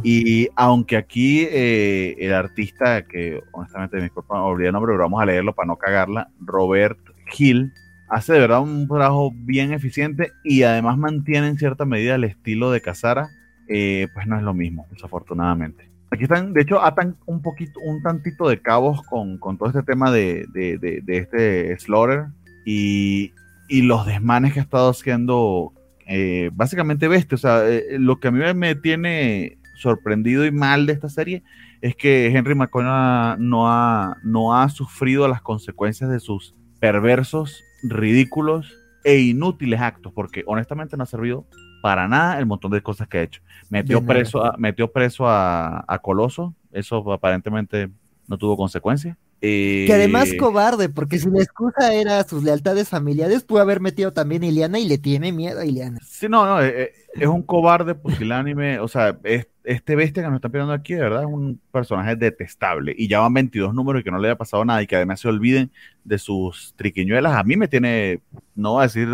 Y 0.04 0.48
aunque 0.56 0.98
aquí 0.98 1.42
eh, 1.52 2.16
el 2.18 2.34
artista, 2.34 3.04
que 3.04 3.44
honestamente 3.52 3.98
me 3.98 4.04
disculpa, 4.04 4.42
olvidé 4.42 4.70
el 4.70 4.74
nombre, 4.74 4.94
pero 4.94 5.04
vamos 5.04 5.22
a 5.22 5.26
leerlo 5.28 5.54
para 5.54 5.68
no 5.68 5.76
cagarla, 5.76 6.30
Robert 6.40 6.98
Hill, 7.38 7.72
hace 8.10 8.34
de 8.34 8.40
verdad 8.40 8.62
un 8.62 8.88
trabajo 8.88 9.32
bien 9.34 9.74
eficiente 9.74 10.32
y 10.44 10.64
además 10.64 10.98
mantiene 10.98 11.48
en 11.48 11.58
cierta 11.58 11.86
medida 11.86 12.16
el 12.16 12.24
estilo 12.24 12.72
de 12.72 12.82
Casara, 12.82 13.30
eh, 13.68 14.08
pues 14.14 14.28
no 14.28 14.38
es 14.38 14.44
lo 14.44 14.54
mismo, 14.54 14.86
desafortunadamente. 14.92 15.90
Aquí 16.10 16.24
están, 16.24 16.54
de 16.54 16.62
hecho, 16.62 16.82
atan 16.82 17.18
un 17.26 17.42
poquito, 17.42 17.80
un 17.82 18.02
tantito 18.02 18.48
de 18.48 18.62
cabos 18.62 19.02
con, 19.04 19.40
todo 19.40 19.68
este 19.68 19.84
tema 19.84 20.10
de, 20.12 20.46
de, 20.54 21.04
este 21.08 21.78
Slaughter 21.78 22.28
y, 22.66 23.34
y, 23.68 23.82
los 23.82 24.06
desmanes 24.06 24.54
que 24.54 24.62
ha 24.62 24.64
estado 24.64 24.90
haciendo 24.90 25.74
eh, 26.08 26.50
básicamente 26.54 27.10
bestia. 27.10 27.36
O 27.36 27.40
sea, 27.40 27.68
eh, 27.68 27.98
lo 28.00 28.20
que 28.22 28.30
a 28.30 28.32
mí 28.32 28.42
me 28.56 28.76
tiene 28.76 29.58
sorprendido 29.76 30.46
y 30.46 30.52
mal 30.52 30.86
de 30.86 30.94
esta 30.94 31.10
serie 31.10 31.44
es 31.82 31.96
que 31.96 32.28
Henry 32.28 32.56
McConnell 32.56 33.36
no 33.40 33.70
ha, 33.70 34.18
no 34.24 34.58
ha 34.58 34.70
sufrido 34.70 35.28
las 35.28 35.42
consecuencias 35.42 36.10
de 36.10 36.20
sus 36.20 36.56
perversos, 36.80 37.64
ridículos 37.84 38.74
e 39.04 39.20
inútiles 39.20 39.80
actos, 39.80 40.12
porque 40.14 40.44
honestamente 40.48 40.98
no 40.98 41.04
ha 41.04 41.08
servido 41.08 41.46
para 41.82 42.08
nada 42.08 42.40
el 42.40 42.46
montón 42.46 42.72
de 42.72 42.82
cosas 42.82 43.08
que 43.08 43.20
ha 43.20 43.24
hecho. 43.24 43.42
Metió 43.70 44.06
preso, 44.06 44.44
a, 44.44 44.58
metió 44.58 44.92
preso 44.92 45.28
a, 45.28 45.86
a 45.88 46.00
Coloso, 46.00 46.54
eso 46.72 47.12
aparentemente 47.12 47.90
no 48.28 48.38
tuvo 48.38 48.58
consecuencias. 48.58 49.18
Que 49.40 49.92
además 49.94 50.32
eh, 50.32 50.38
cobarde, 50.38 50.90
porque 50.90 51.20
si 51.20 51.30
la 51.30 51.44
excusa 51.44 51.94
era 51.94 52.24
sus 52.24 52.44
lealtades 52.44 52.90
familiares, 52.90 53.44
pudo 53.44 53.62
haber 53.62 53.82
metido 53.82 54.12
también 54.12 54.44
a 54.44 54.48
Iliana 54.48 54.80
y 54.80 54.88
le 54.88 54.98
tiene 54.98 55.32
miedo 55.32 55.60
a 55.60 55.66
Iliana. 55.66 56.00
Sí, 56.04 56.28
no, 56.28 56.46
no, 56.46 56.62
eh, 56.62 56.84
eh, 56.84 56.94
es 57.14 57.28
un 57.28 57.44
cobarde 57.44 57.94
pusilánime, 57.94 58.80
o 58.80 58.88
sea, 58.88 59.18
es, 59.24 59.48
este 59.68 59.98
bestia 59.98 60.24
que 60.24 60.30
nos 60.30 60.38
está 60.38 60.48
pidiendo 60.48 60.72
aquí, 60.72 60.94
de 60.94 61.02
verdad, 61.02 61.24
es 61.24 61.28
un 61.28 61.60
personaje 61.72 62.16
detestable. 62.16 62.96
Y 62.98 63.10
ya 63.10 63.20
van 63.20 63.34
22 63.34 63.74
números 63.74 64.00
y 64.00 64.04
que 64.04 64.12
no 64.12 64.18
le 64.18 64.30
haya 64.30 64.38
pasado 64.38 64.64
nada 64.64 64.82
y 64.82 64.88
que 64.88 64.96
además 64.96 65.20
se 65.20 65.28
olviden 65.28 65.72
de 66.06 66.18
sus 66.18 66.74
triquiñuelas. 66.78 67.36
A 67.36 67.44
mí 67.44 67.58
me 67.58 67.68
tiene, 67.68 68.22
no 68.56 68.74
voy 68.74 68.80
a 68.80 68.84
decir 68.84 69.10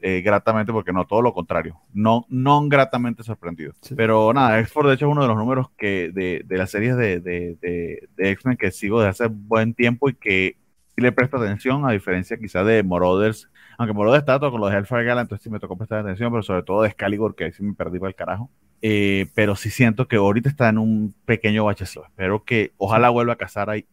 eh, 0.00 0.22
gratamente 0.22 0.72
porque 0.72 0.94
no, 0.94 1.06
todo 1.06 1.20
lo 1.20 1.34
contrario. 1.34 1.78
No, 1.92 2.24
no 2.30 2.66
gratamente 2.68 3.22
sorprendido. 3.22 3.74
Pero 3.96 4.32
nada, 4.32 4.58
X-Force 4.60 4.88
de 4.88 4.94
hecho 4.94 5.06
es 5.06 5.12
uno 5.12 5.22
de 5.22 5.28
los 5.28 5.36
números 5.36 5.68
que 5.76 6.10
de, 6.14 6.42
de 6.44 6.56
las 6.56 6.70
series 6.70 6.96
de, 6.96 7.20
de, 7.20 7.56
de, 7.60 8.08
de 8.16 8.30
X-Men 8.30 8.56
que 8.56 8.70
sigo 8.70 9.00
desde 9.00 9.10
hace 9.10 9.26
buen 9.26 9.74
tiempo 9.74 10.08
y 10.08 10.14
que 10.14 10.56
le 10.96 11.12
presto 11.12 11.36
atención, 11.36 11.86
a 11.86 11.92
diferencia 11.92 12.38
quizá 12.38 12.64
de 12.64 12.82
Morothers. 12.82 13.50
Aunque 13.78 13.94
Morothers 13.94 14.22
está 14.22 14.40
todo 14.40 14.50
con 14.50 14.60
los 14.60 14.70
de 14.70 14.76
Hellfire 14.76 15.04
Gala, 15.04 15.20
entonces 15.20 15.44
sí 15.44 15.50
me 15.50 15.60
tocó 15.60 15.76
prestar 15.76 16.00
atención, 16.00 16.32
pero 16.32 16.42
sobre 16.42 16.64
todo 16.64 16.82
de 16.82 16.88
Excalibur, 16.88 17.36
que 17.36 17.44
ahí 17.44 17.52
sí 17.52 17.62
me 17.62 17.74
perdí 17.74 18.00
para 18.00 18.10
el 18.10 18.16
carajo. 18.16 18.50
Eh, 18.82 19.28
pero 19.36 19.54
sí 19.54 19.70
siento 19.70 20.08
que 20.08 20.16
ahorita 20.16 20.48
está 20.48 20.68
en 20.68 20.78
un 20.78 21.14
pequeño 21.24 21.64
bache. 21.64 21.84
Espero 21.84 22.42
que 22.42 22.72
ojalá 22.76 23.08
vuelva 23.10 23.34
a 23.34 23.36
cazar 23.36 23.70
ahí, 23.70 23.86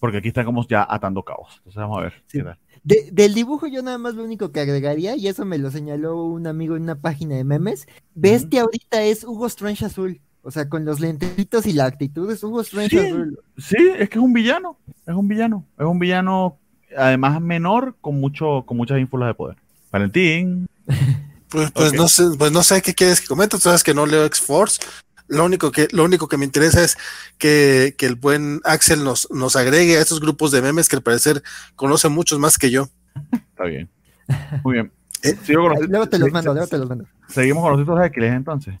porque 0.00 0.16
aquí 0.16 0.28
está 0.28 0.46
como 0.46 0.66
ya 0.66 0.86
atando 0.88 1.22
cabos. 1.22 1.56
Entonces 1.58 1.76
vamos 1.76 1.98
a 1.98 2.02
ver. 2.04 2.58
del 2.82 3.34
dibujo 3.34 3.66
yo 3.66 3.82
nada 3.82 3.98
más 3.98 4.14
lo 4.14 4.24
único 4.24 4.50
que 4.50 4.60
agregaría, 4.60 5.14
y 5.14 5.28
eso 5.28 5.44
me 5.44 5.58
lo 5.58 5.70
señaló 5.70 6.24
un 6.24 6.46
amigo 6.46 6.76
en 6.76 6.84
una 6.84 6.98
página 6.98 7.36
de 7.36 7.44
memes, 7.44 7.86
ves 8.14 8.46
que 8.46 8.60
ahorita 8.60 9.02
es 9.02 9.24
Hugo 9.24 9.46
Strange 9.46 9.84
azul. 9.84 10.22
O 10.40 10.50
sea, 10.50 10.70
con 10.70 10.86
los 10.86 11.00
lentecitos 11.00 11.66
y 11.66 11.74
la 11.74 11.84
actitud 11.84 12.30
es 12.30 12.42
Hugo 12.42 12.62
Strange 12.62 12.98
azul. 12.98 13.38
Sí, 13.58 13.76
es 13.98 14.08
que 14.08 14.18
es 14.18 14.24
un 14.24 14.32
villano, 14.32 14.78
es 15.06 15.14
un 15.14 15.28
villano, 15.28 15.66
es 15.78 15.84
un 15.84 15.98
villano 15.98 16.58
además 16.96 17.40
menor 17.40 17.96
con 18.00 18.20
mucho, 18.20 18.64
con 18.66 18.76
muchas 18.76 18.98
ínfulas 18.98 19.28
de 19.28 19.34
poder. 19.34 19.56
Valentín. 19.90 20.68
Pues, 21.50 21.70
pues 21.70 21.94
no 21.94 22.08
sé, 22.08 22.24
pues 22.38 22.52
no 22.52 22.62
sé 22.62 22.82
qué 22.82 22.94
quieres 22.94 23.22
que 23.22 23.26
comente, 23.26 23.56
tú 23.56 23.62
sabes 23.62 23.82
que 23.82 23.94
no 23.94 24.04
leo 24.04 24.26
X-Force. 24.26 24.82
Lo 25.28 25.46
único 25.46 25.72
que, 25.72 25.88
lo 25.92 26.04
único 26.04 26.28
que 26.28 26.36
me 26.36 26.44
interesa 26.44 26.84
es 26.84 26.98
que, 27.38 27.94
que, 27.96 28.04
el 28.04 28.16
buen 28.16 28.60
Axel 28.64 29.02
nos, 29.02 29.30
nos 29.30 29.56
agregue 29.56 29.96
a 29.96 30.02
estos 30.02 30.20
grupos 30.20 30.50
de 30.50 30.60
memes 30.60 30.90
que 30.90 30.96
al 30.96 31.02
parecer 31.02 31.42
conoce 31.74 32.10
muchos 32.10 32.38
más 32.38 32.58
que 32.58 32.70
yo. 32.70 32.90
Está 33.32 33.64
bien. 33.64 33.88
Muy 34.62 34.74
bien. 34.74 34.92
Eh, 35.24 35.36
luego 35.48 36.06
te 36.08 36.16
los 36.16 36.30
mando, 36.30 36.52
luego 36.52 36.68
te 36.68 36.78
los 36.78 36.88
mando. 36.88 37.04
Seguimos 37.26 37.64
con 37.64 37.72
los 37.72 37.80
títulos 37.80 38.06
X 38.06 38.24
entonces. 38.30 38.74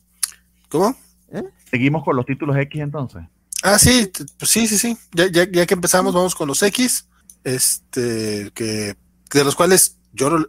¿Cómo? 0.68 0.94
¿Eh? 1.32 1.42
Seguimos 1.68 2.04
con 2.04 2.14
los 2.14 2.24
títulos 2.26 2.56
X 2.56 2.80
entonces. 2.80 3.22
Ah, 3.64 3.76
sí, 3.76 4.08
pues 4.38 4.48
sí, 4.48 4.68
sí, 4.68 4.78
sí. 4.78 4.96
Ya, 5.12 5.26
ya, 5.26 5.50
ya 5.50 5.66
que 5.66 5.74
empezamos, 5.74 6.14
vamos 6.14 6.36
con 6.36 6.46
los 6.46 6.62
X. 6.62 7.07
Este, 7.44 8.50
que, 8.54 8.96
de 9.32 9.44
los 9.44 9.54
cuales 9.54 9.98
yo 10.12 10.30
no 10.30 10.46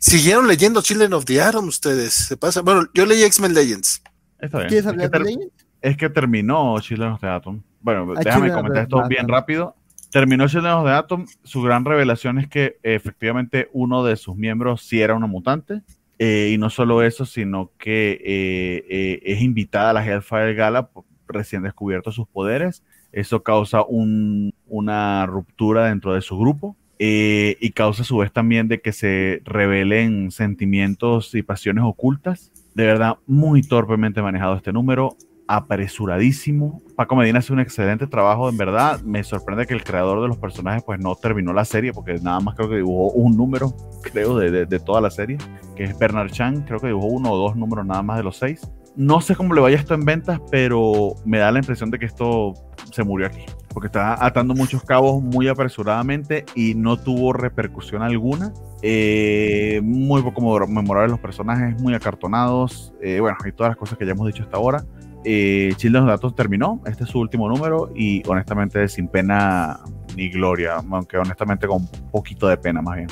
Siguieron 0.00 0.46
leyendo 0.46 0.80
Children 0.80 1.12
of 1.12 1.24
the 1.24 1.40
Atom 1.40 1.66
ustedes. 1.66 2.14
Se 2.14 2.36
pasa. 2.36 2.62
Bueno, 2.62 2.86
yo 2.94 3.04
leí 3.04 3.22
X-Men 3.24 3.52
Legends. 3.52 4.00
Está 4.38 4.58
bien. 4.58 4.68
¿Quieres 4.68 4.86
hablar 4.86 5.10
de 5.10 5.18
Legends? 5.18 5.66
Es 5.80 5.96
que 5.96 6.08
terminó 6.08 6.78
Children 6.80 7.12
of 7.12 7.20
the 7.20 7.26
Atom. 7.26 7.62
Bueno, 7.80 8.14
ah, 8.16 8.20
déjame 8.22 8.52
comentar 8.52 8.84
esto 8.84 9.02
bien 9.08 9.26
rápido. 9.26 9.74
Terminó 10.12 10.46
Children 10.46 10.72
of 10.72 10.84
the 10.86 10.92
Atom. 10.92 11.26
Su 11.42 11.62
gran 11.62 11.84
revelación 11.84 12.38
es 12.38 12.48
que 12.48 12.78
efectivamente 12.84 13.68
uno 13.72 14.04
de 14.04 14.16
sus 14.16 14.36
miembros 14.36 14.82
sí 14.82 15.00
era 15.00 15.14
una 15.14 15.26
mutante. 15.26 15.82
Eh, 16.20 16.50
y 16.52 16.58
no 16.58 16.70
solo 16.70 17.02
eso, 17.02 17.24
sino 17.24 17.72
que 17.78 18.12
eh, 18.24 18.84
eh, 18.88 19.20
es 19.24 19.40
invitada 19.40 19.90
a 19.90 19.92
la 19.92 20.06
Hellfire 20.06 20.54
Gala, 20.54 20.90
recién 21.26 21.62
descubierto 21.62 22.12
sus 22.12 22.28
poderes. 22.28 22.84
Eso 23.12 23.42
causa 23.42 23.82
un, 23.82 24.52
una 24.66 25.26
ruptura 25.26 25.86
dentro 25.86 26.14
de 26.14 26.22
su 26.22 26.38
grupo. 26.38 26.76
Eh, 27.00 27.56
y 27.60 27.70
causa 27.70 28.02
a 28.02 28.04
su 28.04 28.16
vez 28.16 28.32
también 28.32 28.66
de 28.66 28.80
que 28.80 28.92
se 28.92 29.40
revelen 29.44 30.32
sentimientos 30.32 31.34
y 31.34 31.42
pasiones 31.42 31.84
ocultas. 31.84 32.52
De 32.74 32.86
verdad, 32.86 33.18
muy 33.26 33.62
torpemente 33.62 34.20
manejado 34.20 34.56
este 34.56 34.72
número, 34.72 35.16
apresuradísimo. 35.46 36.82
Paco 36.96 37.16
Medina 37.16 37.38
hace 37.38 37.52
un 37.52 37.60
excelente 37.60 38.06
trabajo, 38.06 38.48
en 38.48 38.56
verdad. 38.56 39.00
Me 39.02 39.22
sorprende 39.22 39.66
que 39.66 39.74
el 39.74 39.84
creador 39.84 40.20
de 40.22 40.28
los 40.28 40.38
personajes 40.38 40.82
pues 40.84 41.00
no 41.00 41.14
terminó 41.14 41.52
la 41.52 41.64
serie, 41.64 41.92
porque 41.92 42.14
nada 42.14 42.40
más 42.40 42.56
creo 42.56 42.68
que 42.68 42.76
dibujó 42.76 43.12
un 43.12 43.36
número, 43.36 43.74
creo, 44.02 44.36
de, 44.36 44.66
de 44.66 44.78
toda 44.80 45.00
la 45.00 45.10
serie, 45.10 45.38
que 45.76 45.84
es 45.84 45.98
Bernard 45.98 46.30
Chan, 46.30 46.64
creo 46.64 46.80
que 46.80 46.88
dibujó 46.88 47.06
uno 47.06 47.32
o 47.32 47.38
dos 47.38 47.56
números 47.56 47.86
nada 47.86 48.02
más 48.02 48.18
de 48.18 48.24
los 48.24 48.36
seis. 48.36 48.60
No 48.98 49.22
sé 49.22 49.34
cómo 49.34 49.54
le 49.54 49.62
vaya 49.62 49.76
esto 49.76 49.94
en 49.94 50.04
ventas, 50.04 50.40
pero 50.50 51.14
me 51.24 51.38
da 51.38 51.50
la 51.50 51.60
impresión 51.60 51.90
de 51.90 51.98
que 51.98 52.04
esto 52.04 52.52
se 52.92 53.02
murió 53.02 53.28
aquí 53.28 53.46
porque 53.78 53.86
está 53.86 54.26
atando 54.26 54.54
muchos 54.54 54.82
cabos 54.82 55.22
muy 55.22 55.46
apresuradamente 55.46 56.44
y 56.56 56.74
no 56.74 56.96
tuvo 56.96 57.32
repercusión 57.32 58.02
alguna. 58.02 58.52
Eh, 58.82 59.80
muy 59.84 60.20
poco 60.20 60.66
memorables 60.66 61.12
los 61.12 61.20
personajes, 61.20 61.80
muy 61.80 61.94
acartonados, 61.94 62.92
eh, 63.00 63.20
bueno, 63.20 63.36
y 63.46 63.52
todas 63.52 63.70
las 63.70 63.76
cosas 63.76 63.96
que 63.96 64.04
ya 64.04 64.10
hemos 64.10 64.26
dicho 64.26 64.42
hasta 64.42 64.56
ahora. 64.56 64.84
Eh, 65.24 65.74
Children 65.76 66.02
of 66.02 66.08
Datos 66.08 66.34
terminó, 66.34 66.80
este 66.86 67.04
es 67.04 67.10
su 67.10 67.20
último 67.20 67.48
número 67.48 67.92
y 67.94 68.20
honestamente 68.26 68.88
sin 68.88 69.06
pena 69.06 69.78
ni 70.16 70.28
gloria, 70.28 70.82
aunque 70.90 71.16
honestamente 71.16 71.68
con 71.68 71.82
un 71.82 72.10
poquito 72.10 72.48
de 72.48 72.56
pena 72.56 72.82
más 72.82 72.96
bien. 72.96 73.08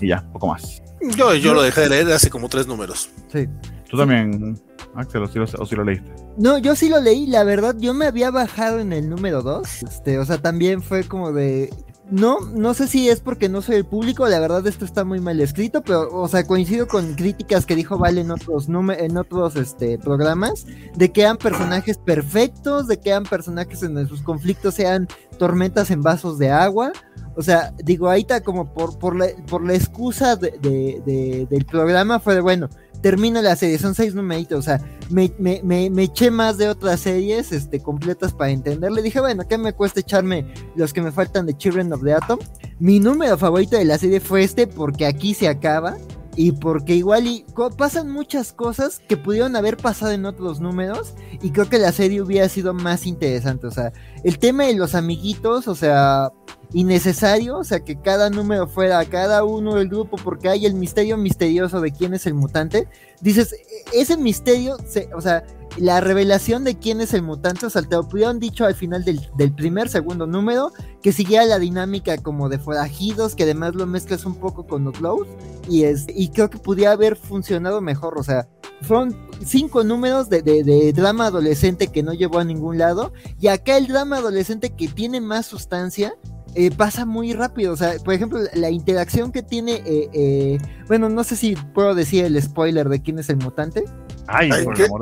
Y 0.00 0.08
ya, 0.08 0.28
poco 0.32 0.48
más. 0.48 0.82
Yo, 1.16 1.36
yo 1.36 1.54
lo 1.54 1.62
dejé 1.62 1.82
de 1.82 1.88
leer 1.90 2.12
hace 2.12 2.30
como 2.30 2.48
tres 2.48 2.66
números. 2.66 3.10
Sí. 3.32 3.48
Tú 3.88 3.96
también, 3.96 4.60
Axel, 4.94 5.22
o 5.22 5.66
si, 5.66 5.76
lo, 5.76 5.84
leíste. 5.84 6.10
No, 6.36 6.58
yo 6.58 6.74
sí 6.74 6.88
lo 6.88 7.00
leí, 7.00 7.26
la 7.26 7.44
verdad, 7.44 7.76
yo 7.78 7.94
me 7.94 8.06
había 8.06 8.30
bajado 8.30 8.78
en 8.78 8.92
el 8.92 9.08
número 9.08 9.42
2. 9.42 9.82
Este, 9.82 10.18
o 10.18 10.24
sea, 10.24 10.38
también 10.38 10.82
fue 10.82 11.04
como 11.04 11.32
de. 11.32 11.70
No, 12.10 12.40
no 12.40 12.74
sé 12.74 12.86
si 12.86 13.08
es 13.08 13.20
porque 13.20 13.48
no 13.48 13.62
soy 13.62 13.76
el 13.76 13.86
público, 13.86 14.28
la 14.28 14.38
verdad 14.38 14.66
esto 14.66 14.84
está 14.84 15.04
muy 15.04 15.20
mal 15.20 15.40
escrito, 15.40 15.80
pero, 15.82 16.10
o 16.12 16.28
sea, 16.28 16.46
coincido 16.46 16.86
con 16.86 17.14
críticas 17.14 17.64
que 17.64 17.74
dijo 17.74 17.96
Vale 17.96 18.20
en 18.20 18.30
otros, 18.30 18.68
en 18.68 19.16
otros 19.16 19.56
este, 19.56 19.98
programas, 19.98 20.66
de 20.96 21.12
que 21.12 21.22
eran 21.22 21.38
personajes 21.38 21.96
perfectos, 21.96 22.88
de 22.88 23.00
que 23.00 23.08
eran 23.08 23.22
personajes 23.22 23.82
en 23.82 24.06
sus 24.06 24.20
conflictos 24.20 24.74
sean 24.74 25.08
tormentas 25.38 25.90
en 25.90 26.02
vasos 26.02 26.38
de 26.38 26.50
agua, 26.50 26.92
o 27.36 27.42
sea, 27.42 27.72
digo, 27.82 28.08
ahí 28.08 28.20
está 28.20 28.42
como 28.42 28.72
por, 28.72 28.98
por, 28.98 29.16
la, 29.16 29.26
por 29.48 29.64
la 29.64 29.74
excusa 29.74 30.36
de, 30.36 31.46
del 31.50 31.64
programa 31.64 32.20
fue 32.20 32.34
de, 32.34 32.40
bueno, 32.40 32.68
termino 33.04 33.42
la 33.42 33.54
serie, 33.54 33.76
son 33.76 33.94
seis 33.94 34.14
numeritos, 34.14 34.60
o 34.60 34.62
sea, 34.62 34.80
me, 35.10 35.30
me, 35.38 35.60
me, 35.62 36.02
eché 36.02 36.30
más 36.30 36.56
de 36.56 36.70
otras 36.70 37.00
series 37.00 37.52
este, 37.52 37.78
completas 37.82 38.32
para 38.32 38.50
entenderle. 38.50 39.02
Dije, 39.02 39.20
bueno, 39.20 39.46
¿qué 39.46 39.58
me 39.58 39.74
cuesta 39.74 40.00
echarme 40.00 40.54
los 40.74 40.94
que 40.94 41.02
me 41.02 41.12
faltan 41.12 41.44
de 41.44 41.54
Children 41.54 41.92
of 41.92 42.02
the 42.02 42.14
Atom? 42.14 42.38
Mi 42.78 43.00
número 43.00 43.36
favorito 43.36 43.76
de 43.76 43.84
la 43.84 43.98
serie 43.98 44.20
fue 44.20 44.42
este, 44.42 44.66
porque 44.66 45.04
aquí 45.04 45.34
se 45.34 45.48
acaba. 45.48 45.98
Y 46.34 46.52
porque 46.52 46.96
igual 46.96 47.26
y 47.26 47.44
pasan 47.76 48.10
muchas 48.10 48.52
cosas 48.54 49.00
que 49.06 49.18
pudieron 49.18 49.54
haber 49.54 49.76
pasado 49.76 50.10
en 50.10 50.24
otros 50.24 50.58
números. 50.60 51.12
Y 51.42 51.50
creo 51.50 51.68
que 51.68 51.78
la 51.78 51.92
serie 51.92 52.22
hubiera 52.22 52.48
sido 52.48 52.72
más 52.72 53.06
interesante. 53.06 53.66
O 53.66 53.70
sea, 53.70 53.92
el 54.24 54.38
tema 54.38 54.64
de 54.64 54.74
los 54.74 54.94
amiguitos, 54.94 55.68
o 55.68 55.74
sea, 55.74 56.32
innecesario, 56.74 57.58
o 57.58 57.64
sea, 57.64 57.80
que 57.80 58.00
cada 58.00 58.28
número 58.28 58.66
fuera 58.66 59.04
cada 59.06 59.44
uno 59.44 59.76
del 59.76 59.88
grupo 59.88 60.16
porque 60.22 60.48
hay 60.48 60.66
el 60.66 60.74
misterio 60.74 61.16
misterioso 61.16 61.80
de 61.80 61.92
quién 61.92 62.14
es 62.14 62.26
el 62.26 62.34
mutante. 62.34 62.88
Dices, 63.20 63.52
e-, 63.52 64.00
ese 64.00 64.16
misterio, 64.16 64.76
o 65.14 65.20
sea, 65.20 65.44
la 65.76 66.00
revelación 66.00 66.64
de 66.64 66.76
quién 66.76 67.00
es 67.00 67.14
el 67.14 67.22
mutante, 67.22 67.66
o 67.66 67.70
sea, 67.70 67.82
te 67.82 67.94
lo 67.94 68.08
pudieron 68.08 68.38
dicho 68.38 68.64
al 68.64 68.74
final 68.74 69.04
del, 69.04 69.52
primer, 69.54 69.88
segundo 69.88 70.26
número, 70.26 70.72
que 71.02 71.12
siguiera 71.12 71.44
la 71.44 71.58
dinámica 71.58 72.16
como 72.18 72.48
de 72.48 72.58
forajidos, 72.58 73.34
que 73.34 73.44
además 73.44 73.74
lo 73.74 73.86
mezclas 73.86 74.24
un 74.24 74.36
poco 74.36 74.66
con 74.66 74.86
Outlaws, 74.86 75.26
y, 75.68 75.84
es, 75.84 76.06
y 76.08 76.28
creo 76.28 76.50
que 76.50 76.58
pudiera 76.58 76.92
haber 76.92 77.16
funcionado 77.16 77.80
mejor, 77.80 78.18
o 78.18 78.22
sea, 78.22 78.48
fueron 78.82 79.16
cinco 79.44 79.82
números 79.82 80.28
de, 80.28 80.42
de, 80.42 80.92
drama 80.92 81.26
adolescente 81.26 81.88
que 81.88 82.02
no 82.02 82.12
llevó 82.12 82.38
a 82.38 82.44
ningún 82.44 82.78
lado, 82.78 83.12
y 83.40 83.48
acá 83.48 83.76
el 83.76 83.88
drama 83.88 84.18
adolescente 84.18 84.70
que 84.70 84.88
tiene 84.88 85.20
más 85.20 85.46
sustancia, 85.46 86.14
eh, 86.54 86.70
pasa 86.70 87.04
muy 87.04 87.32
rápido. 87.32 87.72
O 87.72 87.76
sea, 87.76 87.94
por 88.04 88.14
ejemplo, 88.14 88.40
la 88.54 88.70
interacción 88.70 89.32
que 89.32 89.42
tiene, 89.42 89.82
eh, 89.84 90.08
eh, 90.12 90.58
bueno, 90.86 91.08
no 91.08 91.24
sé 91.24 91.36
si 91.36 91.56
puedo 91.56 91.94
decir 91.94 92.24
el 92.24 92.40
spoiler 92.40 92.88
de 92.88 93.02
quién 93.02 93.18
es 93.18 93.28
el 93.28 93.36
mutante. 93.36 93.84
Ay, 94.26 94.50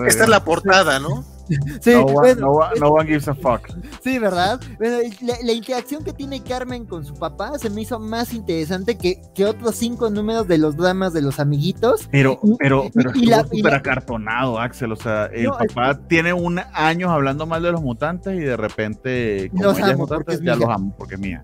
esta 0.07 0.25
es 0.25 0.29
la 0.29 0.45
portada, 0.45 0.99
¿no? 0.99 1.25
Sí, 1.81 1.93
no, 1.93 2.05
bueno, 2.05 2.53
no, 2.81 2.89
one 2.89 3.07
gives 3.07 3.29
a 3.29 3.35
fuck. 3.35 3.69
Sí, 4.03 4.19
¿verdad? 4.19 4.61
Bueno, 4.79 4.99
la, 5.21 5.53
interacción 5.53 6.03
que 6.03 6.13
tiene 6.13 6.43
Carmen 6.43 6.87
con 6.87 7.05
su 7.05 7.15
papá 7.15 7.59
se 7.59 7.71
me 7.71 7.83
hizo 7.83 7.99
más 7.99 8.33
interesante 8.33 8.97
que, 8.97 9.21
que 9.35 9.45
otros 9.45 9.77
cinco 9.77 10.11
números 10.11 10.49
de 10.49 10.59
los 10.59 10.77
dramas 10.77 11.13
de 11.13 11.23
los 11.23 11.39
amiguitos. 11.39 12.09
Pero, 12.11 12.41
pero, 12.59 12.91
pero 12.93 13.11
estuvo 13.11 13.57
súper 13.57 13.75
acartonado, 13.75 14.59
Axel. 14.59 14.93
O 14.93 14.97
sea, 14.97 15.27
el 15.27 15.51
papá 15.51 16.01
tiene 16.09 16.33
un 16.33 16.61
año 16.73 17.11
hablando 17.11 17.47
mal 17.47 17.63
de 17.63 17.73
los 17.73 17.83
mutantes 17.83 18.35
y 18.35 18.41
de 18.41 18.57
repente, 18.57 19.51
como 19.51 19.65
los 19.65 19.81
amo, 19.81 20.09
ya 20.43 20.57
los 20.57 20.69
amo 20.69 20.95
porque 20.97 21.15
es 21.15 21.21
mía. 21.21 21.43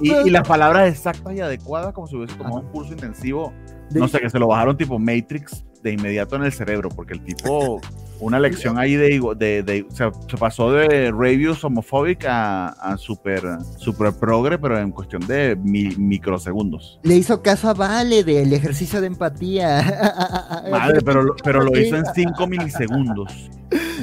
y, 0.00 0.30
las 0.30 0.46
palabras 0.46 0.88
exactas 0.88 1.34
y 1.34 1.40
adecuadas, 1.40 1.92
como 1.92 2.06
si 2.06 2.16
hubiese 2.16 2.36
tomado 2.36 2.60
un 2.60 2.68
curso 2.68 2.92
intensivo. 2.92 3.52
No 3.90 4.06
sé, 4.08 4.20
que 4.20 4.28
se 4.28 4.38
lo 4.38 4.48
bajaron 4.48 4.76
tipo 4.76 4.98
Matrix 4.98 5.64
de 5.82 5.92
inmediato 5.92 6.36
en 6.36 6.44
el 6.44 6.52
cerebro, 6.52 6.88
porque 6.90 7.14
el 7.14 7.24
tipo, 7.24 7.80
una 8.20 8.40
lección 8.40 8.78
ahí 8.78 8.96
de, 8.96 9.20
de, 9.36 9.62
de 9.62 9.86
se 9.90 10.36
pasó 10.38 10.72
de 10.72 11.12
reviews 11.12 11.62
homofóbica 11.64 12.68
a, 12.68 12.96
super, 12.96 13.42
super 13.76 14.12
progre, 14.12 14.58
pero 14.58 14.78
en 14.78 14.90
cuestión 14.90 15.26
de 15.26 15.56
microsegundos. 15.56 16.98
Le 17.02 17.16
hizo 17.16 17.42
caso 17.42 17.68
a 17.68 17.74
Vale 17.74 18.24
del 18.24 18.52
ejercicio 18.52 19.00
de 19.00 19.08
empatía. 19.08 20.64
Vale, 20.70 21.00
pero, 21.02 21.36
pero 21.42 21.64
lo 21.64 21.78
hizo 21.78 21.96
en 21.96 22.04
5 22.14 22.46
milisegundos. 22.46 23.50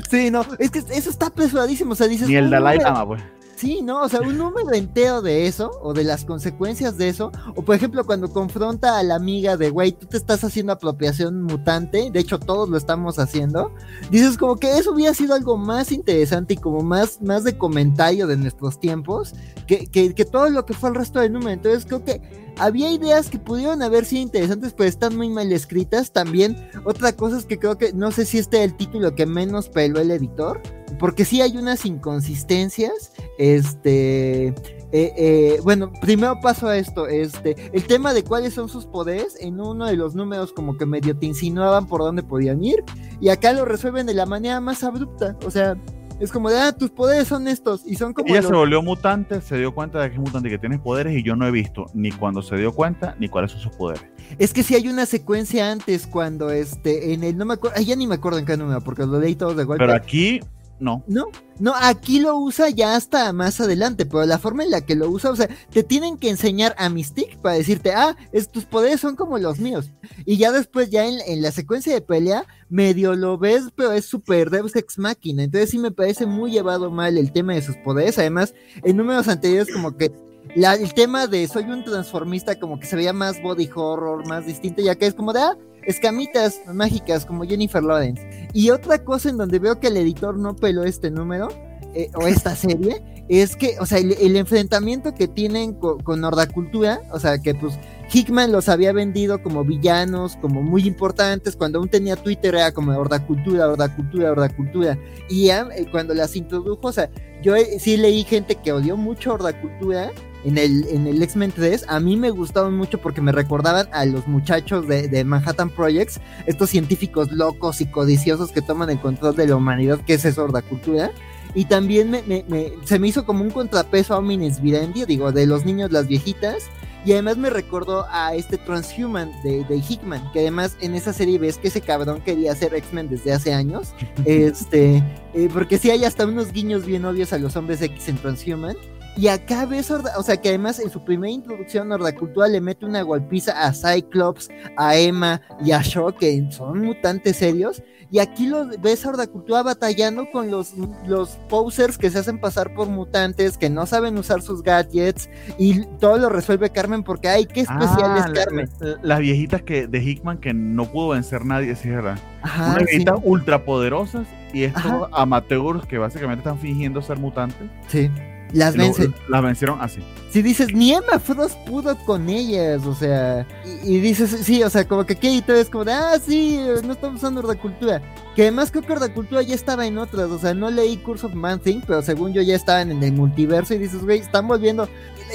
Sí, 0.09 0.29
no, 0.29 0.45
es 0.59 0.71
que 0.71 0.79
eso 0.79 1.09
está 1.09 1.29
pesadísimo, 1.29 1.93
o 1.93 1.95
sea, 1.95 2.07
dices... 2.07 2.27
Ni 2.27 2.35
el 2.35 2.49
Dalai 2.49 2.79
Lama, 2.79 3.05
pues. 3.05 3.23
Sí, 3.65 3.81
no, 3.81 4.03
o 4.03 4.09
sea, 4.09 4.21
un 4.21 4.37
número 4.37 4.71
entero 4.73 5.23
de 5.23 5.47
eso, 5.47 5.71
o 5.81 5.95
de 5.95 6.03
las 6.03 6.23
consecuencias 6.23 6.99
de 6.99 7.09
eso, 7.09 7.31
o 7.55 7.63
por 7.63 7.73
ejemplo 7.73 8.05
cuando 8.05 8.31
confronta 8.31 8.99
a 8.99 9.01
la 9.01 9.15
amiga 9.15 9.57
de, 9.57 9.71
güey, 9.71 9.91
tú 9.91 10.05
te 10.05 10.17
estás 10.17 10.43
haciendo 10.43 10.71
apropiación 10.71 11.41
mutante, 11.41 12.11
de 12.11 12.19
hecho 12.19 12.37
todos 12.37 12.69
lo 12.69 12.77
estamos 12.77 13.17
haciendo, 13.17 13.71
dices 14.11 14.37
como 14.37 14.57
que 14.57 14.77
eso 14.77 14.91
hubiera 14.91 15.15
sido 15.15 15.33
algo 15.33 15.57
más 15.57 15.91
interesante 15.91 16.53
y 16.53 16.57
como 16.57 16.81
más, 16.81 17.23
más 17.23 17.43
de 17.43 17.57
comentario 17.57 18.27
de 18.27 18.37
nuestros 18.37 18.79
tiempos, 18.79 19.33
que, 19.65 19.87
que, 19.87 20.13
que 20.13 20.25
todo 20.25 20.47
lo 20.51 20.67
que 20.67 20.75
fue 20.75 20.89
el 20.89 20.95
resto 20.95 21.19
del 21.19 21.33
número, 21.33 21.49
entonces 21.49 21.87
creo 21.87 22.05
que 22.05 22.21
había 22.57 22.91
ideas 22.91 23.29
que 23.29 23.39
pudieron 23.39 23.81
haber 23.81 24.05
sido 24.05 24.21
interesantes, 24.21 24.73
pero 24.73 24.87
están 24.87 25.17
muy 25.17 25.29
mal 25.29 25.51
escritas. 25.51 26.11
También, 26.11 26.55
otra 26.85 27.13
cosa 27.13 27.37
es 27.37 27.45
que 27.45 27.59
creo 27.59 27.77
que 27.77 27.91
no 27.91 28.11
sé 28.11 28.25
si 28.25 28.37
este 28.37 28.59
es 28.59 28.63
el 28.63 28.77
título 28.77 29.13
que 29.13 29.25
menos 29.25 29.67
peló 29.67 29.99
el 29.99 30.11
editor, 30.11 30.61
porque 30.99 31.25
sí 31.25 31.41
hay 31.41 31.57
unas 31.57 31.85
inconsistencias. 31.85 33.11
Este, 33.37 34.47
eh, 34.47 34.53
eh, 34.91 35.59
bueno, 35.63 35.91
primero 36.01 36.39
paso 36.41 36.67
a 36.67 36.77
esto, 36.77 37.07
este, 37.07 37.55
el 37.73 37.85
tema 37.85 38.13
de 38.13 38.23
cuáles 38.23 38.53
son 38.53 38.69
sus 38.69 38.85
poderes, 38.85 39.35
en 39.41 39.59
uno 39.59 39.85
de 39.85 39.97
los 39.97 40.15
números 40.15 40.53
como 40.53 40.77
que 40.77 40.85
medio 40.85 41.17
te 41.17 41.25
insinuaban 41.25 41.87
por 41.87 42.01
dónde 42.01 42.23
podían 42.23 42.63
ir, 42.63 42.83
y 43.19 43.29
acá 43.29 43.51
lo 43.51 43.65
resuelven 43.65 44.05
de 44.05 44.13
la 44.13 44.25
manera 44.25 44.61
más 44.61 44.83
abrupta, 44.83 45.35
o 45.45 45.51
sea, 45.51 45.75
es 46.19 46.31
como 46.31 46.49
de, 46.49 46.57
ah, 46.57 46.71
tus 46.71 46.91
poderes 46.91 47.27
son 47.27 47.47
estos. 47.47 47.81
Y 47.85 47.95
son 47.95 48.13
como. 48.13 48.29
Ella 48.29 48.41
se 48.41 48.53
volvió 48.53 48.81
mutante, 48.81 49.41
se 49.41 49.57
dio 49.57 49.73
cuenta 49.73 49.99
de 49.99 50.09
que 50.09 50.15
es 50.15 50.21
mutante 50.21 50.47
y 50.47 50.51
que 50.51 50.57
tienes 50.57 50.79
poderes. 50.79 51.13
Y 51.13 51.23
yo 51.23 51.35
no 51.35 51.45
he 51.45 51.51
visto 51.51 51.87
ni 51.93 52.11
cuando 52.11 52.41
se 52.41 52.55
dio 52.55 52.71
cuenta 52.71 53.15
ni 53.19 53.27
cuáles 53.27 53.51
son 53.51 53.59
sus 53.59 53.73
poderes. 53.73 54.05
Es 54.39 54.53
que 54.53 54.63
si 54.63 54.75
hay 54.75 54.87
una 54.87 55.05
secuencia 55.05 55.69
antes 55.69 56.07
cuando 56.07 56.51
este. 56.51 57.13
En 57.13 57.23
el. 57.23 57.37
No 57.37 57.43
me 57.45 57.55
acuerdo. 57.55 57.81
ya 57.81 57.95
ni 57.97 58.07
me 58.07 58.15
acuerdo 58.15 58.39
en 58.39 58.45
qué 58.45 58.55
número, 58.55 58.79
porque 58.81 59.05
lo 59.05 59.19
leí 59.19 59.35
todos 59.35 59.57
de 59.57 59.65
golpe. 59.65 59.83
Pero 59.83 59.93
aquí 59.93 60.39
no. 60.79 61.03
No, 61.07 61.27
no, 61.59 61.73
aquí 61.75 62.19
lo 62.19 62.37
usa 62.37 62.69
ya 62.69 62.95
hasta 62.95 63.31
más 63.31 63.61
adelante, 63.61 64.05
pero 64.05 64.25
la 64.25 64.39
forma 64.39 64.63
en 64.63 64.71
la 64.71 64.81
que 64.81 64.95
lo 64.95 65.09
usa, 65.09 65.31
o 65.31 65.35
sea, 65.35 65.49
te 65.69 65.83
tienen 65.83 66.17
que 66.17 66.29
enseñar 66.29 66.75
a 66.77 66.89
Mystique 66.89 67.37
para 67.41 67.55
decirte, 67.55 67.93
ah, 67.93 68.17
es, 68.31 68.49
tus 68.49 68.65
poderes 68.65 68.99
son 68.99 69.15
como 69.15 69.37
los 69.37 69.59
míos. 69.59 69.91
Y 70.25 70.37
ya 70.37 70.51
después, 70.51 70.89
ya 70.89 71.05
en, 71.05 71.41
la 71.41 71.51
secuencia 71.51 71.93
de 71.93 72.01
pelea, 72.01 72.45
medio 72.69 73.15
lo 73.15 73.37
ves, 73.37 73.69
pero 73.75 73.93
es 73.93 74.05
super 74.05 74.49
Deus 74.49 74.75
Ex 74.75 74.97
Máquina. 74.97 75.43
Entonces 75.43 75.69
sí 75.69 75.77
me 75.77 75.91
parece 75.91 76.25
muy 76.25 76.51
llevado 76.51 76.91
mal 76.91 77.17
el 77.17 77.31
tema 77.31 77.53
de 77.53 77.61
sus 77.61 77.77
poderes. 77.77 78.19
Además, 78.19 78.53
en 78.83 78.97
números 78.97 79.27
anteriores 79.27 79.73
como 79.73 79.95
que 79.95 80.11
el 80.55 80.93
tema 80.93 81.27
de 81.27 81.47
soy 81.47 81.65
un 81.65 81.83
transformista 81.83 82.59
como 82.59 82.79
que 82.79 82.85
se 82.85 82.95
veía 82.95 83.13
más 83.13 83.41
body 83.41 83.69
horror, 83.73 84.27
más 84.27 84.45
distinto, 84.45 84.81
ya 84.81 84.95
que 84.95 85.07
es 85.07 85.13
como 85.13 85.33
de, 85.33 85.39
ah, 85.39 85.57
escamitas 85.85 86.61
mágicas 86.73 87.25
como 87.25 87.43
Jennifer 87.43 87.83
Lawrence. 87.83 88.49
Y 88.53 88.69
otra 88.69 89.03
cosa 89.03 89.29
en 89.29 89.37
donde 89.37 89.59
veo 89.59 89.79
que 89.79 89.87
el 89.87 89.97
editor 89.97 90.37
no 90.37 90.55
peló 90.55 90.83
este 90.83 91.11
número, 91.11 91.49
eh, 91.95 92.11
o 92.13 92.27
esta 92.27 92.55
serie, 92.55 93.01
es 93.29 93.55
que, 93.55 93.77
o 93.79 93.85
sea, 93.85 93.99
el, 93.99 94.35
enfrentamiento 94.35 95.15
que 95.15 95.27
tienen 95.27 95.73
con, 95.73 96.03
con 96.03 96.21
Cultura, 96.53 97.01
o 97.11 97.19
sea, 97.19 97.39
que 97.39 97.55
pues 97.55 97.79
Hickman 98.11 98.51
los 98.51 98.69
había 98.69 98.91
vendido 98.91 99.41
como 99.41 99.63
villanos, 99.63 100.35
como 100.35 100.61
muy 100.61 100.85
importantes, 100.85 101.55
cuando 101.55 101.79
aún 101.79 101.89
tenía 101.89 102.17
Twitter 102.17 102.53
era 102.53 102.71
como 102.71 102.91
Hordacultura, 102.91 103.69
Hordacultura, 103.69 104.31
Hordacultura, 104.31 104.99
y 105.29 105.49
eh, 105.49 105.87
cuando 105.89 106.13
las 106.13 106.35
introdujo, 106.35 106.87
o 106.87 106.91
sea, 106.91 107.09
yo 107.41 107.55
eh, 107.55 107.79
sí 107.79 107.95
leí 107.95 108.23
gente 108.25 108.55
que 108.55 108.73
odió 108.73 108.97
mucho 108.97 109.33
Hordacultura, 109.33 110.11
en 110.45 110.59
el, 110.59 110.85
en 110.89 111.07
el 111.07 111.21
X-Men 111.23 111.51
3, 111.51 111.85
a 111.87 111.99
mí 111.99 112.17
me 112.17 112.29
gustaban 112.29 112.77
mucho 112.77 113.01
porque 113.01 113.19
me 113.19 113.31
recordaban 113.31 113.87
a 113.91 114.05
los 114.05 114.27
muchachos 114.27 114.87
de, 114.87 115.23
Manhattan 115.25 115.71
Projects, 115.71 116.21
estos 116.45 116.69
científicos 116.69 117.31
locos 117.31 117.81
y 117.81 117.87
codiciosos 117.87 118.51
que 118.51 118.61
toman 118.61 118.91
el 118.91 118.99
control 118.99 119.35
de 119.35 119.47
la 119.47 119.55
humanidad, 119.55 119.99
que 120.01 120.13
es 120.13 120.23
esa 120.23 120.45
cultura. 120.61 121.11
Y 121.55 121.65
también 121.65 122.11
me, 122.11 122.45
se 122.83 122.99
me 122.99 123.07
hizo 123.07 123.25
como 123.25 123.43
un 123.43 123.49
contrapeso 123.49 124.13
a 124.13 124.19
Omnis 124.19 124.61
Virendi, 124.61 125.05
digo, 125.05 125.31
de 125.31 125.47
los 125.47 125.65
niños, 125.65 125.91
las 125.91 126.07
viejitas. 126.07 126.65
Y 127.05 127.13
además 127.13 127.37
me 127.37 127.51
recordó 127.51 128.05
a 128.09 128.33
este 128.33 128.57
Transhuman 128.57 129.31
de, 129.43 129.63
de, 129.63 129.77
Hickman, 129.77 130.31
que 130.31 130.39
además 130.39 130.75
en 130.81 130.95
esa 130.95 131.13
serie 131.13 131.37
ves 131.37 131.59
que 131.59 131.67
ese 131.67 131.79
cabrón 131.79 132.19
quería 132.21 132.55
ser 132.55 132.73
X-Men 132.73 133.09
desde 133.09 133.31
hace 133.31 133.53
años. 133.53 133.93
este, 134.25 135.03
eh, 135.33 135.49
porque 135.53 135.77
sí 135.77 135.91
hay 135.91 136.03
hasta 136.03 136.25
unos 136.25 136.51
guiños 136.51 136.85
bien 136.85 137.05
obvios 137.05 137.31
a 137.31 137.37
los 137.37 137.55
hombres 137.55 137.81
X 137.81 138.09
en 138.09 138.17
Transhuman. 138.17 138.75
Y 139.17 139.27
acá 139.29 139.65
ves, 139.65 139.89
o 139.91 140.23
sea, 140.23 140.37
que 140.37 140.49
además 140.49 140.79
en 140.79 140.89
su 140.89 141.03
primera 141.03 141.31
introducción, 141.31 141.91
Hordacultura 141.91 142.47
le 142.47 142.59
mete 142.59 142.85
una 142.85 143.01
golpiza 143.01 143.65
a 143.65 143.73
Cyclops, 143.73 144.49
a 144.75 144.97
Emma 144.97 145.41
y 145.63 145.71
a 145.71 145.81
Shock, 145.81 146.17
que 146.19 146.45
son 146.51 146.81
mutantes 146.81 147.37
serios. 147.37 147.81
Y 148.11 148.19
aquí 148.19 148.47
lo 148.47 148.67
ves 148.79 149.05
a 149.05 149.09
Hordacultura 149.09 149.63
batallando 149.63 150.29
con 150.31 150.51
los, 150.51 150.73
los 151.07 151.29
posers 151.49 151.97
que 151.97 152.09
se 152.09 152.19
hacen 152.19 152.39
pasar 152.39 152.73
por 152.73 152.87
mutantes, 152.87 153.57
que 153.57 153.69
no 153.69 153.85
saben 153.85 154.17
usar 154.17 154.41
sus 154.41 154.61
gadgets, 154.61 155.29
y 155.57 155.85
todo 155.99 156.17
lo 156.17 156.29
resuelve 156.29 156.69
Carmen 156.69 157.03
porque, 157.03 157.29
ay, 157.29 157.45
qué 157.45 157.61
especial 157.61 158.17
es 158.17 158.25
ah, 158.25 158.31
Carmen. 158.33 158.69
las 159.01 159.19
viejitas 159.19 159.61
que, 159.61 159.87
de 159.87 160.03
Hickman 160.03 160.39
que 160.39 160.53
no 160.53 160.91
pudo 160.91 161.09
vencer 161.09 161.45
nadie, 161.45 161.75
sí, 161.75 161.89
¿verdad? 161.89 162.19
Ajá, 162.41 162.71
Unas 162.71 162.85
viejitas 162.85 163.19
ultra 163.23 163.63
poderosas 163.63 164.27
y 164.53 164.63
estos 164.63 165.09
amateurs 165.11 165.85
que 165.85 165.97
básicamente 165.97 166.39
están 166.39 166.59
fingiendo 166.59 167.01
ser 167.01 167.17
mutantes. 167.17 167.69
Sí. 167.87 168.09
Las 168.53 168.75
vencen. 168.75 169.13
Las 169.27 169.43
vencieron 169.43 169.81
así. 169.81 170.01
Si 170.31 170.41
dices, 170.41 170.73
ni 170.73 170.93
Emma 170.93 171.19
Frost 171.19 171.57
pudo 171.65 171.97
con 171.99 172.29
ellas, 172.29 172.85
o 172.85 172.93
sea, 172.93 173.47
y, 173.83 173.99
dices, 173.99 174.29
sí, 174.43 174.63
o 174.63 174.69
sea, 174.69 174.85
como 174.85 175.05
que 175.05 175.13
aquí 175.13 175.41
todo 175.41 175.55
es 175.55 175.69
como 175.69 175.85
de, 175.85 175.93
ah, 175.93 176.19
sí, 176.23 176.59
no 176.83 176.93
estamos 176.93 177.17
usando 177.17 177.39
Hordacultura. 177.39 178.01
Que 178.35 178.41
además 178.41 178.69
creo 178.69 178.83
que 178.83 178.91
Hordacultura 178.91 179.41
ya 179.43 179.55
estaba 179.55 179.87
en 179.87 179.97
otras, 179.97 180.29
o 180.29 180.37
sea, 180.37 180.53
no 180.53 180.69
leí 180.69 180.97
Curse 180.97 181.27
of 181.27 181.35
Man 181.35 181.59
Thing, 181.59 181.79
pero 181.87 182.01
según 182.01 182.33
yo 182.33 182.41
ya 182.41 182.55
estaban 182.55 182.91
en 182.91 183.01
el 183.01 183.13
multiverso 183.13 183.73
y 183.73 183.77
dices, 183.77 184.03
güey, 184.03 184.19
están 184.19 184.47
volviendo 184.47 184.89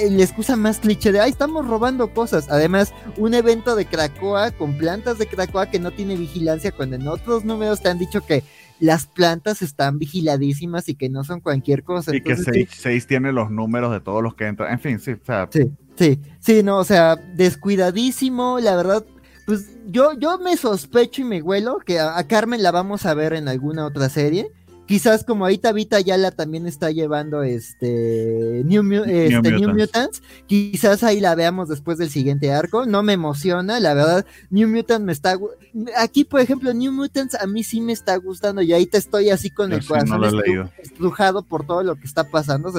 la 0.09 0.23
excusa 0.23 0.55
más 0.55 0.79
cliché 0.79 1.11
de, 1.11 1.19
ay, 1.19 1.31
estamos 1.31 1.67
robando 1.67 2.13
cosas. 2.13 2.47
Además, 2.49 2.93
un 3.17 3.33
evento 3.33 3.75
de 3.75 3.85
Krakoa 3.85 4.51
con 4.51 4.77
plantas 4.77 5.17
de 5.17 5.27
Krakoa 5.27 5.69
que 5.69 5.79
no 5.79 5.91
tiene 5.91 6.15
vigilancia, 6.15 6.71
cuando 6.71 6.95
en 6.95 7.07
otros 7.07 7.43
números 7.43 7.81
te 7.81 7.89
han 7.89 7.99
dicho 7.99 8.21
que 8.21 8.43
las 8.81 9.05
plantas 9.05 9.61
están 9.61 9.99
vigiladísimas 9.99 10.89
y 10.89 10.95
que 10.95 11.07
no 11.07 11.23
son 11.23 11.39
cualquier 11.39 11.83
cosa. 11.83 12.13
Y 12.15 12.21
que 12.21 12.35
6 12.35 13.07
tiene 13.07 13.31
los 13.31 13.51
números 13.51 13.93
de 13.93 14.01
todos 14.01 14.23
los 14.23 14.33
que 14.33 14.47
entran. 14.47 14.73
En 14.73 14.79
fin, 14.79 14.99
sí, 14.99 15.11
o 15.11 15.25
sea. 15.25 15.47
Sí, 15.51 15.71
sí, 15.95 16.19
sí, 16.39 16.63
no, 16.63 16.79
o 16.79 16.83
sea, 16.83 17.15
descuidadísimo, 17.15 18.59
la 18.59 18.75
verdad. 18.75 19.05
Pues 19.45 19.77
yo, 19.85 20.13
yo 20.13 20.39
me 20.39 20.57
sospecho 20.57 21.21
y 21.21 21.25
me 21.25 21.41
huelo 21.41 21.77
que 21.77 21.99
a 21.99 22.21
Carmen 22.27 22.63
la 22.63 22.71
vamos 22.71 23.05
a 23.05 23.13
ver 23.13 23.33
en 23.33 23.47
alguna 23.47 23.85
otra 23.85 24.09
serie 24.09 24.51
quizás 24.85 25.23
como 25.23 25.45
ahorita 25.45 25.71
Vita 25.71 25.99
Yala 25.99 26.31
también 26.31 26.67
está 26.67 26.91
llevando 26.91 27.43
este 27.43 28.61
New, 28.65 29.03
este, 29.05 29.51
New, 29.51 29.73
Mutants. 29.73 30.21
quizás 30.47 31.03
ahí 31.03 31.19
la 31.19 31.35
veamos 31.35 31.69
después 31.69 31.97
del 31.97 32.09
siguiente 32.09 32.51
arco. 32.51 32.85
No 32.85 33.03
me 33.03 33.13
emociona, 33.13 33.79
la 33.79 33.93
verdad. 33.93 34.25
New 34.49 34.67
Mutants 34.67 35.05
me 35.05 35.11
está. 35.11 35.37
Aquí, 35.97 36.23
por 36.23 36.41
ejemplo, 36.41 36.73
New 36.73 36.91
Mutants 36.91 37.35
a 37.35 37.47
mí 37.47 37.63
sí 37.63 37.81
me 37.81 37.93
está 37.93 38.15
gustando 38.17 38.61
y 38.61 38.73
ahí 38.73 38.85
te 38.85 38.97
estoy 38.97 39.29
así 39.29 39.49
con 39.49 39.71
el 39.73 39.85
corazón 39.85 40.21
estrujado 40.77 41.43
por 41.43 41.65
todo 41.65 41.83
lo 41.83 41.95
que 41.95 42.05
está 42.05 42.25
pasando. 42.25 42.71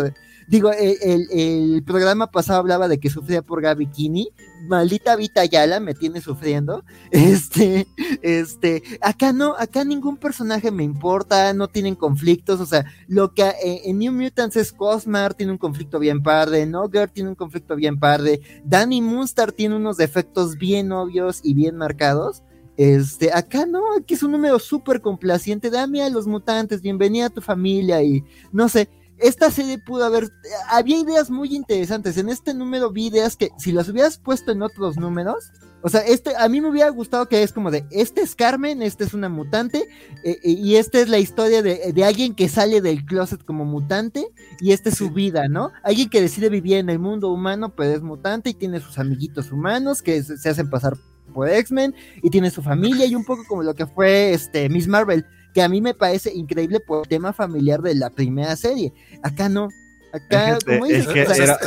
Digo, 0.49 0.71
el, 0.73 1.83
programa 1.85 2.31
pasado 2.31 2.61
hablaba 2.61 2.89
de 2.89 2.99
que 2.99 3.11
sufría 3.11 3.43
por 3.43 3.63
Gaby 3.63 3.87
Kini. 3.87 4.29
Maldita 4.69 5.17
Vita 5.17 5.45
Yala 5.45 5.81
me 5.81 5.95
tiene 5.95 6.21
sufriendo. 6.21 6.85
Este, 7.11 7.87
este, 8.23 8.83
acá 9.01 9.33
no, 9.33 9.55
acá 9.57 9.85
ningún 9.85 10.17
personaje 10.17 10.71
me 10.71 10.85
importa, 10.85 11.53
no 11.53 11.69
tienen 11.69 11.95
conflictos. 11.95 12.61
O 12.61 12.67
sea, 12.67 12.85
lo 13.09 13.33
que 13.35 13.43
eh, 13.43 13.83
en 13.85 13.99
New 13.99 14.13
Mutants 14.13 14.57
es 14.57 14.73
Cosmar, 14.73 15.35
tiene 15.35 15.53
un 15.53 15.59
conflicto 15.59 15.99
bien 15.99 16.23
padre. 16.23 16.67
Nogger 16.67 17.11
tiene 17.11 17.31
un 17.31 17.35
conflicto 17.35 17.77
bien 17.77 17.99
padre. 17.99 18.41
Danny 18.65 19.01
Moonstar 19.01 19.53
tiene 19.53 19.77
unos 19.77 19.97
defectos 19.97 20.57
bien 20.57 20.93
obvios 20.93 21.41
y 21.43 21.55
bien 21.55 21.77
marcados. 21.77 22.43
Este, 22.77 23.33
acá 23.33 23.67
no, 23.67 23.95
aquí 23.99 24.15
es 24.15 24.23
un 24.23 24.33
número 24.33 24.59
súper 24.59 25.01
complaciente. 25.01 25.71
Dame 25.71 26.03
a 26.03 26.11
los 26.11 26.27
mutantes, 26.27 26.81
bienvenida 26.81 27.27
a 27.27 27.31
tu 27.31 27.41
familia 27.41 28.03
y 28.03 28.25
no 28.51 28.69
sé. 28.69 28.89
Esta 29.19 29.51
serie 29.51 29.79
pudo 29.79 30.05
haber. 30.05 30.31
Había 30.69 30.99
ideas 30.99 31.31
muy 31.31 31.55
interesantes. 31.55 32.17
En 32.17 32.29
este 32.29 32.55
número 32.55 32.91
vi 32.91 33.07
ideas 33.07 33.37
que, 33.37 33.51
si 33.59 33.73
las 33.73 33.89
hubieras 33.89 34.19
puesto 34.19 34.53
en 34.53 34.63
otros 34.63 34.97
números, 34.97 35.53
o 35.83 35.89
sea, 35.89 36.01
este, 36.03 36.37
a 36.37 36.49
mí 36.49 36.61
me 36.61 36.71
hubiera 36.71 36.89
gustado 36.91 37.29
que 37.29 37.43
es 37.43 37.53
como 37.53 37.71
de, 37.71 37.85
este 37.91 38.21
es 38.21 38.37
Carmen, 38.37 38.83
este 38.83 39.03
es 39.03 39.15
una 39.15 39.29
mutante, 39.29 39.79
eh, 40.25 40.39
eh, 40.43 40.51
y 40.51 40.77
esta 40.77 41.01
es 41.01 41.09
la 41.09 41.19
historia 41.19 41.61
de, 41.61 41.93
de, 41.93 42.05
alguien 42.05 42.37
que 42.37 42.49
sale 42.49 42.81
del 42.81 43.05
closet 43.05 43.45
como 43.45 43.65
mutante, 43.65 44.29
y 44.61 44.71
esta 44.71 44.91
es 44.91 44.97
su 44.97 45.11
vida, 45.11 45.49
¿no? 45.49 45.73
Alguien 45.83 46.09
que 46.09 46.21
decide 46.21 46.51
vivir 46.51 46.77
en 46.77 46.89
el 46.89 47.01
mundo 47.01 47.33
humano, 47.33 47.75
pero 47.75 47.91
es 47.91 48.03
mutante 48.03 48.51
y 48.51 48.55
tiene 48.55 48.79
sus 48.79 48.99
amiguitos 48.99 49.51
humanos 49.51 50.03
que 50.03 50.23
se 50.23 50.49
hacen 50.49 50.71
pasar 50.71 50.97
por 51.33 51.49
X-Men 51.49 51.95
y 52.23 52.31
tiene 52.31 52.51
su 52.51 52.63
familia 52.63 53.07
y 53.07 53.15
un 53.15 53.25
poco 53.25 53.43
como 53.49 53.63
lo 53.63 53.75
que 53.75 53.87
fue 53.87 54.33
este 54.33 54.69
Miss 54.69 54.87
Marvel, 54.87 55.27
que 55.53 55.63
a 55.63 55.69
mí 55.69 55.81
me 55.81 55.95
parece 55.95 56.33
increíble 56.33 56.81
por 56.81 57.03
el 57.03 57.09
tema 57.09 57.33
familiar 57.33 57.83
de 57.83 57.95
la 57.95 58.11
primera 58.11 58.57
serie. 58.57 58.93
Acá 59.23 59.49
no. 59.49 59.69
Acá, 60.13 60.59
como 60.65 60.87
dices, 60.87 61.07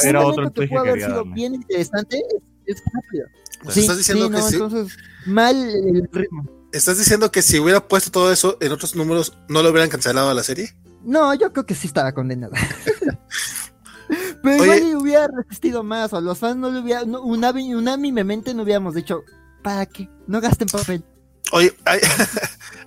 era, 0.03 0.25
otro 0.25 0.51
que 0.53 0.67
pudo 0.67 0.79
haber 0.79 1.01
sido 1.01 1.25
bien 1.25 1.55
interesante, 1.55 2.21
es, 2.65 2.81
rápido. 2.93 3.27
Pues 3.63 3.77
estás 3.77 3.97
diciendo 3.97 4.29
que 4.29 4.37
entonces, 4.37 4.97
mal 5.25 5.55
el 5.55 6.07
ritmo. 6.11 6.45
¿Estás 6.71 6.97
diciendo 6.97 7.31
que 7.31 7.41
si 7.41 7.59
hubiera 7.59 7.87
puesto 7.87 8.11
todo 8.11 8.31
eso 8.31 8.57
en 8.59 8.71
otros 8.71 8.95
números, 8.95 9.37
no 9.49 9.63
lo 9.63 9.69
hubieran 9.69 9.89
cancelado 9.89 10.29
a 10.29 10.33
la 10.33 10.43
serie? 10.43 10.75
No, 11.03 11.33
yo 11.33 11.51
creo 11.53 11.65
que 11.65 11.73
sí 11.73 11.87
estaba 11.87 12.11
condenada. 12.13 12.55
Pero 14.43 14.63
igual 14.63 14.95
hubiera 14.97 15.27
resistido 15.27 15.81
más, 15.81 16.13
o 16.13 16.21
los 16.21 16.37
fans 16.37 16.57
no 16.57 16.69
le 16.69 16.81
hubieran, 16.81 17.15
una, 17.15 17.49
una 17.51 17.97
mi 17.97 18.11
mente 18.11 18.53
no 18.53 18.61
hubiéramos 18.61 18.93
dicho, 18.93 19.23
¿Para 19.65 19.87
qué? 19.87 20.07
No 20.27 20.39
gasten 20.41 20.67
papel. 20.67 21.03
Oye, 21.51 21.73
hay, 21.85 21.99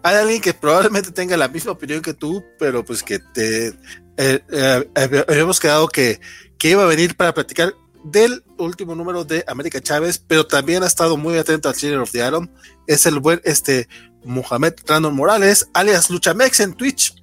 alguien 0.03 0.41
que 0.41 0.55
probablemente 0.55 1.11
tenga 1.11 1.37
la 1.37 1.49
misma 1.49 1.73
opinión 1.73 2.03
que 2.03 2.15
tú, 2.15 2.45
pero 2.59 2.85
pues 2.85 3.03
que 3.03 3.19
te 3.19 3.69
eh, 4.17 4.43
eh, 4.51 4.91
habíamos 5.28 5.61
quedado 5.61 5.89
que, 5.89 6.20
que 6.59 6.70
iba 6.70 6.83
a 6.83 6.87
venir 6.87 7.17
para 7.17 7.35
platicar 7.35 7.75
del 8.05 8.43
último 8.59 8.95
número 8.95 9.25
de 9.25 9.45
América 9.47 9.81
Chávez, 9.81 10.19
pero 10.19 10.47
también 10.47 10.83
ha 10.83 10.87
estado 10.87 11.17
muy 11.17 11.37
atento 11.37 11.69
al 11.69 11.75
Chiller 11.75 11.99
of 11.99 12.11
the 12.11 12.23
Atom. 12.23 12.49
Es 12.87 13.07
el 13.07 13.20
buen 13.20 13.41
este 13.45 13.89
Mohamed 14.25 14.75
Random 14.87 15.15
Morales, 15.15 15.69
alias 15.75 16.11
Luchamex 16.11 16.61
en 16.61 16.75
Twitch. 16.75 17.15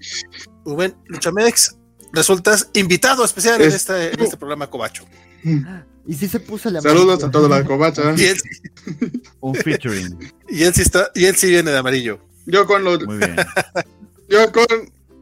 Rubén 0.66 0.96
Luchamex, 1.06 1.76
resultas 2.12 2.70
invitado 2.74 3.24
especial 3.24 3.62
en, 3.62 3.72
este, 3.72 4.14
en 4.14 4.20
este 4.20 4.38
programa 4.38 4.68
Cobacho. 4.68 5.06
Y 6.08 6.14
sí 6.14 6.28
se 6.28 6.40
puso 6.40 6.70
la 6.70 6.82
Saludos 6.82 7.24
a 7.24 7.32
toda 7.32 7.50
la 7.50 7.66
covacha. 7.66 8.14
Y 8.18 8.26
él, 8.26 8.38
Un 9.40 9.56
featuring. 9.56 10.18
Y 10.48 10.64
él 10.64 10.74
sí 10.74 10.82
está, 10.82 11.10
y 11.16 11.26
él 11.26 11.36
sí 11.36 11.50
viene 11.50 11.72
de 11.72 11.78
amarillo. 11.78 12.20
Yo 12.46 12.68
cuando 12.68 13.00
Muy 13.00 13.18
bien. 13.18 13.36
yo 14.30 14.52
con 14.52 14.66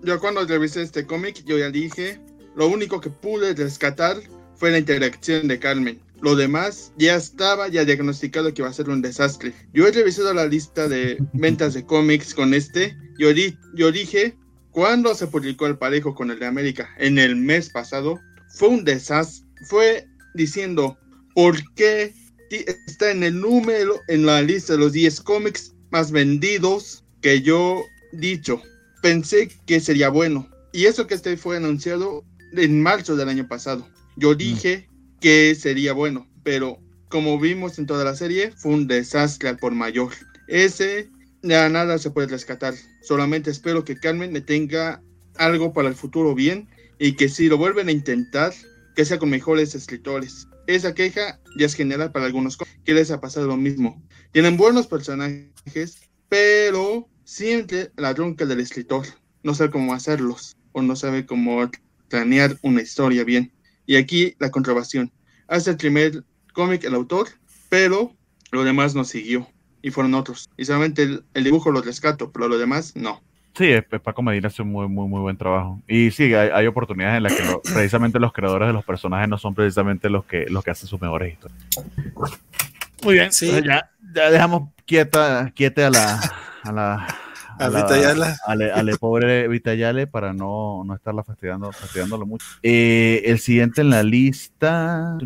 yo 0.03 0.19
cuando 0.19 0.45
revisé 0.45 0.81
este 0.81 1.05
cómic, 1.05 1.43
yo 1.45 1.57
ya 1.57 1.69
dije, 1.69 2.19
lo 2.55 2.67
único 2.67 2.99
que 2.99 3.09
pude 3.09 3.53
rescatar 3.53 4.17
fue 4.55 4.71
la 4.71 4.77
interacción 4.77 5.47
de 5.47 5.59
Carmen. 5.59 6.01
Lo 6.21 6.35
demás 6.35 6.91
ya 6.97 7.15
estaba 7.15 7.67
ya 7.69 7.85
diagnosticado 7.85 8.53
que 8.53 8.61
iba 8.61 8.69
a 8.69 8.73
ser 8.73 8.89
un 8.89 9.01
desastre. 9.01 9.53
Yo 9.73 9.87
he 9.87 9.91
revisado 9.91 10.33
la 10.33 10.45
lista 10.45 10.87
de 10.87 11.17
ventas 11.33 11.73
de 11.73 11.85
cómics 11.85 12.33
con 12.33 12.53
este. 12.53 12.97
Yo, 13.17 13.29
yo 13.75 13.91
dije, 13.91 14.35
cuando 14.71 15.15
se 15.15 15.27
publicó 15.27 15.67
el 15.67 15.77
parejo 15.77 16.15
con 16.15 16.31
el 16.31 16.39
de 16.39 16.45
América 16.45 16.89
en 16.97 17.17
el 17.17 17.35
mes 17.35 17.69
pasado, 17.69 18.19
fue 18.49 18.69
un 18.69 18.83
desastre. 18.83 19.47
Fue 19.67 20.07
diciendo 20.33 20.97
por 21.33 21.57
qué 21.75 22.13
está 22.49 23.11
en 23.11 23.23
el 23.23 23.39
número, 23.39 23.99
en 24.07 24.25
la 24.25 24.41
lista 24.41 24.73
de 24.73 24.79
los 24.79 24.93
10 24.93 25.21
cómics 25.21 25.73
más 25.91 26.11
vendidos 26.11 27.03
que 27.21 27.41
yo 27.41 27.83
dicho. 28.11 28.61
Pensé 29.01 29.49
que 29.65 29.79
sería 29.79 30.09
bueno. 30.09 30.49
Y 30.71 30.85
eso 30.85 31.07
que 31.07 31.15
este 31.15 31.37
fue 31.37 31.57
anunciado 31.57 32.23
en 32.53 32.81
marzo 32.81 33.15
del 33.15 33.29
año 33.29 33.47
pasado. 33.47 33.87
Yo 34.15 34.33
mm. 34.33 34.37
dije 34.37 34.89
que 35.19 35.55
sería 35.55 35.93
bueno, 35.93 36.27
pero 36.43 36.79
como 37.09 37.39
vimos 37.39 37.77
en 37.79 37.85
toda 37.85 38.03
la 38.03 38.15
serie, 38.15 38.51
fue 38.51 38.73
un 38.73 38.87
desastre 38.87 39.55
por 39.55 39.73
mayor. 39.73 40.13
Ese 40.47 41.09
ya 41.43 41.69
nada 41.69 41.97
se 41.97 42.09
puede 42.09 42.27
rescatar. 42.27 42.73
Solamente 43.01 43.51
espero 43.51 43.83
que 43.83 43.95
Carmen 43.95 44.33
le 44.33 44.41
tenga 44.41 45.01
algo 45.35 45.73
para 45.73 45.89
el 45.89 45.95
futuro 45.95 46.35
bien 46.35 46.67
y 46.99 47.15
que 47.15 47.29
si 47.29 47.47
lo 47.47 47.57
vuelven 47.57 47.89
a 47.89 47.91
intentar, 47.91 48.53
que 48.95 49.05
sea 49.05 49.19
con 49.19 49.29
mejores 49.29 49.75
escritores. 49.75 50.47
Esa 50.67 50.93
queja 50.93 51.39
ya 51.57 51.65
es 51.65 51.73
general 51.73 52.11
para 52.11 52.25
algunos 52.25 52.57
que 52.57 52.93
les 52.93 53.11
ha 53.11 53.19
pasado 53.19 53.47
lo 53.47 53.57
mismo. 53.57 54.01
Tienen 54.31 54.57
buenos 54.57 54.87
personajes, 54.87 56.01
pero 56.29 57.07
siempre 57.23 57.91
la 57.97 58.13
ronca 58.13 58.45
del 58.45 58.59
escritor. 58.59 59.05
No 59.43 59.53
sabe 59.53 59.71
cómo 59.71 59.93
hacerlos 59.93 60.55
o 60.71 60.81
no 60.81 60.95
sabe 60.95 61.25
cómo 61.25 61.69
planear 62.09 62.57
una 62.61 62.81
historia 62.81 63.23
bien. 63.23 63.51
Y 63.85 63.97
aquí 63.97 64.35
la 64.39 64.51
contrabación. 64.51 65.11
Hace 65.47 65.71
el 65.71 65.77
primer 65.77 66.23
cómic 66.53 66.83
el 66.85 66.95
autor, 66.95 67.27
pero 67.69 68.15
lo 68.51 68.63
demás 68.63 68.95
no 68.95 69.03
siguió. 69.03 69.47
Y 69.81 69.91
fueron 69.91 70.13
otros. 70.13 70.49
Y 70.55 70.63
solamente 70.63 71.03
el, 71.03 71.25
el 71.33 71.43
dibujo 71.43 71.71
lo 71.71 71.81
rescato, 71.81 72.31
pero 72.31 72.47
lo 72.47 72.57
demás 72.57 72.95
no. 72.95 73.21
Sí, 73.55 73.71
Paco 74.03 74.23
Medina 74.23 74.47
hace 74.47 74.63
un 74.63 74.71
muy, 74.71 74.87
muy, 74.87 75.07
muy 75.07 75.21
buen 75.21 75.37
trabajo. 75.37 75.79
Y 75.87 76.09
sí, 76.09 76.33
hay, 76.33 76.65
oportunidades 76.65 77.17
en 77.17 77.23
las 77.23 77.33
que 77.33 77.43
precisamente 77.73 78.19
los 78.19 78.33
creadores 78.33 78.67
de 78.67 78.73
los 78.73 78.83
personajes 78.83 79.29
no 79.29 79.37
son 79.37 79.53
precisamente 79.53 80.09
los 80.09 80.25
que, 80.25 80.47
los 80.49 80.63
que 80.63 80.71
hacen 80.71 80.87
sus 80.87 80.99
mejores 80.99 81.33
historias. 81.33 81.59
Muy 83.03 83.15
bien, 83.15 83.31
sí. 83.31 83.51
ya, 83.63 83.91
ya 84.15 84.31
dejamos 84.31 84.69
quieta, 84.85 85.51
quieta 85.55 85.87
a 85.87 85.89
la... 85.91 86.33
A 86.63 86.71
la 86.71 87.07
a, 87.59 87.69
Vitayale. 87.69 88.35
A 88.45 88.83
le, 88.83 88.97
pobre 88.97 89.47
Vitayale 89.47 90.07
para 90.07 90.33
no, 90.33 90.83
no 90.83 90.95
estarla 90.95 91.23
fastidiando, 91.23 91.71
fastidiándolo 91.71 92.25
mucho. 92.25 92.45
Eh, 92.63 93.21
el 93.25 93.39
siguiente 93.39 93.81
en 93.81 93.89
la 93.89 94.03
lista. 94.03 95.17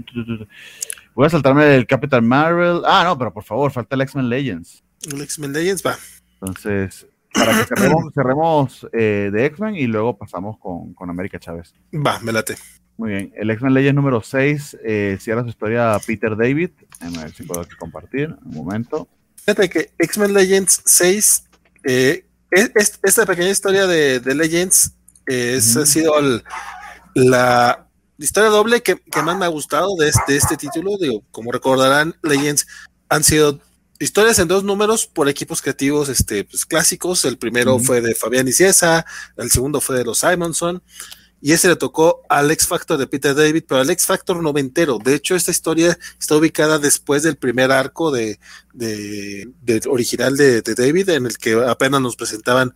Voy 1.14 1.26
a 1.26 1.30
saltarme 1.30 1.76
el 1.76 1.88
Capital 1.88 2.22
Marvel. 2.22 2.82
Ah, 2.86 3.04
no, 3.06 3.18
pero 3.18 3.34
por 3.34 3.44
favor, 3.44 3.72
falta 3.72 3.96
el 3.96 4.02
X-Men 4.02 4.30
Legends. 4.30 4.84
El 5.10 5.22
X-Men 5.22 5.54
Legends 5.54 5.84
va. 5.86 5.96
Entonces, 6.42 7.08
para 7.38 7.66
que 7.66 7.76
cerremos, 8.14 8.88
eh, 8.94 9.30
de 9.32 9.46
X-Men 9.46 9.76
y 9.76 9.88
luego 9.88 10.18
pasamos 10.18 10.58
con, 10.60 10.94
con, 10.94 11.10
América 11.10 11.40
Chávez. 11.40 11.74
Va, 11.94 12.20
me 12.20 12.32
late. 12.32 12.56
Muy 12.98 13.12
bien. 13.12 13.34
El 13.36 13.50
X-Men 13.52 13.74
Legends 13.74 13.96
número 13.96 14.22
6 14.22 14.78
eh, 14.84 15.18
cierra 15.20 15.44
su 15.44 15.50
historia 15.50 15.98
Peter 16.06 16.36
David. 16.36 16.72
A 17.00 17.10
ver 17.10 17.32
si 17.32 17.44
puedo 17.44 17.66
compartir. 17.78 18.36
Un 18.46 18.56
momento. 18.56 19.08
Fíjate 19.36 19.70
que 19.70 19.92
X-Men 20.00 20.34
Legends 20.34 20.82
6, 20.86 21.44
eh, 21.84 22.26
es, 22.52 23.00
esta 23.04 23.26
pequeña 23.26 23.50
historia 23.50 23.86
de, 23.88 24.20
de 24.20 24.36
Legends 24.36 24.94
es, 25.26 25.78
ha 25.78 25.86
sido 25.86 26.14
la 27.14 27.88
historia 28.18 28.50
doble 28.50 28.82
que, 28.82 28.96
que, 28.96 29.22
más 29.22 29.38
me 29.38 29.46
ha 29.46 29.50
gustado 29.50 29.96
de 29.96 30.10
este, 30.10 30.34
de 30.34 30.38
este 30.38 30.58
título. 30.58 30.98
Digo, 30.98 31.24
como 31.32 31.52
recordarán, 31.52 32.16
Legends 32.24 32.68
han 33.10 33.24
sido 33.24 33.60
historias 34.00 34.40
en 34.40 34.48
dos 34.48 34.64
números 34.64 35.08
por 35.08 35.30
equipos 35.30 35.62
creativos 35.62 36.10
este, 36.10 36.44
pues, 36.44 36.66
clásicos. 36.66 37.26
El 37.26 37.38
primero 37.38 37.80
fue 37.80 38.02
de 38.02 38.16
Fabián 38.16 38.52
Ciesa, 38.52 39.06
el 39.38 39.52
segundo 39.52 39.82
fue 39.82 39.98
de 39.98 40.06
los 40.06 40.20
Simonson, 40.20 40.82
y 41.40 41.52
ese 41.52 41.68
le 41.68 41.76
tocó 41.76 42.24
al 42.30 42.50
X 42.50 42.68
Factor 42.68 42.98
de 42.98 43.08
Peter 43.08 43.36
David, 43.36 43.64
pero 43.68 43.82
al 43.82 43.90
X 43.90 44.06
Factor 44.08 44.42
noventero. 44.42 44.98
De 44.98 45.14
hecho, 45.14 45.36
esta 45.36 45.52
historia 45.52 45.98
está 46.20 46.36
ubicada 46.36 46.80
después 46.80 47.22
del 47.22 47.38
primer 47.38 47.72
arco 47.72 48.12
de, 48.12 48.40
de, 48.74 49.82
original 49.88 50.36
de, 50.36 50.62
David, 50.62 51.10
en 51.10 51.28
el 51.28 51.38
que 51.38 51.54
apenas 51.54 52.02
nos 52.02 52.16
presentaban 52.16 52.74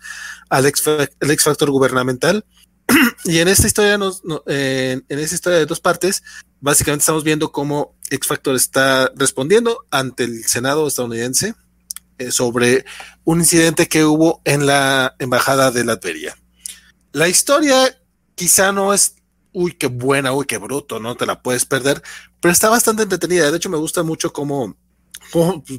al 0.50 0.68
X, 0.68 0.84
el 0.88 1.32
X 1.32 1.44
Factor 1.44 1.72
gubernamental. 1.72 2.46
y 3.26 3.40
en 3.40 3.48
esta 3.48 3.68
historia, 3.68 3.98
nos, 3.98 4.22
en, 4.48 5.04
esta 5.08 5.36
historia 5.36 5.60
de 5.60 5.66
dos 5.66 5.80
partes, 5.80 6.24
básicamente 6.60 7.02
estamos 7.02 7.24
viendo 7.24 7.52
cómo 7.52 7.96
X 8.10 8.28
Factor 8.28 8.56
está 8.56 9.12
respondiendo 9.16 9.86
ante 9.92 10.24
el 10.24 10.44
Senado 10.44 10.88
estadounidense 10.88 11.56
eh, 12.18 12.32
sobre 12.32 12.86
un 13.24 13.40
incidente 13.40 13.88
que 13.88 14.06
hubo 14.06 14.42
en 14.46 14.66
la 14.66 15.16
embajada 15.20 15.72
de 15.72 15.84
Latveria. 15.84 16.38
La 17.12 17.28
historia 17.28 17.98
quizá 18.36 18.72
no 18.72 18.94
es, 18.94 19.16
uy, 19.54 19.74
qué 19.74 19.88
buena, 19.88 20.34
uy, 20.34 20.46
qué 20.46 20.58
bruto, 20.58 21.00
no 21.00 21.16
te 21.16 21.26
la 21.26 21.42
puedes 21.42 21.66
perder, 21.66 22.02
pero 22.40 22.52
está 22.52 22.70
bastante 22.70 23.04
entretenida. 23.04 23.52
De 23.52 23.58
hecho, 23.58 23.70
me 23.70 23.78
gusta 23.78 24.04
mucho 24.04 24.34
cómo, 24.34 24.76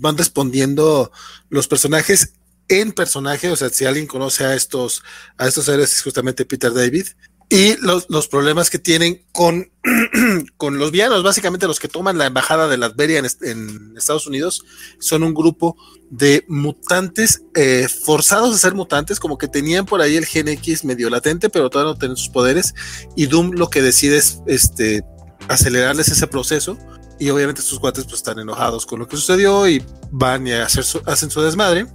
van 0.00 0.18
respondiendo 0.18 1.10
los 1.48 1.68
personajes 1.68 2.34
en 2.68 2.92
personaje. 2.92 3.50
O 3.50 3.56
sea, 3.56 3.70
si 3.70 3.84
alguien 3.84 4.06
conoce 4.06 4.44
a 4.44 4.54
estos, 4.54 5.02
a 5.36 5.46
estos 5.46 5.64
seres, 5.64 5.92
es 5.92 6.02
justamente 6.02 6.44
Peter 6.44 6.72
David 6.72 7.06
y 7.52 7.76
los, 7.82 8.06
los 8.08 8.28
problemas 8.28 8.70
que 8.70 8.78
tienen 8.78 9.26
con, 9.30 9.70
con 10.56 10.78
los 10.78 10.90
villanos, 10.90 11.22
básicamente 11.22 11.66
los 11.66 11.80
que 11.80 11.86
toman 11.86 12.16
la 12.16 12.24
embajada 12.24 12.66
de 12.66 12.78
Latveria 12.78 13.18
en, 13.18 13.26
en 13.42 13.94
Estados 13.94 14.26
Unidos, 14.26 14.64
son 14.98 15.22
un 15.22 15.34
grupo 15.34 15.76
de 16.08 16.46
mutantes 16.48 17.42
eh, 17.54 17.88
forzados 17.88 18.54
a 18.54 18.58
ser 18.58 18.74
mutantes, 18.74 19.20
como 19.20 19.36
que 19.36 19.48
tenían 19.48 19.84
por 19.84 20.00
ahí 20.00 20.16
el 20.16 20.24
gen 20.24 20.48
X 20.48 20.82
medio 20.86 21.10
latente, 21.10 21.50
pero 21.50 21.68
todavía 21.68 21.92
no 21.92 21.98
tienen 21.98 22.16
sus 22.16 22.30
poderes, 22.30 22.72
y 23.16 23.26
Doom 23.26 23.50
lo 23.50 23.68
que 23.68 23.82
decide 23.82 24.16
es 24.16 24.38
este, 24.46 25.04
acelerarles 25.46 26.08
ese 26.08 26.26
proceso, 26.26 26.78
y 27.20 27.28
obviamente 27.28 27.60
sus 27.60 27.78
cuates 27.78 28.04
pues 28.04 28.16
están 28.16 28.38
enojados 28.38 28.86
con 28.86 28.98
lo 28.98 29.06
que 29.06 29.18
sucedió 29.18 29.68
y 29.68 29.84
van 30.10 30.46
y 30.46 30.52
hacer 30.52 30.84
su, 30.84 31.02
hacen 31.04 31.28
su 31.28 31.42
desmadre 31.42 31.86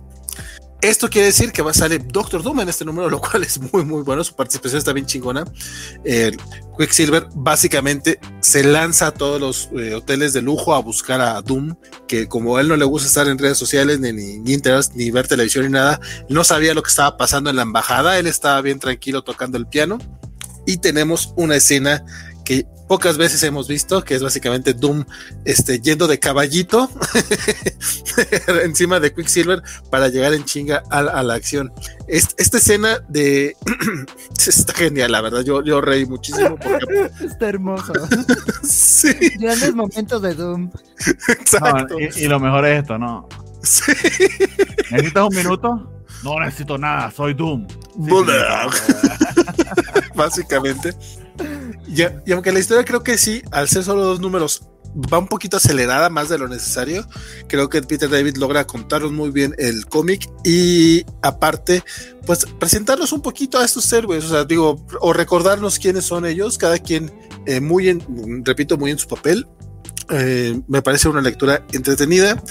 esto 0.82 1.09
quiere 1.09 1.27
decir 1.27 1.51
que 1.51 1.64
va 1.64 1.72
a 1.72 1.74
salir 1.74 2.06
Doctor 2.06 2.43
Doom 2.43 2.59
en 2.59 2.69
este 2.69 2.85
número, 2.85 3.09
lo 3.09 3.19
cual 3.19 3.43
es 3.43 3.59
muy, 3.74 3.83
muy 3.83 4.03
bueno. 4.03 4.24
Su 4.24 4.35
participación 4.35 4.77
está 4.77 4.93
bien 4.93 5.07
chingona. 5.07 5.43
El 6.03 6.38
Quicksilver 6.77 7.27
básicamente 7.33 8.19
se 8.41 8.64
lanza 8.64 9.07
a 9.07 9.11
todos 9.11 9.41
los 9.41 9.69
eh, 9.75 9.95
hoteles 9.95 10.33
de 10.33 10.41
lujo 10.43 10.75
a 10.75 10.80
buscar 10.80 11.19
a 11.19 11.41
Doom, 11.41 11.75
que 12.07 12.27
como 12.27 12.59
él 12.59 12.67
no 12.67 12.75
le 12.75 12.85
gusta 12.85 13.07
estar 13.07 13.27
en 13.27 13.40
redes 13.40 13.57
sociales, 13.57 13.99
ni, 13.99 14.14
ni, 14.14 14.38
ni, 14.38 14.57
ni 14.93 15.11
ver 15.11 15.27
televisión 15.27 15.66
ni 15.66 15.72
nada, 15.72 15.99
no 16.30 16.43
sabía 16.43 16.75
lo 16.75 16.83
que 16.83 16.90
estaba 16.90 17.17
pasando 17.17 17.49
en 17.49 17.56
la 17.56 17.64
embajada. 17.64 18.19
Él 18.19 18.27
estaba 18.27 18.61
bien 18.61 18.80
tranquilo 18.80 19.24
tocando 19.24 19.57
el 19.57 19.67
piano. 19.67 19.98
Y 20.67 20.77
tenemos 20.77 21.33
una 21.38 21.56
escena 21.56 22.03
que 22.48 22.66
pocas 22.88 23.17
veces 23.17 23.43
hemos 23.43 23.67
visto, 23.67 24.06
que 24.06 24.16
es 24.16 24.24
básicamente 24.24 24.74
Doom 24.74 25.03
este, 25.43 25.82
yendo 25.82 26.08
de 26.08 26.17
caballito 26.17 26.90
encima 28.64 29.01
de 29.01 29.14
Quicksilver 29.14 29.61
para 29.92 30.08
llegar 30.08 30.34
en 30.34 30.45
chinga 30.45 30.82
a, 30.90 31.00
a 31.00 31.24
la 31.24 31.34
acción. 31.34 31.74
Est 32.08 32.40
esta 32.40 32.59
escena 32.59 33.00
de 33.09 33.58
está 34.48 34.72
genial, 34.74 35.11
la 35.11 35.19
verdad. 35.19 35.42
Yo, 35.42 35.61
yo 35.61 35.82
reí 35.82 36.06
muchísimo. 36.06 36.56
Porque... 36.56 37.11
Está 37.26 37.50
hermoso. 37.50 37.92
sí. 38.64 39.11
Grandes 39.40 39.76
momentos 39.76 40.22
de 40.22 40.34
Doom. 40.34 40.72
Exacto. 41.27 41.95
No, 41.95 42.00
y, 42.00 42.09
y, 42.16 42.27
lo 42.27 42.40
mejor 42.40 42.66
es 42.66 42.80
esto, 42.80 42.98
¿no? 42.98 43.27
Sí. 43.61 43.92
¿Necesitas 44.90 45.24
un 45.26 45.35
minuto? 45.35 46.01
No 46.24 46.40
necesito 46.40 46.77
nada, 46.77 47.11
soy 47.11 47.34
Doom. 47.34 47.67
Sí, 47.67 48.09
Básicamente. 50.16 50.93
Y, 51.98 52.30
y, 52.30 52.34
aunque 52.34 52.51
la 52.51 52.59
historia 52.59 52.85
creo 52.85 53.03
que 53.03 53.17
sí, 53.17 53.42
al 53.51 53.67
ser 53.67 53.84
solo 53.84 54.03
dos 54.03 54.19
números, 54.19 54.61
va 54.95 55.19
un 55.19 55.27
poquito 55.27 55.58
acelerada 55.58 56.09
más 56.09 56.30
de 56.30 56.38
lo 56.38 56.48
necesario. 56.48 57.08
Creo 57.48 57.69
que 57.69 57.82
Peter 57.82 58.09
David 58.09 58.38
logra 58.38 58.66
contarnos 58.66 59.11
muy 59.11 59.32
bien 59.32 59.56
el 59.58 59.85
cómic 59.85 60.30
y 60.43 61.06
aparte, 61.22 61.84
pues 62.26 62.45
presentarnos 62.59 63.11
un 63.11 63.22
poquito 63.22 63.59
a 63.59 63.66
estos 63.66 63.92
héroes, 63.93 64.26
o 64.26 64.30
sea, 64.30 64.45
digo, 64.45 64.84
o 65.00 65.14
recordarnos 65.14 65.80
quiénes 65.80 66.06
son 66.06 66.26
ellos, 66.26 66.58
cada 66.58 66.80
quien 66.80 67.11
eh, 67.45 67.61
muy 67.61 67.90
en, 67.90 68.43
repito, 68.45 68.77
muy 68.77 68.92
en 68.92 69.00
su 69.00 69.08
papel. 69.08 69.48
Eh, 70.10 70.60
me 70.68 70.82
parece 70.82 71.10
una 71.10 71.22
lectura 71.22 71.66
entretenida. 71.74 72.42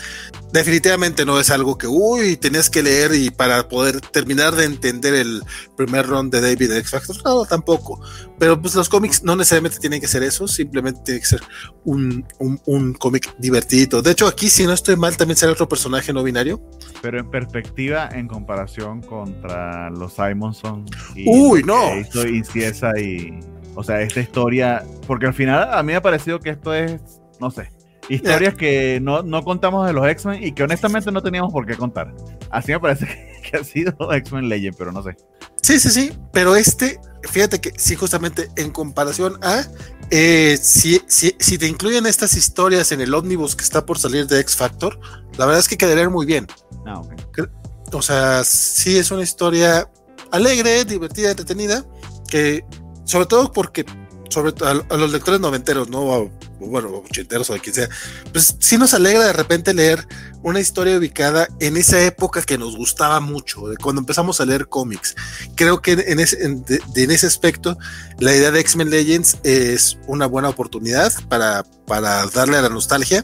Definitivamente 0.52 1.24
no 1.24 1.40
es 1.40 1.50
algo 1.50 1.78
que, 1.78 1.86
uy, 1.86 2.36
tenías 2.36 2.70
que 2.70 2.82
leer 2.82 3.14
y 3.14 3.30
para 3.30 3.68
poder 3.68 4.00
terminar 4.00 4.54
de 4.54 4.64
entender 4.64 5.14
el 5.14 5.42
primer 5.76 6.06
run 6.06 6.30
de 6.30 6.40
David 6.40 6.72
X 6.72 6.90
Factor. 6.90 7.16
No, 7.24 7.44
tampoco. 7.44 8.00
Pero 8.38 8.60
pues 8.60 8.74
los 8.74 8.88
cómics 8.88 9.22
no 9.22 9.36
necesariamente 9.36 9.78
tienen 9.78 10.00
que 10.00 10.08
ser 10.08 10.22
eso, 10.22 10.46
simplemente 10.46 11.00
tiene 11.04 11.20
que 11.20 11.26
ser 11.26 11.40
un, 11.84 12.26
un, 12.38 12.60
un 12.66 12.92
cómic 12.94 13.34
divertido. 13.38 14.02
De 14.02 14.12
hecho, 14.12 14.26
aquí, 14.26 14.48
si 14.48 14.66
no 14.66 14.72
estoy 14.72 14.96
mal, 14.96 15.16
también 15.16 15.36
será 15.36 15.52
otro 15.52 15.68
personaje 15.68 16.12
no 16.12 16.22
binario. 16.22 16.60
Pero 17.02 17.18
en 17.18 17.30
perspectiva, 17.30 18.08
en 18.12 18.28
comparación 18.28 19.02
contra 19.02 19.90
los 19.90 20.14
Simonson. 20.14 20.84
Y 21.14 21.28
uy, 21.28 21.62
no. 21.62 21.98
Hizo 21.98 22.26
Inciesa 22.26 22.98
y. 22.98 23.40
O 23.74 23.82
sea, 23.82 24.00
esta 24.00 24.20
historia. 24.20 24.84
Porque 25.06 25.26
al 25.26 25.34
final 25.34 25.72
a 25.72 25.82
mí 25.82 25.88
me 25.88 25.96
ha 25.96 26.02
parecido 26.02 26.40
que 26.40 26.50
esto 26.50 26.72
es 26.74 27.00
no 27.40 27.50
sé, 27.50 27.70
historias 28.08 28.54
yeah. 28.54 28.56
que 28.56 29.00
no, 29.00 29.22
no, 29.22 29.42
contamos 29.42 29.86
de 29.86 29.92
los 29.92 30.06
X-Men 30.06 30.42
y 30.42 30.52
que 30.52 30.62
honestamente 30.62 31.10
no 31.10 31.22
teníamos 31.22 31.52
por 31.52 31.66
qué 31.66 31.76
contar. 31.76 32.14
Así 32.50 32.72
me 32.72 32.80
parece 32.80 33.06
que, 33.42 33.50
que 33.50 33.56
ha 33.56 33.64
sido 33.64 34.12
X-Men 34.12 34.48
Legend, 34.48 34.76
pero 34.76 34.92
no 34.92 35.02
sé. 35.02 35.16
Sí, 35.62 35.80
sí, 35.80 35.90
sí, 35.90 36.12
pero 36.32 36.54
este, 36.54 37.00
fíjate 37.22 37.60
que 37.60 37.72
sí, 37.76 37.96
justamente 37.96 38.48
en 38.56 38.70
comparación 38.70 39.38
a, 39.42 39.64
eh, 40.10 40.56
si, 40.62 41.00
si, 41.08 41.34
si, 41.38 41.58
te 41.58 41.66
incluyen 41.66 42.06
estas 42.06 42.36
historias 42.36 42.92
en 42.92 43.00
el 43.00 43.12
ómnibus 43.12 43.56
que 43.56 43.64
está 43.64 43.84
por 43.84 43.98
salir 43.98 44.26
de 44.28 44.38
X 44.40 44.54
Factor, 44.54 44.98
la 45.36 45.46
verdad 45.46 45.58
es 45.58 45.68
que 45.68 45.76
quedaría 45.76 46.08
muy 46.08 46.26
bien. 46.26 46.46
Ah, 46.86 47.00
okay. 47.00 47.46
O 47.92 48.02
sea, 48.02 48.44
sí 48.44 48.96
es 48.96 49.10
una 49.10 49.22
historia 49.22 49.90
alegre, 50.30 50.84
divertida, 50.84 51.30
entretenida, 51.30 51.84
que 52.28 52.64
sobre 53.04 53.26
todo 53.26 53.52
porque 53.52 53.84
sobre 54.28 54.52
a, 54.64 54.70
a, 54.70 54.96
los 54.96 55.12
lectores 55.12 55.40
noventeros, 55.40 55.88
¿no? 55.88 56.30
Bueno, 56.58 57.02
ochenteros 57.04 57.50
o 57.50 57.54
de 57.54 57.60
quien 57.60 57.74
sea, 57.74 57.88
pues 58.32 58.56
sí 58.60 58.78
nos 58.78 58.94
alegra 58.94 59.26
de 59.26 59.32
repente 59.32 59.74
leer 59.74 60.06
una 60.42 60.60
historia 60.60 60.96
ubicada 60.96 61.48
en 61.60 61.76
esa 61.76 62.02
época 62.02 62.42
que 62.42 62.56
nos 62.56 62.76
gustaba 62.76 63.20
mucho, 63.20 63.64
cuando 63.82 64.00
empezamos 64.00 64.40
a 64.40 64.46
leer 64.46 64.68
cómics. 64.68 65.14
Creo 65.54 65.82
que 65.82 65.92
en 65.92 66.20
ese, 66.20 66.44
en, 66.44 66.64
de, 66.64 66.80
ese 66.94 67.26
aspecto, 67.26 67.76
la 68.18 68.34
idea 68.34 68.50
de 68.50 68.60
X-Men 68.60 68.90
Legends 68.90 69.38
es 69.42 69.98
una 70.06 70.26
buena 70.26 70.48
oportunidad 70.48 71.12
para, 71.28 71.64
para 71.86 72.26
darle 72.26 72.56
a 72.56 72.62
la 72.62 72.68
nostalgia. 72.70 73.22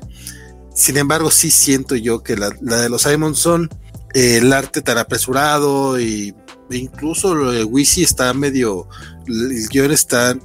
Sin 0.75 0.97
embargo, 0.99 1.31
sí 1.31 1.51
siento 1.51 1.97
yo 1.97 2.23
que 2.23 2.37
la, 2.37 2.51
de 2.51 2.89
los 2.89 3.03
Simons 3.03 3.39
son 3.39 3.71
eh, 4.15 4.39
el 4.39 4.53
arte 4.53 4.83
tan 4.83 4.99
apresurado 4.99 5.99
y 5.99 6.35
incluso 6.71 7.35
lo 7.35 7.51
de 7.51 7.67
está 7.97 8.33
medio, 8.35 8.89
el 9.27 9.69
guion 9.69 9.93
está 9.93 10.37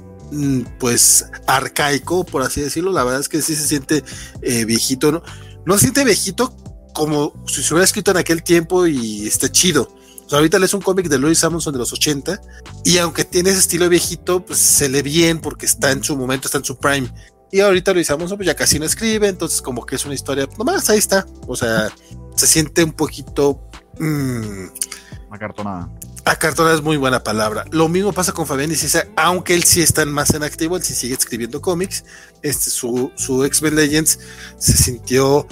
pues 0.78 1.26
arcaico, 1.46 2.24
por 2.24 2.42
así 2.42 2.60
decirlo. 2.60 2.92
La 2.92 3.04
verdad 3.04 3.20
es 3.20 3.28
que 3.28 3.42
sí 3.42 3.54
se 3.54 3.66
siente 3.66 4.04
eh, 4.42 4.64
viejito, 4.64 5.12
¿no? 5.12 5.22
No 5.66 5.74
se 5.74 5.80
siente 5.80 6.04
viejito 6.04 6.54
como 6.94 7.32
si 7.46 7.62
se 7.62 7.74
hubiera 7.74 7.84
escrito 7.84 8.10
en 8.10 8.16
aquel 8.16 8.42
tiempo 8.42 8.86
y 8.86 9.26
esté 9.26 9.50
chido. 9.50 9.94
O 10.26 10.28
sea, 10.28 10.38
ahorita 10.38 10.58
lees 10.58 10.74
un 10.74 10.82
cómic 10.82 11.08
de 11.08 11.18
Louis 11.18 11.38
Samuelson 11.38 11.72
de 11.72 11.78
los 11.78 11.92
80 11.92 12.40
y 12.84 12.98
aunque 12.98 13.24
tiene 13.24 13.50
ese 13.50 13.60
estilo 13.60 13.88
viejito, 13.88 14.44
pues 14.44 14.58
se 14.58 14.88
lee 14.88 15.02
bien 15.02 15.40
porque 15.40 15.64
está 15.64 15.90
en 15.90 16.04
su 16.04 16.16
momento, 16.16 16.48
está 16.48 16.58
en 16.58 16.64
su 16.64 16.76
prime. 16.76 17.10
Y 17.50 17.60
ahorita 17.60 17.94
Louis 17.94 18.06
Samuelson 18.06 18.36
pues 18.36 18.46
ya 18.46 18.54
casi 18.54 18.78
no 18.78 18.84
escribe, 18.84 19.28
entonces 19.28 19.62
como 19.62 19.86
que 19.86 19.96
es 19.96 20.04
una 20.04 20.14
historia, 20.14 20.46
nomás 20.58 20.90
ahí 20.90 20.98
está. 20.98 21.26
O 21.46 21.56
sea, 21.56 21.90
se 22.36 22.46
siente 22.46 22.84
un 22.84 22.92
poquito... 22.92 23.70
Mmm, 23.98 24.66
acartonada. 25.30 25.88
Acartonada 26.28 26.74
es 26.74 26.82
muy 26.82 26.98
buena 26.98 27.24
palabra. 27.24 27.64
Lo 27.70 27.88
mismo 27.88 28.12
pasa 28.12 28.32
con 28.32 28.46
Fabián 28.46 28.70
y 28.70 28.74
César, 28.74 29.08
aunque 29.16 29.54
él 29.54 29.64
sí 29.64 29.80
está 29.80 30.04
más 30.04 30.34
en 30.34 30.42
activo, 30.42 30.76
él 30.76 30.82
sí 30.82 30.94
sigue 30.94 31.14
escribiendo 31.14 31.62
cómics. 31.62 32.04
Este, 32.42 32.68
su, 32.68 33.10
su 33.16 33.44
X-Men 33.44 33.74
Legends 33.74 34.18
se 34.58 34.76
sintió, 34.76 35.46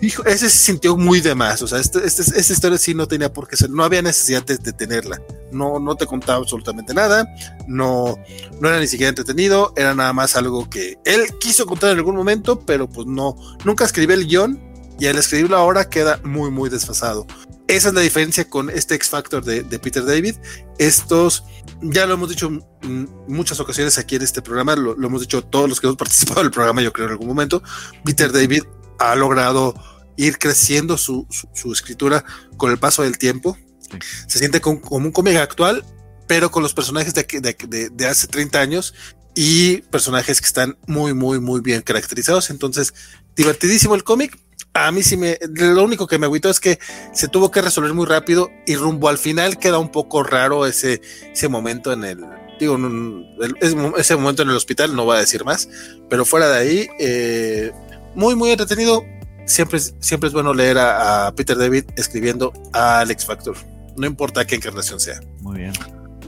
hijo, 0.00 0.24
ese 0.24 0.48
se 0.48 0.56
sintió 0.56 0.96
muy 0.96 1.20
de 1.20 1.34
más. 1.34 1.62
O 1.62 1.66
sea, 1.66 1.80
este, 1.80 2.06
este, 2.06 2.22
esta 2.22 2.52
historia 2.52 2.78
sí 2.78 2.94
no 2.94 3.08
tenía 3.08 3.32
por 3.32 3.48
qué 3.48 3.56
ser, 3.56 3.70
no 3.70 3.82
había 3.82 4.02
necesidad 4.02 4.44
de, 4.44 4.56
de, 4.56 4.72
tenerla. 4.72 5.20
No, 5.50 5.80
no 5.80 5.96
te 5.96 6.06
contaba 6.06 6.38
absolutamente 6.38 6.94
nada, 6.94 7.26
no, 7.66 8.16
no 8.60 8.68
era 8.68 8.78
ni 8.78 8.86
siquiera 8.86 9.08
entretenido, 9.08 9.72
era 9.76 9.94
nada 9.94 10.12
más 10.12 10.36
algo 10.36 10.70
que 10.70 10.98
él 11.04 11.26
quiso 11.40 11.66
contar 11.66 11.90
en 11.90 11.98
algún 11.98 12.14
momento, 12.14 12.60
pero 12.60 12.88
pues 12.88 13.08
no, 13.08 13.36
nunca 13.64 13.84
escribió 13.84 14.14
el 14.14 14.28
guion 14.28 14.69
y 15.00 15.06
al 15.06 15.16
escribirlo 15.16 15.56
ahora 15.56 15.88
queda 15.88 16.20
muy, 16.22 16.50
muy 16.50 16.68
desfasado. 16.68 17.26
Esa 17.66 17.88
es 17.88 17.94
la 17.94 18.02
diferencia 18.02 18.48
con 18.48 18.68
este 18.68 18.94
X 18.96 19.08
Factor 19.08 19.42
de, 19.42 19.62
de, 19.62 19.78
Peter 19.78 20.04
David. 20.04 20.36
Estos, 20.78 21.44
ya 21.80 22.04
lo 22.04 22.14
hemos 22.14 22.28
dicho 22.28 22.50
muchas 23.26 23.58
ocasiones 23.60 23.96
aquí 23.96 24.16
en 24.16 24.22
este 24.22 24.42
programa, 24.42 24.76
lo, 24.76 24.94
lo, 24.94 25.06
hemos 25.06 25.22
dicho 25.22 25.42
todos 25.42 25.68
los 25.68 25.80
que 25.80 25.86
hemos 25.86 25.96
participado 25.98 26.42
del 26.42 26.50
programa, 26.50 26.82
yo 26.82 26.92
creo 26.92 27.06
en 27.06 27.12
algún 27.12 27.28
momento. 27.28 27.62
Peter 28.04 28.30
David 28.30 28.64
ha 28.98 29.14
logrado 29.14 29.74
ir 30.16 30.38
creciendo 30.38 30.98
su, 30.98 31.26
su, 31.30 31.48
su 31.54 31.72
escritura 31.72 32.24
con 32.58 32.70
el 32.70 32.78
paso 32.78 33.02
del 33.02 33.16
tiempo. 33.16 33.56
Sí. 33.80 33.98
Se 34.26 34.38
siente 34.38 34.60
como, 34.60 34.82
como 34.82 35.06
un 35.06 35.12
cómic 35.12 35.36
actual, 35.36 35.82
pero 36.26 36.50
con 36.50 36.62
los 36.62 36.74
personajes 36.74 37.14
de, 37.14 37.24
de, 37.24 37.90
de, 37.90 38.06
hace 38.06 38.26
30 38.26 38.60
años 38.60 38.94
y 39.34 39.78
personajes 39.82 40.40
que 40.40 40.46
están 40.46 40.76
muy, 40.86 41.14
muy, 41.14 41.40
muy 41.40 41.62
bien 41.62 41.80
caracterizados. 41.80 42.50
Entonces, 42.50 42.92
divertidísimo 43.34 43.94
el 43.94 44.04
cómic 44.04 44.38
a 44.74 44.92
mí 44.92 45.02
sí 45.02 45.16
me, 45.16 45.38
lo 45.54 45.84
único 45.84 46.06
que 46.06 46.18
me 46.18 46.26
agüitó 46.26 46.48
es 46.48 46.60
que 46.60 46.78
se 47.12 47.28
tuvo 47.28 47.50
que 47.50 47.62
resolver 47.62 47.92
muy 47.92 48.06
rápido 48.06 48.50
y 48.66 48.76
rumbo 48.76 49.08
al 49.08 49.18
final 49.18 49.58
queda 49.58 49.78
un 49.78 49.90
poco 49.90 50.22
raro 50.22 50.66
ese, 50.66 51.00
ese 51.32 51.48
momento 51.48 51.92
en 51.92 52.04
el, 52.04 52.24
digo, 52.58 52.78
ese 53.96 54.16
momento 54.16 54.42
en 54.42 54.50
el 54.50 54.56
hospital, 54.56 54.94
no 54.94 55.04
voy 55.04 55.16
a 55.16 55.20
decir 55.20 55.44
más, 55.44 55.68
pero 56.08 56.24
fuera 56.24 56.48
de 56.48 56.58
ahí, 56.58 56.88
eh, 56.98 57.72
muy, 58.14 58.34
muy 58.36 58.50
entretenido. 58.50 59.04
Siempre, 59.46 59.80
siempre 59.80 60.28
es 60.28 60.32
bueno 60.32 60.54
leer 60.54 60.78
a, 60.78 61.26
a 61.26 61.34
Peter 61.34 61.58
David 61.58 61.84
escribiendo 61.96 62.52
a 62.72 63.00
Alex 63.00 63.26
Factor, 63.26 63.56
no 63.96 64.06
importa 64.06 64.46
qué 64.46 64.54
encarnación 64.54 65.00
sea. 65.00 65.20
Muy 65.40 65.58
bien. 65.58 65.72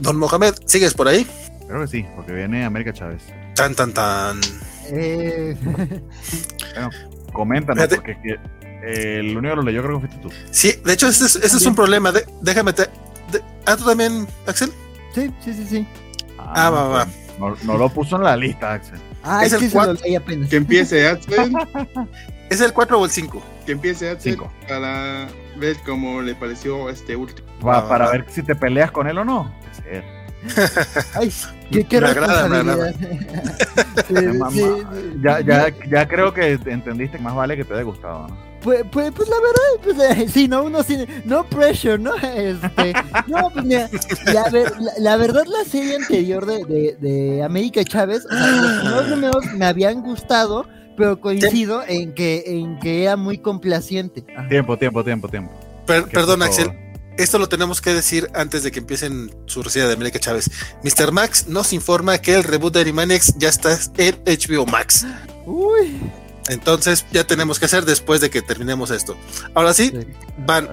Don 0.01 0.17
Mohamed, 0.17 0.55
¿sigues 0.65 0.93
por 0.93 1.07
ahí? 1.07 1.25
Creo 1.67 1.81
que 1.81 1.87
sí, 1.87 2.05
porque 2.15 2.33
viene 2.33 2.65
América 2.65 2.91
Chávez. 2.91 3.21
Tan, 3.55 3.75
tan, 3.75 3.93
tan. 3.93 4.41
Eh... 4.87 5.55
bueno, 6.73 6.89
coméntanos, 7.33 7.83
Fíjate. 7.83 7.95
porque 7.95 8.39
eh, 8.85 9.17
el 9.19 9.35
único 9.37 9.51
que 9.53 9.55
lo 9.57 9.61
leyó 9.63 9.81
creo 9.83 9.99
que 9.99 10.07
fuiste 10.07 10.21
tú. 10.21 10.31
Sí, 10.51 10.73
de 10.85 10.93
hecho, 10.93 11.07
ese 11.07 11.25
es, 11.25 11.35
ese 11.35 11.57
es 11.57 11.65
un 11.65 11.75
problema. 11.75 12.11
De, 12.11 12.25
déjame. 12.41 12.71
Te, 12.73 12.83
de, 13.31 13.41
¿Ah, 13.65 13.75
tú 13.75 13.83
también, 13.85 14.27
Axel? 14.47 14.71
Sí, 15.15 15.31
sí, 15.43 15.53
sí, 15.53 15.65
sí. 15.69 15.87
Ah, 16.37 16.67
Ah, 16.67 16.69
va, 16.69 16.87
va. 16.87 17.07
No, 17.39 17.55
no, 17.63 17.77
lo 17.77 17.89
puso 17.89 18.15
en 18.17 18.23
la 18.23 18.35
lista, 18.37 18.73
Axel. 18.73 18.99
Ah, 19.23 19.43
Es 19.45 19.53
el 19.53 19.69
lo 19.73 19.93
leí 19.93 20.15
apenas. 20.15 20.49
Que 20.49 20.57
empiece 20.57 21.07
Axel, 21.07 21.51
¿Es 22.49 22.61
el 22.61 22.73
4 22.73 22.99
o 22.99 23.05
el 23.05 23.11
5? 23.11 23.41
que 23.65 23.71
empiece 23.71 24.09
Axel 24.09 24.33
Cinco. 24.33 24.51
para 24.67 25.27
ver 25.57 25.77
cómo 25.85 26.21
le 26.21 26.35
pareció 26.35 26.89
este 26.89 27.15
último. 27.15 27.47
Va, 27.65 27.79
Ah. 27.79 27.87
para 27.87 28.11
ver 28.11 28.25
si 28.29 28.43
te 28.43 28.55
peleas 28.55 28.91
con 28.91 29.07
él 29.07 29.17
o 29.17 29.23
no. 29.25 29.51
Ay, 31.15 31.31
qué, 31.73 31.83
qué 31.85 32.01
Me 32.01 32.07
agrada, 32.07 32.47
me. 32.63 32.93
Sí, 34.07 34.15
sí, 34.15 34.59
sí. 34.59 34.65
Ya, 35.23 35.39
ya, 35.41 35.67
ya 35.89 36.07
creo 36.07 36.33
que 36.33 36.51
entendiste 36.65 37.17
que 37.17 37.23
más 37.23 37.35
vale 37.35 37.55
que 37.55 37.63
te 37.63 37.73
haya 37.73 37.83
gustado, 37.83 38.27
¿no? 38.27 38.53
Pues, 38.61 38.83
pues, 38.91 39.11
pues 39.11 39.27
la 39.27 39.35
verdad, 39.41 39.61
pues, 40.09 40.19
eh, 40.19 40.27
sí, 40.33 40.47
no, 40.47 40.63
uno 40.63 40.83
sí, 40.83 40.97
no 41.25 41.43
pressure, 41.45 41.97
¿no? 41.99 42.13
Este, 42.35 42.93
no, 43.27 43.49
pues 43.49 43.65
mira, 43.65 43.89
la, 44.33 44.49
ver- 44.49 44.73
la, 44.79 44.91
la 44.99 45.17
verdad 45.17 45.43
la 45.45 45.63
serie 45.69 45.95
anterior 45.97 46.45
de, 46.45 46.63
de, 46.65 46.95
de 46.99 47.43
América 47.43 47.83
Chávez, 47.83 48.25
o 48.25 48.29
sea, 48.29 48.47
los 48.47 48.71
primeros 48.81 49.09
números 49.09 49.45
me 49.57 49.65
habían 49.65 50.01
gustado, 50.01 50.65
pero 50.95 51.19
coincido 51.19 51.83
en 51.87 52.13
que, 52.13 52.43
en 52.47 52.79
que 52.79 53.03
era 53.03 53.15
muy 53.17 53.37
complaciente. 53.37 54.23
Ajá. 54.35 54.47
Tiempo, 54.47 54.77
tiempo, 54.77 55.03
tiempo, 55.03 55.27
tiempo. 55.27 55.51
Per- 55.85 56.05
perdón, 56.05 56.41
Axel. 56.43 56.71
Esto 57.17 57.37
lo 57.37 57.47
tenemos 57.47 57.79
que 57.79 57.93
decir 57.93 58.29
antes 58.33 58.63
de 58.63 58.71
que 58.71 58.79
empiecen 58.79 59.33
su 59.45 59.61
receta 59.61 59.87
de 59.87 59.93
América 59.93 60.19
Chávez. 60.19 60.49
Mr. 60.83 61.11
Max 61.11 61.47
nos 61.47 61.71
informa 61.71 62.17
que 62.17 62.33
el 62.33 62.43
reboot 62.43 62.73
de 62.73 62.81
Animaniacs 62.81 63.35
ya 63.37 63.49
está 63.49 63.77
en 63.97 64.15
HBO 64.25 64.65
Max. 64.65 65.05
Uy, 65.45 65.99
Entonces 66.49 67.05
ya 67.11 67.23
tenemos 67.25 67.57
que 67.59 67.65
hacer 67.65 67.85
después 67.85 68.19
de 68.21 68.29
que 68.29 68.41
terminemos 68.41 68.91
esto. 68.91 69.15
Ahora 69.53 69.73
sí, 69.73 69.89
Sí. 69.93 70.07
van. 70.45 70.67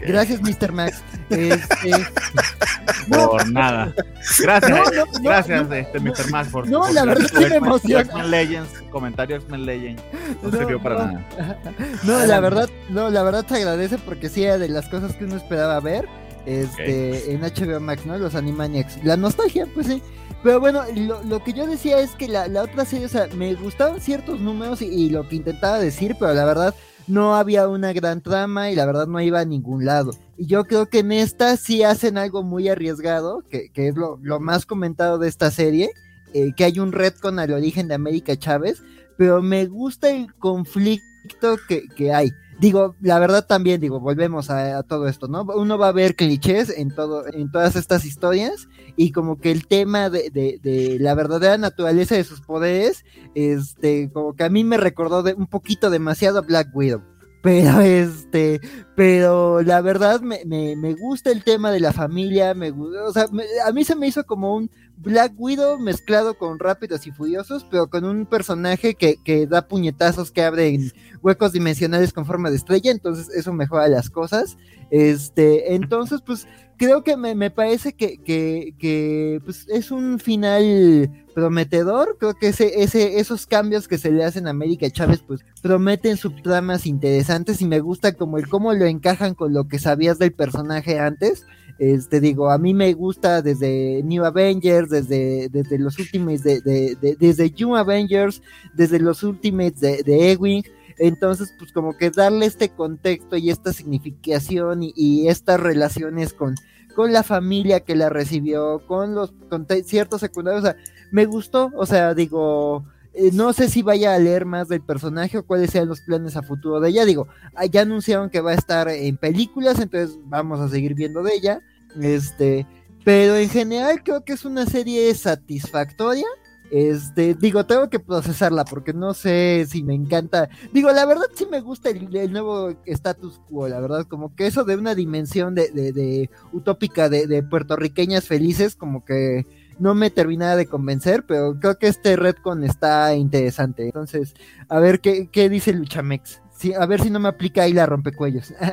Gracias, 0.00 0.40
Mr. 0.42 0.72
Max. 0.72 1.02
Este, 1.30 1.90
no, 3.08 3.30
Por 3.30 3.48
nada. 3.50 3.94
Gracias, 4.40 4.70
No, 4.70 4.84
no, 4.84 5.04
no, 5.12 5.20
gracias, 5.22 5.68
no, 5.68 5.74
este, 5.74 6.00
no. 6.00 6.10
Mr. 6.12 6.30
Max, 6.30 6.48
por 6.50 6.68
No, 6.68 6.80
por 6.80 6.92
la 6.94 7.04
verdad 7.04 7.26
sí 7.28 7.34
me 7.36 7.40
X-Men- 7.42 7.64
emociona. 7.64 8.00
X-Men 8.02 8.30
Legends, 8.30 8.70
comentario 8.90 9.36
X-Men 9.36 9.66
Legends. 9.66 10.02
No, 10.42 10.50
No, 10.50 10.58
sirvió 10.58 10.82
para 10.82 10.94
no. 11.06 11.12
nada. 11.12 11.58
No, 12.04 12.26
la 12.26 12.40
verdad, 12.40 12.68
no, 12.88 13.10
la 13.10 13.22
verdad 13.22 13.44
te 13.44 13.54
agradece 13.56 13.98
porque 13.98 14.28
sí 14.28 14.44
era 14.44 14.58
de 14.58 14.68
las 14.68 14.88
cosas 14.88 15.14
que 15.14 15.24
uno 15.24 15.36
esperaba 15.36 15.78
ver 15.80 16.06
este, 16.46 17.32
en 17.32 17.40
HBO 17.42 17.78
Max, 17.80 18.04
¿no? 18.06 18.16
Los 18.18 18.34
Animaniacs. 18.34 19.04
La 19.04 19.16
nostalgia, 19.16 19.66
pues 19.74 19.86
sí. 19.86 20.02
Pero 20.42 20.58
bueno, 20.58 20.82
lo, 20.96 21.22
lo 21.22 21.44
que 21.44 21.52
yo 21.52 21.66
decía 21.66 22.00
es 22.00 22.12
que 22.16 22.26
la, 22.26 22.48
la 22.48 22.62
otra 22.62 22.84
serie, 22.84 23.06
o 23.06 23.08
sea, 23.08 23.28
me 23.36 23.54
gustaban 23.54 24.00
ciertos 24.00 24.40
números 24.40 24.82
y, 24.82 25.08
lo 25.08 25.28
que 25.28 25.36
intentaba 25.36 25.78
decir, 25.78 26.16
pero 26.18 26.34
la 26.34 26.44
verdad 26.44 26.74
no 27.06 27.36
había 27.36 27.68
una 27.68 27.92
gran 27.92 28.22
trama 28.22 28.70
y 28.70 28.74
la 28.74 28.86
verdad 28.86 29.06
no 29.06 29.20
iba 29.20 29.38
a 29.38 29.44
ningún 29.44 29.84
lado. 29.84 30.12
Y 30.36 30.46
yo 30.46 30.64
creo 30.64 30.86
que 30.86 31.00
en 31.00 31.12
esta 31.12 31.56
sí 31.56 31.84
hacen 31.84 32.18
algo 32.18 32.42
muy 32.42 32.68
arriesgado, 32.68 33.44
que, 33.48 33.70
que 33.70 33.88
es 33.88 33.96
lo, 33.96 34.18
lo 34.20 34.40
más 34.40 34.66
comentado 34.66 35.18
de 35.18 35.28
esta 35.28 35.52
serie, 35.52 35.90
eh, 36.34 36.52
que 36.56 36.64
hay 36.64 36.80
un 36.80 36.90
retcon 36.90 37.38
al 37.38 37.52
origen 37.52 37.86
de 37.86 37.94
América 37.94 38.36
Chávez, 38.36 38.82
pero 39.16 39.42
me 39.42 39.66
gusta 39.66 40.10
el 40.10 40.34
conflicto 40.34 41.56
que, 41.68 41.86
que 41.94 42.12
hay. 42.12 42.32
Digo, 42.58 42.96
la 43.00 43.18
verdad 43.18 43.46
también, 43.46 43.80
digo, 43.80 44.00
volvemos 44.00 44.50
a, 44.50 44.78
a 44.78 44.82
todo 44.82 45.08
esto, 45.08 45.28
¿no? 45.28 45.42
Uno 45.42 45.78
va 45.78 45.88
a 45.88 45.92
ver 45.92 46.16
clichés 46.16 46.70
en 46.70 46.94
todo, 46.94 47.26
en 47.26 47.50
todas 47.50 47.76
estas 47.76 48.04
historias, 48.04 48.68
y 48.96 49.12
como 49.12 49.40
que 49.40 49.50
el 49.50 49.66
tema 49.66 50.10
de, 50.10 50.30
de, 50.30 50.98
la 51.00 51.14
verdadera 51.14 51.58
naturaleza 51.58 52.14
de 52.14 52.24
sus 52.24 52.40
poderes, 52.40 53.04
este, 53.34 54.10
como 54.12 54.34
que 54.34 54.44
a 54.44 54.50
mí 54.50 54.64
me 54.64 54.76
recordó 54.76 55.24
un 55.36 55.46
poquito 55.46 55.90
demasiado 55.90 56.38
a 56.38 56.42
Black 56.42 56.68
Widow. 56.74 57.02
Pero 57.42 57.80
este, 57.80 58.60
pero 58.94 59.62
la 59.62 59.80
verdad 59.80 60.20
me, 60.20 60.44
me, 60.46 60.76
me 60.76 60.94
gusta 60.94 61.32
el 61.32 61.42
tema 61.42 61.72
de 61.72 61.80
la 61.80 61.92
familia, 61.92 62.54
me 62.54 62.70
o 62.70 63.12
sea, 63.12 63.26
a 63.66 63.72
mí 63.72 63.84
se 63.84 63.96
me 63.96 64.06
hizo 64.06 64.24
como 64.24 64.54
un 64.54 64.70
Black 65.02 65.32
Widow 65.36 65.78
mezclado 65.78 66.38
con 66.38 66.58
Rápidos 66.58 67.06
y 67.06 67.10
Furiosos, 67.10 67.66
pero 67.70 67.88
con 67.90 68.04
un 68.04 68.24
personaje 68.24 68.94
que, 68.94 69.16
que 69.24 69.46
da 69.46 69.66
puñetazos 69.66 70.30
que 70.30 70.42
abren 70.42 70.92
huecos 71.22 71.52
dimensionales 71.52 72.12
con 72.12 72.24
forma 72.24 72.50
de 72.50 72.56
estrella, 72.56 72.90
entonces 72.90 73.28
eso 73.30 73.52
mejora 73.52 73.88
las 73.88 74.10
cosas. 74.10 74.56
Este, 74.90 75.74
entonces, 75.74 76.20
pues 76.24 76.46
creo 76.76 77.02
que 77.02 77.16
me, 77.16 77.34
me 77.34 77.50
parece 77.50 77.94
que, 77.94 78.18
que, 78.18 78.74
que, 78.78 79.40
pues, 79.44 79.66
es 79.68 79.90
un 79.90 80.18
final 80.18 81.10
prometedor. 81.34 82.16
Creo 82.18 82.34
que 82.34 82.48
ese, 82.48 82.82
ese, 82.82 83.18
esos 83.18 83.46
cambios 83.46 83.88
que 83.88 83.98
se 83.98 84.10
le 84.10 84.24
hacen 84.24 84.46
a 84.46 84.50
América 84.50 84.90
Chávez, 84.90 85.22
pues 85.26 85.40
prometen 85.62 86.16
subtramas 86.16 86.86
interesantes 86.86 87.60
y 87.60 87.66
me 87.66 87.80
gusta 87.80 88.12
como 88.12 88.38
el 88.38 88.48
cómo 88.48 88.72
lo 88.72 88.84
encajan 88.84 89.34
con 89.34 89.52
lo 89.52 89.66
que 89.66 89.78
sabías 89.78 90.18
del 90.18 90.32
personaje 90.32 90.98
antes. 90.98 91.46
Este 91.82 92.20
digo, 92.20 92.48
a 92.48 92.58
mí 92.58 92.74
me 92.74 92.92
gusta 92.94 93.42
desde 93.42 94.02
New 94.04 94.24
Avengers, 94.24 94.88
desde, 94.88 95.48
desde 95.48 95.80
los 95.80 95.98
Ultimates 95.98 96.44
de, 96.44 96.60
de, 96.60 96.94
de- 97.00 97.16
desde 97.16 97.50
Young 97.50 97.74
Avengers, 97.74 98.40
desde 98.72 99.00
los 99.00 99.24
Ultimates 99.24 99.80
de, 99.80 100.30
Ewing. 100.32 100.62
Entonces, 100.98 101.52
pues 101.58 101.72
como 101.72 101.96
que 101.96 102.10
darle 102.10 102.46
este 102.46 102.68
contexto 102.68 103.36
y 103.36 103.50
esta 103.50 103.72
significación 103.72 104.84
y, 104.84 104.92
y 104.94 105.26
estas 105.26 105.58
relaciones 105.58 106.32
con, 106.34 106.54
con 106.94 107.12
la 107.12 107.24
familia 107.24 107.80
que 107.80 107.96
la 107.96 108.08
recibió, 108.10 108.86
con 108.86 109.16
los 109.16 109.32
con 109.50 109.66
ciertos 109.84 110.20
secundarios, 110.20 110.62
o 110.62 110.66
sea, 110.68 110.76
me 111.10 111.26
gustó, 111.26 111.72
o 111.74 111.84
sea, 111.84 112.14
digo, 112.14 112.84
eh, 113.12 113.30
no 113.32 113.52
sé 113.52 113.68
si 113.68 113.82
vaya 113.82 114.14
a 114.14 114.18
leer 114.20 114.44
más 114.46 114.68
del 114.68 114.82
personaje 114.82 115.36
o 115.38 115.44
cuáles 115.46 115.70
sean 115.70 115.88
los 115.88 116.00
planes 116.02 116.36
a 116.36 116.42
futuro 116.42 116.78
de 116.78 116.90
ella, 116.90 117.04
digo, 117.04 117.26
ah, 117.56 117.66
ya 117.66 117.80
anunciaron 117.82 118.30
que 118.30 118.40
va 118.40 118.52
a 118.52 118.54
estar 118.54 118.88
en 118.88 119.16
películas, 119.16 119.80
entonces 119.80 120.16
vamos 120.26 120.60
a 120.60 120.68
seguir 120.68 120.94
viendo 120.94 121.24
de 121.24 121.34
ella, 121.34 121.60
este, 122.00 122.66
pero 123.04 123.36
en 123.36 123.48
general 123.48 124.02
creo 124.02 124.24
que 124.24 124.32
es 124.32 124.44
una 124.44 124.66
serie 124.66 125.14
satisfactoria. 125.14 126.26
Este, 126.70 127.34
digo, 127.34 127.66
tengo 127.66 127.90
que 127.90 128.00
procesarla 128.00 128.64
porque 128.64 128.94
no 128.94 129.12
sé 129.12 129.66
si 129.68 129.82
me 129.82 129.94
encanta. 129.94 130.48
Digo, 130.72 130.90
la 130.90 131.04
verdad 131.04 131.26
sí 131.34 131.46
me 131.50 131.60
gusta 131.60 131.90
el, 131.90 132.32
nuevo 132.32 132.70
status 132.86 133.40
quo, 133.46 133.68
la 133.68 133.78
verdad, 133.78 134.06
como 134.06 134.34
que 134.34 134.46
eso 134.46 134.64
de 134.64 134.76
una 134.76 134.94
dimensión 134.94 135.54
de, 135.54 135.70
de, 135.70 135.92
de 135.92 136.30
utópica 136.50 137.10
de, 137.10 137.26
de 137.26 137.42
puertorriqueñas 137.42 138.26
felices, 138.26 138.74
como 138.74 139.04
que 139.04 139.46
no 139.78 139.94
me 139.94 140.10
terminaba 140.10 140.56
de 140.56 140.66
convencer, 140.66 141.24
pero 141.26 141.58
creo 141.58 141.76
que 141.76 141.88
este 141.88 142.16
Redcon 142.16 142.64
está 142.64 143.14
interesante. 143.14 143.84
Entonces, 143.84 144.32
a 144.68 144.78
ver 144.78 145.00
qué, 145.00 145.28
qué 145.30 145.48
dice 145.48 145.72
Luchamex. 145.72 146.40
Sí, 146.56 146.72
a 146.72 146.86
ver 146.86 147.02
si 147.02 147.10
no 147.10 147.18
me 147.18 147.28
aplica 147.28 147.62
ahí 147.62 147.72
la 147.72 147.86
rompecuellos. 147.86 148.54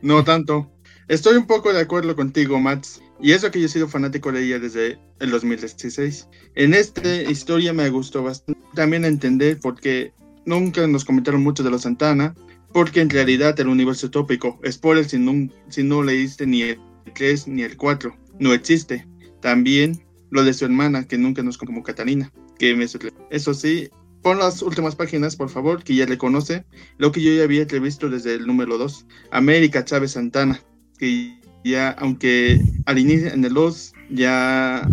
No 0.00 0.22
tanto. 0.22 0.70
Estoy 1.08 1.36
un 1.36 1.46
poco 1.46 1.72
de 1.72 1.80
acuerdo 1.80 2.14
contigo, 2.14 2.58
Mats. 2.60 3.02
Y 3.20 3.32
eso 3.32 3.50
que 3.50 3.60
yo 3.60 3.66
he 3.66 3.68
sido 3.68 3.88
fanático 3.88 4.32
de 4.32 4.44
ella 4.44 4.58
desde 4.58 4.98
el 5.20 5.30
2016. 5.30 6.28
En 6.54 6.74
esta 6.74 7.22
historia 7.22 7.72
me 7.72 7.88
gustó 7.90 8.22
bastante. 8.22 8.60
También 8.74 9.04
entender 9.04 9.58
por 9.60 9.80
qué 9.80 10.12
nunca 10.46 10.86
nos 10.86 11.04
comentaron 11.04 11.42
mucho 11.42 11.62
de 11.62 11.70
los 11.70 11.82
Santana. 11.82 12.34
Porque 12.72 13.00
en 13.00 13.10
realidad 13.10 13.58
el 13.60 13.68
universo 13.68 14.06
utópico, 14.06 14.58
spoiler 14.66 15.06
si 15.06 15.18
no, 15.18 16.02
leíste 16.02 16.46
ni 16.46 16.62
el 16.62 16.80
3 17.14 17.48
ni 17.48 17.62
el 17.62 17.76
4, 17.76 18.16
no 18.40 18.54
existe. 18.54 19.06
También 19.42 20.02
lo 20.30 20.42
de 20.42 20.54
su 20.54 20.64
hermana, 20.64 21.06
que 21.06 21.18
nunca 21.18 21.42
nos 21.42 21.58
como 21.58 21.82
Catalina. 21.82 22.32
Que. 22.58 22.88
Eso 23.30 23.52
sí, 23.52 23.90
pon 24.22 24.38
las 24.38 24.62
últimas 24.62 24.96
páginas, 24.96 25.36
por 25.36 25.50
favor, 25.50 25.84
que 25.84 25.94
ya 25.94 26.06
le 26.06 26.16
conoce. 26.16 26.64
Lo 26.96 27.12
que 27.12 27.20
yo 27.20 27.34
ya 27.34 27.42
había 27.42 27.66
previsto 27.66 28.08
desde 28.08 28.36
el 28.36 28.46
número 28.46 28.78
2. 28.78 29.04
América 29.30 29.84
Chávez 29.84 30.12
Santana 30.12 30.62
que 31.02 31.36
ya, 31.64 31.90
aunque 31.98 32.60
al 32.86 32.98
inicio 33.00 33.32
en 33.32 33.44
el 33.44 33.54
2 33.54 33.92
ya 34.10 34.88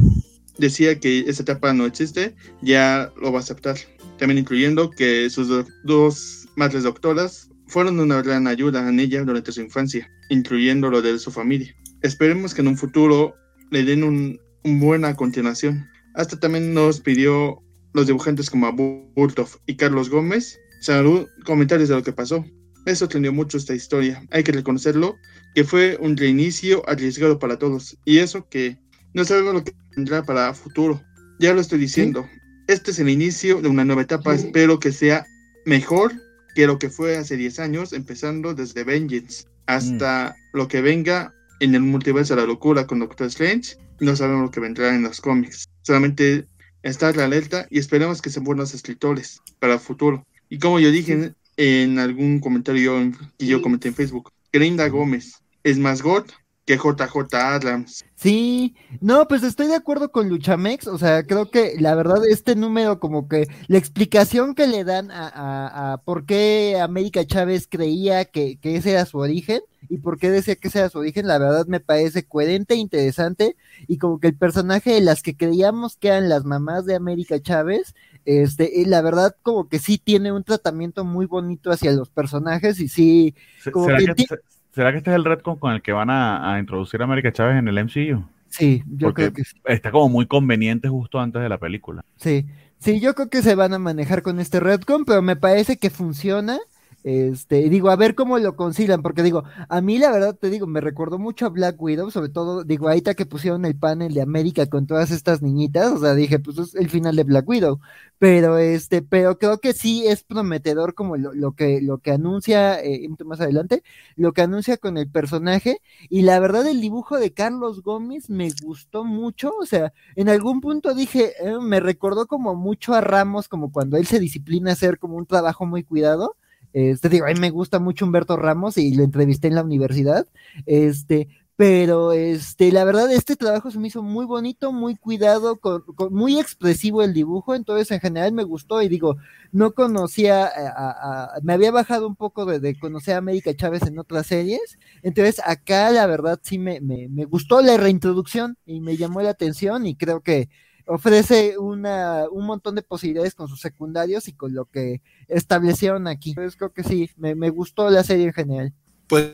decía 0.58 1.00
que 1.00 1.20
esa 1.28 1.44
etapa 1.44 1.72
no 1.72 1.86
existe, 1.86 2.36
ya 2.64 3.12
lo 3.22 3.32
va 3.32 3.38
a 3.38 3.42
aceptar. 3.42 3.78
También 4.18 4.40
incluyendo 4.40 4.90
que 4.90 5.30
sus 5.30 5.48
do- 5.48 5.68
dos 5.84 6.48
madres 6.56 6.82
doctoras 6.84 7.50
fueron 7.68 8.00
una 8.00 8.24
gran 8.24 8.48
ayuda 8.48 8.90
en 8.90 9.00
ella 9.00 9.24
durante 9.24 9.52
su 9.52 9.62
infancia, 9.62 10.10
incluyendo 10.30 10.90
lo 10.90 11.04
de 11.04 11.20
su 11.20 11.30
familia. 11.32 11.76
Esperemos 12.02 12.56
que 12.56 12.62
en 12.62 12.70
un 12.70 12.78
futuro 12.78 13.36
le 13.70 13.84
den 13.84 14.04
un, 14.04 14.40
un 14.64 14.80
buena 14.80 15.16
continuación. 15.16 15.88
Hasta 16.16 16.40
también 16.40 16.74
nos 16.74 17.02
pidió 17.02 17.62
los 17.94 18.08
dibujantes 18.08 18.50
como 18.50 18.66
Abu 18.66 19.12
Burtov 19.16 19.50
y 19.68 19.76
Carlos 19.76 20.10
Gómez 20.10 20.58
salud, 20.82 21.28
comentarios 21.46 21.90
de 21.90 21.96
lo 21.96 22.04
que 22.04 22.14
pasó. 22.14 22.44
Eso 22.90 23.08
tendió 23.08 23.32
mucho 23.32 23.58
esta 23.58 23.76
historia, 23.76 24.26
hay 24.32 24.44
que 24.44 24.52
reconocerlo, 24.52 25.16
que 25.54 25.64
fue 25.64 25.96
un 26.02 26.18
reinicio 26.18 26.82
arriesgado 26.90 27.38
para 27.38 27.60
todos. 27.60 27.96
Y 28.04 28.18
eso 28.18 28.50
que 28.50 28.80
no 29.14 29.24
sabemos 29.26 29.54
lo 29.54 29.64
que 29.64 29.76
vendrá 29.96 30.24
para 30.24 30.56
futuro. 30.56 31.00
Ya 31.40 31.54
lo 31.54 31.62
estoy 31.62 31.78
diciendo. 31.78 32.28
Este 32.68 32.90
es 32.90 32.98
el 32.98 33.10
inicio 33.10 33.62
de 33.62 33.70
una 33.70 33.86
nueva 33.86 34.02
etapa. 34.02 34.34
Espero 34.34 34.80
que 34.80 34.92
sea 34.92 35.28
mejor 35.68 36.14
que 36.56 36.66
lo 36.66 36.80
que 36.80 36.90
fue 36.90 37.16
hace 37.16 37.38
10 37.38 37.60
años, 37.60 37.94
empezando 37.94 38.56
desde 38.56 38.84
Vengeance 38.84 39.46
hasta 39.68 40.36
lo 40.54 40.68
que 40.68 40.82
venga 40.82 41.32
en 41.60 41.76
el 41.76 41.82
multiverso 41.82 42.36
de 42.36 42.42
la 42.42 42.48
locura 42.48 42.88
con 42.88 42.98
Doctor 42.98 43.28
Strange. 43.28 43.78
No 44.00 44.16
sabemos 44.16 44.42
lo 44.42 44.52
que 44.52 44.62
vendrá 44.62 44.96
en 44.96 45.04
los 45.04 45.22
cómics. 45.22 45.70
Solamente 45.84 46.48
estar 46.82 47.16
la 47.16 47.26
alerta 47.26 47.68
y 47.70 47.78
esperemos 47.78 48.20
que 48.20 48.32
sean 48.32 48.46
buenos 48.46 48.74
escritores 48.74 49.44
para 49.60 49.76
el 49.76 49.80
futuro. 49.80 50.26
Y 50.50 50.58
como 50.58 50.80
yo 50.80 50.90
dije 50.90 51.36
en, 51.60 52.00
algún 52.00 52.40
comentario 52.40 52.98
en- 52.98 53.18
que 53.38 53.46
yo 53.46 53.62
comenté 53.62 53.90
en 53.90 53.94
Facebook, 53.94 54.32
Grinda 54.54 54.88
Gómez 54.88 55.42
es 55.64 55.78
más 55.78 56.02
God 56.02 56.24
que 56.66 56.78
JJ 56.78 57.34
Adams. 57.34 58.06
Sí, 58.16 58.76
no, 59.02 59.28
pues 59.28 59.44
estoy 59.44 59.68
de 59.68 59.76
acuerdo 59.76 60.12
con 60.12 60.30
Luchamex, 60.30 60.88
o 60.88 60.98
sea, 60.98 61.24
creo 61.24 61.50
que 61.50 61.74
la 61.80 61.96
verdad 61.96 62.20
este 62.30 62.56
número 62.56 63.00
como 63.00 63.28
que 63.28 63.48
la 63.68 63.78
explicación 63.78 64.54
que 64.54 64.68
le 64.68 64.84
dan 64.84 65.10
a, 65.10 65.94
a, 65.94 65.98
por 66.04 66.26
qué 66.26 66.80
América 66.80 67.26
Chávez 67.26 67.68
creía 67.68 68.24
que, 68.26 68.58
que, 68.58 68.76
ese 68.76 68.92
era 68.92 69.06
su 69.06 69.18
origen 69.18 69.62
y 69.90 69.98
por 69.98 70.20
qué 70.20 70.30
decía 70.30 70.56
que 70.56 70.68
ese 70.68 70.80
era 70.80 70.90
su 70.90 71.00
origen, 71.00 71.28
la 71.28 71.40
verdad 71.40 71.66
me 71.66 71.80
parece 71.80 72.24
coherente, 72.24 72.76
interesante 72.76 73.56
y 73.88 73.98
como 73.98 74.20
que 74.20 74.28
el 74.28 74.38
personaje 74.38 74.92
de 74.94 75.02
las 75.02 75.24
que 75.24 75.36
creíamos 75.36 75.98
que 75.98 76.10
eran 76.10 76.30
las 76.30 76.46
mamás 76.46 76.86
de 76.86 76.96
América 76.96 77.42
Chávez, 77.42 77.96
este, 78.26 78.70
y 78.74 78.86
la 78.86 79.02
verdad 79.02 79.36
como 79.42 79.68
que 79.68 79.80
sí 79.80 79.98
tiene 79.98 80.32
un 80.32 80.44
tratamiento 80.44 81.06
muy 81.06 81.26
bonito 81.26 81.72
hacia 81.72 81.92
los 81.92 82.10
personajes 82.10 82.80
y 82.80 82.88
sí, 82.88 83.36
como 83.72 83.88
que, 83.88 84.26
¿Será 84.72 84.92
que 84.92 85.00
este 85.00 85.10
es 85.10 85.16
el 85.16 85.26
retcon 85.26 85.58
con 85.58 85.74
el 85.74 85.82
que 85.82 85.92
van 85.92 86.10
a, 86.10 86.58
introducir 86.60 87.02
a 87.02 87.06
América 87.06 87.34
Chávez 87.34 87.58
en 87.58 87.68
el 87.68 87.84
MCU? 87.84 88.24
Sí, 88.48 88.84
yo 88.88 89.14
creo 89.14 89.34
que 89.34 89.44
sí. 89.44 89.58
Está 89.66 89.92
como 89.92 90.10
muy 90.10 90.26
conveniente 90.26 90.88
justo 90.88 91.20
antes 91.20 91.42
de 91.42 91.50
la 91.50 91.58
película. 91.58 92.04
Sí, 92.18 92.46
sí, 92.78 93.00
yo 93.00 93.14
creo 93.14 93.30
que 93.30 93.42
se 93.42 93.56
van 93.56 93.74
a 93.74 93.80
manejar 93.80 94.22
con 94.22 94.40
este 94.40 94.60
retcon, 94.60 95.06
pero 95.06 95.22
me 95.22 95.36
parece 95.36 95.78
que 95.78 95.90
funciona 95.90 96.60
este, 97.04 97.70
digo, 97.70 97.90
a 97.90 97.96
ver 97.96 98.14
cómo 98.14 98.40
lo 98.40 98.56
concilian, 98.56 99.02
porque 99.02 99.24
digo, 99.24 99.44
a 99.70 99.82
mí 99.82 99.98
la 99.98 100.12
verdad 100.12 100.36
te 100.36 100.50
digo, 100.50 100.68
me 100.68 100.82
recordó 100.82 101.18
mucho 101.18 101.46
a 101.46 101.50
Black 101.50 101.82
Widow, 101.82 102.12
sobre 102.12 102.30
todo, 102.30 102.64
digo, 102.64 102.90
ahorita 102.90 103.14
que 103.14 103.26
pusieron 103.26 103.64
el 103.66 103.78
panel 103.78 104.14
de 104.14 104.22
América 104.22 104.66
con 104.68 104.86
todas 104.86 105.12
estas 105.12 105.42
niñitas, 105.42 105.92
o 105.94 106.00
sea, 106.00 106.14
dije, 106.14 106.40
pues 106.40 106.58
es 106.58 106.76
el 106.76 106.90
final 106.90 107.16
de 107.16 107.24
Black 107.24 107.48
Widow, 107.48 107.80
pero 108.18 108.58
este, 108.58 109.02
pero 109.02 109.38
creo 109.38 109.60
que 109.60 109.74
sí 109.74 110.06
es 110.08 110.24
prometedor 110.24 110.94
como 110.94 111.16
lo, 111.16 111.54
que, 111.54 111.82
lo 111.82 112.00
que 112.00 112.12
anuncia, 112.12 112.84
eh, 112.84 113.08
más 113.26 113.40
adelante, 113.40 113.84
lo 114.16 114.34
que 114.34 114.42
anuncia 114.42 114.78
con 114.78 114.98
el 114.98 115.10
personaje, 115.10 115.82
y 116.10 116.24
la 116.24 116.40
verdad 116.40 116.68
el 116.68 116.82
dibujo 116.82 117.18
de 117.18 117.34
Carlos 117.34 117.82
Gómez 117.82 118.30
me 118.30 118.50
gustó 118.62 119.06
mucho, 119.06 119.54
o 119.62 119.66
sea, 119.66 119.94
en 120.16 120.30
algún 120.30 120.60
punto 120.62 120.94
dije, 120.94 121.34
eh, 121.40 121.60
me 121.62 121.80
recordó 121.80 122.28
como 122.28 122.56
mucho 122.56 122.94
a 122.94 123.02
Ramos, 123.02 123.48
como 123.48 123.72
cuando 123.72 123.98
él 123.98 124.06
se 124.06 124.20
disciplina 124.20 124.72
a 124.72 124.74
hacer 124.74 125.00
como 125.00 125.16
un 125.16 125.26
trabajo 125.26 125.66
muy 125.66 125.84
cuidado, 125.84 126.36
este, 126.74 127.10
digo, 127.10 127.26
me 127.40 127.50
gusta 127.50 127.80
mucho 127.80 128.06
Humberto 128.06 128.38
Ramos 128.38 128.78
y 128.78 128.94
lo 128.94 129.04
entrevisté 129.04 129.48
en 129.48 129.56
la 129.56 129.64
universidad. 129.64 130.28
Este, 130.66 131.28
pero 131.60 132.14
este, 132.14 132.72
la 132.72 132.86
verdad, 132.86 133.12
este 133.12 133.36
trabajo 133.36 133.70
se 133.70 133.80
me 133.80 133.90
hizo 133.90 134.02
muy 134.02 134.26
bonito, 134.26 134.72
muy 134.72 134.96
cuidado, 134.96 135.60
con, 135.60 135.84
muy 136.10 136.40
expresivo 136.40 137.04
el 137.04 137.14
dibujo, 137.14 137.54
entonces 137.54 137.92
en 137.92 138.00
general 138.00 138.32
me 138.32 138.46
gustó 138.46 138.82
y 138.82 138.88
digo, 138.88 139.18
no 139.52 139.74
conocía, 139.74 140.50
a, 140.56 141.34
me 141.44 141.52
había 141.52 141.72
bajado 141.72 142.08
un 142.08 142.16
poco 142.16 142.46
de, 142.46 142.80
conocer 142.80 143.16
a 143.16 143.18
América 143.18 143.54
Chávez 143.54 143.82
en 143.82 144.00
otras 144.00 144.28
series, 144.28 144.80
entonces 145.04 145.42
acá 145.46 145.92
la 145.92 146.06
verdad 146.06 146.40
sí 146.42 146.58
me, 146.58 146.80
me, 146.80 147.10
me 147.10 147.26
gustó 147.26 147.62
la 147.62 147.76
reintroducción 147.76 148.58
y 148.66 148.80
me 148.80 148.96
llamó 148.96 149.22
la 149.22 149.32
atención 149.32 149.86
y 149.86 149.98
creo 149.98 150.22
que 150.22 150.48
ofrece 150.90 151.58
una, 151.60 152.26
un 152.32 152.48
montón 152.48 152.74
de 152.74 152.82
posibilidades 152.82 153.36
con 153.36 153.48
sus 153.48 153.62
secundarios 153.62 154.28
y 154.28 154.34
con 154.34 154.56
lo 154.56 154.66
que 154.66 155.02
establecieron 155.28 156.08
aquí. 156.08 156.32
Entonces 156.32 156.56
creo 156.58 156.74
que 156.74 156.84
sí, 156.84 157.12
me, 157.16 157.50
gustó 157.52 157.90
la 157.92 158.04
serie 158.04 158.26
en 158.26 158.34
general. 158.34 158.74
Pues 159.08 159.34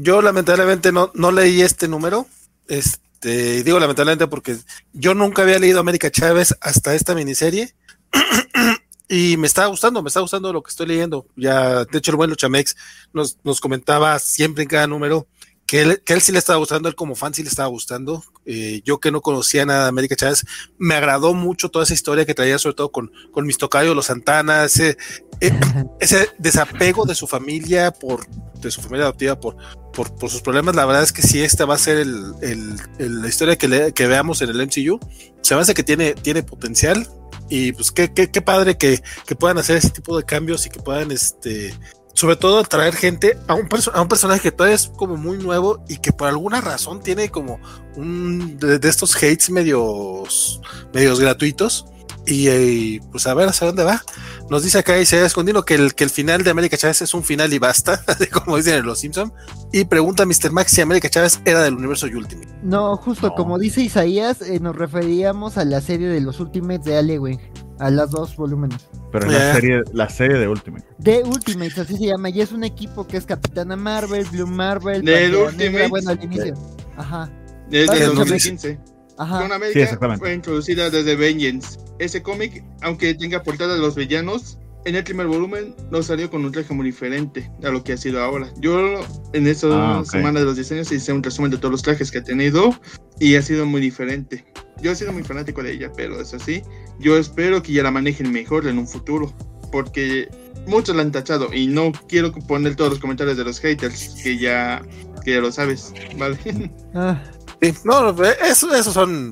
yo 0.00 0.20
lamentablemente 0.20 0.92
no, 0.92 1.10
no 1.14 1.32
leí 1.32 1.62
este 1.62 1.88
número. 1.88 2.26
Este, 2.68 3.62
digo 3.62 3.80
lamentablemente 3.80 4.26
porque 4.26 4.56
yo 4.92 5.14
nunca 5.14 5.42
había 5.42 5.58
leído 5.58 5.80
América 5.80 6.10
Chávez 6.10 6.54
hasta 6.60 6.94
esta 6.94 7.14
miniserie. 7.14 7.74
y 9.08 9.38
me 9.38 9.46
está 9.46 9.64
gustando, 9.66 10.02
me 10.02 10.08
está 10.08 10.20
gustando 10.20 10.52
lo 10.52 10.62
que 10.62 10.70
estoy 10.70 10.88
leyendo. 10.88 11.26
Ya, 11.36 11.86
de 11.86 11.98
hecho, 11.98 12.10
el 12.10 12.18
buen 12.18 12.28
Luchamex 12.28 12.76
nos, 13.14 13.38
nos 13.44 13.62
comentaba 13.62 14.18
siempre 14.18 14.64
en 14.64 14.68
cada 14.68 14.86
número 14.86 15.26
que 15.72 15.80
él, 15.80 16.02
que 16.04 16.12
él 16.12 16.20
sí 16.20 16.32
le 16.32 16.38
estaba 16.38 16.58
gustando, 16.58 16.90
él 16.90 16.94
como 16.94 17.14
fan 17.14 17.32
sí 17.32 17.42
le 17.42 17.48
estaba 17.48 17.66
gustando. 17.70 18.22
Eh, 18.44 18.82
yo 18.84 19.00
que 19.00 19.10
no 19.10 19.22
conocía 19.22 19.64
nada 19.64 19.84
de 19.84 19.88
América 19.88 20.14
Chávez, 20.14 20.44
me 20.76 20.94
agradó 20.96 21.32
mucho 21.32 21.70
toda 21.70 21.84
esa 21.86 21.94
historia 21.94 22.26
que 22.26 22.34
traía, 22.34 22.58
sobre 22.58 22.74
todo 22.74 22.92
con, 22.92 23.10
con 23.30 23.46
mis 23.46 23.56
tocayos, 23.56 23.96
los 23.96 24.04
Santana, 24.04 24.66
ese, 24.66 24.98
eh, 25.40 25.50
ese 25.98 26.28
desapego 26.36 27.06
de 27.06 27.14
su 27.14 27.26
familia 27.26 27.90
por 27.90 28.26
de 28.60 28.70
su 28.70 28.82
familia 28.82 29.04
adoptiva 29.06 29.40
por, 29.40 29.56
por, 29.94 30.14
por, 30.14 30.28
sus 30.28 30.42
problemas. 30.42 30.76
La 30.76 30.84
verdad 30.84 31.04
es 31.04 31.12
que 31.12 31.22
si 31.22 31.40
esta 31.40 31.64
va 31.64 31.76
a 31.76 31.78
ser 31.78 31.96
el, 31.96 32.34
el, 32.42 33.22
la 33.22 33.28
historia 33.28 33.56
que, 33.56 33.66
le, 33.66 33.92
que, 33.92 34.06
veamos 34.06 34.42
en 34.42 34.50
el 34.50 34.66
MCU, 34.66 35.00
se 35.40 35.54
me 35.54 35.62
hace 35.62 35.72
que 35.72 35.82
tiene, 35.82 36.12
tiene 36.12 36.42
potencial. 36.42 37.08
Y 37.48 37.72
pues 37.72 37.90
qué, 37.92 38.12
qué, 38.12 38.30
qué 38.30 38.42
padre 38.42 38.76
que, 38.76 39.02
que, 39.26 39.36
puedan 39.36 39.56
hacer 39.56 39.78
ese 39.78 39.88
tipo 39.88 40.18
de 40.18 40.24
cambios 40.24 40.66
y 40.66 40.70
que 40.70 40.80
puedan 40.80 41.10
este 41.10 41.74
sobre 42.14 42.36
todo 42.36 42.58
atraer 42.58 42.94
gente 42.94 43.38
a 43.48 43.54
un, 43.54 43.68
a 43.92 44.02
un 44.02 44.08
personaje 44.08 44.40
que 44.40 44.52
todavía 44.52 44.76
es 44.76 44.90
como 44.96 45.16
muy 45.16 45.38
nuevo 45.38 45.82
y 45.88 45.96
que 45.96 46.12
por 46.12 46.28
alguna 46.28 46.60
razón 46.60 47.00
tiene 47.00 47.30
como 47.30 47.58
un 47.96 48.58
de, 48.58 48.80
estos 48.88 49.16
hates 49.16 49.50
medios, 49.50 50.60
medios 50.92 51.20
gratuitos. 51.20 51.86
Y, 52.24 53.00
pues 53.10 53.26
a 53.26 53.34
ver 53.34 53.48
hacia 53.48 53.66
dónde 53.66 53.82
va. 53.82 54.00
Nos 54.48 54.62
dice 54.62 54.78
acá 54.78 55.04
se 55.04 55.24
Escondino 55.24 55.64
que 55.64 55.74
el, 55.74 55.94
que 55.94 56.04
el 56.04 56.10
final 56.10 56.44
de 56.44 56.50
América 56.50 56.76
Chávez 56.76 57.02
es 57.02 57.14
un 57.14 57.24
final 57.24 57.52
y 57.52 57.58
basta, 57.58 58.00
como 58.32 58.56
dicen 58.56 58.74
en 58.74 58.86
Los 58.86 59.00
Simpson 59.00 59.32
Y 59.72 59.86
pregunta 59.86 60.22
a 60.22 60.26
Mr. 60.26 60.52
Max 60.52 60.70
si 60.70 60.80
América 60.80 61.10
Chávez 61.10 61.40
era 61.44 61.62
del 61.62 61.74
universo 61.74 62.06
Ultimate. 62.06 62.48
No, 62.62 62.96
justo 62.96 63.34
como 63.34 63.58
dice 63.58 63.82
Isaías, 63.82 64.40
eh, 64.40 64.60
nos 64.60 64.76
referíamos 64.76 65.58
a 65.58 65.64
la 65.64 65.80
serie 65.80 66.06
de 66.06 66.20
los 66.20 66.38
Ultimates 66.38 66.84
de 66.84 66.96
Alewing 66.96 67.40
a 67.82 67.90
las 67.90 68.12
dos 68.12 68.36
volúmenes. 68.36 68.88
Pero 69.10 69.26
en 69.26 69.32
la 69.32 69.54
serie, 69.54 69.82
la 69.92 70.08
serie 70.08 70.38
de 70.38 70.46
Ultimate. 70.46 70.84
De 70.98 71.22
Ultimate, 71.24 71.80
así 71.80 71.96
se 71.96 72.06
llama. 72.06 72.30
Y 72.30 72.40
es 72.40 72.52
un 72.52 72.62
equipo 72.62 73.06
que 73.08 73.16
es 73.16 73.26
Capitana 73.26 73.74
Marvel, 73.74 74.24
Blue 74.30 74.46
Marvel, 74.46 75.04
de 75.04 75.36
Ultimate. 75.36 75.88
bueno, 75.88 76.10
al 76.10 76.22
inicio. 76.22 76.54
Ajá. 76.96 77.28
Desde 77.68 78.04
el 78.04 78.14
2015. 78.14 78.78
Ajá. 79.18 79.42
Con 79.42 79.52
América 79.52 80.16
fue 80.16 80.32
introducida 80.32 80.90
desde 80.90 81.16
Vengeance. 81.16 81.78
Ese 81.98 82.22
cómic, 82.22 82.64
aunque 82.82 83.14
tenga 83.14 83.42
portada 83.42 83.74
de 83.74 83.80
los 83.80 83.96
villanos, 83.96 84.58
en 84.84 84.96
el 84.96 85.04
primer 85.04 85.26
volumen 85.26 85.74
no 85.90 86.02
salió 86.02 86.30
con 86.30 86.44
un 86.44 86.52
traje 86.52 86.74
muy 86.74 86.86
diferente 86.86 87.50
a 87.62 87.68
lo 87.70 87.84
que 87.84 87.92
ha 87.92 87.96
sido 87.96 88.22
ahora. 88.22 88.48
Yo 88.58 89.00
en 89.32 89.46
esa 89.46 90.00
ah, 90.00 90.04
semana 90.04 90.40
de 90.40 90.46
los 90.46 90.56
diseños 90.56 90.90
hice 90.90 91.12
un 91.12 91.22
resumen 91.22 91.50
de 91.50 91.58
todos 91.58 91.70
los 91.70 91.82
trajes 91.82 92.10
que 92.10 92.18
ha 92.18 92.24
tenido 92.24 92.74
y 93.20 93.36
ha 93.36 93.42
sido 93.42 93.66
muy 93.66 93.80
diferente. 93.80 94.44
Yo 94.80 94.90
he 94.90 94.96
sido 94.96 95.12
muy 95.12 95.22
fanático 95.22 95.62
de 95.62 95.72
ella, 95.72 95.92
pero 95.96 96.20
es 96.20 96.34
así. 96.34 96.62
Yo 96.98 97.16
espero 97.16 97.62
que 97.62 97.72
ya 97.72 97.82
la 97.84 97.90
manejen 97.90 98.32
mejor 98.32 98.66
en 98.66 98.78
un 98.78 98.88
futuro, 98.88 99.32
porque 99.70 100.28
muchos 100.66 100.96
la 100.96 101.02
han 101.02 101.12
tachado 101.12 101.52
y 101.52 101.68
no 101.68 101.92
quiero 102.08 102.32
poner 102.32 102.74
todos 102.74 102.90
los 102.90 102.98
comentarios 102.98 103.36
de 103.36 103.44
los 103.44 103.60
haters, 103.60 104.16
que 104.22 104.38
ya, 104.38 104.82
que 105.24 105.34
ya 105.34 105.40
lo 105.40 105.52
sabes, 105.52 105.92
¿vale? 106.18 106.38
Ah. 106.94 107.22
Sí, 107.60 107.72
no, 107.84 108.10
eso, 108.44 108.74
eso 108.74 108.92
son... 108.92 109.30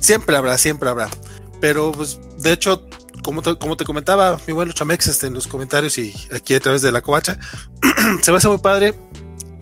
Siempre 0.00 0.34
habrá, 0.34 0.56
siempre 0.56 0.88
habrá. 0.88 1.10
Pero, 1.60 1.92
pues, 1.92 2.18
de 2.38 2.54
hecho, 2.54 2.88
como 3.22 3.42
te, 3.42 3.56
como 3.56 3.76
te 3.76 3.84
comentaba 3.84 4.38
mi 4.46 4.52
buen 4.52 4.72
Chamex 4.72 5.08
este, 5.08 5.26
en 5.26 5.34
los 5.34 5.46
comentarios 5.46 5.96
y 5.98 6.14
aquí 6.34 6.54
a 6.54 6.60
través 6.60 6.82
de 6.82 6.92
la 6.92 7.00
covacha, 7.00 7.38
se 8.22 8.30
me 8.30 8.38
hace 8.38 8.48
muy 8.48 8.58
padre 8.58 8.94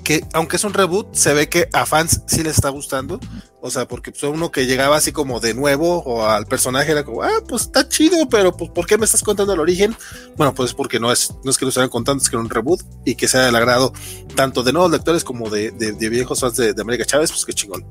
que 0.03 0.25
aunque 0.33 0.57
es 0.57 0.65
un 0.65 0.75
reboot, 0.75 1.15
se 1.15 1.33
ve 1.35 1.49
que 1.49 1.69
a 1.73 1.87
fans 1.87 2.23
sí 2.27 2.43
les 2.43 2.57
está 2.57 2.69
gustando. 2.71 3.21
O 3.61 3.71
sea, 3.71 3.87
porque 3.87 4.11
pues, 4.11 4.23
uno 4.25 4.51
que 4.51 4.67
llegaba 4.67 4.97
así 4.97 5.13
como 5.13 5.39
de 5.39 5.55
nuevo 5.55 6.03
o 6.03 6.25
al 6.25 6.47
personaje 6.47 6.91
era 6.91 7.05
como, 7.05 7.23
ah, 7.23 7.43
pues 7.47 7.63
está 7.63 7.89
chido, 7.89 8.29
pero 8.29 8.57
pues 8.57 8.71
¿por 8.71 8.87
qué 8.87 8.97
me 8.97 9.05
estás 9.05 9.23
contando 9.23 9.53
el 9.53 9.61
origen? 9.61 9.95
Bueno, 10.37 10.55
pues 10.55 10.75
porque 10.75 10.99
no 10.99 11.13
es, 11.13 11.35
no 11.45 11.51
es 11.51 11.59
que 11.59 11.65
lo 11.65 11.69
estén 11.69 11.89
contando, 11.89 12.23
es 12.23 12.31
que 12.31 12.37
era 12.37 12.43
un 12.43 12.51
reboot 12.51 12.81
y 13.05 13.15
que 13.15 13.29
sea 13.29 13.43
del 13.43 13.55
agrado 13.55 13.93
tanto 14.35 14.63
de 14.63 14.73
nuevos 14.73 14.91
lectores 14.91 15.23
como 15.23 15.51
de, 15.51 15.71
de, 15.73 16.09
viejos 16.09 16.41
fans 16.41 16.57
de, 16.57 16.73
de 16.73 16.83
América 16.83 17.05
Chávez, 17.05 17.31
pues 17.31 17.45
qué 17.45 17.53
chingón. 17.53 17.85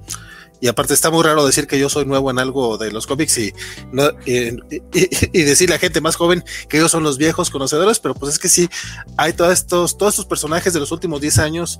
Y 0.61 0.67
aparte 0.67 0.93
está 0.93 1.09
muy 1.09 1.23
raro 1.23 1.45
decir 1.45 1.67
que 1.67 1.79
yo 1.79 1.89
soy 1.89 2.05
nuevo 2.05 2.31
en 2.31 2.39
algo 2.39 2.77
de 2.77 2.91
los 2.91 3.07
cómics 3.07 3.38
y, 3.38 3.53
no, 3.91 4.09
y, 4.25 5.43
decirle 5.43 5.75
a 5.75 5.79
gente 5.79 6.01
más 6.01 6.15
joven 6.15 6.43
que 6.67 6.77
ellos 6.77 6.91
son 6.91 7.03
los 7.03 7.17
viejos 7.17 7.49
conocedores, 7.49 7.99
pero 7.99 8.13
pues 8.13 8.33
es 8.33 8.39
que 8.39 8.49
sí, 8.49 8.69
hay 9.17 9.33
todos 9.33 9.53
estos, 9.53 9.97
todos 9.97 10.13
estos 10.13 10.25
personajes 10.25 10.73
de 10.73 10.79
los 10.79 10.91
últimos 10.91 11.21
10 11.21 11.39
años 11.39 11.79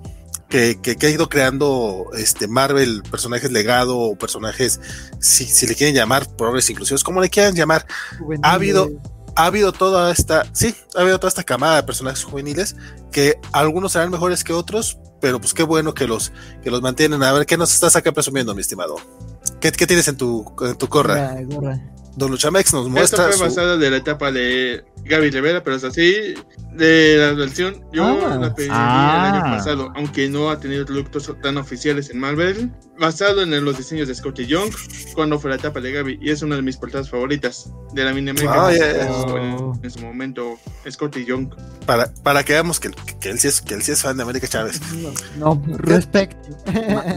que, 0.50 0.80
que, 0.82 1.06
ha 1.06 1.10
ido 1.10 1.30
creando 1.30 2.08
este 2.18 2.48
Marvel, 2.48 3.04
personajes 3.04 3.52
legado 3.52 3.98
o 3.98 4.16
personajes, 4.16 4.80
si, 5.20 5.46
si 5.46 5.68
le 5.68 5.76
quieren 5.76 5.96
llamar, 5.96 6.28
progres 6.38 6.70
inclusivos, 6.70 7.04
como 7.04 7.22
le 7.22 7.30
quieran 7.30 7.56
llamar, 7.56 7.86
ha 8.42 8.54
habido 8.54 8.90
ha 9.36 9.46
habido 9.46 9.72
toda 9.72 10.12
esta, 10.12 10.46
sí, 10.54 10.76
ha 10.96 11.02
habido 11.02 11.18
toda 11.18 11.30
esta 11.30 11.44
camada 11.44 11.78
de 11.78 11.84
personajes 11.84 12.26
juveniles 12.26 12.76
que 13.12 13.40
algunos 13.54 13.94
serán 13.94 14.12
mejores 14.12 14.44
que 14.44 14.52
otros, 14.52 14.98
pero 15.20 15.40
pues 15.40 15.54
qué 15.54 15.64
bueno 15.64 15.94
que 15.94 16.08
los, 16.08 16.32
que 16.64 16.72
los 16.72 16.82
mantienen. 16.82 17.22
A 17.24 17.32
ver, 17.32 17.46
¿qué 17.46 17.58
nos 17.58 17.74
estás 17.74 17.96
acá 17.96 18.12
presumiendo, 18.12 18.54
mi 18.56 18.62
estimado? 18.62 18.96
¿Qué, 19.60 19.72
qué 19.72 19.88
tienes 19.88 20.08
en 20.08 20.18
tu, 20.18 20.46
en 20.62 20.78
tu 20.78 20.88
corra? 20.88 21.36
Don 21.42 21.99
Luchamex 22.28 22.74
nos 22.74 22.90
muestra. 22.90 23.26
Esta 23.26 23.38
fue 23.38 23.48
basada 23.48 23.78
de 23.78 23.90
la 23.90 23.98
etapa 23.98 24.32
de 24.32 24.84
Gaby 25.06 25.30
Rivera, 25.32 25.64
pero 25.64 25.76
es 25.78 25.84
así. 25.84 26.34
De 26.74 27.18
la 27.18 27.34
versión, 27.34 27.84
yo 27.92 28.06
Ah. 28.06 28.38
la 28.40 28.54
pedí 28.54 28.68
Ah. 28.72 29.32
el 29.34 29.42
año 29.42 29.58
pasado, 29.58 29.92
aunque 29.96 30.30
no 30.30 30.50
ha 30.50 30.60
tenido 30.60 30.86
productos 30.86 31.34
tan 31.42 31.58
oficiales 31.58 32.10
en 32.10 32.20
Marvel. 32.20 32.72
Basado 32.98 33.42
en 33.42 33.64
los 33.66 33.78
diseños 33.78 34.08
de 34.08 34.16
Scotty 34.16 34.46
Young, 34.46 34.70
cuando 35.16 35.40
fue 35.40 35.50
la 35.50 35.56
etapa 35.56 35.80
de 35.82 35.92
Gaby, 35.94 36.20
y 36.22 36.30
es 36.32 36.42
una 36.42 36.56
de 36.58 36.62
mis 36.62 36.78
portadas 36.78 37.10
favoritas 37.10 37.72
de 37.94 38.04
la 38.04 38.14
mini 38.14 38.32
Ah, 38.48 38.72
ya. 38.78 39.08
en, 39.08 39.72
en 39.84 39.90
su 39.92 40.00
momento, 40.00 40.58
Scotty 40.90 41.26
Young. 41.26 41.50
Para, 41.86 42.12
para 42.24 42.44
que 42.44 42.54
veamos 42.54 42.80
que, 42.80 42.92
que, 43.20 43.30
él 43.30 43.40
sí 43.40 43.48
es, 43.48 43.62
que 43.62 43.74
él 43.74 43.82
sí 43.82 43.92
es 43.94 44.02
fan 44.02 44.18
de 44.18 44.24
América 44.24 44.48
Chávez. 44.48 44.80
No, 45.38 45.56
no 45.66 45.78
respect. 45.78 46.36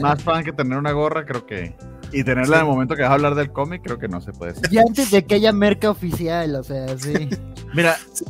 Más 0.00 0.22
fan 0.22 0.44
que 0.44 0.52
tener 0.52 0.78
una 0.78 0.92
gorra, 0.92 1.24
creo 1.26 1.44
que. 1.46 1.74
Y 2.12 2.24
tenerla 2.24 2.56
en 2.56 2.66
el 2.66 2.68
momento 2.68 2.94
que 2.94 3.02
vas 3.02 3.10
a 3.10 3.14
hablar 3.14 3.34
del 3.34 3.52
cómic, 3.52 3.82
creo 3.82 3.98
que 3.98 4.08
no 4.08 4.20
se 4.20 4.32
puede. 4.32 4.54
Y 4.70 4.78
antes 4.78 5.10
de 5.10 5.24
que 5.24 5.36
haya 5.36 5.52
merca 5.52 5.90
oficial, 5.90 6.56
o 6.56 6.62
sea, 6.62 6.96
sí. 6.98 7.28
Mira, 7.74 7.96
Sí, 8.12 8.24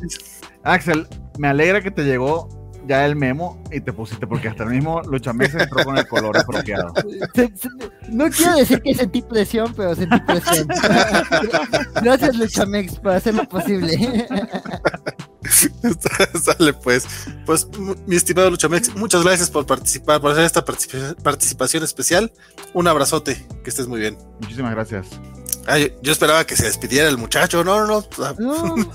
Axel, 0.63 1.07
me 1.39 1.49
alegra 1.49 1.81
que 1.81 1.91
te 1.91 2.05
llegó 2.05 2.49
ya 2.87 3.05
el 3.07 3.17
memo 3.17 3.63
y 3.71 3.81
te 3.81 3.93
pusiste, 3.93 4.27
porque 4.27 4.49
hasta 4.49 4.65
el 4.65 4.71
mismo 4.71 5.03
Luchamex 5.03 5.55
entró 5.55 5.85
con 5.85 5.97
el 5.97 6.07
color 6.07 6.37
apropiado. 6.39 6.93
No 8.09 8.29
quiero 8.29 8.57
decir 8.57 8.83
que 8.83 8.95
sentí 8.95 9.23
presión, 9.23 9.73
pero 9.75 9.95
sentí 9.95 10.21
presión. 10.21 10.69
Gracias, 12.03 12.37
Luchamex, 12.37 12.97
por 12.97 13.13
hacerlo 13.13 13.49
posible. 13.49 14.27
Sale 16.43 16.73
pues. 16.73 17.05
Pues, 17.47 17.67
mi 18.07 18.17
estimado 18.17 18.51
Luchamex, 18.51 18.95
muchas 18.95 19.23
gracias 19.25 19.51
por 19.51 19.67
participar, 19.67 20.21
por 20.21 20.31
hacer 20.33 20.45
esta 20.45 20.65
participa- 20.65 21.15
participación 21.23 21.83
especial. 21.85 22.33
Un 22.75 22.89
abrazote, 22.89 23.47
que 23.65 23.71
estés 23.71 23.87
muy 23.89 24.01
bien. 24.01 24.17
Muchísimas 24.41 24.73
gracias. 24.73 25.07
Ah, 25.67 25.79
yo, 25.79 26.13
esperaba 26.13 26.45
que 26.47 26.57
se 26.57 26.65
despidiera 26.65 27.09
el 27.09 27.19
muchacho. 27.19 27.63
No, 27.65 27.87
no, 27.87 28.05
no. 28.19 28.35
No, 28.39 28.75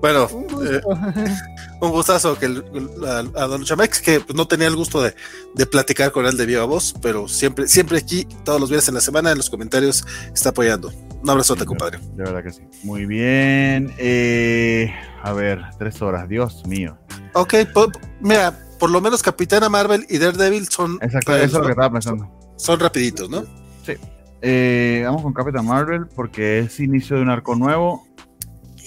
Bueno, 0.00 0.28
un 0.28 0.66
eh, 0.66 0.80
un 1.82 1.90
gustazo 1.90 2.38
que 2.38 2.46
el- 2.46 2.64
a, 3.06 3.18
a 3.18 3.46
Don 3.46 3.60
Luchamex, 3.60 4.00
que 4.00 4.20
pues, 4.20 4.34
no 4.34 4.48
tenía 4.48 4.66
el 4.66 4.74
gusto 4.76 5.02
de, 5.02 5.14
de 5.54 5.66
platicar 5.66 6.10
con 6.10 6.24
él 6.24 6.38
de 6.38 6.46
viva 6.46 6.64
voz, 6.64 6.94
pero 7.02 7.28
siempre, 7.28 7.68
siempre 7.68 7.98
aquí, 7.98 8.26
todos 8.44 8.58
los 8.60 8.70
días 8.70 8.88
en 8.88 8.94
la 8.94 9.02
semana, 9.02 9.30
en 9.30 9.36
los 9.36 9.50
comentarios, 9.50 10.04
está 10.34 10.50
apoyando. 10.50 10.90
Un 11.22 11.28
abrazote, 11.30 11.64
compadre. 11.66 11.98
De 11.98 12.22
verdad 12.24 12.42
que 12.42 12.50
sí. 12.52 12.62
Muy 12.82 13.04
bien. 13.06 13.92
eh, 13.98 14.92
a 15.22 15.32
ver, 15.32 15.60
tres 15.78 16.00
horas. 16.02 16.28
Dios 16.28 16.64
mío. 16.66 16.98
Ok, 17.34 17.54
po- 17.74 17.92
mira, 18.20 18.58
por 18.78 18.90
lo 18.90 19.00
menos 19.00 19.22
Capitana 19.22 19.68
Marvel 19.68 20.06
y 20.08 20.18
Daredevil 20.18 20.68
son, 20.68 20.98
Exacto, 21.02 21.36
eso 21.36 21.44
es 21.44 21.52
lo 21.52 21.62
que 21.64 21.70
estaba 21.70 21.92
pensando. 21.92 22.54
son 22.56 22.80
rapiditos, 22.80 23.28
¿no? 23.28 23.44
Eh, 24.42 25.02
vamos 25.04 25.20
con 25.22 25.34
Captain 25.34 25.66
Marvel 25.66 26.06
porque 26.16 26.60
es 26.60 26.80
inicio 26.80 27.16
de 27.16 27.22
un 27.22 27.28
arco 27.28 27.54
nuevo. 27.56 28.06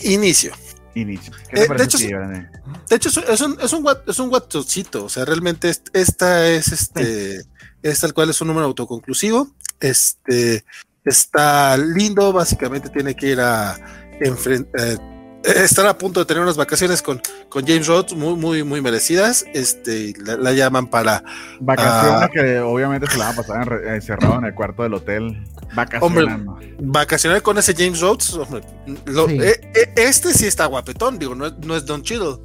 Inicio. 0.04 0.52
Inicio. 0.96 1.32
¿Qué 1.52 1.62
Eh, 1.62 1.68
te 1.68 1.76
de 1.76 1.84
hecho, 1.84 1.98
sí. 2.00 2.08
Brandon? 2.12 2.50
De 2.90 2.96
hecho, 2.96 3.10
es 3.10 3.18
un, 3.18 3.24
es 3.30 3.42
un, 3.42 3.58
es 3.62 3.74
un, 3.74 3.88
es 4.08 4.20
WhatsAppcito, 4.20 5.06
o 5.06 5.10
sea, 5.10 5.26
realmente 5.26 5.70
es- 5.70 5.84
esta 5.94 6.48
es 6.50 6.70
este, 6.72 7.42
es 7.84 8.00
tal 8.00 8.14
cual 8.16 8.32
es 8.32 8.42
un 8.42 8.48
número 8.48 8.66
autoconclusivo. 8.66 9.50
Este 9.80 10.66
está 11.06 11.78
lindo, 11.78 12.32
básicamente 12.34 12.90
tiene 12.90 13.16
que 13.16 13.28
ir 13.28 13.40
a 13.40 13.76
enfrentar. 14.20 15.00
estar 15.44 15.86
a 15.86 15.98
punto 15.98 16.22
de 16.22 16.26
tener 16.26 16.42
unas 16.42 16.56
vacaciones 16.56 17.02
con, 17.02 17.22
con 17.50 17.66
James 17.68 17.86
Rhodes 17.88 18.14
muy, 18.14 18.36
muy, 18.36 18.64
muy 18.64 18.80
merecidas. 18.82 19.44
Este, 19.54 20.14
la, 20.24 20.38
la 20.38 20.54
llaman 20.54 20.88
para 20.88 21.22
Vacaciones 21.60 22.22
Ah. 22.24 22.30
que 22.34 22.60
obviamente 22.60 23.08
se 23.08 23.18
la 23.18 23.26
van 23.26 23.34
a 23.34 23.38
pasar 23.42 23.68
enre- 23.68 23.94
encerrado 23.96 24.40
en 24.40 24.46
el 24.46 24.54
cuarto 24.56 24.84
del 24.84 24.94
hotel. 24.94 25.44
Vacacionando. 25.76 26.58
vacacionar 26.80 27.42
con 27.42 27.58
ese 27.58 27.74
James 27.76 28.00
Rhodes. 28.00 28.34
hombre, 28.36 28.62
lo- 29.06 29.28
Sí. 29.28 29.38
eh, 29.42 29.60
eh, 29.76 29.94
este 29.98 30.34
sí 30.34 30.46
está 30.46 30.66
guapetón, 30.68 31.20
digo, 31.20 31.36
no 31.36 31.48
es, 31.48 31.54
no 31.66 31.76
es 31.76 31.86
Don 31.86 32.04
Cheadle. 32.04 32.38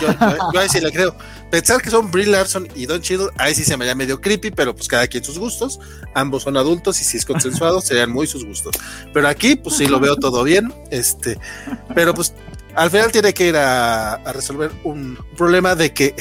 Yo, 0.00 0.08
yo- 0.08 0.36
yo 0.52 0.60
ahí 0.60 0.68
sí 0.68 0.80
le 0.80 0.90
creo. 0.90 1.14
Pensar 1.50 1.82
que 1.82 1.90
son 1.90 2.10
Brie 2.10 2.26
Larson 2.26 2.68
y 2.76 2.86
Don 2.86 3.00
Cheadle, 3.00 3.30
ahí 3.36 3.54
sí 3.54 3.64
se 3.64 3.76
me 3.76 3.84
haría 3.84 3.96
medio 3.96 4.20
creepy, 4.20 4.52
pero 4.52 4.74
pues 4.74 4.86
cada 4.86 5.06
quien 5.08 5.24
sus 5.24 5.38
gustos. 5.38 5.80
Ambos 6.14 6.44
son 6.44 6.56
adultos 6.56 7.00
y 7.00 7.04
si 7.04 7.16
es 7.16 7.24
consensuado, 7.24 7.80
serían 7.80 8.10
muy 8.10 8.26
sus 8.26 8.44
gustos. 8.44 8.76
Pero 9.12 9.26
aquí, 9.28 9.56
pues 9.56 9.76
sí 9.76 9.86
lo 9.86 9.98
veo 9.98 10.16
todo 10.20 10.44
bien. 10.44 10.72
Este, 10.90 11.38
pero 11.94 12.14
pues 12.14 12.34
al 12.74 12.90
final 12.90 13.10
tiene 13.10 13.34
que 13.34 13.48
ir 13.48 13.56
a, 13.56 14.14
a 14.14 14.32
resolver 14.32 14.70
un 14.84 15.18
problema 15.36 15.74
de 15.74 15.92
que 15.92 16.14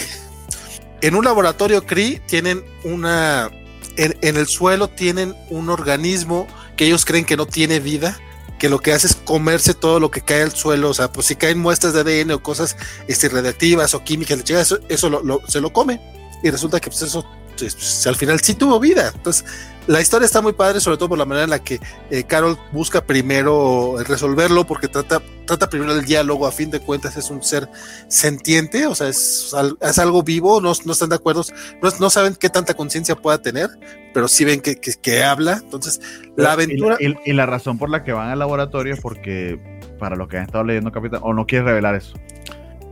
en 1.02 1.16
un 1.16 1.26
laboratorio 1.26 1.86
CRI 1.86 2.22
tienen 2.28 2.64
una. 2.84 3.52
En, 3.98 4.18
en 4.22 4.38
el 4.38 4.48
suelo 4.48 4.88
tienen 4.88 5.36
un 5.50 5.70
organismo 5.70 6.48
que 6.78 6.86
ellos 6.86 7.04
creen 7.04 7.26
que 7.26 7.36
no 7.36 7.46
tiene 7.46 7.82
vida, 7.82 8.18
que 8.60 8.70
lo 8.70 8.80
que 8.80 8.94
hace 8.94 9.08
es 9.08 9.16
comerse 9.16 9.74
todo 9.74 10.00
lo 10.00 10.12
que 10.12 10.22
cae 10.22 10.44
al 10.44 10.52
suelo, 10.52 10.90
o 10.90 10.94
sea, 10.94 11.12
pues 11.12 11.26
si 11.28 11.36
caen 11.36 11.58
muestras 11.58 11.94
de 11.94 12.02
ADN 12.02 12.32
o 12.34 12.44
cosas 12.44 12.76
este, 13.08 13.30
radiactivas 13.30 13.94
o 13.96 14.04
químicas, 14.04 14.48
eso, 14.50 14.78
eso 14.90 15.10
lo- 15.10 15.24
lo- 15.24 15.42
se 15.48 15.62
lo 15.62 15.74
come. 15.74 16.00
Y 16.44 16.50
resulta 16.52 16.80
que 16.80 16.90
pues 16.90 17.02
eso 17.02 17.26
pues, 17.60 18.08
al 18.08 18.16
final 18.16 18.40
sí 18.42 18.54
tuvo 18.56 18.80
vida. 18.80 19.12
Entonces, 19.16 19.46
la 19.88 20.02
historia 20.02 20.26
está 20.26 20.42
muy 20.42 20.54
padre, 20.54 20.80
sobre 20.80 20.98
todo 20.98 21.10
por 21.10 21.18
la 21.18 21.26
manera 21.26 21.46
en 21.46 21.50
la 21.50 21.60
que 21.60 21.80
eh, 22.12 22.24
Carol 22.24 22.58
busca 22.72 23.02
primero 23.02 23.96
resolverlo, 24.08 24.66
porque 24.68 24.88
trata, 24.88 25.20
trata 25.46 25.68
primero 25.70 25.94
el 25.94 26.06
diálogo, 26.06 26.46
a 26.46 26.52
fin 26.52 26.70
de 26.70 26.80
cuentas 26.80 27.18
es 27.18 27.32
un 27.32 27.42
ser 27.42 27.68
sentiente, 28.08 28.86
o 28.86 28.94
sea, 28.94 29.08
es, 29.08 29.52
es 29.82 30.00
algo 30.00 30.22
vivo, 30.22 30.62
no, 30.62 30.74
no 30.86 30.92
están 30.92 31.10
de 31.10 31.16
acuerdo, 31.16 31.44
no, 31.82 31.90
no 32.00 32.10
saben 32.12 32.36
qué 32.36 32.50
tanta 32.50 32.76
conciencia 32.76 33.16
pueda 33.16 33.42
tener, 33.42 33.70
pero 34.14 34.28
sí 34.28 34.46
ven 34.46 34.62
que, 34.62 34.76
que, 34.76 34.94
que 34.94 35.24
habla. 35.24 35.60
Entonces, 35.64 36.00
la 36.36 36.52
aventura... 36.52 36.98
Y, 37.00 37.08
y- 37.08 37.18
y 37.26 37.34
la 37.34 37.48
razón 37.48 37.80
por 37.80 37.90
la 37.90 38.04
que 38.04 38.12
van 38.12 38.30
al 38.30 38.38
laboratorio 38.40 38.94
es 38.94 39.00
porque, 39.02 39.60
para 39.98 40.16
los 40.16 40.28
que 40.28 40.38
han 40.38 40.44
estado 40.44 40.66
leyendo 40.66 40.92
Capitán, 40.92 41.22
o 41.24 41.34
no 41.34 41.48
quieres 41.48 41.66
revelar 41.66 41.96
eso. 41.96 42.14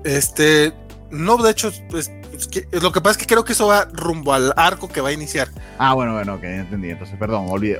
Este, 0.04 0.74
no, 1.12 1.38
de 1.38 1.52
hecho, 1.52 1.72
pues, 1.90 2.10
lo 2.72 2.92
que 2.92 3.02
pasa 3.02 3.12
es 3.12 3.18
que 3.18 3.26
creo 3.26 3.44
que 3.44 3.54
eso 3.54 3.68
va 3.68 3.86
rumbo 3.92 4.34
al 4.34 4.54
arco 4.56 4.88
que 4.88 5.02
va 5.02 5.10
a 5.10 5.14
iniciar. 5.14 5.50
Ah, 5.78 5.94
bueno, 5.94 6.14
bueno, 6.14 6.36
ok, 6.36 6.44
entendí. 6.44 6.90
Entonces, 6.90 7.18
perdón, 7.18 7.48
olvide. 7.50 7.78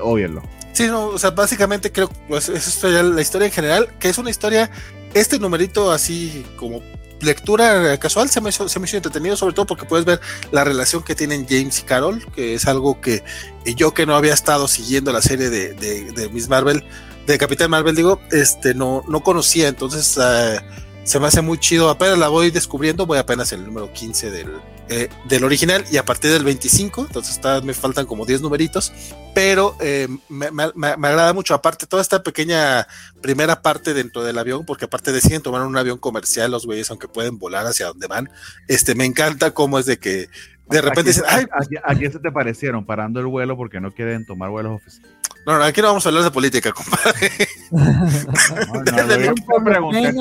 Sí, 0.72 0.86
no, 0.86 1.06
o 1.06 1.18
sea, 1.18 1.30
básicamente 1.30 1.90
creo 1.92 2.08
pues 2.28 2.48
eso 2.48 2.88
es 2.88 2.94
ya 2.94 3.02
la 3.02 3.20
historia 3.20 3.46
en 3.46 3.52
general, 3.52 3.88
que 3.98 4.08
es 4.08 4.18
una 4.18 4.30
historia, 4.30 4.70
este 5.14 5.38
numerito 5.38 5.90
así 5.90 6.44
como 6.56 6.82
lectura 7.20 7.98
casual 7.98 8.28
se 8.30 8.40
me, 8.40 8.50
hizo, 8.50 8.68
se 8.68 8.78
me 8.78 8.86
hizo 8.86 8.96
entretenido, 8.96 9.36
sobre 9.36 9.54
todo 9.54 9.66
porque 9.66 9.84
puedes 9.84 10.06
ver 10.06 10.20
la 10.52 10.64
relación 10.64 11.02
que 11.02 11.14
tienen 11.14 11.46
James 11.48 11.80
y 11.80 11.82
Carol, 11.82 12.24
que 12.32 12.54
es 12.54 12.66
algo 12.66 13.00
que 13.00 13.24
eh, 13.64 13.74
yo 13.74 13.92
que 13.92 14.06
no 14.06 14.14
había 14.14 14.34
estado 14.34 14.68
siguiendo 14.68 15.12
la 15.12 15.22
serie 15.22 15.50
de, 15.50 15.74
de, 15.74 16.12
de 16.12 16.28
Miss 16.28 16.48
Marvel, 16.48 16.84
de 17.26 17.38
Capitán 17.38 17.70
Marvel, 17.70 17.94
digo, 17.94 18.20
este 18.30 18.74
no, 18.74 19.02
no 19.08 19.20
conocía, 19.20 19.68
entonces 19.68 20.18
eh, 20.22 20.60
se 21.08 21.18
me 21.18 21.26
hace 21.26 21.40
muy 21.40 21.58
chido, 21.58 21.88
apenas 21.88 22.18
la 22.18 22.28
voy 22.28 22.50
descubriendo, 22.50 23.06
voy 23.06 23.16
apenas 23.18 23.52
en 23.52 23.60
el 23.60 23.66
número 23.66 23.90
15 23.92 24.30
del, 24.30 24.52
eh, 24.90 25.08
del 25.26 25.42
original 25.44 25.82
y 25.90 25.96
a 25.96 26.04
partir 26.04 26.30
del 26.30 26.44
25, 26.44 27.06
entonces 27.06 27.34
está- 27.34 27.60
me 27.62 27.72
faltan 27.72 28.04
como 28.04 28.26
10 28.26 28.42
numeritos, 28.42 28.92
pero 29.34 29.74
eh, 29.80 30.06
me, 30.28 30.50
me- 30.50 30.70
me- 30.74 30.96
me 30.96 31.08
agrada 31.08 31.32
mucho, 31.32 31.54
aparte 31.54 31.86
toda 31.86 32.02
esta 32.02 32.22
pequeña 32.22 32.86
primera 33.22 33.62
parte 33.62 33.94
dentro 33.94 34.22
del 34.22 34.36
avión, 34.38 34.66
porque 34.66 34.84
aparte 34.84 35.10
deciden 35.12 35.40
tomar 35.40 35.62
un 35.62 35.76
avión 35.78 35.96
comercial 35.98 36.50
los 36.50 36.66
güeyes, 36.66 36.90
aunque 36.90 37.08
pueden 37.08 37.38
volar 37.38 37.66
hacia 37.66 37.86
donde 37.86 38.06
van, 38.06 38.28
este, 38.68 38.94
me 38.94 39.06
encanta 39.06 39.52
cómo 39.52 39.78
es 39.78 39.86
de 39.86 39.98
que 39.98 40.28
de 40.70 40.82
repente 40.82 41.10
dicen, 41.12 41.24
ay, 41.26 41.46
aquí, 41.52 41.76
aquí 41.82 42.12
se 42.12 42.18
te 42.18 42.30
parecieron 42.30 42.84
parando 42.84 43.20
el 43.20 43.26
vuelo 43.26 43.56
porque 43.56 43.80
no 43.80 43.94
quieren 43.94 44.26
tomar 44.26 44.50
vuelos 44.50 44.72
oficiales. 44.82 45.10
No, 45.46 45.58
no, 45.58 45.64
aquí 45.64 45.80
no 45.80 45.88
vamos 45.88 46.04
a 46.04 46.08
hablar 46.10 46.24
de 46.24 46.30
política, 46.30 46.72
compadre. 46.72 47.30
No, 47.70 48.96
no, 49.04 49.16
yo 49.18 49.34
te 49.34 49.60
pregunté. 49.62 50.12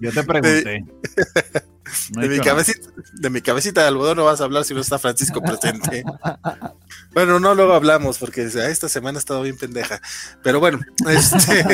Yo 0.00 0.12
te 0.12 0.22
pregunté. 0.24 0.84
No 2.14 2.22
de, 2.22 2.28
mi 2.28 2.38
cabecita, 2.40 2.90
de 3.14 3.30
mi 3.30 3.40
cabecita 3.40 3.82
de 3.82 3.88
algodón 3.88 4.16
no 4.16 4.24
vas 4.24 4.40
a 4.40 4.44
hablar 4.44 4.64
si 4.64 4.72
no 4.74 4.80
está 4.80 4.98
Francisco 4.98 5.42
presente. 5.42 6.04
Bueno, 7.12 7.38
no, 7.38 7.54
luego 7.54 7.74
hablamos 7.74 8.18
porque 8.18 8.42
esta 8.44 8.88
semana 8.88 9.18
ha 9.18 9.20
estado 9.20 9.42
bien 9.42 9.56
pendeja. 9.56 10.00
Pero 10.42 10.58
bueno, 10.60 10.80
este, 11.08 11.38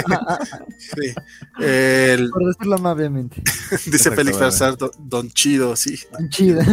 sí, 0.78 1.14
el- 1.60 2.30
Por 2.30 2.46
decirlo 2.46 2.76
amablemente. 2.76 3.42
dice 3.86 4.10
Félix. 4.10 4.38
Farsar, 4.38 4.76
don, 4.76 4.90
don 4.98 5.30
Chido, 5.30 5.76
sí. 5.76 5.98
Chida. 6.30 6.64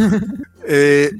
Eh, 0.66 1.10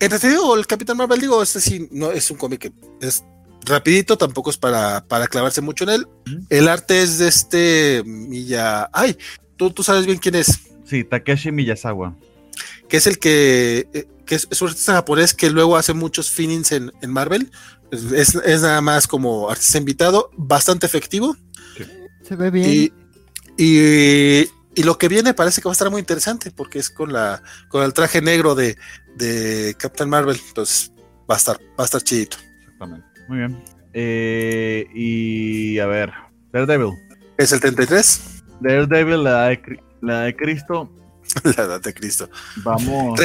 entretenido 0.00 0.54
el 0.56 0.66
Capitán 0.66 0.96
Marvel, 0.96 1.20
digo, 1.20 1.42
este 1.42 1.60
sí, 1.60 1.88
no 1.90 2.10
es 2.12 2.30
un 2.30 2.36
cómic 2.36 2.60
que 2.60 2.72
es 3.06 3.24
rapidito, 3.64 4.16
tampoco 4.16 4.50
es 4.50 4.56
para, 4.56 5.04
para 5.06 5.26
clavarse 5.26 5.60
mucho 5.60 5.84
en 5.84 5.90
él. 5.90 6.06
El 6.48 6.68
arte 6.68 7.02
es 7.02 7.18
de 7.18 7.28
este 7.28 8.02
Milla. 8.06 8.88
Ay, 8.92 9.16
tú, 9.56 9.70
tú 9.70 9.82
sabes 9.82 10.06
bien 10.06 10.18
quién 10.18 10.36
es. 10.36 10.58
Sí, 10.84 11.04
Takeshi 11.04 11.52
Miyazawa. 11.52 12.16
que 12.88 12.96
es 12.96 13.06
el 13.06 13.18
que, 13.18 13.88
eh, 13.92 14.06
que 14.24 14.36
es, 14.36 14.48
es 14.50 14.62
un 14.62 14.68
artista 14.68 14.94
japonés 14.94 15.34
que 15.34 15.50
luego 15.50 15.76
hace 15.76 15.92
muchos 15.92 16.30
finnings 16.30 16.72
en, 16.72 16.92
en 17.02 17.10
Marvel. 17.10 17.50
Es, 17.90 18.34
es- 18.34 18.62
nada 18.62 18.80
más 18.80 19.06
como 19.06 19.50
artista 19.50 19.78
invitado, 19.78 20.30
bastante 20.36 20.86
efectivo. 20.86 21.36
Se 22.26 22.36
ve 22.36 22.50
bien. 22.50 22.70
Y, 22.70 22.92
y, 23.62 24.48
y 24.78 24.84
lo 24.84 24.96
que 24.96 25.08
viene 25.08 25.34
parece 25.34 25.60
que 25.60 25.68
va 25.68 25.72
a 25.72 25.74
estar 25.74 25.90
muy 25.90 25.98
interesante 25.98 26.52
porque 26.52 26.78
es 26.78 26.88
con 26.88 27.12
la 27.12 27.42
con 27.68 27.82
el 27.82 27.92
traje 27.92 28.22
negro 28.22 28.54
de, 28.54 28.78
de 29.16 29.74
Captain 29.76 30.08
Marvel. 30.08 30.40
Entonces 30.48 30.92
va 31.28 31.34
a 31.34 31.36
estar, 31.36 31.56
va 31.58 31.82
a 31.82 31.84
estar 31.84 32.00
chidito. 32.00 32.36
Exactamente. 32.60 33.08
Muy 33.26 33.38
bien. 33.38 33.64
Eh, 33.92 34.86
y 34.94 35.80
a 35.80 35.86
ver, 35.86 36.12
Daredevil. 36.52 36.94
¿Es 37.36 37.50
el 37.50 37.58
33? 37.58 38.44
Daredevil, 38.60 39.24
la 39.24 39.48
de, 39.48 39.82
la 40.00 40.20
de 40.20 40.36
Cristo. 40.36 40.88
la 41.42 41.64
edad 41.64 41.80
de 41.80 41.92
Cristo. 41.92 42.30
Vamos. 42.58 43.18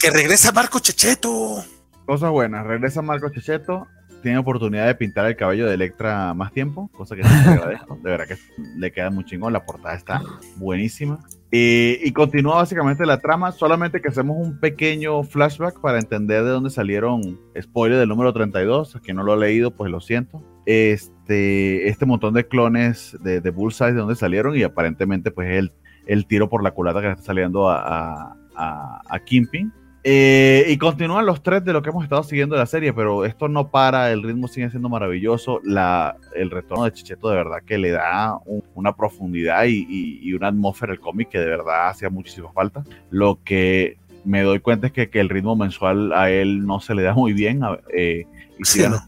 que 0.00 0.10
regresa 0.10 0.50
Marco 0.50 0.80
Checheto. 0.80 1.64
Cosas 2.04 2.30
buenas, 2.32 2.66
regresa 2.66 3.00
Marco 3.00 3.28
Checheto 3.30 3.86
tiene 4.26 4.40
oportunidad 4.40 4.88
de 4.88 4.96
pintar 4.96 5.24
el 5.26 5.36
cabello 5.36 5.68
de 5.68 5.74
Electra 5.74 6.34
más 6.34 6.50
tiempo, 6.52 6.90
cosa 6.92 7.14
que 7.14 7.22
agradezco. 7.22 7.94
De 8.02 8.10
verdad 8.10 8.26
que 8.26 8.36
le 8.76 8.90
queda 8.90 9.08
muy 9.08 9.24
chingón, 9.24 9.52
la 9.52 9.64
portada 9.64 9.94
está 9.94 10.20
buenísima. 10.56 11.20
y 11.52 12.10
continúa 12.10 12.56
básicamente 12.56 13.06
la 13.06 13.20
trama, 13.20 13.52
solamente 13.52 14.02
que 14.02 14.08
hacemos 14.08 14.36
un 14.36 14.58
pequeño 14.58 15.22
flashback 15.22 15.80
para 15.80 16.00
entender 16.00 16.42
de 16.42 16.50
dónde 16.50 16.70
salieron, 16.70 17.38
spoiler 17.56 18.00
del 18.00 18.08
número 18.08 18.32
32, 18.32 18.96
a 18.96 18.98
quien 18.98 19.16
no 19.16 19.22
lo 19.22 19.34
ha 19.34 19.36
leído, 19.36 19.70
pues 19.70 19.92
lo 19.92 20.00
siento. 20.00 20.42
Este, 20.66 21.88
este 21.88 22.04
montón 22.04 22.34
de 22.34 22.48
clones 22.48 23.16
de, 23.22 23.40
de 23.40 23.50
Bullseye 23.50 23.92
de 23.92 24.00
dónde 24.00 24.16
salieron 24.16 24.56
y 24.56 24.64
aparentemente 24.64 25.30
pues 25.30 25.48
el, 25.50 25.72
el 26.08 26.26
tiro 26.26 26.48
por 26.48 26.64
la 26.64 26.72
culata 26.72 27.00
que 27.00 27.12
está 27.12 27.22
saliendo 27.22 27.70
a, 27.70 28.36
a, 28.56 29.02
a 29.08 29.18
Kimping 29.20 29.70
eh, 30.08 30.66
y 30.68 30.78
continúan 30.78 31.26
los 31.26 31.42
tres 31.42 31.64
de 31.64 31.72
lo 31.72 31.82
que 31.82 31.90
hemos 31.90 32.04
estado 32.04 32.22
siguiendo 32.22 32.54
de 32.54 32.60
la 32.60 32.66
serie, 32.66 32.92
pero 32.92 33.24
esto 33.24 33.48
no 33.48 33.72
para, 33.72 34.12
el 34.12 34.22
ritmo 34.22 34.46
sigue 34.46 34.70
siendo 34.70 34.88
maravilloso. 34.88 35.60
La, 35.64 36.16
el 36.36 36.52
retorno 36.52 36.84
de 36.84 36.92
Chicheto 36.92 37.28
de 37.28 37.34
verdad 37.34 37.64
que 37.66 37.76
le 37.76 37.90
da 37.90 38.38
una 38.76 38.94
profundidad 38.94 39.64
y, 39.66 40.32
una 40.32 40.46
atmósfera 40.46 40.92
al 40.92 41.00
cómic 41.00 41.30
que 41.30 41.40
de 41.40 41.46
verdad 41.46 41.88
hacía 41.88 42.08
muchísima 42.08 42.52
falta. 42.52 42.84
Lo 43.10 43.42
que 43.42 43.96
me 44.24 44.42
doy 44.42 44.60
cuenta 44.60 44.86
es 44.86 44.92
que, 44.92 45.10
que 45.10 45.18
el 45.18 45.28
ritmo 45.28 45.56
mensual 45.56 46.12
a 46.12 46.30
él 46.30 46.64
no 46.64 46.78
se 46.78 46.94
le 46.94 47.02
da 47.02 47.12
muy 47.12 47.32
bien 47.32 47.62
eh, 47.92 48.26
y 48.60 48.64
sí, 48.64 48.84
no. 48.88 48.98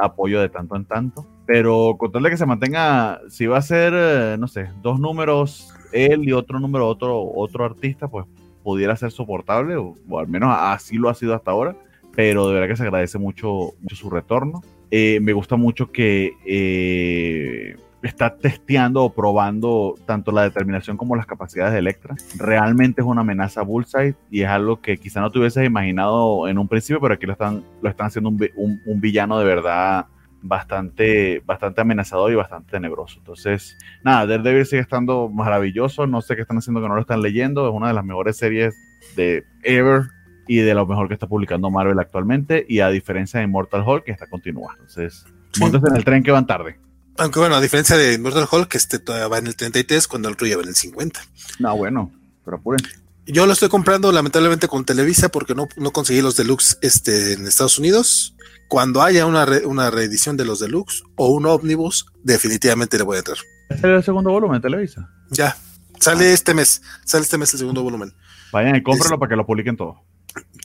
apoyo 0.00 0.40
de 0.40 0.48
tanto 0.48 0.74
en 0.74 0.86
tanto. 0.86 1.24
Pero 1.46 1.94
con 1.96 2.10
tal 2.10 2.24
de 2.24 2.30
que 2.30 2.36
se 2.36 2.46
mantenga, 2.46 3.20
si 3.28 3.46
va 3.46 3.58
a 3.58 3.62
ser, 3.62 3.92
eh, 3.94 4.36
no 4.40 4.48
sé, 4.48 4.70
dos 4.82 4.98
números 4.98 5.72
él 5.92 6.28
y 6.28 6.32
otro 6.32 6.58
número 6.58 6.88
otro, 6.88 7.22
otro 7.32 7.64
artista, 7.64 8.08
pues 8.08 8.26
pudiera 8.62 8.96
ser 8.96 9.10
soportable, 9.10 9.76
o, 9.76 9.94
al 10.18 10.28
menos 10.28 10.54
así 10.56 10.96
lo 10.96 11.08
ha 11.08 11.14
sido 11.14 11.34
hasta 11.34 11.50
ahora, 11.50 11.76
pero 12.14 12.48
de 12.48 12.54
verdad 12.54 12.68
que 12.68 12.76
se 12.76 12.82
agradece 12.82 13.18
mucho, 13.18 13.74
su 13.88 14.10
retorno. 14.10 14.62
Eh, 14.90 15.20
me 15.20 15.32
gusta 15.32 15.56
mucho 15.56 15.92
que 15.92 16.32
eh, 16.46 17.76
está 18.02 18.36
testeando 18.36 19.04
o 19.04 19.10
probando 19.10 19.94
tanto 20.06 20.32
la 20.32 20.42
determinación 20.42 20.96
como 20.96 21.14
las 21.14 21.26
capacidades 21.26 21.72
de 21.74 21.80
Electra. 21.80 22.16
Realmente 22.38 23.02
es 23.02 23.06
una 23.06 23.20
amenaza 23.20 23.60
a 23.60 23.64
Bullseye 23.64 24.14
y 24.30 24.42
es 24.42 24.48
algo 24.48 24.80
que 24.80 24.96
quizá 24.96 25.20
no 25.20 25.30
te 25.30 25.38
hubieses 25.38 25.66
imaginado 25.66 26.48
en 26.48 26.58
un 26.58 26.68
principio, 26.68 27.00
pero 27.00 27.14
aquí 27.14 27.26
lo 27.26 27.32
están, 27.32 27.62
lo 27.82 27.90
están 27.90 28.06
haciendo 28.06 28.30
un 28.30 29.00
villano 29.00 29.38
de 29.38 29.44
verdad 29.44 30.06
bastante, 30.42 31.42
bastante 31.44 31.80
amenazador 31.80 32.32
y 32.32 32.34
bastante 32.34 32.72
tenebroso. 32.72 33.18
Entonces, 33.18 33.76
nada, 34.02 34.26
Daredevil 34.26 34.66
sigue 34.66 34.82
estando 34.82 35.28
maravilloso. 35.28 36.06
No 36.06 36.22
sé 36.22 36.36
qué 36.36 36.42
están 36.42 36.58
haciendo 36.58 36.80
que 36.80 36.88
no 36.88 36.94
lo 36.94 37.00
están 37.00 37.22
leyendo. 37.22 37.68
Es 37.68 37.74
una 37.74 37.88
de 37.88 37.94
las 37.94 38.04
mejores 38.04 38.36
series 38.36 38.74
de 39.16 39.44
ever 39.62 40.02
y 40.46 40.58
de 40.58 40.74
lo 40.74 40.86
mejor 40.86 41.08
que 41.08 41.14
está 41.14 41.26
publicando 41.26 41.70
Marvel 41.70 41.98
actualmente. 41.98 42.64
Y 42.68 42.80
a 42.80 42.88
diferencia 42.88 43.40
de 43.40 43.44
Immortal 43.44 43.84
Hulk, 43.86 44.04
que 44.04 44.12
está 44.12 44.28
continuando. 44.28 44.80
Entonces, 44.80 45.24
montes 45.58 45.82
en 45.88 45.96
el 45.96 46.04
tren 46.04 46.22
que 46.22 46.30
van 46.30 46.46
tarde. 46.46 46.78
Aunque 47.18 47.40
bueno, 47.40 47.56
a 47.56 47.60
diferencia 47.60 47.96
de 47.96 48.14
Immortal 48.14 48.46
Hulk, 48.50 48.68
que 48.68 48.78
este 48.78 48.98
todavía 48.98 49.28
va 49.28 49.38
en 49.38 49.48
el 49.48 49.56
33 49.56 50.06
cuando 50.06 50.28
el 50.28 50.34
otro 50.34 50.46
ya 50.46 50.56
va 50.56 50.62
en 50.62 50.68
el 50.68 50.76
50. 50.76 51.20
No, 51.58 51.76
bueno, 51.76 52.12
pero 52.44 52.58
apuren. 52.58 52.80
Yo 53.26 53.44
lo 53.44 53.52
estoy 53.52 53.68
comprando 53.68 54.10
lamentablemente 54.10 54.68
con 54.68 54.86
Televisa 54.86 55.28
porque 55.28 55.54
no, 55.54 55.68
no 55.76 55.90
conseguí 55.90 56.22
los 56.22 56.36
deluxe 56.36 56.78
este, 56.80 57.34
en 57.34 57.46
Estados 57.46 57.78
Unidos 57.78 58.34
cuando 58.68 59.02
haya 59.02 59.26
una, 59.26 59.46
una 59.64 59.90
reedición 59.90 60.36
de 60.36 60.44
los 60.44 60.60
deluxe 60.60 61.02
o 61.16 61.28
un 61.28 61.46
ómnibus, 61.46 62.06
definitivamente 62.22 62.98
le 62.98 63.04
voy 63.04 63.16
a 63.16 63.18
entrar. 63.20 63.38
¿Es 63.70 63.82
el 63.82 64.02
segundo 64.04 64.30
volumen, 64.30 64.60
Televisa? 64.60 65.10
Ya, 65.30 65.56
sale 65.98 66.26
ah. 66.26 66.32
este 66.32 66.54
mes, 66.54 66.82
sale 67.04 67.24
este 67.24 67.38
mes 67.38 67.52
el 67.54 67.60
segundo 67.60 67.82
volumen. 67.82 68.12
Vayan 68.52 68.76
y 68.76 68.82
cómprenlo 68.82 69.18
para 69.18 69.30
que 69.30 69.36
lo 69.36 69.46
publiquen 69.46 69.76
todo. 69.76 70.02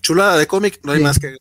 Chulada 0.02 0.38
de 0.38 0.48
cómic, 0.48 0.80
no 0.84 0.92
hay 0.92 1.02
más 1.02 1.20
que 1.20 1.38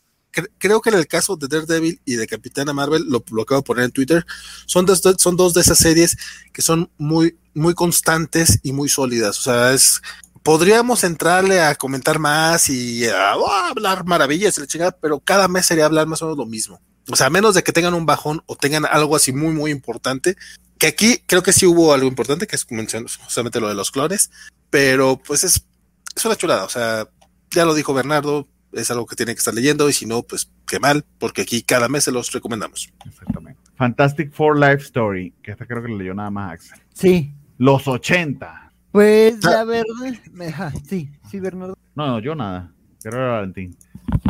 creo 0.59 0.81
que 0.81 0.91
en 0.91 0.97
el 0.97 1.07
caso 1.07 1.37
de 1.37 1.47
Daredevil 1.49 2.01
y 2.05 2.15
de 2.15 2.27
Capitana 2.27 2.73
Marvel, 2.73 3.05
lo, 3.09 3.23
lo, 3.31 3.43
acabo 3.43 3.61
de 3.61 3.67
poner 3.67 3.85
en 3.85 3.91
Twitter, 3.91 4.25
son 4.67 4.87
dos, 4.87 5.03
son 5.19 5.37
dos 5.37 5.55
de 5.55 5.61
esas 5.61 5.79
series 5.79 6.17
que 6.53 6.63
son 6.63 6.91
muy, 6.97 7.37
muy 7.55 7.75
constantes 7.75 8.59
y 8.63 8.73
muy 8.73 8.89
sólidas. 8.89 9.39
O 9.39 9.43
sea, 9.43 9.73
es, 9.73 10.01
podríamos 10.43 11.05
entrarle 11.05 11.61
a 11.61 11.75
comentar 11.75 12.19
más 12.19 12.69
y 12.69 13.07
a, 13.09 13.37
oh, 13.37 13.51
hablar 13.51 14.05
maravillas, 14.05 14.61
pero 15.01 15.21
cada 15.21 15.49
mes 15.49 15.67
sería 15.67 15.87
hablar 15.87 16.07
más 16.07 16.23
o 16.23 16.27
menos 16.27 16.39
lo 16.39 16.47
mismo. 16.47 16.81
O 17.11 17.17
sea, 17.17 17.27
a 17.27 17.31
menos 17.31 17.55
de 17.55 17.63
que 17.63 17.73
tengan 17.73 17.95
un 17.95 18.07
bajón 18.07 18.43
o 18.47 18.57
tengan 18.57 18.85
algo 18.87 19.17
así 19.17 19.33
muy, 19.33 19.53
muy 19.53 19.71
importante, 19.71 20.37
que 20.79 20.87
aquí 20.87 21.23
creo 21.27 21.43
que 21.43 21.53
sí 21.53 21.67
hubo 21.67 21.93
algo 21.93 22.07
importante, 22.07 22.47
que 22.47 22.57
es 22.57 22.65
justamente 22.65 23.61
lo 23.61 23.69
de 23.69 23.75
los 23.75 23.91
clones, 23.91 24.31
pero 24.71 25.21
pues 25.25 25.45
es, 25.45 25.67
es 26.15 26.25
una 26.25 26.37
chulada. 26.37 26.65
O 26.65 26.69
sea, 26.69 27.09
ya 27.51 27.65
lo 27.65 27.75
dijo 27.75 27.95
Bernardo, 27.95 28.49
es 28.73 28.91
algo 28.91 29.07
que 29.07 29.17
tienen 29.17 29.35
que 29.35 29.41
estar 29.41 29.55
leyendo 29.55 29.89
y 29.89 29.93
si 29.93 30.07
no, 30.07 30.23
pues 30.23 30.51
qué 30.67 30.81
mal, 30.81 31.05
porque 31.19 31.43
aquí 31.43 31.63
cada 31.63 31.89
mes 31.89 32.05
se 32.05 32.13
los 32.13 32.33
recomendamos. 32.33 32.91
Exactamente. 33.07 33.61
Fantastic 33.77 34.33
Four 34.33 34.59
Life 34.59 34.85
Story, 34.85 35.35
que 35.43 35.53
esta 35.53 35.67
creo 35.67 35.83
que 35.83 35.89
le 35.89 35.99
leyó 35.99 36.15
nada 36.15 36.31
más 36.31 36.53
Axel. 36.53 36.81
Sí. 36.95 37.33
Los 37.59 37.87
80. 37.87 38.72
Pues 38.93 39.39
ah. 39.45 39.51
la 39.51 39.65
verdad, 39.65 40.73
sí, 40.87 41.11
sí, 41.31 41.41
Bernardo. 41.41 41.77
No, 41.95 42.07
no, 42.07 42.19
yo 42.21 42.35
nada. 42.35 42.73
Pero 43.03 43.17
era 43.17 43.33
Valentín. 43.33 43.77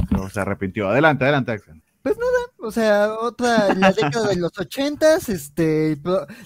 Pero 0.09 0.29
se 0.31 0.41
arrepintió. 0.41 0.89
Adelante, 0.89 1.25
adelante, 1.25 1.53
Axel. 1.53 1.83
Pues 2.03 2.17
nada, 2.19 2.53
o 2.59 2.73
sea, 2.73 3.15
otra, 3.15 3.75
la 3.75 3.93
década 3.93 4.29
de 4.29 4.37
los 4.37 4.59
ochentas, 4.59 5.29
este, 5.29 5.97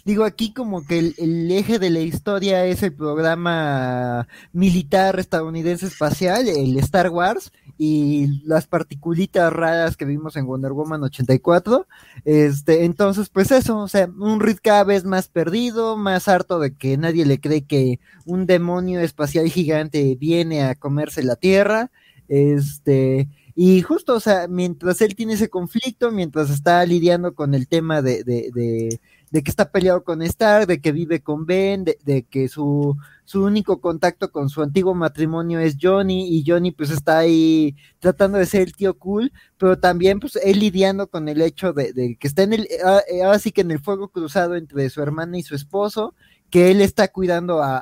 digo 0.05 0.25
aquí 0.25 0.53
como 0.53 0.87
que 0.87 0.99
el, 0.99 1.51
eje 1.51 1.79
de 1.79 1.89
la 1.89 2.01
historia 2.01 2.67
es 2.67 2.83
el 2.83 2.93
programa 2.93 4.29
militar 4.53 5.19
estadounidense 5.19 5.87
espacial, 5.87 6.47
el 6.47 6.77
Star 6.81 7.09
Wars, 7.09 7.53
y 7.79 8.41
las 8.45 8.67
particulitas 8.67 9.53
raras 9.53 9.97
que 9.97 10.05
vimos 10.05 10.37
en 10.37 10.47
Wonder 10.47 10.73
Woman 10.73 11.03
84. 11.03 11.87
Este, 12.25 12.85
entonces, 12.85 13.29
pues 13.29 13.51
eso, 13.51 13.79
o 13.79 13.89
sea, 13.89 14.07
un 14.07 14.41
Reed 14.41 14.59
cada 14.63 14.85
vez 14.85 15.05
más 15.05 15.29
perdido, 15.29 15.97
más 15.97 16.29
harto 16.29 16.59
de 16.59 16.75
que 16.75 16.97
nadie 16.97 17.27
le 17.27 17.41
cree 17.41 17.65
que 17.65 18.01
un 18.25 18.47
demonio 18.47 19.01
espacial 19.01 19.49
gigante 19.49 20.17
viene 20.19 20.63
a 20.65 20.75
comerse 20.75 21.23
la 21.23 21.37
Tierra. 21.37 21.91
Este, 22.29 23.29
y 23.59 23.81
justo, 23.81 24.15
o 24.15 24.21
sea, 24.21 24.49
mientras 24.49 25.01
él 25.01 25.17
tiene 25.17 25.33
ese 25.33 25.49
conflicto, 25.49 26.11
mientras 26.13 26.51
está 26.51 26.85
lidiando 26.85 27.35
con 27.35 27.55
el 27.55 27.69
tema 27.69 28.03
de, 28.03 29.01
de 29.31 29.43
que 29.43 29.51
está 29.51 29.71
peleado 29.71 30.05
con 30.05 30.23
Stark, 30.23 30.67
de 30.67 30.81
que 30.81 30.93
vive 30.93 31.21
con 31.21 31.47
Ben, 31.47 31.85
de, 31.85 31.99
de 32.05 32.23
que 32.23 32.49
su, 32.49 32.97
su 33.25 33.43
único 33.43 33.81
contacto 33.81 34.31
con 34.31 34.49
su 34.49 34.63
antiguo 34.63 34.95
matrimonio 34.95 35.59
es 35.61 35.77
Johnny 35.81 36.37
y 36.37 36.45
Johnny 36.47 36.71
pues 36.71 36.91
está 36.91 37.19
ahí 37.19 37.75
tratando 37.99 38.39
de 38.39 38.47
ser 38.47 38.63
el 38.63 38.75
tío 38.75 38.97
cool, 38.99 39.33
pero 39.59 39.79
también 39.79 40.21
pues 40.21 40.37
él 40.37 40.61
lidiando 40.61 41.09
con 41.09 41.29
el 41.29 41.43
hecho 41.43 41.73
de, 41.73 42.17
que 42.19 42.27
está 42.29 42.45
en 42.45 42.53
el, 42.53 42.69
ah, 42.85 43.01
eh, 43.11 43.23
ahora 43.23 43.39
sí 43.41 43.51
que 43.51 43.63
en 43.63 43.73
el 43.73 43.81
fuego 43.81 44.09
cruzado 44.09 44.55
entre 44.55 44.89
su 44.91 45.03
hermana 45.03 45.39
y 45.39 45.43
su 45.43 45.55
esposo, 45.57 46.15
que 46.51 46.71
él 46.71 46.81
está 46.81 47.09
cuidando 47.09 47.63
a, 47.63 47.79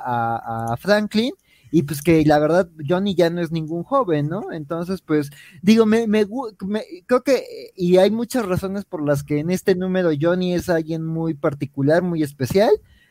a, 0.73 0.77
Franklin 0.77 1.33
y 1.75 1.83
pues 1.83 2.01
que 2.01 2.23
la 2.23 2.39
verdad 2.39 2.69
Johnny 2.87 3.15
ya 3.15 3.29
no 3.29 3.41
es 3.41 3.51
ningún 3.51 3.83
joven, 3.83 4.29
¿no? 4.29 4.53
Entonces, 4.53 5.01
pues 5.01 5.29
digo, 5.61 5.85
me, 5.85 6.07
me, 6.07 6.25
creo 7.05 7.21
que, 7.21 7.71
y 7.75 7.97
hay 7.97 8.11
muchas 8.11 8.45
razones 8.45 8.85
por 8.85 9.05
las 9.05 9.23
que 9.23 9.39
en 9.39 9.49
este 9.51 9.75
número 9.75 10.11
Johnny 10.17 10.53
es 10.53 10.69
alguien 10.69 11.05
muy 11.05 11.33
particular, 11.33 12.01
muy 12.01 12.23
especial, 12.23 12.69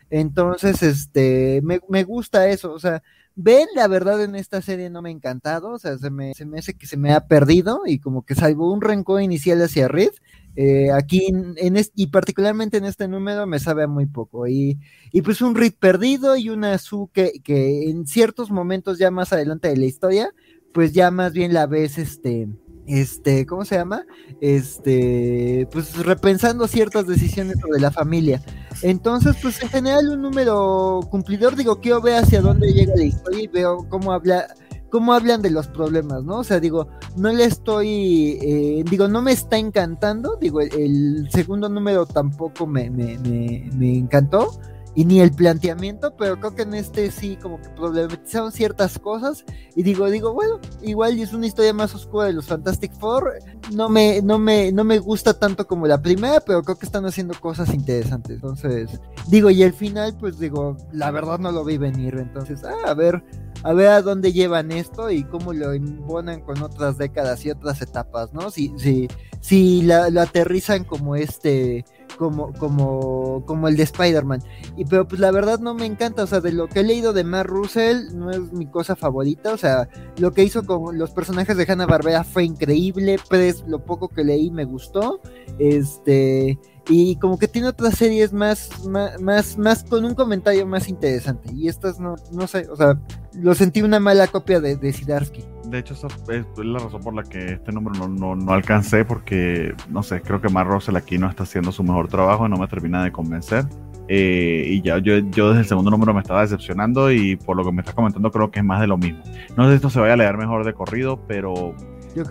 entonces, 0.09 0.83
este, 0.83 1.61
me, 1.63 1.81
me 1.91 2.05
gusta 2.05 2.49
eso, 2.49 2.73
o 2.73 2.79
sea, 2.79 3.03
Ben, 3.37 3.67
la 3.75 3.89
verdad, 3.89 4.23
en 4.23 4.37
esta 4.37 4.63
serie 4.63 4.91
no 4.91 5.03
me 5.03 5.09
ha 5.09 5.13
encantado, 5.13 5.71
o 5.71 5.79
sea, 5.79 5.99
se 5.99 6.09
me, 6.09 6.35
se 6.35 6.45
me 6.47 6.61
hace 6.61 6.75
que 6.75 6.87
se 6.87 6.97
me 6.97 7.13
ha 7.13 7.27
perdido 7.27 7.83
y 7.85 7.99
como 7.99 8.25
que 8.25 8.37
salvo 8.37 8.73
un 8.73 8.81
rencor 8.81 9.23
inicial 9.23 9.61
hacia 9.61 9.89
Reed, 9.89 10.13
eh, 10.55 10.93
aquí 10.93 11.27
en, 11.27 11.77
este, 11.77 11.93
y 11.97 12.07
particularmente 12.07 12.77
en 12.77 12.85
este 12.85 13.09
número 13.09 13.45
me 13.47 13.59
sabe 13.59 13.89
muy 13.89 14.07
poco. 14.07 14.47
Y, 14.47 14.79
y 15.11 15.23
pues 15.23 15.41
un 15.43 15.57
Reed 15.57 15.75
perdido 15.79 16.37
y 16.37 16.49
una 16.49 16.79
Sue 16.79 17.09
que, 17.13 17.33
que 17.43 17.91
en 17.91 18.07
ciertos 18.07 18.53
momentos 18.53 18.99
ya 18.99 19.11
más 19.11 19.33
adelante 19.33 19.67
de 19.69 19.79
la 19.79 19.87
historia, 19.87 20.31
pues 20.73 20.93
ya 20.93 21.11
más 21.11 21.33
bien 21.33 21.53
la 21.53 21.67
ves, 21.67 21.99
este, 21.99 22.49
este, 22.87 23.47
¿cómo 23.47 23.65
se 23.65 23.77
llama? 23.77 24.05
Este, 24.41 25.69
pues 25.73 25.97
repensando 26.05 26.67
ciertas 26.67 27.07
decisiones 27.07 27.59
sobre 27.61 27.81
la 27.81 27.91
familia. 27.91 28.43
Entonces, 28.83 29.37
pues 29.41 29.63
en 29.63 29.69
general 29.69 30.09
un 30.11 30.23
número 30.23 31.01
cumplidor, 31.11 31.57
digo, 31.57 31.81
quiero 31.81 32.01
ver 32.01 32.17
hacia 32.17 32.41
dónde 32.41 32.73
llega 32.73 32.95
la 32.97 33.05
historia 33.05 33.43
y 33.43 33.47
veo 33.47 33.87
cómo 33.89 34.13
habla, 34.13 34.47
cómo 34.91 35.13
hablan 35.13 35.43
de 35.43 35.51
los 35.51 35.69
problemas, 35.69 36.25
¿no? 36.25 36.39
O 36.39 36.45
sea, 36.45 36.61
digo, 36.61 36.89
no 37.17 37.33
le 37.33 37.45
estoy, 37.45 38.39
eh, 38.43 38.85
digo, 38.91 39.09
no 39.09 39.23
me 39.23 39.33
está 39.33 39.57
encantando, 39.57 40.37
digo, 40.41 40.61
el, 40.61 41.29
segundo 41.31 41.69
número 41.69 42.07
tampoco 42.07 42.67
me, 42.67 42.91
me, 42.91 43.19
me, 43.19 43.71
me 43.75 43.97
encantó, 43.97 44.61
y 44.95 45.05
ni 45.05 45.21
el 45.21 45.33
planteamiento, 45.33 46.15
pero 46.17 46.39
creo 46.39 46.55
que 46.55 46.63
en 46.63 46.75
este 46.75 47.11
sí 47.11 47.37
como 47.37 47.61
que 47.61 47.69
problematizaron 47.71 48.53
ciertas 48.53 48.99
cosas 48.99 49.45
y 49.75 49.83
digo, 49.83 50.09
digo, 50.09 50.33
bueno, 50.33 50.61
igual 50.83 51.19
es 51.19 51.33
una 51.33 51.47
historia 51.47 51.73
más 51.73 51.95
oscura 51.95 52.27
de 52.27 52.33
los 52.33 52.47
Fantastic 52.47 52.93
Four, 52.93 53.33
no 53.73 53.89
me, 53.89 54.23
no 54.23 54.39
me, 54.39 54.71
no 54.73 54.85
me 54.85 54.99
gusta 54.99 55.39
tanto 55.39 55.67
como 55.67 55.87
la 55.87 56.01
primera, 56.01 56.41
pero 56.41 56.63
creo 56.63 56.79
que 56.79 56.87
están 56.87 57.07
haciendo 57.07 57.35
cosas 57.41 57.75
interesantes, 57.75 58.37
entonces, 58.37 59.01
digo, 59.27 59.51
y 59.51 59.63
el 59.63 59.73
final, 59.73 60.17
pues 60.19 60.39
digo, 60.39 60.77
la 60.93 61.11
verdad 61.11 61.39
no 61.39 61.51
lo 61.51 61.65
vi 61.65 61.77
venir, 61.77 62.17
entonces, 62.19 62.63
ah, 62.65 62.89
a 62.89 62.95
ver, 62.95 63.25
a 63.65 63.73
ver 63.73 63.89
a 63.89 64.03
dónde 64.03 64.33
llevan 64.33 64.71
esto 64.71 65.11
y 65.11 65.25
cómo 65.25 65.53
lo 65.53 65.73
embonan 65.73 66.41
con 66.43 66.63
otras 66.63 66.99
décadas 66.99 67.45
y 67.45 67.51
otras 67.51 67.81
etapas, 67.83 68.33
¿no? 68.33 68.51
Si, 68.51 68.73
si, 68.77 69.09
si 69.41 69.83
la, 69.83 70.11
lo 70.11 70.21
aterrizan 70.21 70.85
como 70.85 71.17
este 71.17 71.85
como, 72.17 72.53
como, 72.55 73.45
como 73.47 73.69
el 73.69 73.77
de 73.77 73.85
Spider-Man. 73.85 74.43
Y 74.77 74.85
pero 74.85 75.07
pues 75.07 75.21
la 75.21 75.31
verdad 75.31 75.59
no 75.59 75.75
me 75.75 75.87
encanta, 75.87 76.23
o 76.23 76.27
sea, 76.27 76.41
de 76.41 76.53
lo 76.53 76.69
que 76.69 76.81
he 76.81 76.85
leído 76.85 77.13
de 77.13 77.25
Matt 77.25 77.47
Russell 77.47 78.15
no 78.15 78.31
es 78.31 78.53
mi 78.53 78.67
cosa 78.67 78.97
favorita, 78.97 79.53
o 79.53 79.57
sea, 79.57 79.89
lo 80.19 80.33
que 80.33 80.45
hizo 80.45 80.65
con 80.65 80.99
los 80.99 81.11
personajes 81.11 81.57
de 81.57 81.67
Hanna 81.71 81.87
Barbera 81.87 82.25
fue 82.25 82.45
increíble, 82.45 83.19
pues 83.29 83.65
lo 83.67 83.85
poco 83.85 84.09
que 84.09 84.25
leí 84.25 84.51
me 84.51 84.65
gustó. 84.65 85.21
Este, 85.59 86.59
y 86.89 87.17
como 87.17 87.39
que 87.39 87.49
tiene 87.49 87.69
otras 87.69 87.95
series 87.95 88.33
más, 88.33 88.87
más, 89.21 89.57
más, 89.57 89.85
con 89.85 90.05
un 90.05 90.15
comentario 90.15 90.67
más 90.67 90.89
interesante. 90.89 91.51
Y 91.55 91.69
estas 91.69 91.99
no, 91.99 92.17
no 92.33 92.47
sé, 92.47 92.69
o 92.71 92.77
sea, 92.77 92.99
lo 93.35 93.55
sentí 93.55 93.83
una 93.83 94.01
mala 94.01 94.27
copia 94.27 94.61
de, 94.61 94.77
de 94.77 94.93
Sidarsky. 94.93 95.45
De 95.67 95.79
hecho, 95.79 95.95
esa 95.95 96.09
es 96.29 96.47
la 96.59 96.79
razón 96.79 97.01
por 97.01 97.15
la 97.15 97.23
que 97.23 97.55
este 97.55 97.73
número 97.73 97.99
no, 97.99 98.09
no, 98.09 98.37
no 98.37 98.53
alcancé, 98.53 99.05
porque, 99.05 99.75
no 99.89 100.03
sé, 100.03 100.21
creo 100.21 100.41
que 100.41 100.49
Mar 100.49 100.67
Russell 100.67 100.97
aquí 100.97 101.17
no 101.17 101.29
está 101.29 101.45
haciendo 101.45 101.73
su 101.73 101.83
mejor 101.83 102.09
trabajo 102.09 102.47
y 102.47 102.51
no 102.51 102.57
me 102.57 102.69
termina 102.69 103.03
de 103.03 103.13
convencer. 103.13 103.65
Eh, 104.07 104.67
y 104.69 104.83
ya 104.83 104.99
yo, 104.99 105.17
yo 105.31 105.49
desde 105.49 105.61
el 105.61 105.67
segundo 105.67 105.91
número 105.91 106.13
me 106.13 106.21
estaba 106.21 106.43
decepcionando 106.43 107.11
y 107.11 107.37
por 107.37 107.57
lo 107.57 107.65
que 107.65 107.73
me 107.73 107.81
estás 107.81 107.95
comentando 107.95 108.31
creo 108.31 108.51
que 108.51 108.59
es 108.59 108.65
más 108.65 108.81
de 108.81 108.87
lo 108.87 108.99
mismo. 108.99 109.23
No 109.57 109.65
sé 109.65 109.71
si 109.71 109.77
esto 109.77 109.89
se 109.89 110.01
vaya 110.01 110.13
a 110.13 110.17
leer 110.17 110.37
mejor 110.37 110.67
de 110.67 110.75
corrido, 110.75 111.19
pero 111.27 111.75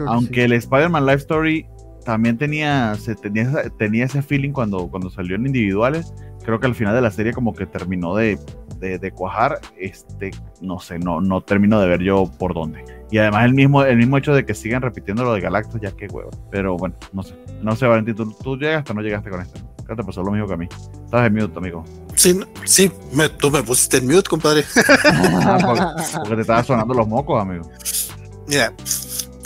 aunque 0.05 0.43
el 0.43 0.53
Spider-Man 0.53 1.05
Life 1.05 1.21
Story 1.21 1.65
también 2.05 2.37
tenía, 2.37 2.95
se 2.95 3.15
tenía, 3.15 3.69
tenía 3.77 4.05
ese 4.05 4.21
feeling 4.21 4.51
cuando, 4.51 4.87
cuando 4.87 5.09
salió 5.09 5.35
en 5.35 5.45
individuales. 5.45 6.13
Creo 6.43 6.59
que 6.59 6.67
al 6.67 6.75
final 6.75 6.93
de 6.93 7.01
la 7.01 7.11
serie 7.11 7.31
como 7.31 7.53
que 7.53 7.65
terminó 7.65 8.15
de, 8.15 8.37
de, 8.79 9.11
cuajar. 9.11 9.59
Este, 9.77 10.31
no 10.61 10.79
sé, 10.79 10.99
no, 10.99 11.21
no 11.21 11.41
termino 11.41 11.79
de 11.79 11.87
ver 11.87 12.01
yo 12.01 12.29
por 12.37 12.53
dónde. 12.53 12.83
Y 13.11 13.17
además 13.17 13.45
el 13.45 13.53
mismo, 13.53 13.83
el 13.83 13.97
mismo 13.97 14.17
hecho 14.17 14.33
de 14.33 14.45
que 14.45 14.53
sigan 14.53 14.81
repitiendo 14.81 15.23
lo 15.23 15.33
de 15.33 15.41
Galactus, 15.41 15.79
ya 15.81 15.91
que 15.91 16.07
huevo. 16.07 16.31
Pero 16.51 16.77
bueno, 16.77 16.95
no 17.13 17.23
sé. 17.23 17.35
No 17.61 17.75
sé, 17.75 17.87
Valentín, 17.87 18.15
¿tú, 18.15 18.35
tú 18.43 18.57
llegaste 18.57 18.91
o 18.91 18.95
no 18.95 19.01
llegaste 19.01 19.29
con 19.29 19.41
esto? 19.41 19.59
¿Qué 19.87 19.95
te 19.95 20.03
pasó 20.03 20.23
lo 20.23 20.31
mismo 20.31 20.47
que 20.47 20.53
a 20.53 20.57
mí? 20.57 20.67
Estás 21.05 21.27
en 21.27 21.33
mute, 21.33 21.57
amigo. 21.57 21.83
Sí, 22.15 22.39
sí, 22.63 22.91
me, 23.13 23.29
tú 23.29 23.51
me 23.51 23.63
pusiste 23.63 23.97
en 23.97 24.07
mute, 24.07 24.29
compadre. 24.29 24.63
Ah, 25.05 25.57
porque, 25.61 25.83
porque, 26.17 26.35
te 26.35 26.41
estaban 26.41 26.65
sonando 26.65 26.93
los 26.93 27.07
mocos, 27.07 27.41
amigo. 27.41 27.69
Mira, 28.47 28.73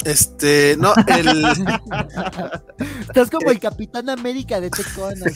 este, 0.06 0.76
no, 0.77 0.93
el. 1.08 1.27
Estás 3.01 3.30
como 3.30 3.51
el 3.51 3.59
Capitán 3.59 4.09
América 4.09 4.59
de 4.59 4.69
Teconas, 4.69 5.34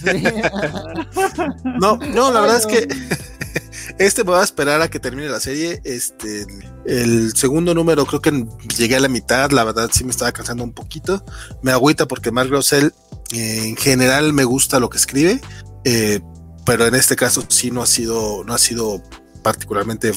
No, 1.80 1.98
no, 1.98 2.32
la 2.32 2.42
verdad 2.42 2.58
es 2.58 2.66
que 2.66 2.88
este 3.98 4.24
me 4.24 4.32
va 4.32 4.42
a 4.42 4.44
esperar 4.44 4.82
a 4.82 4.90
que 4.90 5.00
termine 5.00 5.30
la 5.30 5.40
serie. 5.40 5.82
Este, 5.84 6.46
el 6.86 7.36
segundo 7.36 7.74
número 7.74 8.06
creo 8.06 8.22
que 8.22 8.46
llegué 8.78 8.96
a 8.96 9.00
la 9.00 9.08
mitad, 9.08 9.52
la 9.52 9.64
verdad 9.64 9.90
sí 9.92 10.04
me 10.04 10.12
estaba 10.12 10.32
cansando 10.32 10.64
un 10.64 10.74
poquito. 10.74 11.24
Me 11.62 11.72
agüita 11.72 12.08
porque 12.08 12.32
Mark 12.32 12.50
Russell 12.50 12.90
eh, 13.34 13.68
en 13.68 13.78
general 13.78 14.34
me 14.34 14.44
gusta 14.44 14.80
lo 14.80 14.90
que 14.90 14.98
escribe, 14.98 15.42
eh, 15.84 16.22
pero 16.66 16.86
en 16.86 16.96
este 16.96 17.16
caso 17.16 17.44
sí 17.48 17.72
no 17.72 17.82
ha 17.82 17.88
sido, 17.88 18.44
no 18.44 18.54
ha 18.54 18.58
sido 18.58 19.02
particularmente 19.44 20.14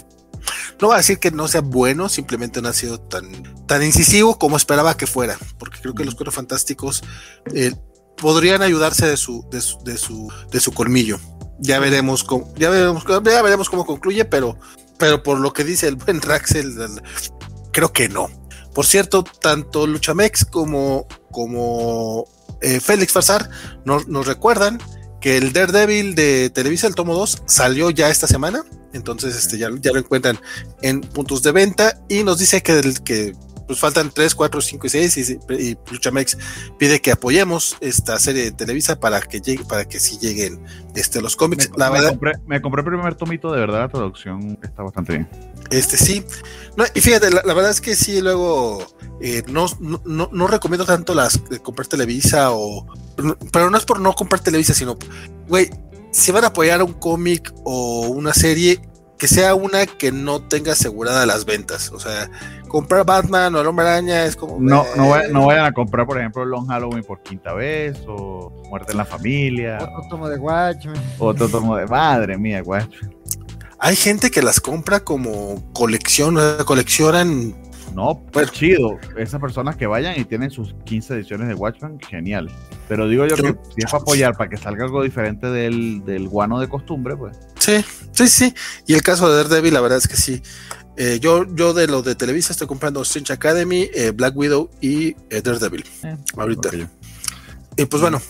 no 0.81 0.89
voy 0.89 0.95
a 0.95 0.99
decir 0.99 1.19
que 1.19 1.31
no 1.31 1.49
sea 1.49 1.61
bueno, 1.61 2.09
simplemente 2.09 2.61
no 2.63 2.69
ha 2.69 2.73
sido 2.73 3.01
tan, 3.01 3.27
tan 3.67 3.83
incisivo 3.83 4.39
como 4.39 4.57
esperaba 4.57 4.97
que 4.97 5.07
fuera, 5.07 5.39
porque 5.59 5.81
creo 5.81 5.95
que 5.95 6.05
los 6.05 6.15
cuatro 6.15 6.33
fantásticos 6.33 7.03
eh, 7.55 7.75
podrían 8.17 8.63
ayudarse 8.63 9.07
de 9.07 9.17
su, 9.17 9.47
de 9.51 9.61
su, 9.61 9.79
de 9.85 9.97
su, 9.97 10.33
de 10.51 10.61
su 10.61 10.73
colmillo. 10.73 11.19
Ya 11.59 11.79
veremos 11.79 12.25
cómo, 12.25 12.53
ya 12.57 12.71
veremos, 12.71 13.05
ya 13.07 13.43
veremos 13.43 13.71
cómo 13.71 13.87
concluye, 13.87 14.25
pero, 14.25 14.59
pero 14.99 15.23
por 15.23 15.39
lo 15.39 15.53
que 15.53 15.65
dice 15.65 15.89
el 15.89 15.97
buen 15.97 16.21
Raxel, 16.23 16.75
creo 17.73 17.93
que 17.93 18.09
no. 18.09 18.29
Por 18.75 18.87
cierto, 18.87 19.23
tanto 19.23 19.87
Luchamex 19.87 20.45
como, 20.45 21.07
como 21.31 22.27
eh, 22.61 22.81
Félix 22.81 23.13
Farsar 23.13 23.49
nos, 23.85 24.09
nos 24.09 24.27
recuerdan 24.27 24.81
que 25.21 25.39
el 25.39 25.53
Daredevil 25.53 26.15
de 26.15 26.51
Televisa, 26.51 26.87
el 26.87 26.95
tomo 26.95 27.15
2, 27.15 27.45
salió 27.47 27.89
ya 27.89 28.11
esta 28.11 28.27
semana. 28.27 28.63
Entonces, 28.95 29.37
este, 29.37 29.59
ya, 29.59 29.69
ya 29.81 29.93
lo 29.93 29.99
encuentran 29.99 30.39
en 30.81 31.03
puntos 31.03 31.43
de 31.43 31.53
venta. 31.53 32.01
Y 32.09 32.25
nos 32.25 32.39
dice 32.39 32.63
que, 32.63 32.95
que 33.05 33.35
pues 33.67 33.79
faltan 33.79 34.11
3, 34.11 34.35
4, 34.35 34.61
5 34.61 34.87
y 34.87 34.91
6 34.91 35.17
y, 35.19 35.53
y 35.55 35.79
Luchamex 35.91 36.37
pide 36.79 37.01
que 37.01 37.13
apoyemos 37.13 37.77
esta 37.81 38.19
serie 38.19 38.45
de 38.45 38.53
Televisa 38.53 39.01
para 39.01 39.21
que 39.21 39.41
llegue, 39.41 39.65
para 39.65 39.87
que 39.87 40.01
sí 40.01 40.19
lleguen 40.19 40.61
este, 40.95 41.23
los 41.23 41.37
cómics. 41.37 41.71
Me, 41.71 41.79
la 41.79 41.91
verdad, 41.91 42.11
compré, 42.11 42.33
me 42.47 42.61
compré 42.61 42.81
el 42.81 42.87
primer 42.87 43.15
tomito, 43.15 43.53
de 43.53 43.61
verdad 43.61 43.81
la 43.81 43.89
traducción 43.89 44.59
está 44.63 44.83
bastante 44.83 45.13
bien. 45.15 45.29
Este 45.71 45.97
sí. 45.97 46.25
No, 46.77 46.85
y 46.95 47.01
fíjate, 47.01 47.31
la, 47.31 47.43
la, 47.45 47.55
verdad 47.55 47.71
es 47.71 47.81
que 47.81 47.97
sí, 47.97 48.21
luego 48.21 48.87
eh, 49.21 49.43
no, 49.49 49.67
no, 49.81 50.29
no, 50.31 50.47
recomiendo 50.47 50.85
tanto 50.85 51.15
las 51.15 51.49
de 51.49 51.61
comprar 51.61 51.87
Televisa 51.87 52.53
o... 52.53 52.87
Pero 53.53 53.71
no 53.71 53.79
es 53.79 53.85
por 53.85 54.01
no 54.01 54.13
comprar 54.13 54.43
Televisa, 54.43 54.75
sino, 54.75 54.99
güey, 55.49 55.71
si 56.15 56.31
van 56.31 56.45
a 56.45 56.49
apoyar 56.49 56.81
un 56.83 56.93
cómic 56.93 57.53
o 57.65 58.07
una 58.09 58.33
serie, 58.33 58.81
que 59.19 59.27
sea 59.27 59.55
una 59.55 59.85
que 59.87 60.13
no 60.13 60.41
tenga 60.43 60.73
asegurada 60.73 61.27
las 61.27 61.45
ventas. 61.45 61.91
O 61.91 61.99
sea, 61.99 62.31
comprar 62.69 63.05
Batman 63.05 63.55
o 63.55 63.61
el 63.61 63.67
Hombre 63.67 63.89
Araña 63.89 64.25
es 64.25 64.37
como. 64.37 64.59
No, 64.61 64.85
no, 64.97 65.11
vayan, 65.11 65.33
no, 65.33 65.47
vayan 65.47 65.67
a 65.67 65.73
comprar, 65.73 66.07
por 66.07 66.19
ejemplo, 66.19 66.45
Long 66.45 66.69
Halloween 66.69 67.03
por 67.03 67.21
quinta 67.23 67.53
vez 67.53 67.99
o 68.07 68.53
Muerte 68.71 68.93
en 68.93 68.99
la 68.99 69.05
Familia. 69.05 69.79
Otro 69.81 70.09
tomo 70.09 70.29
de 70.29 70.39
Watchmen. 70.39 71.03
Otro 71.19 71.49
tomo 71.49 71.77
de. 71.77 71.87
Madre 71.87 72.39
mía, 72.39 72.63
Watchmen. 72.65 73.13
Hay 73.81 73.97
gente 73.97 74.31
que 74.31 74.41
las 74.41 74.61
compra 74.61 75.01
como 75.01 75.63
colección, 75.73 76.39
coleccionan. 76.65 77.55
No, 77.95 78.21
pues 78.33 78.51
chido. 78.51 78.99
Esas 79.17 79.41
personas 79.41 79.77
que 79.77 79.87
vayan 79.87 80.19
y 80.19 80.25
tienen 80.25 80.51
sus 80.51 80.75
15 80.85 81.15
ediciones 81.15 81.47
de 81.47 81.55
Watchmen, 81.55 82.01
genial. 82.01 82.51
Pero 82.89 83.09
digo 83.09 83.25
yo 83.27 83.37
que 83.37 83.43
si 83.43 83.85
es 83.85 83.85
para 83.85 84.03
apoyar, 84.03 84.37
para 84.37 84.51
que 84.51 84.57
salga 84.57 84.85
algo 84.85 85.03
diferente 85.03 85.47
del, 85.47 86.05
del 86.05 86.29
guano 86.29 86.59
de 86.59 86.69
costumbre, 86.69 87.17
pues. 87.17 87.39
Sí, 87.59 87.85
sí, 88.11 88.27
sí. 88.27 88.55
Y 88.87 88.95
el 88.95 89.03
caso 89.03 89.31
de 89.31 89.37
Daredevil, 89.37 89.73
la 89.73 89.81
verdad 89.81 89.99
es 89.99 90.09
que 90.09 90.17
sí. 90.17 90.43
Eh, 90.97 91.19
yo, 91.21 91.45
yo 91.55 91.73
de 91.73 91.87
los 91.87 92.05
de 92.05 92.17
Televisa 92.17 92.53
estoy 92.53 92.67
comprando 92.67 93.03
Strange 93.03 93.33
Academy, 93.33 93.89
eh, 93.95 94.11
Black 94.11 94.37
Widow 94.37 94.71
y 94.81 95.17
eh, 95.31 95.41
Daredevil. 95.43 95.85
Ahorita. 96.37 96.69
Okay. 96.69 96.87
Y 97.77 97.85
pues 97.87 98.03
bueno, 98.03 98.21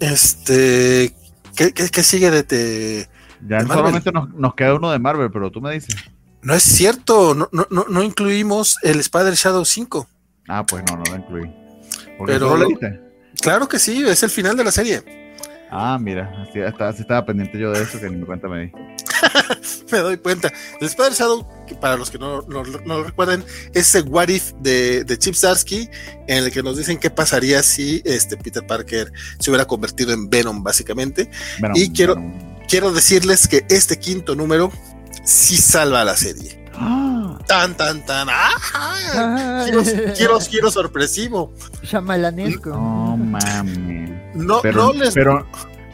este. 0.00 1.14
¿Qué, 1.54 1.72
qué, 1.72 1.88
qué 1.90 2.02
sigue 2.02 2.30
de, 2.30 2.42
te, 2.42 3.08
ya 3.46 3.62
de 3.62 3.66
solamente 3.66 4.12
nos, 4.12 4.32
nos, 4.34 4.54
queda 4.54 4.74
uno 4.74 4.90
de 4.90 4.98
Marvel, 4.98 5.30
pero 5.30 5.50
tú 5.50 5.60
me 5.60 5.72
dices. 5.72 5.94
No 6.42 6.54
es 6.54 6.62
cierto, 6.62 7.34
no, 7.34 7.48
no, 7.52 7.86
no 7.88 8.02
incluimos 8.02 8.78
el 8.82 9.00
Spider 9.00 9.34
Shadow 9.34 9.64
5. 9.64 10.08
Ah, 10.48 10.64
pues 10.64 10.82
no, 10.88 10.96
no 10.96 11.04
lo 11.04 11.16
incluí. 11.16 11.54
Pero, 12.26 12.56
lo? 12.56 12.68
Claro 13.40 13.68
que 13.68 13.78
sí, 13.78 14.02
es 14.06 14.22
el 14.22 14.30
final 14.30 14.56
de 14.56 14.64
la 14.64 14.72
serie. 14.72 15.02
Ah, 15.70 15.98
mira, 16.00 16.46
así, 16.48 16.60
hasta, 16.60 16.88
así 16.88 17.02
estaba 17.02 17.24
pendiente 17.24 17.56
yo 17.58 17.70
de 17.70 17.82
eso 17.82 18.00
que 18.00 18.10
ni 18.10 18.16
me 18.16 18.26
cuenta 18.26 18.48
me 18.48 18.64
di. 18.64 18.72
me 19.92 19.98
doy 19.98 20.16
cuenta. 20.16 20.52
El 20.80 20.86
Spider 20.88 21.12
Shadow, 21.12 21.46
que 21.66 21.74
para 21.76 21.96
los 21.96 22.10
que 22.10 22.18
no, 22.18 22.42
no, 22.42 22.64
no 22.64 22.98
lo 22.98 23.04
recuerdan, 23.04 23.44
es 23.72 23.94
el 23.94 24.08
What 24.08 24.28
If 24.28 24.52
de, 24.60 25.04
de 25.04 25.18
Chip 25.18 25.34
Zarsky, 25.34 25.88
en 26.26 26.44
el 26.44 26.50
que 26.50 26.62
nos 26.62 26.76
dicen 26.76 26.98
qué 26.98 27.10
pasaría 27.10 27.62
si 27.62 28.02
este 28.04 28.36
Peter 28.36 28.66
Parker 28.66 29.12
se 29.38 29.50
hubiera 29.50 29.66
convertido 29.66 30.12
en 30.12 30.28
Venom, 30.28 30.64
básicamente. 30.64 31.30
Venom, 31.60 31.76
y 31.76 31.92
quiero, 31.92 32.16
Venom. 32.16 32.66
quiero 32.66 32.92
decirles 32.92 33.46
que 33.46 33.64
este 33.68 33.98
quinto 33.98 34.34
número 34.34 34.72
sí 35.24 35.56
salva 35.56 36.04
la 36.04 36.16
serie. 36.16 36.60
¡Ah! 36.74 37.38
Tan, 37.46 37.76
tan, 37.76 38.04
tan. 38.06 38.28
¡Ah! 38.30 39.64
Quiero, 39.64 39.82
quiero, 40.14 40.38
quiero 40.38 40.70
sorpresivo. 40.70 41.52
Chamalanesco. 41.84 42.70
No 42.70 43.16
mames. 43.16 44.10
No, 44.34 44.60
pero, 44.62 44.84
no 44.84 44.92
les. 44.92 45.14
Pero, 45.14 45.46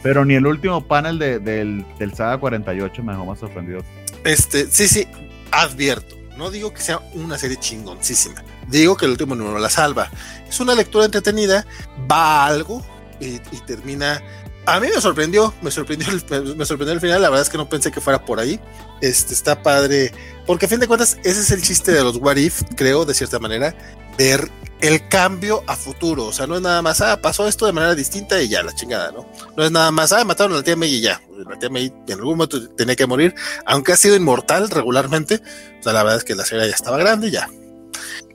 pero 0.03 0.25
ni 0.25 0.35
el 0.35 0.47
último 0.47 0.87
panel 0.87 1.19
de, 1.19 1.39
del, 1.39 1.85
del 1.99 2.15
Saga 2.15 2.39
48 2.39 3.03
me 3.03 3.13
dejó 3.13 3.27
más 3.27 3.39
sorprendido. 3.39 3.81
Este, 4.25 4.71
sí, 4.71 4.87
sí, 4.89 5.09
advierto. 5.51 6.15
No 6.37 6.51
digo 6.51 6.73
que 6.73 6.83
sea 6.83 7.01
una 7.15 7.39
serie 7.39 7.57
chingoncísima. 7.59 8.45
Digo 8.69 8.97
que 8.97 9.07
el 9.07 9.13
último 9.13 9.35
número 9.35 9.59
la 9.59 9.71
salva. 9.71 10.11
Es 10.49 10.61
una 10.61 10.75
lectura 10.75 11.07
entretenida, 11.07 11.67
va 12.11 12.45
a 12.45 12.47
algo 12.47 12.85
y, 13.21 13.37
y 13.37 13.61
termina. 13.67 14.23
A 14.67 14.81
mí 14.81 14.89
me 14.93 15.01
sorprendió, 15.01 15.55
me 15.63 15.71
sorprendió, 15.71 16.09
el, 16.09 16.57
me 16.57 16.67
sorprendió 16.67 16.93
el 16.93 17.01
final. 17.01 17.23
La 17.23 17.31
verdad 17.31 17.43
es 17.43 17.51
que 17.51 17.57
no 17.57 17.69
pensé 17.69 17.93
que 17.93 18.01
fuera 18.01 18.25
por 18.25 18.41
ahí. 18.41 18.61
Este 19.01 19.33
está 19.33 19.63
padre, 19.63 20.13
porque 20.45 20.67
a 20.67 20.69
fin 20.69 20.81
de 20.81 20.89
cuentas, 20.89 21.19
ese 21.23 21.41
es 21.41 21.51
el 21.53 21.63
chiste 21.63 21.93
de 21.93 22.03
los 22.03 22.17
What 22.17 22.37
If, 22.37 22.63
creo, 22.77 23.05
de 23.05 23.15
cierta 23.15 23.39
manera, 23.39 23.77
ver 24.19 24.51
el 24.81 25.07
cambio 25.09 25.63
a 25.69 25.77
futuro. 25.77 26.25
O 26.27 26.33
sea, 26.33 26.49
no 26.49 26.57
es 26.57 26.63
nada 26.63 26.83
más, 26.83 27.01
ah, 27.01 27.21
pasó 27.21 27.47
esto 27.47 27.67
de 27.67 27.73
manera 27.73 27.95
distinta 27.95 28.43
y 28.43 28.49
ya, 28.49 28.65
la 28.65 28.75
chingada, 28.75 29.13
¿no? 29.13 29.31
No 29.57 29.65
es 29.65 29.71
nada 29.71 29.93
más, 29.93 30.13
ah, 30.13 30.25
mataron 30.25 30.55
a 30.55 30.57
la 30.57 30.63
tía 30.65 30.75
May 30.75 30.95
y 30.95 31.01
ya. 31.01 31.21
La 31.49 31.59
tía 31.59 31.71
May 31.71 31.93
en 32.09 32.15
algún 32.15 32.37
momento 32.37 32.69
tenía 32.71 32.97
que 32.97 33.07
morir, 33.07 33.35
aunque 33.67 33.93
ha 33.93 33.97
sido 33.97 34.17
inmortal 34.17 34.69
regularmente. 34.69 35.41
O 35.79 35.83
sea, 35.83 35.93
la 35.93 36.03
verdad 36.03 36.19
es 36.19 36.25
que 36.25 36.35
la 36.35 36.45
serie 36.45 36.69
ya 36.69 36.75
estaba 36.75 36.99
grande 36.99 37.29
y 37.29 37.31
ya. 37.31 37.49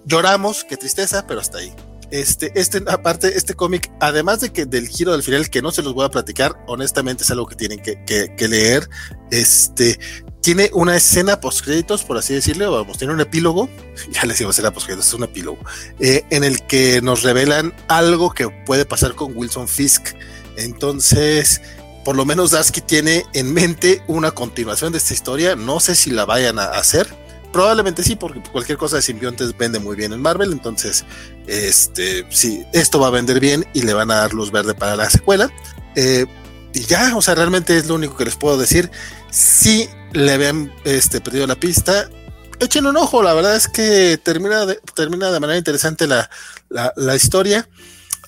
Lloramos, 0.05 0.63
qué 0.63 0.77
tristeza, 0.77 1.27
pero 1.27 1.41
hasta 1.41 1.57
ahí. 1.57 1.73
Este, 2.11 2.51
este, 2.55 2.83
aparte, 2.87 3.37
este 3.37 3.53
cómic, 3.53 3.89
además 4.01 4.41
de 4.41 4.51
que 4.51 4.65
del 4.65 4.89
giro 4.89 5.13
del 5.13 5.23
final, 5.23 5.49
que 5.49 5.61
no 5.61 5.71
se 5.71 5.81
los 5.81 5.93
voy 5.93 6.05
a 6.05 6.09
platicar, 6.09 6.61
honestamente 6.67 7.23
es 7.23 7.31
algo 7.31 7.47
que 7.47 7.55
tienen 7.55 7.81
que, 7.81 8.47
leer. 8.49 8.89
Este, 9.31 9.97
tiene 10.41 10.69
una 10.73 10.97
escena 10.97 11.39
post 11.39 11.63
créditos, 11.63 12.03
por 12.03 12.17
así 12.17 12.33
decirlo, 12.33 12.69
vamos, 12.69 12.97
tiene 12.97 13.13
un 13.13 13.21
epílogo, 13.21 13.69
ya 14.11 14.25
les 14.25 14.39
digo 14.39 14.51
escena 14.51 14.71
post 14.71 14.87
créditos, 14.87 15.07
es 15.07 15.13
un 15.13 15.23
epílogo, 15.23 15.59
eh, 15.99 16.25
en 16.31 16.43
el 16.43 16.65
que 16.67 17.01
nos 17.01 17.23
revelan 17.23 17.73
algo 17.87 18.31
que 18.31 18.49
puede 18.65 18.85
pasar 18.85 19.15
con 19.15 19.35
Wilson 19.35 19.69
Fisk. 19.69 20.09
Entonces, 20.57 21.61
por 22.03 22.17
lo 22.17 22.25
menos 22.25 22.51
Darsky 22.51 22.81
tiene 22.81 23.25
en 23.33 23.53
mente 23.53 24.03
una 24.07 24.31
continuación 24.31 24.91
de 24.91 24.97
esta 24.97 25.13
historia, 25.13 25.55
no 25.55 25.79
sé 25.79 25.95
si 25.95 26.09
la 26.11 26.25
vayan 26.25 26.59
a 26.59 26.65
hacer, 26.65 27.20
probablemente 27.51 28.03
sí, 28.03 28.15
porque 28.15 28.41
cualquier 28.51 28.77
cosa 28.77 28.97
de 28.97 29.01
simbiontes 29.01 29.57
vende 29.57 29.79
muy 29.79 29.95
bien 29.95 30.13
en 30.13 30.21
Marvel, 30.21 30.51
entonces, 30.51 31.05
este, 31.47 32.25
sí, 32.29 32.65
esto 32.73 32.99
va 32.99 33.07
a 33.07 33.11
vender 33.11 33.39
bien 33.39 33.65
y 33.73 33.81
le 33.81 33.93
van 33.93 34.11
a 34.11 34.15
dar 34.15 34.33
luz 34.33 34.51
verde 34.51 34.73
para 34.73 34.95
la 34.95 35.09
secuela. 35.09 35.51
Eh, 35.95 36.25
y 36.73 36.81
ya, 36.85 37.15
o 37.15 37.21
sea, 37.21 37.35
realmente 37.35 37.77
es 37.77 37.87
lo 37.87 37.95
único 37.95 38.15
que 38.15 38.25
les 38.25 38.35
puedo 38.35 38.57
decir. 38.57 38.89
Sí, 39.29 39.89
le 40.13 40.31
habían 40.33 40.73
este, 40.85 41.19
perdido 41.21 41.47
la 41.47 41.55
pista. 41.55 42.09
Echen 42.59 42.85
un 42.85 42.97
ojo, 42.97 43.23
la 43.23 43.33
verdad 43.33 43.55
es 43.55 43.67
que 43.67 44.19
termina 44.21 44.65
de, 44.65 44.79
termina 44.95 45.31
de 45.31 45.39
manera 45.39 45.57
interesante 45.57 46.07
la, 46.07 46.29
la, 46.69 46.93
la 46.95 47.15
historia. 47.15 47.67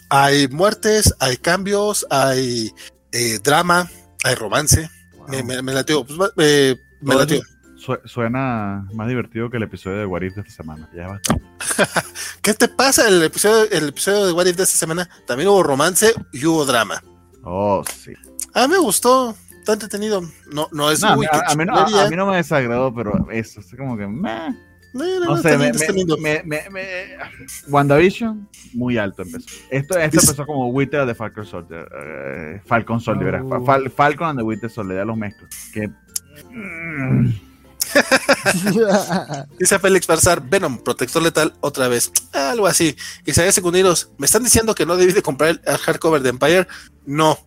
Hay 0.09 0.47
muertes, 0.47 1.13
hay 1.19 1.37
cambios, 1.37 2.05
hay 2.09 2.73
eh, 3.11 3.39
drama, 3.41 3.89
hay 4.23 4.35
romance. 4.35 4.89
Wow. 5.15 5.27
Me, 5.29 5.43
me, 5.43 5.61
me 5.61 5.73
latió, 5.73 6.05
pues, 6.05 6.31
eh, 6.37 6.75
me 7.01 7.15
latió. 7.15 7.41
Suena 8.05 8.87
más 8.93 9.07
divertido 9.07 9.49
que 9.49 9.57
el 9.57 9.63
episodio 9.63 9.97
de 9.97 10.05
What 10.05 10.21
If 10.21 10.35
de 10.35 10.41
esta 10.41 10.53
semana. 10.53 10.89
Ya 10.95 11.19
¿Qué 12.41 12.53
te 12.53 12.67
pasa? 12.67 13.07
El 13.07 13.21
episodio, 13.23 13.69
el 13.71 13.89
episodio 13.89 14.27
de 14.27 14.33
What 14.33 14.45
If 14.45 14.57
de 14.57 14.63
esta 14.63 14.77
semana 14.77 15.09
también 15.27 15.49
hubo 15.49 15.63
romance 15.63 16.13
y 16.31 16.45
hubo 16.45 16.65
drama. 16.65 17.03
Oh, 17.43 17.83
sí. 17.93 18.13
A 18.53 18.67
mí 18.67 18.73
me 18.73 18.79
gustó 18.79 19.35
está 19.63 19.73
entretenido. 19.73 20.21
No, 20.51 20.67
no 20.71 20.91
es 20.91 21.01
no, 21.01 21.15
muy 21.15 21.25
a, 21.25 21.51
a, 21.51 21.55
mí 21.55 21.65
no, 21.65 21.75
a, 21.75 22.09
mí 22.09 22.15
no, 22.15 22.27
me 22.27 22.37
desagradó, 22.37 22.93
pero 22.93 23.29
eso, 23.31 23.61
es 23.61 23.73
como 23.75 23.97
que. 23.97 24.07
Meh. 24.07 24.53
No, 24.93 25.19
no, 25.21 25.37
sé, 25.37 25.57
me, 25.57 25.71
me, 26.19 26.43
me, 26.43 26.69
me, 26.69 26.83
WandaVision, 27.67 28.47
muy 28.75 28.99
alto 28.99 29.23
empezó. 29.23 29.47
Esto, 29.71 29.97
esto 29.97 30.19
empezó 30.19 30.45
como 30.45 30.67
Winter 30.67 31.07
de 31.07 31.15
Falcon 31.15 31.47
Soldier. 31.47 31.87
Uh, 31.91 32.67
Falcon 32.67 33.01
Soldier, 33.01 33.41
oh. 33.43 33.65
Fal, 33.65 33.89
Falcon 33.89 34.27
and 34.27 34.39
the 34.39 34.43
Winter 34.43 34.69
Soldier, 34.69 34.97
ya 34.97 35.05
los 35.05 35.17
mezclos. 35.17 35.49
Que. 35.73 35.89
Dice 39.59 39.79
Félix 39.79 40.07
Barzar, 40.07 40.41
Venom, 40.47 40.77
protector 40.77 41.21
letal, 41.21 41.53
otra 41.61 41.87
vez. 41.87 42.11
Algo 42.33 42.67
así. 42.67 42.95
Isaías 43.25 43.55
Secundiros, 43.55 44.11
¿me 44.17 44.25
están 44.25 44.43
diciendo 44.43 44.75
que 44.75 44.85
no 44.85 44.97
debí 44.97 45.13
de 45.13 45.21
comprar 45.21 45.61
el 45.63 45.77
hardcover 45.77 46.21
de 46.21 46.29
Empire? 46.29 46.67
No, 47.05 47.37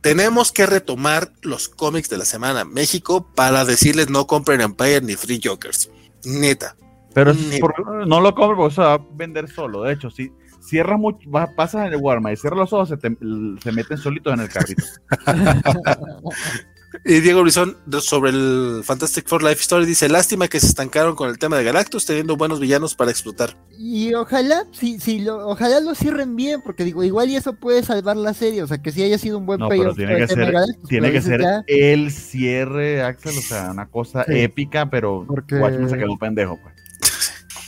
tenemos 0.00 0.52
que 0.52 0.66
retomar 0.66 1.32
los 1.42 1.68
cómics 1.68 2.08
de 2.08 2.18
la 2.18 2.24
semana 2.24 2.64
México 2.64 3.26
para 3.34 3.64
decirles 3.64 4.10
no 4.10 4.26
compren 4.26 4.60
Empire 4.60 5.00
ni 5.02 5.14
Free 5.16 5.40
Jokers. 5.42 5.90
Neta. 6.24 6.76
Pero 7.14 7.34
Neta. 7.34 7.60
Por, 7.60 8.06
no 8.06 8.20
lo 8.20 8.34
compren 8.34 8.56
porque 8.56 8.74
se 8.76 8.80
va 8.80 8.94
a 8.94 9.00
vender 9.12 9.48
solo. 9.50 9.82
De 9.82 9.92
hecho, 9.92 10.10
si 10.10 10.32
cierras 10.60 10.98
mucho, 10.98 11.18
pasas 11.56 11.86
en 11.86 11.94
el 11.94 12.00
Walmart 12.00 12.36
y 12.36 12.40
cierras 12.40 12.58
los 12.58 12.72
ojos, 12.72 12.88
se, 12.90 12.96
te, 12.96 13.16
se 13.62 13.72
meten 13.72 13.98
solitos 13.98 14.32
en 14.34 14.40
el 14.40 14.48
carrito. 14.48 14.84
Y 17.04 17.20
Diego 17.20 17.42
Brizón 17.42 17.76
sobre 18.00 18.30
el 18.30 18.82
Fantastic 18.84 19.26
Four 19.28 19.42
Life 19.42 19.60
Story 19.60 19.86
dice, 19.86 20.08
lástima 20.08 20.48
que 20.48 20.60
se 20.60 20.66
estancaron 20.66 21.14
con 21.14 21.30
el 21.30 21.38
tema 21.38 21.56
de 21.56 21.64
Galactus 21.64 22.06
teniendo 22.06 22.36
buenos 22.36 22.60
villanos 22.60 22.94
para 22.94 23.10
explotar. 23.10 23.56
Y 23.78 24.14
ojalá, 24.14 24.64
sí, 24.72 24.98
sí, 24.98 25.20
lo, 25.20 25.48
ojalá 25.48 25.80
lo 25.80 25.94
cierren 25.94 26.36
bien, 26.36 26.60
porque 26.62 26.84
digo, 26.84 27.04
igual 27.04 27.30
y 27.30 27.36
eso 27.36 27.54
puede 27.54 27.82
salvar 27.82 28.16
la 28.16 28.34
serie, 28.34 28.62
o 28.62 28.66
sea, 28.66 28.78
que 28.78 28.92
si 28.92 29.02
haya 29.02 29.18
sido 29.18 29.38
un 29.38 29.46
buen 29.46 29.60
no, 29.60 29.68
payoff. 29.68 29.96
Tiene 29.96 30.16
que 30.16 30.28
ser, 30.28 30.52
Galactus, 30.52 30.88
tiene 30.88 31.12
que 31.12 31.22
ser 31.22 31.40
ya... 31.40 31.64
el 31.66 32.10
cierre, 32.10 33.02
Axel, 33.02 33.38
o 33.38 33.42
sea, 33.42 33.70
una 33.70 33.86
cosa 33.86 34.24
sí. 34.24 34.40
épica, 34.40 34.90
pero 34.90 35.24
porque... 35.26 35.56
Watchmen 35.56 35.88
se 35.88 35.96
quedó 35.96 36.12
un 36.12 36.18
pendejo, 36.18 36.58
pues. 36.62 36.77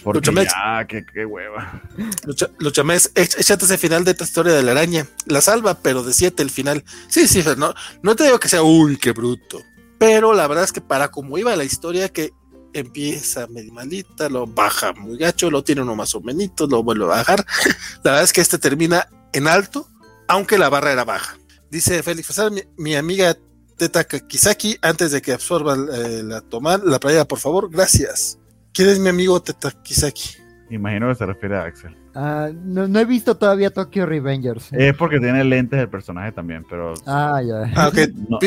Porque 0.02 0.18
Luchamex. 0.18 0.52
ya, 0.52 0.86
qué, 0.86 1.04
qué 1.04 1.26
hueva. 1.26 1.82
Lucha, 2.24 2.50
Luchamex, 2.58 3.12
échate 3.14 3.64
ese 3.64 3.78
final 3.78 4.04
de 4.04 4.12
esta 4.12 4.24
historia 4.24 4.54
de 4.54 4.62
la 4.62 4.72
araña. 4.72 5.06
La 5.26 5.40
salva, 5.40 5.74
pero 5.74 6.02
de 6.02 6.12
7 6.12 6.42
el 6.42 6.50
final. 6.50 6.84
Sí, 7.08 7.28
sí, 7.28 7.44
no, 7.56 7.74
no 8.02 8.16
te 8.16 8.24
digo 8.24 8.38
que 8.38 8.48
sea, 8.48 8.62
uy, 8.62 8.96
qué 8.96 9.12
bruto. 9.12 9.60
Pero 9.98 10.32
la 10.32 10.46
verdad 10.46 10.64
es 10.64 10.72
que 10.72 10.80
para 10.80 11.10
como 11.10 11.36
iba 11.36 11.54
la 11.56 11.64
historia, 11.64 12.08
que 12.08 12.32
empieza 12.72 13.46
medio 13.48 13.72
malita, 13.72 14.28
lo 14.28 14.46
baja 14.46 14.92
muy 14.92 15.18
gacho, 15.18 15.50
lo 15.50 15.62
tiene 15.62 15.82
uno 15.82 15.94
más 15.94 16.14
o 16.14 16.20
menos, 16.20 16.50
lo 16.68 16.82
vuelve 16.82 17.04
a 17.04 17.08
bajar. 17.08 17.44
La 18.02 18.12
verdad 18.12 18.22
es 18.24 18.32
que 18.32 18.40
este 18.40 18.58
termina 18.58 19.08
en 19.32 19.48
alto, 19.48 19.88
aunque 20.28 20.58
la 20.58 20.68
barra 20.68 20.92
era 20.92 21.04
baja. 21.04 21.38
Dice 21.70 22.02
Félix 22.02 22.34
mi, 22.50 22.62
mi 22.76 22.96
amiga 22.96 23.36
Teta 23.76 24.04
Kisaki, 24.04 24.76
antes 24.82 25.12
de 25.12 25.22
que 25.22 25.32
absorba 25.32 25.74
eh, 25.74 26.22
la 26.22 26.40
tomar 26.40 26.80
la 26.84 27.00
playa, 27.00 27.26
por 27.26 27.38
favor, 27.38 27.70
gracias. 27.70 28.39
¿Quién 28.72 28.88
es 28.88 28.98
mi 28.98 29.08
amigo 29.08 29.40
Teta 29.40 29.70
Kisaki? 29.82 30.36
Imagino 30.70 31.08
que 31.08 31.14
se 31.16 31.26
refiere 31.26 31.56
a 31.56 31.64
Axel. 31.64 31.96
Uh, 32.14 32.52
no, 32.64 32.86
no, 32.88 33.00
he 33.00 33.04
visto 33.04 33.36
todavía 33.36 33.70
Tokyo 33.70 34.06
Revengers. 34.06 34.72
Es 34.72 34.96
porque 34.96 35.18
tiene 35.18 35.44
lentes 35.44 35.78
del 35.78 35.88
personaje 35.88 36.32
también, 36.32 36.64
pero. 36.68 36.94
Ah, 37.06 37.40
ya. 37.44 37.70
Ah, 37.76 37.88
okay. 37.88 38.06
no, 38.28 38.38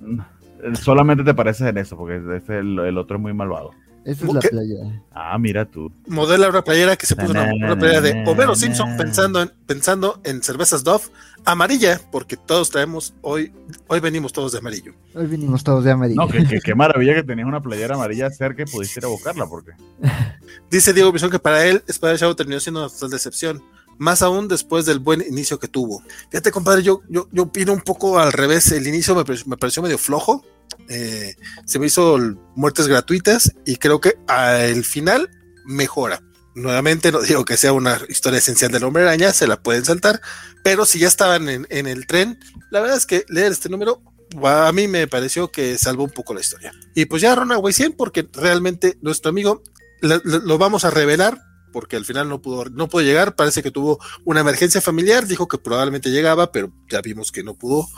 no, 0.00 0.76
solamente 0.76 1.24
te 1.24 1.34
pareces 1.34 1.68
en 1.68 1.78
eso, 1.78 1.96
porque 1.96 2.16
el, 2.16 2.78
el 2.78 2.98
otro 2.98 3.16
es 3.16 3.22
muy 3.22 3.32
malvado. 3.32 3.70
Esa 4.04 4.26
es 4.26 4.32
la 4.32 4.40
playa. 4.40 5.02
Ah, 5.12 5.38
mira 5.38 5.64
tú. 5.64 5.92
Modela 6.06 6.48
una 6.48 6.62
playera 6.62 6.96
que 6.96 7.06
se 7.06 7.14
puso 7.14 7.30
una, 7.30 7.52
una 7.54 7.78
playera 7.78 8.00
de 8.00 8.24
Homero 8.26 8.54
Simpson 8.54 8.96
pensando 8.96 9.40
en, 9.40 9.52
pensando 9.66 10.20
en 10.24 10.42
cervezas 10.42 10.82
Dove 10.82 11.04
amarilla, 11.44 12.00
porque 12.10 12.36
todos 12.36 12.70
traemos 12.70 13.14
hoy, 13.20 13.52
hoy 13.86 14.00
venimos 14.00 14.32
todos 14.32 14.52
de 14.52 14.58
amarillo. 14.58 14.94
Hoy 15.14 15.26
venimos 15.26 15.62
todos 15.62 15.84
de 15.84 15.92
amarillo. 15.92 16.20
No, 16.20 16.28
qué 16.28 16.44
que, 16.44 16.60
que 16.60 16.74
maravilla 16.74 17.14
que 17.14 17.22
tenías 17.22 17.46
una 17.46 17.62
playera 17.62 17.94
amarilla 17.94 18.30
cerca 18.30 18.62
y 18.62 18.66
pudiste 18.66 19.00
ir 19.00 19.04
a 19.04 19.08
buscarla, 19.08 19.46
porque. 19.46 19.72
Dice 20.70 20.92
Diego 20.92 21.12
Bison 21.12 21.30
que 21.30 21.38
para 21.38 21.64
él 21.66 21.82
Spider 21.86 22.16
Shadow 22.16 22.34
terminó 22.34 22.60
siendo 22.60 22.80
una 22.80 22.88
total 22.88 23.10
decepción. 23.10 23.62
Más 23.98 24.22
aún 24.22 24.48
después 24.48 24.86
del 24.86 24.98
buen 24.98 25.20
inicio 25.20 25.60
que 25.60 25.68
tuvo. 25.68 26.02
Fíjate, 26.30 26.50
compadre, 26.50 26.82
yo, 26.82 27.02
yo, 27.08 27.28
yo 27.30 27.44
opino 27.44 27.72
un 27.72 27.82
poco 27.82 28.18
al 28.18 28.32
revés. 28.32 28.72
El 28.72 28.86
inicio 28.86 29.14
me, 29.14 29.22
me 29.46 29.56
pareció 29.56 29.82
medio 29.82 29.98
flojo 29.98 30.42
eh, 30.88 31.36
se 31.64 31.78
me 31.78 31.86
hizo 31.86 32.18
muertes 32.54 32.86
gratuitas 32.88 33.52
y 33.64 33.76
creo 33.76 34.00
que 34.00 34.14
al 34.28 34.84
final 34.84 35.30
mejora. 35.64 36.22
Nuevamente 36.54 37.10
no 37.12 37.22
digo 37.22 37.44
que 37.44 37.56
sea 37.56 37.72
una 37.72 37.98
historia 38.08 38.38
esencial 38.38 38.70
del 38.70 38.84
hombre 38.84 39.02
araña, 39.02 39.32
se 39.32 39.46
la 39.46 39.62
pueden 39.62 39.84
saltar, 39.84 40.20
pero 40.62 40.84
si 40.84 40.98
ya 40.98 41.08
estaban 41.08 41.48
en, 41.48 41.66
el 41.70 42.06
tren, 42.06 42.38
la 42.70 42.80
verdad 42.80 42.98
es 42.98 43.06
que 43.06 43.24
leer 43.28 43.52
este 43.52 43.70
número 43.70 44.02
a 44.44 44.72
mí 44.72 44.88
me 44.88 45.06
pareció 45.08 45.50
que 45.50 45.78
salvó 45.78 46.04
un 46.04 46.10
poco 46.10 46.34
la 46.34 46.40
historia. 46.40 46.72
Y 46.94 47.06
pues 47.06 47.22
ya 47.22 47.34
Runaway 47.34 47.72
100, 47.72 47.92
porque 47.92 48.28
realmente 48.32 48.98
nuestro 49.02 49.30
amigo 49.30 49.62
lo 50.00 50.58
vamos 50.58 50.84
a 50.84 50.90
revelar 50.90 51.40
porque 51.72 51.96
al 51.96 52.04
final 52.04 52.28
no 52.28 52.40
pudo, 52.40 52.66
no 52.66 52.88
pudo 52.88 53.02
llegar, 53.02 53.34
parece 53.34 53.62
que 53.62 53.70
tuvo 53.70 53.98
una 54.24 54.40
emergencia 54.40 54.80
familiar, 54.80 55.26
dijo 55.26 55.48
que 55.48 55.58
probablemente 55.58 56.10
llegaba, 56.10 56.52
pero 56.52 56.70
ya 56.88 57.00
vimos 57.00 57.32
que 57.32 57.42
no 57.42 57.54
pudo. 57.54 57.88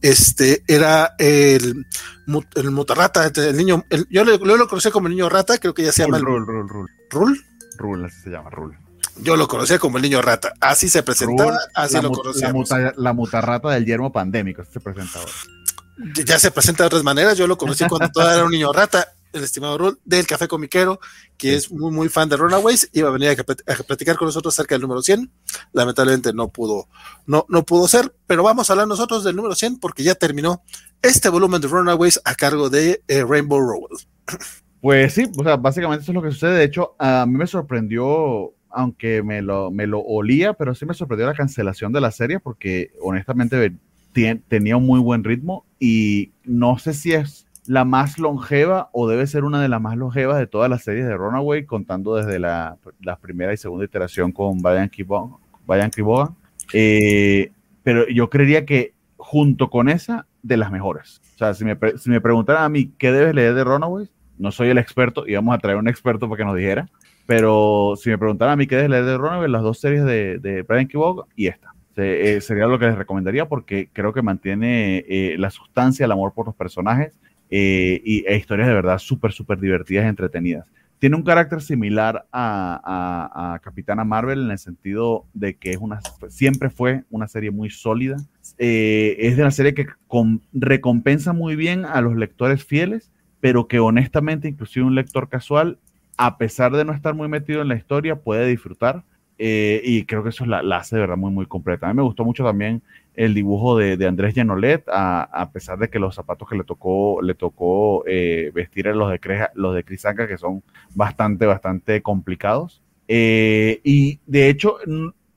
Este 0.00 0.64
era 0.66 1.14
el, 1.18 1.86
el 2.56 2.70
mutarrata, 2.70 3.26
el 3.26 3.56
niño, 3.56 3.84
el, 3.90 4.06
yo, 4.10 4.24
lo, 4.24 4.38
yo, 4.38 4.56
lo, 4.56 4.68
conocí 4.68 4.90
como 4.90 5.06
el 5.06 5.14
niño 5.14 5.28
rata, 5.28 5.58
creo 5.58 5.74
que 5.74 5.84
ya 5.84 5.92
se 5.92 6.02
llama 6.02 6.18
Rul, 6.18 6.46
Rul, 6.46 6.68
Rul. 6.68 6.90
¿Rul? 7.10 7.44
Rul, 7.76 8.04
así 8.04 8.22
se 8.22 8.30
llama, 8.30 8.50
Rul. 8.50 8.76
Yo 9.20 9.36
lo 9.36 9.46
conocía 9.46 9.78
como 9.78 9.98
el 9.98 10.02
niño 10.02 10.22
rata, 10.22 10.54
así 10.60 10.88
se 10.88 11.02
presentaba, 11.02 11.52
Rul, 11.52 11.60
así 11.74 12.00
lo 12.00 12.10
conocía. 12.10 12.48
La, 12.48 12.52
muta, 12.52 12.92
la 12.96 13.12
mutarrata 13.12 13.70
del 13.70 13.84
yermo 13.84 14.10
pandémico, 14.10 14.64
se 14.64 14.80
presenta 14.80 15.18
ahora. 15.18 15.32
Ya 16.24 16.38
se 16.38 16.50
presenta 16.52 16.84
de 16.84 16.86
otras 16.86 17.02
maneras, 17.02 17.36
yo 17.36 17.46
lo 17.46 17.58
conocí 17.58 17.84
cuando 17.88 18.08
todavía 18.10 18.36
era 18.36 18.44
un 18.44 18.52
niño 18.52 18.72
rata 18.72 19.17
el 19.32 19.44
estimado 19.44 19.78
Rul 19.78 19.98
del 20.04 20.26
Café 20.26 20.48
Comiquero, 20.48 21.00
que 21.36 21.54
es 21.54 21.70
muy, 21.70 21.90
muy 21.90 22.08
fan 22.08 22.28
de 22.28 22.36
Runaways, 22.36 22.90
iba 22.92 23.08
a 23.08 23.12
venir 23.12 23.30
a, 23.30 23.32
a, 23.32 23.76
platicar 23.84 24.16
con 24.16 24.26
nosotros 24.26 24.54
acerca 24.54 24.74
del 24.74 24.82
número 24.82 25.02
100. 25.02 25.30
Lamentablemente 25.72 26.32
no 26.32 26.48
pudo, 26.48 26.88
no, 27.26 27.46
no 27.48 27.64
pudo 27.64 27.88
ser, 27.88 28.14
pero 28.26 28.42
vamos 28.42 28.68
a 28.68 28.72
hablar 28.72 28.88
nosotros 28.88 29.24
del 29.24 29.36
número 29.36 29.54
100 29.54 29.78
porque 29.78 30.02
ya 30.02 30.14
terminó 30.14 30.62
este 31.02 31.28
volumen 31.28 31.60
de 31.60 31.68
Runaways 31.68 32.20
a 32.24 32.34
cargo 32.34 32.70
de 32.70 33.02
eh, 33.08 33.24
Rainbow 33.24 33.60
Rowell. 33.60 33.98
Pues 34.80 35.14
sí, 35.14 35.24
o 35.36 35.42
sea, 35.42 35.56
básicamente 35.56 36.02
eso 36.02 36.12
es 36.12 36.14
lo 36.14 36.22
que 36.22 36.30
sucede. 36.30 36.58
De 36.58 36.64
hecho, 36.64 36.94
a 36.98 37.26
mí 37.26 37.36
me 37.36 37.46
sorprendió, 37.46 38.52
aunque 38.70 39.22
me 39.22 39.42
lo, 39.42 39.70
me 39.70 39.86
lo 39.86 40.00
olía, 40.00 40.54
pero 40.54 40.74
sí 40.74 40.86
me 40.86 40.94
sorprendió 40.94 41.26
la 41.26 41.34
cancelación 41.34 41.92
de 41.92 42.00
la 42.00 42.12
serie 42.12 42.38
porque 42.38 42.92
honestamente 43.00 43.74
tenía 44.48 44.76
un 44.76 44.86
muy 44.86 45.00
buen 45.00 45.24
ritmo 45.24 45.64
y 45.78 46.32
no 46.44 46.78
sé 46.78 46.94
si 46.94 47.12
es 47.12 47.46
la 47.68 47.84
más 47.84 48.18
longeva 48.18 48.88
o 48.92 49.08
debe 49.08 49.26
ser 49.26 49.44
una 49.44 49.60
de 49.60 49.68
las 49.68 49.80
más 49.80 49.96
longevas 49.96 50.38
de 50.38 50.46
todas 50.46 50.70
las 50.70 50.82
series 50.82 51.06
de 51.06 51.16
Runaway, 51.16 51.66
contando 51.66 52.16
desde 52.16 52.38
la, 52.38 52.78
primera 53.20 53.52
y 53.52 53.58
segunda 53.58 53.84
iteración 53.84 54.32
con 54.32 54.58
Brian 54.60 54.88
Kibogan. 54.88 56.34
Eh, 56.72 57.52
pero 57.82 58.08
yo 58.08 58.30
creería 58.30 58.64
que 58.64 58.94
junto 59.16 59.68
con 59.68 59.88
esa, 59.88 60.26
de 60.42 60.56
las 60.56 60.70
mejores. 60.70 61.20
O 61.34 61.38
sea, 61.38 61.52
si 61.52 61.64
me, 61.64 61.76
si 61.98 62.08
me 62.08 62.20
preguntaran 62.20 62.62
a 62.62 62.68
mí 62.68 62.90
qué 62.96 63.12
debes 63.12 63.34
leer 63.34 63.54
de 63.54 63.64
Runaways, 63.64 64.10
no 64.38 64.50
soy 64.50 64.68
el 64.68 64.78
experto, 64.78 65.26
íbamos 65.26 65.54
a 65.54 65.58
traer 65.58 65.76
un 65.76 65.88
experto 65.88 66.28
para 66.28 66.38
que 66.38 66.44
nos 66.44 66.56
dijera, 66.56 66.88
pero 67.26 67.94
si 67.96 68.08
me 68.08 68.16
preguntaran 68.16 68.54
a 68.54 68.56
mí 68.56 68.66
qué 68.66 68.76
debes 68.76 68.90
leer 68.90 69.04
de 69.04 69.18
Runaways, 69.18 69.50
las 69.50 69.62
dos 69.62 69.78
series 69.78 70.04
de, 70.04 70.38
de 70.38 70.62
Brian 70.62 70.88
Kibogan 70.88 71.26
y 71.36 71.48
esta. 71.48 71.74
Eh, 72.00 72.40
sería 72.40 72.66
lo 72.66 72.78
que 72.78 72.86
les 72.86 72.96
recomendaría 72.96 73.48
porque 73.48 73.88
creo 73.92 74.12
que 74.12 74.22
mantiene 74.22 75.04
eh, 75.08 75.34
la 75.36 75.50
sustancia, 75.50 76.06
el 76.06 76.12
amor 76.12 76.32
por 76.32 76.46
los 76.46 76.54
personajes 76.54 77.18
eh, 77.50 78.00
y 78.04 78.24
e 78.26 78.36
historias 78.36 78.68
de 78.68 78.74
verdad 78.74 78.98
súper, 78.98 79.32
súper 79.32 79.58
divertidas 79.58 80.04
y 80.04 80.08
entretenidas. 80.08 80.66
Tiene 80.98 81.16
un 81.16 81.22
carácter 81.22 81.62
similar 81.62 82.26
a, 82.32 83.60
Capitana 83.62 84.04
Marvel 84.04 84.42
en 84.42 84.50
el 84.50 84.58
sentido 84.58 85.26
de 85.32 85.54
que 85.54 85.70
es 85.70 85.76
una, 85.76 86.00
siempre 86.28 86.70
fue 86.70 87.04
una 87.10 87.28
serie 87.28 87.52
muy 87.52 87.70
sólida. 87.70 88.16
es 88.58 89.36
de 89.36 89.42
una 89.42 89.52
serie 89.52 89.74
que 89.74 89.86
recompensa 90.52 91.32
muy 91.32 91.54
bien 91.54 91.84
a 91.84 92.00
los 92.00 92.16
lectores 92.16 92.64
fieles, 92.64 93.12
pero 93.40 93.68
que 93.68 93.78
honestamente, 93.78 94.48
inclusive 94.48 94.84
un 94.84 94.96
lector 94.96 95.28
casual, 95.28 95.78
a 96.16 96.36
pesar 96.36 96.72
de 96.72 96.84
no 96.84 96.92
estar 96.92 97.14
muy 97.14 97.28
metido 97.28 97.62
en 97.62 97.68
la 97.68 97.76
historia, 97.76 98.16
puede 98.16 98.48
disfrutar 98.48 99.04
eh, 99.38 99.80
y 99.84 100.04
creo 100.04 100.24
que 100.24 100.30
eso 100.30 100.44
la, 100.44 100.60
hace 100.76 100.96
de 100.96 101.00
verdad 101.00 101.16
muy, 101.16 101.30
muy 101.30 101.46
completa. 101.46 101.86
A 101.86 101.90
mí 101.90 101.96
me 101.96 102.02
gustó 102.02 102.24
mucho 102.24 102.44
también 102.44 102.82
el 103.18 103.34
dibujo 103.34 103.76
de, 103.76 104.06
Andrés 104.06 104.32
Genolet, 104.32 104.84
a, 104.86 105.50
pesar 105.52 105.76
de 105.78 105.90
que 105.90 105.98
los 105.98 106.14
zapatos 106.14 106.48
que 106.48 106.56
le 106.56 106.62
tocó, 106.62 107.20
le 107.20 107.34
tocó 107.34 108.04
eh, 108.06 108.52
vestir 108.54 108.86
a 108.86 108.94
los 108.94 109.10
de, 109.10 109.48
los 109.54 109.74
de 109.74 109.82
Crisanca, 109.82 110.28
que 110.28 110.38
son 110.38 110.62
bastante, 110.94 111.44
bastante 111.44 112.00
complicados. 112.00 112.80
Eh, 113.08 113.80
y 113.82 114.20
de 114.26 114.48
hecho, 114.48 114.76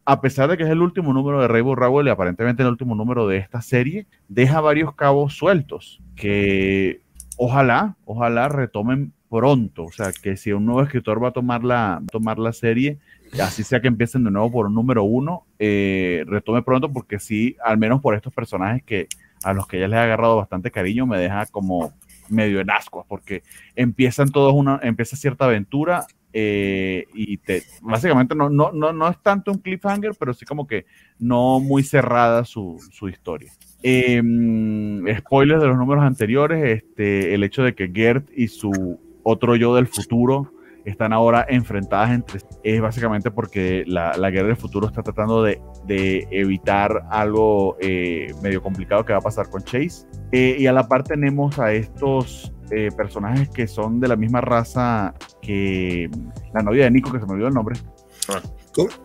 a 0.05 0.21
pesar 0.21 0.47
de 0.51 0.57
que 0.57 0.63
es 0.63 0.69
el 0.69 0.83
último 0.83 1.11
número 1.11 1.41
de 1.41 1.47
Rainbow 1.47 1.73
Rowell 1.73 2.05
y 2.05 2.11
aparentemente 2.11 2.61
el 2.61 2.69
último 2.69 2.93
número 2.93 3.27
de 3.27 3.37
esta 3.37 3.63
serie, 3.63 4.05
deja 4.27 4.61
varios 4.61 4.93
cabos 4.93 5.33
sueltos 5.33 6.03
que 6.15 7.01
ojalá, 7.35 7.97
ojalá 8.05 8.47
retomen 8.47 9.11
pronto. 9.27 9.85
O 9.85 9.91
sea, 9.91 10.11
que 10.11 10.37
si 10.37 10.51
un 10.51 10.67
nuevo 10.67 10.83
escritor 10.83 11.23
va 11.23 11.29
a 11.29 11.33
tomar 11.33 11.63
la, 11.63 12.03
tomar 12.11 12.37
la 12.37 12.53
serie, 12.53 12.99
así 13.39 13.63
sea 13.63 13.79
que 13.79 13.87
empiecen 13.87 14.23
de 14.23 14.31
nuevo 14.31 14.51
por 14.51 14.65
un 14.67 14.75
número 14.75 15.03
uno, 15.03 15.45
eh, 15.59 16.23
retome 16.27 16.63
pronto 16.63 16.91
porque 16.91 17.19
sí, 17.19 17.55
al 17.63 17.77
menos 17.77 18.01
por 18.01 18.15
estos 18.15 18.33
personajes 18.33 18.83
que 18.83 19.07
a 19.43 19.53
los 19.53 19.67
que 19.67 19.79
ya 19.79 19.87
les 19.87 19.97
he 19.97 20.01
agarrado 20.01 20.35
bastante 20.35 20.71
cariño, 20.71 21.05
me 21.05 21.17
deja 21.17 21.45
como 21.47 21.93
medio 22.29 22.59
en 22.59 22.69
ascuas, 22.69 23.05
porque 23.07 23.43
empiezan 23.75 24.29
todos 24.29 24.53
una, 24.53 24.79
empieza 24.83 25.15
cierta 25.15 25.45
aventura 25.45 26.05
eh, 26.33 27.07
y 27.13 27.37
te, 27.37 27.63
básicamente 27.81 28.35
no, 28.35 28.49
no, 28.49 28.71
no, 28.71 28.93
no 28.93 29.09
es 29.09 29.17
tanto 29.21 29.51
un 29.51 29.57
cliffhanger, 29.57 30.13
pero 30.17 30.33
sí 30.33 30.45
como 30.45 30.67
que 30.67 30.85
no 31.19 31.59
muy 31.59 31.83
cerrada 31.83 32.45
su, 32.45 32.79
su 32.91 33.09
historia. 33.09 33.51
Em, 33.83 35.03
spoilers 35.17 35.61
de 35.61 35.67
los 35.67 35.77
números 35.77 36.03
anteriores, 36.03 36.83
este, 36.83 37.33
el 37.33 37.43
hecho 37.43 37.63
de 37.63 37.73
que 37.73 37.91
Gert 37.93 38.29
y 38.35 38.47
su 38.47 38.99
otro 39.23 39.55
yo 39.55 39.75
del 39.75 39.87
futuro 39.87 40.53
están 40.85 41.13
ahora 41.13 41.45
enfrentadas 41.47 42.11
entre 42.11 42.39
es 42.63 42.81
básicamente 42.81 43.31
porque 43.31 43.83
la, 43.87 44.13
guerra 44.29 44.47
del 44.47 44.57
futuro 44.57 44.87
está 44.87 45.03
tratando 45.03 45.43
de, 45.43 45.61
evitar 46.31 47.03
algo 47.09 47.77
eh, 47.79 48.33
medio 48.41 48.61
complicado 48.61 49.05
que 49.05 49.13
va 49.13 49.19
a 49.19 49.21
pasar 49.21 49.49
con 49.49 49.63
Chase. 49.63 50.07
Eh, 50.31 50.55
y 50.59 50.67
a 50.67 50.73
la 50.73 50.87
par 50.87 51.03
tenemos 51.03 51.59
a 51.59 51.73
estos 51.73 52.53
eh, 52.71 52.89
personajes 52.95 53.49
que 53.49 53.67
son 53.67 53.99
de 53.99 54.07
la 54.07 54.15
misma 54.15 54.41
raza 54.41 55.13
que 55.41 56.09
la 56.53 56.61
novia 56.61 56.85
de 56.85 56.91
Nico, 56.91 57.11
que 57.11 57.19
se 57.19 57.25
me 57.25 57.33
olvidó 57.33 57.47
el 57.47 57.53
nombre. 57.53 57.77
Ah. 58.29 58.41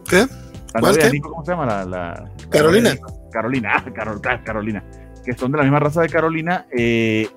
¿Qué? 0.08 0.26
La 0.74 0.80
novia 0.80 1.04
de 1.04 1.12
Nico, 1.12 1.30
¿cómo 1.30 1.44
se 1.44 1.52
llama? 1.52 1.84
La, 1.84 2.30
Carolina. 2.50 2.94
Carolina, 3.32 3.72
ah, 3.74 4.40
Carolina, 4.44 4.84
que 5.24 5.32
son 5.32 5.50
de 5.52 5.58
la 5.58 5.64
misma 5.64 5.80
raza 5.80 6.02
de 6.02 6.08
Carolina. 6.08 6.66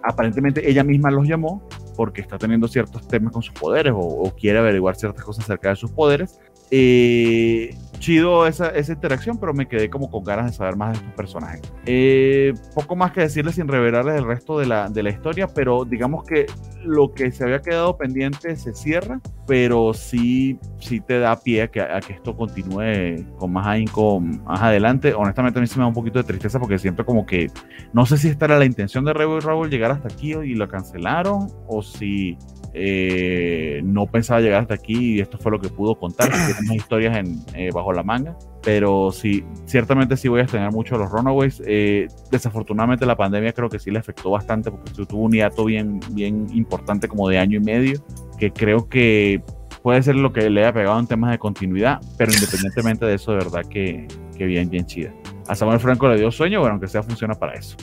aparentemente 0.04 0.70
ella 0.70 0.84
misma 0.84 1.10
los 1.12 1.28
llamó 1.28 1.68
porque 2.00 2.22
está 2.22 2.38
teniendo 2.38 2.66
ciertos 2.70 3.06
temas 3.10 3.34
con 3.34 3.44
sus 3.44 3.54
poderes 3.54 3.92
o, 3.94 4.34
quiere 4.40 4.58
averiguar 4.58 4.96
ciertas 4.96 5.22
cosas 5.22 5.44
acerca 5.44 5.68
de 5.68 5.76
sus 5.76 5.92
poderes. 5.92 6.40
Eh, 6.72 7.76
chido 8.00 8.48
esa, 8.48 8.70
esa, 8.70 8.94
interacción, 8.94 9.38
pero 9.38 9.54
me 9.54 9.68
quedé 9.68 9.90
como 9.90 10.10
con 10.10 10.24
ganas 10.24 10.46
de 10.48 10.54
saber 10.54 10.76
más 10.76 10.92
de 10.92 10.98
estos 11.00 11.14
personajes. 11.14 11.62
Eh, 11.86 12.54
poco 12.74 12.96
más 12.96 13.12
que 13.12 13.22
decirles 13.22 13.56
sin 13.56 13.68
revelarles 13.68 14.16
el 14.16 14.26
resto 14.26 14.58
de 14.58 14.66
la, 14.66 14.90
de 14.90 15.04
la 15.04 15.10
historia, 15.10 15.48
pero 15.48 15.86
digamos 15.86 16.24
que 16.24 16.46
lo 16.84 17.12
que 17.12 17.32
se 17.32 17.44
había 17.44 17.62
quedado 17.62 17.98
pendiente 17.98 18.56
se 18.56 18.74
cierra, 18.74 19.20
pero 19.46 19.94
sí, 19.94 20.58
sí 20.80 21.02
te 21.02 21.20
da 21.20 21.40
pie 21.40 21.64
a 21.64 21.68
que, 21.68 21.82
a 21.82 22.00
que 22.00 22.14
esto 22.14 22.36
continúe 22.36 23.26
con 23.38 23.52
más 23.52 23.68
ahínco 23.68 24.20
más 24.20 24.62
adelante. 24.62 25.14
Honestamente 25.14 25.60
a 25.60 25.62
mí 25.62 25.68
sí 25.68 25.78
me 25.78 25.84
da 25.84 25.88
un 25.88 25.94
poquito 25.94 26.20
de 26.20 26.24
tristeza 26.24 26.60
porque 26.60 26.80
siento 26.80 27.06
como 27.06 27.26
que 27.26 27.48
no 27.94 28.06
sé 28.06 28.18
si 28.18 28.30
esta 28.30 28.46
era 28.46 28.58
la 28.58 28.66
intención 28.66 29.04
de 29.04 29.14
Rebel 29.14 29.42
Rebel 29.42 29.70
llegar 29.70 29.92
hasta 29.92 30.08
aquí 30.08 30.34
y 30.34 30.56
lo 30.56 30.68
cancelaron 30.70 31.48
o 31.68 31.82
si 31.82 32.38
eh, 32.74 33.82
no 33.84 34.06
pensaba 34.06 34.42
llegar 34.42 34.62
hasta 34.62 34.74
aquí 34.74 35.16
y 35.16 35.20
esto 35.20 35.38
fue 35.38 35.52
lo 35.52 35.60
que 35.60 35.70
pudo 35.70 35.96
contar, 35.96 36.30
unas 36.62 36.76
historias 36.76 37.18
en, 37.18 37.40
eh, 37.54 37.70
bajo 37.74 37.94
la 37.94 38.04
manga, 38.04 38.38
pero 38.64 39.12
sí, 39.12 39.44
ciertamente 39.66 40.18
sí 40.18 40.28
voy 40.28 40.42
a 40.42 40.44
extrañar 40.44 40.72
mucho 40.72 40.96
a 40.96 40.98
los 41.00 41.12
Runaways. 41.12 41.62
Eh, 41.66 42.08
desafortunadamente 42.32 43.06
la 43.06 43.16
pandemia 43.16 43.54
creo 43.54 43.70
que 43.70 43.80
sí 43.80 43.92
le 43.92 44.00
afectó 44.00 44.32
bastante 44.32 44.72
porque 44.72 44.92
tuvo 45.06 45.24
un 45.24 45.32
hiato 45.32 45.66
bien, 45.66 46.00
bien 46.12 46.48
importante 46.54 47.08
como 47.08 47.28
de 47.30 47.38
año 47.40 47.58
y 47.58 47.64
medio, 47.64 48.04
que 48.38 48.52
creo 48.52 48.88
que 48.88 49.42
puede 49.82 50.04
ser 50.04 50.16
lo 50.16 50.34
que 50.34 50.50
le 50.50 50.62
haya 50.62 50.74
pegado 50.74 51.00
en 51.00 51.08
temas 51.08 51.32
de 51.32 51.40
continuidad, 51.40 52.00
pero 52.18 52.32
independientemente 52.34 53.06
de 53.06 53.16
eso, 53.16 53.32
de 53.32 53.38
verdad 53.38 53.64
que, 53.70 54.08
que 54.38 54.46
bien, 54.46 54.70
bien 54.70 54.86
chida. 54.86 55.14
A 55.48 55.56
Samuel 55.56 55.80
Franco 55.80 56.08
le 56.08 56.18
dio 56.18 56.32
sueño, 56.32 56.60
bueno, 56.60 56.74
aunque 56.74 56.88
sea 56.88 57.02
funciona 57.02 57.34
para 57.34 57.54
eso. 57.54 57.76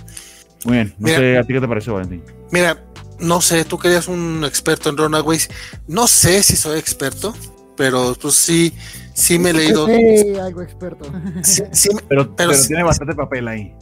Muy 0.67 0.75
bien, 0.78 0.95
no 0.99 1.09
sé 1.09 1.39
a 1.39 1.45
ti 1.45 1.53
qué 1.53 1.61
te 1.61 1.69
parece, 1.69 1.91
Valentín. 1.91 2.23
Mira, 2.51 2.85
no 3.20 3.41
sé, 3.41 3.65
tú 3.65 3.78
querías 3.78 4.09
un 4.09 4.45
experto 4.45 4.91
en 4.91 4.97
Runaways. 4.97 5.49
No 5.86 6.09
sé 6.09 6.43
si 6.43 6.57
soy 6.57 6.78
experto, 6.78 7.35
pero 7.77 8.17
pues 8.20 8.35
sí, 8.35 8.73
sí 9.15 9.39
me 9.39 9.51
he 9.51 9.53
leído. 9.55 9.86
Sí, 9.86 10.36
algo 10.36 10.62
experto. 10.62 11.11
pero, 12.09 12.28
tiene 12.35 12.83
bastante 12.83 13.15
papel 13.15 13.47
ahí. 13.47 13.73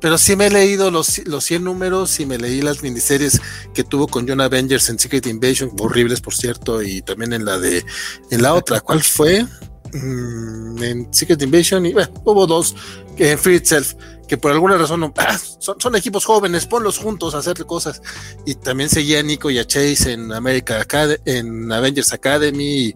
Pero 0.00 0.18
sí 0.18 0.34
me 0.34 0.46
he 0.46 0.50
leído 0.50 0.90
los, 0.90 1.24
los 1.26 1.44
100 1.44 1.62
números 1.62 2.18
y 2.18 2.26
me 2.26 2.38
leí 2.38 2.60
las 2.60 2.82
miniseries 2.82 3.40
que 3.72 3.84
tuvo 3.84 4.08
con 4.08 4.26
John 4.26 4.40
Avengers 4.40 4.88
en 4.88 4.98
Secret 4.98 5.26
Invasion, 5.26 5.70
horribles 5.78 6.20
por 6.20 6.34
cierto, 6.34 6.82
y 6.82 7.02
también 7.02 7.32
en 7.34 7.44
la 7.44 7.58
de, 7.58 7.84
en 8.30 8.42
la 8.42 8.54
otra, 8.54 8.80
¿cuál 8.80 9.02
fue? 9.02 9.46
Mm, 9.92 10.82
en 10.82 11.14
Secret 11.14 11.40
Invasion 11.42 11.84
y 11.84 11.92
bueno, 11.92 12.10
hubo 12.24 12.46
dos 12.46 12.74
en 13.18 13.38
Free 13.38 13.56
Itself 13.56 13.94
que 14.32 14.38
por 14.38 14.50
alguna 14.50 14.78
razón 14.78 15.12
ah, 15.18 15.38
son, 15.58 15.94
equipos 15.94 16.24
jóvenes, 16.24 16.64
ponlos 16.64 16.96
juntos 16.96 17.34
a 17.34 17.38
hacer 17.40 17.66
cosas. 17.66 18.00
Y 18.46 18.54
también 18.54 18.88
seguía 18.88 19.20
a 19.20 19.22
Nico 19.22 19.50
y 19.50 19.58
a 19.58 19.66
Chase 19.66 20.10
en 20.10 20.32
America 20.32 20.86
en 21.26 21.70
Avengers 21.70 22.14
Academy. 22.14 22.94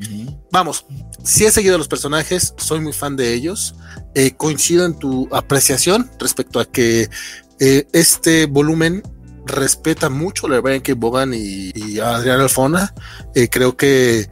Vamos, 0.50 0.86
si 1.22 1.44
he 1.44 1.50
seguido 1.50 1.74
a 1.74 1.78
los 1.78 1.88
personajes, 1.88 2.54
soy 2.56 2.80
muy 2.80 2.94
fan 2.94 3.16
de 3.16 3.34
ellos. 3.34 3.74
Eh, 4.14 4.30
coincido 4.34 4.86
en 4.86 4.98
tu 4.98 5.28
apreciación 5.30 6.10
respecto 6.18 6.58
a 6.58 6.64
que 6.64 7.10
eh, 7.60 7.86
este 7.92 8.46
volumen 8.46 9.02
respeta 9.44 10.08
mucho 10.08 10.46
a 10.46 10.60
Brian 10.60 10.80
K. 10.80 10.94
Bogan 10.96 11.34
y, 11.34 11.98
a 11.98 12.16
Adrián 12.16 12.40
Alfona. 12.40 12.94
Eh, 13.34 13.50
creo 13.50 13.76
que 13.76 14.30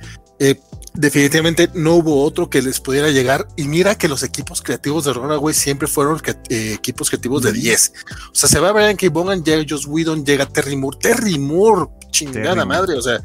definitivamente 0.94 1.70
no 1.74 1.96
hubo 1.96 2.22
otro 2.22 2.48
que 2.48 2.62
les 2.62 2.80
pudiera 2.80 3.10
llegar. 3.10 3.46
Y 3.56 3.64
mira 3.64 3.96
que 3.96 4.08
los 4.08 4.22
equipos 4.22 4.62
creativos 4.62 5.04
de 5.04 5.12
Runaway 5.12 5.54
siempre 5.54 5.88
fueron 5.88 6.20
eh, 6.48 6.72
equipos 6.74 7.10
creativos 7.10 7.42
de 7.42 7.52
10. 7.52 7.92
O 8.32 8.34
sea, 8.34 8.48
se 8.48 8.60
va 8.60 8.68
a 8.68 8.72
ver 8.72 8.90
en 8.90 8.96
que 8.96 9.08
Bogan, 9.08 9.44
llega 9.44 9.64
Joss 9.68 9.86
Whedon, 9.86 10.24
llega 10.24 10.46
Terry 10.46 10.76
Moore. 10.76 10.98
Terry 11.00 11.38
Moore, 11.38 11.90
chingada 12.10 12.64
madre. 12.64 12.94
O 12.94 13.02
sea, 13.02 13.20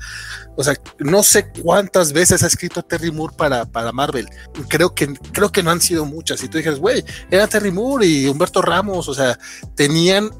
o 0.55 0.63
sea, 0.63 0.75
no 0.97 1.23
sé 1.23 1.51
cuántas 1.63 2.11
veces 2.11 2.43
ha 2.43 2.47
escrito 2.47 2.81
Terry 2.81 3.11
Moore 3.11 3.35
para, 3.37 3.65
para 3.65 3.91
Marvel. 3.91 4.27
Creo 4.67 4.93
que, 4.93 5.13
creo 5.31 5.51
que 5.51 5.63
no 5.63 5.71
han 5.71 5.79
sido 5.79 6.05
muchas. 6.05 6.43
Y 6.43 6.49
tú 6.49 6.57
dijeras, 6.57 6.79
güey, 6.79 7.05
era 7.29 7.47
Terry 7.47 7.71
Moore 7.71 8.05
y 8.05 8.27
Humberto 8.27 8.61
Ramos. 8.61 9.07
O 9.07 9.13
sea, 9.13 9.37
tenían, 9.75 10.31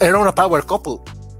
era 0.00 0.18
una 0.18 0.34
power 0.34 0.64
couple. 0.64 0.98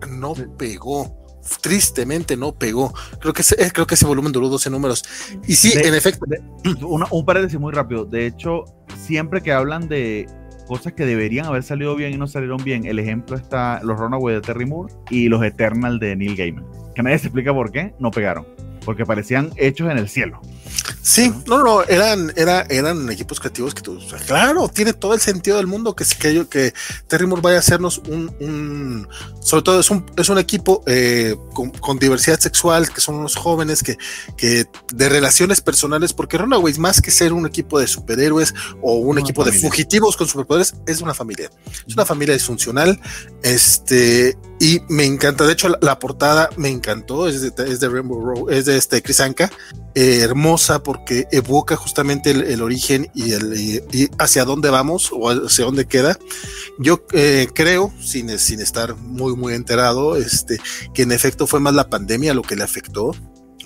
No 0.08 0.34
pegó 0.56 1.21
tristemente 1.60 2.36
no 2.36 2.52
pegó. 2.52 2.92
Creo 3.20 3.32
que 3.32 3.42
ese, 3.42 3.62
eh, 3.62 3.70
creo 3.72 3.86
que 3.86 3.94
ese 3.94 4.06
volumen 4.06 4.32
duró 4.32 4.48
12 4.48 4.70
números. 4.70 5.04
Y 5.46 5.54
sí, 5.54 5.72
en 5.76 5.94
efecto. 5.94 6.24
un 6.82 7.24
paréntesis 7.24 7.58
muy 7.58 7.72
rápido. 7.72 8.04
De 8.04 8.26
hecho, 8.26 8.64
siempre 8.96 9.40
que 9.40 9.52
hablan 9.52 9.88
de 9.88 10.26
cosas 10.66 10.92
que 10.92 11.04
deberían 11.04 11.46
haber 11.46 11.62
salido 11.62 11.94
bien 11.96 12.12
y 12.12 12.16
no 12.16 12.26
salieron 12.26 12.62
bien, 12.62 12.86
el 12.86 12.98
ejemplo 12.98 13.36
está 13.36 13.80
los 13.82 13.98
Runaway 13.98 14.36
de 14.36 14.40
Terry 14.40 14.64
Moore 14.64 14.94
y 15.10 15.28
los 15.28 15.44
Eternal 15.44 15.98
de 15.98 16.16
Neil 16.16 16.36
Gaiman. 16.36 16.64
Que 16.94 17.02
nadie 17.02 17.18
se 17.18 17.26
explica 17.26 17.52
por 17.52 17.72
qué 17.72 17.94
no 17.98 18.10
pegaron. 18.10 18.46
Porque 18.84 19.04
parecían 19.06 19.52
hechos 19.56 19.90
en 19.90 19.98
el 19.98 20.08
cielo. 20.08 20.40
Sí, 21.02 21.32
no, 21.46 21.62
no, 21.62 21.82
eran, 21.82 22.32
era, 22.36 22.62
eran 22.68 23.10
equipos 23.10 23.40
creativos 23.40 23.74
que 23.74 23.82
tú, 23.82 23.98
claro, 24.26 24.68
tiene 24.68 24.92
todo 24.92 25.14
el 25.14 25.20
sentido 25.20 25.56
del 25.56 25.66
mundo 25.66 25.96
que, 25.96 26.04
que, 26.18 26.46
que 26.48 26.72
Terry 27.08 27.26
Moore 27.26 27.42
vaya 27.42 27.56
a 27.56 27.58
hacernos 27.58 27.98
un, 27.98 28.34
un 28.40 29.08
sobre 29.40 29.62
todo 29.62 29.80
es 29.80 29.90
un, 29.90 30.06
es 30.16 30.28
un 30.28 30.38
equipo 30.38 30.84
eh, 30.86 31.34
con, 31.52 31.98
diversidad 31.98 32.38
sexual, 32.38 32.92
que 32.92 33.00
son 33.00 33.16
unos 33.16 33.34
jóvenes 33.34 33.82
que, 33.82 33.98
que 34.36 34.64
de 34.92 35.08
relaciones 35.08 35.60
personales, 35.60 36.12
porque 36.12 36.38
Runaways, 36.38 36.78
más 36.78 37.00
que 37.00 37.10
ser 37.10 37.32
un 37.32 37.46
equipo 37.46 37.80
de 37.80 37.88
superhéroes 37.88 38.54
o 38.80 38.94
un 38.94 39.18
equipo 39.18 39.44
de 39.44 39.52
fugitivos 39.52 40.16
con 40.16 40.28
superpoderes, 40.28 40.74
es 40.86 41.00
una 41.00 41.14
familia, 41.14 41.50
es 41.86 41.94
una 41.94 42.06
familia 42.06 42.34
disfuncional, 42.34 43.00
este, 43.42 44.36
y 44.62 44.80
me 44.88 45.04
encanta, 45.04 45.44
de 45.44 45.54
hecho 45.54 45.68
la, 45.80 45.98
portada 45.98 46.48
me 46.56 46.68
encantó, 46.68 47.26
es 47.26 47.40
de, 47.40 47.52
es 47.66 47.80
de 47.80 47.88
Rainbow 47.88 48.48
es 48.48 48.66
de 48.66 48.76
este 48.76 49.02
Chris 49.02 49.18
Anka, 49.18 49.50
eh, 49.96 50.20
hermosa 50.20 50.84
porque 50.84 51.26
evoca 51.32 51.74
justamente 51.74 52.30
el, 52.30 52.62
origen 52.62 53.10
y, 53.12 53.32
el, 53.32 53.82
hacia 54.20 54.44
dónde 54.44 54.70
vamos 54.70 55.10
o 55.12 55.30
hacia 55.30 55.64
dónde 55.64 55.86
queda. 55.86 56.16
Yo 56.78 57.04
eh, 57.12 57.48
creo, 57.52 57.92
sin, 58.00 58.38
sin 58.38 58.60
estar 58.60 58.94
muy, 58.94 59.34
muy 59.34 59.54
enterado, 59.54 60.14
este, 60.14 60.60
que 60.94 61.02
en 61.02 61.10
efecto 61.10 61.48
fue 61.48 61.58
más 61.58 61.74
la 61.74 61.90
pandemia 61.90 62.32
lo 62.32 62.42
que 62.42 62.54
le 62.54 62.62
afectó. 62.62 63.06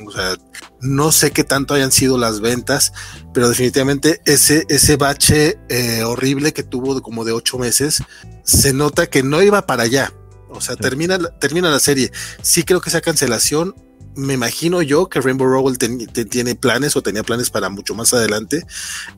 O 0.07 0.11
sea, 0.11 0.35
no 0.81 1.13
sé 1.13 1.31
qué 1.31 1.45
tanto 1.45 1.75
hayan 1.75 1.93
sido 1.93 2.17
las 2.17 2.41
ventas, 2.41 2.95
pero 3.35 3.51
definitivamente 3.51 4.23
ese, 4.25 4.65
ese 4.71 4.97
bache 4.97 5.59
eh, 5.69 6.05
horrible 6.05 6.55
que 6.55 6.63
tuvo 6.63 7.03
como 7.03 7.27
de 7.27 7.33
ocho 7.33 7.59
meses, 7.59 8.03
se 8.45 8.73
nota 8.73 9.09
que 9.09 9.23
no 9.23 9.43
iba 9.43 9.67
para 9.67 9.83
allá. 9.83 10.11
O 10.51 10.61
sea, 10.61 10.77
termina, 10.77 11.19
termina 11.39 11.71
la 11.71 11.81
serie. 11.81 12.11
Sí 12.43 12.63
creo 12.63 12.81
que 12.81 12.89
esa 12.89 13.01
cancelación 13.01 13.75
me 14.17 14.35
imagino 14.35 14.83
yo 14.83 15.09
que 15.09 15.21
Rainbow 15.21 15.47
Rowell 15.47 15.79
tiene 15.79 16.55
planes 16.55 16.97
o 16.97 17.03
tenía 17.03 17.23
planes 17.23 17.51
para 17.51 17.69
mucho 17.69 17.95
más 17.95 18.13
adelante. 18.15 18.67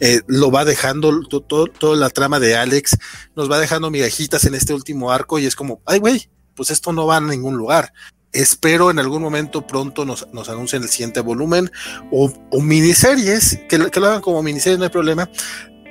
Eh, 0.00 0.20
lo 0.26 0.50
va 0.50 0.64
dejando 0.64 1.20
toda 1.22 1.96
la 1.96 2.10
trama 2.10 2.40
de 2.40 2.56
Alex, 2.56 2.98
nos 3.36 3.50
va 3.50 3.58
dejando 3.58 3.90
migajitas 3.90 4.44
en 4.44 4.54
este 4.54 4.74
último 4.74 5.12
arco 5.12 5.38
y 5.38 5.46
es 5.46 5.54
como, 5.54 5.80
ay, 5.86 6.00
güey, 6.00 6.28
pues 6.54 6.70
esto 6.70 6.92
no 6.92 7.06
va 7.06 7.16
a 7.16 7.20
ningún 7.20 7.56
lugar. 7.56 7.92
Espero 8.32 8.90
en 8.90 8.98
algún 8.98 9.22
momento 9.22 9.66
pronto 9.66 10.04
nos, 10.04 10.26
nos 10.32 10.48
anuncien 10.50 10.82
el 10.82 10.88
siguiente 10.90 11.20
volumen 11.20 11.70
o, 12.10 12.30
miniseries, 12.60 13.60
que, 13.68 13.78
lo 13.78 14.06
hagan 14.06 14.20
como 14.20 14.42
miniseries, 14.42 14.78
no 14.78 14.84
hay 14.84 14.90
problema. 14.90 15.30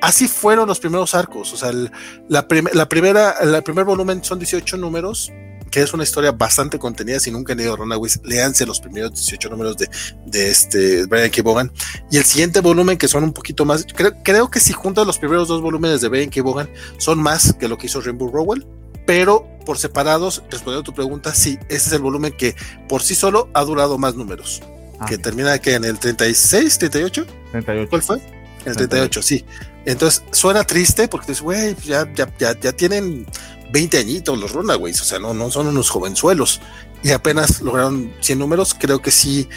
Así 0.01 0.27
fueron 0.27 0.67
los 0.67 0.79
primeros 0.79 1.15
arcos. 1.15 1.53
O 1.53 1.57
sea, 1.57 1.71
la, 1.71 2.47
la 2.73 2.89
primera, 2.89 3.35
el 3.41 3.63
primer 3.63 3.85
volumen 3.85 4.23
son 4.23 4.39
18 4.39 4.77
números 4.77 5.31
que 5.71 5.81
es 5.81 5.93
una 5.93 6.03
historia 6.03 6.31
bastante 6.31 6.79
contenida. 6.79 7.19
Si 7.19 7.31
nunca 7.31 7.53
han 7.53 7.59
leído 7.59 7.75
Runaways, 7.75 8.21
léanse 8.23 8.65
los 8.65 8.79
primeros 8.79 9.11
18 9.11 9.49
números 9.49 9.77
de, 9.77 9.89
de 10.25 10.49
este 10.49 11.05
Brian 11.05 11.29
K. 11.29 11.41
Vaughan. 11.41 11.71
Y 12.11 12.17
el 12.17 12.23
siguiente 12.23 12.61
volumen, 12.61 12.97
que 12.97 13.07
son 13.07 13.23
un 13.23 13.33
poquito 13.33 13.65
más, 13.65 13.85
creo, 14.23 14.49
que 14.49 14.59
si 14.59 14.73
juntas 14.73 15.05
los 15.05 15.17
primeros 15.17 15.47
dos 15.47 15.61
volúmenes 15.61 16.01
de 16.01 16.07
Brian 16.09 16.29
K. 16.29 16.41
Vaughan, 16.41 16.69
son 16.97 17.19
más 17.19 17.53
que 17.53 17.67
lo 17.67 17.77
que 17.77 17.87
hizo 17.87 18.01
Rainbow 18.01 18.31
Rowell. 18.31 18.65
Pero 19.05 19.47
por 19.65 19.77
separados, 19.77 20.43
respondiendo 20.49 20.81
a 20.81 20.83
tu 20.83 20.93
pregunta, 20.93 21.33
sí, 21.33 21.57
ese 21.69 21.87
es 21.87 21.93
el 21.93 22.01
volumen 22.01 22.33
que 22.37 22.55
por 22.89 23.01
sí 23.01 23.15
solo 23.15 23.49
ha 23.53 23.63
durado 23.63 23.97
más 23.97 24.15
números. 24.15 24.61
Ah. 24.99 25.05
Que 25.05 25.17
termina 25.17 25.57
que 25.59 25.75
en 25.75 25.85
el 25.85 25.97
36, 25.97 26.77
38. 26.77 27.25
38. 27.51 27.89
¿Cuál 27.89 28.01
fue? 28.01 28.21
El 28.65 28.75
38, 28.75 29.21
sí. 29.21 29.45
Entonces 29.87 30.21
suena 30.31 30.65
triste 30.65 31.07
porque 31.07 31.27
dices, 31.27 31.41
güey, 31.41 31.73
ya, 31.85 32.11
ya, 32.13 32.27
ya, 32.37 32.59
ya 32.59 32.73
tienen 32.73 33.25
20 33.71 33.97
añitos 33.97 34.37
los 34.37 34.51
Runaways, 34.51 34.99
o 34.99 35.05
sea, 35.05 35.17
no, 35.17 35.33
no 35.33 35.49
son 35.49 35.67
unos 35.67 35.89
jovenzuelos 35.89 36.59
y 37.03 37.11
apenas 37.11 37.61
lograron 37.61 38.11
100 38.19 38.37
números, 38.37 38.75
creo 38.77 39.01
que 39.01 39.11
sí, 39.11 39.47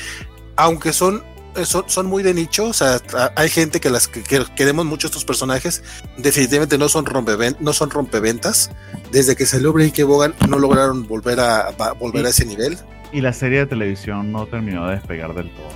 aunque 0.54 0.92
son, 0.92 1.24
son, 1.64 1.82
son 1.88 2.06
muy 2.06 2.22
de 2.22 2.32
nicho, 2.32 2.66
o 2.66 2.72
sea, 2.72 3.00
hay 3.34 3.48
gente 3.48 3.80
que 3.80 3.90
las 3.90 4.06
que, 4.06 4.22
queremos 4.54 4.86
mucho 4.86 5.08
estos 5.08 5.24
personajes, 5.24 5.82
definitivamente 6.16 6.78
no 6.78 6.88
son, 6.88 7.04
no 7.58 7.72
son 7.72 7.90
rompeventas, 7.90 8.70
desde 9.10 9.34
que 9.34 9.46
salió 9.46 9.72
Breaking 9.72 10.06
Bogan 10.06 10.34
no 10.48 10.60
lograron 10.60 11.08
volver 11.08 11.40
a, 11.40 11.70
volver 11.98 12.26
a 12.26 12.28
ese 12.28 12.44
nivel. 12.44 12.78
Y 13.12 13.20
la 13.20 13.32
serie 13.32 13.58
de 13.58 13.66
televisión 13.66 14.30
no 14.30 14.46
terminó 14.46 14.86
de 14.86 14.94
despegar 14.94 15.34
del 15.34 15.50
todo. 15.50 15.70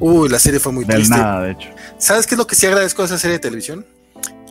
Uy, 0.00 0.30
la 0.30 0.38
serie 0.38 0.60
fue 0.60 0.72
muy 0.72 0.86
Del 0.86 1.10
nada, 1.10 1.42
de 1.42 1.52
hecho. 1.52 1.68
¿Sabes 1.98 2.26
qué 2.26 2.36
es 2.36 2.38
lo 2.38 2.46
que 2.46 2.54
sí 2.54 2.64
agradezco 2.64 3.02
de 3.02 3.06
esa 3.06 3.18
serie 3.18 3.34
de 3.34 3.40
televisión? 3.40 3.84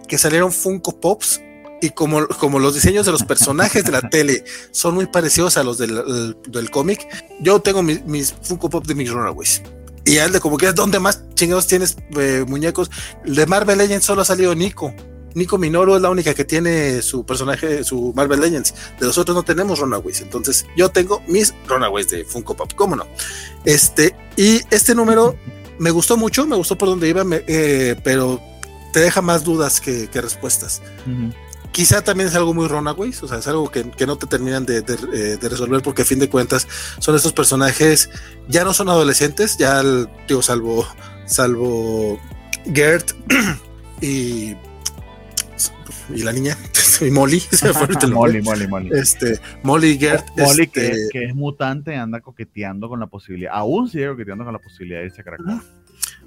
Que 0.08 0.18
salieron 0.18 0.52
Funko 0.52 1.00
Pops 1.00 1.42
y 1.82 1.92
como, 1.92 2.28
como 2.28 2.60
los 2.60 2.74
diseños 2.74 3.06
de 3.06 3.12
los 3.12 3.24
personajes 3.24 3.84
de 3.84 3.92
la 3.92 4.02
tele 4.10 4.44
son 4.72 4.96
muy 4.96 5.08
parecidos 5.08 5.58
a 5.58 5.64
los 5.64 5.78
del, 5.78 6.36
del 6.48 6.72
cómic, 6.72 7.08
yo 7.40 7.60
tengo 7.60 7.84
mis 7.84 8.34
Funko 8.42 8.70
Pop 8.70 8.86
de 8.86 8.96
mis 8.96 9.10
Runaways. 9.12 9.62
Y 10.06 10.20
al 10.20 10.32
de 10.32 10.40
como 10.40 10.58
que 10.58 10.68
es 10.68 10.76
donde 10.76 11.00
más 11.00 11.22
chingados 11.34 11.68
tienes 11.68 11.98
eh, 12.18 12.46
muñecos. 12.48 12.90
De 13.26 13.46
Marvel 13.46 13.78
Legends 13.78 14.06
solo 14.06 14.22
ha 14.22 14.26
salido 14.26 14.56
Nico. 14.56 14.94
Nico 15.36 15.58
Minoru 15.58 15.98
es 15.98 16.02
la 16.02 16.10
única 16.10 16.34
que 16.34 16.46
tiene 16.46 17.02
su 17.02 17.26
personaje, 17.26 17.84
su 17.84 18.14
Marvel 18.16 18.40
Legends. 18.40 18.74
De 19.00 19.06
los 19.06 19.18
otros 19.18 19.36
no 19.36 19.44
tenemos 19.44 19.80
Runaways. 19.80 20.22
Entonces 20.22 20.66
yo 20.78 20.90
tengo 20.90 21.22
mis 21.28 21.54
Runaways 21.68 22.08
de 22.08 22.24
Funko 22.24 22.56
Pop. 22.56 22.72
¿Cómo 22.78 22.96
no? 22.96 23.06
Este, 23.66 24.16
y 24.38 24.62
este 24.72 24.96
número 24.96 25.36
me 25.78 25.92
gustó 25.92 26.16
mucho, 26.16 26.48
me 26.48 26.56
gustó 26.56 26.78
por 26.78 26.88
donde 26.88 27.10
iba, 27.10 27.26
eh, 27.30 28.00
pero 28.02 28.42
te 28.94 29.00
deja 29.00 29.22
más 29.22 29.44
dudas 29.44 29.82
que, 29.82 30.10
respuestas 30.14 30.82
quizá 31.78 32.04
también 32.04 32.28
es 32.28 32.36
algo 32.36 32.56
muy 32.56 32.68
Runaways, 32.68 33.22
o 33.22 33.28
sea, 33.28 33.38
es 33.38 33.48
algo 33.48 33.70
que, 33.70 33.84
no 34.08 34.18
te 34.18 34.26
terminan 34.26 34.66
eh, 34.68 34.82
de, 34.82 35.48
resolver 35.48 35.84
porque 35.84 36.02
a 36.02 36.06
fin 36.06 36.18
de 36.18 36.28
cuentas 36.28 36.68
son 36.98 37.16
estos 37.16 37.34
personajes, 37.34 38.10
ya 38.48 38.64
no 38.64 38.74
son 38.74 38.90
adolescentes, 38.90 39.58
ya, 39.58 39.84
digo, 40.28 40.42
salvo, 40.42 40.88
salvo 41.28 42.20
Gert 42.74 43.12
y, 44.02 44.56
y 46.10 46.24
la 46.24 46.34
niña, 46.34 46.58
y 47.02 47.12
Molly, 47.12 47.44
Molly, 48.12 48.42
Molly, 48.42 48.68
Molly. 48.68 48.90
Este, 48.94 49.40
Molly 49.62 49.90
y 49.90 49.98
Gert. 50.00 50.28
Molly, 50.36 50.64
este, 50.64 51.10
que, 51.12 51.26
es 51.26 51.36
mutante, 51.36 51.96
anda 51.96 52.22
coqueteando 52.22 52.90
con 52.90 53.00
la 53.00 53.06
posibilidad, 53.06 53.52
aún 53.54 53.88
sigue 53.88 54.08
coqueteando 54.08 54.46
con 54.46 54.54
la 54.54 54.60
posibilidad 54.60 55.02
de 55.02 55.06
irse 55.06 55.22
a. 55.22 55.62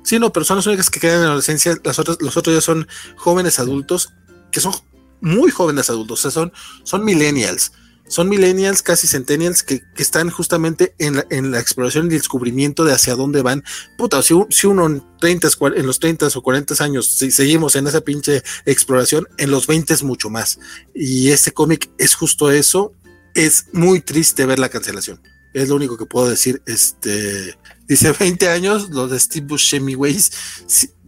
Sí, 0.03 0.19
no, 0.19 0.33
pero 0.33 0.45
son 0.45 0.57
las 0.57 0.67
únicas 0.67 0.91
que 0.91 1.01
quedan 1.01 1.17
en 1.17 1.23
la 1.23 1.29
adolescencia, 1.29 1.77
las 1.85 1.99
otras, 1.99 2.19
los 2.21 2.37
otros 2.37 2.55
ya 2.55 2.61
son 2.61 2.89
jóvenes 3.17 3.59
adultos 3.59 4.13
que 4.51 4.61
son 4.61 4.73
muy 5.21 5.51
jóvenes 5.51 5.91
adultos, 5.91 6.21
o 6.21 6.23
sea, 6.23 6.31
son, 6.31 6.53
son 6.83 7.05
millennials, 7.05 7.73
son 8.09 8.29
millennials, 8.29 8.83
casi 8.83 9.07
centennials, 9.07 9.63
que, 9.63 9.83
que 9.95 10.03
están 10.03 10.31
justamente 10.31 10.95
en 10.99 11.17
la, 11.17 11.27
en 11.31 11.53
la, 11.53 11.61
exploración 11.61 12.07
y 12.07 12.11
descubrimiento 12.11 12.85
de 12.85 12.93
hacia 12.93 13.15
dónde 13.15 13.41
van. 13.41 13.63
Puta, 13.97 14.21
si, 14.23 14.35
si 14.51 14.67
uno 14.67 14.87
en, 14.87 15.05
30, 15.21 15.49
en 15.77 15.87
los 15.87 16.01
30 16.01 16.27
o 16.35 16.43
40 16.43 16.83
años 16.83 17.07
si 17.07 17.31
seguimos 17.31 17.77
en 17.77 17.87
esa 17.87 18.01
pinche 18.01 18.43
exploración, 18.67 19.29
en 19.39 19.53
los 19.53 19.69
20 19.69 19.95
es 19.95 20.03
mucho 20.03 20.29
más. 20.29 20.59
Y 20.93 21.31
este 21.31 21.53
cómic 21.53 21.89
es 21.99 22.17
justo 22.17 22.51
eso. 22.51 22.93
Es 23.35 23.67
muy 23.73 24.01
triste 24.01 24.45
ver 24.45 24.59
la 24.59 24.71
cancelación. 24.71 25.23
Es 25.55 25.69
lo 25.69 25.77
único 25.77 25.97
que 25.97 26.07
puedo 26.07 26.29
decir. 26.29 26.63
Este 26.67 27.57
dice 27.91 28.13
20 28.13 28.49
años, 28.49 28.89
los 28.91 29.11
de 29.11 29.19
Steve 29.19 29.47
Buscemi, 29.47 29.95
Ways. 29.97 30.31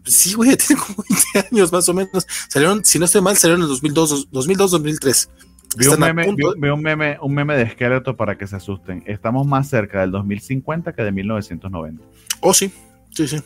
Sí, 0.04 0.34
güey, 0.34 0.56
tiene 0.56 0.82
como 0.82 1.04
20 1.08 1.48
años 1.50 1.72
más 1.72 1.88
o 1.88 1.94
menos. 1.94 2.26
Salieron, 2.48 2.84
si 2.84 2.98
no 2.98 3.04
estoy 3.04 3.20
mal, 3.20 3.36
salieron 3.36 3.60
en 3.60 3.64
el 3.64 3.68
2002, 3.68 4.30
2002-2003. 4.32 5.28
Vi, 5.76 5.86
un 5.86 6.00
meme, 6.00 6.28
un, 6.28 6.82
meme, 6.82 7.18
un 7.22 7.34
meme 7.34 7.56
de 7.56 7.62
esqueleto 7.62 8.16
para 8.16 8.36
que 8.36 8.46
se 8.46 8.56
asusten. 8.56 9.04
Estamos 9.06 9.46
más 9.46 9.70
cerca 9.70 10.00
del 10.00 10.10
2050 10.10 10.92
que 10.92 11.02
de 11.02 11.12
1990. 11.12 12.04
Oh, 12.40 12.52
sí, 12.52 12.70
sí, 13.10 13.28
sí. 13.28 13.38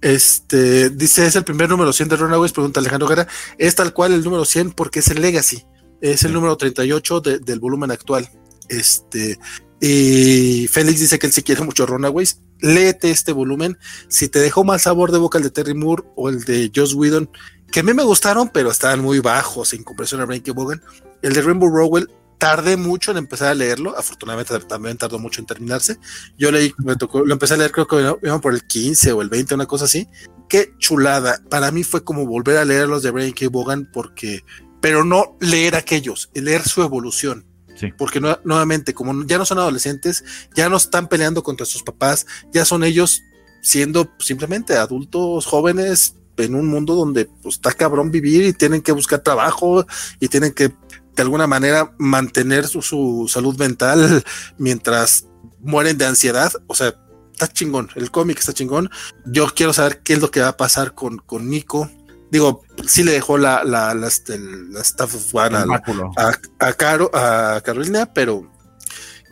Este, 0.00 0.90
dice, 0.90 1.26
es 1.26 1.34
el 1.34 1.44
primer 1.44 1.68
número 1.68 1.92
100 1.92 2.08
de 2.08 2.16
Runaways, 2.16 2.52
pregunta 2.52 2.78
Alejandro 2.78 3.08
Guerra. 3.08 3.26
Es 3.58 3.74
tal 3.74 3.92
cual 3.92 4.12
el 4.12 4.22
número 4.22 4.44
100 4.44 4.72
porque 4.72 5.00
es 5.00 5.08
el 5.08 5.20
Legacy. 5.20 5.64
Es 6.00 6.22
el 6.22 6.32
número 6.32 6.56
38 6.56 7.20
del 7.20 7.58
volumen 7.58 7.90
actual. 7.90 8.28
Este, 8.68 9.38
y 9.80 10.66
Félix 10.68 11.00
dice 11.00 11.18
que 11.18 11.26
él 11.26 11.32
sí 11.32 11.42
quiere 11.42 11.62
mucho 11.62 11.84
Runaways. 11.84 12.40
Léete 12.60 13.10
este 13.10 13.32
volumen. 13.32 13.78
Si 14.08 14.28
te 14.28 14.38
dejó 14.38 14.64
mal 14.64 14.80
sabor 14.80 15.12
de 15.12 15.18
boca 15.18 15.38
el 15.38 15.44
de 15.44 15.50
Terry 15.50 15.74
Moore 15.74 16.04
o 16.16 16.28
el 16.28 16.44
de 16.44 16.70
Joss 16.74 16.94
Whedon, 16.94 17.28
que 17.70 17.80
a 17.80 17.82
mí 17.82 17.92
me 17.92 18.04
gustaron, 18.04 18.50
pero 18.50 18.70
estaban 18.70 19.00
muy 19.00 19.18
bajos 19.18 19.72
en 19.72 19.82
comparación 19.82 20.20
a 20.20 20.26
Frankie 20.26 20.52
Bogan. 20.52 20.80
El 21.22 21.32
de 21.32 21.42
Rainbow 21.42 21.68
Rowell, 21.68 22.08
tardé 22.38 22.76
mucho 22.76 23.10
en 23.10 23.16
empezar 23.16 23.48
a 23.48 23.54
leerlo. 23.54 23.98
Afortunadamente 23.98 24.56
también 24.60 24.96
tardó 24.96 25.18
mucho 25.18 25.40
en 25.40 25.46
terminarse. 25.46 25.98
Yo 26.38 26.52
leí, 26.52 26.72
me 26.78 26.94
tocó, 26.96 27.24
lo 27.24 27.32
empecé 27.32 27.54
a 27.54 27.56
leer, 27.56 27.72
creo 27.72 27.86
que 27.86 28.16
iban 28.22 28.40
por 28.40 28.54
el 28.54 28.64
15 28.66 29.12
o 29.12 29.22
el 29.22 29.28
20, 29.28 29.54
una 29.54 29.66
cosa 29.66 29.86
así. 29.86 30.08
Qué 30.48 30.74
chulada. 30.78 31.40
Para 31.50 31.70
mí 31.70 31.84
fue 31.84 32.04
como 32.04 32.26
volver 32.26 32.58
a 32.58 32.64
leer 32.64 32.86
los 32.86 33.02
de 33.02 33.32
K. 33.32 33.48
Bogan, 33.48 33.90
porque, 33.92 34.44
pero 34.80 35.04
no 35.04 35.36
leer 35.40 35.74
aquellos, 35.74 36.30
leer 36.34 36.62
su 36.62 36.82
evolución 36.82 37.46
porque 37.96 38.20
nuevamente, 38.20 38.94
como 38.94 39.24
ya 39.24 39.38
no 39.38 39.44
son 39.44 39.58
adolescentes, 39.58 40.24
ya 40.54 40.68
no 40.68 40.76
están 40.76 41.08
peleando 41.08 41.42
contra 41.42 41.66
sus 41.66 41.82
papás, 41.82 42.26
ya 42.52 42.64
son 42.64 42.84
ellos 42.84 43.22
siendo 43.62 44.12
simplemente 44.18 44.76
adultos 44.76 45.46
jóvenes 45.46 46.16
en 46.36 46.54
un 46.54 46.66
mundo 46.66 46.94
donde 46.94 47.26
pues, 47.42 47.56
está 47.56 47.72
cabrón 47.72 48.10
vivir 48.10 48.44
y 48.44 48.52
tienen 48.52 48.82
que 48.82 48.92
buscar 48.92 49.20
trabajo 49.20 49.86
y 50.20 50.28
tienen 50.28 50.52
que 50.52 50.68
de 50.68 51.22
alguna 51.22 51.46
manera 51.46 51.94
mantener 51.98 52.66
su, 52.66 53.26
salud 53.28 53.56
mental 53.56 54.24
mientras 54.58 55.26
mueren 55.60 55.96
de 55.96 56.06
ansiedad. 56.06 56.52
O 56.66 56.74
sea, 56.74 56.94
está 57.32 57.48
chingón, 57.48 57.88
el 57.94 58.10
cómic 58.10 58.38
está 58.38 58.52
chingón. 58.52 58.90
Yo 59.24 59.46
quiero 59.54 59.72
saber 59.72 60.00
qué 60.02 60.14
es 60.14 60.20
lo 60.20 60.30
que 60.30 60.40
va 60.40 60.48
a 60.48 60.56
pasar 60.56 60.94
con, 60.94 61.18
con 61.18 61.48
Nico. 61.48 61.90
Digo, 62.30 62.62
sí 62.86 63.04
le 63.04 63.12
dejó 63.12 63.38
la, 63.38 63.64
la, 63.64 63.94
la, 63.94 64.08
este, 64.08 64.38
la 64.38 64.80
staff 64.80 65.14
of 65.14 65.34
One 65.34 65.56
a, 65.56 66.32
a, 66.58 66.72
Caro, 66.72 67.10
a 67.14 67.60
Carolina, 67.64 68.12
pero 68.12 68.50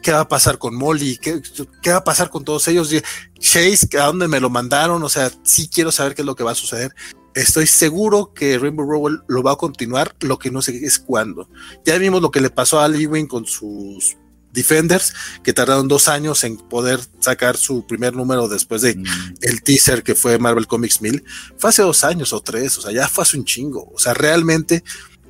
¿qué 0.03 0.13
va 0.13 0.21
a 0.21 0.29
pasar 0.29 0.59
con 0.59 0.75
Molly? 0.75 1.17
¿Qué, 1.17 1.41
¿Qué, 1.83 1.91
va 1.91 1.99
a 1.99 2.05
pasar 2.05 2.31
con 2.31 2.45
todos 2.45 2.69
ellos? 2.69 2.95
Chase, 3.39 3.89
¿a 3.99 4.07
dónde 4.07 4.29
me 4.29 4.41
lo 4.41 4.51
mandaron? 4.51 5.03
O 5.03 5.09
sea, 5.09 5.31
sí 5.43 5.69
quiero 5.69 5.91
saber 5.91 6.15
qué 6.15 6.23
es 6.23 6.27
lo 6.27 6.37
que 6.37 6.45
va 6.45 6.53
a 6.53 6.57
suceder. 6.57 6.95
Estoy 7.35 7.67
seguro 7.67 8.33
que 8.35 8.59
Rainbow 8.59 8.87
Rowell 8.87 9.23
lo 9.27 9.43
va 9.43 9.53
a 9.53 9.57
continuar, 9.57 10.15
lo 10.21 10.39
que 10.39 10.51
no 10.51 10.61
sé 10.61 10.85
es 10.85 10.99
cuándo. 10.99 11.49
Ya 11.85 11.97
vimos 11.97 12.21
lo 12.21 12.31
que 12.31 12.43
le 12.43 12.51
pasó 12.51 12.79
a 12.79 12.87
Ewing 12.87 13.27
con 13.27 13.47
sus 13.47 14.17
Defenders, 14.53 15.15
que 15.43 15.53
tardaron 15.53 15.89
dos 15.89 16.09
años 16.09 16.45
en 16.45 16.57
poder 16.57 17.01
sacar 17.21 17.57
su 17.57 17.87
primer 17.87 18.15
número 18.15 18.49
después 18.49 18.83
de 18.83 18.95
mm. 18.97 19.05
el 19.41 19.63
teaser 19.63 20.03
que 20.03 20.15
fue 20.15 20.39
Marvel 20.39 20.67
Comics 20.67 21.01
1000. 21.01 21.25
Fue 21.59 21.71
hace 21.71 21.83
dos 21.83 22.05
años 22.05 22.33
o 22.33 22.41
tres, 22.41 22.79
o 22.79 22.83
sea, 22.83 22.93
ya 22.93 23.09
fue 23.09 23.23
hace 23.23 23.39
un 23.39 23.45
chingo. 23.45 23.91
O 23.95 23.99
sea, 23.99 24.15
realmente 24.15 24.85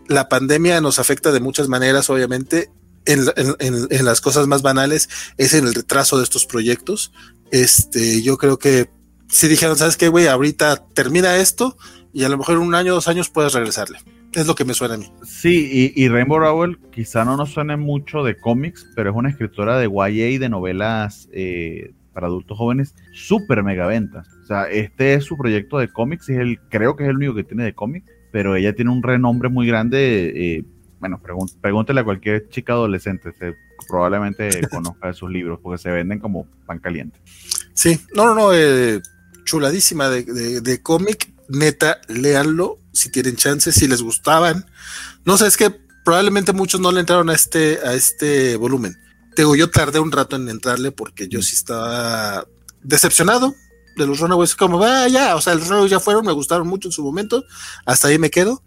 la 0.09 0.29
pandemia 0.29 0.81
nos 0.81 0.99
afecta 0.99 1.33
de 1.33 1.41
muchas 1.41 1.69
maneras, 1.69 2.11
obviamente. 2.11 2.71
En, 3.05 3.25
en, 3.59 4.05
las 4.05 4.21
cosas 4.21 4.47
más 4.47 4.63
banales 4.63 5.09
es 5.37 5.55
en 5.55 5.67
el 5.67 5.75
retraso 5.75 6.19
de 6.19 6.23
estos 6.23 6.47
proyectos. 6.47 7.11
Este, 7.51 8.23
yo 8.23 8.39
creo 8.39 8.61
que 8.61 8.91
si 9.29 9.49
dijeron, 9.49 9.77
¿sabes 9.77 9.97
qué, 9.97 10.07
güey? 10.07 10.29
Ahorita 10.29 10.85
termina 10.95 11.37
esto 11.39 11.77
y 12.13 12.23
a 12.23 12.29
lo 12.29 12.39
mejor 12.39 12.57
en 12.57 12.63
un 12.63 12.77
año, 12.77 12.95
dos 12.95 13.09
años 13.09 13.29
puedes 13.29 13.55
regresarle. 13.55 13.99
Es 14.35 14.47
lo 14.47 14.55
que 14.55 14.65
me 14.65 14.73
suena 14.73 14.95
a 14.95 14.99
mí. 14.99 15.13
Sí, 15.25 15.93
y, 15.95 16.09
Rainbow 16.09 16.39
Rowell 16.39 16.79
quizá 16.91 17.25
no 17.25 17.37
nos 17.37 17.51
suene 17.53 17.77
mucho 17.77 18.23
de 18.23 18.37
cómics, 18.37 18.87
pero 18.97 19.11
es 19.11 19.17
una 19.17 19.29
escritora 19.29 19.79
de 19.79 19.89
YA 19.89 20.29
y 20.29 20.39
de 20.39 20.49
novelas 20.49 21.29
eh, 21.33 21.93
para 22.15 22.29
adultos 22.29 22.57
jóvenes 22.57 22.95
súper 23.13 23.63
mega 23.63 23.87
venta. 23.87 24.25
O 24.43 24.47
sea, 24.47 24.65
este 24.71 25.15
es 25.15 25.25
su 25.25 25.37
proyecto 25.37 25.79
de 25.79 25.93
cómics 25.93 26.31
y 26.31 26.33
es 26.33 26.39
el, 26.39 26.61
creo 26.71 26.97
que 26.97 27.05
es 27.05 27.11
el 27.11 27.17
único 27.17 27.35
que 27.35 27.45
tiene 27.45 27.65
de 27.65 27.75
cómics, 27.75 28.11
pero 28.31 28.57
ella 28.57 28.75
tiene 28.75 28.91
un 28.91 29.03
renombre 29.03 29.51
muy 29.51 29.67
grande. 29.67 30.33
Eh, 30.35 30.65
bueno, 30.99 31.21
pregúntele 31.61 32.01
a 32.01 32.05
cualquier 32.05 32.49
chica 32.49 32.73
adolescente, 32.73 33.33
se, 33.39 33.55
probablemente 33.87 34.49
conozca 34.71 35.09
de 35.09 35.15
sus 35.15 35.31
libros 35.31 35.59
porque 35.63 35.83
se 35.83 35.91
venden 35.91 36.21
como 36.21 36.47
pan 36.65 36.79
caliente. 36.79 37.21
Sí, 37.75 38.01
no, 38.15 38.25
no, 38.27 38.35
no, 38.35 38.55
eh, 38.55 39.01
chuladísima 39.45 40.09
de, 40.09 40.61
de 40.61 40.83
cómic 40.83 41.32
neta, 41.49 42.01
léanlo 42.09 42.79
si 42.93 43.11
tienen 43.11 43.37
chance, 43.37 43.73
si 43.73 43.89
les 43.89 44.03
gustaban. 44.03 44.67
No 45.25 45.37
sé, 45.37 45.47
es 45.47 45.57
que 45.57 45.71
probablemente 46.05 46.53
muchos 46.53 46.81
no 46.81 46.93
le 46.93 47.01
entraron 47.01 47.31
a 47.31 47.35
este, 47.35 47.81
a 47.85 47.95
este 47.95 48.57
volumen. 48.57 48.97
Digo, 49.37 49.57
yo 49.57 49.71
tardé 49.71 49.99
un 49.99 50.13
rato 50.13 50.37
en 50.37 50.49
entrarle 50.49 50.93
porque 50.93 51.29
yo 51.29 51.41
sí 51.43 51.55
estaba 51.55 52.47
decepcionado 52.83 53.55
de 53.97 54.07
los 54.07 54.21
Runaways. 54.21 54.55
Como, 54.55 54.79
va, 54.79 55.05
ah, 55.05 55.09
ya, 55.09 55.37
o 55.37 55.41
sea, 55.41 55.55
los 55.55 55.69
Runaways 55.69 55.91
ya 55.91 56.01
fueron, 56.01 56.27
me 56.27 56.33
gustaron 56.33 56.67
mucho 56.67 56.89
en 56.89 56.93
su 56.93 57.03
momento. 57.03 57.45
Hasta 57.87 58.09
ahí 58.09 58.19
me 58.19 58.31
quedo. 58.31 58.63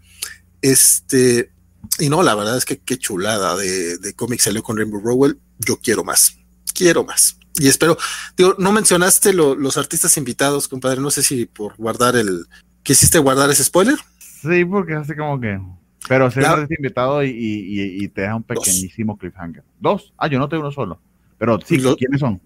Este, 0.62 1.52
y 1.98 2.08
no, 2.08 2.22
la 2.22 2.34
verdad 2.34 2.56
es 2.56 2.64
que 2.64 2.78
qué 2.78 2.98
chulada 2.98 3.56
de, 3.56 3.98
de 3.98 4.14
cómic 4.14 4.40
salió 4.40 4.62
con 4.62 4.76
Rainbow 4.76 5.00
Rowell. 5.00 5.38
Yo 5.58 5.78
quiero 5.78 6.02
más, 6.02 6.36
quiero 6.74 7.04
más 7.04 7.38
y 7.58 7.68
espero, 7.68 7.96
digo, 8.36 8.54
no 8.58 8.70
mencionaste 8.72 9.32
los 9.32 9.76
artistas 9.76 10.16
invitados, 10.16 10.68
compadre, 10.68 11.00
no 11.00 11.10
sé 11.10 11.22
si 11.22 11.46
por 11.46 11.74
guardar 11.76 12.16
el, 12.16 12.46
¿quisiste 12.86 13.18
guardar 13.18 13.50
ese 13.50 13.64
spoiler? 13.64 13.98
Sí, 14.18 14.64
porque 14.64 14.94
hace 14.94 15.14
como 15.14 15.38
que, 15.38 15.60
pero 16.08 16.30
si 16.30 16.40
eres 16.40 16.70
invitado 16.70 17.22
y, 17.22 18.08
te 18.14 18.22
deja 18.22 18.36
un 18.36 18.42
pequeñísimo 18.42 19.18
cliffhanger. 19.18 19.64
¿Dos? 19.78 20.14
Ah, 20.16 20.28
yo 20.28 20.38
no 20.38 20.48
tengo 20.48 20.62
uno 20.62 20.72
solo, 20.72 20.98
pero 21.36 21.58
sí, 21.60 21.78
¿quiénes 21.98 22.20
son? 22.20 22.40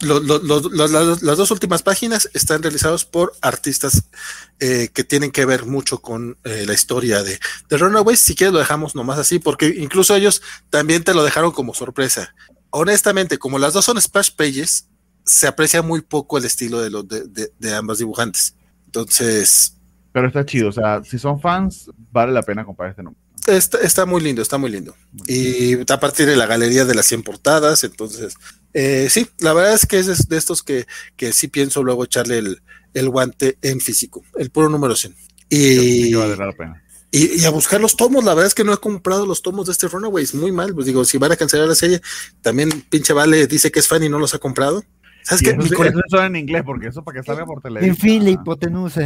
las 0.00 1.38
dos 1.38 1.50
últimas 1.50 1.82
páginas 1.82 2.28
están 2.34 2.62
realizados 2.62 3.06
por 3.06 3.32
artistas 3.40 4.10
eh, 4.60 4.90
que 4.92 5.04
tienen 5.04 5.30
que 5.30 5.46
ver 5.46 5.64
mucho 5.64 6.02
con 6.02 6.36
eh, 6.44 6.64
la 6.66 6.74
historia 6.74 7.22
de, 7.22 7.38
de 7.70 7.78
Runaways. 7.78 8.20
Si 8.20 8.34
quieres 8.34 8.52
lo 8.52 8.58
dejamos 8.58 8.94
nomás 8.94 9.18
así, 9.18 9.38
porque 9.38 9.74
incluso 9.78 10.14
ellos 10.14 10.42
también 10.68 11.02
te 11.02 11.14
lo 11.14 11.24
dejaron 11.24 11.50
como 11.50 11.72
sorpresa 11.72 12.34
honestamente, 12.70 13.38
como 13.38 13.58
las 13.58 13.72
dos 13.72 13.84
son 13.84 14.00
splash 14.00 14.30
pages, 14.32 14.88
se 15.24 15.46
aprecia 15.46 15.82
muy 15.82 16.02
poco 16.02 16.38
el 16.38 16.44
estilo 16.44 16.80
de, 16.80 16.90
los 16.90 17.06
de, 17.08 17.74
ambos 17.74 17.98
dibujantes. 17.98 18.54
Entonces. 18.86 19.75
Pero 20.16 20.28
está 20.28 20.46
chido, 20.46 20.70
o 20.70 20.72
sea, 20.72 21.04
si 21.04 21.18
son 21.18 21.42
fans, 21.42 21.90
vale 22.10 22.32
la 22.32 22.40
pena 22.40 22.64
comprar 22.64 22.88
este 22.88 23.02
nombre. 23.02 23.20
Está, 23.48 24.06
muy 24.06 24.22
lindo, 24.22 24.40
está 24.40 24.56
muy 24.56 24.70
lindo. 24.70 24.96
Y 25.26 25.74
a 25.74 26.00
partir 26.00 26.24
de 26.24 26.36
la 26.36 26.46
galería 26.46 26.86
de 26.86 26.94
las 26.94 27.04
100 27.04 27.22
portadas, 27.22 27.84
entonces, 27.84 28.34
eh, 28.72 29.08
sí, 29.10 29.28
la 29.40 29.52
verdad 29.52 29.74
es 29.74 29.84
que 29.84 29.98
es 29.98 30.26
de 30.26 30.38
estos 30.38 30.62
que, 30.62 30.86
que 31.16 31.34
sí 31.34 31.48
pienso 31.48 31.82
luego 31.82 32.02
echarle 32.02 32.42
el, 32.94 33.10
guante 33.10 33.58
en 33.60 33.78
físico, 33.78 34.24
el 34.38 34.48
puro 34.48 34.70
número 34.70 34.96
100. 34.96 35.14
Y, 35.50 36.14
vale 36.14 36.34
la 36.34 36.52
pena. 36.52 36.82
Y, 37.10 37.44
a 37.44 37.50
buscar 37.50 37.78
los 37.78 37.94
tomos, 37.94 38.24
la 38.24 38.32
verdad 38.32 38.46
es 38.46 38.54
que 38.54 38.64
no 38.64 38.72
he 38.72 38.78
comprado 38.78 39.26
los 39.26 39.42
tomos 39.42 39.66
de 39.66 39.72
este 39.72 39.86
Runaways, 39.86 40.34
muy 40.34 40.50
mal, 40.50 40.74
pues 40.74 40.86
digo, 40.86 41.04
si 41.04 41.18
van 41.18 41.32
a 41.32 41.36
cancelar 41.36 41.68
la 41.68 41.74
serie, 41.74 42.00
también 42.40 42.70
pinche 42.88 43.12
Vale 43.12 43.46
dice 43.46 43.70
que 43.70 43.80
es 43.80 43.86
fan 43.86 44.02
y 44.02 44.08
no 44.08 44.18
los 44.18 44.32
ha 44.32 44.38
comprado. 44.38 44.82
¿Sabes 45.26 45.42
qué? 45.42 45.50
Eso, 45.50 45.82
eso, 46.06 46.24
en 46.24 46.36
inglés, 46.36 46.62
porque 46.64 46.86
eso 46.86 47.02
para 47.02 47.18
que 47.18 47.26
salga 47.26 47.44
por 47.44 47.60
televisión. 47.60 47.96
En 47.96 48.00
fin, 48.00 48.24
la 48.24 48.30
hipotenusa. 48.30 49.02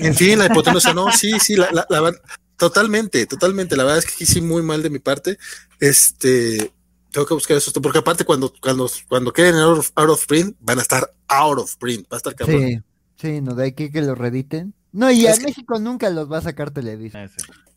En 0.00 0.14
fin, 0.16 0.36
la 0.36 0.46
hipotenusa, 0.46 0.92
no, 0.92 1.12
sí, 1.12 1.38
sí, 1.38 1.54
la, 1.54 1.70
la, 1.70 2.12
totalmente, 2.56 3.24
totalmente. 3.26 3.76
La 3.76 3.84
verdad 3.84 3.98
es 4.00 4.06
que 4.10 4.26
sí, 4.26 4.40
muy 4.40 4.62
mal 4.62 4.82
de 4.82 4.90
mi 4.90 4.98
parte. 4.98 5.38
Este, 5.78 6.72
tengo 7.12 7.24
que 7.24 7.34
buscar 7.34 7.56
eso, 7.56 7.70
porque 7.80 8.00
aparte 8.00 8.24
cuando, 8.24 8.52
cuando, 8.60 8.90
cuando 9.08 9.32
queden 9.32 9.54
out 9.54 9.78
of, 9.78 9.92
out 9.94 10.10
of 10.10 10.26
print, 10.26 10.56
van 10.58 10.80
a 10.80 10.82
estar 10.82 11.14
out 11.28 11.58
of 11.60 11.76
print, 11.76 12.04
va 12.12 12.16
a 12.16 12.18
estar 12.18 12.34
cabrón. 12.34 12.62
Sí, 12.66 12.82
sí, 13.14 13.40
no, 13.40 13.54
de 13.54 13.68
aquí 13.68 13.92
que 13.92 14.02
lo 14.02 14.16
rediten. 14.16 14.74
No, 14.90 15.08
y 15.12 15.28
a 15.28 15.36
México 15.36 15.78
nunca 15.78 16.10
los 16.10 16.30
va 16.30 16.38
a 16.38 16.42
sacar 16.42 16.72
Televisa. 16.72 17.30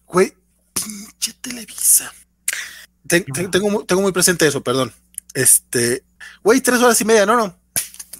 Güey, 0.07 0.33
pinche 0.73 1.33
Televisa. 1.41 2.11
tengo, 3.07 3.85
tengo 3.85 4.01
muy 4.01 4.11
presente 4.11 4.47
eso, 4.47 4.63
perdón. 4.63 4.91
Este, 5.35 6.03
güey, 6.43 6.59
tres 6.61 6.79
horas 6.81 6.99
y 6.99 7.05
media, 7.05 7.27
no, 7.27 7.37
no. 7.37 7.61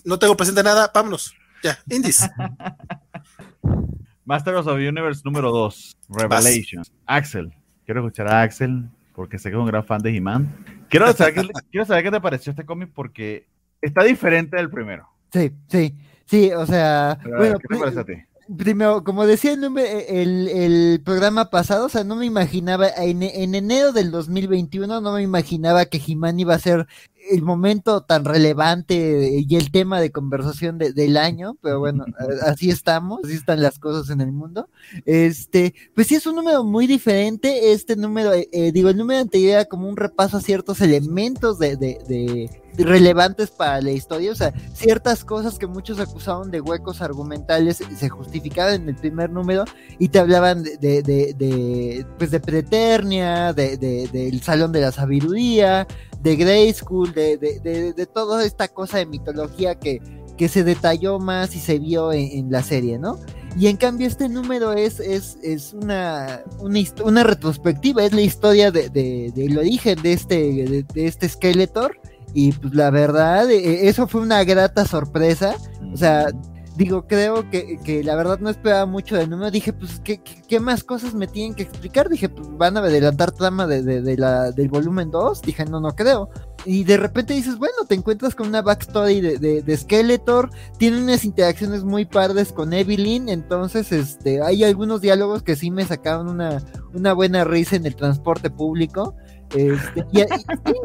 No 0.04 0.20
tengo 0.20 0.36
presente 0.36 0.64
nada, 0.64 0.92
vámonos. 0.94 1.34
Ya, 1.64 1.78
indies. 1.90 2.30
Masters 4.26 4.68
of 4.68 4.78
the 4.78 4.88
Universe 4.88 5.22
número 5.24 5.52
2, 5.52 5.98
Revelation. 6.10 6.84
Axel, 7.06 7.54
quiero 7.86 8.02
escuchar 8.02 8.28
a 8.28 8.42
Axel 8.42 8.90
porque 9.14 9.38
sé 9.38 9.50
que 9.50 9.56
es 9.56 9.60
un 9.60 9.68
gran 9.68 9.86
fan 9.86 10.02
de 10.02 10.16
He-Man. 10.16 10.86
Quiero 10.90 11.12
saber, 11.14 11.34
qué, 11.34 11.42
quiero 11.72 11.86
saber 11.86 12.04
qué 12.04 12.12
te 12.12 12.22
pareció 12.22 12.52
este 12.52 12.66
cómic 12.66 12.90
porque 12.94 13.48
está 13.82 14.04
diferente 14.04 14.58
del 14.58 14.70
primero. 14.70 15.10
Sí, 15.32 15.52
sí, 15.68 15.96
sí, 16.26 16.52
o 16.52 16.66
sea, 16.66 17.18
bueno, 17.26 17.58
¿qué 17.60 17.68
te 17.68 17.80
parece 17.80 18.00
a 18.00 18.06
ti? 18.06 18.14
primero, 18.58 19.04
como 19.04 19.26
decía 19.26 19.54
el, 19.54 20.48
el, 20.50 21.02
programa 21.04 21.50
pasado, 21.50 21.86
o 21.86 21.90
sea, 21.90 22.04
no 22.04 22.16
me 22.16 22.26
imaginaba, 22.26 22.88
en, 22.90 23.24
en 23.24 23.56
enero 23.56 23.92
del 23.94 24.12
2021 24.12 25.02
no 25.02 25.14
me 25.14 25.22
imaginaba 25.22 25.86
que 25.86 26.00
Jimán 26.00 26.40
iba 26.40 26.54
a 26.54 26.60
ser 26.60 26.88
el 27.32 27.42
momento 27.42 28.02
tan 28.02 28.26
relevante 28.26 29.44
y 29.48 29.56
el 29.56 29.72
tema 29.72 30.00
de 30.02 30.12
conversación 30.12 30.78
del 30.78 31.18
año, 31.18 31.58
pero 31.62 31.80
bueno, 31.80 32.06
así 32.46 32.70
estamos, 32.70 33.22
así 33.24 33.34
están 33.34 33.62
las 33.62 33.80
cosas 33.80 34.10
en 34.10 34.22
el 34.22 34.32
mundo. 34.32 34.70
Este, 35.06 35.74
pues 35.96 36.08
sí 36.08 36.16
es 36.16 36.28
un 36.28 36.36
número 36.36 36.64
muy 36.64 36.88
diferente, 36.88 37.72
este 37.72 37.96
número, 37.96 38.34
eh, 38.34 38.50
eh, 38.52 38.72
digo, 38.72 38.90
el 38.90 38.98
número 38.98 39.22
anterior 39.22 39.54
era 39.54 39.66
como 39.66 39.88
un 39.88 39.98
repaso 39.98 40.38
a 40.38 40.42
ciertos 40.42 40.82
elementos 40.82 41.60
de, 41.60 41.78
de, 41.78 42.50
relevantes 42.76 43.52
para 43.52 43.82
la 43.82 43.92
historia, 43.92 44.32
o 44.32 44.36
sea, 44.36 44.52
ciertas 44.74 45.24
cosas 45.24 45.60
que 45.60 45.68
muchos 45.68 46.00
acusaban 46.00 46.50
de 46.50 46.60
huecos 46.60 47.02
argumentales 47.02 47.84
se 47.96 48.10
justificaban 48.10 48.82
en 48.82 48.90
el 48.90 48.96
primer 48.96 49.30
número 49.30 49.66
y 50.00 50.08
te 50.08 50.18
hablaban 50.18 50.64
de, 50.64 50.78
de, 50.80 51.04
de 51.04 52.06
pues 52.18 52.32
de 52.32 52.40
Preternia, 52.40 53.54
de, 53.54 53.78
del 53.78 54.42
Salón 54.42 54.72
de 54.72 54.82
la 54.82 54.92
Sabiduría, 54.92 55.88
de 56.24 56.38
Grey 56.38 56.74
School, 56.74 57.14
de, 57.14 57.38
de, 57.38 57.94
de, 57.94 58.06
toda 58.06 58.46
esta 58.46 58.70
cosa 58.70 58.98
de 58.98 59.06
mitología 59.06 59.76
que, 59.76 60.02
que 60.38 60.48
se 60.48 60.64
detalló 60.64 61.20
más 61.20 61.54
y 61.54 61.60
se 61.60 61.80
vio 61.80 62.14
en, 62.14 62.50
la 62.50 62.64
serie, 62.64 62.98
¿no? 62.98 63.20
Y 63.60 63.68
en 63.68 63.76
cambio 63.76 64.08
este 64.08 64.30
número 64.30 64.72
es, 64.74 65.02
es, 65.02 65.38
es 65.44 65.74
una, 65.74 66.42
una, 66.60 66.80
una, 67.04 67.24
retrospectiva, 67.24 68.04
es 68.04 68.14
la 68.14 68.22
historia 68.22 68.72
de, 68.72 68.90
del 68.90 69.58
origen 69.58 70.02
de 70.02 70.14
este, 70.14 70.86
de, 70.94 71.06
este 71.06 71.28
Skeletor. 71.28 72.00
Y 72.34 72.52
pues 72.54 72.74
la 72.74 72.90
verdad, 72.90 73.52
e, 73.52 73.90
eso 73.90 74.08
fue 74.08 74.22
una 74.22 74.44
grata 74.44 74.86
sorpresa. 74.86 75.56
O 75.94 75.98
sea, 75.98 76.28
digo, 76.76 77.08
creo 77.08 77.50
que, 77.50 77.80
que, 77.84 78.04
la 78.04 78.16
verdad 78.16 78.40
no 78.40 78.50
esperaba 78.50 78.86
mucho 78.86 79.16
del 79.16 79.30
número. 79.30 79.52
Dije, 79.52 79.74
pues, 79.74 80.00
¿qué, 80.00 80.22
¿qué, 80.22 80.60
más 80.60 80.84
cosas 80.84 81.14
me 81.14 81.28
tienen 81.28 81.54
que 81.54 81.64
explicar? 81.64 82.10
Dije, 82.10 82.30
pues, 82.30 82.48
van 82.58 82.78
a 82.78 82.80
adelantar 82.80 83.32
trama 83.32 83.68
de, 83.68 83.82
de, 83.84 84.18
la, 84.18 84.52
del 84.52 84.70
volumen 84.70 85.12
2. 85.12 85.42
Dije, 85.42 85.66
no, 85.66 85.80
no 85.80 85.96
creo. 85.96 86.30
Y 86.66 86.84
de 86.84 86.98
repente 86.98 87.34
dices, 87.34 87.58
bueno, 87.58 87.86
te 87.88 87.96
encuentras 87.96 88.36
con 88.36 88.48
una 88.48 88.62
backstory 88.62 89.22
de, 89.22 89.62
de, 89.62 89.78
Skeletor. 89.78 90.50
Tiene 90.78 91.04
unas 91.04 91.26
interacciones 91.26 91.84
muy 91.84 92.06
pardes 92.06 92.54
con 92.54 92.74
Evelyn. 92.74 93.30
Entonces, 93.30 93.92
este, 93.92 94.42
hay 94.42 94.64
algunos 94.64 95.02
diálogos 95.02 95.44
que 95.44 95.56
sí 95.56 95.72
me 95.72 95.86
sacaron 95.86 96.30
una, 96.30 96.64
una 96.94 97.14
buena 97.14 97.44
risa 97.44 97.76
en 97.76 97.86
el 97.86 97.96
transporte 97.96 98.50
público. 98.50 99.16
Este, 99.54 100.06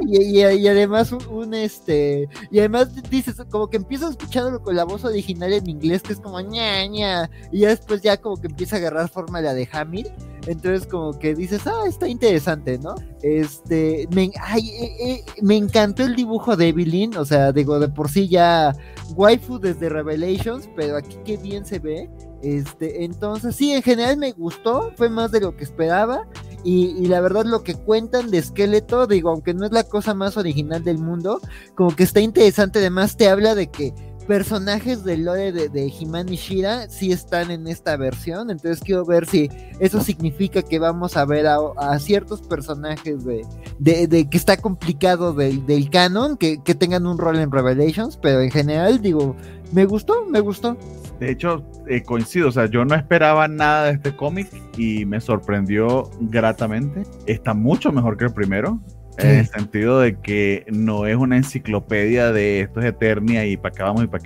y, 0.07 0.41
y, 0.41 0.69
además 0.69 1.13
un, 1.13 1.55
este 1.55 2.29
y 2.51 2.59
además 2.59 2.91
dices 3.09 3.37
como 3.51 3.69
que 3.69 3.79
empiezas 3.79 4.11
escuchándolo 4.11 4.63
con 4.63 4.77
la 4.77 4.85
voz 4.85 5.05
original 5.05 5.55
en 5.55 5.69
inglés 5.69 6.03
que 6.03 6.13
es 6.13 6.21
como 6.21 6.39
ña 6.41 6.87
ña 6.87 7.31
y 7.51 7.61
ya 7.61 7.69
después 7.69 8.03
ya 8.03 8.19
como 8.19 8.37
que 8.37 8.49
empieza 8.49 8.77
a 8.77 8.79
agarrar 8.81 9.09
forma 9.09 9.41
la 9.41 9.55
de 9.55 9.67
Hamid 9.73 10.09
entonces 10.47 10.87
como 10.87 11.19
que 11.19 11.35
dices 11.35 11.67
ah 11.67 11.85
está 11.89 12.09
interesante 12.09 12.79
no 12.79 12.95
este 13.23 14.07
me, 14.11 14.31
ay, 14.43 14.69
eh, 14.69 14.97
eh, 15.01 15.25
me 15.41 15.57
encantó 15.57 16.05
el 16.05 16.15
dibujo 16.15 16.55
de 16.55 16.69
Evelyn 16.69 17.17
o 17.17 17.25
sea 17.25 17.53
digo 17.53 17.81
de 17.81 17.89
por 17.89 18.11
sí 18.11 18.29
ya 18.29 18.75
waifu 19.17 19.59
desde 19.59 19.89
Revelations 19.89 20.69
pero 20.77 20.99
aquí 20.99 21.17
qué 21.25 21.39
bien 21.39 21.65
se 21.65 21.79
ve 21.79 22.11
este, 22.43 23.05
entonces, 23.05 23.57
sí, 23.57 23.73
en 23.73 23.83
general 23.83 24.17
me 24.17 24.33
gustó, 24.33 24.93
fue 24.97 25.09
más 25.09 25.33
de 25.33 25.41
lo 25.41 25.57
que 25.57 25.65
esperaba. 25.65 26.27
Y, 26.65 27.07
la 27.07 27.21
verdad, 27.21 27.45
lo 27.45 27.63
que 27.63 27.75
cuentan 27.75 28.31
de 28.31 28.39
Esqueleto, 28.39 29.07
digo, 29.07 29.31
aunque 29.31 29.55
no 29.55 29.65
es 29.65 29.73
la 29.73 29.85
cosa 29.85 30.15
más 30.15 30.37
original 30.37 30.83
del 30.83 30.99
mundo, 30.99 31.41
como 31.75 31.95
que 31.95 32.03
está 32.03 32.21
interesante. 32.21 32.81
Además, 32.81 33.17
te 33.17 33.29
habla 33.29 33.55
de 33.55 33.69
que 33.69 33.95
personajes 34.27 35.05
del 35.05 35.25
lore 35.25 35.53
de, 35.53 35.71
de 35.71 35.87
Himani 35.87 36.37
Shira 36.37 36.91
sí 36.91 37.13
están 37.13 37.51
en 37.51 37.67
esta 37.67 37.97
versión. 37.97 38.51
Entonces, 38.51 38.81
quiero 38.85 39.07
ver 39.07 39.27
si 39.27 39.49
eso 39.81 40.01
significa 40.03 40.61
que 40.63 40.79
vamos 40.79 41.17
a 41.17 41.25
ver 41.25 41.47
a, 41.47 41.99
ciertos 41.99 42.43
personajes 42.43 43.25
de, 43.25 43.47
de, 43.79 44.29
que 44.29 44.37
está 44.37 44.59
complicado 44.59 45.33
del, 45.33 45.65
del 45.65 45.89
canon, 45.89 46.37
que, 46.37 46.63
que 46.63 46.75
tengan 46.75 47.07
un 47.07 47.19
rol 47.19 47.39
en 47.39 47.51
Revelations. 47.51 48.19
Pero 48.19 48.43
en 48.43 48.51
general, 48.51 49.01
digo, 49.01 49.35
me 49.73 49.85
gustó, 49.85 50.27
me 50.27 50.41
gustó. 50.41 50.77
De 51.21 51.31
hecho, 51.31 51.65
eh, 51.89 52.03
coincido, 52.03 52.49
o 52.49 52.53
sea, 52.53 52.67
yo 52.67 52.85
no 52.85 52.95
esperaba 52.95 53.49
nada 53.49 53.87
de 53.87 53.93
este 53.93 54.15
cómic 54.15 54.49
y 54.77 55.05
me 55.05 55.21
sorprendió 55.21 56.11
gratamente. 56.21 57.03
Está 57.27 57.55
mucho 57.55 57.91
mejor 57.91 58.17
que 58.17 58.27
el 58.27 58.33
primero, 58.33 58.81
en 59.19 59.39
el 59.39 59.47
sentido 59.47 60.01
de 60.01 60.19
que 60.21 60.65
no 60.69 61.07
es 61.07 61.17
una 61.17 61.37
enciclopedia 61.37 62.31
de 62.31 62.61
esto 62.61 62.81
es 62.81 62.87
Eternia 62.87 63.45
y 63.47 63.57
para 63.57 63.75
acá 63.75 63.85
vamos 63.85 64.05
y 64.05 64.07
para 64.07 64.23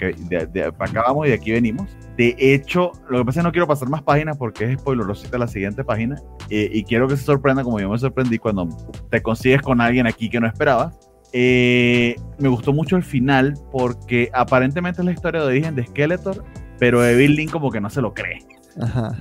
de, 0.46 0.64
acá 0.64 1.02
vamos 1.06 1.26
y 1.26 1.30
de 1.30 1.34
aquí 1.34 1.52
venimos. 1.52 1.96
De 2.16 2.36
hecho, 2.38 2.92
lo 3.08 3.18
que 3.18 3.24
pasa 3.24 3.40
es 3.40 3.42
que 3.42 3.48
no 3.48 3.52
quiero 3.52 3.66
pasar 3.66 3.88
más 3.88 4.02
páginas 4.02 4.36
porque 4.36 4.64
es 4.64 4.78
spoilerosita 4.78 5.38
la 5.38 5.48
siguiente 5.48 5.82
página 5.82 6.20
eh, 6.50 6.68
y 6.70 6.84
quiero 6.84 7.08
que 7.08 7.16
se 7.16 7.24
sorprenda 7.24 7.64
como 7.64 7.80
yo 7.80 7.88
me 7.88 7.98
sorprendí 7.98 8.38
cuando 8.38 8.68
te 9.10 9.22
consigues 9.22 9.62
con 9.62 9.80
alguien 9.80 10.06
aquí 10.06 10.28
que 10.28 10.40
no 10.40 10.46
esperabas. 10.46 10.98
Eh, 11.32 12.16
me 12.38 12.48
gustó 12.48 12.72
mucho 12.72 12.96
el 12.96 13.02
final 13.02 13.54
porque 13.70 14.30
aparentemente 14.34 15.00
es 15.00 15.06
la 15.06 15.12
historia 15.12 15.40
de 15.40 15.46
origen 15.46 15.74
de 15.74 15.86
Skeletor 15.86 16.44
pero 16.82 17.06
Evil 17.06 17.36
Link 17.36 17.52
como 17.52 17.70
que 17.70 17.80
no 17.80 17.88
se 17.88 18.02
lo 18.02 18.12
cree. 18.12 18.40
Ajá. 18.80 19.16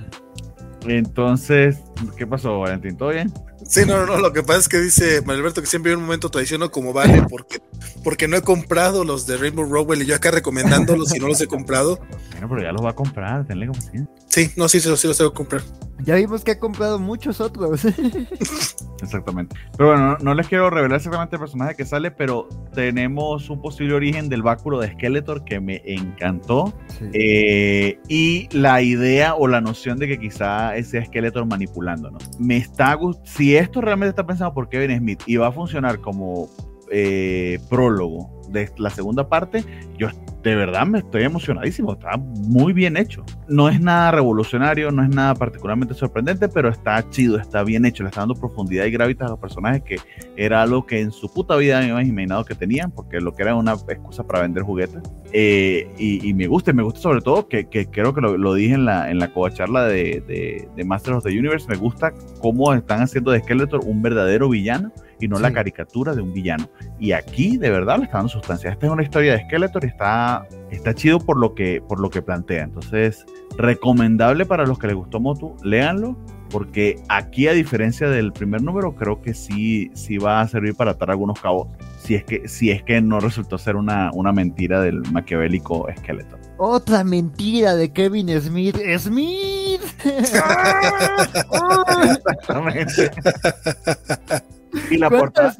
Entonces, 0.84 1.80
¿qué 2.16 2.26
pasó, 2.26 2.58
Valentín? 2.58 2.96
¿Todo 2.96 3.10
bien? 3.10 3.32
Sí, 3.72 3.86
no, 3.86 4.04
no, 4.04 4.18
lo 4.18 4.34
que 4.34 4.42
pasa 4.42 4.58
es 4.58 4.68
que 4.68 4.78
dice 4.78 5.22
Alberto 5.26 5.62
que 5.62 5.66
siempre 5.66 5.92
hay 5.92 5.96
un 5.96 6.02
momento 6.02 6.28
traiciono 6.28 6.70
como 6.70 6.92
vale 6.92 7.22
porque, 7.30 7.62
porque 8.04 8.28
no 8.28 8.36
he 8.36 8.42
comprado 8.42 9.02
los 9.02 9.26
de 9.26 9.38
Rainbow 9.38 9.64
Rowell 9.64 10.02
y 10.02 10.04
yo 10.04 10.14
acá 10.14 10.30
recomendándolos 10.30 11.14
y 11.16 11.18
no 11.18 11.26
los 11.26 11.40
he 11.40 11.46
comprado. 11.46 11.98
Bueno, 12.32 12.50
pero 12.50 12.62
ya 12.62 12.72
los 12.72 12.84
va 12.84 12.90
a 12.90 12.94
comprar, 12.94 13.46
tenle 13.46 13.68
como 13.68 13.80
Sí, 14.28 14.50
no, 14.56 14.68
sí, 14.68 14.78
sí, 14.78 14.94
sí 14.94 15.06
los 15.08 15.16
tengo 15.16 15.30
que 15.30 15.36
comprar. 15.36 15.62
Ya 16.04 16.16
vimos 16.16 16.42
que 16.42 16.52
ha 16.52 16.58
comprado 16.58 16.98
muchos 16.98 17.40
otros. 17.40 17.84
exactamente. 19.02 19.54
Pero 19.76 19.90
bueno, 19.90 20.16
no, 20.20 20.34
les 20.34 20.48
quiero 20.48 20.68
revelar 20.68 20.96
exactamente 20.96 21.36
el 21.36 21.40
personaje 21.40 21.76
que 21.76 21.84
sale, 21.84 22.10
pero 22.10 22.48
tenemos 22.74 23.48
un 23.50 23.60
posible 23.60 23.94
origen 23.94 24.28
del 24.28 24.42
báculo 24.42 24.80
de 24.80 24.90
Skeletor 24.92 25.44
que 25.44 25.60
me 25.60 25.80
encantó. 25.84 26.74
Eh, 27.12 28.00
y 28.08 28.48
la 28.50 28.82
idea 28.82 29.34
o 29.34 29.46
la 29.46 29.60
noción 29.60 29.98
de 29.98 30.08
que 30.08 30.18
quizá 30.18 30.76
ese 30.76 31.04
Skeletor 31.04 31.46
manipulándonos. 31.46 32.30
Me 32.38 32.56
está 32.56 32.98
Si 33.24 33.54
esto 33.62 33.80
realmente 33.80 34.10
está 34.10 34.26
pensado 34.26 34.52
por 34.52 34.68
Kevin 34.68 34.98
Smith 34.98 35.22
y 35.26 35.36
va 35.36 35.48
a 35.48 35.52
funcionar 35.52 36.00
como 36.00 36.48
eh, 36.90 37.58
prólogo 37.70 38.41
de 38.52 38.70
la 38.76 38.90
segunda 38.90 39.28
parte, 39.28 39.64
yo 39.98 40.08
de 40.42 40.56
verdad 40.56 40.86
me 40.86 40.98
estoy 40.98 41.22
emocionadísimo, 41.22 41.92
está 41.92 42.16
muy 42.16 42.72
bien 42.72 42.96
hecho. 42.96 43.24
No 43.48 43.68
es 43.68 43.80
nada 43.80 44.10
revolucionario, 44.10 44.90
no 44.90 45.02
es 45.02 45.08
nada 45.08 45.34
particularmente 45.34 45.94
sorprendente, 45.94 46.48
pero 46.48 46.68
está 46.68 47.08
chido, 47.10 47.38
está 47.38 47.62
bien 47.62 47.84
hecho, 47.84 48.02
le 48.02 48.08
está 48.08 48.22
dando 48.22 48.34
profundidad 48.34 48.86
y 48.86 48.90
gravitas 48.90 49.28
a 49.28 49.30
los 49.30 49.38
personajes 49.38 49.82
que 49.82 49.96
era 50.36 50.62
algo 50.62 50.84
que 50.84 51.00
en 51.00 51.12
su 51.12 51.32
puta 51.32 51.56
vida 51.56 51.80
me 51.80 51.92
había 51.92 52.04
imaginado 52.04 52.44
que 52.44 52.54
tenían, 52.54 52.90
porque 52.90 53.20
lo 53.20 53.34
que 53.34 53.42
era 53.42 53.54
una 53.54 53.72
excusa 53.72 54.26
para 54.26 54.42
vender 54.42 54.64
juguetes. 54.64 55.02
Eh, 55.32 55.88
y, 55.96 56.34
me 56.34 56.46
gusta, 56.46 56.72
me 56.72 56.82
gusta 56.82 57.00
sobre 57.00 57.20
todo 57.20 57.46
que, 57.48 57.66
creo 57.66 58.12
que 58.12 58.20
lo, 58.20 58.54
dije 58.54 58.74
en 58.74 58.84
la, 58.84 59.10
en 59.10 59.18
la 59.18 59.30
charla 59.52 59.84
de, 59.84 60.22
de, 60.26 60.68
de 60.74 60.84
Masters 60.84 61.18
of 61.18 61.24
the 61.24 61.30
Universe, 61.30 61.68
me 61.68 61.76
gusta 61.76 62.12
cómo 62.40 62.72
están 62.74 63.00
haciendo 63.02 63.30
de 63.30 63.40
Skeletor 63.40 63.80
un 63.84 64.02
verdadero 64.02 64.48
villano 64.48 64.92
y 65.22 65.28
no 65.28 65.38
la 65.38 65.52
caricatura 65.52 66.14
de 66.14 66.20
un 66.20 66.32
villano. 66.32 66.68
Y 66.98 67.12
aquí 67.12 67.56
de 67.56 67.70
verdad 67.70 67.98
le 67.98 68.04
está 68.04 68.18
dando 68.18 68.32
sustancia. 68.32 68.70
Esta 68.70 68.86
es 68.86 68.92
una 68.92 69.04
historia 69.04 69.32
de 69.32 69.44
Skeletor 69.44 69.84
y 69.84 69.88
está, 69.88 70.46
está 70.70 70.94
chido 70.94 71.20
por 71.20 71.38
lo, 71.38 71.54
que, 71.54 71.82
por 71.88 72.00
lo 72.00 72.10
que 72.10 72.22
plantea. 72.22 72.64
Entonces, 72.64 73.24
recomendable 73.56 74.44
para 74.46 74.66
los 74.66 74.78
que 74.78 74.88
les 74.88 74.96
gustó 74.96 75.20
Motu, 75.20 75.56
léanlo, 75.62 76.16
porque 76.50 77.00
aquí 77.08 77.46
a 77.46 77.52
diferencia 77.52 78.08
del 78.08 78.32
primer 78.32 78.62
número, 78.62 78.96
creo 78.96 79.22
que 79.22 79.32
sí, 79.32 79.92
sí 79.94 80.18
va 80.18 80.40
a 80.40 80.48
servir 80.48 80.74
para 80.74 80.90
atar 80.90 81.10
algunos 81.10 81.40
cabos. 81.40 81.68
Si 81.98 82.16
es 82.16 82.24
que, 82.24 82.48
si 82.48 82.72
es 82.72 82.82
que 82.82 83.00
no 83.00 83.20
resultó 83.20 83.58
ser 83.58 83.76
una, 83.76 84.10
una 84.12 84.32
mentira 84.32 84.80
del 84.80 85.02
maquiavélico 85.12 85.86
Skeletor. 85.98 86.40
Otra 86.58 87.04
mentira 87.04 87.76
de 87.76 87.92
Kevin 87.92 88.28
Smith. 88.40 88.76
¡Smith! 88.98 89.82
Y 94.90 94.96
la 94.96 95.10
portada, 95.10 95.54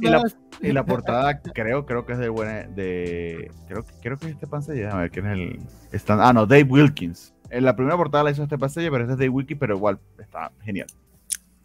y 0.61 0.73
la, 0.73 0.85
portada 0.85 1.41
creo, 1.41 1.85
creo 1.85 2.07
que 2.07 2.13
es 2.15 2.19
de 2.19 2.29
buena, 2.29 2.63
de, 2.69 3.51
creo, 3.69 3.85
creo 4.01 4.17
que 4.17 4.27
es 4.27 4.33
este 4.33 4.47
Pansella, 4.47 4.91
a 4.91 4.97
ver 4.97 5.11
quién 5.11 5.27
es 5.27 5.33
el, 5.33 5.61
están, 5.93 6.21
ah 6.21 6.33
no, 6.33 6.47
Dave 6.47 6.65
Wilkins. 6.65 7.35
En 7.51 7.65
la 7.65 7.77
primera 7.77 7.97
portada 7.97 8.25
la 8.25 8.31
hizo 8.31 8.43
este 8.43 8.57
Pansella, 8.57 8.91
pero 8.91 9.05
este 9.05 9.13
es 9.13 9.19
Dave 9.19 9.29
Wilkins, 9.29 9.61
pero 9.61 9.77
igual 9.77 9.99
está 10.19 10.51
genial. 10.63 10.87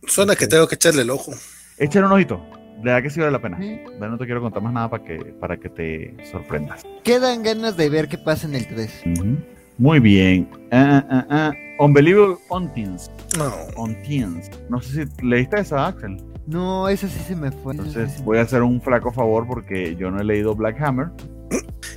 Suena 0.08 0.36
que 0.36 0.48
tengo 0.48 0.68
que 0.68 0.76
echarle 0.76 1.04
el 1.04 1.10
ojo. 1.10 1.32
Échale 1.78 2.06
un 2.06 2.12
ojito. 2.12 2.42
De 2.78 2.84
verdad 2.84 3.02
que 3.02 3.10
sí 3.10 3.20
vale 3.20 3.32
la 3.32 3.42
pena. 3.42 3.58
No 4.00 4.18
te 4.18 4.26
quiero 4.26 4.42
contar 4.42 4.62
más 4.62 4.74
nada 4.74 4.90
para 4.90 5.04
que, 5.04 5.18
para 5.40 5.58
que 5.58 5.70
te 5.70 6.18
sorprendas. 6.30 6.84
Quedan 7.04 7.44
ganas 7.44 7.76
de 7.76 7.90
ver 7.90 8.08
qué 8.08 8.18
pasa 8.18 8.48
en 8.48 8.56
el 8.56 8.68
3. 8.68 9.04
Muy 9.78 10.00
bien. 10.00 10.50
Uh, 10.72 11.02
uh, 11.16 11.34
uh. 11.34 11.84
Unbelievable 11.84 12.38
on 12.50 12.72
Teens. 12.74 13.12
No. 13.38 13.52
On 13.76 13.96
Teens. 14.04 14.50
No 14.70 14.82
sé 14.82 15.06
si 15.06 15.26
leíste 15.26 15.60
esa, 15.60 15.88
Axel. 15.88 16.18
No, 16.48 16.88
ese 16.88 17.10
sí 17.10 17.20
se 17.20 17.36
me 17.36 17.52
fue. 17.52 17.74
Entonces 17.74 18.24
voy 18.24 18.38
a 18.38 18.42
hacer 18.42 18.64
un 18.64 18.82
flaco 18.82 19.12
favor 19.12 19.46
porque 19.46 19.96
yo 19.98 20.10
no 20.10 20.22
he 20.22 20.24
leído 20.24 20.56
Black 20.56 20.82
Hammer. 20.82 21.10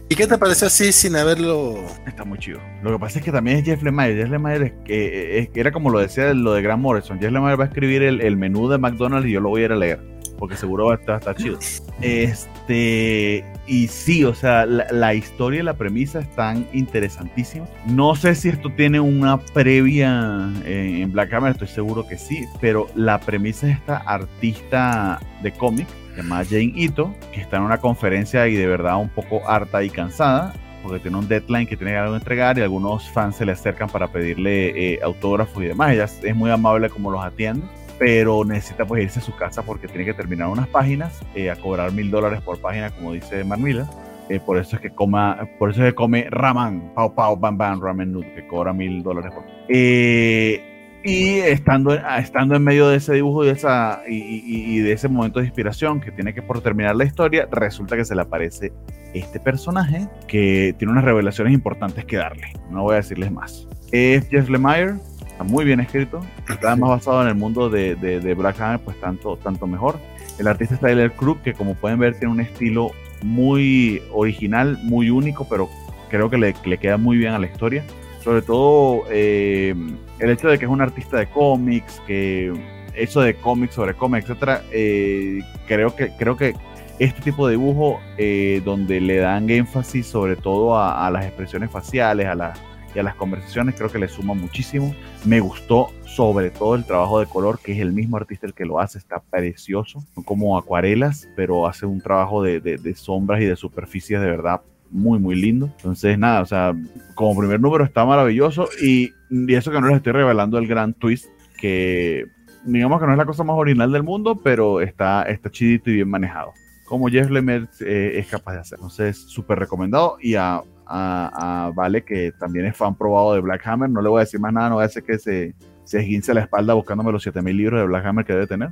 ¿Y 0.09 0.17
qué 0.17 0.27
te 0.27 0.37
pareció 0.39 0.67
así 0.67 0.93
sin 0.93 1.15
haberlo? 1.15 1.77
Está 2.05 2.25
muy 2.25 2.39
chido. 2.39 2.59
Lo 2.83 2.91
que 2.91 2.99
pasa 2.99 3.21
es 3.21 3.25
que 3.25 3.31
también 3.31 3.59
es 3.59 3.65
Jeff 3.65 3.81
Lemire. 3.83 4.17
Jeff 4.17 4.29
Lemire 4.29 4.75
es 4.87 5.49
que 5.51 5.61
era 5.61 5.71
como 5.71 5.89
lo 5.89 6.01
decía 6.01 6.35
lo 6.35 6.53
de 6.53 6.63
Grant 6.63 6.83
Morrison. 6.83 7.21
Jeff 7.21 7.31
Lemire 7.31 7.55
va 7.55 7.65
a 7.65 7.67
escribir 7.69 8.03
el, 8.03 8.37
menú 8.37 8.69
de 8.69 8.79
McDonald's 8.79 9.29
y 9.29 9.33
yo 9.33 9.41
lo 9.41 9.51
voy 9.51 9.63
a 9.63 9.65
ir 9.67 9.73
a 9.73 9.77
leer 9.77 10.20
porque 10.41 10.57
seguro 10.57 10.87
va 10.87 10.95
a 10.95 11.17
estar, 11.17 11.37
chido. 11.37 11.59
Este, 12.01 13.45
y 13.67 13.89
sí, 13.89 14.25
o 14.25 14.35
sea, 14.35 14.65
la, 14.65 15.15
historia 15.15 15.61
y 15.61 15.63
la 15.63 15.75
premisa 15.75 16.21
están 16.21 16.67
interesantísimas. 16.73 17.69
No 17.87 18.17
sé 18.17 18.35
si 18.35 18.49
esto 18.49 18.71
tiene 18.71 19.01
una 19.01 19.39
previa 19.39 20.51
en, 20.65 21.13
Black 21.13 21.35
Hammer, 21.35 21.53
estoy 21.53 21.69
seguro 21.69 22.09
que 22.09 22.17
sí, 22.17 22.47
pero 22.59 22.89
la 22.95 23.21
premisa 23.21 23.69
es 23.69 23.77
esta 23.77 23.99
artista 23.99 25.21
de 25.43 25.53
cómic 25.53 25.87
llamada 26.17 26.45
Jane 26.49 26.73
Ito, 26.75 27.15
que 27.35 27.43
está 27.43 27.59
en 27.59 27.65
una 27.65 27.79
conferencia 27.79 28.49
y 28.49 28.57
de 28.57 28.67
verdad 28.67 28.97
un 28.97 29.11
poco 29.11 29.47
harta 29.47 29.85
y 29.85 29.91
cansada, 29.91 30.55
porque 30.83 31.01
tiene 31.01 31.19
un 31.19 31.29
deadline 31.29 31.67
que 31.67 31.77
tiene 31.77 31.93
que 31.93 31.99
algo 31.99 32.17
entregar 32.17 32.57
y 32.57 32.63
algunos 32.63 33.11
fans 33.11 33.37
se 33.37 33.45
le 33.45 33.53
acercan 33.53 33.91
para 33.91 34.09
pedirle 34.09 34.95
eh, 34.95 35.01
autógrafos 35.03 35.63
y 35.63 35.67
demás. 35.67 35.93
Ella 35.93 36.05
es 36.05 36.35
muy 36.35 36.51
amable 36.51 36.89
como 36.89 37.11
los 37.11 37.23
atiende 37.23 37.67
pero 38.01 38.47
necesita 38.47 38.87
pues 38.87 39.05
irse 39.05 39.19
a 39.19 39.23
su 39.23 39.37
casa 39.37 39.63
porque 39.63 39.87
tiene 39.87 40.07
que 40.07 40.15
terminar 40.15 40.49
unas 40.49 40.67
páginas 40.69 41.21
eh, 41.35 41.51
a 41.51 41.57
cobrar 41.57 41.93
mil 41.93 42.11
dólares 42.11 42.41
por 42.41 42.59
página, 42.59 42.89
como 42.89 43.13
dice 43.13 43.45
Marmila. 43.45 43.87
Eh, 44.31 44.41
por 44.41 44.57
eso 44.57 44.77
es 44.77 44.83
que 44.83 44.89
coma, 44.89 45.47
por 45.59 45.71
eso 45.71 45.85
es 45.85 45.91
que 45.91 45.95
come 45.95 46.27
ramen, 46.31 46.95
pau 46.95 47.15
pau, 47.15 47.37
bam 47.37 47.59
bam, 47.59 47.79
ramen 47.79 48.11
noodle, 48.11 48.33
que 48.33 48.47
cobra 48.47 48.73
mil 48.73 49.03
dólares 49.03 49.33
por. 49.35 49.45
Eh, 49.69 50.99
y 51.05 51.41
estando, 51.41 51.93
estando 51.93 52.57
en 52.57 52.65
medio 52.65 52.89
de 52.89 52.97
ese 52.97 53.13
dibujo 53.13 53.45
y, 53.45 53.49
esa, 53.49 54.03
y, 54.09 54.79
de 54.79 54.93
ese 54.93 55.09
momento 55.09 55.41
de 55.41 55.47
inspiración 55.47 56.01
que 56.01 56.11
tiene 56.11 56.33
que 56.33 56.41
por 56.41 56.63
terminar 56.63 56.97
la 56.97 57.05
historia, 57.05 57.47
resulta 57.51 57.97
que 57.97 58.07
se 58.07 58.15
le 58.15 58.23
aparece 58.23 58.73
este 59.13 59.41
personaje 59.41 60.09
que 60.27 60.75
tiene 60.79 60.93
unas 60.93 61.05
revelaciones 61.05 61.53
importantes 61.53 62.07
que 62.07 62.17
darle. 62.17 62.53
No 62.71 62.83
voy 62.83 62.95
a 62.95 62.97
decirles 62.97 63.31
más. 63.31 63.67
Es 63.93 64.29
Jeff 64.29 64.49
Lemire, 64.49 64.95
muy 65.45 65.65
bien 65.65 65.81
escrito, 65.81 66.21
está 66.49 66.77
más 66.77 66.91
basado 66.91 67.23
en 67.23 67.29
el 67.29 67.35
mundo 67.35 67.71
de, 67.71 67.95
de, 67.95 68.35
Black 68.35 68.61
Hammer, 68.61 68.81
pues 68.81 68.99
tanto, 69.01 69.37
tanto 69.37 69.67
mejor. 69.67 69.99
El 70.39 70.47
artista 70.47 70.75
es 70.75 70.81
Tyler 70.81 71.13
Crook, 71.13 71.43
que 71.43 71.55
como 71.55 71.75
pueden 71.75 71.99
ver 71.99 72.19
tiene 72.19 72.33
un 72.33 72.41
estilo 72.41 72.93
muy 73.23 74.03
original, 74.13 74.79
muy 74.83 75.11
único, 75.11 75.47
pero 75.49 75.69
creo 76.09 76.31
que 76.31 76.39
le, 76.39 76.55
le 76.65 76.79
queda 76.79 76.97
muy 76.97 77.17
bien 77.17 77.33
a 77.33 77.39
la 77.39 77.47
historia. 77.47 77.85
Sobre 78.23 78.43
todo 78.43 79.05
eh, 79.11 79.75
el 80.19 80.31
hecho 80.31 80.49
de 80.49 80.59
que 80.59 80.67
es 80.67 80.71
un 80.71 80.83
artista 80.83 81.19
de 81.19 81.27
cómics, 81.27 82.03
que 82.07 82.53
eso 82.95 83.23
de 83.23 83.35
cómics 83.35 83.75
sobre 83.75 83.95
cómics, 83.95 84.29
etcétera, 84.29 84.63
eh, 84.73 85.41
creo 85.67 85.95
que 85.97 86.11
creo 86.19 86.37
que 86.37 86.55
este 86.99 87.23
tipo 87.23 87.47
de 87.47 87.53
dibujo 87.53 87.99
eh, 88.19 88.61
donde 88.63 89.01
le 89.01 89.17
dan 89.17 89.49
énfasis 89.49 90.07
sobre 90.07 90.37
todo 90.37 90.77
a, 90.77 91.07
a 91.07 91.11
las 91.11 91.25
expresiones 91.25 91.71
faciales, 91.71 92.27
a 92.27 92.35
las 92.35 92.59
y 92.95 92.99
a 92.99 93.03
las 93.03 93.15
conversaciones 93.15 93.75
creo 93.77 93.91
que 93.91 93.99
le 93.99 94.09
suma 94.09 94.35
muchísimo. 94.35 94.95
Me 95.25 95.41
gustó 95.41 95.91
sobre 96.05 96.51
todo 96.51 96.75
el 96.75 96.85
trabajo 96.85 97.21
de 97.21 97.27
color, 97.27 97.59
que 97.61 97.73
es 97.73 97.79
el 97.79 97.93
mismo 97.93 98.17
artista 98.17 98.47
el 98.47 98.55
que 98.55 98.65
lo 98.65 98.81
hace, 98.81 98.99
está 98.99 99.21
precioso, 99.21 100.05
como 100.25 100.59
acuarelas, 100.59 101.29
pero 101.37 101.67
hace 101.67 101.87
un 101.87 102.01
trabajo 102.01 102.43
de, 102.43 102.61
de, 102.61 102.95
sombras 102.95 103.41
y 103.41 103.47
de 103.47 103.57
superficies 103.57 104.21
de 104.21 104.27
verdad 104.27 104.61
muy, 104.91 105.19
muy 105.19 105.37
lindo. 105.37 105.71
Entonces, 105.77 106.19
nada, 106.19 106.41
o 106.41 106.47
sea, 106.47 106.75
como 107.15 107.39
primer 107.39 107.61
número 107.61 107.85
está 107.85 108.05
maravilloso 108.05 108.69
y, 108.83 109.13
y 109.31 109.55
eso 109.55 109.71
que 109.71 109.81
no 109.81 109.89
les 109.89 109.99
estoy 109.99 110.13
revelando 110.13 110.59
el 110.59 110.67
gran 110.67 110.95
twist, 110.95 111.27
que 111.59 112.27
digamos 112.65 113.01
que 113.01 113.07
no 113.07 113.13
es 113.13 113.19
la 113.19 113.25
cosa 113.25 113.45
más 113.45 113.57
original 113.57 113.93
del 113.93 114.03
mundo, 114.03 114.37
pero 114.43 114.81
está, 114.81 115.23
está 115.23 115.51
chidito 115.51 115.91
y 115.91 115.95
bien 115.95 116.11
manejado. 116.11 116.53
Como 116.85 117.09
Jeff 117.09 117.31
Lemire 117.31 117.69
eh, 117.81 118.15
es 118.17 118.27
capaz 118.27 118.55
de 118.55 118.59
hacer. 118.61 118.79
Entonces, 118.79 119.17
súper 119.17 119.59
recomendado 119.59 120.17
y 120.21 120.35
a 120.35 120.63
a, 120.91 121.73
Vale, 121.75 122.03
que 122.03 122.33
también 122.33 122.67
es 122.67 122.77
fan 122.77 122.95
probado 122.95 123.35
de 123.35 123.41
Black 123.41 123.67
Hammer. 123.67 123.89
No 123.89 124.03
le 124.03 124.09
voy 124.09 124.19
a 124.19 124.25
decir 124.25 124.41
más 124.41 124.53
nada, 124.53 124.69
no 124.69 124.75
voy 124.77 124.85
a 124.85 124.89
decir 124.89 125.03
que 125.03 125.19
se, 125.19 125.55
se 125.85 126.01
esguince 126.01 126.35
la 126.35 126.43
espalda 126.43 126.75
buscándome 126.75 127.13
los 127.13 127.23
7000 127.23 127.57
libros 127.57 127.81
de 127.81 127.87
Black 127.87 128.07
Hammer 128.07 128.25
que 128.25 128.33
debe 128.33 128.47
tener. 128.47 128.71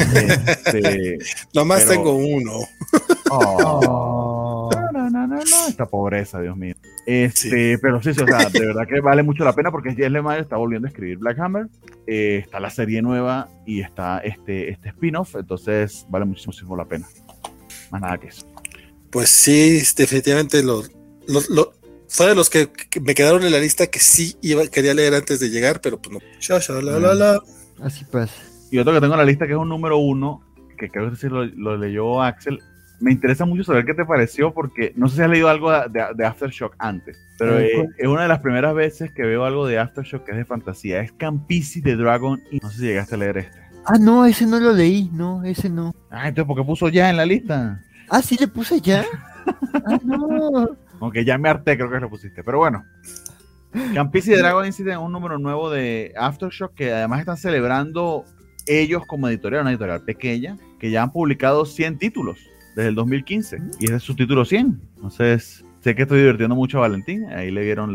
Este, 0.00 1.18
Nomás 1.54 1.86
tengo 1.86 2.14
uno. 2.14 2.52
Oh. 3.30 4.70
No, 4.92 5.10
no, 5.10 5.26
no, 5.26 5.26
no, 5.26 5.68
esta 5.68 5.86
pobreza, 5.86 6.40
Dios 6.40 6.56
mío. 6.56 6.74
Este, 7.06 7.78
Pero 7.78 8.02
sí, 8.02 8.14
sí, 8.14 8.22
o 8.22 8.26
sea, 8.26 8.48
de 8.48 8.66
verdad 8.66 8.86
que 8.88 9.00
vale 9.00 9.22
mucho 9.22 9.44
la 9.44 9.54
pena 9.54 9.70
porque 9.70 9.94
Jess 9.94 10.10
Lemire 10.10 10.40
está 10.40 10.56
volviendo 10.56 10.86
a 10.86 10.90
escribir 10.90 11.18
Black 11.18 11.38
Hammer. 11.38 11.66
Eh, 12.06 12.42
está 12.44 12.60
la 12.60 12.70
serie 12.70 13.02
nueva 13.02 13.48
y 13.66 13.80
está 13.80 14.18
este, 14.18 14.70
este 14.70 14.90
spin-off, 14.90 15.36
entonces 15.36 16.06
vale 16.08 16.24
muchísimo 16.24 16.76
la 16.76 16.86
pena. 16.86 17.06
Más 17.90 18.00
nada 18.00 18.18
que 18.18 18.28
eso. 18.28 18.46
Pues 19.10 19.28
sí, 19.30 19.82
definitivamente 19.96 20.62
lo, 20.62 20.82
fue 22.08 22.26
de 22.26 22.34
los 22.34 22.50
que, 22.50 22.68
me 23.00 23.14
quedaron 23.14 23.44
en 23.44 23.52
la 23.52 23.58
lista 23.58 23.86
que 23.86 24.00
sí 24.00 24.36
iba, 24.42 24.66
quería 24.66 24.94
leer 24.94 25.14
antes 25.14 25.40
de 25.40 25.50
llegar, 25.50 25.80
pero 25.80 26.00
pues 26.00 26.12
no. 26.12 26.80
la, 26.80 26.98
la, 26.98 27.14
la. 27.14 27.40
Así 27.82 28.04
pues. 28.10 28.30
Y 28.70 28.78
otro 28.78 28.92
que 28.92 29.00
tengo 29.00 29.14
en 29.14 29.20
la 29.20 29.24
lista 29.24 29.46
que 29.46 29.52
es 29.52 29.58
un 29.58 29.68
número 29.68 29.98
uno, 29.98 30.42
que 30.78 30.88
creo 30.88 31.10
que 31.10 31.16
sí 31.16 31.28
lo, 31.28 31.44
lo, 31.44 31.76
leyó 31.76 32.22
Axel. 32.22 32.60
Me 33.00 33.12
interesa 33.12 33.46
mucho 33.46 33.64
saber 33.64 33.86
qué 33.86 33.94
te 33.94 34.04
pareció, 34.04 34.52
porque 34.52 34.92
no 34.94 35.08
sé 35.08 35.16
si 35.16 35.22
has 35.22 35.30
leído 35.30 35.48
algo 35.48 35.72
de, 35.72 36.06
de 36.14 36.26
Aftershock 36.26 36.74
antes, 36.78 37.16
pero 37.38 37.58
eh, 37.58 37.88
es 37.96 38.06
una 38.06 38.22
de 38.22 38.28
las 38.28 38.40
primeras 38.40 38.74
veces 38.74 39.10
que 39.12 39.22
veo 39.22 39.44
algo 39.44 39.66
de 39.66 39.78
Aftershock 39.78 40.24
que 40.24 40.32
es 40.32 40.36
de 40.36 40.44
fantasía. 40.44 41.00
Es 41.00 41.12
Campisi 41.12 41.80
de 41.80 41.96
Dragon 41.96 42.42
y 42.50 42.58
no 42.58 42.70
sé 42.70 42.78
si 42.78 42.82
llegaste 42.84 43.14
a 43.14 43.18
leer 43.18 43.38
este. 43.38 43.58
Ah, 43.86 43.98
no, 43.98 44.26
ese 44.26 44.46
no 44.46 44.60
lo 44.60 44.72
leí, 44.72 45.08
no, 45.12 45.42
ese 45.44 45.70
no. 45.70 45.94
Ah, 46.10 46.28
entonces, 46.28 46.46
¿por 46.46 46.56
qué 46.56 46.64
puso 46.64 46.88
ya 46.88 47.08
en 47.08 47.16
la 47.16 47.24
lista? 47.24 47.82
Ah, 48.08 48.20
sí 48.20 48.36
le 48.38 48.48
puse 48.48 48.80
ya. 48.80 49.04
ah, 49.86 49.98
no. 50.04 50.76
Aunque 51.00 51.24
ya 51.24 51.38
me 51.38 51.48
harté, 51.48 51.76
creo 51.76 51.90
que 51.90 52.00
lo 52.00 52.10
pusiste. 52.10 52.44
Pero 52.44 52.58
bueno. 52.58 52.84
Campisi 53.94 54.32
y 54.32 54.36
Dragon 54.36 54.66
Incident 54.66 55.00
un 55.00 55.12
número 55.12 55.38
nuevo 55.38 55.70
de 55.70 56.12
Aftershock 56.16 56.74
que 56.74 56.92
además 56.92 57.20
están 57.20 57.36
celebrando 57.36 58.24
ellos 58.66 59.06
como 59.06 59.28
editorial, 59.28 59.62
una 59.62 59.70
editorial 59.70 60.02
pequeña, 60.02 60.56
que 60.78 60.90
ya 60.90 61.02
han 61.02 61.12
publicado 61.12 61.64
100 61.64 61.98
títulos 61.98 62.38
desde 62.76 62.88
el 62.88 62.94
2015 62.94 63.58
y 63.78 63.86
ese 63.86 63.96
es 63.96 64.02
su 64.02 64.14
título 64.14 64.44
100. 64.44 64.80
Entonces, 64.96 65.64
sé 65.80 65.94
que 65.94 66.02
estoy 66.02 66.20
divirtiendo 66.20 66.54
mucho 66.54 66.78
a 66.78 66.82
Valentín, 66.82 67.26
ahí 67.30 67.50
le 67.50 67.62
vieron 67.62 67.94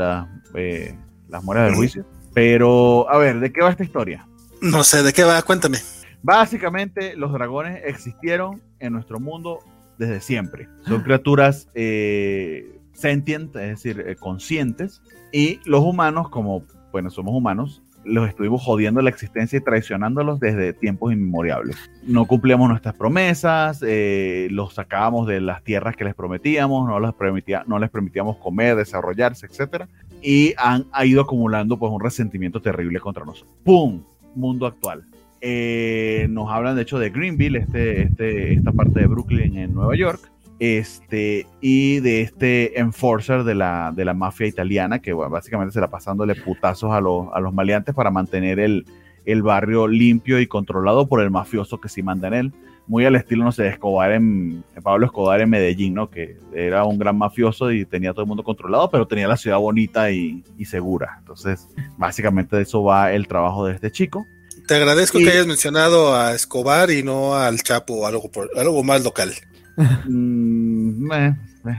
eh, 0.56 0.95
las 1.30 1.43
mueras 1.43 1.67
del 1.67 1.75
juicio. 1.75 2.06
Pero, 2.34 3.09
a 3.09 3.17
ver, 3.17 3.40
¿de 3.40 3.51
qué 3.53 3.61
va 3.61 3.69
esta 3.69 3.84
historia? 3.84 4.27
No 4.61 4.84
sé, 4.84 5.03
¿de 5.03 5.14
qué 5.14 5.24
va? 5.24 5.42
Cuéntame. 5.42 5.77
Básicamente, 6.22 7.16
los 7.16 7.32
dragones 7.32 7.82
existieron 7.85 8.61
en 8.80 8.93
nuestro 8.93 9.19
mundo 9.19 9.59
desde 9.98 10.19
siempre. 10.19 10.67
Son 10.85 11.01
criaturas 11.01 11.69
eh, 11.75 12.75
sentientes, 12.96 13.62
es 13.62 13.70
decir, 13.84 14.04
eh, 14.08 14.16
conscientes, 14.16 15.02
y 15.32 15.60
los 15.66 15.84
humanos, 15.84 16.30
como, 16.30 16.64
bueno, 16.92 17.10
somos 17.10 17.36
humanos, 17.36 17.84
los 18.06 18.30
estuvimos 18.30 18.62
jodiendo 18.64 19.02
la 19.02 19.10
existencia 19.10 19.58
y 19.58 19.62
traicionándolos 19.62 20.40
desde 20.40 20.74
tiempos 20.74 21.12
inmemoriales. 21.12 21.76
No 22.04 22.26
cumplíamos 22.26 22.70
nuestras 22.70 22.96
promesas, 22.96 23.84
eh, 23.86 24.48
los 24.52 24.76
sacábamos 24.76 25.28
de 25.28 25.42
las 25.42 25.64
tierras 25.64 25.96
que 25.96 26.06
les 26.06 26.14
prometíamos, 26.14 26.88
no 26.88 27.00
les, 27.00 27.14
permitía, 27.14 27.64
no 27.68 27.80
les 27.80 27.90
permitíamos 27.90 28.38
comer, 28.38 28.76
desarrollarse, 28.76 29.48
etc. 29.48 29.86
Y 30.22 30.54
han 30.58 30.86
ha 30.92 31.06
ido 31.06 31.22
acumulando 31.22 31.78
pues 31.78 31.92
un 31.92 32.00
resentimiento 32.00 32.62
terrible 32.62 33.00
contra 33.00 33.26
nosotros. 33.26 33.56
¡Pum! 33.64 34.04
Mundo 34.36 34.68
actual. 34.68 35.06
Eh, 35.42 36.28
nos 36.30 36.52
hablan 36.52 36.76
de 36.76 36.84
hecho 36.84 37.00
de 37.00 37.10
Greenville, 37.10 37.60
este, 37.60 38.04
este, 38.04 38.54
esta 38.54 38.72
parte 38.72 39.02
de 39.02 39.08
Brooklyn 39.08 39.58
en 39.58 39.74
Nueva 39.74 39.96
York 39.96 40.32
este, 40.59 41.45
y 41.61 42.00
de 42.00 42.22
este 42.22 42.80
enforcer 42.80 43.43
de 43.43 43.56
la, 43.56 43.92
de 43.95 44.06
la 44.06 44.14
mafia 44.14 44.48
italiana, 44.48 45.00
que 45.00 45.14
básicamente 45.14 45.74
se 45.74 45.82
la 45.82 45.90
pasándole 45.90 46.35
putazos 46.35 46.92
a, 46.92 47.01
los, 47.01 47.27
a 47.34 47.40
los 47.40 47.53
maleantes 47.53 47.93
para 47.93 48.11
mantener 48.11 48.59
el, 48.59 48.85
el, 49.25 49.43
barrio 49.43 49.88
limpio 49.88 50.40
y 50.40 50.48
controlado 50.48 51.08
por 51.08 51.22
el 51.22 51.32
mafioso 51.32 51.80
que 51.80 51.90
sí 51.90 52.03
manda 52.03 52.27
en 52.30 52.34
él. 52.34 52.53
Muy 52.88 53.03
al 53.03 53.16
estilo, 53.16 53.43
no 53.43 53.51
sé, 53.51 53.67
Escobar 53.67 54.11
en, 54.11 54.64
Pablo 54.84 55.08
Escobar 55.08 55.42
en 55.42 55.50
Medellín, 55.50 55.95
¿no? 55.95 56.09
Que 56.09 56.38
era 56.53 56.85
un 56.85 57.00
gran 57.00 57.17
mafioso 57.17 57.72
y 57.72 57.84
tenía 57.84 58.11
todo 58.11 58.22
el 58.22 58.27
mundo 58.27 58.43
controlado, 58.43 58.92
pero 58.92 59.08
tenía 59.08 59.27
la 59.27 59.38
ciudad 59.38 59.58
bonita 59.58 60.11
y, 60.11 60.43
y 60.56 60.66
segura. 60.66 61.16
Entonces, 61.19 61.67
básicamente 61.98 62.56
de 62.56 62.61
eso 62.61 62.84
va 62.84 63.11
el 63.11 63.27
trabajo 63.27 63.66
de 63.66 63.74
este 63.74 63.92
chico. 63.92 64.27
Te 64.67 64.75
agradezco 64.75 65.19
que 65.19 65.30
hayas 65.30 65.48
mencionado 65.48 66.16
a 66.16 66.34
Escobar 66.34 66.90
y 66.90 67.03
no 67.03 67.35
al 67.35 67.61
Chapo 67.61 68.08
algo, 68.08 68.32
por, 68.32 68.50
algo 68.56 68.84
más 68.84 69.03
local. 69.03 69.34
Mm, 69.78 71.12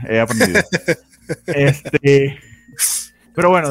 he 0.09 0.19
aprendido. 0.19 0.61
este, 1.47 2.39
pero 3.37 3.49
bueno, 3.51 3.67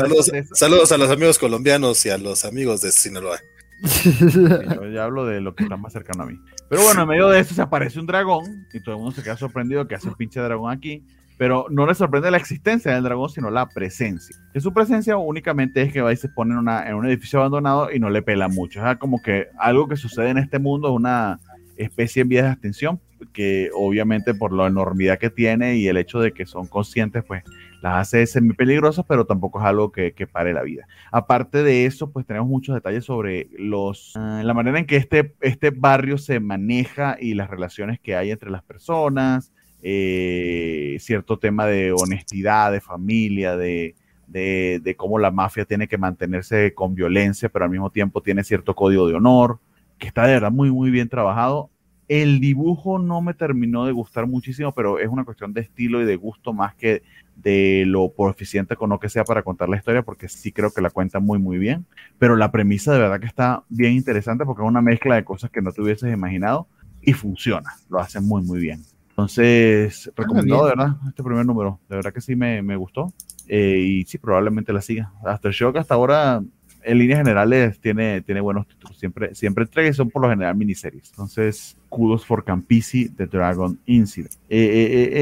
saludos, 0.53 0.93
a 0.93 0.97
los 0.97 1.11
amigos 1.11 1.41
colombianos 1.41 2.07
y 2.07 2.11
a 2.11 2.19
los 2.19 2.45
amigos 2.45 2.83
de 2.83 2.93
Sinaloa. 2.93 3.39
yo 3.83 4.89
ya 4.89 5.03
hablo 5.03 5.27
de 5.27 5.41
lo 5.41 5.55
que 5.55 5.65
está 5.65 5.77
más 5.77 5.93
cercano 5.93 6.23
a 6.23 6.27
mí. 6.27 6.39
Pero 6.71 6.83
bueno, 6.83 7.03
en 7.03 7.09
medio 7.09 7.29
de 7.29 7.41
eso 7.41 7.53
se 7.53 7.63
aparece 7.63 7.99
un 7.99 8.07
dragón 8.07 8.67
y 8.73 8.79
todo 8.81 8.95
el 8.95 9.01
mundo 9.01 9.17
se 9.17 9.25
queda 9.25 9.37
sorprendido 9.37 9.89
que 9.89 9.97
hace 9.97 10.07
un 10.07 10.15
pinche 10.15 10.39
dragón 10.41 10.73
aquí. 10.73 11.05
Pero 11.37 11.67
no 11.69 11.85
le 11.85 11.95
sorprende 11.95 12.31
la 12.31 12.37
existencia 12.37 12.95
del 12.95 13.03
dragón, 13.03 13.29
sino 13.29 13.51
la 13.51 13.69
presencia. 13.69 14.37
Que 14.55 14.61
su 14.61 14.73
presencia 14.73 15.17
únicamente 15.17 15.83
es 15.83 15.93
que 15.93 16.01
va 16.01 16.13
y 16.13 16.17
se 16.17 16.29
pone 16.29 16.53
en, 16.53 16.59
una, 16.59 16.89
en 16.89 16.95
un 16.95 17.07
edificio 17.07 17.41
abandonado 17.41 17.91
y 17.93 17.99
no 17.99 18.09
le 18.09 18.23
pela 18.23 18.49
mucho. 18.49 18.79
O 18.79 18.83
sea, 18.85 19.01
como 19.01 19.21
que 19.21 19.49
algo 19.59 19.89
que 19.89 19.97
sucede 19.97 20.31
en 20.31 20.39
este 20.39 20.61
mundo 20.61 20.89
es 20.89 20.95
una 20.95 21.41
especie 21.77 22.23
en 22.23 22.29
vías 22.29 22.45
de 22.45 22.53
extinción, 22.53 23.01
que 23.33 23.71
obviamente 23.75 24.35
por 24.35 24.53
la 24.53 24.67
enormidad 24.67 25.19
que 25.19 25.31
tiene 25.31 25.77
y 25.77 25.89
el 25.89 25.97
hecho 25.97 26.21
de 26.21 26.33
que 26.33 26.47
son 26.47 26.67
conscientes, 26.67 27.25
pues 27.25 27.43
las 27.83 28.09
hace 28.09 28.27
semi 28.27 28.55
peligrosas, 28.55 29.05
pero 29.07 29.27
tampoco 29.27 29.61
es 29.61 29.67
algo 29.67 29.93
que, 29.93 30.13
pare 30.31 30.53
la 30.53 30.63
vida. 30.63 30.87
Aparte 31.13 31.63
de 31.63 31.87
eso, 31.87 32.11
pues 32.11 32.27
tenemos 32.27 32.49
muchos 32.49 32.75
detalles 32.75 33.05
sobre 33.05 33.49
los, 33.59 34.13
ah, 34.17 34.43
la 34.45 34.55
manera 34.55 34.79
en 34.79 34.87
que 34.87 34.97
este, 34.97 35.35
este 35.41 35.71
barrio 35.71 36.19
se 36.19 36.41
maneja 36.41 37.17
y 37.21 37.35
las 37.35 37.51
relaciones 37.51 38.01
que 38.01 38.17
hay 38.17 38.31
entre 38.31 38.51
las 38.51 38.63
personas, 38.63 39.53
eh, 39.83 40.97
cierto 41.01 41.39
tema 41.39 41.67
de 41.67 41.93
honestidad, 41.93 42.73
de 42.73 42.81
familia, 42.81 43.57
de, 43.57 43.95
de, 44.27 44.95
cómo 44.97 45.19
la 45.19 45.31
mafia 45.31 45.65
tiene 45.65 45.89
que 45.89 45.99
mantenerse 45.99 46.75
con 46.75 46.95
violencia, 46.95 47.49
pero 47.49 47.65
al 47.65 47.71
mismo 47.71 47.91
tiempo 47.91 48.23
tiene 48.23 48.45
cierto 48.45 48.75
código 48.75 49.09
de 49.09 49.15
honor, 49.15 49.61
que 49.99 50.09
está 50.09 50.27
de 50.27 50.35
verdad 50.35 50.53
muy, 50.53 50.71
muy 50.71 50.91
bien 50.91 51.09
trabajado. 51.09 51.71
El 52.09 52.39
dibujo 52.41 52.99
no 52.99 53.21
me 53.21 53.35
terminó 53.35 53.85
de 53.85 53.93
gustar 53.93 54.27
muchísimo, 54.27 54.73
pero 54.73 54.99
es 54.99 55.09
una 55.09 55.25
cuestión 55.25 55.53
de 55.53 55.63
estilo 55.63 56.01
y 56.01 56.05
de 56.05 56.17
gusto 56.17 56.53
más 56.53 56.75
que 56.75 57.03
de 57.35 57.85
lo 57.87 58.13
proficiente 58.13 58.77
con 58.77 58.91
lo 58.91 59.01
que 59.01 59.09
sea 59.09 59.25
para 59.25 59.43
contar 59.43 59.69
la 59.69 59.77
historia, 59.77 60.03
porque 60.03 60.29
sí 60.29 60.53
creo 60.53 60.71
que 60.73 60.81
la 60.81 60.91
cuenta 60.91 61.19
muy, 61.19 61.39
muy 61.39 61.59
bien. 61.59 61.85
Pero 62.19 62.37
la 62.37 62.53
premisa 62.53 62.93
de 62.93 63.01
verdad 63.01 63.21
que 63.21 63.27
está 63.27 63.65
bien 63.69 63.93
interesante 63.93 64.45
porque 64.45 64.63
es 64.63 64.69
una 64.69 64.83
mezcla 64.83 65.17
de 65.17 65.25
cosas 65.25 65.51
que 65.51 65.63
no 65.63 65.73
te 65.73 65.83
hubieses 65.83 66.13
imaginado 66.13 66.69
y 67.03 67.13
funciona, 67.13 67.71
lo 67.89 67.99
hace 67.99 68.21
muy, 68.21 68.43
muy 68.43 68.61
bien. 68.61 68.83
Entonces, 69.11 70.09
ah, 70.09 70.13
recomendado 70.17 70.65
de 70.65 70.75
verdad 70.77 70.97
este 71.09 71.23
primer 71.23 71.47
número, 71.47 71.81
de 71.89 71.97
verdad 71.97 72.13
que 72.13 72.21
sí 72.21 72.37
me, 72.37 72.63
me 72.63 72.77
gustó 72.77 73.13
eh, 73.49 73.79
y 73.79 74.05
sí, 74.05 74.19
probablemente 74.19 74.73
la 74.73 74.83
siga. 74.83 75.13
Aftershock 75.25 75.77
hasta 75.77 75.95
ahora 75.95 76.43
en 76.87 76.99
líneas 76.99 77.19
generales 77.19 77.79
tiene, 77.81 78.23
tiene 78.23 78.41
buenos 78.41 78.69
títulos. 78.69 78.97
Siempre, 78.99 79.35
siempre 79.35 79.65
entrega 79.65 79.93
son 79.93 80.09
por 80.09 80.23
lo 80.23 80.31
general 80.31 80.55
miniseries. 80.55 81.11
Entonces, 81.11 81.77
kudos 81.89 82.25
for 82.25 82.45
Campisi, 82.45 83.09
The 83.09 83.27
Dragon 83.27 83.79
Incident. 83.87 84.35
me, 84.49 85.19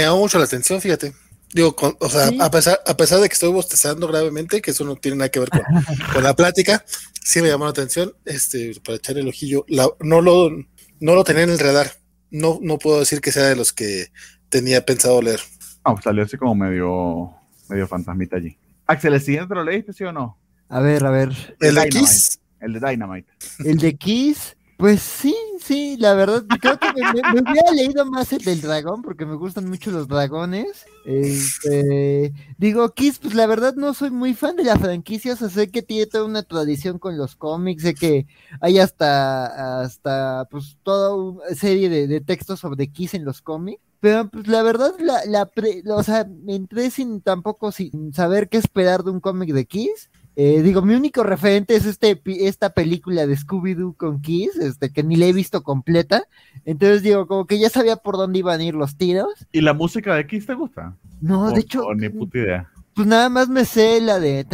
llama 0.00 0.16
mucho 0.16 0.38
la 0.38 0.44
atención, 0.44 0.80
fíjate. 0.80 1.12
Digo, 1.52 1.76
o 2.00 2.08
sea, 2.08 2.30
a, 2.40 2.50
pesar, 2.50 2.80
a 2.84 2.96
pesar 2.96 3.20
de 3.20 3.28
que 3.28 3.34
estoy 3.34 3.52
bostezando 3.52 4.08
gravemente, 4.08 4.60
que 4.60 4.72
eso 4.72 4.84
no 4.84 4.96
tiene 4.96 5.18
nada 5.18 5.28
que 5.28 5.38
ver 5.38 5.50
con, 5.50 5.62
la 6.24 6.34
plática, 6.34 6.84
sí 7.22 7.42
me 7.42 7.48
llamó 7.48 7.64
la 7.64 7.70
atención, 7.70 8.12
este, 8.24 8.72
para 8.84 8.96
echar 8.96 9.18
el 9.18 9.28
ojillo. 9.28 9.64
no, 10.00 10.20
lo, 10.20 10.50
no 10.50 11.14
lo 11.14 11.24
tenía 11.24 11.42
en 11.42 11.50
el 11.50 11.58
radar. 11.58 11.92
No, 12.30 12.58
no 12.62 12.78
puedo 12.78 12.98
decir 12.98 13.20
que 13.20 13.30
sea 13.30 13.44
de 13.44 13.54
los 13.54 13.72
que 13.72 14.06
tenía 14.48 14.84
pensado 14.84 15.22
leer. 15.22 15.40
Ah, 15.84 15.94
salió 16.02 16.24
así 16.24 16.36
como 16.36 16.54
medio, 16.54 17.32
medio 17.68 17.86
fantasmita 17.86 18.36
allí. 18.36 18.56
Axel, 18.86 19.14
¿el 19.14 19.20
siguiente 19.20 19.54
lo 19.54 19.64
leíste, 19.64 19.92
sí 19.92 20.04
o 20.04 20.12
no? 20.12 20.38
A 20.68 20.80
ver, 20.80 21.04
a 21.04 21.10
ver. 21.10 21.56
¿El 21.60 21.74
de 21.74 21.88
Kiss? 21.88 22.40
El 22.60 22.74
de 22.74 22.80
Dynamite. 22.80 23.32
El 23.64 23.78
de 23.78 23.94
Kiss. 23.96 24.56
Pues 24.76 25.02
sí, 25.02 25.36
sí, 25.60 25.96
la 26.00 26.14
verdad, 26.14 26.44
creo 26.60 26.78
que 26.78 26.88
me, 26.92 27.40
hubiera 27.40 27.70
leído 27.70 28.04
más 28.06 28.32
el 28.32 28.42
del 28.42 28.60
dragón, 28.60 29.02
porque 29.02 29.24
me 29.24 29.36
gustan 29.36 29.68
mucho 29.68 29.92
los 29.92 30.08
dragones. 30.08 30.84
Este, 31.06 32.32
digo, 32.58 32.92
Kiss, 32.92 33.20
pues 33.20 33.34
la 33.34 33.46
verdad 33.46 33.74
no 33.76 33.94
soy 33.94 34.10
muy 34.10 34.34
fan 34.34 34.56
de 34.56 34.64
la 34.64 34.76
franquicia, 34.76 35.34
o 35.34 35.36
sea, 35.36 35.48
sé 35.48 35.70
que 35.70 35.82
tiene 35.82 36.06
toda 36.06 36.24
una 36.24 36.42
tradición 36.42 36.98
con 36.98 37.16
los 37.16 37.36
cómics, 37.36 37.84
sé 37.84 37.94
que 37.94 38.26
hay 38.60 38.80
hasta, 38.80 39.80
hasta, 39.82 40.48
pues, 40.50 40.76
toda 40.82 41.14
una 41.14 41.54
serie 41.54 41.88
de, 41.88 42.20
textos 42.20 42.58
sobre 42.58 42.88
Kiss 42.88 43.14
en 43.14 43.24
los 43.24 43.42
cómics. 43.42 43.80
Pero 44.04 44.28
pues 44.28 44.46
la 44.48 44.62
verdad, 44.62 44.92
la, 44.98 45.24
la 45.24 45.50
o 45.96 46.02
sea, 46.02 46.28
me 46.44 46.54
entré 46.54 46.90
sin 46.90 47.22
tampoco 47.22 47.72
sin 47.72 48.12
saber 48.12 48.50
qué 48.50 48.58
esperar 48.58 49.02
de 49.02 49.10
un 49.10 49.18
cómic 49.18 49.54
de 49.54 49.64
Kiss. 49.64 50.10
Eh, 50.36 50.60
digo, 50.60 50.82
mi 50.82 50.92
único 50.92 51.22
referente 51.22 51.74
es 51.74 51.86
este, 51.86 52.20
esta 52.26 52.74
película 52.74 53.26
de 53.26 53.34
Scooby-Doo 53.34 53.96
con 53.96 54.20
Kiss, 54.20 54.56
este, 54.56 54.92
que 54.92 55.02
ni 55.02 55.16
la 55.16 55.24
he 55.24 55.32
visto 55.32 55.62
completa. 55.62 56.24
Entonces 56.66 57.02
digo, 57.02 57.26
como 57.26 57.46
que 57.46 57.58
ya 57.58 57.70
sabía 57.70 57.96
por 57.96 58.18
dónde 58.18 58.40
iban 58.40 58.60
a 58.60 58.64
ir 58.64 58.74
los 58.74 58.98
tiros. 58.98 59.46
¿Y 59.52 59.62
la 59.62 59.72
música 59.72 60.14
de 60.16 60.26
Kiss 60.26 60.44
te 60.44 60.52
gusta? 60.52 60.94
No, 61.22 61.50
de 61.50 61.60
hecho. 61.60 61.94
ni 61.94 62.10
puta 62.10 62.36
idea. 62.36 62.70
Pues 62.94 63.08
nada 63.08 63.30
más 63.30 63.48
me 63.48 63.64
sé 63.64 64.02
la 64.02 64.20
de. 64.20 64.44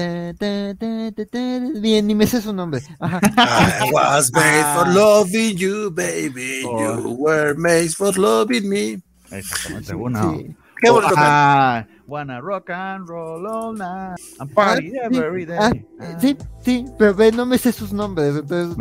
Bien, 1.81 2.07
ni 2.07 2.15
me 2.15 2.29
sé 2.29 2.41
su 2.41 2.53
nombre. 2.53 2.83
I 3.01 3.91
was 3.93 4.33
made 4.33 4.65
for 4.75 4.87
ah. 4.87 4.93
loving 4.95 5.57
you, 5.57 5.91
baby. 5.91 6.61
You 6.63 6.69
oh. 6.71 7.17
were 7.19 7.57
made 7.57 7.91
for 7.91 8.17
loving 8.17 8.69
me. 8.69 9.03
Exactamente, 9.31 9.95
bueno. 9.95 10.37
Qué 10.81 10.91
bonito. 10.91 11.15
Ah, 11.17 11.87
Wanna 12.07 12.41
rock 12.41 12.71
and 12.71 13.09
roll 13.09 13.47
all 13.47 13.73
night 13.73 14.19
and 14.41 14.53
party 14.53 14.93
ah, 14.99 15.09
every 15.13 15.45
day. 15.45 15.57
Ah, 15.61 15.71
sí, 16.19 16.37
sí, 16.61 16.85
pero 16.99 17.15
no 17.33 17.47
me 17.47 17.57
sé 17.57 17.71
sus 17.71 17.93
nombres. 17.93 18.35
Entonces, 18.35 18.77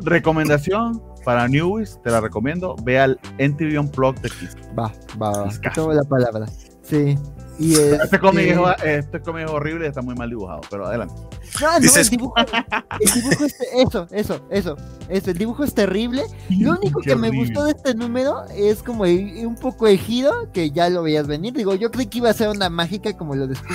recomendación 0.00 1.02
para 1.24 1.46
Newies, 1.46 2.00
te 2.02 2.10
la 2.10 2.20
recomiendo. 2.20 2.74
Ve 2.84 2.98
al 2.98 3.20
NTV 3.36 3.78
Unplugged 3.80 4.22
de 4.22 4.30
Kiss. 4.30 4.56
Va, 4.78 4.90
va, 5.20 5.30
va. 5.30 5.50
Tomo 5.74 5.92
la 5.92 6.04
palabra. 6.04 6.46
Sí. 6.82 7.18
Y 7.58 7.74
este, 7.74 8.20
cómic 8.20 8.46
es, 8.46 8.84
este 8.84 9.20
cómic 9.20 9.46
es 9.46 9.50
horrible 9.50 9.86
y 9.86 9.88
está 9.88 10.00
muy 10.00 10.14
mal 10.14 10.30
dibujado, 10.30 10.60
pero 10.70 10.86
adelante. 10.86 11.14
No, 11.60 11.80
no, 11.80 11.96
el 11.96 12.08
dibujo, 12.08 12.34
el 12.36 13.12
dibujo 13.12 13.44
es, 13.44 13.56
eso, 13.74 14.06
eso, 14.12 14.40
eso, 14.48 14.76
eso, 15.08 15.30
el 15.30 15.38
dibujo 15.38 15.64
es 15.64 15.74
terrible. 15.74 16.22
Lo 16.50 16.72
único 16.72 17.00
que 17.00 17.16
me 17.16 17.30
gustó 17.30 17.64
de 17.64 17.72
este 17.72 17.94
número 17.94 18.44
es 18.54 18.82
como 18.82 19.02
un 19.02 19.56
poco 19.60 19.88
el 19.88 19.98
giro, 19.98 20.52
que 20.52 20.70
ya 20.70 20.88
lo 20.88 21.02
veías 21.02 21.26
venir. 21.26 21.52
Digo, 21.52 21.74
yo 21.74 21.90
creí 21.90 22.06
que 22.06 22.18
iba 22.18 22.30
a 22.30 22.34
ser 22.34 22.48
una 22.48 22.70
mágica 22.70 23.12
como 23.16 23.34
lo 23.34 23.48
descubrí. 23.48 23.74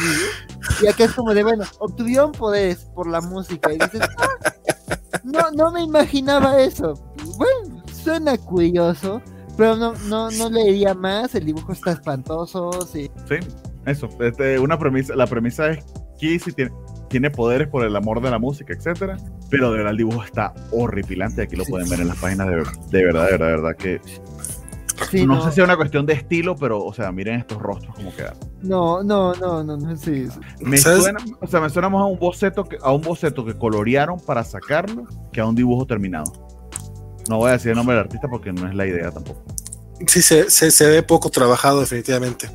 Y 0.82 0.88
acá 0.88 1.04
es 1.04 1.12
como 1.12 1.34
de, 1.34 1.44
bueno, 1.44 1.66
obtuvieron 1.80 2.32
poderes 2.32 2.86
por 2.96 3.08
la 3.08 3.20
música. 3.20 3.74
Y 3.74 3.80
dices, 3.80 4.02
ah, 4.18 4.98
no, 5.24 5.52
no 5.52 5.72
me 5.74 5.84
imaginaba 5.84 6.62
eso. 6.62 6.94
Bueno, 7.38 7.84
suena 7.92 8.38
curioso. 8.38 9.22
Pero 9.58 9.76
no, 9.76 9.94
no, 10.06 10.32
no 10.32 10.50
leería 10.50 10.96
más, 10.96 11.36
el 11.36 11.46
dibujo 11.46 11.74
está 11.74 11.92
espantoso, 11.92 12.72
sí. 12.92 13.12
Sí, 13.30 13.36
eso, 13.86 14.10
este, 14.22 14.60
una 14.60 14.78
premisa, 14.78 15.16
la 15.16 15.28
premisa 15.28 15.70
es 15.72 15.84
que 16.20 16.40
si 16.40 16.52
tiene, 16.52 16.72
tiene 17.10 17.32
poderes 17.32 17.68
por 17.68 17.86
el 17.86 17.96
amor 17.96 18.22
de 18.22 18.32
la 18.32 18.40
música, 18.40 18.74
etcétera, 18.74 19.18
pero 19.50 19.72
de 19.72 19.78
verdad 19.78 19.92
el 19.92 19.98
dibujo 19.98 20.24
está 20.24 20.54
horripilante, 20.72 21.42
aquí 21.42 21.56
lo 21.56 21.66
pueden 21.66 21.90
ver 21.90 22.02
en 22.02 22.08
las 22.08 22.18
páginas 22.18 22.48
de, 22.48 22.56
de 22.56 23.06
verdad, 23.06 23.26
de 23.26 23.32
verdad, 23.32 23.48
de 23.48 23.52
verdad 23.52 23.76
que 23.76 24.02
no, 25.26 25.44
sé 25.44 25.52
si 25.52 25.62
es 25.62 25.66
una 25.66 25.76
cuestión 25.76 26.06
de 26.06 26.14
estilo, 26.14 26.56
pero, 26.56 26.84
o 26.84 26.94
sea, 26.94 27.12
miren 27.12 27.40
estos 27.40 27.62
rostros 27.62 27.96
como 27.96 28.16
quedan. 28.16 28.36
No, 28.62 29.04
no, 29.04 29.34
no, 29.34 29.64
no, 29.64 29.78
no 29.78 29.96
sí. 29.98 30.28
Me 30.60 30.78
suena, 30.78 31.20
o 31.40 31.48
sea, 31.48 31.60
me 31.60 31.70
suena 31.70 31.90
más 31.90 32.02
a 32.02 32.06
un 32.06 32.20
boceto 32.20 32.64
que, 32.64 32.78
a 32.82 32.92
un 32.92 33.02
boceto 33.02 33.46
que 33.46 33.56
colorearon 33.58 34.20
para 34.20 34.44
sacarlo 34.44 35.06
que 35.32 35.42
a 35.42 35.46
un 35.46 35.56
dibujo 35.56 35.86
terminado. 35.86 36.32
No 37.30 37.38
voy 37.38 37.50
a 37.50 37.54
decir 37.54 37.72
el 37.72 37.78
nombre 37.78 37.96
del 37.96 38.06
artista 38.06 38.28
porque 38.28 38.52
no 38.52 38.68
es 38.68 38.76
la 38.76 38.86
idea 38.86 39.12
tampoco. 39.12 39.44
Sí, 40.08 40.22
se, 40.22 40.50
se 40.50 40.88
ve 40.88 41.04
poco 41.04 41.30
trabajado 41.30 41.80
definitivamente. 41.82 42.50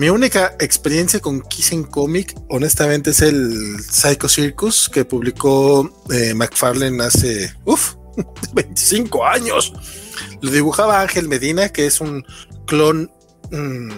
Mi 0.00 0.08
única 0.08 0.56
experiencia 0.58 1.20
con 1.20 1.42
Kissing 1.42 1.84
Comic, 1.84 2.34
honestamente, 2.48 3.10
es 3.10 3.20
el 3.20 3.78
Psycho 3.82 4.30
Circus 4.30 4.88
que 4.88 5.04
publicó 5.04 5.92
eh, 6.10 6.32
McFarlane 6.32 7.04
hace, 7.04 7.54
uff, 7.66 7.96
25 8.54 9.26
años. 9.26 9.74
Lo 10.40 10.50
dibujaba 10.50 11.02
Ángel 11.02 11.28
Medina, 11.28 11.68
que 11.68 11.84
es 11.84 12.00
un 12.00 12.24
clon, 12.66 13.12
mm, 13.50 13.90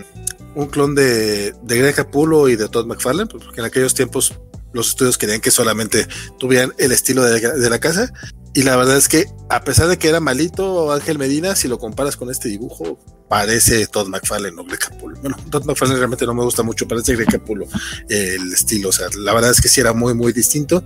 un 0.56 0.66
clon 0.66 0.96
de, 0.96 1.52
de 1.62 1.78
Greg 1.78 1.94
y 2.48 2.56
de 2.56 2.68
Todd 2.68 2.86
McFarlane, 2.86 3.30
porque 3.30 3.60
en 3.60 3.66
aquellos 3.66 3.94
tiempos 3.94 4.34
los 4.72 4.88
estudios 4.88 5.16
querían 5.16 5.40
que 5.40 5.52
solamente 5.52 6.08
tuvieran 6.36 6.74
el 6.78 6.90
estilo 6.90 7.22
de, 7.22 7.70
la 7.70 7.78
casa. 7.78 8.12
Y 8.54 8.62
la 8.62 8.76
verdad 8.76 8.96
es 8.96 9.08
que, 9.08 9.26
a 9.48 9.62
pesar 9.62 9.88
de 9.88 9.98
que 9.98 10.08
era 10.08 10.20
malito 10.20 10.92
Ángel 10.92 11.18
Medina, 11.18 11.56
si 11.56 11.68
lo 11.68 11.78
comparas 11.78 12.16
con 12.16 12.30
este 12.30 12.48
dibujo, 12.48 12.98
parece 13.28 13.86
Todd 13.86 14.08
McFarlane 14.08 14.60
o 14.60 14.64
Greg 14.64 14.78
Capullo. 14.78 15.16
Bueno, 15.22 15.38
Todd 15.50 15.64
McFarlane 15.64 15.98
realmente 15.98 16.26
no 16.26 16.34
me 16.34 16.42
gusta 16.42 16.62
mucho, 16.62 16.86
parece 16.86 17.14
Greg 17.14 17.28
Capullo 17.28 17.64
el 18.10 18.52
estilo. 18.52 18.90
O 18.90 18.92
sea, 18.92 19.06
la 19.16 19.32
verdad 19.32 19.52
es 19.52 19.60
que 19.62 19.68
sí 19.68 19.80
era 19.80 19.94
muy, 19.94 20.12
muy 20.12 20.34
distinto. 20.34 20.84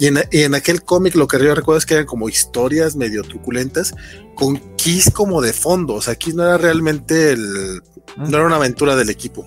Y 0.00 0.06
en, 0.06 0.24
y 0.32 0.42
en 0.42 0.56
aquel 0.56 0.82
cómic 0.82 1.14
lo 1.14 1.28
que 1.28 1.38
yo 1.38 1.54
recuerdo 1.54 1.78
es 1.78 1.86
que 1.86 1.94
eran 1.94 2.06
como 2.06 2.28
historias 2.28 2.96
medio 2.96 3.22
truculentas 3.22 3.94
con 4.34 4.58
Kiss 4.74 5.12
como 5.12 5.40
de 5.40 5.52
fondo. 5.52 5.94
O 5.94 6.02
sea, 6.02 6.16
Kiss 6.16 6.34
no 6.34 6.42
era 6.42 6.58
realmente 6.58 7.30
el. 7.30 7.80
No 8.16 8.38
era 8.38 8.46
una 8.46 8.56
aventura 8.56 8.96
del 8.96 9.10
equipo 9.10 9.46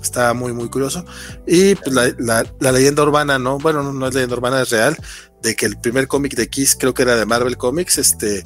está 0.00 0.34
muy, 0.34 0.52
muy 0.52 0.68
curioso. 0.68 1.04
Y 1.46 1.74
pues, 1.76 1.94
la, 2.18 2.44
la, 2.58 2.72
leyenda 2.72 3.02
urbana, 3.02 3.38
¿no? 3.38 3.58
Bueno, 3.58 3.92
no, 3.92 4.08
es 4.08 4.14
leyenda 4.14 4.36
urbana, 4.36 4.62
es 4.62 4.70
real, 4.70 4.96
de 5.42 5.56
que 5.56 5.66
el 5.66 5.76
primer 5.76 6.08
cómic 6.08 6.34
de 6.34 6.48
Kiss, 6.48 6.76
creo 6.78 6.94
que 6.94 7.02
era 7.02 7.16
de 7.16 7.26
Marvel 7.26 7.56
Comics, 7.56 7.98
este, 7.98 8.44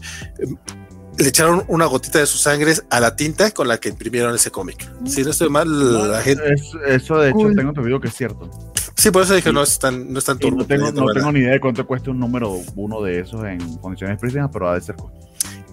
le 1.18 1.28
echaron 1.28 1.64
una 1.68 1.86
gotita 1.86 2.18
de 2.18 2.26
su 2.26 2.38
sangre 2.38 2.74
a 2.90 3.00
la 3.00 3.16
tinta 3.16 3.50
con 3.50 3.68
la 3.68 3.78
que 3.78 3.88
imprimieron 3.88 4.34
ese 4.34 4.50
cómic. 4.50 4.90
Si 5.06 5.22
no 5.22 5.30
estoy 5.30 5.48
mal, 5.48 6.10
la 6.10 6.20
gente... 6.22 6.42
eso 6.86 7.18
de 7.18 7.30
hecho 7.30 7.48
tengo 7.54 7.70
entendido 7.70 8.00
que 8.00 8.08
es 8.08 8.14
cierto. 8.14 8.50
Sí, 8.96 9.10
por 9.10 9.22
eso 9.22 9.34
dije, 9.34 9.52
no 9.52 9.62
es 9.62 9.78
tan, 9.78 10.12
no 10.12 10.18
es 10.18 10.24
tan 10.24 10.38
turbo. 10.38 10.58
No, 10.58 10.66
tengo, 10.66 10.90
no 10.90 11.12
tengo, 11.12 11.32
ni 11.32 11.40
idea 11.40 11.52
de 11.52 11.60
cuánto 11.60 11.86
cuesta 11.86 12.10
un 12.10 12.18
número 12.18 12.60
uno 12.76 13.02
de 13.02 13.20
esos 13.20 13.44
en 13.44 13.76
condiciones 13.76 14.18
prístinas, 14.18 14.50
pero 14.52 14.70
ha 14.70 14.74
de 14.74 14.80
ser 14.80 14.96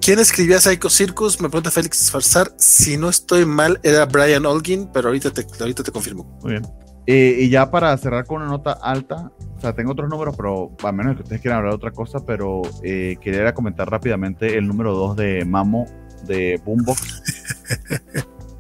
¿Quién 0.02 0.20
escribía 0.20 0.60
Psycho 0.60 0.90
Circus? 0.90 1.40
Me 1.40 1.48
pregunta 1.48 1.72
Félix 1.72 2.12
Farsar. 2.12 2.52
Si 2.58 2.98
no 2.98 3.08
estoy 3.08 3.46
mal, 3.46 3.80
era 3.84 4.06
Brian 4.06 4.46
Olgin, 4.46 4.90
pero 4.92 5.08
ahorita 5.08 5.32
te, 5.32 5.48
ahorita 5.58 5.82
te 5.82 5.92
confirmo. 5.94 6.38
Muy 6.42 6.52
bien. 6.52 6.64
Eh, 7.06 7.38
y 7.40 7.50
ya 7.50 7.70
para 7.70 7.96
cerrar 7.98 8.26
con 8.26 8.42
una 8.42 8.52
nota 8.52 8.72
alta, 8.72 9.32
o 9.58 9.60
sea, 9.60 9.74
tengo 9.74 9.92
otros 9.92 10.10
números, 10.10 10.36
pero 10.38 10.72
a 10.84 10.92
menos 10.92 11.16
que 11.16 11.24
ustedes 11.24 11.42
quieran 11.42 11.60
hablar 11.60 11.74
de 11.74 11.78
otra 11.78 11.92
cosa, 11.92 12.26
pero 12.26 12.62
eh, 12.82 13.18
quería 13.20 13.54
comentar 13.54 13.90
rápidamente 13.90 14.58
el 14.58 14.68
número 14.68 14.94
2 14.94 15.16
de 15.18 15.46
Mamo 15.46 15.86
de 16.26 16.62
Boombox. 16.64 17.24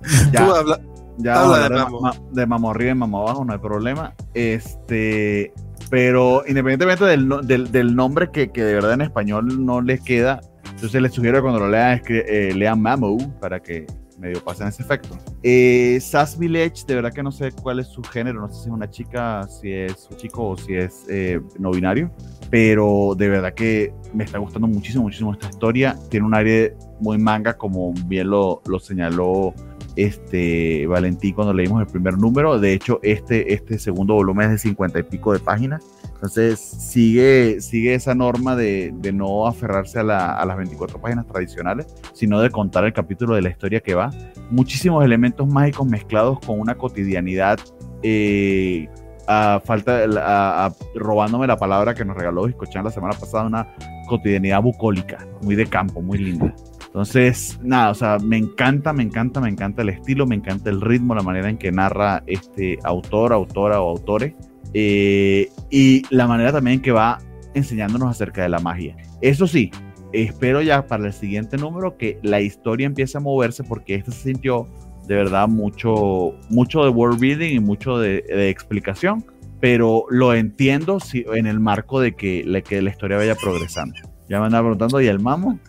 ya, 0.33 0.45
Tú 0.45 0.53
habla, 0.53 0.79
ya 1.17 1.41
habla 1.41 1.69
de, 1.69 1.75
Mamo. 1.75 2.11
de 2.31 2.45
Mamo 2.45 2.71
arriba 2.71 2.91
y 2.91 2.95
Mamo 2.95 3.21
abajo, 3.21 3.45
no 3.45 3.53
hay 3.53 3.59
problema. 3.59 4.13
Este, 4.33 5.53
pero 5.89 6.43
independientemente 6.45 7.05
del, 7.05 7.71
del, 7.71 7.95
nombre 7.95 8.29
que, 8.31 8.51
que, 8.51 8.63
de 8.63 8.73
verdad 8.73 8.93
en 8.93 9.01
español 9.01 9.65
no 9.65 9.79
les 9.79 10.01
queda, 10.01 10.41
entonces 10.71 11.01
les 11.01 11.13
sugiero 11.13 11.37
que 11.37 11.43
cuando 11.43 11.59
lo 11.61 11.69
lean, 11.69 12.01
eh, 12.09 12.51
lean 12.53 12.81
Mamo 12.81 13.17
para 13.39 13.61
que 13.61 13.85
medio 14.23 14.43
pasen 14.43 14.67
ese 14.67 14.81
efecto. 14.81 15.17
Eh, 15.43 15.99
Sass 16.01 16.39
Village, 16.39 16.85
de 16.87 16.95
verdad 16.95 17.13
que 17.13 17.21
no 17.21 17.31
sé 17.31 17.51
cuál 17.51 17.79
es 17.79 17.87
su 17.87 18.01
género, 18.01 18.39
no 18.39 18.47
sé 18.47 18.55
si 18.55 18.69
es 18.69 18.73
una 18.73 18.89
chica, 18.89 19.45
si 19.47 19.71
es 19.71 20.07
un 20.09 20.17
chico 20.17 20.49
o 20.49 20.57
si 20.57 20.75
es 20.75 21.05
eh, 21.09 21.41
no 21.59 21.71
binario, 21.71 22.09
pero 22.49 23.13
de 23.17 23.29
verdad 23.29 23.53
que 23.53 23.93
me 24.13 24.23
está 24.23 24.37
gustando 24.37 24.67
muchísimo, 24.67 25.03
muchísimo 25.03 25.33
esta 25.33 25.49
historia. 25.49 25.97
Tiene 26.09 26.25
un 26.25 26.33
aire 26.33 26.75
muy 26.99 27.17
manga, 27.17 27.57
como 27.57 27.93
bien 28.07 28.29
lo, 28.29 28.61
lo 28.65 28.79
señaló 28.79 29.53
este 29.95 30.87
Valentín 30.87 31.35
cuando 31.35 31.53
leímos 31.53 31.81
el 31.81 31.87
primer 31.87 32.17
número. 32.17 32.59
De 32.59 32.73
hecho, 32.73 32.99
este, 33.03 33.53
este 33.53 33.77
segundo 33.77 34.13
volumen 34.15 34.45
es 34.45 34.51
de 34.51 34.69
50 34.69 34.99
y 34.99 35.03
pico 35.03 35.33
de 35.33 35.39
páginas. 35.39 35.83
Entonces 36.23 36.57
sigue, 36.61 37.59
sigue 37.59 37.95
esa 37.95 38.15
norma 38.15 38.55
de, 38.55 38.93
de 38.95 39.11
no 39.11 39.45
aferrarse 39.45 39.99
a, 39.99 40.03
la, 40.03 40.33
a, 40.37 40.45
las 40.45 40.55
24 40.55 41.01
páginas 41.01 41.27
tradicionales, 41.27 41.93
sino 42.13 42.39
de 42.39 42.49
contar 42.49 42.85
el 42.85 42.93
capítulo 42.93 43.35
de 43.35 43.41
la 43.41 43.49
historia 43.49 43.81
que 43.81 43.93
va. 43.93 44.09
Muchísimos 44.49 45.03
elementos 45.03 45.45
mágicos 45.49 45.85
mezclados 45.85 46.39
con 46.39 46.61
una 46.61 46.75
cotidianidad, 46.75 47.59
eh, 48.03 48.87
a 49.27 49.61
falta, 49.65 50.05
a, 50.17 50.73
robándome 50.95 51.45
la 51.45 51.57
palabra 51.57 51.93
que 51.93 52.05
nos 52.05 52.15
regaló 52.15 52.45
Biscochan 52.45 52.85
la 52.85 52.91
semana 52.91 53.19
pasada, 53.19 53.43
una 53.43 53.75
cotidianidad 54.07 54.61
bucólica, 54.61 55.27
muy 55.41 55.55
de 55.55 55.65
campo, 55.65 56.01
muy 56.01 56.19
linda. 56.19 56.55
Entonces, 56.85 57.59
nada, 57.61 57.89
o 57.89 57.95
sea, 57.95 58.17
me 58.19 58.37
encanta, 58.37 58.93
me 58.93 59.03
encanta, 59.03 59.41
me 59.41 59.49
encanta 59.49 59.81
el 59.81 59.89
estilo, 59.89 60.25
me 60.25 60.35
encanta 60.35 60.69
el 60.69 60.79
ritmo, 60.79 61.15
la 61.15 61.21
manera 61.21 61.49
en 61.49 61.57
que 61.57 61.69
narra 61.69 62.23
este 62.27 62.79
autor, 62.85 63.33
autora 63.33 63.81
o 63.81 63.89
autores. 63.89 64.33
Eh, 64.73 65.49
y 65.69 66.03
la 66.09 66.27
manera 66.27 66.51
también 66.51 66.81
que 66.81 66.91
va 66.91 67.19
enseñándonos 67.53 68.09
acerca 68.09 68.43
de 68.43 68.49
la 68.49 68.59
magia. 68.59 68.95
Eso 69.21 69.47
sí, 69.47 69.71
espero 70.11 70.61
ya 70.61 70.87
para 70.87 71.07
el 71.07 71.13
siguiente 71.13 71.57
número 71.57 71.97
que 71.97 72.19
la 72.23 72.41
historia 72.41 72.87
empiece 72.87 73.17
a 73.17 73.21
moverse 73.21 73.63
porque 73.63 73.95
este 73.95 74.11
se 74.11 74.23
sintió 74.23 74.67
de 75.07 75.15
verdad 75.15 75.47
mucho, 75.47 76.33
mucho 76.49 76.83
de 76.83 76.89
world 76.89 77.19
building 77.19 77.55
y 77.55 77.59
mucho 77.59 77.97
de, 77.97 78.49
explicación, 78.49 79.25
pero 79.59 80.05
lo 80.09 80.33
entiendo 80.33 80.99
si, 80.99 81.25
en 81.33 81.45
el 81.45 81.59
marco 81.59 81.99
de 81.99 82.15
que, 82.15 82.43
la, 82.45 82.61
que 82.61 82.81
la 82.81 82.89
historia 82.89 83.17
vaya 83.17 83.35
progresando. 83.35 83.95
Ya 84.29 84.39
me 84.39 84.45
andaba 84.45 84.63
preguntando, 84.63 85.01
¿y 85.01 85.07
el 85.07 85.19
mamo? 85.19 85.59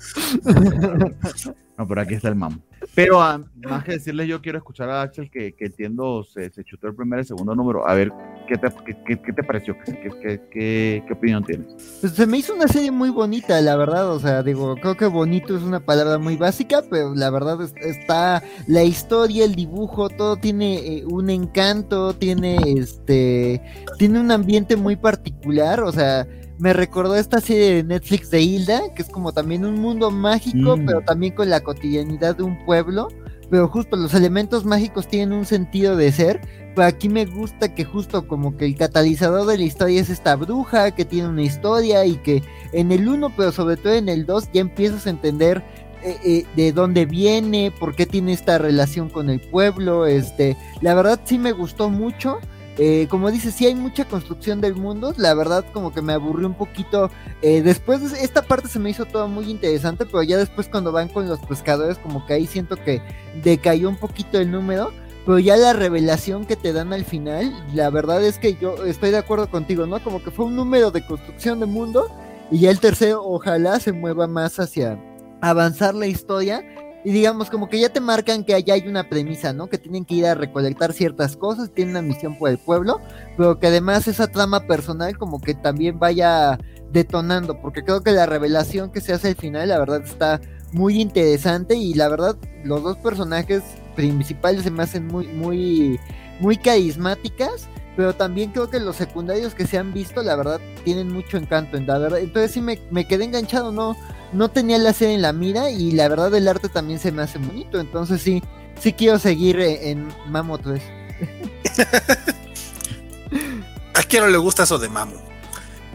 no, 1.78 1.88
pero 1.88 2.00
aquí 2.00 2.14
está 2.14 2.28
el 2.28 2.36
mamo. 2.36 2.58
Pero 2.94 3.20
ah, 3.20 3.40
más 3.68 3.84
que 3.84 3.92
decirles, 3.92 4.28
yo 4.28 4.40
quiero 4.40 4.58
escuchar 4.58 4.88
a 4.88 5.02
Axel 5.02 5.30
que, 5.30 5.54
que 5.54 5.64
entiendo, 5.66 6.22
se, 6.24 6.50
se, 6.50 6.62
chutó 6.62 6.86
el 6.86 6.94
primer 6.94 7.20
y 7.20 7.24
segundo 7.24 7.54
número. 7.54 7.88
A 7.88 7.94
ver, 7.94 8.12
¿qué 8.46 8.56
te, 8.56 8.68
qué, 9.06 9.20
qué 9.20 9.32
te 9.32 9.42
pareció? 9.42 9.76
¿Qué, 9.84 10.10
¿Qué, 10.22 11.02
qué, 11.06 11.12
opinión 11.12 11.44
tienes? 11.44 11.74
Pues 12.00 12.12
se 12.12 12.26
me 12.26 12.38
hizo 12.38 12.54
una 12.54 12.68
serie 12.68 12.92
muy 12.92 13.10
bonita, 13.10 13.60
la 13.60 13.76
verdad. 13.76 14.10
O 14.12 14.20
sea, 14.20 14.42
digo, 14.42 14.76
creo 14.76 14.96
que 14.96 15.06
bonito 15.06 15.56
es 15.56 15.62
una 15.62 15.80
palabra 15.80 16.18
muy 16.18 16.36
básica, 16.36 16.82
pero 16.88 17.14
la 17.14 17.30
verdad 17.30 17.58
está 17.82 18.42
la 18.68 18.84
historia, 18.84 19.44
el 19.44 19.56
dibujo, 19.56 20.08
todo 20.08 20.36
tiene 20.36 20.98
eh, 20.98 21.04
un 21.04 21.30
encanto, 21.30 22.14
tiene 22.14 22.58
este, 22.76 23.60
tiene 23.98 24.20
un 24.20 24.30
ambiente 24.30 24.76
muy 24.76 24.94
particular. 24.94 25.80
O 25.80 25.90
sea, 25.90 26.28
me 26.58 26.72
recordó 26.72 27.16
esta 27.16 27.40
serie 27.40 27.76
de 27.76 27.84
Netflix 27.84 28.30
de 28.30 28.42
Hilda, 28.42 28.80
que 28.94 29.02
es 29.02 29.08
como 29.08 29.32
también 29.32 29.64
un 29.64 29.80
mundo 29.80 30.10
mágico, 30.10 30.76
mm. 30.76 30.86
pero 30.86 31.00
también 31.02 31.34
con 31.34 31.50
la 31.50 31.60
cotidianidad 31.60 32.36
de 32.36 32.44
un 32.44 32.64
pueblo. 32.64 33.08
Pero 33.50 33.68
justo 33.68 33.96
los 33.96 34.14
elementos 34.14 34.64
mágicos 34.64 35.06
tienen 35.06 35.32
un 35.32 35.44
sentido 35.44 35.96
de 35.96 36.10
ser. 36.12 36.40
Pero 36.74 36.88
aquí 36.88 37.08
me 37.08 37.24
gusta 37.24 37.74
que 37.74 37.84
justo 37.84 38.26
como 38.26 38.56
que 38.56 38.64
el 38.64 38.76
catalizador 38.76 39.46
de 39.46 39.58
la 39.58 39.64
historia 39.64 40.00
es 40.00 40.10
esta 40.10 40.34
bruja 40.34 40.90
que 40.92 41.04
tiene 41.04 41.28
una 41.28 41.42
historia 41.42 42.04
y 42.04 42.16
que 42.16 42.42
en 42.72 42.90
el 42.90 43.08
1, 43.08 43.32
pero 43.36 43.52
sobre 43.52 43.76
todo 43.76 43.92
en 43.92 44.08
el 44.08 44.26
2, 44.26 44.50
ya 44.52 44.60
empiezas 44.60 45.06
a 45.06 45.10
entender 45.10 45.62
eh, 46.02 46.18
eh, 46.24 46.46
de 46.56 46.72
dónde 46.72 47.06
viene, 47.06 47.72
por 47.78 47.94
qué 47.94 48.06
tiene 48.06 48.32
esta 48.32 48.58
relación 48.58 49.08
con 49.08 49.30
el 49.30 49.40
pueblo. 49.40 50.06
Este, 50.06 50.56
la 50.80 50.94
verdad 50.94 51.20
sí 51.24 51.38
me 51.38 51.52
gustó 51.52 51.90
mucho. 51.90 52.38
Eh, 52.76 53.06
como 53.08 53.30
dices, 53.30 53.54
sí 53.54 53.66
hay 53.66 53.74
mucha 53.74 54.04
construcción 54.04 54.60
del 54.60 54.74
mundo. 54.74 55.14
La 55.16 55.34
verdad, 55.34 55.64
como 55.72 55.92
que 55.92 56.02
me 56.02 56.12
aburrió 56.12 56.46
un 56.46 56.54
poquito. 56.54 57.10
Eh, 57.42 57.62
después, 57.62 58.00
esta 58.12 58.42
parte 58.42 58.68
se 58.68 58.78
me 58.78 58.90
hizo 58.90 59.04
todo 59.04 59.28
muy 59.28 59.50
interesante, 59.50 60.06
pero 60.06 60.22
ya 60.22 60.36
después, 60.36 60.68
cuando 60.68 60.92
van 60.92 61.08
con 61.08 61.28
los 61.28 61.40
pescadores, 61.40 61.98
como 61.98 62.26
que 62.26 62.34
ahí 62.34 62.46
siento 62.46 62.76
que 62.76 63.00
decayó 63.42 63.88
un 63.88 63.96
poquito 63.96 64.38
el 64.38 64.50
número. 64.50 64.92
Pero 65.24 65.38
ya 65.38 65.56
la 65.56 65.72
revelación 65.72 66.44
que 66.44 66.54
te 66.56 66.74
dan 66.74 66.92
al 66.92 67.04
final, 67.04 67.50
la 67.72 67.88
verdad 67.88 68.22
es 68.22 68.38
que 68.38 68.56
yo 68.56 68.84
estoy 68.84 69.10
de 69.10 69.16
acuerdo 69.16 69.48
contigo, 69.48 69.86
¿no? 69.86 70.02
Como 70.02 70.22
que 70.22 70.30
fue 70.30 70.44
un 70.44 70.54
número 70.54 70.90
de 70.90 71.06
construcción 71.06 71.60
de 71.60 71.66
mundo. 71.66 72.08
Y 72.50 72.60
ya 72.60 72.70
el 72.70 72.78
tercero, 72.78 73.24
ojalá 73.24 73.80
se 73.80 73.92
mueva 73.92 74.26
más 74.26 74.60
hacia 74.60 74.98
avanzar 75.40 75.94
la 75.94 76.06
historia 76.06 76.62
y 77.04 77.12
digamos 77.12 77.50
como 77.50 77.68
que 77.68 77.78
ya 77.78 77.90
te 77.90 78.00
marcan 78.00 78.44
que 78.44 78.54
allá 78.54 78.74
hay 78.74 78.88
una 78.88 79.08
premisa, 79.08 79.52
¿no? 79.52 79.68
Que 79.68 79.76
tienen 79.78 80.06
que 80.06 80.14
ir 80.14 80.26
a 80.26 80.34
recolectar 80.34 80.92
ciertas 80.94 81.36
cosas, 81.36 81.70
tienen 81.70 81.96
una 81.96 82.02
misión 82.02 82.38
por 82.38 82.48
el 82.48 82.58
pueblo, 82.58 83.00
pero 83.36 83.58
que 83.58 83.66
además 83.66 84.08
esa 84.08 84.26
trama 84.26 84.60
personal 84.66 85.16
como 85.18 85.40
que 85.40 85.54
también 85.54 85.98
vaya 85.98 86.58
detonando, 86.90 87.60
porque 87.60 87.84
creo 87.84 88.02
que 88.02 88.12
la 88.12 88.24
revelación 88.24 88.90
que 88.90 89.02
se 89.02 89.12
hace 89.12 89.28
al 89.28 89.36
final, 89.36 89.68
la 89.68 89.78
verdad 89.78 90.02
está 90.02 90.40
muy 90.72 91.00
interesante 91.00 91.76
y 91.76 91.92
la 91.94 92.08
verdad 92.08 92.36
los 92.64 92.82
dos 92.82 92.96
personajes 92.96 93.62
principales 93.94 94.62
se 94.62 94.70
me 94.70 94.82
hacen 94.82 95.06
muy 95.06 95.28
muy 95.28 96.00
muy 96.40 96.56
carismáticas 96.56 97.68
pero 97.96 98.14
también 98.14 98.50
creo 98.50 98.70
que 98.70 98.80
los 98.80 98.96
secundarios 98.96 99.54
que 99.54 99.66
se 99.66 99.78
han 99.78 99.92
visto, 99.92 100.22
la 100.22 100.36
verdad, 100.36 100.60
tienen 100.84 101.12
mucho 101.12 101.36
encanto. 101.36 101.76
Entonces 101.76 102.50
sí 102.50 102.60
me, 102.60 102.80
me 102.90 103.06
quedé 103.06 103.24
enganchado, 103.24 103.72
no, 103.72 103.96
no 104.32 104.50
tenía 104.50 104.78
la 104.78 104.92
serie 104.92 105.14
en 105.14 105.22
la 105.22 105.32
mira 105.32 105.70
y 105.70 105.92
la 105.92 106.08
verdad 106.08 106.34
el 106.34 106.48
arte 106.48 106.68
también 106.68 106.98
se 106.98 107.12
me 107.12 107.22
hace 107.22 107.38
bonito, 107.38 107.80
entonces 107.80 108.20
sí, 108.20 108.42
sí 108.80 108.92
quiero 108.92 109.18
seguir 109.18 109.60
eh, 109.60 109.90
en 109.90 110.08
Mamo 110.26 110.58
3. 110.58 110.82
¿A 113.94 114.02
quién 114.02 114.24
no 114.24 114.28
le 114.28 114.38
gusta 114.38 114.64
eso 114.64 114.78
de 114.78 114.88
Mamo? 114.88 115.14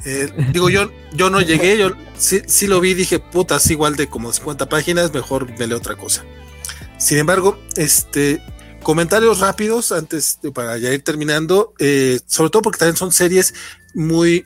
Eh, 0.06 0.32
digo, 0.54 0.70
yo, 0.70 0.90
yo 1.14 1.30
no 1.30 1.42
llegué, 1.42 1.78
yo 1.78 1.92
sí, 2.18 2.42
sí 2.48 2.68
lo 2.68 2.80
vi, 2.80 2.94
dije, 2.94 3.20
puta, 3.20 3.58
es 3.58 3.70
igual 3.70 3.98
de 3.98 4.08
como 4.08 4.32
50 4.32 4.70
páginas, 4.70 5.14
mejor 5.14 5.50
me 5.58 5.76
otra 5.76 5.96
cosa. 5.96 6.24
Sin 6.98 7.18
embargo, 7.18 7.60
este, 7.76 8.42
comentarios 8.84 9.40
rápidos 9.40 9.92
antes 9.92 10.40
de, 10.42 10.52
para 10.52 10.78
ya 10.78 10.94
ir 10.94 11.04
terminando, 11.04 11.74
eh, 11.80 12.20
sobre 12.26 12.50
todo 12.50 12.62
porque 12.62 12.80
también 12.80 12.98
son 12.98 13.12
series 13.12 13.54
muy 13.94 14.46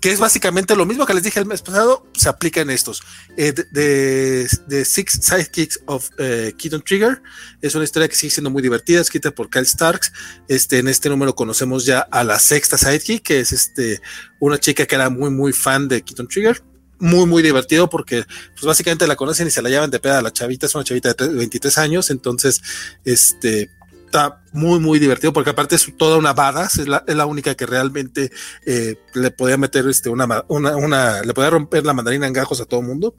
que, 0.00 0.10
es 0.10 0.18
básicamente 0.18 0.74
lo 0.74 0.84
mismo 0.84 1.06
que 1.06 1.14
les 1.14 1.22
dije 1.22 1.38
el 1.38 1.46
mes 1.46 1.62
pasado, 1.62 2.06
se 2.14 2.28
aplica 2.28 2.60
en 2.60 2.70
estos. 2.70 3.02
Eh, 3.36 3.52
de, 3.70 4.84
Six 4.84 5.20
Sidekicks 5.22 5.80
of 5.86 6.08
eh, 6.18 6.54
Keaton 6.58 6.82
Trigger 6.82 7.22
es 7.62 7.74
una 7.74 7.84
historia 7.84 8.08
que 8.08 8.16
sigue 8.16 8.30
siendo 8.30 8.50
muy 8.50 8.62
divertida, 8.62 9.00
escrita 9.00 9.30
por 9.30 9.48
Kyle 9.48 9.66
Starks. 9.66 10.12
Este, 10.48 10.78
en 10.78 10.88
este 10.88 11.08
número 11.08 11.34
conocemos 11.34 11.84
ya 11.86 12.00
a 12.00 12.24
la 12.24 12.38
sexta 12.38 12.78
Sidekick, 12.78 13.22
que 13.22 13.40
es 13.40 13.52
este, 13.52 14.00
una 14.40 14.58
chica 14.58 14.86
que 14.86 14.94
era 14.94 15.08
muy, 15.08 15.30
muy 15.30 15.52
fan 15.52 15.86
de 15.86 16.02
Keaton 16.02 16.26
Trigger. 16.26 16.62
Muy, 17.00 17.26
muy 17.26 17.42
divertido 17.42 17.88
porque 17.88 18.24
pues 18.52 18.64
básicamente 18.64 19.06
la 19.06 19.16
conocen 19.16 19.48
y 19.48 19.50
se 19.50 19.62
la 19.62 19.70
llevan 19.70 19.90
de 19.90 20.00
peda 20.00 20.18
a 20.18 20.22
la 20.22 20.32
chavita, 20.32 20.66
es 20.66 20.74
una 20.74 20.84
chavita 20.84 21.14
de 21.14 21.28
23 21.28 21.78
años, 21.78 22.10
entonces, 22.10 22.62
este, 23.04 23.70
está 24.10 24.42
muy, 24.52 24.80
muy 24.80 24.98
divertido 24.98 25.32
porque 25.32 25.50
aparte 25.50 25.76
es 25.76 25.96
toda 25.96 26.18
una 26.18 26.32
badass, 26.32 26.78
es 26.80 26.88
la, 26.88 27.04
es 27.06 27.14
la 27.14 27.26
única 27.26 27.54
que 27.54 27.64
realmente 27.64 28.30
eh, 28.66 28.96
le 29.14 29.30
podía 29.30 29.56
meter 29.56 29.86
este, 29.88 30.10
una, 30.10 30.44
una, 30.48 30.76
una, 30.76 31.22
le 31.22 31.32
podía 31.32 31.50
romper 31.50 31.86
la 31.86 31.94
mandarina 31.94 32.26
en 32.26 32.32
gajos 32.32 32.60
a 32.60 32.64
todo 32.64 32.80
el 32.80 32.86
mundo. 32.86 33.14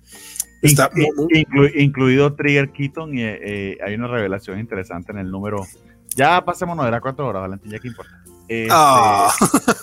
Está 0.61 0.92
incluido 1.76 2.35
Trigger 2.35 2.72
Keaton 2.72 3.18
y 3.18 3.24
eh, 3.24 3.77
hay 3.84 3.95
una 3.95 4.08
revelación 4.08 4.60
interesante 4.60 5.11
en 5.11 5.19
el 5.19 5.32
número. 5.32 5.66
Ya 6.16 6.43
pasémonos 6.43 6.85
de 6.85 6.92
las 6.92 7.01
cuatro 7.01 7.26
horas, 7.26 7.42
Valentín, 7.42 7.72
ya 7.72 7.80
que 7.80 7.88
importa. 7.88 8.11
Este, 8.48 8.68
ah. 8.69 9.34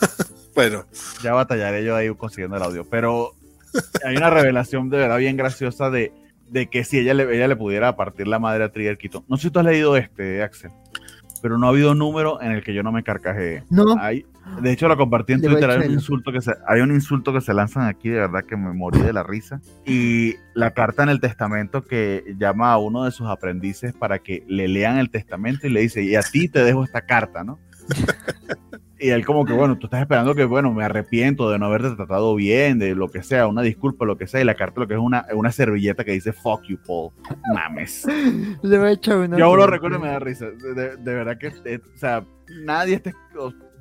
bueno. 0.55 0.85
Ya 1.23 1.33
batallaré 1.33 1.85
yo 1.85 1.97
ahí 1.97 2.15
consiguiendo 2.15 2.57
el 2.59 2.62
audio, 2.62 2.85
pero 2.85 3.35
hay 4.05 4.16
una 4.16 4.30
revelación 4.30 4.90
de 4.90 4.98
verdad 4.98 5.18
bien 5.18 5.36
graciosa 5.36 5.90
de, 5.90 6.12
de 6.48 6.68
que 6.68 6.84
si 6.84 6.98
ella 6.98 7.14
le, 7.14 7.34
ella 7.34 7.48
le 7.48 7.56
pudiera 7.56 7.97
partir 7.97 8.28
la 8.28 8.38
madre 8.38 8.64
a 8.64 8.72
Trigger 8.72 8.98
Keaton. 8.98 9.24
No 9.28 9.36
sé 9.36 9.44
si 9.44 9.50
tú 9.50 9.58
has 9.58 9.64
leído 9.66 9.97
este, 9.97 10.42
Axel 10.42 10.70
pero 11.40 11.58
no 11.58 11.66
ha 11.66 11.70
habido 11.70 11.94
número 11.94 12.40
en 12.42 12.52
el 12.52 12.62
que 12.62 12.74
yo 12.74 12.82
no 12.82 12.92
me 12.92 13.02
carcaje. 13.02 13.64
No. 13.70 13.97
Hay, 13.98 14.26
de 14.60 14.72
hecho, 14.72 14.88
lo 14.88 14.97
compartí 14.97 15.34
en 15.34 15.42
Twitter. 15.42 15.70
Hay 15.70 15.88
un, 15.88 15.92
insulto 15.94 16.32
que 16.32 16.40
se, 16.40 16.52
hay 16.66 16.80
un 16.80 16.92
insulto 16.92 17.32
que 17.32 17.40
se 17.40 17.55
lanzan 17.55 17.86
aquí, 17.86 18.08
de 18.08 18.20
verdad 18.20 18.44
que 18.44 18.56
me 18.56 18.72
morí 18.72 19.00
de 19.00 19.12
la 19.12 19.22
risa. 19.22 19.60
Y 19.86 20.34
la 20.55 20.72
carta 20.72 21.02
en 21.02 21.08
el 21.08 21.20
testamento 21.20 21.82
que 21.82 22.34
llama 22.38 22.72
a 22.72 22.78
uno 22.78 23.05
de 23.05 23.10
sus 23.10 23.28
aprendices 23.28 23.92
para 23.92 24.18
que 24.20 24.44
le 24.48 24.68
lean 24.68 24.98
el 24.98 25.10
testamento 25.10 25.66
y 25.66 25.70
le 25.70 25.80
dice, 25.80 26.02
y 26.02 26.14
a 26.16 26.22
ti 26.22 26.48
te 26.48 26.64
dejo 26.64 26.84
esta 26.84 27.02
carta, 27.02 27.44
¿no? 27.44 27.58
y 28.99 29.10
él 29.10 29.25
como 29.25 29.44
que, 29.44 29.52
bueno, 29.52 29.78
tú 29.78 29.86
estás 29.86 30.01
esperando 30.01 30.35
que, 30.35 30.44
bueno, 30.44 30.73
me 30.73 30.85
arrepiento 30.85 31.51
de 31.51 31.59
no 31.59 31.67
haberte 31.67 31.94
tratado 31.94 32.35
bien, 32.35 32.78
de 32.78 32.94
lo 32.94 33.09
que 33.09 33.23
sea, 33.23 33.47
una 33.47 33.62
disculpa, 33.62 34.05
lo 34.05 34.18
que 34.18 34.27
sea, 34.27 34.41
y 34.41 34.44
la 34.44 34.55
carta 34.55 34.81
lo 34.81 34.89
que 34.89 34.94
es 34.94 35.01
una, 35.01 35.27
una 35.35 35.52
servilleta 35.52 36.05
que 36.05 36.12
dice, 36.12 36.33
fuck 36.33 36.62
you, 36.65 36.78
Paul. 36.86 37.12
Mames. 37.55 38.07
Le 38.62 38.78
voy 38.78 38.89
a 38.89 38.93
echar 38.93 39.18
una... 39.18 39.39
Yo 39.39 39.47
aún 39.47 39.59
lo 39.59 39.67
recuerdo 39.67 39.99
y 39.99 40.01
me 40.01 40.09
da 40.09 40.18
risa. 40.18 40.47
De, 40.47 40.97
verdad 40.99 41.39
que, 41.39 41.52
eh, 41.65 41.81
o 41.94 41.99
sea, 41.99 42.25
nadie 42.65 42.97
este, 42.97 43.15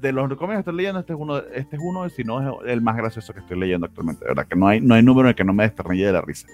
de 0.02 0.12
los 0.12 0.28
cómics 0.36 0.56
que 0.56 0.60
estoy 0.60 0.76
leyendo, 0.76 1.00
este 1.00 1.14
es 1.14 1.20
uno, 1.20 1.38
este 1.38 1.76
es 1.76 1.82
uno, 1.84 2.08
si 2.10 2.24
no 2.24 2.62
es 2.64 2.72
el 2.72 2.82
más 2.82 2.96
gracioso 2.96 3.34
que 3.34 3.40
estoy 3.40 3.60
leyendo 3.60 3.88
actualmente. 3.88 4.24
De 4.24 4.30
verdad 4.30 4.48
que 4.48 4.56
no 4.56 4.68
hay, 4.68 4.82
no 4.82 4.94
hay 4.94 5.02
número 5.02 5.28
en 5.28 5.30
el 5.30 5.36
que 5.36 5.44
no 5.44 5.54
me 5.54 5.64
desternille 5.64 6.06
de 6.06 6.12
la 6.14 6.22
risa. 6.22 6.48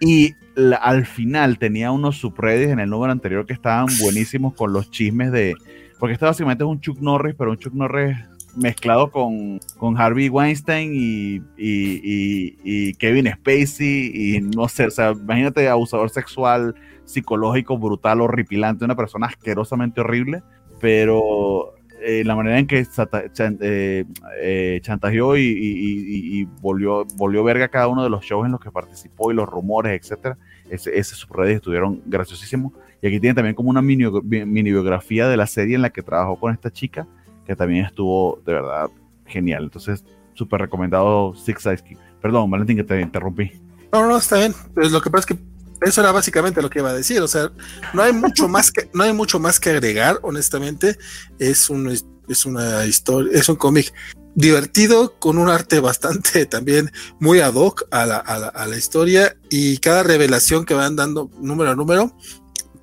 Y 0.00 0.34
al 0.80 1.06
final 1.06 1.58
tenía 1.58 1.90
unos 1.90 2.18
subreddits 2.18 2.72
en 2.72 2.80
el 2.80 2.90
número 2.90 3.12
anterior 3.12 3.46
que 3.46 3.54
estaban 3.54 3.86
buenísimos 4.00 4.54
con 4.54 4.72
los 4.72 4.90
chismes 4.90 5.32
de 5.32 5.54
porque 6.02 6.14
este 6.14 6.26
básicamente 6.26 6.64
es 6.64 6.68
un 6.68 6.80
Chuck 6.80 6.98
Norris, 6.98 7.36
pero 7.38 7.52
un 7.52 7.58
Chuck 7.58 7.74
Norris 7.74 8.16
mezclado 8.56 9.12
con, 9.12 9.60
con 9.78 9.96
Harvey 9.96 10.28
Weinstein 10.28 10.90
y, 10.96 11.40
y, 11.56 12.94
Kevin 12.94 13.32
Spacey 13.32 14.10
y 14.12 14.40
no 14.40 14.66
sé, 14.66 14.86
o 14.86 14.90
sea, 14.90 15.12
imagínate 15.12 15.68
abusador 15.68 16.10
sexual, 16.10 16.74
psicológico, 17.04 17.78
brutal, 17.78 18.20
horripilante, 18.20 18.84
una 18.84 18.96
persona 18.96 19.28
asquerosamente 19.28 20.00
horrible, 20.00 20.42
pero 20.80 21.74
eh, 22.00 22.24
la 22.24 22.34
manera 22.34 22.58
en 22.58 22.66
que 22.66 22.80
eh, 22.80 24.04
eh, 24.40 24.80
chantajeó 24.82 25.36
y, 25.36 26.48
volvió, 26.60 27.04
volvió 27.14 27.44
verga 27.44 27.68
cada 27.68 27.86
uno 27.86 28.02
de 28.02 28.10
los 28.10 28.24
shows 28.24 28.44
en 28.44 28.50
los 28.50 28.60
que 28.60 28.72
participó 28.72 29.30
y 29.30 29.36
los 29.36 29.48
rumores, 29.48 30.00
etcétera, 30.00 30.36
ese, 30.72 30.98
ese 30.98 31.14
subreddit 31.14 31.56
estuvieron 31.56 32.02
graciosísimos. 32.06 32.72
Y 33.00 33.06
aquí 33.06 33.20
tiene 33.20 33.34
también 33.34 33.54
como 33.54 33.70
una 33.70 33.82
mini, 33.82 34.04
mini, 34.22 34.70
biografía 34.70 35.28
de 35.28 35.36
la 35.36 35.46
serie 35.46 35.76
en 35.76 35.82
la 35.82 35.90
que 35.90 36.02
trabajó 36.02 36.38
con 36.38 36.52
esta 36.52 36.70
chica, 36.70 37.06
que 37.44 37.54
también 37.54 37.84
estuvo 37.84 38.40
de 38.46 38.54
verdad 38.54 38.88
genial. 39.26 39.64
Entonces, 39.64 40.04
súper 40.34 40.60
recomendado 40.60 41.34
Six 41.34 41.62
Sides 41.62 41.84
Perdón, 42.20 42.50
Valentín, 42.50 42.76
que 42.76 42.84
te 42.84 43.00
interrumpí. 43.00 43.52
No, 43.92 44.06
no, 44.06 44.16
está 44.16 44.38
bien. 44.38 44.54
Pues 44.74 44.92
lo 44.92 45.02
que 45.02 45.10
pasa 45.10 45.26
es 45.28 45.36
que 45.36 45.88
eso 45.88 46.00
era 46.00 46.12
básicamente 46.12 46.62
lo 46.62 46.70
que 46.70 46.78
iba 46.78 46.90
a 46.90 46.94
decir. 46.94 47.20
O 47.20 47.28
sea, 47.28 47.50
no 47.92 48.02
hay 48.02 48.12
mucho 48.12 48.48
más 48.48 48.70
que, 48.70 48.88
no 48.94 49.02
hay 49.02 49.12
mucho 49.12 49.40
más 49.40 49.58
que 49.58 49.70
agregar, 49.70 50.20
honestamente. 50.22 50.96
Es 51.38 51.68
un, 51.68 51.88
es 51.88 52.46
una 52.46 52.86
historia, 52.86 53.32
es 53.38 53.48
un 53.48 53.56
cómic 53.56 53.92
divertido, 54.34 55.18
con 55.18 55.38
un 55.38 55.48
arte 55.48 55.80
bastante 55.80 56.46
también 56.46 56.90
muy 57.20 57.40
ad 57.40 57.54
hoc 57.54 57.86
a 57.90 58.06
la, 58.06 58.16
a, 58.16 58.66
la, 58.66 58.76
historia 58.76 59.36
y 59.50 59.78
cada 59.78 60.02
revelación 60.02 60.64
que 60.64 60.74
van 60.74 60.96
dando 60.96 61.30
número 61.40 61.70
a 61.70 61.74
número 61.74 62.16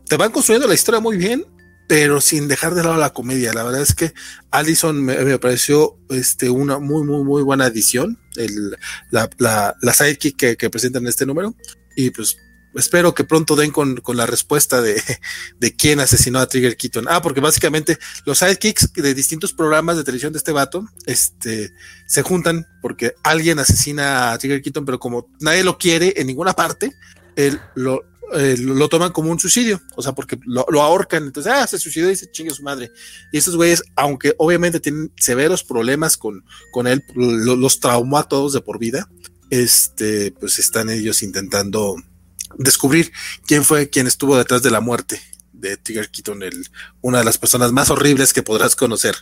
te 0.08 0.18
van 0.18 0.32
construyendo 0.32 0.68
la 0.68 0.76
historia 0.76 1.00
muy 1.00 1.18
bien 1.18 1.46
pero 1.90 2.22
sin 2.22 2.48
dejar 2.48 2.76
de 2.76 2.84
lado 2.84 2.98
la 2.98 3.14
comedia. 3.14 3.52
La 3.52 3.64
verdad 3.64 3.82
es 3.82 3.96
que 3.96 4.14
Allison 4.52 5.04
me, 5.04 5.40
pareció 5.40 5.98
este, 6.10 6.52
una 6.52 6.78
muy, 6.78 7.04
muy, 7.04 7.24
muy 7.24 7.42
buena 7.42 7.66
edición, 7.66 8.20
el, 8.36 8.78
la, 9.10 9.28
la, 9.40 9.76
la 9.82 9.94
sidekick 9.96 10.56
que, 10.56 10.70
presentan 10.70 11.02
en 11.02 11.10
este 11.10 11.26
número. 11.26 11.56
Y 11.96 12.12
pues 12.12 12.38
espero 12.76 13.14
que 13.14 13.24
pronto 13.24 13.56
den 13.56 13.72
con, 13.72 13.98
con 13.98 14.18
la 14.18 14.26
respuesta 14.26 14.82
de, 14.82 15.02
de, 15.60 15.76
quién 15.76 16.00
asesinó 16.00 16.40
a 16.40 16.48
Trigger 16.48 16.78
Keaton. 16.78 17.06
Ah, 17.10 17.22
porque 17.22 17.42
básicamente 17.42 17.98
los 18.26 18.40
sidekicks 18.40 18.94
de 18.94 19.14
distintos 19.14 19.54
programas 19.54 19.98
de 19.98 20.04
televisión 20.04 20.34
de 20.34 20.38
este 20.38 20.52
vato 20.52 20.86
este, 21.06 21.74
se 22.06 22.22
juntan 22.22 22.68
porque 22.82 23.16
alguien 23.24 23.60
asesina 23.60 24.32
a 24.32 24.38
Trigger 24.38 24.62
Keaton, 24.62 24.86
pero 24.86 25.00
como 25.00 25.30
nadie 25.40 25.64
lo 25.64 25.78
quiere 25.78 26.14
en 26.18 26.28
ninguna 26.28 26.54
parte, 26.54 26.94
él 27.36 27.60
lo, 27.76 28.04
lo 28.32 28.90
toman 28.90 29.12
como 29.12 29.32
un 29.32 29.40
suicidio, 29.40 29.82
o 29.96 30.02
sea, 30.02 30.14
porque 30.14 30.40
lo, 30.46 30.66
ahorcan, 30.82 31.24
entonces, 31.24 31.52
ah, 31.52 31.66
se 31.66 31.80
suicidó 31.80 32.12
y 32.12 32.16
se 32.16 32.30
chingue 32.30 32.54
su 32.54 32.64
madre. 32.64 32.92
Y 33.32 33.38
estos 33.38 33.56
güeyes, 33.56 33.84
aunque 33.96 34.36
obviamente 34.38 34.80
tienen 34.80 35.12
severos 35.18 35.64
problemas 35.64 36.18
con, 36.18 36.44
con 36.72 36.88
él, 36.88 37.04
los 37.16 37.80
traumó 37.80 38.18
a 38.18 38.28
todos 38.28 38.54
de 38.54 38.62
por 38.62 38.78
vida, 38.78 39.10
este, 39.50 40.32
pues 40.40 40.60
están 40.60 40.90
ellos 40.90 41.24
intentando 41.24 41.96
descubrir 42.58 43.12
quién 43.46 43.64
fue 43.64 43.90
quien 43.90 44.08
estuvo 44.08 44.38
detrás 44.38 44.64
de 44.64 44.72
la 44.72 44.82
muerte 44.82 45.20
de 45.54 45.78
Tiger 45.78 46.10
Keaton, 46.10 46.42
el, 46.44 46.68
una 47.02 47.20
de 47.20 47.26
las 47.26 47.38
personas 47.38 47.72
más 47.72 47.90
horribles 47.90 48.34
que 48.34 48.44
podrás 48.44 48.76
conocer 48.76 49.16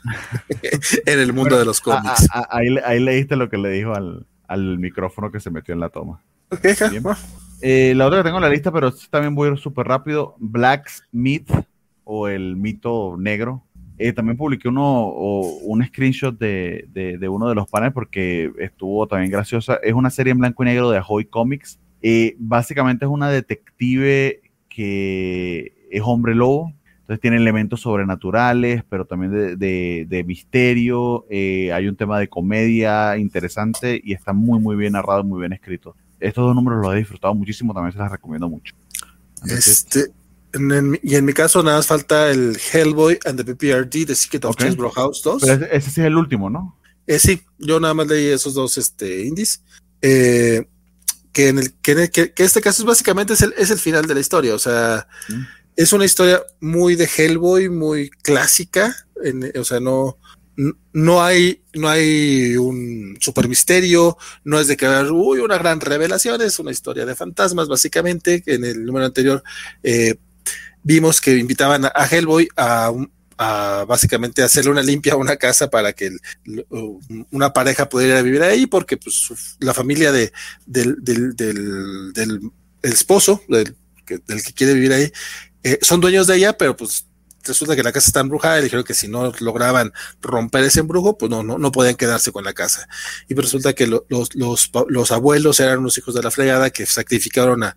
en 1.05 1.19
el 1.19 1.33
mundo 1.33 1.57
de 1.57 1.65
los 1.65 1.81
cómics. 1.81 2.27
ahí, 2.31 2.99
leíste 2.99 3.35
lo 3.35 3.49
que 3.49 3.57
le 3.57 3.69
dijo 3.69 3.93
al, 3.93 4.25
al 4.47 4.77
micrófono 4.77 5.31
que 5.31 5.39
se 5.39 5.49
metió 5.49 5.73
en 5.73 5.79
la 5.79 5.89
toma. 5.89 6.21
Eh, 7.61 7.93
la 7.95 8.05
otra 8.05 8.19
que 8.19 8.25
tengo 8.25 8.37
en 8.37 8.43
la 8.43 8.49
lista, 8.49 8.71
pero 8.71 8.93
también 9.09 9.33
voy 9.33 9.49
a 9.49 9.51
ir 9.53 9.57
súper 9.57 9.87
rápido, 9.87 10.35
Black 10.37 10.91
Myth 11.11 11.49
o 12.03 12.27
el 12.27 12.55
mito 12.55 13.15
negro. 13.17 13.63
Eh, 13.97 14.13
también 14.13 14.37
publiqué 14.37 14.67
uno, 14.67 14.83
o, 14.85 15.57
un 15.63 15.83
screenshot 15.83 16.37
de, 16.37 16.87
de, 16.93 17.29
uno 17.29 17.49
de 17.49 17.55
los 17.55 17.67
paneles 17.67 17.93
porque 17.93 18.51
estuvo 18.59 19.07
también 19.07 19.31
graciosa. 19.31 19.79
Es 19.81 19.93
una 19.93 20.11
serie 20.11 20.31
en 20.31 20.37
blanco 20.37 20.63
y 20.63 20.67
negro 20.67 20.91
de 20.91 20.99
Ahoy 20.99 21.25
Comics. 21.25 21.79
Eh, 22.01 22.35
básicamente 22.39 23.05
es 23.05 23.11
una 23.11 23.29
detective 23.29 24.41
que 24.69 25.73
es 25.89 26.01
hombre 26.03 26.35
lobo. 26.35 26.73
Entonces 27.01 27.21
tiene 27.21 27.37
elementos 27.37 27.79
sobrenaturales, 27.79 28.83
pero 28.89 29.05
también 29.05 29.57
de, 29.57 30.05
de 30.05 30.23
misterio. 30.25 31.25
hay 31.29 31.87
un 31.87 31.95
tema 31.95 32.19
de 32.19 32.27
comedia 32.27 33.17
interesante 33.17 34.01
y 34.03 34.11
está 34.11 34.33
muy, 34.33 34.59
muy 34.59 34.75
bien 34.75 34.91
narrado, 34.93 35.23
muy 35.23 35.39
bien 35.39 35.53
escrito 35.53 35.95
estos 36.19 36.45
dos 36.45 36.55
números 36.55 36.81
los 36.83 36.93
he 36.93 36.97
disfrutado 36.97 37.33
muchísimo, 37.35 37.73
también 37.73 37.93
se 37.93 37.99
las 37.99 38.11
recomiendo 38.11 38.49
mucho. 38.49 38.75
Este, 39.45 40.11
y 41.03 41.15
en 41.15 41.25
mi 41.25 41.33
caso 41.33 41.61
nada 41.61 41.77
más 41.77 41.87
falta 41.87 42.31
el 42.31 42.57
Hellboy 42.71 43.19
and 43.25 43.43
the 43.43 43.53
PPRD 43.53 44.05
The 44.07 44.15
Secret 44.15 44.45
of 44.45 44.55
okay. 44.55 44.75
House 44.95 45.21
2. 45.23 45.43
ese, 45.43 45.81
sí 45.81 46.01
es 46.01 46.07
el 46.07 46.17
último, 46.17 46.49
¿no? 46.49 46.77
Eh, 47.05 47.19
sí, 47.19 47.41
yo 47.59 47.79
nada 47.79 47.93
más 47.93 48.07
leí 48.07 48.27
esos 48.27 48.53
dos 48.53 48.77
este, 48.77 49.25
indies. 49.25 49.63
Eh, 50.01 50.67
que 51.37 51.49
en 51.49 51.59
el 51.59 51.73
que, 51.73 52.09
que, 52.09 52.43
este 52.43 52.61
caso 52.61 52.81
es 52.81 52.87
básicamente 52.87 53.33
es 53.33 53.43
el, 53.43 53.53
es 53.59 53.69
el 53.69 53.77
final 53.77 54.07
de 54.07 54.15
la 54.15 54.19
historia. 54.19 54.55
O 54.55 54.59
sea, 54.59 55.07
mm. 55.29 55.43
es 55.75 55.93
una 55.93 56.03
historia 56.03 56.41
muy 56.59 56.95
de 56.95 57.07
Hellboy, 57.15 57.69
muy 57.69 58.09
clásica. 58.09 58.95
En, 59.23 59.51
o 59.55 59.63
sea, 59.63 59.79
no, 59.79 60.17
no 60.93 61.23
hay, 61.23 61.61
no 61.75 61.89
hay 61.89 62.57
un 62.57 63.17
super 63.19 63.47
misterio, 63.47 64.17
no 64.45 64.59
es 64.59 64.65
de 64.65 64.77
que 64.77 64.87
uy, 64.87 65.41
una 65.41 65.59
gran 65.59 65.79
revelación, 65.79 66.41
es 66.41 66.57
una 66.57 66.71
historia 66.71 67.05
de 67.05 67.13
fantasmas, 67.15 67.67
básicamente. 67.67 68.41
En 68.47 68.65
el 68.65 68.83
número 68.83 69.05
anterior 69.05 69.43
eh, 69.83 70.15
vimos 70.81 71.21
que 71.21 71.37
invitaban 71.37 71.85
a, 71.85 72.07
Hellboy 72.09 72.47
a, 72.57 72.91
básicamente 73.37 74.41
hacerle 74.41 74.71
una 74.71 74.81
limpia 74.81 75.13
a 75.13 75.17
una 75.17 75.35
casa 75.35 75.69
para 75.69 75.93
que 75.93 76.11
una 77.31 77.53
pareja 77.53 77.87
pudiera 77.87 78.21
vivir 78.21 78.41
ahí, 78.41 78.65
porque 78.65 78.97
pues, 78.97 79.29
la 79.59 79.73
familia 79.73 80.11
de, 80.11 80.31
del, 80.65 80.95
del, 81.03 82.51
esposo, 82.81 83.41
del, 83.47 83.75
que 84.05 84.53
quiere 84.55 84.73
vivir 84.73 84.93
ahí, 84.93 85.11
eh, 85.63 85.79
son 85.81 86.01
dueños 86.01 86.27
de 86.27 86.37
ella, 86.37 86.57
pero 86.57 86.75
pues 86.75 87.05
resulta 87.43 87.75
que 87.75 87.83
la 87.83 87.91
casa 87.91 88.09
está 88.09 88.19
embrujada 88.19 88.59
y 88.59 88.63
dijeron 88.63 88.83
que 88.83 88.93
si 88.93 89.07
no 89.07 89.31
lograban 89.39 89.93
romper 90.21 90.63
ese 90.63 90.81
embrujo, 90.81 91.17
pues 91.17 91.29
no, 91.29 91.43
no, 91.43 91.57
no 91.57 91.71
podían 91.71 91.95
quedarse 91.95 92.31
con 92.31 92.43
la 92.43 92.53
casa. 92.53 92.87
Y 93.27 93.35
pues 93.35 93.47
resulta 93.47 93.73
que 93.73 93.87
los, 93.87 94.03
los, 94.09 94.71
los, 94.89 95.11
abuelos 95.11 95.59
eran 95.59 95.79
unos 95.79 95.97
hijos 95.97 96.13
de 96.13 96.23
la 96.23 96.31
fregada 96.31 96.69
que 96.69 96.85
sacrificaron 96.85 97.63
a, 97.63 97.75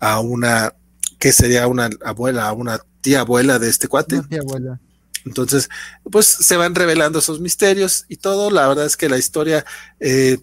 a 0.00 0.20
una, 0.20 0.74
que 1.18 1.32
sería 1.32 1.66
una 1.66 1.90
abuela, 2.04 2.48
a 2.48 2.52
una 2.52 2.80
tía 3.00 3.20
abuela 3.20 3.58
de 3.58 3.68
este 3.68 3.88
cuate. 3.88 4.16
abuela. 4.16 4.80
Entonces, 5.24 5.68
pues 6.10 6.26
se 6.26 6.56
van 6.56 6.74
revelando 6.74 7.18
esos 7.18 7.40
misterios 7.40 8.04
y 8.08 8.16
todo. 8.16 8.50
La 8.50 8.68
verdad 8.68 8.86
es 8.86 8.96
que 8.96 9.08
la 9.08 9.18
historia, 9.18 9.64
eh, 10.00 10.38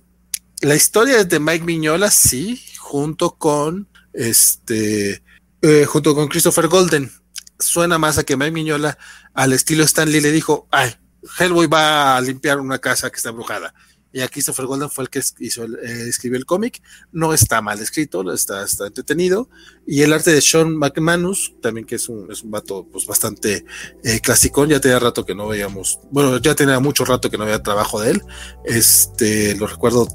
la 0.62 0.76
historia 0.76 1.24
de 1.24 1.40
Mike 1.40 1.66
Miñola, 1.66 2.12
sí, 2.12 2.64
junto 2.78 3.36
con 3.36 3.88
este, 4.14 5.24
eh, 5.62 5.86
junto 5.86 6.16
con 6.16 6.28
Christopher 6.28 6.68
Golden 6.68 7.12
suena 7.60 7.98
más 7.98 8.18
a 8.18 8.24
que 8.24 8.38
Mike 8.38 8.52
Miñola, 8.52 8.98
al 9.34 9.54
estilo 9.54 9.84
Stanley, 9.84 10.22
le 10.22 10.32
dijo, 10.32 10.68
ay, 10.72 10.96
Hellboy 11.38 11.68
va 11.68 12.18
a 12.18 12.22
limpiar 12.22 12.60
una 12.60 12.80
casa 12.80 13.10
que 13.10 13.18
está 13.18 13.30
embrujada. 13.30 13.74
Y 14.12 14.22
aquí 14.22 14.34
Christopher 14.34 14.66
Golden 14.66 14.90
fue 14.90 15.04
el 15.04 15.10
que 15.10 15.22
hizo 15.40 15.64
el, 15.64 15.76
eh, 15.76 16.08
escribió 16.08 16.38
el 16.38 16.46
cómic. 16.46 16.82
No 17.12 17.34
está 17.34 17.62
mal 17.62 17.80
escrito, 17.80 18.32
está, 18.34 18.64
está 18.64 18.88
entretenido. 18.88 19.50
Y 19.86 20.02
el 20.02 20.14
arte 20.14 20.32
de 20.32 20.42
Sean 20.42 20.76
McManus, 20.76 21.54
también 21.62 21.86
que 21.86 21.96
es 21.96 22.10
un, 22.10 22.32
es 22.32 22.44
un 22.44 22.52
vato 22.52 22.88
pues, 22.92 23.06
bastante 23.06 23.66
eh, 24.04 24.20
clásico. 24.20 24.66
Ya 24.66 24.80
tenía 24.80 25.00
rato 25.00 25.26
que 25.26 25.36
no 25.36 25.48
veíamos, 25.48 26.00
bueno, 26.12 26.38
ya 26.38 26.56
tenía 26.56 26.80
mucho 26.80 27.06
rato 27.06 27.30
que 27.30 27.38
no 27.38 27.44
había 27.44 27.62
trabajo 27.62 28.02
de 28.02 28.12
él. 28.12 28.22
Este, 28.66 29.56
lo 29.56 29.68
recuerdo 29.68 30.08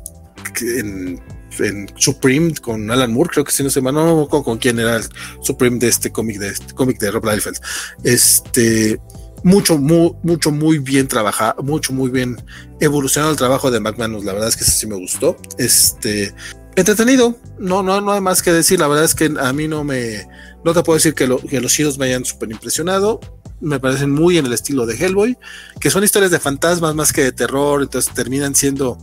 en 0.61 1.23
en 1.61 1.87
Supreme 1.97 2.55
con 2.57 2.91
Alan 2.91 3.13
Moore, 3.13 3.31
creo 3.33 3.45
que 3.45 3.53
si 3.53 3.63
no 3.63 3.71
se 3.71 3.83
no 3.83 4.29
con, 4.29 4.43
con 4.43 4.59
quién 4.59 4.79
era 4.79 4.97
el 4.97 5.05
Supreme 5.43 5.79
de 5.79 5.89
este 5.89 6.11
cómic 6.11 6.39
de 6.39 6.49
este 6.49 6.75
cómic 6.75 6.99
de 6.99 7.11
Rob 7.11 7.25
Liefeld. 7.25 7.59
Este 8.03 9.01
mucho, 9.45 9.79
muy, 9.79 10.13
mucho, 10.23 10.51
muy 10.51 10.79
bien 10.79 11.07
trabajado, 11.07 11.63
mucho, 11.63 11.93
muy 11.93 12.11
bien 12.11 12.37
evolucionado 12.81 13.31
el 13.31 13.39
trabajo 13.39 13.71
de 13.71 13.79
McManus. 13.79 14.25
La 14.25 14.33
verdad 14.33 14.49
es 14.49 14.57
que 14.57 14.65
sí 14.65 14.87
me 14.87 14.97
gustó. 14.97 15.37
Este 15.59 16.35
entretenido, 16.77 17.39
no, 17.59 17.83
no, 17.83 18.01
no 18.01 18.13
hay 18.13 18.21
más 18.21 18.43
que 18.43 18.53
decir. 18.53 18.81
La 18.81 18.89
verdad 18.89 19.05
es 19.05 19.15
que 19.15 19.33
a 19.39 19.53
mí 19.53 19.69
no 19.69 19.85
me, 19.85 20.27
no 20.65 20.73
te 20.73 20.83
puedo 20.83 20.97
decir 20.97 21.15
que, 21.15 21.29
que 21.49 21.61
los 21.61 21.73
chidos 21.73 21.99
me 21.99 22.07
hayan 22.07 22.25
súper 22.25 22.51
impresionado. 22.51 23.21
Me 23.61 23.79
parecen 23.79 24.11
muy 24.11 24.39
en 24.39 24.47
el 24.47 24.53
estilo 24.53 24.87
de 24.87 24.97
Hellboy, 24.97 25.39
que 25.79 25.91
son 25.91 26.03
historias 26.03 26.33
de 26.33 26.41
fantasmas 26.41 26.95
más 26.95 27.13
que 27.13 27.23
de 27.23 27.33
terror, 27.33 27.83
entonces 27.83 28.13
terminan 28.13 28.55
siendo 28.55 28.99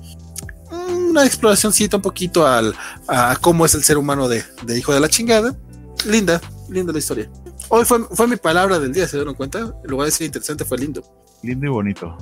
una 1.10 1.26
exploracióncita 1.26 1.98
un 1.98 2.02
poquito 2.02 2.46
al, 2.46 2.76
a 3.08 3.38
cómo 3.40 3.66
es 3.66 3.76
el 3.76 3.84
ser 3.84 3.98
humano 3.98 4.28
de, 4.28 4.44
hijo 4.76 4.94
de 4.94 5.00
la 5.00 5.10
chingada. 5.10 5.56
Linda, 6.06 6.42
linda 6.70 6.92
la 6.92 7.00
historia. 7.00 7.30
Hoy 7.74 7.86
fue, 7.86 8.00
fue 8.12 8.28
mi 8.28 8.36
palabra 8.36 8.80
del 8.80 8.92
día, 8.92 9.08
¿se 9.08 9.16
dieron 9.16 9.34
cuenta? 9.34 9.60
En 9.60 9.90
lugar 9.90 10.06
de 10.06 10.12
ser 10.12 10.26
interesante, 10.26 10.66
fue 10.66 10.78
lindo. 10.78 11.02
Lindo 11.42 11.66
y 11.66 11.70
bonito. 11.70 12.18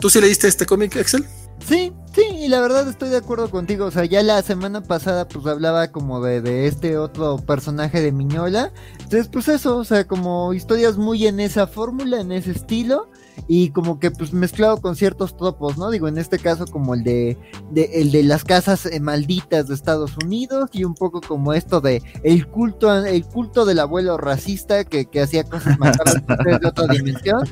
¿Tú 0.00 0.10
sí 0.10 0.20
leíste 0.20 0.48
este 0.48 0.66
cómic, 0.66 0.96
Excel? 0.96 1.24
Sí, 1.66 1.92
sí, 2.14 2.22
y 2.40 2.48
la 2.48 2.60
verdad 2.60 2.88
estoy 2.88 3.08
de 3.08 3.18
acuerdo 3.18 3.50
contigo. 3.50 3.86
O 3.86 3.90
sea, 3.90 4.04
ya 4.04 4.22
la 4.22 4.42
semana 4.42 4.82
pasada 4.82 5.28
pues 5.28 5.46
hablaba 5.46 5.88
como 5.88 6.20
de, 6.20 6.40
de, 6.40 6.66
este 6.66 6.98
otro 6.98 7.36
personaje 7.38 8.00
de 8.00 8.12
Miñola. 8.12 8.72
Entonces, 8.94 9.28
pues 9.28 9.48
eso, 9.48 9.76
o 9.78 9.84
sea, 9.84 10.06
como 10.06 10.52
historias 10.54 10.96
muy 10.96 11.26
en 11.26 11.40
esa 11.40 11.66
fórmula, 11.66 12.20
en 12.20 12.32
ese 12.32 12.52
estilo 12.52 13.08
y 13.48 13.70
como 13.70 13.98
que 13.98 14.10
pues 14.10 14.32
mezclado 14.32 14.80
con 14.80 14.96
ciertos 14.96 15.36
tropos, 15.36 15.78
¿no? 15.78 15.90
Digo, 15.90 16.08
en 16.08 16.18
este 16.18 16.38
caso 16.38 16.66
como 16.66 16.94
el 16.94 17.02
de, 17.02 17.38
el 17.74 18.12
de 18.12 18.22
las 18.22 18.44
casas 18.44 18.86
eh, 18.86 19.00
malditas 19.00 19.68
de 19.68 19.74
Estados 19.74 20.16
Unidos 20.22 20.70
y 20.72 20.84
un 20.84 20.94
poco 20.94 21.20
como 21.20 21.52
esto 21.52 21.80
de 21.80 22.02
el 22.22 22.46
culto 22.46 22.92
el 22.92 23.24
culto 23.24 23.64
del 23.64 23.78
abuelo 23.78 24.16
racista 24.18 24.84
que, 24.84 25.08
hacía 25.20 25.44
cosas 25.44 25.78
macabras 25.78 26.60
de 26.60 26.68
otra 26.68 26.86
dimensión. 26.88 27.48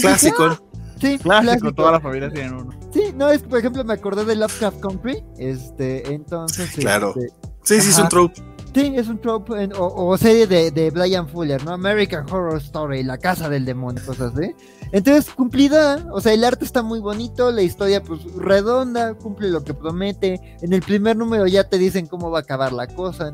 clásico. 0.00 0.44
Ah, 0.44 0.60
sí, 1.02 1.18
clásico, 1.18 1.72
todas 1.74 1.92
las 1.92 2.02
familias 2.02 2.32
tienen 2.32 2.54
uno. 2.54 2.70
Sí, 2.92 3.12
no, 3.14 3.30
es 3.30 3.42
por 3.42 3.58
ejemplo 3.58 3.84
me 3.84 3.94
acordé 3.94 4.24
de 4.24 4.36
Lovecraft 4.36 4.80
Country, 4.80 5.22
este, 5.36 6.12
entonces... 6.12 6.70
Claro. 6.76 7.14
Este, 7.16 7.30
sí, 7.64 7.80
sí, 7.80 7.90
es 7.90 7.98
un 7.98 8.08
trope. 8.08 8.42
Sí, 8.74 8.94
es 8.96 9.08
un 9.08 9.20
trope 9.20 9.68
o, 9.78 10.16
serie 10.16 10.46
de, 10.46 10.70
de, 10.70 10.90
Brian 10.90 11.28
Fuller, 11.28 11.62
¿no? 11.62 11.72
American 11.72 12.24
Horror 12.30 12.56
Story, 12.56 13.02
La 13.02 13.18
Casa 13.18 13.50
del 13.50 13.66
Demonio, 13.66 14.02
cosas 14.06 14.32
así. 14.34 14.54
Entonces, 14.92 15.30
cumplida, 15.34 16.06
o 16.10 16.22
sea, 16.22 16.32
el 16.32 16.42
arte 16.42 16.64
está 16.64 16.82
muy 16.82 16.98
bonito, 17.00 17.50
la 17.50 17.60
historia 17.60 18.02
pues 18.02 18.20
redonda, 18.34 19.12
cumple 19.14 19.50
lo 19.50 19.62
que 19.62 19.74
promete. 19.74 20.56
En 20.62 20.72
el 20.72 20.80
primer 20.80 21.16
número 21.18 21.46
ya 21.46 21.68
te 21.68 21.76
dicen 21.76 22.06
cómo 22.06 22.30
va 22.30 22.38
a 22.38 22.42
acabar 22.42 22.72
la 22.72 22.86
cosa. 22.86 23.32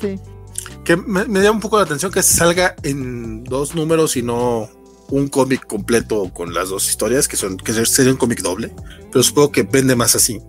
sí. 0.00 0.20
Que 0.84 0.96
me, 0.96 1.24
me, 1.24 1.40
llama 1.40 1.56
un 1.56 1.60
poco 1.60 1.78
la 1.78 1.84
atención 1.84 2.12
que 2.12 2.22
salga 2.22 2.76
en 2.82 3.42
dos 3.44 3.74
números 3.74 4.16
y 4.16 4.22
no 4.22 4.68
un 5.10 5.28
cómic 5.28 5.66
completo 5.66 6.30
con 6.32 6.54
las 6.54 6.70
dos 6.70 6.88
historias, 6.88 7.28
que 7.28 7.36
son 7.36 7.56
que 7.56 7.72
sería 7.72 8.12
un 8.12 8.18
cómic 8.18 8.40
doble, 8.40 8.74
pero 9.10 9.22
supongo 9.22 9.52
que 9.52 9.62
vende 9.62 9.96
más 9.96 10.14
así 10.14 10.40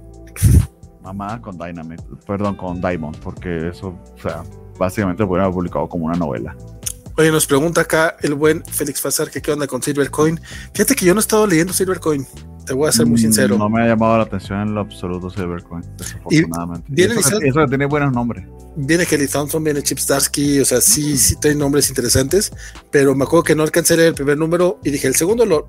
mamá 1.04 1.42
con 1.42 1.58
Dynamite, 1.58 2.04
perdón, 2.26 2.56
con 2.56 2.82
Diamond, 2.82 3.18
porque 3.18 3.70
eso, 3.70 3.88
o 3.90 4.22
sea, 4.22 4.44
básicamente 4.80 5.24
lo 5.24 5.30
hubiera 5.30 5.52
publicado 5.52 5.88
como 5.88 6.06
una 6.06 6.16
novela. 6.16 6.56
Oye, 7.16 7.30
nos 7.30 7.46
pregunta 7.46 7.82
acá 7.82 8.16
el 8.22 8.34
buen 8.34 8.66
Félix 8.66 9.02
Fazar 9.02 9.30
que 9.30 9.42
qué 9.42 9.52
onda 9.52 9.68
con 9.68 9.84
Silvercoin. 9.84 10.40
Fíjate 10.74 10.96
que 10.96 11.06
yo 11.06 11.14
no 11.14 11.20
he 11.20 11.22
estado 11.22 11.46
leyendo 11.46 11.72
Silvercoin. 11.72 12.26
Te 12.66 12.74
voy 12.74 12.88
a 12.88 12.92
ser 12.92 13.06
muy 13.06 13.18
sincero. 13.18 13.58
No 13.58 13.70
me 13.70 13.82
ha 13.82 13.88
llamado 13.88 14.18
la 14.18 14.24
atención 14.24 14.62
en 14.62 14.76
lo 14.76 14.82
absoluto 14.82 15.30
Silvercoin, 15.30 15.84
desafortunadamente. 15.98 16.92
Y 16.92 16.96
viene 16.96 17.16
eso, 17.16 17.40
eso, 17.42 17.66
tiene 17.68 17.86
buenos 17.86 18.14
nombres. 18.14 18.46
Viene 18.76 19.06
Kelly 19.06 19.28
Thompson, 19.28 19.64
viene 19.64 19.84
Chip 19.84 20.00
Starsky, 20.00 20.60
o 20.60 20.66
sea, 20.66 20.82
sí, 20.82 21.18
sí 21.18 21.36
tiene 21.36 21.58
nombres 21.58 21.90
interesantes, 21.90 22.52
pero 22.90 23.14
me 23.14 23.24
acuerdo 23.26 23.44
que 23.44 23.56
no 23.56 23.64
alcancé 23.64 23.94
el 24.08 24.16
primer 24.16 24.38
número 24.38 24.80
y 24.84 24.90
dije, 24.90 25.08
el 25.08 25.16
segundo 25.16 25.46
lo, 25.46 25.68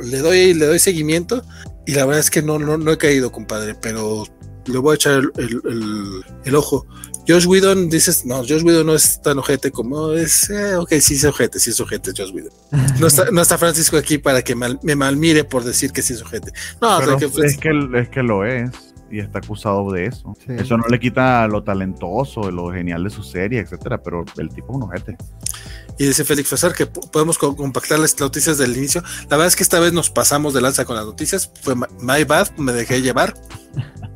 le, 0.00 0.18
doy, 0.18 0.54
le 0.54 0.66
doy 0.66 0.78
seguimiento 0.78 1.42
y 1.86 1.92
la 1.92 2.06
verdad 2.06 2.20
es 2.20 2.30
que 2.30 2.42
no, 2.42 2.58
no, 2.58 2.78
no 2.78 2.92
he 2.92 2.96
caído, 2.96 3.30
compadre, 3.30 3.74
pero 3.74 4.24
le 4.64 4.78
voy 4.78 4.92
a 4.92 4.94
echar 4.94 5.22
el, 5.36 6.22
el 6.44 6.54
ojo. 6.54 6.86
Josh 7.26 7.46
Whedon, 7.46 7.90
dices, 7.90 8.24
no, 8.24 8.38
Josh 8.38 8.62
Whedon 8.62 8.86
no 8.86 8.94
es 8.94 9.20
tan 9.20 9.38
ojete 9.38 9.70
como 9.70 10.12
es, 10.12 10.48
eh, 10.50 10.76
ok, 10.76 10.92
sí 11.00 11.14
es 11.14 11.24
ojete, 11.24 11.58
sí 11.58 11.70
es 11.70 11.80
ojete 11.80 12.12
Josh 12.16 12.32
Whedon. 12.32 12.52
No 13.00 13.08
está, 13.08 13.30
no 13.30 13.42
está 13.42 13.58
Francisco 13.58 13.96
aquí 13.96 14.18
para 14.18 14.42
que 14.42 14.54
me 14.54 14.96
malmire 14.96 15.44
por 15.44 15.64
decir 15.64 15.92
que 15.92 16.02
sí 16.02 16.14
es 16.14 16.22
ojete. 16.22 16.52
No, 16.80 16.98
Pero 16.98 17.18
que, 17.18 17.26
es, 17.26 17.56
que, 17.58 17.70
es 17.94 18.08
que 18.08 18.22
lo 18.22 18.44
es 18.44 18.70
y 19.10 19.20
está 19.20 19.38
acusado 19.38 19.90
de 19.92 20.06
eso. 20.06 20.34
Eso 20.48 20.76
no 20.76 20.86
le 20.88 20.98
quita 20.98 21.46
lo 21.46 21.62
talentoso, 21.62 22.50
lo 22.50 22.72
genial 22.72 23.04
de 23.04 23.10
su 23.10 23.22
serie, 23.22 23.60
etcétera, 23.60 24.02
pero 24.02 24.24
el 24.38 24.48
tipo 24.48 24.72
es 24.72 24.76
un 24.76 24.82
ojete. 24.84 25.16
Y 25.98 26.06
dice 26.06 26.24
Félix 26.24 26.48
Fesar 26.48 26.74
que 26.74 26.86
podemos 26.86 27.38
compactar 27.38 27.98
las 27.98 28.18
noticias 28.18 28.58
del 28.58 28.76
inicio. 28.76 29.02
La 29.22 29.36
verdad 29.36 29.46
es 29.46 29.56
que 29.56 29.62
esta 29.62 29.80
vez 29.80 29.92
nos 29.92 30.10
pasamos 30.10 30.52
de 30.54 30.60
lanza 30.60 30.84
con 30.84 30.96
las 30.96 31.06
noticias. 31.06 31.50
Fue 31.62 31.74
my 31.74 32.24
bad, 32.24 32.50
me 32.56 32.72
dejé 32.72 33.00
llevar. 33.00 33.34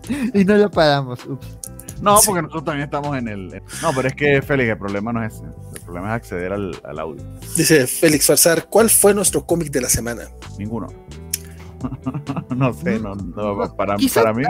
y 0.34 0.44
no 0.44 0.56
lo 0.56 0.70
paramos. 0.70 1.24
Ups. 1.26 1.59
No, 2.00 2.18
porque 2.24 2.42
nosotros 2.42 2.64
también 2.64 2.84
estamos 2.84 3.16
en 3.16 3.28
el. 3.28 3.62
No, 3.82 3.92
pero 3.94 4.08
es 4.08 4.14
que, 4.14 4.42
Félix, 4.42 4.70
el 4.70 4.78
problema 4.78 5.12
no 5.12 5.24
es 5.24 5.34
ese. 5.34 5.44
El 5.44 5.80
problema 5.82 6.08
es 6.08 6.14
acceder 6.14 6.52
al, 6.52 6.98
audio. 6.98 7.22
Dice 7.56 7.86
Félix 7.86 8.26
Farsar, 8.26 8.66
¿cuál 8.68 8.90
fue 8.90 9.14
nuestro 9.14 9.44
cómic 9.44 9.70
de 9.70 9.82
la 9.82 9.88
semana? 9.88 10.22
Ninguno. 10.58 10.88
no 12.56 12.72
sé, 12.74 12.98
no, 12.98 13.14
no 13.14 13.76
para, 13.76 13.96
para 13.96 14.32
mí. 14.34 14.44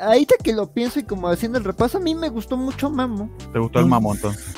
Ahorita 0.00 0.36
que 0.42 0.52
lo 0.52 0.72
pienso 0.72 1.00
y 1.00 1.04
como 1.04 1.28
haciendo 1.28 1.58
el 1.58 1.64
repaso, 1.64 1.98
a 1.98 2.00
mí 2.00 2.14
me 2.14 2.28
gustó 2.28 2.56
mucho 2.56 2.90
Mamo. 2.90 3.30
¿Te 3.52 3.58
gustó 3.58 3.80
el 3.80 3.86
Mamo 3.86 4.14
entonces? 4.14 4.54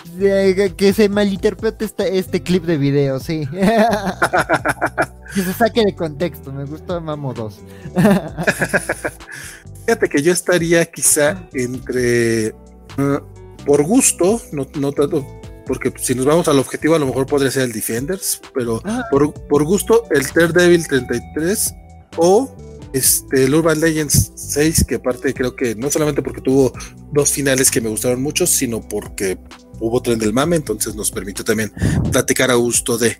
que 0.76 0.92
se 0.92 1.08
malinterprete 1.08 1.84
este, 1.84 2.18
este 2.18 2.42
clip 2.42 2.64
de 2.64 2.76
video, 2.76 3.18
sí. 3.18 3.48
que 5.34 5.42
se 5.42 5.52
saque 5.52 5.84
de 5.84 5.94
contexto, 5.94 6.52
me 6.52 6.64
gustó 6.64 7.00
Mamo 7.00 7.32
2. 7.32 7.60
Fíjate 9.86 10.08
que 10.08 10.22
yo 10.22 10.32
estaría 10.32 10.84
quizá 10.86 11.48
entre, 11.52 12.52
uh, 12.98 13.18
por 13.64 13.82
gusto, 13.82 14.40
no, 14.52 14.66
no 14.78 14.92
tanto, 14.92 15.26
porque 15.66 15.92
si 15.98 16.14
nos 16.14 16.26
vamos 16.26 16.48
al 16.48 16.58
objetivo 16.58 16.94
a 16.94 16.98
lo 16.98 17.06
mejor 17.06 17.26
podría 17.26 17.50
ser 17.50 17.64
el 17.64 17.72
Defenders, 17.72 18.40
pero 18.54 18.80
ah. 18.84 19.04
por, 19.10 19.32
por, 19.32 19.64
gusto 19.64 20.04
el 20.10 20.24
Daredevil 20.24 20.86
33 20.86 21.74
o 22.16 22.54
este, 22.92 23.44
el 23.44 23.54
Urban 23.54 23.80
Legends 23.80 24.32
6, 24.34 24.84
que 24.86 24.96
aparte 24.96 25.32
creo 25.32 25.56
que 25.56 25.74
no 25.74 25.90
solamente 25.90 26.22
porque 26.22 26.40
tuvo 26.40 26.72
dos 27.12 27.30
finales 27.30 27.70
que 27.70 27.80
me 27.80 27.88
gustaron 27.88 28.22
mucho, 28.22 28.46
sino 28.46 28.86
porque 28.86 29.38
hubo 29.80 30.00
tren 30.02 30.18
del 30.18 30.32
mame, 30.32 30.56
entonces 30.56 30.94
nos 30.94 31.10
permitió 31.10 31.44
también 31.44 31.72
platicar 32.10 32.50
a 32.50 32.54
gusto 32.54 32.98
de. 32.98 33.16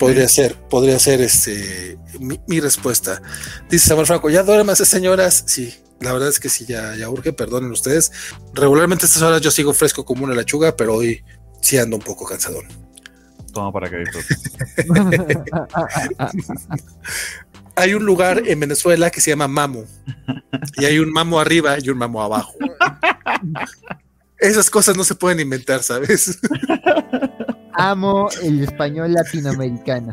Podría 0.00 0.28
ser, 0.28 0.56
podría 0.56 0.98
ser 0.98 1.20
este 1.20 1.98
mi, 2.18 2.58
respuesta. 2.58 3.20
Dice 3.68 3.88
Samuel 3.88 4.06
Franco, 4.06 4.30
ya 4.30 4.42
duermas, 4.42 4.78
señoras. 4.78 5.44
Sí, 5.46 5.74
la 6.00 6.14
verdad 6.14 6.30
es 6.30 6.40
que 6.40 6.48
sí, 6.48 6.64
ya, 6.64 6.96
ya 6.96 7.10
urge, 7.10 7.34
perdonen 7.34 7.70
ustedes. 7.70 8.10
Regularmente 8.54 9.04
a 9.04 9.08
estas 9.08 9.20
horas 9.20 9.42
yo 9.42 9.50
sigo 9.50 9.74
fresco 9.74 10.06
como 10.06 10.24
una 10.24 10.34
lechuga, 10.34 10.74
pero 10.74 10.94
hoy 10.94 11.22
sí 11.60 11.76
ando 11.76 11.96
un 11.96 12.02
poco 12.02 12.24
cansadón. 12.24 12.66
Toma 13.52 13.70
para 13.70 13.90
que 13.90 14.04
Hay 17.76 17.92
un 17.92 18.06
lugar 18.06 18.42
en 18.46 18.58
Venezuela 18.58 19.10
que 19.10 19.20
se 19.20 19.32
llama 19.32 19.48
Mamo. 19.48 19.84
Y 20.78 20.86
hay 20.86 20.98
un 20.98 21.12
Mamo 21.12 21.40
arriba 21.40 21.76
y 21.78 21.90
un 21.90 21.98
Mamo 21.98 22.22
abajo. 22.22 22.54
Esas 24.38 24.70
cosas 24.70 24.96
no 24.96 25.04
se 25.04 25.14
pueden 25.14 25.40
inventar, 25.40 25.82
¿sabes? 25.82 26.38
Amo 27.80 28.28
el 28.42 28.62
español 28.62 29.12
latinoamericano. 29.12 30.12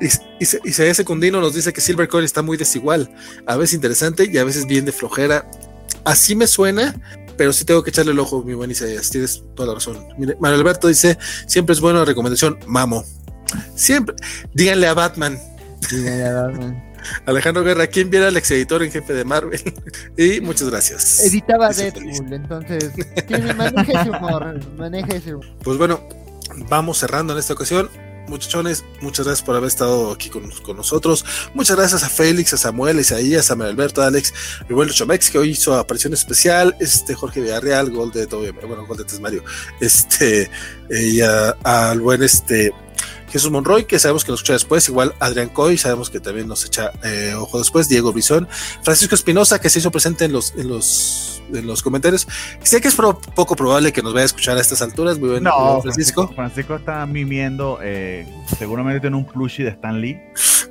Y, 0.00 0.06
y, 0.38 0.72
Secundino 0.72 1.40
nos 1.40 1.54
dice 1.54 1.72
que 1.72 1.80
Silvercore 1.80 2.24
está 2.24 2.40
muy 2.40 2.56
desigual, 2.56 3.10
a 3.46 3.56
veces 3.56 3.74
interesante 3.74 4.30
y 4.32 4.38
a 4.38 4.44
veces 4.44 4.66
bien 4.66 4.84
de 4.84 4.92
flojera. 4.92 5.50
Así 6.04 6.36
me 6.36 6.46
suena, 6.46 6.94
pero 7.36 7.52
sí 7.52 7.64
tengo 7.64 7.82
que 7.82 7.90
echarle 7.90 8.12
el 8.12 8.18
ojo, 8.18 8.42
mi 8.44 8.54
buen 8.54 8.70
Isaías, 8.70 9.10
tienes 9.10 9.42
toda 9.54 9.68
la 9.68 9.74
razón. 9.74 10.06
Mire, 10.16 10.36
Manuel 10.40 10.60
Alberto 10.60 10.88
dice, 10.88 11.18
siempre 11.46 11.72
es 11.72 11.80
buena 11.80 12.00
la 12.00 12.04
recomendación, 12.04 12.58
mamo. 12.66 13.04
Siempre, 13.74 14.14
díganle 14.54 14.86
a 14.86 14.94
Batman. 14.94 15.38
Díganle 15.90 16.24
a 16.24 16.32
Batman. 16.42 16.87
Alejandro 17.26 17.64
Guerra, 17.64 17.86
¿quién 17.86 18.10
viera 18.10 18.28
al 18.28 18.36
ex 18.36 18.50
editor 18.50 18.82
en 18.82 18.90
jefe 18.90 19.12
de 19.12 19.24
Marvel? 19.24 19.60
y 20.16 20.40
muchas 20.40 20.68
gracias. 20.70 21.20
Editaba 21.20 21.70
Deadpool, 21.70 22.32
entonces 22.32 22.92
tiene, 23.26 23.54
maneja 23.54 24.02
ese 24.02 24.10
humor, 24.10 24.74
maneja 24.76 25.16
ese 25.16 25.34
humor. 25.34 25.46
Pues 25.62 25.78
bueno, 25.78 26.00
vamos 26.68 26.98
cerrando 26.98 27.32
en 27.32 27.38
esta 27.38 27.54
ocasión. 27.54 27.88
Muchachones, 28.28 28.84
muchas 29.00 29.24
gracias 29.24 29.44
por 29.44 29.56
haber 29.56 29.68
estado 29.68 30.12
aquí 30.12 30.28
con, 30.28 30.50
nosotros. 30.76 31.24
Muchas 31.54 31.76
gracias 31.76 32.04
a 32.04 32.10
Félix, 32.10 32.52
a 32.52 32.58
Samuel, 32.58 32.98
a 32.98 33.00
Isaías, 33.00 33.50
a 33.50 33.56
Manuel 33.56 33.74
Alberto, 33.74 34.02
a 34.02 34.06
Alex, 34.06 34.34
mi 34.68 34.74
buen 34.74 34.90
Chomex, 34.90 35.30
que 35.30 35.38
hoy 35.38 35.50
hizo 35.50 35.74
aparición 35.74 36.12
especial. 36.12 36.76
Este 36.78 37.14
Jorge 37.14 37.40
Villarreal, 37.40 37.90
gol 37.90 38.12
de 38.12 38.26
todo, 38.26 38.40
bueno, 38.66 38.86
gol 38.86 38.98
de 38.98 39.04
Tesmario. 39.04 39.42
Este, 39.80 40.42
eh, 40.90 41.02
y 41.02 41.20
al 41.20 42.00
buen 42.00 42.22
este 42.22 42.72
Jesús 43.30 43.50
Monroy, 43.50 43.84
que 43.84 43.98
sabemos 43.98 44.24
que 44.24 44.30
nos 44.30 44.40
escucha 44.40 44.54
después, 44.54 44.88
igual 44.88 45.14
Adrián 45.20 45.48
Coy, 45.48 45.78
sabemos 45.78 46.10
que 46.10 46.20
también 46.20 46.48
nos 46.48 46.64
echa 46.64 46.92
eh, 47.04 47.34
ojo 47.36 47.58
después, 47.58 47.88
Diego 47.88 48.12
Brizón, 48.12 48.48
Francisco 48.82 49.14
Espinosa, 49.14 49.60
que 49.60 49.70
se 49.70 49.78
hizo 49.78 49.90
presente 49.90 50.24
en 50.24 50.32
los, 50.32 50.54
en 50.56 50.68
los, 50.68 51.42
en 51.52 51.66
los 51.66 51.82
comentarios. 51.82 52.26
Sé 52.62 52.80
que 52.80 52.88
es 52.88 52.94
poco 52.94 53.56
probable 53.56 53.92
que 53.92 54.02
nos 54.02 54.12
vaya 54.12 54.24
a 54.24 54.26
escuchar 54.26 54.56
a 54.56 54.60
estas 54.60 54.82
alturas, 54.82 55.18
muy 55.18 55.30
bueno, 55.30 55.50
no, 55.50 55.82
Francisco. 55.82 56.32
Francisco. 56.34 56.76
está 56.76 57.04
mimiendo, 57.06 57.78
eh, 57.82 58.26
seguramente 58.58 59.00
tiene 59.00 59.16
un 59.16 59.26
plushie 59.26 59.64
de 59.64 59.70
Stan 59.70 60.00
Lee. 60.00 60.18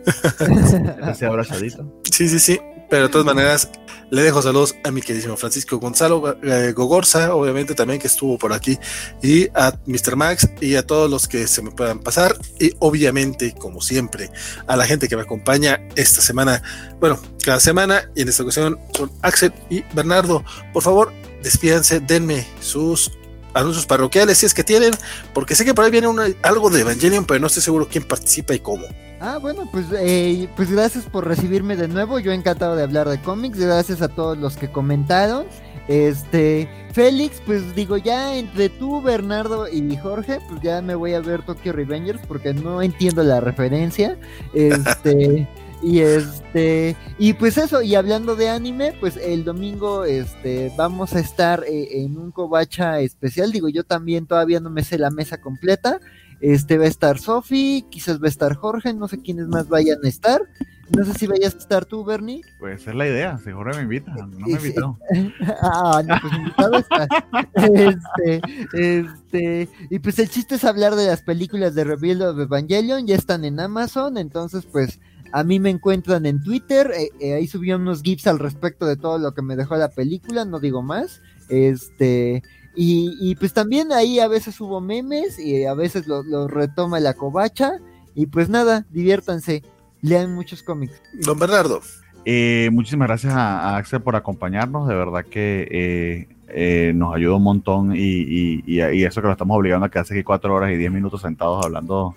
Abrazadito. 1.27 2.02
Sí, 2.11 2.30
sí, 2.30 2.40
sí. 2.40 2.60
Pero 2.90 3.03
de 3.03 3.10
todas 3.10 3.26
maneras, 3.26 3.69
le 4.10 4.22
dejo 4.22 4.42
saludos 4.42 4.76
a 4.84 4.92
mi 4.92 5.02
queridísimo 5.02 5.36
Francisco 5.38 5.77
Gonzalo 5.80 6.38
eh, 6.44 6.72
Gogorza, 6.74 7.36
obviamente 7.36 7.76
también 7.76 8.00
que 8.00 8.08
estuvo 8.08 8.38
por 8.38 8.53
aquí, 8.53 8.77
y 9.22 9.48
a 9.53 9.77
Mr. 9.86 10.16
Max 10.16 10.50
y 10.61 10.76
a 10.76 10.86
todos 10.86 11.10
los 11.10 11.27
que 11.27 11.48
se 11.48 11.61
me 11.61 11.72
puedan 11.72 12.00
pasar, 12.00 12.38
y 12.60 12.72
obviamente, 12.80 13.53
como 13.53 13.82
siempre, 13.82 14.32
a 14.66 14.76
la 14.76 14.86
gente 14.86 15.08
que 15.08 15.16
me 15.16 15.24
acompaña 15.24 15.82
esta 15.95 16.22
semana, 16.22 16.61
bueno, 17.00 17.19
cada 17.44 17.60
semana, 17.60 18.10
y 18.16 18.22
en 18.22 18.30
esta 18.30 18.44
ocasión 18.44 18.80
son 18.95 19.11
Axel 19.22 19.53
y 19.69 19.84
Bernardo. 19.94 20.44
Por 20.74 20.84
favor, 20.84 21.11
despídanse, 21.44 22.00
denme 22.00 22.45
sus 22.61 23.11
anuncios 23.53 23.85
parroquiales 23.85 24.38
si 24.38 24.45
es 24.45 24.53
que 24.53 24.64
tienen, 24.64 24.93
porque 25.34 25.56
sé 25.56 25.66
que 25.66 25.74
por 25.74 25.85
ahí 25.85 25.92
viene 25.92 26.08
algo 26.42 26.69
de 26.69 26.82
Evangelion, 26.82 27.26
pero 27.26 27.40
no 27.40 27.48
estoy 27.48 27.64
seguro 27.64 27.88
quién 27.90 28.03
participa 28.03 28.53
y 28.53 28.59
cómo. 28.59 28.85
Ah, 29.19 29.40
bueno, 29.42 29.67
pues, 29.72 29.85
eh, 29.93 30.48
pues 30.56 30.72
gracias 30.72 31.06
por 31.06 31.27
recibirme 31.27 31.76
de 31.76 31.88
nuevo. 31.88 32.19
Yo 32.19 32.32
encantado 32.32 32.76
de 32.76 32.84
hablar 32.84 33.09
de 33.09 33.19
cómics. 33.19 33.58
Gracias 33.58 34.01
a 34.01 34.09
todos 34.09 34.38
los 34.38 34.58
que 34.58 34.72
comentaron. 34.72 35.48
Este, 35.88 36.69
Félix, 36.92 37.42
pues 37.45 37.74
digo, 37.74 37.98
ya 37.98 38.35
entre 38.35 38.69
tú, 38.69 39.01
Bernardo 39.01 39.67
y 39.67 39.95
Jorge, 39.98 40.40
pues 40.50 40.61
ya 40.61 40.82
me 40.82 40.95
voy 40.95 41.14
a 41.14 41.22
ver 41.22 41.43
Tokyo 41.43 41.72
Revengers 41.72 42.19
porque 42.27 42.53
no 42.53 42.82
entiendo 42.82 43.24
la 43.24 43.40
referencia. 43.40 44.17
Este. 44.53 45.48
Y 45.82 46.00
este, 46.00 46.96
y 47.20 47.34
pues 47.34 47.58
eso, 47.58 47.82
y 47.82 47.96
hablando 47.96 48.36
de 48.36 48.50
anime, 48.50 48.94
pues 49.00 49.16
el 49.18 49.44
domingo 49.44 50.06
este 50.06 50.72
vamos 50.76 51.14
a 51.14 51.20
estar 51.20 51.64
eh, 51.68 52.02
en 52.04 52.18
un 52.18 52.32
covacha 52.32 53.00
especial. 53.00 53.52
Digo, 53.52 53.70
yo 53.70 53.84
también 53.84 54.26
todavía 54.26 54.60
no 54.60 54.70
me 54.70 54.84
sé 54.84 54.98
la 54.98 55.12
mesa 55.12 55.40
completa. 55.40 56.00
Este 56.40 56.78
va 56.78 56.86
a 56.86 56.88
estar 56.88 57.18
Sofi, 57.20 57.86
quizás 57.90 58.22
va 58.22 58.26
a 58.26 58.30
estar 58.30 58.56
Jorge, 58.56 58.94
no 58.94 59.08
sé 59.08 59.22
quiénes 59.22 59.48
más 59.48 59.68
vayan 59.70 60.00
a 60.04 60.08
estar. 60.08 60.42
No 60.90 61.04
sé 61.04 61.14
si 61.16 61.28
vayas 61.28 61.54
a 61.56 61.58
estar 61.58 61.86
tú, 61.86 62.06
Bernie. 62.06 62.42
Pues 62.60 62.88
es 62.88 62.96
la 62.96 63.08
idea, 63.08 63.38
si 63.44 63.52
Jorge 63.52 63.76
me 63.78 63.84
invita, 63.84 64.14
no 64.16 64.48
me 64.48 64.52
invitado. 64.52 64.98
ah, 65.62 66.02
no, 66.06 66.16
pues 66.22 66.34
invitado 66.34 66.78
está. 66.78 67.08
Este, 67.56 68.42
este, 68.74 69.70
y 69.90 70.00
pues 70.00 70.18
el 70.20 70.30
chiste 70.30 70.56
es 70.56 70.64
hablar 70.64 70.96
de 70.96 71.08
las 71.08 71.24
películas 71.24 71.76
de 71.76 71.84
Reveal 71.84 72.22
of 72.22 72.40
Evangelion, 72.40 73.06
ya 73.06 73.16
están 73.16 73.44
en 73.44 73.60
Amazon, 73.60 74.18
entonces 74.18 74.66
pues 74.66 75.00
a 75.32 75.44
mí 75.44 75.60
me 75.60 75.70
encuentran 75.70 76.26
en 76.26 76.42
Twitter, 76.44 76.92
eh, 76.96 77.10
eh, 77.20 77.34
ahí 77.34 77.48
subí 77.48 77.72
unos 77.74 78.02
gifs 78.02 78.28
al 78.28 78.40
respecto 78.40 78.86
de 78.86 78.98
todo 78.98 79.18
lo 79.18 79.34
que 79.34 79.42
me 79.42 79.56
dejó 79.56 79.76
la 79.76 79.90
película, 79.90 80.46
no 80.46 80.60
digo 80.60 80.82
más. 80.82 81.22
Este, 81.50 82.44
y, 82.80 83.36
pues 83.36 83.54
también 83.54 83.92
ahí 83.92 84.20
a 84.20 84.28
veces 84.28 84.62
hubo 84.62 84.80
memes 84.82 85.40
y 85.40 85.66
a 85.66 85.74
veces 85.74 86.06
lo, 86.08 86.48
retoma 86.48 87.00
la 87.00 87.16
covacha. 87.16 87.80
Y 88.14 88.28
pues 88.28 88.50
nada, 88.50 88.86
diviértanse, 88.92 89.64
lean 90.02 90.36
muchos 90.36 90.62
cómics. 90.62 91.02
Don 91.26 91.40
Bernardo. 91.40 91.82
Eh, 92.26 92.70
muchísimas 92.72 93.08
gracias 93.08 93.34
a, 93.34 93.78
Axel 93.78 94.02
por 94.02 94.16
acompañarnos. 94.16 94.88
De 94.88 94.94
verdad 94.94 95.26
que 95.26 96.28
eh, 96.50 96.92
nos 96.94 97.16
ayuda 97.16 97.38
un 97.38 97.44
montón 97.44 97.94
y, 97.96 98.62
y, 98.66 99.04
eso 99.04 99.22
que 99.22 99.28
lo 99.28 99.34
estamos 99.34 99.58
obligando 99.58 99.88
a 99.88 99.90
que 99.90 100.00
hace 100.00 100.14
aquí 100.14 100.24
cuatro 100.24 100.54
horas 100.54 100.72
y 100.72 100.76
diez 100.76 100.92
minutos 100.92 101.22
sentados 101.22 101.66
hablando, 101.66 102.16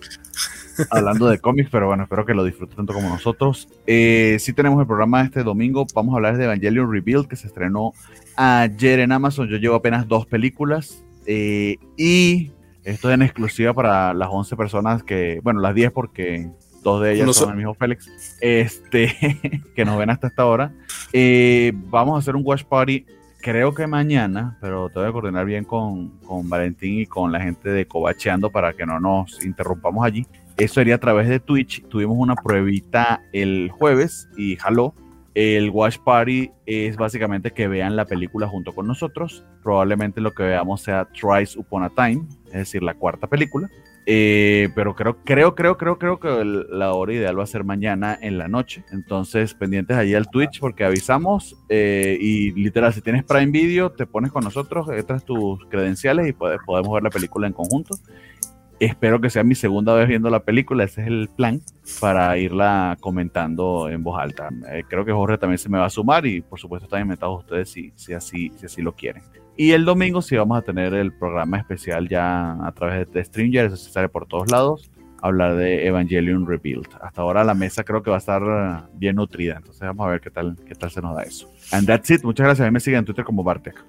hablando 0.91 1.28
de 1.28 1.39
cómics, 1.39 1.68
pero 1.70 1.86
bueno, 1.86 2.05
espero 2.05 2.25
que 2.25 2.34
lo 2.34 2.44
disfruten 2.44 2.76
tanto 2.76 2.92
como 2.92 3.09
nosotros. 3.09 3.68
Eh, 3.86 4.36
sí 4.41 4.52
tenemos 4.52 4.81
el 4.81 4.86
programa 4.86 5.23
este 5.23 5.42
domingo, 5.42 5.86
vamos 5.94 6.15
a 6.15 6.17
hablar 6.17 6.36
de 6.36 6.44
Evangelion 6.44 6.91
Rebuild 6.91 7.28
que 7.28 7.36
se 7.36 7.47
estrenó 7.47 7.92
ayer 8.36 9.00
en 9.00 9.12
Amazon, 9.12 9.49
yo 9.49 9.57
llevo 9.57 9.75
apenas 9.76 10.09
dos 10.09 10.26
películas 10.26 11.02
eh, 11.26 11.76
y 11.97 12.52
esto 12.84 13.10
es 13.10 13.15
en 13.15 13.23
exclusiva 13.23 13.75
para 13.75 14.15
las 14.15 14.28
11 14.31 14.57
personas 14.57 15.02
que, 15.02 15.41
bueno, 15.42 15.60
las 15.60 15.75
10 15.75 15.92
porque 15.92 16.49
dos 16.83 17.02
de 17.02 17.15
ellas 17.15 17.36
son 17.36 17.50
el 17.50 17.57
mismo 17.57 17.75
Félix, 17.75 18.10
este, 18.41 19.62
que 19.76 19.84
nos 19.84 19.99
ven 19.99 20.10
hasta 20.10 20.28
esta 20.28 20.47
hora. 20.47 20.73
vamos 21.91 22.17
a 22.17 22.18
hacer 22.18 22.36
un 22.36 22.42
watch 22.44 22.65
party 22.65 23.05
creo 23.41 23.75
que 23.75 23.86
mañana, 23.86 24.57
pero 24.60 24.89
te 24.89 24.99
voy 24.99 25.09
a 25.09 25.12
coordinar 25.12 25.47
bien 25.47 25.65
con, 25.65 26.09
con 26.20 26.49
Valentín 26.49 27.00
y 27.00 27.07
con 27.07 27.33
la 27.33 27.41
gente 27.41 27.70
de 27.70 27.86
Cobacheando 27.86 28.50
para 28.50 28.73
que 28.75 28.86
no 28.86 29.00
nos 29.00 29.44
interrumpamos 29.44 30.05
allí. 30.05 30.26
Eso 30.61 30.75
sería 30.75 30.97
a 30.97 30.99
través 30.99 31.27
de 31.27 31.41
Twitch. 31.41 31.83
Tuvimos 31.89 32.19
una 32.19 32.35
pruebita 32.35 33.23
el 33.33 33.71
jueves 33.71 34.29
y 34.37 34.57
jaló. 34.57 34.95
El 35.35 35.71
Watch 35.71 35.97
Party 36.05 36.51
es 36.67 36.99
básicamente 36.99 37.53
que 37.53 37.67
vean 37.67 37.97
la 37.97 38.05
película 38.05 38.47
junto 38.47 38.75
con 38.75 38.87
nosotros. 38.87 39.43
Probablemente 39.63 40.21
lo 40.21 40.35
que 40.35 40.43
veamos 40.43 40.83
sea 40.83 41.09
Thrice 41.19 41.59
Upon 41.59 41.85
a 41.85 41.89
Time, 41.89 42.27
es 42.49 42.53
decir, 42.53 42.83
la 42.83 42.93
cuarta 42.93 43.27
película. 43.27 43.71
Eh, 44.05 44.69
pero 44.75 44.95
creo, 44.95 45.17
creo, 45.25 45.55
creo, 45.55 45.79
creo, 45.79 45.99
creo 45.99 46.21
que 46.21 46.45
la 46.69 46.93
hora 46.93 47.15
ideal 47.15 47.39
va 47.39 47.45
a 47.45 47.47
ser 47.47 47.65
mañana 47.65 48.19
en 48.21 48.37
la 48.37 48.47
noche. 48.47 48.85
Entonces, 48.93 49.55
pendientes 49.55 49.97
allí 49.97 50.15
al 50.15 50.29
Twitch 50.29 50.61
porque 50.61 50.85
avisamos. 50.85 51.57
Eh, 51.71 52.19
y 52.21 52.53
literal, 52.53 52.93
si 52.93 53.01
tienes 53.01 53.25
Prime 53.25 53.51
Video, 53.51 53.93
te 53.93 54.05
pones 54.05 54.31
con 54.31 54.45
nosotros, 54.45 54.91
entras 54.91 55.25
tus 55.25 55.65
credenciales 55.71 56.29
y 56.29 56.33
podemos 56.35 56.93
ver 56.93 57.03
la 57.03 57.11
película 57.11 57.47
en 57.47 57.55
conjunto. 57.55 57.97
Espero 58.81 59.20
que 59.20 59.28
sea 59.28 59.44
mi 59.44 59.55
segunda 59.55 59.92
vez 59.92 60.09
viendo 60.09 60.31
la 60.31 60.42
película, 60.42 60.84
ese 60.84 61.02
es 61.02 61.09
el 61.09 61.28
plan 61.28 61.60
para 62.00 62.39
irla 62.39 62.97
comentando 62.99 63.91
en 63.91 64.02
voz 64.02 64.18
alta. 64.18 64.49
Eh, 64.70 64.84
creo 64.89 65.05
que 65.05 65.12
Jorge 65.12 65.36
también 65.36 65.59
se 65.59 65.68
me 65.68 65.76
va 65.76 65.84
a 65.84 65.91
sumar 65.91 66.25
y 66.25 66.41
por 66.41 66.59
supuesto 66.59 66.86
están 66.86 67.02
inventados 67.02 67.41
ustedes 67.41 67.68
si, 67.68 67.92
si, 67.94 68.15
así, 68.15 68.50
si 68.57 68.65
así 68.65 68.81
lo 68.81 68.94
quieren. 68.94 69.23
Y 69.55 69.73
el 69.73 69.84
domingo 69.84 70.23
sí 70.23 70.34
vamos 70.34 70.57
a 70.57 70.62
tener 70.62 70.94
el 70.94 71.12
programa 71.12 71.59
especial 71.59 72.09
ya 72.09 72.52
a 72.67 72.73
través 72.73 73.12
de 73.12 73.23
Stringer, 73.23 73.67
eso 73.67 73.76
se 73.76 73.91
sale 73.91 74.09
por 74.09 74.25
todos 74.25 74.50
lados, 74.50 74.91
hablar 75.20 75.57
de 75.57 75.86
Evangelion 75.86 76.47
Rebuild. 76.47 76.89
Hasta 77.02 77.20
ahora 77.20 77.44
la 77.44 77.52
mesa 77.52 77.84
creo 77.84 78.02
que 78.02 78.09
va 78.09 78.17
a 78.17 78.20
estar 78.20 78.42
eh, 78.42 78.89
bien 78.94 79.17
nutrida, 79.17 79.57
entonces 79.59 79.83
vamos 79.83 80.07
a 80.07 80.10
ver 80.10 80.23
qué 80.23 80.31
tal, 80.31 80.57
qué 80.67 80.75
tal 80.75 80.91
se 80.91 81.02
nos 81.02 81.15
da 81.15 81.25
eso. 81.25 81.50
And 81.73 81.86
that's 81.86 82.10
it, 82.10 82.25
muchas 82.25 82.47
gracias. 82.47 82.67
A 82.67 82.70
mí 82.70 82.73
me 82.73 82.81
siguen 82.81 83.00
en 83.00 83.05
Twitter 83.05 83.26
como 83.26 83.44
Bartek. 83.44 83.84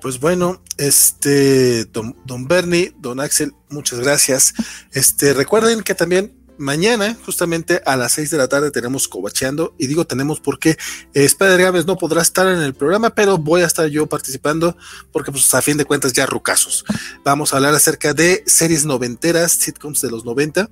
Pues 0.00 0.20
bueno, 0.20 0.62
este, 0.76 1.84
don, 1.86 2.16
don 2.24 2.46
Bernie, 2.46 2.94
don 2.98 3.20
Axel, 3.20 3.52
muchas 3.68 3.98
gracias. 4.00 4.54
Este, 4.92 5.34
recuerden 5.34 5.82
que 5.82 5.94
también 5.94 6.38
mañana, 6.58 7.16
justamente 7.24 7.80
a 7.86 7.96
las 7.96 8.12
6 8.12 8.30
de 8.30 8.38
la 8.38 8.48
tarde, 8.48 8.70
tenemos 8.70 9.08
Cobacheando. 9.08 9.74
Y 9.78 9.86
digo 9.86 10.06
tenemos 10.06 10.40
porque 10.40 10.70
eh, 11.14 11.24
Spider 11.24 11.60
Games 11.60 11.86
no 11.86 11.96
podrá 11.96 12.20
estar 12.20 12.46
en 12.46 12.60
el 12.60 12.74
programa, 12.74 13.10
pero 13.10 13.38
voy 13.38 13.62
a 13.62 13.66
estar 13.66 13.86
yo 13.88 14.06
participando 14.06 14.76
porque, 15.12 15.32
pues, 15.32 15.52
a 15.54 15.62
fin 15.62 15.76
de 15.76 15.84
cuentas, 15.84 16.12
ya 16.12 16.26
rucasos. 16.26 16.84
Vamos 17.24 17.52
a 17.52 17.56
hablar 17.56 17.74
acerca 17.74 18.12
de 18.12 18.44
series 18.46 18.84
noventeras, 18.84 19.52
sitcoms 19.52 20.00
de 20.00 20.10
los 20.10 20.24
90. 20.24 20.68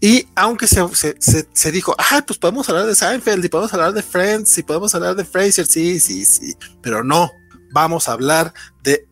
Y 0.00 0.28
aunque 0.34 0.66
se, 0.66 0.82
se, 0.94 1.48
se, 1.52 1.72
dijo, 1.72 1.94
ah, 1.98 2.22
pues 2.26 2.38
podemos 2.38 2.68
hablar 2.68 2.86
de 2.86 2.94
Seinfeld 2.94 3.44
y 3.44 3.48
podemos 3.48 3.72
hablar 3.72 3.94
de 3.94 4.02
Friends 4.02 4.58
y 4.58 4.62
podemos 4.62 4.94
hablar 4.94 5.16
de 5.16 5.24
Fraser, 5.24 5.66
sí, 5.66 5.98
sí, 6.00 6.26
sí, 6.26 6.54
pero 6.82 7.02
no, 7.02 7.32
vamos 7.76 8.08
a 8.08 8.12
hablar 8.12 8.54
de, 8.82 9.06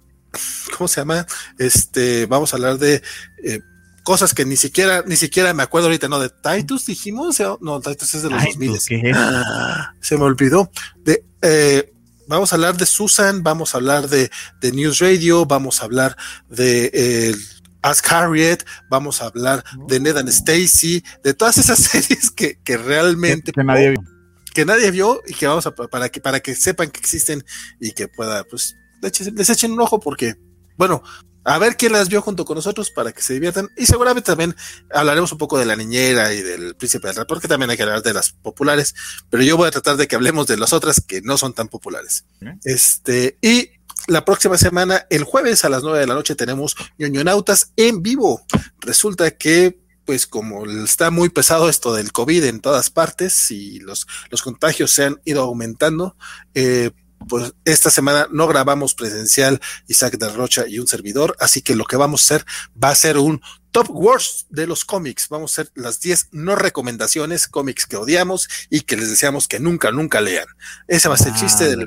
¿cómo 0.79 0.89
se 0.89 1.03
llama? 1.03 1.27
Este, 1.59 2.25
vamos 2.25 2.55
a 2.55 2.57
hablar 2.57 2.79
de 2.79 3.03
eh, 3.45 3.61
cosas 4.05 4.33
que 4.33 4.47
ni 4.47 4.57
siquiera, 4.57 5.05
ni 5.07 5.17
siquiera 5.17 5.53
me 5.53 5.63
acuerdo 5.63 5.89
ahorita, 5.89 6.09
¿no? 6.09 6.19
De 6.19 6.31
Titus 6.31 6.87
dijimos, 6.87 7.39
no, 7.61 7.81
Titus 7.83 8.15
es 8.15 8.23
de 8.23 8.31
los 8.31 8.43
2000. 8.43 8.81
Ah, 9.15 9.93
se 10.01 10.17
me 10.17 10.25
olvidó. 10.25 10.71
De, 11.05 11.23
eh, 11.43 11.93
vamos 12.27 12.53
a 12.53 12.57
hablar 12.57 12.79
de 12.79 12.87
Susan, 12.87 13.43
vamos 13.43 13.75
a 13.75 13.77
hablar 13.77 14.09
de, 14.09 14.31
de 14.63 14.73
News 14.73 14.99
Radio, 14.99 15.45
vamos 15.45 15.83
a 15.83 15.85
hablar 15.85 16.17
de 16.49 16.91
eh, 16.95 17.35
Ask 17.83 18.11
Harriet, 18.11 18.65
vamos 18.89 19.21
a 19.21 19.27
hablar 19.27 19.63
de 19.89 20.01
Ned 20.01 20.17
and 20.17 20.31
Stacy, 20.31 21.05
de 21.23 21.35
todas 21.35 21.59
esas 21.59 21.79
series 21.91 22.31
que, 22.31 22.59
que 22.65 22.79
realmente 22.79 23.53
que, 23.53 23.63
nadie 23.63 23.91
vio. 23.91 24.14
Que 24.55 24.65
nadie 24.65 24.91
vio 24.91 25.21
y 25.27 25.35
que 25.35 25.47
vamos 25.47 25.67
a 25.67 25.75
para 25.75 26.09
que 26.09 26.21
para 26.21 26.41
que 26.41 26.55
sepan 26.55 26.91
que 26.91 27.01
existen 27.01 27.45
y 27.81 27.93
que 27.93 28.09
pueda 28.09 28.45
pues 28.45 28.77
les 29.03 29.51
echen 29.51 29.73
un 29.73 29.81
ojo 29.83 30.01
porque 30.01 30.37
bueno, 30.77 31.03
a 31.45 31.59
ver 31.59 31.77
quién 31.77 31.93
las 31.93 32.09
vio 32.09 32.23
junto 32.23 32.45
con 32.45 32.57
nosotros 32.57 32.91
para 32.91 33.13
que 33.13 33.23
se 33.23 33.35
diviertan. 33.35 33.69
Y 33.77 33.87
seguramente 33.87 34.27
también 34.27 34.57
hablaremos 34.91 35.31
un 35.33 35.39
poco 35.39 35.59
de 35.59 35.67
la 35.67 35.77
niñera 35.77 36.33
y 36.33 36.43
del 36.43 36.75
príncipe 36.75 37.09
del 37.09 37.17
rap, 37.17 37.29
porque 37.29 37.49
también 37.49 37.71
hay 37.71 37.77
que 37.77 37.83
hablar 37.83 38.03
de 38.03 38.15
las 38.15 38.33
populares, 38.33 38.95
pero 39.31 39.43
yo 39.43 39.57
voy 39.57 39.69
a 39.69 39.71
tratar 39.71 39.97
de 39.97 40.09
que 40.09 40.17
hablemos 40.17 40.47
de 40.47 40.57
las 40.57 40.73
otras 40.73 41.03
que 41.07 41.21
no 41.21 41.37
son 41.37 41.53
tan 41.53 41.69
populares. 41.69 42.25
Este, 42.65 43.39
y 43.43 43.71
la 44.07 44.25
próxima 44.25 44.59
semana, 44.59 45.07
el 45.11 45.25
jueves 45.25 45.65
a 45.65 45.69
las 45.69 45.83
nueve 45.83 46.01
de 46.01 46.07
la 46.07 46.15
noche, 46.15 46.35
tenemos 46.35 46.77
ñoñonautas 46.99 47.73
en 47.77 48.03
vivo. 48.03 48.45
Resulta 48.81 49.31
que 49.33 49.84
pues 50.05 50.27
como 50.27 50.67
está 50.67 51.11
muy 51.11 51.29
pesado 51.29 51.69
esto 51.69 51.95
del 51.95 52.13
COVID 52.13 52.45
en 52.45 52.61
todas 52.61 52.91
partes 52.91 53.51
y 53.51 53.81
los, 53.81 54.07
los 54.31 54.43
contagios 54.43 54.91
se 54.91 55.05
han 55.05 55.21
ido 55.25 55.43
aumentando, 55.43 56.17
eh, 56.55 56.91
pues 57.29 57.55
esta 57.65 57.91
semana 57.91 58.27
no 58.31 58.47
grabamos 58.47 58.95
presencial 58.95 59.61
Isaac 59.89 60.19
de 60.19 60.29
Rocha 60.29 60.65
y 60.69 60.79
un 60.79 60.87
servidor, 60.87 61.37
así 61.41 61.63
que 61.63 61.75
lo 61.75 61.85
que 61.85 61.97
vamos 61.97 62.23
a 62.23 62.25
hacer 62.35 62.47
va 62.83 62.91
a 62.91 62.95
ser 62.95 63.17
un 63.17 63.41
top 63.71 63.89
worst 63.91 64.49
de 64.51 64.67
los 64.67 64.85
cómics. 64.85 65.29
Vamos 65.29 65.59
a 65.59 65.63
hacer 65.63 65.73
las 65.75 66.01
10 66.01 66.29
no 66.33 66.55
recomendaciones, 66.55 67.49
cómics 67.49 67.87
que 67.87 67.97
odiamos 67.97 68.49
y 68.71 68.83
que 68.83 68.97
les 68.97 69.09
deseamos 69.09 69.49
que 69.49 69.59
nunca, 69.59 69.91
nunca 69.91 70.21
lean. 70.21 70.47
Ese 70.87 71.09
va 71.09 71.15
a 71.15 71.19
ser 71.19 71.29
el 71.29 71.35
chiste 71.35 71.69
del... 71.69 71.87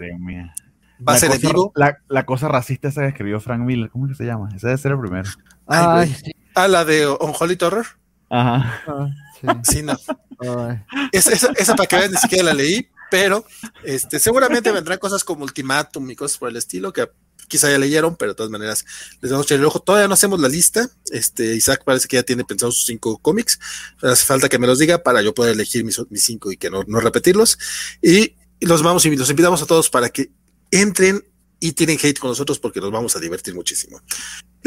Va 1.08 1.14
a 1.14 1.20
ser 1.20 1.32
en 1.32 1.40
vivo. 1.40 1.72
La, 1.76 2.26
cosa 2.26 2.48
racista 2.48 2.88
esa 2.88 3.02
que 3.02 3.10
escribió 3.10 3.40
Frank 3.40 3.62
Miller, 3.62 3.92
¿cómo 3.92 4.08
que 4.08 4.16
se 4.16 4.26
llama? 4.26 4.50
Ese 4.56 4.66
debe 4.66 4.80
ser 4.80 4.94
el 4.94 5.00
primero. 5.00 5.30
Ay, 5.68 6.16
Ah, 6.58 6.68
la 6.68 6.86
de 6.86 7.08
Unholy 7.08 7.56
Horror. 7.62 7.86
Ajá. 8.30 8.84
Ah, 9.44 9.62
sí. 9.64 9.84
no. 9.84 9.98
Esa, 11.12 11.32
esa, 11.32 11.52
esa, 11.56 11.76
para 11.76 11.88
que 11.88 11.96
vean, 11.96 12.12
ni 12.12 12.18
siquiera 12.18 12.44
la 12.44 12.54
leí, 12.54 12.90
pero 13.10 13.46
este, 13.84 14.20
seguramente 14.20 14.72
vendrán 14.72 15.00
cosas 15.00 15.24
como 15.24 15.44
Ultimatum 15.44 16.10
y 16.10 16.16
cosas 16.16 16.38
por 16.38 16.50
el 16.50 16.58
estilo 16.58 16.92
que 16.94 17.10
quizá 17.48 17.70
ya 17.70 17.78
leyeron, 17.78 18.16
pero 18.16 18.32
de 18.32 18.36
todas 18.36 18.52
maneras 18.52 18.86
les 19.22 19.32
vamos 19.32 19.46
a 19.46 19.48
echar 19.48 19.60
el 19.60 19.66
ojo. 19.66 19.80
Todavía 19.80 20.08
no 20.08 20.14
hacemos 20.14 20.40
la 20.40 20.50
lista. 20.50 20.90
Este 21.12 21.56
Isaac 21.56 21.84
parece 21.86 22.08
que 22.08 22.18
ya 22.18 22.24
tiene 22.24 22.44
pensados 22.44 22.76
sus 22.76 22.86
cinco 22.86 23.18
cómics. 23.20 23.60
Hace 24.02 24.26
falta 24.26 24.50
que 24.50 24.60
me 24.60 24.68
los 24.68 24.80
diga 24.80 25.04
para 25.04 25.22
yo 25.22 25.34
poder 25.34 25.54
elegir 25.54 25.84
mis, 25.84 26.00
cinco 26.16 26.52
y 26.52 26.58
que 26.58 26.70
no, 26.70 26.84
no 26.88 27.00
repetirlos. 27.00 27.58
Y, 28.02 28.36
los 28.60 28.82
vamos 28.82 29.06
y 29.06 29.16
los 29.16 29.30
invitamos 29.30 29.62
a 29.62 29.68
todos 29.68 29.88
para 29.92 30.10
que 30.10 30.32
entren 30.72 31.24
y 31.60 31.74
tienen 31.74 32.00
hate 32.02 32.18
con 32.18 32.32
nosotros 32.32 32.58
porque 32.58 32.82
nos 32.82 32.92
vamos 32.92 33.16
a 33.16 33.20
divertir 33.20 33.54
muchísimo. 33.54 34.02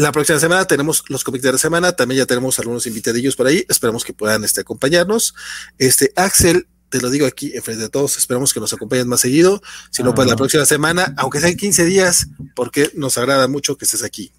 La 0.01 0.13
próxima 0.13 0.41
semana 0.41 0.65
tenemos 0.65 1.05
los 1.09 1.25
cómics 1.25 1.45
de 1.45 1.53
la 1.53 1.59
semana, 1.59 1.93
también 1.93 2.21
ya 2.21 2.27
tenemos 2.27 2.59
algunos 2.59 2.87
invitadillos 2.87 3.37
por 3.37 3.47
ahí, 3.47 3.67
esperamos 3.69 4.03
que 4.03 4.15
puedan 4.15 4.45
este, 4.45 4.63
acompañarnos. 4.63 5.35
Este 5.77 6.11
Axel 6.17 6.69
te 6.89 7.03
lo 7.03 7.11
digo 7.11 7.27
aquí 7.27 7.51
frente 7.63 7.83
de 7.83 7.89
todos, 7.91 8.17
esperamos 8.17 8.55
que 8.55 8.61
nos 8.61 8.73
acompañen 8.73 9.09
más 9.09 9.21
seguido, 9.21 9.61
si 9.91 10.03
no, 10.03 10.15
pues 10.15 10.27
la 10.27 10.37
próxima 10.37 10.65
semana, 10.65 11.13
aunque 11.19 11.39
sean 11.39 11.55
15 11.55 11.85
días, 11.85 12.29
porque 12.57 12.91
nos 12.95 13.19
agrada 13.19 13.47
mucho 13.47 13.77
que 13.77 13.85
estés 13.85 14.03
aquí. 14.03 14.33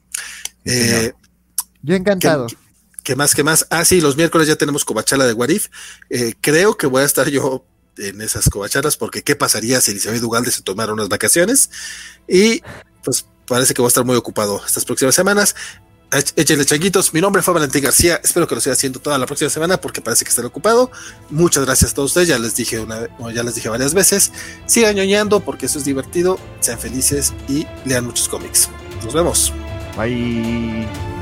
Eh, 0.66 1.14
Yo 1.84 1.94
encantado. 1.94 2.48
¿qué, 3.04 3.16
más? 3.16 3.36
¿Qué 3.36 3.44
más? 3.44 3.68
Ah, 3.70 3.86
sí, 3.86 4.02
los 4.02 4.18
miércoles 4.18 4.48
ya 4.48 4.56
tenemos 4.56 4.84
cobachala 4.84 5.28
de 5.28 5.34
Warif. 5.34 5.68
Eh, 6.10 6.34
creo 6.42 6.76
que 6.76 6.88
voy 6.88 7.04
a 7.04 7.06
estar 7.06 7.30
yo 7.30 7.68
en 7.98 8.20
esas 8.22 8.50
covachalas, 8.50 8.98
porque 8.98 9.22
¿qué 9.22 9.36
pasaría 9.36 9.80
si 9.80 9.92
Elizabeth 9.92 10.24
Ugalde 10.24 10.50
se 10.50 10.64
tomara 10.64 10.92
unas 10.92 11.08
vacaciones? 11.08 11.70
Y 12.28 12.64
pues 13.04 13.28
parece 13.52 13.74
que 13.74 13.82
voy 13.82 13.88
a 13.88 13.90
estar 13.90 14.06
muy 14.06 14.16
ocupado 14.16 14.62
estas 14.66 14.86
próximas 14.86 15.14
semanas. 15.14 15.56
Échenle 16.38 16.66
changuitos. 16.66 17.14
Mi 17.14 17.20
nombre 17.20 17.42
fue 17.42 17.54
Valentín 17.54 17.84
García. 17.84 18.20
Espero 18.24 18.48
que 18.48 18.56
lo 18.56 18.62
siga 18.62 18.74
haciendo 18.74 19.00
toda 19.00 19.18
la 19.18 19.26
próxima 19.26 19.50
semana 19.50 19.76
porque 19.80 20.02
parece 20.02 20.24
que 20.24 20.30
estaré 20.30 20.48
ocupado. 20.48 20.90
Muchas 21.30 21.66
gracias 21.66 21.92
a 21.92 21.96
todos 21.96 22.12
ustedes. 22.12 22.30
Ya 22.30 22.40
les 22.40 22.56
dije 22.56 22.80
una, 22.80 23.10
ya 23.34 23.44
les 23.44 23.56
dije 23.56 23.68
varias 23.68 23.94
veces. 23.94 24.32
Sigan 24.68 24.96
ñoñando 24.96 25.42
porque 25.42 25.66
eso 25.66 25.80
es 25.80 25.86
divertido. 25.86 26.40
Sean 26.62 26.80
felices 26.80 27.34
y 27.50 27.68
lean 27.86 28.06
muchos 28.06 28.30
cómics. 28.30 28.70
Nos 29.04 29.14
vemos. 29.14 29.54
Bye. 29.98 31.21